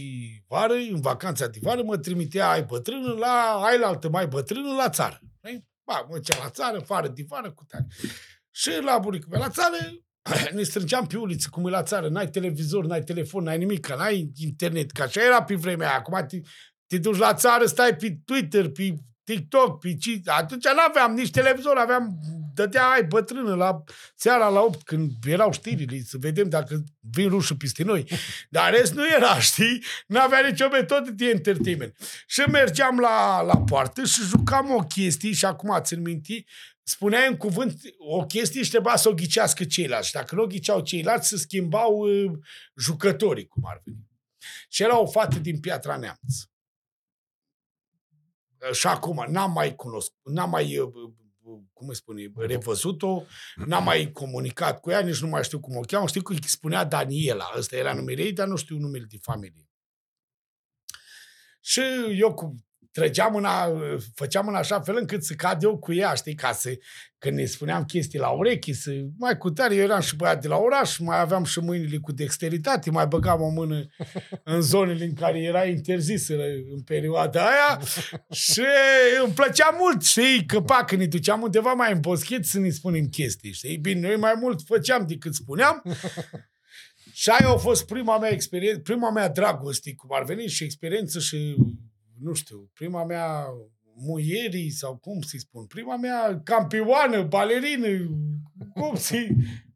vară, 0.47 0.73
în 0.73 1.01
vacanța 1.01 1.47
de 1.47 1.59
vară, 1.61 1.83
mă 1.83 1.97
trimitea 1.97 2.49
ai 2.49 2.63
bătrână 2.63 3.11
la, 3.11 3.61
ai 3.65 3.79
la 3.79 3.87
altă 3.87 4.09
mai 4.09 4.27
bătrână 4.27 4.73
la 4.73 4.89
țară. 4.89 5.19
Știi? 5.37 5.69
Ba, 5.83 6.05
mă 6.09 6.15
ducea 6.15 6.43
la 6.43 6.49
țară, 6.49 6.79
fară 6.79 7.07
de 7.07 7.25
vară, 7.27 7.51
cu 7.51 7.63
tare. 7.63 7.87
Și 8.51 8.69
la 8.83 8.97
bunică 8.97 9.27
mea 9.29 9.39
la 9.39 9.49
țară, 9.49 9.77
ne 10.55 10.63
strângeam 10.63 11.07
pe 11.07 11.17
uliță, 11.17 11.47
cum 11.51 11.67
e 11.67 11.69
la 11.69 11.83
țară, 11.83 12.09
n-ai 12.09 12.29
televizor, 12.29 12.85
n-ai 12.85 13.03
telefon, 13.03 13.43
n-ai 13.43 13.57
nimic, 13.57 13.87
n-ai 13.87 14.31
internet, 14.35 14.91
că 14.91 15.01
așa 15.01 15.23
era 15.23 15.43
pe 15.43 15.55
vremea 15.55 15.87
aia. 15.87 15.97
Acum 15.97 16.25
te, 16.25 16.39
te 16.87 16.97
duci 16.97 17.17
la 17.17 17.33
țară, 17.33 17.65
stai 17.65 17.95
pe 17.95 18.19
Twitter, 18.25 18.69
pe 18.69 18.95
TikTok, 19.31 19.79
pe 19.79 19.95
ci... 19.95 20.19
Atunci 20.25 20.63
n-aveam 20.63 21.13
nici 21.13 21.31
televizor, 21.31 21.77
aveam, 21.77 22.19
dădea 22.53 22.85
ai 22.85 23.03
bătrână 23.03 23.55
la 23.55 23.83
seara 24.15 24.47
la 24.47 24.59
8, 24.59 24.83
când 24.83 25.11
erau 25.25 25.51
știrile, 25.51 26.01
să 26.05 26.17
vedem 26.19 26.49
dacă 26.49 26.83
vin 26.99 27.29
rușul 27.29 27.55
peste 27.55 27.83
noi. 27.83 28.07
Dar 28.49 28.73
în 28.73 28.77
rest 28.79 28.93
nu 28.93 29.07
era, 29.07 29.39
știi? 29.39 29.83
N-avea 30.07 30.47
nicio 30.49 30.67
metodă 30.67 31.11
de 31.11 31.25
entertainment. 31.25 31.97
Și 32.27 32.41
mergeam 32.41 32.99
la, 32.99 33.41
la 33.41 33.57
poartă 33.57 34.03
și 34.03 34.21
jucam 34.21 34.71
o 34.71 34.79
chestie, 34.79 35.31
și 35.31 35.45
acum 35.45 35.79
țin 35.81 36.01
minte, 36.01 36.43
spuneai 36.83 37.27
în 37.27 37.37
cuvânt 37.37 37.81
o 37.97 38.25
chestie 38.25 38.63
și 38.63 38.69
trebuia 38.69 38.95
să 38.95 39.09
o 39.09 39.13
ghicească 39.13 39.63
ceilalți. 39.63 40.07
Și 40.07 40.13
dacă 40.13 40.35
nu 40.35 40.41
o 40.41 40.47
ghiceau 40.47 40.81
ceilalți, 40.81 41.27
se 41.27 41.37
schimbau 41.37 41.97
uh, 41.97 42.31
jucătorii, 42.75 43.47
cum 43.47 43.63
ar 43.65 43.81
veni. 43.85 44.09
Și 44.69 44.83
era 44.83 44.99
o 44.99 45.05
fată 45.05 45.39
din 45.39 45.59
Piatra 45.59 45.95
Neamț. 45.95 46.50
Și 48.71 48.87
acum 48.87 49.25
n-am 49.27 49.51
mai 49.51 49.75
cunoscut, 49.75 50.33
n-am 50.33 50.49
mai, 50.49 50.77
uh, 50.77 50.93
uh, 51.41 51.59
cum 51.73 51.87
îi 51.87 51.95
spune, 51.95 52.31
revăzut-o, 52.35 53.23
n-am 53.55 53.83
mai 53.83 54.11
comunicat 54.11 54.79
cu 54.79 54.89
ea, 54.89 54.99
nici 54.99 55.21
nu 55.21 55.27
mai 55.27 55.43
știu 55.43 55.59
cum 55.59 55.75
o 55.75 55.79
cheamă. 55.79 56.07
Știu 56.07 56.21
că 56.21 56.33
îi 56.33 56.47
spunea 56.47 56.83
Daniela, 56.83 57.51
ăsta 57.57 57.75
era 57.75 57.93
numele 57.93 58.21
ei, 58.21 58.33
dar 58.33 58.47
nu 58.47 58.55
știu 58.55 58.77
numele 58.77 59.05
de 59.09 59.17
familie. 59.21 59.69
Și 61.61 61.81
eu 62.17 62.33
cu 62.33 62.55
trăgeam 62.91 63.35
în 63.35 63.45
a, 63.45 63.71
făceam 64.15 64.47
în 64.47 64.55
așa 64.55 64.79
fel 64.79 64.95
încât 64.97 65.23
să 65.23 65.33
cad 65.33 65.63
eu 65.63 65.77
cu 65.77 65.93
ea, 65.93 66.13
știi, 66.13 66.35
ca 66.35 66.51
să, 66.51 66.77
când 67.17 67.37
ne 67.37 67.45
spuneam 67.45 67.83
chestii 67.83 68.19
la 68.19 68.29
urechi, 68.29 68.73
să, 68.73 68.91
mai 69.17 69.37
cu 69.37 69.51
tare, 69.51 69.75
eu 69.75 69.83
eram 69.83 70.01
și 70.01 70.15
băiat 70.15 70.41
de 70.41 70.47
la 70.47 70.57
oraș, 70.57 70.97
mai 70.97 71.19
aveam 71.19 71.43
și 71.43 71.59
mâinile 71.59 71.97
cu 71.97 72.11
dexteritate, 72.11 72.91
mai 72.91 73.07
băgam 73.07 73.41
o 73.41 73.49
mână 73.49 73.85
în 74.43 74.61
zonele 74.61 75.05
în 75.05 75.13
care 75.13 75.39
era 75.39 75.65
interzisă 75.65 76.33
în 76.73 76.81
perioada 76.81 77.41
aia 77.41 77.81
și 78.45 78.63
îmi 79.23 79.33
plăcea 79.33 79.77
mult, 79.79 80.01
știi, 80.03 80.45
că 80.45 80.61
pa, 80.61 80.83
când 80.83 81.01
ne 81.01 81.07
duceam 81.07 81.41
undeva 81.41 81.73
mai 81.73 81.91
în 81.91 81.99
boschet 81.99 82.45
să 82.45 82.59
ne 82.59 82.69
spunem 82.69 83.07
chestii, 83.07 83.53
știi, 83.53 83.77
bine, 83.77 84.07
noi 84.07 84.17
mai 84.17 84.33
mult 84.39 84.61
făceam 84.65 85.05
decât 85.07 85.33
spuneam. 85.33 85.83
Și 87.13 87.29
aia 87.29 87.49
a 87.49 87.57
fost 87.57 87.85
prima 87.85 88.17
mea 88.17 88.29
experiență, 88.29 88.79
prima 88.79 89.11
mea 89.11 89.29
dragoste, 89.29 89.95
cum 89.95 90.09
ar 90.13 90.23
veni, 90.23 90.47
și 90.47 90.63
experiență 90.63 91.19
și, 91.19 91.55
nu 92.21 92.33
știu, 92.33 92.69
prima 92.73 93.05
mea 93.05 93.45
muierii 93.95 94.69
sau 94.69 94.97
cum 94.97 95.21
să-i 95.21 95.39
spun, 95.39 95.65
prima 95.65 95.97
mea 95.97 96.41
campioană, 96.43 97.23
balerină, 97.23 97.87
cum 98.73 98.95
să 98.95 99.15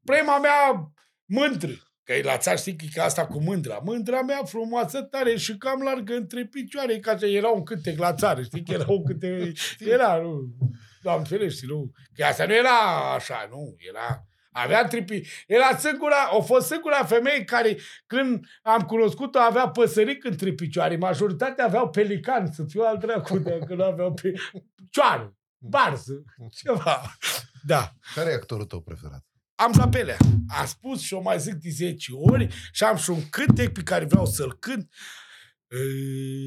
prima 0.03 0.39
mea 0.39 0.91
mândră. 1.25 1.73
Că 2.03 2.13
e 2.13 2.21
la 2.21 2.37
țară 2.37 2.57
știi 2.57 2.75
că 2.75 2.85
e 2.95 3.01
asta 3.01 3.27
cu 3.27 3.41
mândra. 3.41 3.79
Mândra 3.83 4.21
mea 4.21 4.43
frumoasă 4.43 5.01
tare 5.01 5.35
și 5.35 5.57
cam 5.57 5.81
largă 5.81 6.15
între 6.15 6.45
picioare, 6.45 6.99
ca 6.99 7.11
așa 7.11 7.27
era 7.27 7.49
un 7.49 7.63
cântec 7.63 7.97
la 7.97 8.13
țară, 8.13 8.41
știi 8.41 8.63
că 8.63 8.71
era 8.71 8.85
un 8.87 9.03
cântec, 9.03 9.57
era, 9.95 10.17
nu, 10.21 10.39
doamne 11.01 11.25
ferește, 11.25 11.65
nu, 11.67 11.91
că 12.13 12.23
asta 12.23 12.45
nu 12.45 12.53
era 12.53 13.13
așa, 13.15 13.47
nu, 13.49 13.75
era, 13.89 14.27
avea 14.63 14.87
tripi, 14.87 15.21
era 15.47 15.77
singura, 15.77 16.15
a 16.31 16.39
fost 16.39 16.67
singura 16.67 17.03
femeie 17.03 17.43
care, 17.43 17.77
când 18.05 18.45
am 18.61 18.81
cunoscut-o, 18.81 19.39
avea 19.39 19.69
păsăric 19.69 20.23
între 20.23 20.53
picioare, 20.53 20.97
majoritatea 20.97 21.65
aveau 21.65 21.89
pelican, 21.89 22.51
să 22.51 22.63
fiu 22.67 22.81
al 22.81 22.97
dracu, 22.97 23.37
dacă 23.37 23.75
nu 23.75 23.83
aveau 23.83 24.13
pe 24.13 24.33
cioară, 24.89 25.35
barză, 25.57 26.23
ceva, 26.51 27.15
da 27.63 27.91
Care 28.15 28.29
e 28.29 28.33
actorul 28.33 28.65
tău 28.65 28.81
preferat? 28.81 29.25
am 29.55 29.73
japelea. 29.73 30.17
Am 30.59 30.65
spus 30.65 31.01
și 31.01 31.13
o 31.13 31.21
mai 31.21 31.39
zic 31.39 31.53
de 31.53 31.69
10 31.69 32.11
ori 32.13 32.47
și 32.71 32.83
am 32.83 32.97
și 32.97 33.09
un 33.09 33.29
cântec 33.29 33.73
pe 33.73 33.83
care 33.83 34.05
vreau 34.05 34.25
să-l 34.25 34.57
cânt. 34.59 34.93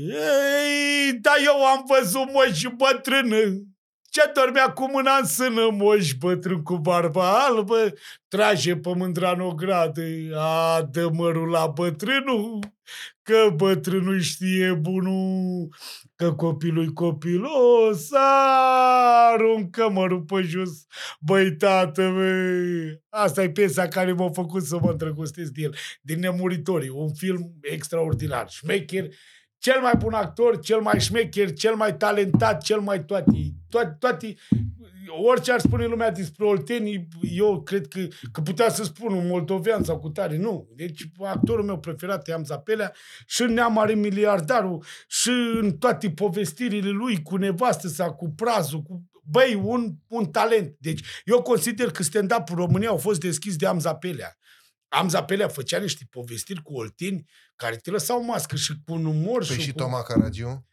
Ei, 0.08 1.18
dar 1.20 1.34
eu 1.44 1.64
am 1.64 1.84
văzut 1.88 2.32
moș 2.32 2.62
bătrână 2.76 3.36
ce 4.18 4.32
dormea 4.34 4.72
cu 4.72 4.90
mâna 4.90 5.16
în 5.16 5.26
sână, 5.26 5.70
moș 5.72 6.12
bătrân 6.12 6.62
cu 6.62 6.76
barba 6.76 7.44
albă, 7.44 7.92
trage 8.28 8.76
pe 8.76 8.94
mândra 8.96 9.30
în 9.30 9.40
ogradă, 9.40 10.02
a, 10.36 10.82
dă 10.90 11.10
mărul 11.12 11.48
la 11.48 11.66
bătrânul, 11.66 12.58
că 13.22 13.52
bătrânul 13.56 14.20
știe 14.20 14.72
bunul, 14.72 15.68
că 16.16 16.32
copilul 16.32 16.88
copilos, 16.88 18.08
aruncă 19.32 19.88
mărul 19.88 20.20
pe 20.20 20.40
jos, 20.40 20.70
băi 21.20 21.56
tată, 21.56 22.10
băi. 22.14 23.02
Asta 23.08 23.42
e 23.42 23.50
piesa 23.50 23.88
care 23.88 24.12
m-a 24.12 24.30
făcut 24.30 24.62
să 24.62 24.78
mă 24.80 24.90
îndrăgostesc 24.90 25.50
de 25.50 25.62
el, 25.62 25.74
din 26.02 26.18
Nemuritorii, 26.18 26.88
un 26.88 27.14
film 27.14 27.52
extraordinar, 27.60 28.48
șmecher, 28.48 29.08
cel 29.58 29.80
mai 29.80 29.92
bun 29.98 30.12
actor, 30.12 30.60
cel 30.60 30.80
mai 30.80 31.00
șmecher, 31.00 31.52
cel 31.52 31.74
mai 31.74 31.96
talentat, 31.96 32.62
cel 32.62 32.80
mai 32.80 33.04
toate, 33.04 33.30
toate, 33.68 33.96
toate 33.98 34.36
orice 35.10 35.52
ar 35.52 35.60
spune 35.60 35.86
lumea 35.86 36.10
despre 36.10 36.44
oltenii, 36.44 37.08
eu 37.20 37.62
cred 37.62 37.86
că, 37.86 38.00
că 38.32 38.40
putea 38.40 38.70
să 38.70 38.84
spun 38.84 39.12
un 39.12 39.26
moldovean 39.26 39.84
sau 39.84 39.98
cu 39.98 40.08
tare, 40.08 40.36
nu. 40.36 40.68
Deci 40.76 41.02
actorul 41.18 41.64
meu 41.64 41.78
preferat 41.78 42.28
e 42.28 42.32
Amza 42.32 42.58
Pelea 42.58 42.92
și 43.26 43.42
în 43.42 43.52
Neamare 43.52 43.94
Miliardarul 43.94 44.84
și 45.06 45.30
în 45.60 45.76
toate 45.78 46.10
povestirile 46.10 46.90
lui 46.90 47.22
cu 47.22 47.36
nevastă 47.36 47.88
sa, 47.88 48.10
cu 48.10 48.30
prazul, 48.30 48.82
cu 48.82 49.04
băi, 49.22 49.60
un, 49.64 49.94
un 50.08 50.24
talent. 50.24 50.76
Deci 50.78 51.00
eu 51.24 51.42
consider 51.42 51.90
că 51.90 52.02
stand-up 52.02 52.48
în 52.48 52.56
România 52.56 52.88
au 52.88 52.96
fost 52.96 53.20
deschis 53.20 53.56
de 53.56 53.66
Amza 53.66 53.94
Pelea. 53.94 54.36
Am 54.88 55.08
Zapelea 55.08 55.48
făcea 55.48 55.78
niște 55.78 56.06
povestiri 56.10 56.62
cu 56.62 56.74
olteni 56.74 57.30
care 57.56 57.76
te 57.76 57.90
lăsau 57.90 58.24
mască 58.24 58.56
și 58.56 58.72
cu 58.84 58.92
un 58.92 59.04
umor 59.04 59.46
Păi 59.46 59.56
și, 59.56 59.62
și 59.62 59.70
cu... 59.70 59.76
Toma 59.76 60.02
Caragiu 60.02 60.68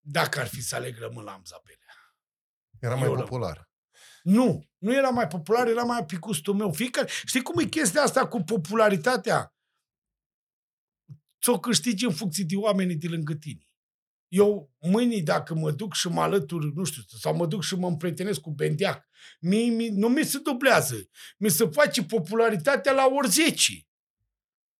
Dacă 0.00 0.40
ar 0.40 0.46
fi 0.46 0.62
să 0.62 0.74
aleg, 0.74 0.98
rămân 0.98 1.24
la 1.24 1.32
Am 1.32 1.44
Zapelea. 1.44 1.94
era 2.80 2.94
mai 2.94 3.04
Eu 3.04 3.10
rămân. 3.10 3.24
popular. 3.24 3.68
Nu, 4.22 4.70
nu 4.78 4.94
era 4.94 5.08
mai 5.08 5.26
popular, 5.26 5.66
era 5.66 5.82
mai 5.82 6.04
pe 6.04 6.16
gustul 6.16 6.54
meu. 6.54 6.72
Fiecare, 6.72 7.08
știi 7.24 7.42
cum 7.42 7.58
e 7.58 7.64
chestia 7.64 8.02
asta 8.02 8.28
cu 8.28 8.42
popularitatea? 8.42 9.54
Ți-o 11.42 11.60
câștigi 11.60 12.04
în 12.04 12.14
funcție 12.14 12.44
de 12.44 12.56
oamenii 12.56 12.96
de 12.96 13.08
lângă 13.08 13.34
tine. 13.34 13.69
Eu, 14.30 14.70
mâine, 14.78 15.20
dacă 15.20 15.54
mă 15.54 15.70
duc 15.70 15.94
și 15.94 16.08
mă 16.08 16.20
alătur, 16.20 16.72
nu 16.74 16.84
știu, 16.84 17.02
sau 17.18 17.36
mă 17.36 17.46
duc 17.46 17.62
și 17.62 17.74
mă 17.74 17.86
împrietenesc 17.86 18.40
cu 18.40 18.50
Bendeac, 18.50 19.08
mie, 19.40 19.70
mie, 19.70 19.90
nu 19.92 20.08
mi 20.08 20.24
se 20.24 20.38
dublează. 20.38 21.08
Mi 21.38 21.50
se 21.50 21.66
face 21.66 22.02
popularitatea 22.02 22.92
la 22.92 23.08
ori 23.16 23.28
10. 23.28 23.72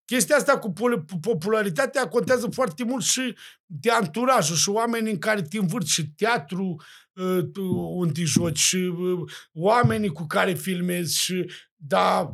Chestia 0.05 0.36
asta 0.36 0.59
cu 0.59 0.72
pol- 0.72 1.05
popularitatea 1.20 2.09
contează 2.09 2.48
foarte 2.51 2.85
mult 2.85 3.05
și 3.05 3.36
de 3.66 3.90
anturajul 3.90 4.56
și 4.56 4.68
oamenii 4.68 5.12
în 5.12 5.18
care 5.18 5.43
te 5.43 5.59
învârți 5.59 5.93
și 5.93 6.10
teatru 6.10 6.82
uh, 7.12 7.44
tu, 7.52 7.62
unde 7.74 8.22
joci 8.22 8.59
și 8.59 8.77
uh, 8.77 9.32
oamenii 9.52 10.12
cu 10.12 10.27
care 10.27 10.55
filmezi 10.55 11.20
și 11.20 11.51
da, 11.77 12.31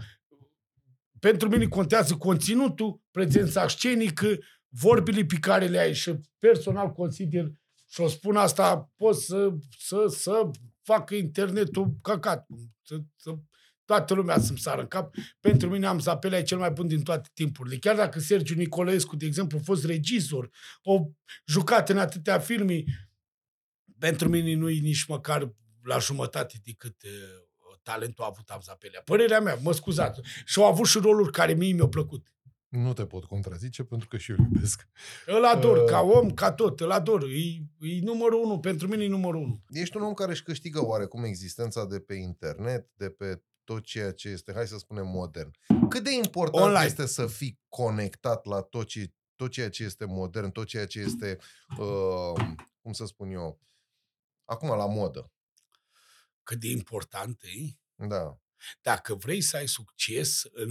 pentru 1.19 1.49
mine 1.49 1.67
contează 1.67 2.15
conținutul, 2.15 3.01
prezența 3.11 3.69
scenică, 3.69 4.39
vorbile 4.81 5.25
pe 5.25 5.37
care 5.41 5.67
le 5.67 5.79
ai 5.79 5.95
și 5.95 6.21
personal 6.39 6.93
consider 6.93 7.51
și 7.89 8.01
o 8.01 8.09
spun 8.09 8.37
asta, 8.37 8.93
pot 8.97 9.17
să, 9.17 9.55
să, 9.79 10.07
să 10.09 10.51
facă 10.83 11.15
internetul 11.15 11.97
căcat. 12.03 12.47
Să, 12.83 12.99
să, 13.17 13.35
toată 13.85 14.15
lumea 14.15 14.39
să-mi 14.39 14.59
sară 14.59 14.81
în 14.81 14.87
cap. 14.87 15.15
Pentru 15.41 15.69
mine 15.69 15.87
am 15.87 15.99
Zapelea 15.99 16.39
e 16.39 16.43
cel 16.43 16.59
mai 16.59 16.71
bun 16.71 16.87
din 16.87 17.03
toate 17.03 17.31
timpurile. 17.35 17.77
Chiar 17.77 17.97
dacă 17.97 18.19
Sergiu 18.19 18.55
Nicolescu, 18.55 19.17
de 19.17 19.27
exemplu, 19.27 19.59
a 19.59 19.65
fost 19.65 19.85
regizor, 19.85 20.51
o 20.83 21.07
jucat 21.47 21.89
în 21.89 21.99
atâtea 21.99 22.39
filme, 22.39 22.85
pentru 23.99 24.29
mine 24.29 24.55
nu 24.55 24.69
e 24.69 24.79
nici 24.79 25.05
măcar 25.05 25.55
la 25.83 25.99
jumătate 25.99 26.61
decât 26.65 27.03
uh, 27.03 27.47
talentul 27.83 28.25
a 28.25 28.27
avut 28.31 28.49
am 28.49 28.61
Zapelea. 28.61 29.01
Părerea 29.05 29.41
mea, 29.41 29.55
mă 29.55 29.73
scuzați. 29.73 30.21
Și 30.45 30.59
au 30.59 30.65
avut 30.65 30.87
și 30.87 30.99
roluri 30.99 31.33
care 31.33 31.53
mie 31.53 31.73
mi-au 31.73 31.89
plăcut. 31.89 32.36
Nu 32.77 32.93
te 32.93 33.07
pot 33.07 33.25
contrazice 33.25 33.83
pentru 33.85 34.09
că 34.09 34.17
și 34.17 34.31
eu 34.31 34.37
îl 34.39 34.45
iubesc. 34.53 34.89
Îl 35.27 35.45
ador, 35.45 35.77
Uh. 35.77 35.85
ca 35.85 36.01
om, 36.01 36.31
ca 36.31 36.53
tot, 36.53 36.81
îl 36.81 36.91
ador. 36.91 37.23
E, 37.23 37.87
e 37.89 38.01
numărul 38.01 38.45
unu, 38.45 38.61
pentru 38.61 38.89
mine 38.89 39.05
e 39.05 39.09
numărul 39.09 39.41
unu. 39.43 39.63
Ești 39.71 39.97
un 39.97 40.03
om 40.03 40.15
care 40.15 40.31
își 40.31 40.43
câștigă 40.43 40.85
oarecum 40.85 41.25
existența 41.25 41.85
de 41.87 42.01
pe 42.01 42.15
internet, 42.15 42.91
de 42.95 43.11
pe 43.11 43.43
tot 43.65 43.85
ceea 43.85 44.13
ce 44.13 44.29
este, 44.29 44.53
hai 44.53 44.67
să 44.67 44.79
spunem, 44.79 45.07
modern. 45.07 45.51
Cât 45.89 46.05
de 46.05 46.11
important 46.15 46.65
Online. 46.65 46.85
este 46.85 47.07
să 47.07 47.27
fii 47.27 47.61
conectat 47.69 48.45
la 48.45 48.61
tot, 48.61 48.87
ce, 48.87 49.13
tot 49.37 49.51
ceea 49.51 49.71
ce 49.71 49.85
este 49.85 50.05
modern, 50.05 50.51
tot 50.51 50.67
ceea 50.67 50.87
ce 50.87 51.01
este, 51.01 51.39
uh, 51.79 52.45
cum 52.83 52.93
să 52.93 53.07
spun 53.07 53.31
eu, 53.31 53.61
acum 54.45 54.69
la 54.69 54.87
modă. 54.87 55.31
Cât 56.43 56.61
de 56.61 56.69
important 56.69 57.43
e. 57.43 57.79
Da. 58.07 58.41
Dacă 58.83 59.15
vrei 59.15 59.41
să 59.41 59.57
ai 59.57 59.67
succes 59.67 60.43
în, 60.53 60.71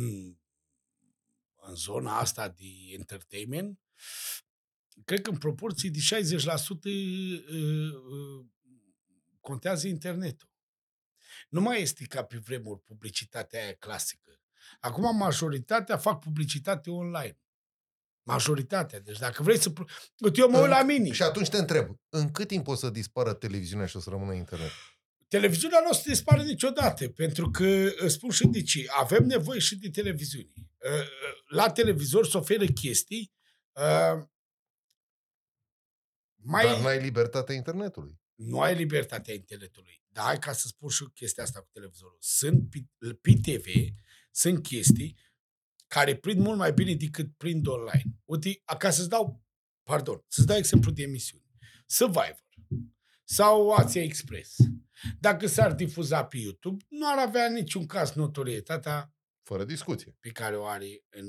în 1.67 1.75
zona 1.75 2.19
asta 2.19 2.49
de 2.49 2.65
entertainment, 2.93 3.79
cred 5.05 5.21
că 5.21 5.29
în 5.29 5.37
proporție 5.37 5.89
de 5.89 5.99
60% 5.99 6.39
uh, 6.83 7.43
uh, 7.49 8.45
contează 9.39 9.87
internetul. 9.87 10.49
Nu 11.49 11.61
mai 11.61 11.81
este 11.81 12.05
ca 12.05 12.23
pe 12.23 12.37
vremuri 12.37 12.81
publicitatea 12.81 13.63
aia 13.63 13.73
clasică. 13.73 14.39
Acum 14.79 15.17
majoritatea 15.17 15.97
fac 15.97 16.19
publicitate 16.19 16.89
online. 16.89 17.39
Majoritatea. 18.23 18.99
Deci 18.99 19.17
dacă 19.17 19.43
vrei 19.43 19.57
să... 19.57 19.69
pro- 19.69 19.85
Uite, 20.19 20.39
eu 20.39 20.49
mă 20.49 20.59
uit 20.59 20.69
la 20.69 20.83
mini. 20.83 21.11
Și 21.11 21.23
atunci 21.23 21.49
te 21.49 21.57
întreb, 21.57 21.99
în 22.09 22.31
cât 22.31 22.47
timp 22.47 22.67
o 22.67 22.75
să 22.75 22.89
dispară 22.89 23.33
televiziunea 23.33 23.85
și 23.85 23.95
o 23.95 23.99
să 23.99 24.09
rămână 24.09 24.33
internet? 24.33 24.71
Televiziunea 25.27 25.79
nu 25.79 25.89
o 25.89 25.93
să 25.93 26.01
dispare 26.05 26.43
niciodată, 26.43 27.09
pentru 27.09 27.49
că, 27.49 27.91
îți 27.95 28.13
spun 28.13 28.29
și 28.29 28.47
de 28.47 28.61
ce, 28.61 28.85
avem 28.99 29.25
nevoie 29.25 29.59
și 29.59 29.75
de 29.75 29.89
televiziune. 29.89 30.51
Uh, 30.85 30.91
uh, 30.91 31.07
La 31.47 31.71
televizor 31.71 32.27
se 32.27 32.37
oferă 32.37 32.65
chestii 32.65 33.33
uh, 33.71 34.23
mai... 36.35 36.65
Dar 36.65 36.81
n-ai 36.81 37.01
libertatea 37.01 37.55
internetului. 37.55 38.19
nu 38.35 38.61
ai 38.61 38.75
libertatea 38.75 39.33
intelectului. 39.33 40.03
Dar 40.07 40.25
hai 40.25 40.39
ca 40.39 40.53
să 40.53 40.67
spun 40.67 40.89
și 40.89 41.09
chestia 41.13 41.43
asta 41.43 41.59
cu 41.59 41.69
televizorul. 41.71 42.17
Sunt 42.19 42.69
pe, 42.69 42.85
pe 43.21 43.31
TV, 43.41 43.65
sunt 44.31 44.63
chestii 44.63 45.17
care 45.87 46.15
prind 46.15 46.39
mult 46.39 46.57
mai 46.57 46.73
bine 46.73 46.93
decât 46.93 47.37
prind 47.37 47.67
online. 47.67 48.19
Uite, 48.23 48.61
ca 48.77 48.89
să-ți 48.89 49.09
dau, 49.09 49.43
pardon, 49.83 50.25
să-ți 50.27 50.47
dau 50.47 50.57
exemplu 50.57 50.91
de 50.91 51.03
emisiuni. 51.03 51.43
Survivor 51.85 52.43
sau 53.23 53.71
Asia 53.71 54.03
Express. 54.03 54.55
Dacă 55.19 55.47
s-ar 55.47 55.73
difuza 55.73 56.25
pe 56.25 56.37
YouTube, 56.37 56.85
nu 56.89 57.07
ar 57.09 57.27
avea 57.27 57.49
niciun 57.49 57.85
caz 57.85 58.11
notorietatea 58.11 59.14
Fără 59.45 59.63
discuție. 59.63 60.15
pe 60.19 60.29
care 60.29 60.55
o 60.57 60.65
are 60.65 61.03
în... 61.09 61.25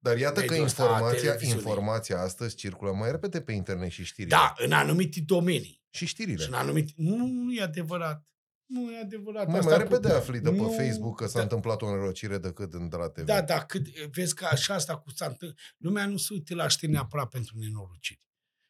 Dar 0.00 0.18
iată 0.18 0.40
că 0.40 0.46
Mediul 0.46 0.64
ăsta 0.66 0.82
a 0.82 0.86
informația, 0.86 1.20
televiziunii. 1.20 1.62
informația 1.62 2.20
astăzi 2.20 2.54
circulă 2.54 2.92
mai 2.92 3.10
repede 3.10 3.40
pe 3.40 3.52
internet 3.52 3.90
și 3.90 4.04
știrile. 4.04 4.36
Da, 4.36 4.54
în 4.56 4.72
anumite 4.72 5.20
domenii. 5.20 5.82
Și 5.90 6.06
știrile. 6.06 6.42
Și 6.42 6.48
în 6.48 6.54
anumite... 6.54 6.92
Nu, 6.96 7.16
nu 7.26 7.52
e 7.52 7.62
adevărat. 7.62 8.26
Nu 8.66 8.92
e 8.92 8.98
adevărat. 9.00 9.46
Mai, 9.46 9.58
Asta 9.58 9.70
mai 9.76 9.84
cu- 9.86 9.92
repede 9.92 10.12
afli 10.14 10.40
de 10.40 10.50
pe 10.50 10.56
Nu, 10.56 10.68
Facebook 10.70 11.16
că 11.16 11.26
s-a 11.26 11.36
da. 11.36 11.42
întâmplat 11.42 11.82
o 11.82 11.86
înrocire 11.86 12.38
decât 12.38 12.72
în 12.74 12.88
de 12.88 12.96
la 12.96 13.08
TV. 13.08 13.24
Da, 13.24 13.42
da, 13.42 13.64
cât, 13.64 13.88
vezi 13.88 14.34
că 14.34 14.44
așa 14.44 14.74
asta 14.74 14.96
cu 14.98 15.10
s-a 15.10 15.26
întâmplat. 15.26 15.58
Lumea 15.76 16.06
nu 16.06 16.16
se 16.16 16.28
uită 16.32 16.54
la 16.54 16.68
știri 16.68 16.92
neapărat 16.92 17.28
pentru 17.28 17.58
nenorociri. 17.58 18.20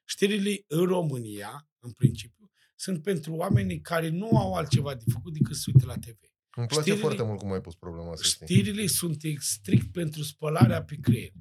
Știrile 0.05 0.65
în 0.67 0.85
România, 0.87 1.69
în 1.79 1.91
principiu, 1.91 2.51
sunt 2.75 3.03
pentru 3.03 3.35
oamenii 3.35 3.81
care 3.81 4.09
nu 4.09 4.29
au 4.39 4.55
altceva 4.55 4.95
de 4.95 5.05
făcut 5.13 5.33
decât 5.33 5.57
să 5.57 5.65
uite 5.75 5.87
la 5.87 5.95
TV. 5.95 6.19
Îmi 6.55 6.67
place 6.67 6.81
știrile- 6.81 7.01
foarte 7.01 7.23
mult 7.23 7.39
cum 7.39 7.53
ai 7.53 7.61
pus 7.61 7.75
problema 7.75 8.17
să 8.17 8.23
știi. 8.23 8.47
Știrile 8.47 8.87
sunt 8.87 9.21
strict 9.39 9.93
pentru 9.93 10.23
spălarea 10.23 10.83
pe 10.85 10.97
creier. 10.97 11.33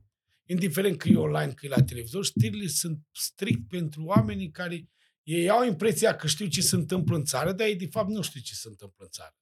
Indiferent 0.45 0.97
că 0.97 1.09
e 1.09 1.15
online, 1.15 1.53
că 1.53 1.65
e 1.65 1.69
la 1.69 1.83
televizor, 1.83 2.25
știrile 2.25 2.67
sunt 2.67 2.99
strict 3.11 3.67
pentru 3.67 4.03
oamenii 4.03 4.51
care 4.51 4.89
ei 5.23 5.49
au 5.49 5.65
impresia 5.65 6.15
că 6.15 6.27
știu 6.27 6.47
ce 6.47 6.61
se 6.61 6.75
întâmplă 6.75 7.15
în 7.15 7.23
țară, 7.23 7.51
dar 7.51 7.67
ei 7.67 7.75
de 7.75 7.87
fapt 7.87 8.09
nu 8.09 8.21
știu 8.21 8.39
ce 8.39 8.53
se 8.53 8.67
întâmplă 8.67 9.03
în 9.03 9.09
țară. 9.11 9.35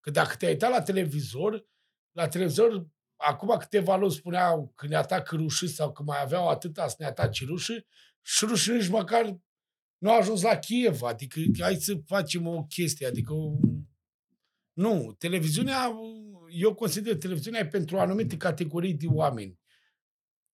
Că 0.00 0.10
dacă 0.10 0.36
te-ai 0.36 0.52
uitat 0.52 0.70
la 0.70 0.82
televizor, 0.82 1.66
la 2.12 2.28
televizor, 2.28 2.86
acum 3.16 3.56
câteva 3.58 3.96
luni 3.96 4.12
spuneau 4.12 4.72
că 4.74 4.86
ne 4.86 4.96
atacă 4.96 5.36
rușii 5.36 5.68
sau 5.68 5.92
că 5.92 6.02
mai 6.02 6.22
aveau 6.22 6.48
atâta 6.48 6.88
să 6.88 6.96
ne 6.98 7.06
atace 7.06 7.44
rușii 7.44 7.86
și 8.22 8.44
rușii 8.44 8.72
nici 8.72 8.88
măcar 8.88 9.38
nu 9.98 10.10
au 10.10 10.18
ajuns 10.18 10.42
la 10.42 10.56
Kiev. 10.56 11.02
Adică 11.02 11.40
hai 11.58 11.76
să 11.76 12.00
facem 12.06 12.46
o 12.46 12.64
chestie, 12.64 13.06
adică 13.06 13.32
o... 13.32 13.56
Nu, 14.76 15.14
televiziunea, 15.18 15.92
eu 16.50 16.74
consider 16.74 17.16
televiziunea 17.16 17.60
e 17.60 17.66
pentru 17.66 17.98
anumite 17.98 18.36
categorii 18.36 18.94
de 18.94 19.06
oameni. 19.06 19.58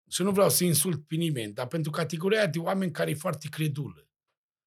Și 0.10 0.22
nu 0.22 0.31
vreau 0.31 0.49
să 0.49 0.64
insult 0.64 1.07
pe 1.07 1.15
nimeni, 1.15 1.53
dar 1.53 1.68
pentru 1.68 1.91
categoria 1.91 2.48
de 2.48 2.60
oameni 2.60 2.91
care 2.91 3.10
e 3.10 3.15
foarte 3.15 3.48
credulă. 3.48 4.10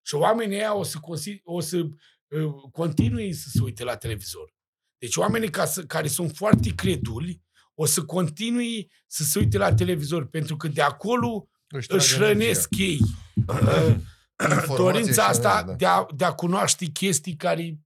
Și 0.03 0.15
oamenii 0.15 0.57
ăia 0.57 0.75
o 0.75 0.83
să, 0.83 0.99
consi- 0.99 1.43
o 1.43 1.61
să 1.61 1.77
uh, 1.77 2.53
continue 2.73 3.33
să 3.33 3.49
se 3.49 3.63
uite 3.63 3.85
la 3.85 3.97
televizor. 3.97 4.55
Deci 4.99 5.17
oamenii 5.17 5.51
ca 5.51 5.65
să, 5.65 5.85
care 5.85 6.09
sunt 6.09 6.37
foarte 6.37 6.75
creduli 6.75 7.43
o 7.75 7.85
să 7.85 8.05
continue 8.05 8.87
să 9.07 9.23
se 9.23 9.39
uite 9.39 9.59
la 9.59 9.75
televizor, 9.75 10.27
pentru 10.27 10.57
că 10.57 10.69
de 10.69 10.83
acolo 10.83 11.49
Își 11.69 11.87
trag 11.87 12.01
își 12.01 12.15
energia. 12.15 12.33
rănesc 12.33 12.69
ei 12.77 12.99
uh, 13.47 13.57
Informație 14.41 14.77
dorința 14.85 15.23
și 15.23 15.29
asta 15.29 15.59
energie, 15.59 15.77
de 15.77 15.87
a, 15.87 16.07
de 16.17 16.25
a 16.25 16.33
cunoaște 16.33 16.85
chestii 16.87 17.37
care 17.37 17.79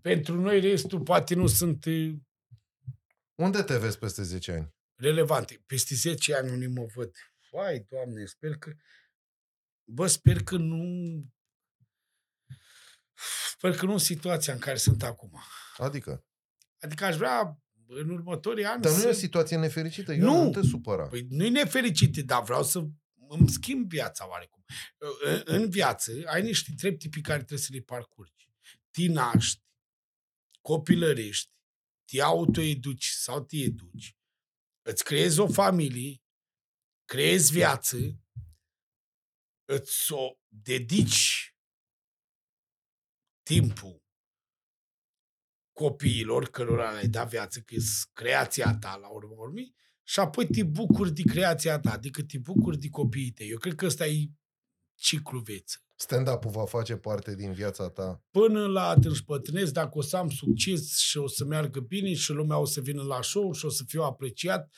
pentru 0.00 0.40
noi 0.40 0.60
restul 0.60 1.00
poate 1.00 1.34
nu 1.34 1.46
sunt 1.46 1.84
uh, 1.84 2.12
Unde 3.34 3.62
te 3.62 3.78
vezi 3.78 3.98
peste 3.98 4.22
10 4.22 4.52
ani? 4.52 4.74
relevante. 4.94 5.62
Peste 5.66 5.94
10 5.94 6.34
ani 6.34 6.56
nu 6.66 6.70
mă 6.80 6.86
văd. 6.94 7.10
Vai, 7.50 7.86
Doamne, 7.88 8.24
sper 8.24 8.56
că... 8.56 8.72
Bă, 9.84 10.06
sper 10.06 10.42
că 10.42 10.56
nu... 10.56 10.84
Sper 13.50 13.74
că 13.76 13.84
nu 13.86 13.92
în 13.92 13.98
situația 13.98 14.52
în 14.52 14.58
care 14.58 14.76
sunt 14.76 15.02
acum. 15.02 15.40
Adică? 15.76 16.24
Adică 16.80 17.04
aș 17.04 17.16
vrea 17.16 17.58
în 17.86 18.10
următorii 18.10 18.64
ani 18.64 18.82
Dar 18.82 18.92
nu 18.92 18.98
să... 18.98 19.06
e 19.06 19.10
o 19.10 19.12
situație 19.12 19.56
nefericită. 19.56 20.12
Eu 20.12 20.24
Nu. 20.24 20.42
nu 20.42 20.50
te 20.50 20.62
supăra. 20.62 21.06
Păi 21.08 21.26
nu-i 21.28 21.48
nefericit, 21.50 22.16
dar 22.26 22.42
vreau 22.42 22.62
să 22.64 22.78
îmi 23.28 23.48
schimb 23.48 23.88
viața 23.88 24.28
oarecum. 24.28 24.64
În- 25.24 25.42
În 25.44 25.70
viață 25.70 26.12
ai 26.26 26.42
niște 26.42 26.72
trepte 26.76 27.08
pe 27.08 27.20
care 27.20 27.38
trebuie 27.38 27.58
să 27.58 27.68
le 27.72 27.80
parcurgi. 27.80 28.48
Te 28.90 29.06
naști, 29.06 29.62
copilărești, 30.60 31.52
te 32.04 32.20
autoeduci 32.20 33.06
sau 33.06 33.44
te 33.44 33.56
educi, 33.56 34.16
îți 34.82 35.04
creezi 35.04 35.40
o 35.40 35.48
familie, 35.52 36.22
creezi 37.04 37.52
viață, 37.52 37.96
îți 39.64 40.12
o 40.12 40.38
dedici 40.48 41.54
timpul 43.42 44.02
copiilor 45.72 46.50
cărora 46.50 46.90
le-ai 46.90 47.08
dat 47.08 47.28
viață, 47.28 47.60
că 47.60 47.74
e 47.74 47.78
creația 48.12 48.78
ta 48.78 48.96
la 48.96 49.08
urmă 49.08 49.34
urmii, 49.34 49.74
și 50.02 50.20
apoi 50.20 50.46
te 50.46 50.64
bucuri 50.64 51.12
de 51.12 51.22
creația 51.22 51.80
ta, 51.80 51.92
adică 51.92 52.22
te 52.22 52.38
bucuri 52.38 52.78
de 52.78 52.88
copiii 52.88 53.30
tăi. 53.30 53.48
Eu 53.48 53.58
cred 53.58 53.74
că 53.74 53.86
ăsta 53.86 54.06
e 54.06 54.30
ciclu 55.00 55.38
vieții. 55.38 55.80
Stand-up-ul 55.94 56.50
va 56.50 56.64
face 56.64 56.96
parte 56.96 57.34
din 57.34 57.52
viața 57.52 57.88
ta? 57.88 58.22
Până 58.30 58.66
la 58.66 58.94
te 59.00 59.08
împătrânesc, 59.08 59.72
dacă 59.72 59.98
o 59.98 60.00
să 60.00 60.16
am 60.16 60.30
succes 60.30 60.98
și 60.98 61.18
o 61.18 61.28
să 61.28 61.44
meargă 61.44 61.80
bine 61.80 62.14
și 62.14 62.32
lumea 62.32 62.58
o 62.58 62.64
să 62.64 62.80
vină 62.80 63.02
la 63.02 63.22
show 63.22 63.52
și 63.52 63.64
o 63.64 63.68
să 63.68 63.82
fiu 63.86 64.02
apreciat, 64.02 64.72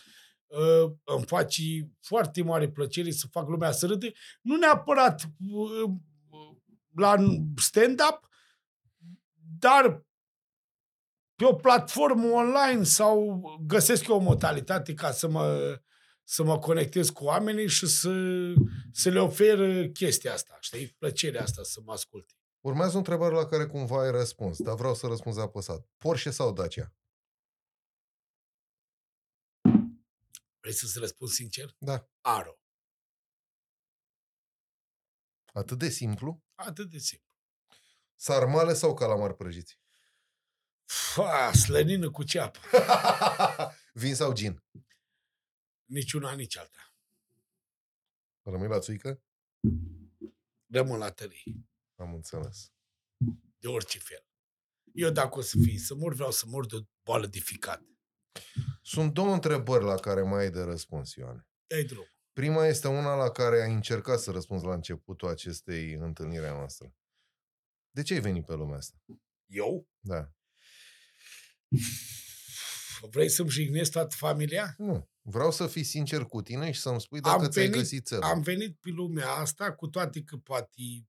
uh, 0.47 0.93
îmi 1.05 1.25
face 1.27 1.63
foarte 2.01 2.43
mare 2.43 2.71
plăcere 2.71 3.11
să 3.11 3.27
fac 3.31 3.49
lumea 3.49 3.71
să 3.71 3.87
râde. 3.87 4.13
Nu 4.43 4.57
neapărat 4.57 5.23
uh, 5.23 5.91
la 6.95 7.15
stand-up, 7.57 8.29
dar 9.59 10.07
pe 11.35 11.45
o 11.45 11.55
platformă 11.55 12.29
online 12.29 12.83
sau 12.83 13.41
găsesc 13.67 14.09
eu 14.09 14.17
o 14.17 14.19
modalitate 14.19 14.95
ca 14.95 15.11
să 15.11 15.29
mă, 15.29 15.77
să 16.33 16.43
mă 16.43 16.59
conectez 16.59 17.11
cu 17.11 17.25
oamenii 17.25 17.69
și 17.69 17.87
să, 17.87 18.11
să 18.93 19.09
le 19.09 19.21
ofer 19.21 19.89
chestia 19.89 20.33
asta, 20.33 20.59
știi? 20.61 20.89
Plăcerea 20.89 21.43
asta 21.43 21.63
să 21.63 21.81
mă 21.85 21.93
asculte. 21.93 22.35
Urmează 22.61 22.95
o 22.95 22.99
întrebare 22.99 23.35
la 23.35 23.47
care 23.47 23.67
cumva 23.67 24.03
ai 24.03 24.11
răspuns, 24.11 24.63
dar 24.63 24.75
vreau 24.75 24.95
să 24.95 25.07
răspunzi 25.07 25.41
apăsat. 25.41 25.89
Porsche 25.99 26.31
sau 26.31 26.53
Dacia? 26.53 26.95
Vrei 30.61 30.73
să-ți 30.73 30.99
răspund 30.99 31.31
sincer? 31.31 31.75
Da. 31.79 32.09
Aro. 32.21 32.59
Atât 35.53 35.79
de 35.79 35.89
simplu? 35.89 36.43
Atât 36.55 36.91
de 36.91 36.99
simplu. 36.99 37.29
Sarmale 38.15 38.75
sau 38.75 38.95
calamari 38.95 39.37
prăjiți? 39.37 39.79
Fa, 40.85 41.53
slănină 41.53 42.11
cu 42.11 42.23
ceapă. 42.23 42.59
Vin 44.01 44.15
sau 44.15 44.33
gin? 44.33 44.63
Nici 45.93 46.13
una, 46.13 46.33
nici 46.33 46.57
alta. 46.57 46.95
Rămâi 48.43 48.69
la 48.69 48.79
țuică? 48.79 49.23
Rămân 50.67 50.99
la 50.99 51.11
tării. 51.11 51.67
Am 51.97 52.15
înțeles. 52.15 52.73
De 53.59 53.69
orice 53.69 53.99
fel. 53.99 54.27
Eu 54.93 55.11
dacă 55.11 55.39
o 55.39 55.41
să 55.41 55.57
fii 55.63 55.79
să 55.79 55.95
mor, 55.95 56.15
vreau 56.15 56.31
să 56.31 56.47
mor 56.47 56.67
de 56.67 56.77
o 56.77 56.81
boală 57.03 57.27
de 57.27 57.39
ficat. 57.39 57.83
Sunt 58.83 59.13
două 59.13 59.33
întrebări 59.33 59.85
la 59.85 59.95
care 59.95 60.23
mai 60.23 60.43
ai 60.43 60.51
de 60.51 60.61
răspuns, 60.61 61.15
Ioane. 61.15 61.47
Dai 61.67 61.85
drum. 61.85 62.07
Prima 62.33 62.67
este 62.67 62.89
una 62.89 63.15
la 63.15 63.31
care 63.31 63.63
ai 63.63 63.73
încercat 63.73 64.21
să 64.21 64.31
răspunzi 64.31 64.65
la 64.65 64.75
începutul 64.75 65.29
acestei 65.29 65.93
întâlniri 65.93 66.47
a 66.47 66.53
noastră. 66.53 66.95
De 67.91 68.03
ce 68.03 68.15
ai 68.15 68.21
venit 68.21 68.45
pe 68.45 68.55
lumea 68.55 68.77
asta? 68.77 68.97
Eu? 69.47 69.89
Da. 70.01 70.33
Vrei 73.11 73.29
să-mi 73.29 73.51
jignesc 73.51 73.91
toată 73.91 74.15
familia? 74.17 74.75
Nu. 74.79 75.12
Vreau 75.23 75.51
să 75.51 75.67
fii 75.67 75.83
sincer 75.85 76.25
cu 76.25 76.43
tine 76.43 76.71
și 76.71 76.81
să-mi 76.81 77.01
spui 77.01 77.21
dacă 77.21 77.43
Am 77.45 77.51
ți-ai 77.51 77.65
venit- 77.65 77.79
găsit 77.81 78.07
țelul. 78.07 78.23
Am 78.25 78.41
venit 78.43 78.77
pe 78.81 78.91
lumea 78.91 79.31
asta, 79.31 79.73
cu 79.73 79.87
toate 79.89 80.23
că 80.23 80.37
poate 80.37 81.07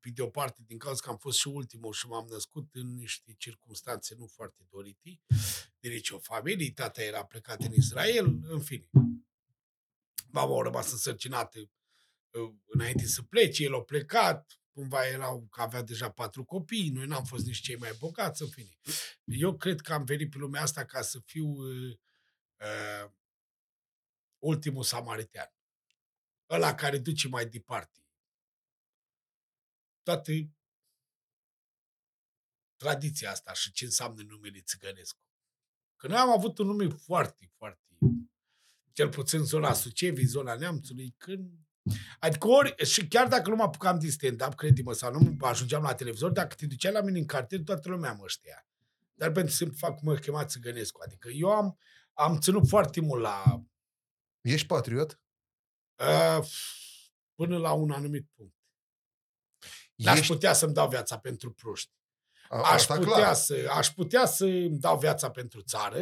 pe 0.00 0.10
de 0.10 0.22
o 0.22 0.26
parte, 0.28 0.62
din 0.66 0.78
cauza 0.78 1.00
că 1.02 1.10
am 1.10 1.16
fost 1.16 1.38
și 1.38 1.48
ultimul 1.48 1.92
și 1.92 2.06
m-am 2.06 2.26
născut 2.30 2.68
în 2.72 2.94
niște 2.94 3.34
circunstanțe 3.38 4.14
nu 4.18 4.26
foarte 4.26 4.66
dorite, 4.70 5.20
de 5.80 5.88
nici 5.88 6.10
o 6.10 6.18
familie, 6.18 6.72
tata 6.72 7.02
era 7.02 7.24
plecat 7.24 7.60
în 7.60 7.72
Israel, 7.72 8.38
în 8.42 8.60
fine. 8.60 8.90
Mama 10.30 10.58
a 10.58 10.62
rămas 10.62 10.92
însărcinată 10.92 11.58
uh, 11.58 12.54
înainte 12.66 13.06
să 13.06 13.22
plece, 13.22 13.62
el 13.64 13.74
a 13.74 13.82
plecat, 13.82 14.60
cumva 14.72 15.06
erau 15.06 15.46
că 15.50 15.60
avea 15.60 15.82
deja 15.82 16.10
patru 16.10 16.44
copii, 16.44 16.90
noi 16.90 17.06
n-am 17.06 17.24
fost 17.24 17.46
nici 17.46 17.60
cei 17.60 17.76
mai 17.76 17.90
bogați, 17.98 18.42
în 18.42 18.48
fine. 18.48 18.78
Eu 19.24 19.56
cred 19.56 19.80
că 19.80 19.92
am 19.92 20.04
venit 20.04 20.30
pe 20.30 20.38
lumea 20.38 20.62
asta 20.62 20.84
ca 20.84 21.02
să 21.02 21.18
fiu 21.24 21.46
uh, 21.46 21.96
uh, 22.60 23.10
ultimul 24.42 24.82
samaritean. 24.82 25.54
Ăla 26.50 26.74
care 26.74 26.98
duce 26.98 27.28
mai 27.28 27.46
departe. 27.46 28.06
Toată 30.02 30.32
tradiția 32.76 33.30
asta 33.30 33.52
și 33.52 33.72
ce 33.72 33.84
înseamnă 33.84 34.22
numele 34.22 34.60
țigănescu. 34.60 35.20
Că 35.96 36.06
noi 36.06 36.16
am 36.16 36.30
avut 36.30 36.58
un 36.58 36.66
nume 36.66 36.88
foarte, 36.88 37.52
foarte, 37.56 37.98
cel 38.92 39.08
puțin 39.08 39.44
zona 39.44 39.72
Sucevii, 39.72 40.24
zona 40.24 40.54
Neamțului, 40.54 41.14
când 41.18 41.62
Adică 42.18 42.48
ori, 42.48 42.84
și 42.84 43.08
chiar 43.08 43.28
dacă 43.28 43.50
nu 43.50 43.56
mă 43.56 43.62
apucam 43.62 43.98
din 43.98 44.10
stand-up, 44.10 44.54
crede-mă, 44.54 44.92
sau 44.92 45.12
nu 45.12 45.36
ajungeam 45.40 45.82
la 45.82 45.94
televizor, 45.94 46.30
dacă 46.30 46.54
te 46.54 46.66
duceai 46.66 46.92
la 46.92 47.00
mine 47.00 47.18
în 47.18 47.26
cartier, 47.26 47.62
toată 47.62 47.88
lumea 47.88 48.12
mă 48.12 48.24
știa. 48.26 48.66
Dar 49.14 49.32
pentru 49.32 49.54
simplu 49.54 49.76
fac 49.76 49.98
cum 49.98 50.08
mă 50.08 50.14
chema 50.14 50.44
Țigănescu. 50.44 51.00
Adică 51.04 51.28
eu 51.28 51.50
am, 51.50 51.78
am 52.12 52.38
ținut 52.38 52.68
foarte 52.68 53.00
mult 53.00 53.22
la... 53.22 53.64
Ești 54.42 54.66
patriot? 54.66 55.20
Uh, 55.98 56.46
până 57.34 57.58
la 57.58 57.72
un 57.72 57.90
anumit 57.90 58.28
punct. 58.34 58.54
N-aș 59.94 60.18
Ești... 60.18 60.32
putea 60.32 60.52
să-mi 60.52 60.74
dau 60.74 60.88
viața 60.88 61.18
pentru 61.18 61.52
proști. 61.52 61.90
A, 62.48 62.58
Aș 62.58 62.68
asta 62.70 62.94
putea, 62.94 63.12
clar. 63.12 63.34
să, 63.34 63.70
aș 63.70 63.88
putea 63.88 64.26
să-mi 64.26 64.78
dau 64.78 64.98
viața 64.98 65.30
pentru 65.30 65.60
țară, 65.60 65.98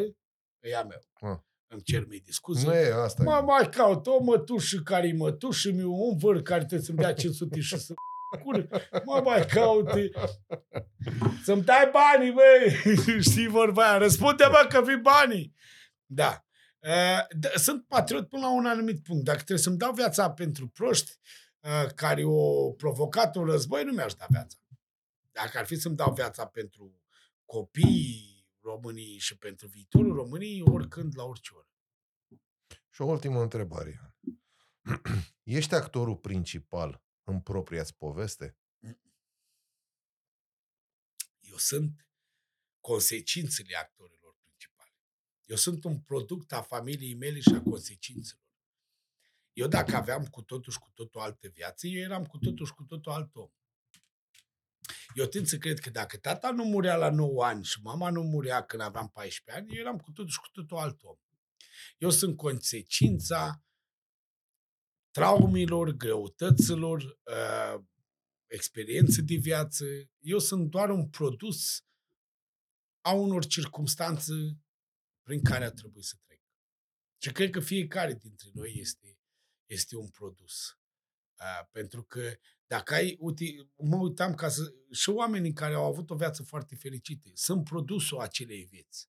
e 0.61 0.77
a 0.77 0.85
meu. 0.85 1.01
Ah. 1.13 1.39
Îmi 1.67 1.83
cer 1.83 2.07
mii 2.07 2.21
de 2.21 2.31
scuze. 2.31 2.67
Nu 2.67 2.75
e 2.75 2.93
asta. 2.93 3.23
Mă 3.23 3.43
mai 3.47 3.69
caut 3.69 4.07
o 4.07 4.23
mătușă 4.23 4.81
care 4.85 5.09
e 5.09 5.13
mătușă, 5.13 5.71
mi 5.71 5.83
un 5.83 6.17
văr 6.17 6.43
care 6.43 6.59
trebuie 6.59 6.87
să-mi 6.87 6.99
dea 6.99 7.15
500 7.15 7.61
și 7.61 7.79
să 7.79 7.95
cură. 8.43 8.69
Mă 9.05 9.21
mai 9.25 9.47
caut 9.47 9.89
să-mi 11.45 11.63
dai 11.63 11.91
banii, 11.93 12.33
băi. 12.33 12.95
Știi 13.31 13.49
vorba 13.49 13.89
aia? 13.89 13.97
Răspunde, 13.97 14.45
bă, 14.51 14.67
că 14.69 14.83
vii 14.83 14.97
banii. 14.97 15.55
Da. 16.07 16.45
Uh, 16.83 17.27
d- 17.37 17.55
Sunt 17.55 17.87
patriot 17.87 18.29
până 18.29 18.43
la 18.43 18.53
un 18.53 18.67
anumit 18.67 19.03
punct. 19.03 19.25
Dacă 19.25 19.39
trebuie 19.39 19.59
să-mi 19.59 19.77
dau 19.77 19.93
viața 19.93 20.31
pentru 20.33 20.69
proști 20.69 21.13
uh, 21.61 21.93
care 21.95 22.23
au 22.23 22.75
provocat 22.77 23.37
un 23.37 23.45
război, 23.45 23.85
nu 23.85 23.93
mi-aș 23.93 24.15
da 24.15 24.27
viața. 24.29 24.57
Dacă 25.33 25.59
ar 25.59 25.67
fi 25.67 25.77
să-mi 25.77 25.97
dau 25.97 26.13
viața 26.13 26.47
pentru 26.47 27.01
copiii 27.45 28.49
României 28.61 29.19
și 29.19 29.39
pentru 29.39 29.67
viitorul 29.67 30.15
României, 30.15 30.63
oricând, 30.63 31.13
la 31.17 31.25
orice 31.25 31.55
oră. 31.55 31.69
Și 32.91 33.01
o 33.01 33.05
ultimă 33.05 33.41
întrebare. 33.43 33.91
Ioan. 33.91 34.15
Ești 35.59 35.75
actorul 35.75 36.17
principal 36.17 37.03
în 37.23 37.41
propria 37.41 37.85
poveste? 37.99 38.59
Eu 41.39 41.57
sunt 41.57 42.07
consecințele 42.81 43.77
actorilor 43.77 44.19
principale. 44.19 44.20
Eu 45.51 45.57
sunt 45.57 45.85
un 45.85 46.01
product 46.01 46.53
a 46.53 46.63
familiei 46.63 47.15
mele 47.15 47.41
și 47.41 47.55
a 47.55 47.63
consecințelor. 47.63 48.45
Eu 49.53 49.67
dacă 49.67 49.97
aveam 49.97 50.27
cu 50.27 50.43
totul 50.43 50.73
și 50.73 50.79
cu 50.79 50.91
totul 50.95 51.21
altă 51.21 51.49
viață, 51.49 51.87
eu 51.87 52.01
eram 52.01 52.25
cu 52.27 52.39
totul 52.39 52.67
și 52.67 52.73
cu 52.73 52.83
totul 52.83 53.13
alt 53.13 53.35
om. 53.35 53.51
Eu 55.15 55.27
tind 55.27 55.47
să 55.47 55.59
cred 55.59 55.79
că 55.79 55.91
dacă 55.91 56.17
tata 56.17 56.51
nu 56.51 56.65
murea 56.65 56.97
la 56.97 57.11
9 57.11 57.45
ani 57.45 57.65
și 57.65 57.81
mama 57.83 58.11
nu 58.11 58.23
murea 58.23 58.65
când 58.65 58.83
aveam 58.83 59.09
14 59.09 59.63
ani, 59.63 59.77
eu 59.77 59.81
eram 59.81 59.99
cu 59.99 60.11
totul 60.11 60.31
și 60.31 60.41
cu 60.41 60.49
totul 60.53 60.77
alt 60.77 61.03
om. 61.03 61.17
Eu 61.99 62.11
sunt 62.11 62.37
consecința 62.37 63.65
traumilor, 65.11 65.91
greutăților, 65.91 67.03
uh, 67.03 67.85
experiențe 68.47 69.23
de 69.23 69.35
viață. 69.35 69.85
Eu 70.19 70.39
sunt 70.39 70.71
doar 70.71 70.91
un 70.91 71.09
produs 71.09 71.85
a 73.01 73.13
unor 73.13 73.47
circumstanțe 73.47 74.33
prin 75.31 75.43
care 75.43 75.65
a 75.65 75.71
trebuit 75.71 76.05
să 76.05 76.17
trec. 76.27 76.41
Și 77.23 77.33
cred 77.33 77.51
că 77.51 77.61
fiecare 77.61 78.15
dintre 78.15 78.49
noi 78.53 78.73
este, 78.77 79.19
este 79.67 79.97
un 79.97 80.09
produs. 80.09 80.79
Uh, 81.41 81.67
pentru 81.71 82.03
că 82.03 82.35
dacă 82.67 82.95
ai, 82.95 83.17
uite, 83.19 83.45
mă 83.77 83.97
uitam 83.97 84.35
ca 84.35 84.49
să, 84.49 84.75
și 84.91 85.11
oamenii 85.11 85.53
care 85.53 85.75
au 85.75 85.85
avut 85.85 86.11
o 86.11 86.15
viață 86.15 86.43
foarte 86.43 86.75
fericită, 86.75 87.31
sunt 87.35 87.65
produsul 87.65 88.19
acelei 88.19 88.65
vieți. 88.65 89.09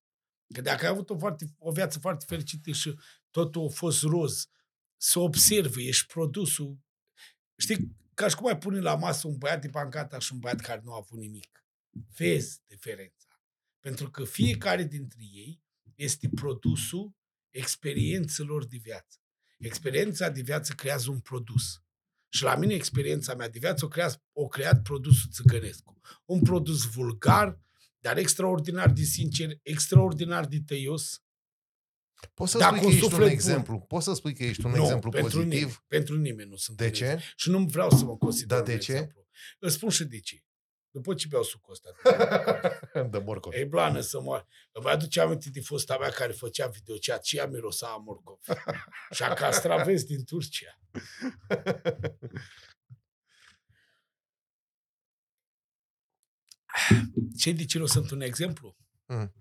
Că 0.54 0.60
dacă 0.60 0.84
ai 0.84 0.90
avut 0.90 1.10
o, 1.10 1.18
foarte, 1.18 1.44
o 1.58 1.72
viață 1.72 1.98
foarte 1.98 2.24
fericită 2.28 2.72
și 2.72 2.98
totul 3.30 3.66
a 3.66 3.68
fost 3.68 4.02
roz, 4.02 4.48
să 4.96 5.18
observi, 5.18 5.88
ești 5.88 6.06
produsul. 6.06 6.78
Știi, 7.56 7.96
ca 8.14 8.28
și 8.28 8.36
cum 8.36 8.46
ai 8.46 8.58
pune 8.58 8.80
la 8.80 8.96
masă 8.96 9.26
un 9.26 9.38
băiat 9.38 9.60
de 9.60 9.68
bancata 9.68 10.18
și 10.18 10.32
un 10.32 10.38
băiat 10.38 10.60
care 10.60 10.80
nu 10.84 10.92
a 10.92 10.96
avut 10.96 11.18
nimic. 11.18 11.66
Vezi 12.16 12.60
diferența. 12.66 13.42
Pentru 13.80 14.10
că 14.10 14.24
fiecare 14.24 14.82
dintre 14.82 15.20
ei 15.32 15.61
este 16.02 16.28
produsul 16.34 17.14
experiențelor 17.50 18.66
de 18.66 18.76
viață. 18.82 19.18
Experiența 19.58 20.28
de 20.28 20.40
viață 20.40 20.72
creează 20.72 21.10
un 21.10 21.20
produs. 21.20 21.82
Și 22.28 22.42
la 22.42 22.56
mine 22.56 22.74
experiența 22.74 23.34
mea 23.34 23.48
de 23.48 23.58
viață 23.58 23.84
o, 23.84 23.88
creat, 23.88 24.22
o 24.32 24.46
creat 24.48 24.82
produsul 24.82 25.30
țigănescu. 25.30 26.00
Un 26.24 26.42
produs 26.42 26.84
vulgar, 26.84 27.60
dar 27.98 28.16
extraordinar 28.16 28.90
de 28.90 29.02
sincer, 29.02 29.58
extraordinar 29.62 30.46
de 30.46 30.60
tăios. 30.66 31.22
Poți 32.34 32.52
să 32.52 32.58
Dacă 32.58 32.74
spui 32.76 32.86
un 32.86 32.90
că 32.90 32.94
ești 32.94 33.04
un 33.04 33.10
suflet 33.10 33.28
bun. 33.28 33.36
exemplu. 33.36 33.80
Poți 33.80 34.04
să 34.04 34.14
spui 34.14 34.34
că 34.34 34.42
ești 34.44 34.64
un 34.66 34.72
nu, 34.72 34.82
exemplu 34.82 35.10
pentru 35.10 35.38
pozitiv. 35.38 35.52
Nimeni, 35.58 35.84
pentru 35.86 36.16
nimeni 36.16 36.50
nu 36.50 36.56
sunt 36.56 36.76
De 36.76 36.84
un 36.84 36.92
ce? 36.92 37.04
exemplu. 37.04 37.26
Și 37.36 37.50
nu 37.50 37.58
vreau 37.64 37.90
să 37.90 38.04
mă 38.04 38.16
consider 38.16 38.56
Da, 38.56 38.58
un 38.58 38.64
de 38.64 38.78
ce? 38.78 38.92
exemplu. 38.92 39.26
Îți 39.58 39.74
spun 39.74 39.90
și 39.90 40.04
de 40.04 40.20
ce. 40.20 40.44
După 40.92 41.14
ce 41.14 41.26
beau 41.28 41.42
sucul 41.42 41.72
ăsta. 41.72 41.90
de 43.10 43.18
morcov. 43.18 43.52
E 43.52 43.64
blană 43.64 44.00
să 44.00 44.20
moară. 44.20 44.46
Îmi 44.72 44.86
aduce 44.86 45.20
aminte 45.20 45.50
de 45.50 45.60
fosta 45.60 45.98
mea 45.98 46.10
care 46.10 46.32
făcea 46.32 46.66
videochat 46.66 47.24
și 47.24 47.36
ea 47.36 47.46
mirosa 47.46 47.86
a 47.86 47.96
morcov. 47.96 48.38
și 49.16 49.22
a 49.22 49.34
castravez 49.34 50.04
din 50.04 50.24
Turcia. 50.24 50.78
Ce 57.38 57.52
de 57.52 57.64
ce 57.64 57.78
nu 57.78 57.86
sunt 57.86 58.10
un 58.10 58.20
exemplu? 58.20 58.76
Mm. 59.06 59.34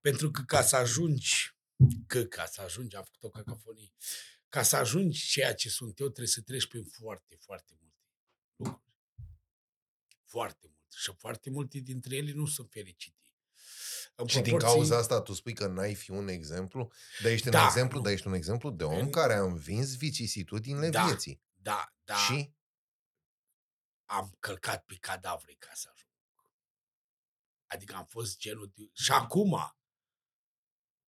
Pentru 0.00 0.30
că 0.30 0.42
ca 0.46 0.62
să 0.62 0.76
ajungi, 0.76 1.56
că 2.06 2.24
ca 2.24 2.44
să 2.44 2.60
ajungi, 2.60 2.96
am 2.96 3.04
făcut 3.04 3.22
o 3.22 3.28
cacofonie, 3.28 3.92
ca 4.48 4.62
să 4.62 4.76
ajungi 4.76 5.28
ceea 5.28 5.54
ce 5.54 5.68
sunt 5.68 5.98
eu, 5.98 6.06
trebuie 6.06 6.26
să 6.26 6.40
treci 6.40 6.68
prin 6.68 6.84
foarte, 6.84 7.36
foarte 7.40 7.72
multe 7.80 8.04
lucruri. 8.56 8.89
Foarte 10.30 10.66
multe. 10.68 10.96
Și 10.96 11.12
foarte 11.16 11.50
multe 11.50 11.78
dintre 11.78 12.16
ele 12.16 12.32
nu 12.32 12.46
sunt 12.46 12.70
fericite. 12.70 13.16
În 14.14 14.26
Și 14.26 14.34
din 14.34 14.42
proporții- 14.42 14.68
cauza 14.76 14.96
asta 14.96 15.20
tu 15.22 15.32
spui 15.32 15.54
că 15.54 15.66
n-ai 15.66 15.94
fi 15.94 16.10
un 16.10 16.28
exemplu? 16.28 16.92
Dar 17.22 17.30
ești 17.32 17.46
un 17.46 17.52
Da, 17.52 17.64
exemplu, 17.64 17.96
nu. 17.98 18.02
dar 18.04 18.12
ești 18.12 18.26
un 18.26 18.32
exemplu 18.32 18.70
de 18.70 18.84
om 18.84 18.98
În- 18.98 19.10
care 19.10 19.34
a 19.34 19.42
învins 19.42 19.96
vicisitudinile 19.96 20.90
Da. 20.90 21.04
vieții. 21.06 21.42
Da, 21.54 21.94
da. 22.04 22.14
Și 22.14 22.54
am 24.04 24.36
călcat 24.40 24.84
pe 24.84 24.96
cadavre 25.00 25.54
ca 25.58 25.70
să 25.74 25.88
ajung. 25.92 26.08
Adică 27.66 27.94
am 27.94 28.04
fost 28.04 28.38
genul 28.38 28.72
de... 28.74 28.90
Și 28.92 29.12
acum, 29.12 29.74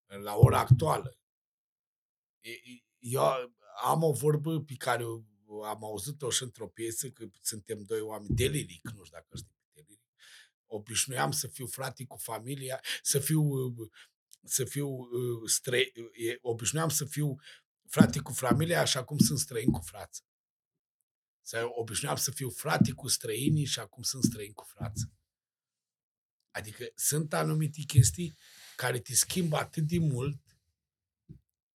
la 0.06 0.34
ora 0.36 0.58
actuală, 0.58 1.18
e- 2.40 2.50
e- 2.50 2.84
eu 2.98 3.22
am 3.82 4.02
o 4.02 4.12
vorbă 4.12 4.60
pe 4.60 4.74
care 4.74 5.04
o- 5.04 5.22
am 5.64 5.84
auzit-o 5.84 6.30
și 6.30 6.42
într-o 6.42 6.68
piesă, 6.68 7.10
că 7.10 7.26
suntem 7.40 7.82
doi 7.82 8.00
oameni 8.00 8.34
de 8.34 8.46
liric, 8.46 8.84
nu 8.84 9.04
știu 9.04 9.16
dacă 9.16 9.36
știi 9.36 9.56
pe 9.72 9.80
liric. 9.80 10.00
Obișnuiam 10.66 11.30
să 11.30 11.46
fiu 11.46 11.66
frate 11.66 12.04
cu 12.04 12.16
familia, 12.16 12.80
să 13.02 13.18
fiu 13.18 13.42
uh, 13.42 13.90
să 14.44 14.64
fiu 14.64 14.88
uh, 14.88 15.50
stră... 15.50 15.76
e- 15.76 16.38
obișnuiam 16.40 16.88
să 16.88 17.04
fiu 17.04 17.36
frate 17.88 18.20
cu 18.20 18.32
familia 18.32 18.80
așa 18.80 19.04
cum 19.04 19.18
sunt 19.18 19.38
străin 19.38 19.70
cu 19.70 19.80
frață. 19.80 20.22
Să 21.40 21.66
obișnuiam 21.68 22.16
să 22.16 22.30
fiu 22.30 22.50
frate 22.50 22.92
cu 22.92 23.08
străinii 23.08 23.64
și 23.64 23.78
acum 23.78 24.02
sunt 24.02 24.24
străin 24.24 24.52
cu 24.52 24.64
frață. 24.64 25.12
Adică 26.50 26.92
sunt 26.94 27.32
anumite 27.32 27.82
chestii 27.82 28.36
care 28.76 29.00
te 29.00 29.14
schimbă 29.14 29.56
atât 29.56 29.82
de 29.82 29.98
mult 29.98 30.51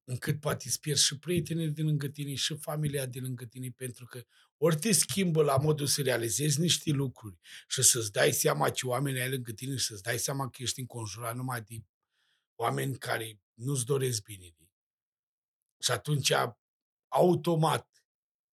încât 0.09 0.39
poate 0.39 0.67
îți 0.67 0.79
pierzi 0.79 1.05
și 1.05 1.17
prietenii 1.17 1.69
din 1.69 1.85
lângă 1.85 2.07
tine 2.07 2.33
și 2.33 2.57
familia 2.57 3.05
din 3.05 3.23
lângă 3.23 3.45
tine, 3.45 3.69
pentru 3.69 4.05
că 4.05 4.23
ori 4.57 4.75
te 4.75 4.91
schimbă 4.91 5.43
la 5.43 5.57
modul 5.57 5.87
să 5.87 6.01
realizezi 6.01 6.59
niște 6.59 6.91
lucruri 6.91 7.37
și 7.67 7.81
să-ți 7.81 8.11
dai 8.11 8.31
seama 8.31 8.69
ce 8.69 8.87
oameni 8.87 9.21
ai 9.21 9.29
lângă 9.29 9.51
tine 9.51 9.75
și 9.75 9.85
să-ți 9.85 10.03
dai 10.03 10.19
seama 10.19 10.49
că 10.49 10.61
ești 10.61 10.79
înconjurat 10.79 11.35
numai 11.35 11.61
de 11.61 11.83
oameni 12.55 12.97
care 12.97 13.39
nu-ți 13.53 13.85
doresc 13.85 14.21
bine. 14.23 14.55
Și 15.79 15.91
atunci, 15.91 16.31
automat, 17.07 18.03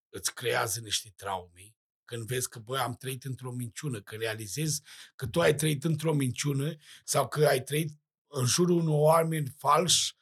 îți 0.09 0.33
creează 0.33 0.79
niște 0.79 1.13
traume 1.15 1.75
când 2.05 2.25
vezi 2.25 2.49
că, 2.49 2.59
băi, 2.59 2.79
am 2.79 2.95
trăit 2.95 3.23
într-o 3.23 3.51
minciună, 3.51 4.01
că 4.01 4.15
realizezi 4.15 4.81
că 5.15 5.27
tu 5.27 5.41
ai 5.41 5.55
trăit 5.55 5.83
într-o 5.83 6.13
minciună 6.13 6.75
sau 7.03 7.27
că 7.27 7.45
ai 7.45 7.63
trăit 7.63 7.99
în 8.27 8.45
jurul 8.45 8.79
unor 8.79 8.99
oameni 8.99 9.53
falși, 9.57 10.13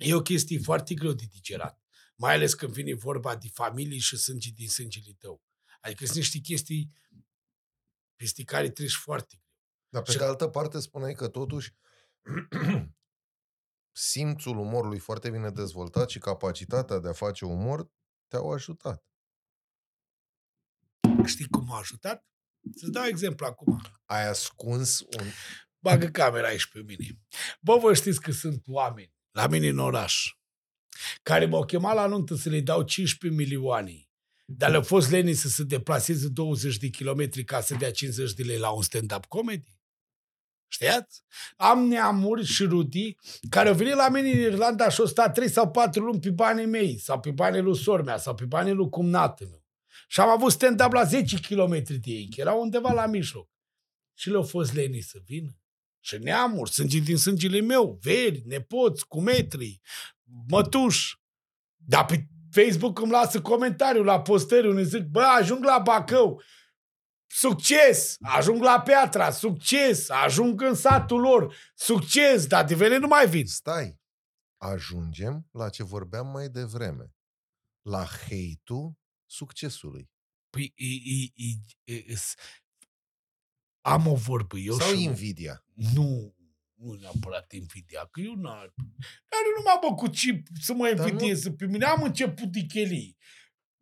e 0.00 0.14
o 0.14 0.22
chestie 0.22 0.58
foarte 0.58 0.94
greu 0.94 1.12
de 1.12 1.24
digerat. 1.30 1.80
Mai 2.16 2.34
ales 2.34 2.54
când 2.54 2.72
vine 2.72 2.94
vorba 2.94 3.36
de 3.36 3.48
familie 3.48 3.98
și 3.98 4.16
sânge 4.16 4.50
din 4.50 4.68
sângele 4.68 5.12
tău. 5.18 5.42
Adică 5.80 6.04
sunt 6.04 6.16
niște 6.16 6.38
chestii 6.38 6.92
peste 8.16 8.44
care 8.44 8.70
treci 8.70 8.94
foarte 8.94 9.36
greu. 9.36 9.48
Dar 9.88 10.02
pe 10.02 10.10
Și- 10.10 10.18
de 10.18 10.24
altă 10.24 10.48
parte 10.48 10.80
spuneai 10.80 11.14
că 11.14 11.28
totuși 11.28 11.74
simțul 14.12 14.58
umorului 14.58 14.98
foarte 14.98 15.30
bine 15.30 15.50
dezvoltat 15.50 16.10
și 16.10 16.18
capacitatea 16.18 16.98
de 16.98 17.08
a 17.08 17.12
face 17.12 17.44
umor 17.44 17.90
te-au 18.28 18.52
ajutat. 18.52 19.04
Știi 21.26 21.48
cum 21.48 21.64
m-a 21.64 21.78
ajutat? 21.78 22.26
Să-ți 22.74 22.92
dau 22.92 23.04
exemplu 23.04 23.46
acum. 23.46 23.80
Ai 24.04 24.26
ascuns 24.28 25.00
un... 25.00 25.26
Bagă 25.82 26.06
camera 26.06 26.46
aici 26.46 26.66
pe 26.66 26.82
mine. 26.82 27.06
Bă, 27.60 27.76
vă 27.78 27.94
știți 27.94 28.20
că 28.20 28.32
sunt 28.32 28.62
oameni 28.66 29.14
la 29.30 29.46
mine 29.46 29.68
în 29.68 29.78
oraș 29.78 30.34
care 31.22 31.46
m-au 31.46 31.64
chemat 31.64 31.94
la 31.94 32.06
nuntă 32.06 32.34
să 32.34 32.48
le 32.48 32.60
dau 32.60 32.82
15 32.82 33.40
milioane, 33.40 34.08
dar 34.44 34.70
le-au 34.70 34.82
fost 34.82 35.10
leni 35.10 35.32
să 35.32 35.48
se 35.48 35.62
deplaseze 35.62 36.28
20 36.28 36.76
de 36.76 36.88
kilometri 36.88 37.44
ca 37.44 37.60
să 37.60 37.74
dea 37.74 37.90
50 37.90 38.32
de 38.32 38.42
lei 38.42 38.58
la 38.58 38.70
un 38.70 38.82
stand-up 38.82 39.24
comedy. 39.24 39.78
Știați? 40.72 41.22
Am 41.56 41.86
neamuri 41.86 42.44
și 42.44 42.64
rudii 42.64 43.18
care 43.48 43.68
au 43.68 43.74
venit 43.74 43.94
la 43.94 44.08
mine 44.08 44.30
în 44.30 44.38
Irlanda 44.38 44.88
și 44.88 45.00
au 45.00 45.06
stat 45.06 45.34
3 45.34 45.48
sau 45.48 45.70
4 45.70 46.04
luni 46.04 46.20
pe 46.20 46.30
banii 46.30 46.66
mei, 46.66 46.98
sau 46.98 47.20
pe 47.20 47.30
banii 47.30 47.60
lui 47.60 47.76
sormea, 47.76 48.16
sau 48.16 48.34
pe 48.34 48.44
banii 48.44 48.72
lui 48.72 48.88
cumnatul 48.88 49.46
meu. 49.46 49.64
Și 50.08 50.20
am 50.20 50.28
avut 50.28 50.52
stand-up 50.52 50.92
la 50.92 51.04
10 51.04 51.36
km 51.36 51.82
de 51.82 52.10
ei, 52.10 52.28
că 52.34 52.40
erau 52.40 52.60
undeva 52.60 52.92
la 52.92 53.06
mijloc. 53.06 53.48
Și 54.14 54.30
le-au 54.30 54.42
fost 54.42 54.72
leni 54.72 55.00
să 55.00 55.18
vină. 55.24 55.59
Și 56.00 56.18
neamuri, 56.18 56.70
sânge 56.70 56.98
din 56.98 57.16
sângele 57.16 57.60
meu, 57.60 57.98
veri, 58.02 58.42
nepoți, 58.46 59.06
cumetri, 59.06 59.80
mătuși. 60.48 61.18
Dar 61.76 62.04
pe 62.04 62.26
Facebook 62.50 62.98
îmi 62.98 63.10
lasă 63.10 63.40
comentariu 63.40 64.02
la 64.02 64.20
postări 64.22 64.68
unde 64.68 64.82
zic, 64.82 65.02
bă, 65.02 65.20
ajung 65.20 65.64
la 65.64 65.78
Bacău, 65.78 66.42
succes, 67.26 68.16
ajung 68.20 68.62
la 68.62 68.80
Piatra, 68.80 69.30
succes, 69.30 70.08
ajung 70.08 70.60
în 70.60 70.74
satul 70.74 71.20
lor, 71.20 71.54
succes, 71.74 72.46
dar 72.46 72.64
de 72.64 72.74
vele 72.74 72.96
nu 72.96 73.06
mai 73.06 73.28
vin. 73.28 73.46
Stai, 73.46 74.00
ajungem 74.60 75.48
la 75.50 75.68
ce 75.68 75.82
vorbeam 75.82 76.26
mai 76.26 76.48
devreme. 76.48 77.14
La 77.82 78.04
hate-ul 78.04 78.98
succesului. 79.26 80.10
Păi, 80.50 80.72
e, 80.76 80.84
e, 80.86 81.32
e, 81.34 81.94
e, 81.94 82.12
e, 82.12 82.16
am 83.80 84.06
o 84.06 84.14
vorbă, 84.14 84.58
eu 84.58 84.74
Sau 84.74 84.94
și... 84.94 85.02
invidia. 85.02 85.64
Nu, 85.94 86.34
nu 86.74 86.92
neapărat 87.00 87.52
invidia, 87.52 88.08
că 88.10 88.20
eu 88.20 88.34
n-ar... 88.34 88.74
Dar 89.28 89.40
eu 89.46 89.54
nu 89.56 89.62
m-am 89.64 89.78
bă 89.80 89.94
cu 89.94 90.06
ce 90.06 90.42
să 90.60 90.74
mă 90.74 90.92
Dar 90.94 91.08
invidieze 91.08 91.52
pe 91.52 91.66
mine, 91.66 91.84
am 91.84 92.02
început 92.02 92.52
de 92.52 92.60
chelii. 92.60 93.16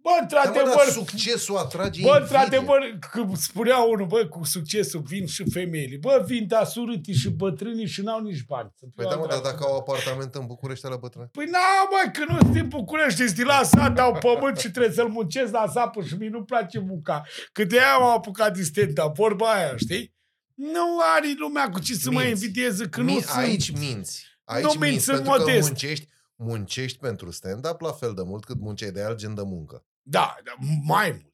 Bă, 0.03 0.11
Dar, 0.11 0.41
mă, 0.45 0.51
într-adevăr, 0.51 0.75
dar 0.85 0.93
succesul 0.93 1.57
atrage 1.57 2.03
bă, 2.03 2.07
invidie. 2.09 2.21
într-adevăr, 2.23 2.79
că 3.11 3.25
spunea 3.37 3.79
unul, 3.79 4.07
bă, 4.07 4.27
cu 4.27 4.45
succesul 4.45 5.01
vin 5.07 5.27
și 5.27 5.45
femeile. 5.51 5.97
Bă, 6.01 6.23
vin 6.27 6.47
dar 6.47 6.65
surâtii 6.65 7.15
și 7.15 7.29
bătrânii 7.31 7.87
și 7.87 8.01
n-au 8.03 8.21
nici 8.21 8.45
bani. 8.45 8.71
Să 8.79 8.85
Păi 8.95 9.05
fiu 9.05 9.09
da, 9.15 9.17
mă, 9.21 9.27
dar 9.27 9.37
adevărat. 9.37 9.59
dacă 9.59 9.71
au 9.71 9.77
apartament 9.79 10.35
în 10.35 10.47
București 10.47 10.87
la 10.87 10.97
bătrâni. 10.97 11.29
Păi 11.33 11.45
n-au, 11.45 11.85
mă, 11.91 12.11
că 12.13 12.33
nu 12.33 12.39
sunt 12.39 12.53
din 12.53 12.69
București, 12.69 13.23
sunt 13.25 13.37
din 13.37 13.45
la 13.47 13.61
sat, 13.63 13.99
au 13.99 14.13
pământ 14.13 14.59
și 14.59 14.71
trebuie 14.71 14.93
să-l 14.93 15.09
muncesc 15.09 15.53
la 15.53 15.67
sapă 15.73 16.03
și 16.03 16.15
mie 16.15 16.29
nu-mi 16.29 16.45
place 16.45 16.79
munca. 16.79 17.23
Că 17.53 17.65
de 17.65 17.79
aia 17.81 17.99
m-am 17.99 18.11
apucat 18.17 18.53
din 18.55 18.65
stand 18.65 18.99
vorba 19.15 19.53
aia, 19.53 19.77
știi? 19.77 20.15
Nu 20.55 20.99
are 21.17 21.35
lumea 21.39 21.69
cu 21.69 21.81
ce 21.81 21.95
să 21.95 22.11
mă 22.11 22.21
Minți. 22.23 22.45
invidieze, 22.45 22.89
că 22.89 23.01
nu 23.01 23.13
Mi- 23.13 23.21
sunt. 23.23 23.37
aici 23.37 23.71
minți. 23.79 24.27
Aici 24.45 24.63
Nu 24.65 24.69
minți, 24.71 24.89
minți, 24.89 25.05
sunt 25.05 25.17
pentru 25.17 25.33
că 25.35 25.39
modest. 25.41 25.67
muncești, 25.67 26.09
muncești 26.39 26.99
pentru 26.99 27.31
stand-up 27.31 27.81
la 27.81 27.93
fel 27.93 28.15
de 28.15 28.23
mult 28.23 28.45
cât 28.45 28.59
munceai 28.59 28.93
de 28.93 29.03
alt 29.03 29.19
gen 29.19 29.35
de 29.35 29.43
muncă. 29.43 29.87
Da, 30.03 30.37
da, 30.45 30.53
mai 30.83 31.11
mult. 31.11 31.33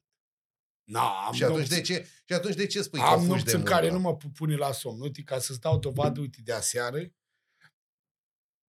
Na, 0.83 1.25
am 1.25 1.33
și, 1.33 1.43
atunci 1.43 1.57
nopți, 1.57 1.75
de 1.75 1.81
ce, 1.81 2.07
și 2.25 2.33
atunci 2.33 2.55
de 2.55 2.65
ce 2.65 2.81
spui 2.81 2.99
că 2.99 3.05
am 3.05 3.17
fugi 3.17 3.29
nopți 3.29 3.45
de 3.45 3.51
în 3.51 3.57
muncă? 3.57 3.71
care 3.71 3.91
nu 3.91 3.99
mă 3.99 4.15
pune 4.15 4.55
la 4.55 4.71
somn. 4.71 5.01
Uite, 5.01 5.21
ca 5.23 5.39
să-ți 5.39 5.59
dau 5.59 5.79
dovadă, 5.79 6.19
uite, 6.19 6.41
de 6.43 6.53
aseară, 6.53 6.99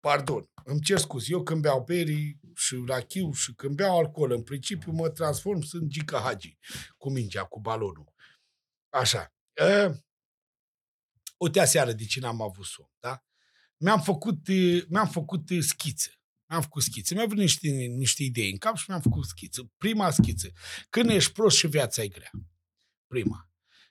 pardon, 0.00 0.50
îmi 0.65 0.81
cer 0.81 0.98
scuze, 0.98 1.26
eu 1.31 1.42
când 1.42 1.62
beau 1.62 1.84
beri 1.84 2.39
și 2.55 2.84
rachiu 2.86 3.32
și 3.32 3.55
când 3.55 3.76
beau 3.76 3.98
alcool, 3.98 4.31
în 4.31 4.42
principiu 4.42 4.92
mă 4.92 5.08
transform, 5.08 5.60
sunt 5.60 5.89
Gica 5.89 6.18
Hagi, 6.18 6.58
cu 6.97 7.10
mingea, 7.10 7.44
cu 7.44 7.60
balonul. 7.60 8.12
Așa. 8.89 9.34
Uh, 9.62 9.97
uite, 11.36 11.60
aseară 11.60 11.92
de 11.92 12.05
ce 12.05 12.20
n-am 12.20 12.42
avut 12.42 12.65
somn, 12.65 12.90
da? 13.00 13.24
Mi-am 13.76 14.00
făcut, 14.00 14.48
eh, 14.48 14.84
mi-am 14.89 15.08
făcut 15.08 15.50
eh, 15.50 15.62
schiță. 15.62 16.10
Mi-am 16.49 16.60
făcut 16.62 16.83
schiță. 16.83 17.15
Mi-au 17.15 17.26
venit 17.26 17.42
niște, 17.42 17.68
niște 17.97 18.23
idei 18.23 18.50
în 18.50 18.57
cap 18.57 18.76
și 18.76 18.84
mi-am 18.89 19.00
făcut 19.00 19.25
schiță. 19.25 19.70
Prima 19.76 20.10
schiță. 20.10 20.49
Când 20.91 21.10
ești 21.10 21.33
prost 21.33 21.57
și 21.57 21.66
viața 21.66 22.02
e 22.02 22.08
grea. 22.08 22.31
Prima. 23.07 23.50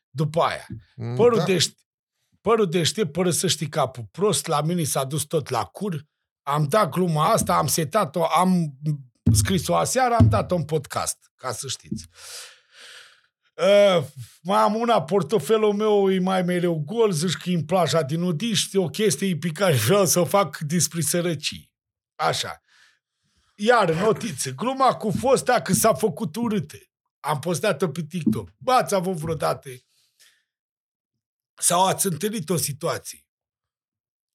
După 0.09 0.41
aia, 0.41 0.67
Mm, 0.95 1.15
părul, 1.15 1.37
da. 1.37 1.43
da. 1.43 1.51
dești, 1.51 1.73
părul 2.41 2.69
deștept 2.69 3.11
părăsește 3.11 3.65
capul. 3.67 4.07
Prost 4.11 4.45
la 4.45 4.61
mine 4.61 4.83
s-a 4.83 5.03
dus 5.03 5.23
tot 5.23 5.49
la 5.49 5.63
cur. 5.63 6.05
Am 6.41 6.67
dat 6.67 6.89
gluma 6.89 7.31
asta, 7.31 7.55
am 7.57 7.67
setat-o, 7.67 8.25
am 8.25 8.77
scris-o 9.33 9.75
aseară, 9.75 10.15
am 10.19 10.29
dat-o 10.29 10.55
în 10.55 10.65
podcast, 10.65 11.31
ca 11.35 11.51
să 11.51 11.67
știți. 11.67 12.07
Uh, 13.55 14.03
mai 14.41 14.59
am 14.59 14.75
una, 14.75 15.03
portofelul 15.03 15.73
meu 15.73 16.11
e 16.11 16.19
mai 16.19 16.41
mereu 16.43 16.83
gol, 16.85 17.11
zici 17.11 17.33
că 17.33 17.49
e 17.49 17.55
în 17.55 17.65
plaja 17.65 18.01
din 18.01 18.21
Udiști, 18.21 18.77
o 18.77 18.87
chestie 18.87 19.37
pe 19.37 19.47
care 19.49 19.73
vreau 19.75 20.05
să 20.05 20.19
o 20.19 20.25
fac 20.25 20.57
despre 20.57 21.01
sărăcii. 21.01 21.71
Așa. 22.15 22.61
Iar 23.55 23.93
notiță, 23.93 24.51
gluma 24.51 24.95
cu 24.95 25.11
fosta 25.11 25.61
că 25.61 25.73
s-a 25.73 25.93
făcut 25.93 26.35
urâtă. 26.35 26.77
Am 27.19 27.39
postat-o 27.39 27.89
pe 27.89 28.03
TikTok. 28.03 28.49
Bă, 28.57 28.71
ați 28.71 28.95
avut 28.95 29.15
vreodată 29.15 29.69
sau 31.57 31.85
ați 31.85 32.05
întâlnit 32.05 32.49
o 32.49 32.55
situație 32.55 33.25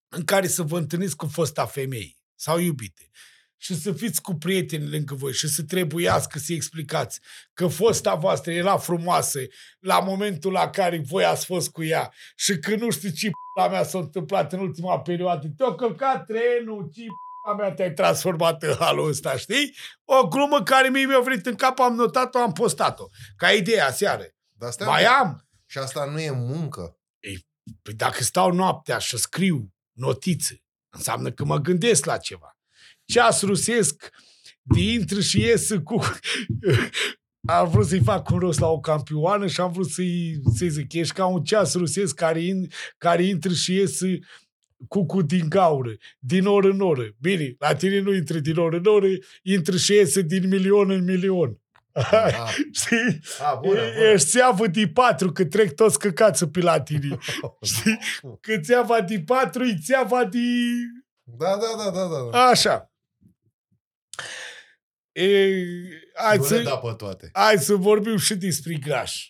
în 0.08 0.24
care 0.24 0.46
să 0.46 0.62
vă 0.62 0.78
întâlniți 0.78 1.16
cu 1.16 1.26
fosta 1.26 1.66
femeie 1.66 2.16
sau 2.34 2.58
iubite 2.58 3.10
și 3.56 3.80
să 3.80 3.92
fiți 3.92 4.22
cu 4.22 4.34
prieteni 4.34 4.90
lângă 4.90 5.14
voi 5.14 5.32
și 5.32 5.48
să 5.48 5.62
trebuiască 5.62 6.38
să 6.38 6.52
explicați 6.52 7.20
că 7.54 7.66
fosta 7.66 8.14
voastră 8.14 8.52
era 8.52 8.76
frumoasă 8.76 9.40
la 9.78 10.00
momentul 10.00 10.52
la 10.52 10.70
care 10.70 11.02
voi 11.06 11.24
ați 11.24 11.44
fost 11.44 11.70
cu 11.70 11.82
ea 11.82 12.12
și 12.36 12.58
că 12.58 12.74
nu 12.74 12.90
știu 12.90 13.10
ce 13.10 13.30
la 13.56 13.68
mea 13.68 13.84
s-a 13.84 13.98
întâmplat 13.98 14.52
în 14.52 14.58
ultima 14.58 15.00
perioadă. 15.00 15.48
Te-a 15.56 15.74
călcat 15.74 16.26
trenul, 16.26 16.90
ce 16.94 17.02
a 17.02 17.29
mea 17.58 17.72
te-ai 17.72 17.92
transformat 17.92 18.62
în 18.62 18.74
halul 18.78 19.08
ăsta, 19.08 19.36
știi? 19.36 19.76
O 20.04 20.28
glumă 20.28 20.62
care 20.62 20.88
mie 20.88 21.06
mi-a 21.06 21.20
venit 21.20 21.46
în 21.46 21.54
cap, 21.54 21.78
am 21.78 21.94
notat-o, 21.94 22.38
am 22.38 22.52
postat-o. 22.52 23.04
Ca 23.36 23.50
idee 23.52 23.80
aseară. 23.80 24.24
Dar 24.52 24.70
stai 24.70 24.86
Mai 24.86 25.02
un 25.02 25.08
pic. 25.08 25.18
am. 25.18 25.48
Și 25.66 25.78
asta 25.78 26.04
nu 26.04 26.20
e 26.20 26.30
muncă. 26.30 26.98
Păi 27.82 27.94
dacă 27.94 28.22
stau 28.22 28.52
noaptea 28.52 28.98
și 28.98 29.16
scriu 29.16 29.72
notițe, 29.92 30.62
înseamnă 30.96 31.30
că 31.32 31.44
mă 31.44 31.58
gândesc 31.58 32.04
la 32.04 32.16
ceva. 32.16 32.58
Ceas 33.04 33.42
rusesc 33.42 34.10
de 34.62 34.80
intră 34.80 35.20
și 35.20 35.40
ies 35.40 35.68
cu... 35.84 36.00
Am 37.48 37.68
vrut 37.68 37.86
să-i 37.86 38.02
fac 38.02 38.30
un 38.30 38.38
rost 38.38 38.58
la 38.58 38.66
o 38.68 38.80
campioană 38.80 39.46
și 39.46 39.60
am 39.60 39.72
vrut 39.72 39.90
să-i, 39.90 40.40
să 40.54 40.66
zic, 40.66 40.92
ești 40.92 41.14
ca 41.14 41.26
un 41.26 41.44
ceas 41.44 41.74
rusesc 41.74 42.14
care, 42.14 42.40
in, 42.40 42.68
care 42.98 43.22
intră 43.22 43.52
și 43.52 43.74
ies 43.74 44.00
cucu 44.88 45.22
din 45.22 45.48
gaură, 45.48 45.90
din 46.18 46.46
oră 46.46 46.68
în 46.68 46.80
oră. 46.80 47.14
Bine, 47.18 47.54
la 47.58 47.74
tine 47.74 47.98
nu 48.00 48.12
intră 48.14 48.38
din 48.38 48.56
oră 48.56 48.76
în 48.76 48.84
oră, 48.84 49.06
intră 49.42 49.76
și 49.76 49.92
iese 49.92 50.22
din 50.22 50.48
milion 50.48 50.90
în 50.90 51.04
milion. 51.04 51.58
Ah, 51.92 52.54
Știi? 52.82 53.20
ah, 53.40 53.58
bună, 53.60 53.80
E- 53.80 53.92
bună. 53.94 54.04
Ești 54.12 54.28
țeavă 54.28 54.66
de 54.66 54.88
patru, 54.88 55.32
că 55.32 55.44
trec 55.44 55.74
toți 55.74 55.98
căcață 55.98 56.46
pe 56.46 56.60
la 56.60 56.80
tine. 56.80 57.18
Știi? 57.62 57.98
Că 58.40 58.58
țeava 58.58 59.00
de 59.00 59.22
patru 59.26 59.64
e 59.64 59.76
țeava 59.84 60.24
de... 60.24 60.38
Da, 61.22 61.56
da, 61.56 61.84
da, 61.84 61.90
da, 61.90 62.06
da. 62.06 62.28
da. 62.32 62.38
Așa. 62.44 62.92
E, 65.12 65.50
hai, 66.14 66.36
Nu 66.36 66.42
le 66.42 66.48
să, 66.48 66.62
da 66.62 66.76
pe 66.76 66.94
toate. 66.96 67.30
hai 67.32 67.58
să 67.58 67.74
vorbim 67.74 68.16
și 68.16 68.34
despre 68.34 68.74
graș. 68.74 69.28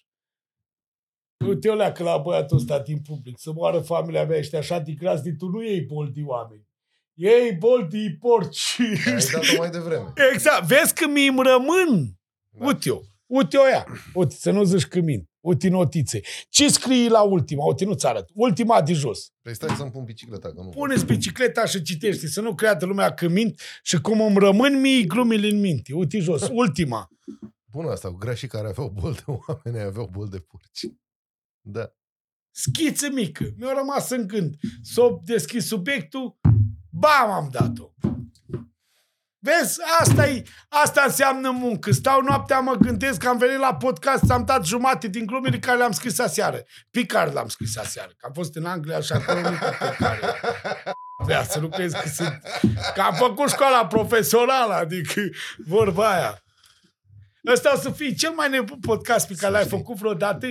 Uite, 1.46 1.68
eu 1.68 1.76
leacă 1.76 2.02
la 2.02 2.18
băiatul 2.18 2.56
ăsta 2.56 2.78
din 2.78 2.98
public, 2.98 3.38
să 3.38 3.52
moară 3.52 3.78
familia 3.78 4.24
mea, 4.24 4.38
ești 4.38 4.56
așa 4.56 4.78
de 4.78 4.92
gras, 4.92 5.20
de 5.20 5.32
tu 5.32 5.48
nu 5.48 5.62
iei 5.62 5.80
bol 5.80 6.10
de 6.14 6.20
oameni. 6.24 6.68
Ei 7.14 7.52
bol 7.52 7.86
de 7.90 8.16
porci. 8.18 8.76
Ai 9.06 9.24
dat-o 9.32 9.56
mai 9.58 9.70
devreme. 9.70 10.12
Exact. 10.32 10.66
Vezi 10.66 10.94
că 10.94 11.08
mi 11.08 11.26
îmi 11.26 11.42
rămân. 11.42 12.18
Da. 12.58 12.66
Uite 12.66 12.88
eu. 12.88 13.04
Uite 13.26 13.56
o 13.56 13.68
ea. 13.68 13.86
Uite, 14.14 14.34
să 14.34 14.50
nu 14.50 14.64
zici 14.64 14.84
că 14.84 15.00
mint. 15.00 15.28
Uite 15.40 15.68
notițe. 15.68 16.20
Ce 16.48 16.68
scrii 16.68 17.08
la 17.08 17.22
ultima? 17.22 17.64
Uite, 17.64 17.84
nu-ți 17.84 18.06
arăt. 18.06 18.28
Ultima 18.34 18.82
de 18.82 18.92
jos. 18.92 19.32
Păi 19.42 19.54
stai 19.54 19.76
să-mi 19.76 19.90
pun 19.90 20.04
bicicleta, 20.04 20.48
că 20.48 20.62
nu. 20.62 20.68
Puneți 20.68 21.04
bicicleta 21.04 21.64
și 21.64 21.82
citește, 21.82 22.26
să 22.26 22.40
nu 22.40 22.54
creadă 22.54 22.86
lumea 22.86 23.14
că 23.14 23.28
mint 23.28 23.60
și 23.82 24.00
cum 24.00 24.20
îmi 24.20 24.38
rămân 24.38 24.80
mie 24.80 25.02
glumele 25.02 25.48
în 25.48 25.60
minte. 25.60 25.94
Uite 25.94 26.18
jos, 26.18 26.48
ultima. 26.52 27.08
Bună 27.72 27.90
asta, 27.90 28.08
cu 28.08 28.16
grașii 28.16 28.48
care 28.48 28.68
aveau 28.68 28.88
bol 29.00 29.12
de 29.12 29.22
oameni, 29.26 29.84
aveau 29.84 30.08
bol 30.12 30.28
de 30.28 30.38
porci. 30.38 30.94
Da. 31.60 31.92
Schiță 32.50 33.08
mică. 33.12 33.44
Mi-a 33.56 33.72
rămas 33.72 34.10
în 34.10 34.26
gând. 34.26 34.54
S-a 34.82 35.20
deschis 35.24 35.66
subiectul, 35.66 36.38
bam, 36.90 37.30
am 37.30 37.48
dat-o. 37.52 37.90
Vezi, 39.42 39.78
asta, 40.00 40.28
e, 40.28 40.42
asta 40.68 41.02
înseamnă 41.06 41.50
muncă. 41.50 41.92
Stau 41.92 42.22
noaptea, 42.22 42.60
mă 42.60 42.74
gândesc 42.74 43.18
că 43.18 43.28
am 43.28 43.38
venit 43.38 43.58
la 43.58 43.74
podcast, 43.74 44.30
am 44.30 44.44
dat 44.44 44.64
jumate 44.64 45.08
din 45.08 45.26
glumele 45.26 45.58
care 45.58 45.78
le-am 45.78 45.92
scris 45.92 46.18
aseară. 46.18 46.62
Picard 46.90 47.34
l-am 47.34 47.48
scris 47.48 47.76
aseară, 47.76 48.08
că 48.16 48.26
am 48.26 48.32
fost 48.32 48.56
în 48.56 48.64
Anglia 48.64 49.00
și 49.00 49.12
acolo 49.12 49.40
nu 49.40 49.48
cu 49.48 49.86
Picard. 49.90 50.20
Vrea 51.24 51.42
să 51.42 51.60
nu 51.60 51.68
crezi 51.68 52.00
că 52.00 52.08
sunt... 52.08 52.40
Că 52.94 53.00
am 53.00 53.14
făcut 53.14 53.48
școala 53.48 53.86
profesională, 53.86 54.72
adică 54.72 55.20
vorba 55.66 56.10
aia. 56.10 56.42
Ăsta 57.46 57.72
o 57.76 57.80
să 57.80 57.90
fie 57.90 58.14
cel 58.14 58.30
mai 58.30 58.48
nebun 58.48 58.78
podcast 58.80 59.26
pe 59.28 59.34
care 59.34 59.52
l-ai 59.52 59.64
știi. 59.64 59.76
făcut 59.76 59.96
vreodată 59.96 60.46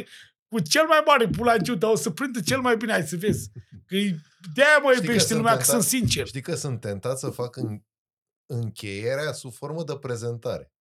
cu 0.50 0.60
cel 0.60 0.86
mai 0.86 1.04
mare 1.06 1.28
pulangiu, 1.28 1.76
dar 1.76 1.92
o 1.92 1.96
să 1.96 2.10
prindă 2.10 2.42
cel 2.42 2.60
mai 2.60 2.78
bine, 2.78 2.92
hai 2.92 3.08
să 3.08 3.16
vezi. 3.16 3.52
Că 3.86 3.96
de-aia 4.54 4.78
mă 4.84 4.90
Știi 4.92 5.06
că 5.06 5.06
iubește 5.06 5.28
sunt 5.28 5.38
lumea, 5.38 5.58
că 5.58 5.64
tentat? 5.64 5.76
sunt 5.76 5.84
sincer. 5.84 6.28
Știi 6.28 6.42
că 6.42 6.56
sunt 6.56 6.80
tentat 6.80 7.20
să 7.20 7.30
fac 7.30 7.56
în, 7.56 7.82
încheierea 8.46 9.32
sub 9.32 9.54
formă 9.54 9.84
de 9.84 9.96
prezentare. 9.96 10.74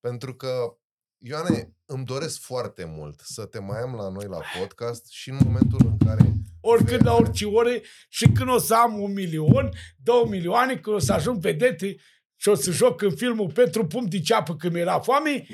Pentru 0.00 0.34
că, 0.34 0.76
Ioane, 1.18 1.76
îmi 1.84 2.04
doresc 2.04 2.40
foarte 2.40 2.84
mult 2.84 3.20
să 3.20 3.44
te 3.44 3.58
mai 3.58 3.80
am 3.80 3.94
la 3.94 4.08
noi 4.08 4.26
la 4.26 4.40
podcast 4.58 5.08
și 5.10 5.30
în 5.30 5.38
momentul 5.44 5.80
în 5.84 5.98
care 6.06 6.32
Oricând, 6.64 7.04
la 7.04 7.14
orice 7.14 7.46
ore 7.46 7.82
și 8.08 8.28
când 8.28 8.48
o 8.48 8.58
să 8.58 8.74
am 8.74 9.00
un 9.00 9.12
milion, 9.12 9.70
două 9.96 10.26
milioane, 10.26 10.76
când 10.76 10.96
o 10.96 10.98
să 10.98 11.12
ajung 11.12 11.38
vedete 11.40 11.96
și 12.36 12.48
o 12.48 12.54
să 12.54 12.70
joc 12.70 13.02
în 13.02 13.16
filmul 13.16 13.52
Pentru 13.52 13.86
Pum 13.86 14.04
de 14.04 14.20
Ceapă 14.20 14.56
când 14.56 14.72
mi-era 14.72 15.00
foame, 15.00 15.46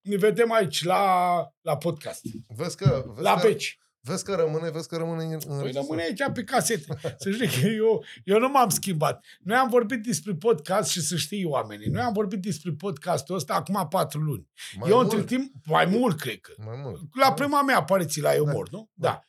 ne 0.00 0.16
vedem 0.16 0.52
aici 0.52 0.84
la, 0.84 1.34
la 1.60 1.76
podcast. 1.76 2.20
vezi 2.56 2.76
că, 2.76 3.04
vezi 3.06 3.22
La 3.22 3.34
că, 3.34 3.46
Beci. 3.46 3.78
vezi 4.00 4.24
că 4.24 4.34
rămâne, 4.34 4.70
vezi 4.70 4.88
că 4.88 4.96
rămâne 4.96 5.24
în, 5.24 5.40
în 5.46 5.60
Păi 5.60 5.72
rămâne 5.72 6.02
aici 6.02 6.22
pe 6.32 6.44
casete. 6.44 6.98
Să 7.18 7.30
știi 7.30 7.48
că 7.60 7.66
eu, 7.66 8.04
eu 8.24 8.38
nu 8.38 8.48
m-am 8.48 8.68
schimbat. 8.68 9.24
Noi 9.40 9.56
am 9.56 9.68
vorbit 9.68 10.02
despre 10.02 10.34
podcast 10.34 10.90
și 10.90 11.00
să 11.00 11.16
știi 11.16 11.44
oamenii. 11.44 11.88
Noi 11.88 12.02
am 12.02 12.12
vorbit 12.12 12.40
despre 12.40 12.72
podcastul 12.72 13.34
ăsta 13.34 13.54
acum 13.54 13.86
patru 13.88 14.20
luni. 14.20 14.48
mai 14.78 14.90
eu 14.90 14.96
mult, 14.96 15.12
între 15.12 15.36
timp, 15.36 15.52
mai 15.64 15.86
mult 15.86 16.20
cred 16.20 16.40
că. 16.40 16.52
Mai 16.64 16.80
mult. 16.82 17.00
La 17.20 17.32
prima 17.32 17.62
mea 17.62 17.76
apariție 17.78 18.22
la 18.22 18.34
Eumor, 18.34 18.68
Da. 18.68 18.76
nu? 18.76 18.90
Da. 18.94 19.08
Da. 19.08 19.20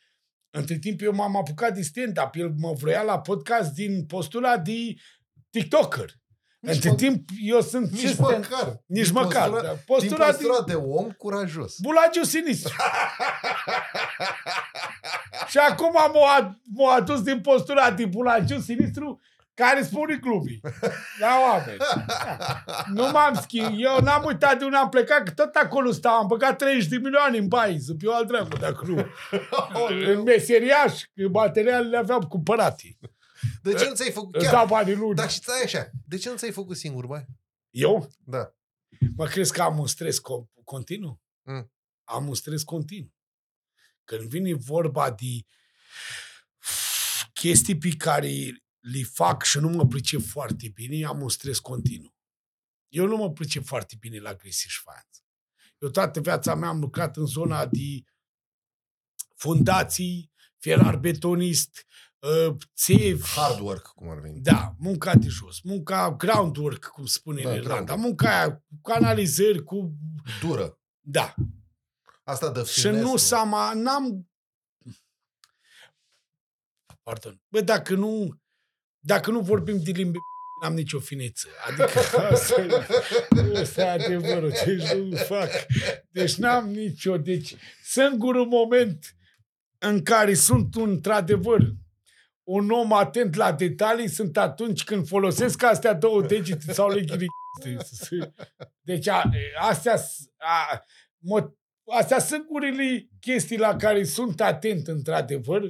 Între 0.60 0.78
timp 0.78 1.02
eu 1.02 1.14
m-am 1.14 1.36
apucat 1.38 1.74
de 1.76 1.82
stand-up. 1.82 2.30
El 2.34 2.54
mă 2.58 2.74
vrea 2.74 3.02
la 3.02 3.20
podcast 3.20 3.74
din 3.74 4.06
postura 4.06 4.58
de 4.58 4.94
TikToker. 5.50 6.21
Nici 6.62 6.74
Între 6.74 6.90
mă- 6.90 6.96
timp 6.96 7.30
eu 7.42 7.62
sunt 7.62 7.98
și 7.98 8.06
Nici 8.06 8.14
stand- 8.14 8.18
măcar. 8.20 8.82
Nici 8.86 9.04
Din 9.10 9.14
măcar. 9.14 9.50
Postura, 9.50 9.62
da. 9.62 9.68
din 9.68 9.78
Postura 9.86 10.26
de 10.26 10.32
postura 10.32 10.64
de 10.64 10.74
om 10.74 11.12
curajos. 11.12 11.76
Bulagiu 11.80 12.24
sinistru. 12.24 12.74
și 15.50 15.58
acum 15.58 15.92
m-a, 15.94 16.58
m-a 16.76 16.94
adus 16.94 17.22
din 17.22 17.42
postura 17.42 17.92
de 17.92 18.06
Bulagiu 18.06 18.60
sinistru 18.60 19.20
care 19.54 19.84
spune 19.84 20.16
glumii 20.22 20.62
la 21.20 21.28
oameni. 21.50 21.78
Da. 21.78 22.64
Nu 22.94 23.10
m-am 23.12 23.34
schimbat. 23.42 23.72
Eu 23.78 23.98
n-am 24.04 24.24
uitat 24.26 24.58
de 24.58 24.64
unde 24.66 24.78
am 24.78 24.90
plecat, 24.90 25.24
că 25.24 25.32
tot 25.32 25.56
acolo 25.56 25.92
stau. 25.92 26.18
Am 26.18 26.28
băgat 26.28 26.58
30 26.58 26.88
de 26.88 26.98
milioane 26.98 27.38
în 27.38 27.48
bai, 27.48 27.78
să 27.80 27.94
fiu 27.98 28.12
al 28.12 28.26
dracu 28.26 28.58
de 28.58 28.66
acolo. 28.66 29.06
în 30.14 30.22
meseriaș, 30.22 31.02
că 31.16 31.28
materialele 31.32 31.98
aveam 31.98 32.22
cumpărate. 32.22 32.98
De 33.62 33.74
ce 33.74 33.88
nu 33.88 33.96
ți-ai 33.96 34.12
făcut 34.12 34.36
Îți 34.36 34.44
chiar? 34.44 34.54
dau 34.54 34.68
banii 34.68 34.96
luni. 34.96 35.16
Dar 35.16 35.30
și 35.32 35.38
stai 35.38 35.62
așa, 35.64 35.90
de 36.06 36.18
ce 36.18 36.30
nu 36.30 36.38
ți-ai 36.38 36.52
făcut 36.52 36.78
singur, 36.78 37.06
băi? 37.06 37.26
Eu? 37.70 38.12
Da. 38.18 38.56
Mă 39.16 39.26
crezi 39.28 39.52
că 39.54 39.62
am 39.62 39.80
un 39.80 39.88
stres 39.88 40.20
co- 40.20 40.64
continuu? 40.64 41.22
Mm. 41.42 41.72
Am 42.04 42.28
un 42.28 42.36
stres 42.36 42.64
continuu. 42.64 43.14
Când 44.04 44.22
vine 44.30 44.54
vorba 44.54 45.12
de 45.12 45.46
chestii 47.34 47.78
pe 47.78 47.90
care 47.98 48.30
le 48.80 49.04
fac 49.04 49.44
și 49.44 49.58
nu 49.58 49.70
mă 49.70 49.88
pricep 49.88 50.22
foarte 50.22 50.68
bine, 50.70 51.06
am 51.06 51.22
un 51.22 51.30
stres 51.30 51.60
continuu. 51.60 52.16
Eu 52.88 53.08
nu 53.08 53.18
mă 53.18 53.32
pricep 53.32 53.66
foarte 53.66 53.96
bine 54.00 54.20
la 54.20 54.34
gresie 54.34 54.70
și 54.70 54.80
față. 54.82 55.24
Eu 55.78 55.90
toată 55.90 56.20
viața 56.20 56.56
mea 56.56 56.70
am 56.70 56.80
lucrat 56.80 57.18
în 57.18 57.26
zona 57.26 57.66
de 57.66 58.04
fundații, 59.36 60.32
ferar 60.58 60.98
betonist, 60.98 61.70
uh, 61.78 62.11
țevi, 62.76 63.24
Hard 63.36 63.60
work, 63.60 63.88
cum 63.88 64.10
ar 64.10 64.20
veni. 64.20 64.40
da, 64.40 64.76
munca 64.78 65.16
de 65.16 65.28
jos, 65.28 65.62
munca 65.62 66.16
groundwork, 66.18 66.86
cum 66.86 67.06
spune 67.06 67.42
Da, 67.42 67.50
în 67.50 67.56
Irlanda, 67.56 67.76
groundwork. 67.76 68.02
munca 68.02 68.38
aia 68.38 68.52
cu 68.52 68.80
canalizări, 68.92 69.64
cu... 69.64 69.94
Dură. 70.42 70.80
Da. 71.00 71.34
Asta 72.24 72.52
de 72.52 72.64
Și 72.64 72.82
finesse. 72.82 73.02
nu 73.02 73.18
s-a 73.18 73.44
ma... 73.44 73.74
N-am... 73.74 74.30
Pardon. 77.04 77.42
Bă, 77.48 77.62
dacă 77.62 77.96
nu... 77.96 78.40
Dacă 79.00 79.32
nu 79.32 79.40
vorbim 79.40 79.84
de 79.84 79.92
limbi 79.92 80.18
n-am 80.62 80.74
nicio 80.74 81.00
fineță. 81.00 81.48
Adică 81.68 82.00
asta 82.32 82.62
e, 82.62 83.60
asta 83.60 83.82
e 83.82 83.90
adevărul. 83.90 84.50
Deci 84.66 84.92
nu 84.92 85.16
fac. 85.16 85.50
Deci 86.12 86.36
n-am 86.36 86.70
nicio... 86.70 87.18
Deci 87.18 87.56
singurul 87.84 88.46
moment 88.48 89.16
în 89.78 90.04
care 90.04 90.34
sunt 90.34 90.76
într-adevăr 90.76 91.74
un 92.52 92.70
om 92.70 92.94
atent 92.94 93.36
la 93.36 93.52
detalii 93.52 94.08
sunt 94.08 94.38
atunci 94.38 94.84
când 94.84 95.08
folosesc 95.08 95.64
astea 95.64 95.94
două 95.94 96.22
degete 96.22 96.74
sau 96.74 96.90
le 96.90 97.02
ghiri. 97.02 97.26
Deci 98.82 99.08
a, 99.08 99.24
astea, 99.60 99.98
s- 99.98 100.30
a, 100.38 100.84
mo, 101.18 101.56
astea 101.92 102.20
sunt 102.20 102.46
gurile 102.46 103.08
chestii 103.20 103.58
la 103.58 103.76
care 103.76 104.04
sunt 104.04 104.42
atent 104.42 104.88
într-adevăr 104.88 105.62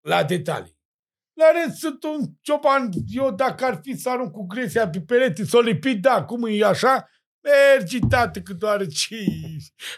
la 0.00 0.24
detalii. 0.24 0.76
La 1.32 1.50
rest 1.50 1.78
sunt 1.78 2.02
un 2.04 2.20
cioban, 2.40 2.90
eu 3.06 3.30
dacă 3.34 3.64
ar 3.64 3.80
fi 3.82 3.96
să 3.96 4.10
arunc 4.10 4.32
cu 4.32 4.46
gresia 4.46 4.88
pe 4.88 5.00
perete, 5.00 5.44
să 5.44 5.56
o 5.56 5.60
lipit, 5.60 6.00
da, 6.00 6.24
cum 6.24 6.46
e 6.46 6.64
așa, 6.64 7.08
Mergi, 7.40 7.98
tată, 8.08 8.40
că 8.40 8.52
doar 8.52 8.86
ce 8.86 9.16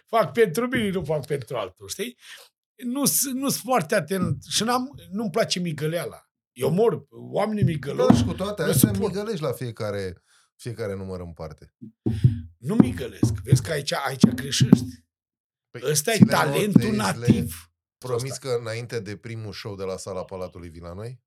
fac 0.07 0.33
pentru 0.33 0.67
mine, 0.67 0.89
nu 0.91 1.05
fac 1.05 1.27
pentru 1.27 1.57
altul, 1.57 1.89
știi? 1.89 2.17
Nu 2.85 3.05
sunt 3.07 3.53
foarte 3.53 3.95
atent 3.95 4.45
și 4.45 4.63
n-am, 4.63 4.95
nu-mi 5.11 5.31
place 5.31 5.59
migăleala. 5.59 6.31
Eu 6.53 6.71
mor, 6.71 7.07
oamenii 7.11 7.65
Da, 7.65 7.71
migăloși 7.71 8.17
și 8.19 8.25
cu 8.25 8.33
toate 8.33 8.63
nu 8.63 8.69
astea 8.71 8.93
suport. 8.93 9.13
migălești 9.15 9.43
la 9.43 9.53
fiecare, 9.53 10.23
fiecare 10.57 10.95
număr 10.95 11.21
în 11.21 11.33
parte. 11.33 11.75
nu 12.59 12.75
migălesc. 12.75 13.33
Vezi 13.43 13.63
că 13.63 13.71
aici, 13.71 13.93
aici 13.93 14.25
greșești. 14.27 15.05
Păi, 15.71 15.83
Ăsta 15.85 16.13
e 16.13 16.17
ține 16.17 16.31
talentul 16.31 16.81
notele, 16.95 16.97
nativ. 16.97 17.73
Promis 17.99 18.37
că 18.37 18.57
înainte 18.61 19.01
de 19.01 19.17
primul 19.17 19.53
show 19.53 19.77
de 19.77 19.83
la 19.85 19.97
sala 19.97 20.25
Palatului 20.25 20.69
vii 20.69 20.81
la 20.81 20.93
noi? 20.93 21.21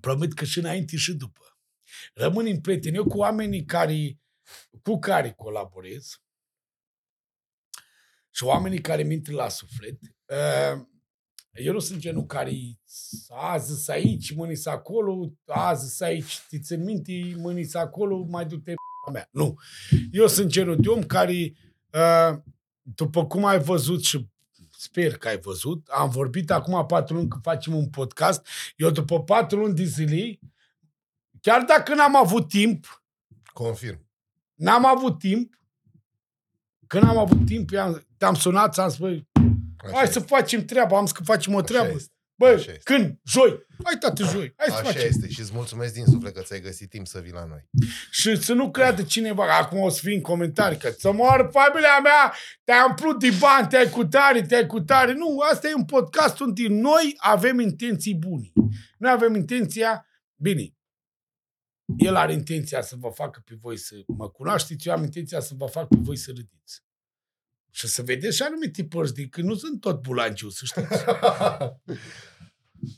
Promit 0.00 0.32
că 0.34 0.44
și 0.44 0.58
înainte 0.58 0.96
și 0.96 1.14
după. 1.14 1.58
Rămân 2.14 2.46
în 2.46 2.60
prieten. 2.60 2.94
Eu 2.94 3.04
cu 3.06 3.18
oamenii 3.18 3.64
care, 3.64 4.20
cu 4.82 4.98
care 4.98 5.32
colaborez 5.32 6.21
și 8.34 8.44
oamenii 8.44 8.80
care 8.80 9.02
mi 9.02 9.14
intră 9.14 9.34
la 9.34 9.48
suflet, 9.48 9.98
uh, 10.26 10.82
eu 11.52 11.72
nu 11.72 11.78
sunt 11.78 11.98
genul 11.98 12.26
care 12.26 12.52
azi 13.28 13.84
să 13.84 13.90
aici, 13.92 14.34
mâini 14.34 14.56
să 14.56 14.70
acolo, 14.70 15.32
azi 15.46 15.96
să 15.96 16.04
aici, 16.04 16.40
ți 16.48 16.58
țin 16.58 16.82
minte, 16.82 17.34
mâini 17.36 17.64
să 17.64 17.78
acolo, 17.78 18.24
mai 18.28 18.46
du-te 18.46 18.72
p***a 18.72 19.10
mea. 19.10 19.28
Nu. 19.30 19.58
Eu 20.12 20.26
sunt 20.26 20.50
genul 20.50 20.76
de 20.76 20.88
om 20.88 21.02
care, 21.02 21.52
uh, 21.92 22.38
după 22.82 23.26
cum 23.26 23.44
ai 23.44 23.60
văzut 23.60 24.04
și 24.04 24.28
sper 24.78 25.16
că 25.18 25.28
ai 25.28 25.38
văzut, 25.38 25.88
am 25.88 26.10
vorbit 26.10 26.50
acum 26.50 26.86
patru 26.86 27.14
luni 27.16 27.28
că 27.28 27.38
facem 27.42 27.74
un 27.74 27.88
podcast, 27.90 28.46
eu 28.76 28.90
după 28.90 29.22
patru 29.22 29.58
luni 29.58 29.74
de 29.74 29.84
zile, 29.84 30.38
chiar 31.40 31.62
dacă 31.62 31.94
n-am 31.94 32.16
avut 32.16 32.48
timp, 32.48 33.02
Confirm. 33.52 34.06
n-am 34.54 34.86
avut 34.86 35.18
timp, 35.18 35.54
când 36.86 37.04
am 37.04 37.18
avut 37.18 37.46
timp, 37.46 37.70
i-am- 37.70 38.06
te-am 38.22 38.34
sunat, 38.34 38.72
ți-am 38.72 38.88
spus, 38.88 39.00
băi, 39.08 39.28
Așa 39.84 39.92
hai 39.94 40.02
este. 40.02 40.18
să 40.18 40.20
facem 40.20 40.64
treaba, 40.64 40.96
am 40.96 41.04
zis 41.06 41.14
că 41.14 41.22
facem 41.22 41.54
o 41.54 41.56
Așa 41.56 41.66
treabă. 41.66 41.92
este. 41.94 42.12
Bă, 42.34 42.46
Așa 42.46 42.70
este. 42.70 42.80
când? 42.84 43.18
Joi. 43.24 43.66
Hai, 43.84 43.96
tată, 44.00 44.24
joi. 44.24 44.52
Hai 44.56 44.66
să 44.68 44.72
Așa 44.72 44.82
facem. 44.82 45.08
este 45.08 45.28
și 45.28 45.40
îți 45.40 45.50
mulțumesc 45.54 45.92
din 45.92 46.04
suflet 46.04 46.34
că 46.34 46.42
ți-ai 46.42 46.60
găsit 46.60 46.88
timp 46.88 47.06
să 47.06 47.20
vii 47.20 47.32
la 47.32 47.44
noi. 47.44 47.68
Și 48.10 48.36
să 48.42 48.52
nu 48.52 48.70
creadă 48.70 49.02
cineva, 49.02 49.58
acum 49.58 49.78
o 49.80 49.88
să 49.88 50.00
fii 50.02 50.14
în 50.14 50.20
comentarii, 50.20 50.78
că 50.78 50.90
să 50.98 51.12
moară 51.12 51.48
familia 51.52 51.98
mea, 52.02 52.34
te-ai 52.64 52.84
umplut 52.88 53.18
de 53.20 53.28
bani, 53.40 53.68
te-ai 53.68 53.90
cu 53.90 54.04
tare, 54.04 54.42
te-ai 54.42 54.66
cu 54.66 54.80
tare. 54.80 55.12
Nu, 55.12 55.38
asta 55.52 55.68
e 55.68 55.74
un 55.74 55.84
podcast 55.84 56.40
unde 56.40 56.66
noi 56.68 57.14
avem 57.18 57.58
intenții 57.60 58.14
bune. 58.14 58.52
Noi 58.98 59.10
avem 59.10 59.34
intenția, 59.34 60.06
bine, 60.36 60.74
el 61.96 62.14
are 62.16 62.32
intenția 62.32 62.82
să 62.82 62.94
vă 62.98 63.08
facă 63.08 63.42
pe 63.44 63.54
voi 63.60 63.76
să 63.76 63.94
mă 64.06 64.28
cunoașteți, 64.30 64.88
eu 64.88 64.94
am 64.94 65.02
intenția 65.02 65.40
să 65.40 65.54
vă 65.56 65.66
fac 65.66 65.88
pe 65.88 65.96
voi 66.00 66.16
să 66.16 66.30
râdeți. 66.30 66.82
Și 67.74 67.86
să 67.88 68.02
vedeți 68.02 68.36
și 68.36 68.42
anumite 68.42 68.84
părți 68.84 69.14
de 69.14 69.26
că 69.26 69.40
nu 69.40 69.54
sunt 69.54 69.80
tot 69.80 70.00
bulanciu, 70.02 70.48
să 70.48 70.64
știți. 70.64 70.88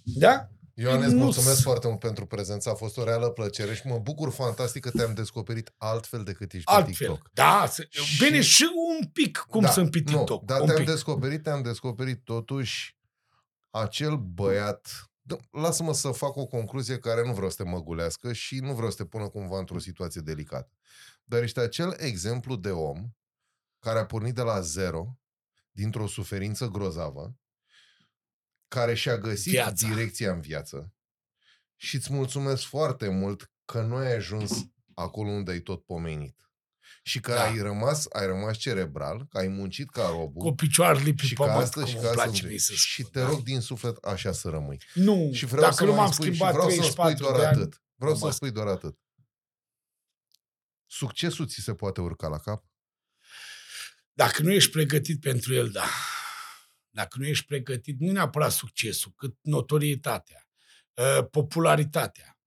Da? 0.04 0.48
Ioane, 0.74 1.04
îți 1.04 1.14
Nu 1.14 1.22
mulțumesc 1.24 1.58
s- 1.58 1.62
foarte 1.62 1.86
mult 1.88 1.98
pentru 1.98 2.26
prezență. 2.26 2.70
A 2.70 2.74
fost 2.74 2.96
o 2.96 3.04
reală 3.04 3.28
plăcere 3.30 3.74
și 3.74 3.86
mă 3.86 3.98
bucur 3.98 4.32
fantastic 4.32 4.82
că 4.82 4.90
te-am 4.90 5.14
descoperit 5.14 5.72
altfel 5.76 6.22
decât 6.22 6.52
ești 6.52 6.64
pe 6.64 6.72
Altfel. 6.72 6.92
TikTok. 7.08 7.30
Da, 7.32 7.66
să, 7.70 7.86
Și- 7.90 8.24
bine 8.24 8.40
și 8.40 8.66
un 8.98 9.06
pic 9.06 9.36
cum 9.38 9.62
da, 9.62 9.70
sunt 9.70 9.90
pe 9.90 10.02
Nu, 10.04 10.16
TikTok. 10.16 10.44
dar 10.44 10.60
un 10.60 10.66
te-am 10.66 10.78
pic. 10.78 10.86
descoperit, 10.86 11.42
te-am 11.42 11.62
descoperit 11.62 12.20
totuși 12.24 12.96
acel 13.70 14.16
băiat... 14.16 15.08
Da, 15.26 15.36
Lasă-mă 15.50 15.92
să 15.94 16.10
fac 16.10 16.36
o 16.36 16.46
concluzie 16.46 16.98
care 16.98 17.26
nu 17.26 17.32
vreau 17.32 17.50
să 17.50 17.62
te 17.62 17.68
măgulească 17.70 18.32
și 18.32 18.58
nu 18.58 18.74
vreau 18.74 18.90
să 18.90 18.96
te 18.96 19.04
pună 19.04 19.28
cumva 19.28 19.58
într-o 19.58 19.78
situație 19.78 20.20
delicată. 20.24 20.70
Dar 21.24 21.42
ești 21.42 21.58
acel 21.58 21.94
exemplu 21.98 22.56
de 22.56 22.70
om 22.70 23.04
care 23.84 23.98
a 23.98 24.06
pornit 24.06 24.34
de 24.34 24.42
la 24.42 24.60
zero, 24.60 25.18
dintr-o 25.70 26.06
suferință 26.06 26.66
grozavă, 26.66 27.36
care 28.68 28.94
și-a 28.94 29.18
găsit 29.18 29.52
Viața. 29.52 29.88
direcția 29.88 30.32
în 30.32 30.40
viață 30.40 30.92
și 31.76 31.94
îți 31.96 32.12
mulțumesc 32.12 32.62
foarte 32.64 33.08
mult 33.08 33.50
că 33.64 33.80
nu 33.82 33.94
ai 33.96 34.14
ajuns 34.14 34.52
acolo 34.94 35.28
unde 35.30 35.50
ai 35.50 35.60
tot 35.60 35.84
pomenit. 35.84 36.38
Și 37.02 37.20
că 37.20 37.32
Da. 37.32 37.42
ai 37.42 37.58
rămas, 37.58 38.06
ai 38.12 38.26
rămas 38.26 38.56
cerebral, 38.56 39.26
că 39.30 39.38
ai 39.38 39.48
muncit 39.48 39.90
ca 39.90 40.08
robul 40.08 40.42
Cu 40.42 40.54
picioarele 40.54 41.12
pe 41.12 41.22
și 41.26 41.34
ca 41.34 41.44
pământ, 41.44 41.62
astăzi 41.62 41.84
cum 41.84 41.90
și 41.94 41.96
îmi 41.98 42.06
ca 42.06 42.12
place 42.12 42.28
astăzi. 42.30 42.46
mie 42.48 42.58
să 42.58 42.72
Și 42.72 43.00
spun, 43.00 43.12
te 43.12 43.20
da? 43.20 43.26
rog 43.28 43.42
din 43.42 43.60
suflet 43.60 43.96
așa 43.96 44.32
să 44.32 44.48
rămâi. 44.48 44.80
Nu, 44.94 45.30
Și 45.32 45.44
vreau 45.46 45.62
dacă 45.62 45.74
să 45.74 45.84
nu 45.84 45.90
mai 45.90 45.98
m-am 46.00 46.10
spui, 46.12 46.26
și 46.26 46.32
schimbat 46.34 46.54
vreau 46.54 46.68
să 46.68 46.74
spui 46.74 46.94
34 46.94 47.24
doar 47.24 47.40
de 47.40 47.46
ani, 47.46 47.56
atât. 47.60 47.82
Vreau 47.94 48.14
să 48.14 48.20
rămas. 48.20 48.36
spui 48.36 48.50
doar 48.50 48.66
atât. 48.66 48.98
Succesul 50.86 51.46
ți 51.48 51.60
se 51.60 51.74
poate 51.74 52.00
urca 52.00 52.28
la 52.28 52.38
cap? 52.38 52.64
Dacă 54.14 54.42
nu 54.42 54.52
ești 54.52 54.70
pregătit 54.70 55.20
pentru 55.20 55.54
el, 55.54 55.70
da. 55.70 55.88
Dacă 56.90 57.18
nu 57.18 57.26
ești 57.26 57.44
pregătit, 57.44 58.00
nu 58.00 58.12
neapărat 58.12 58.52
succesul, 58.52 59.12
cât 59.16 59.36
notorietatea, 59.40 60.48
uh, 60.94 61.28
popularitatea, 61.30 62.38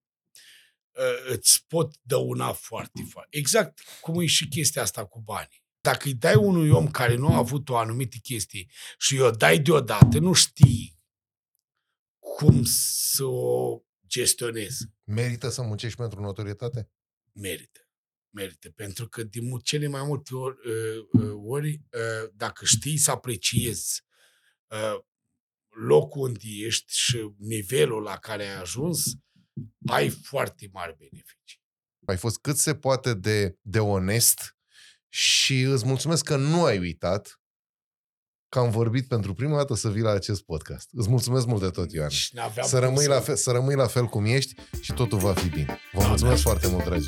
uh, 0.91 1.31
îți 1.31 1.65
pot 1.67 1.95
dăuna 2.01 2.51
foarte, 2.51 3.05
foarte. 3.09 3.37
Exact 3.37 3.79
cum 4.01 4.21
e 4.21 4.25
și 4.25 4.47
chestia 4.47 4.81
asta 4.81 5.05
cu 5.05 5.21
banii. 5.21 5.65
Dacă 5.79 6.07
îi 6.07 6.13
dai 6.13 6.35
unui 6.35 6.69
om 6.69 6.91
care 6.91 7.15
nu 7.15 7.33
a 7.33 7.37
avut 7.37 7.69
o 7.69 7.77
anumită 7.77 8.17
chestie 8.21 8.65
și 8.97 9.17
o 9.17 9.31
dai 9.31 9.59
deodată, 9.59 10.19
nu 10.19 10.33
știi 10.33 10.99
cum 12.19 12.63
să 12.63 13.23
o 13.23 13.81
gestionezi. 14.07 14.85
Merită 15.03 15.49
să 15.49 15.61
muncești 15.61 15.97
pentru 15.97 16.21
notorietate? 16.21 16.91
merită. 17.37 17.86
Merită. 18.29 18.69
Pentru 18.69 19.07
că 19.07 19.23
de 19.23 19.39
mu- 19.41 19.59
cele 19.59 19.87
mai 19.87 20.03
multe 20.03 20.35
ori, 20.35 20.55
uh, 20.67 21.21
uh, 21.23 21.33
ori 21.45 21.69
uh, 21.73 22.29
dacă 22.33 22.65
știi 22.65 22.97
să 22.97 23.11
apreciezi 23.11 24.01
uh, 24.67 24.99
locul 25.87 26.21
unde 26.21 26.39
ești 26.65 26.85
și 26.97 27.29
nivelul 27.37 28.01
la 28.01 28.17
care 28.17 28.43
ai 28.47 28.59
ajuns, 28.59 29.03
ai 29.87 30.09
foarte 30.09 30.69
mari 30.71 30.95
beneficii. 30.97 31.61
Ai 32.05 32.17
fost 32.17 32.39
cât 32.39 32.57
se 32.57 32.75
poate 32.75 33.13
de, 33.13 33.57
de 33.61 33.79
onest 33.79 34.57
și 35.09 35.61
îți 35.61 35.85
mulțumesc 35.85 36.23
că 36.23 36.35
nu 36.35 36.63
ai 36.63 36.77
uitat 36.79 37.41
că 38.49 38.59
am 38.59 38.69
vorbit 38.71 39.07
pentru 39.07 39.33
prima 39.33 39.55
dată 39.55 39.75
să 39.75 39.89
vii 39.91 40.01
la 40.01 40.11
acest 40.11 40.41
podcast. 40.43 40.89
Îți 40.91 41.09
mulțumesc 41.09 41.45
mult 41.45 41.61
de 41.61 41.69
tot, 41.69 41.91
Ioane. 41.91 42.09
Și 42.13 42.35
n-aveam 42.35 42.67
Să 42.67 42.75
cum 42.77 42.85
rămâi, 42.87 43.05
la 43.07 43.19
fel, 43.19 43.35
să 43.35 43.51
rămâi 43.51 43.75
la 43.75 43.87
fel 43.87 44.05
cum 44.05 44.25
ești 44.25 44.53
și 44.81 44.93
totul 44.93 45.17
va 45.19 45.33
fi 45.33 45.49
bine. 45.49 45.79
Vă 45.93 45.99
Da, 45.99 46.07
mulțumesc 46.07 46.43
da. 46.43 46.49
foarte 46.49 46.67
mult, 46.67 46.83
dragi. 46.85 47.07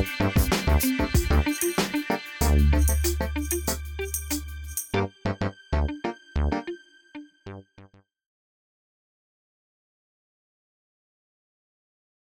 Thank 0.00 1.78
you. 1.78 1.87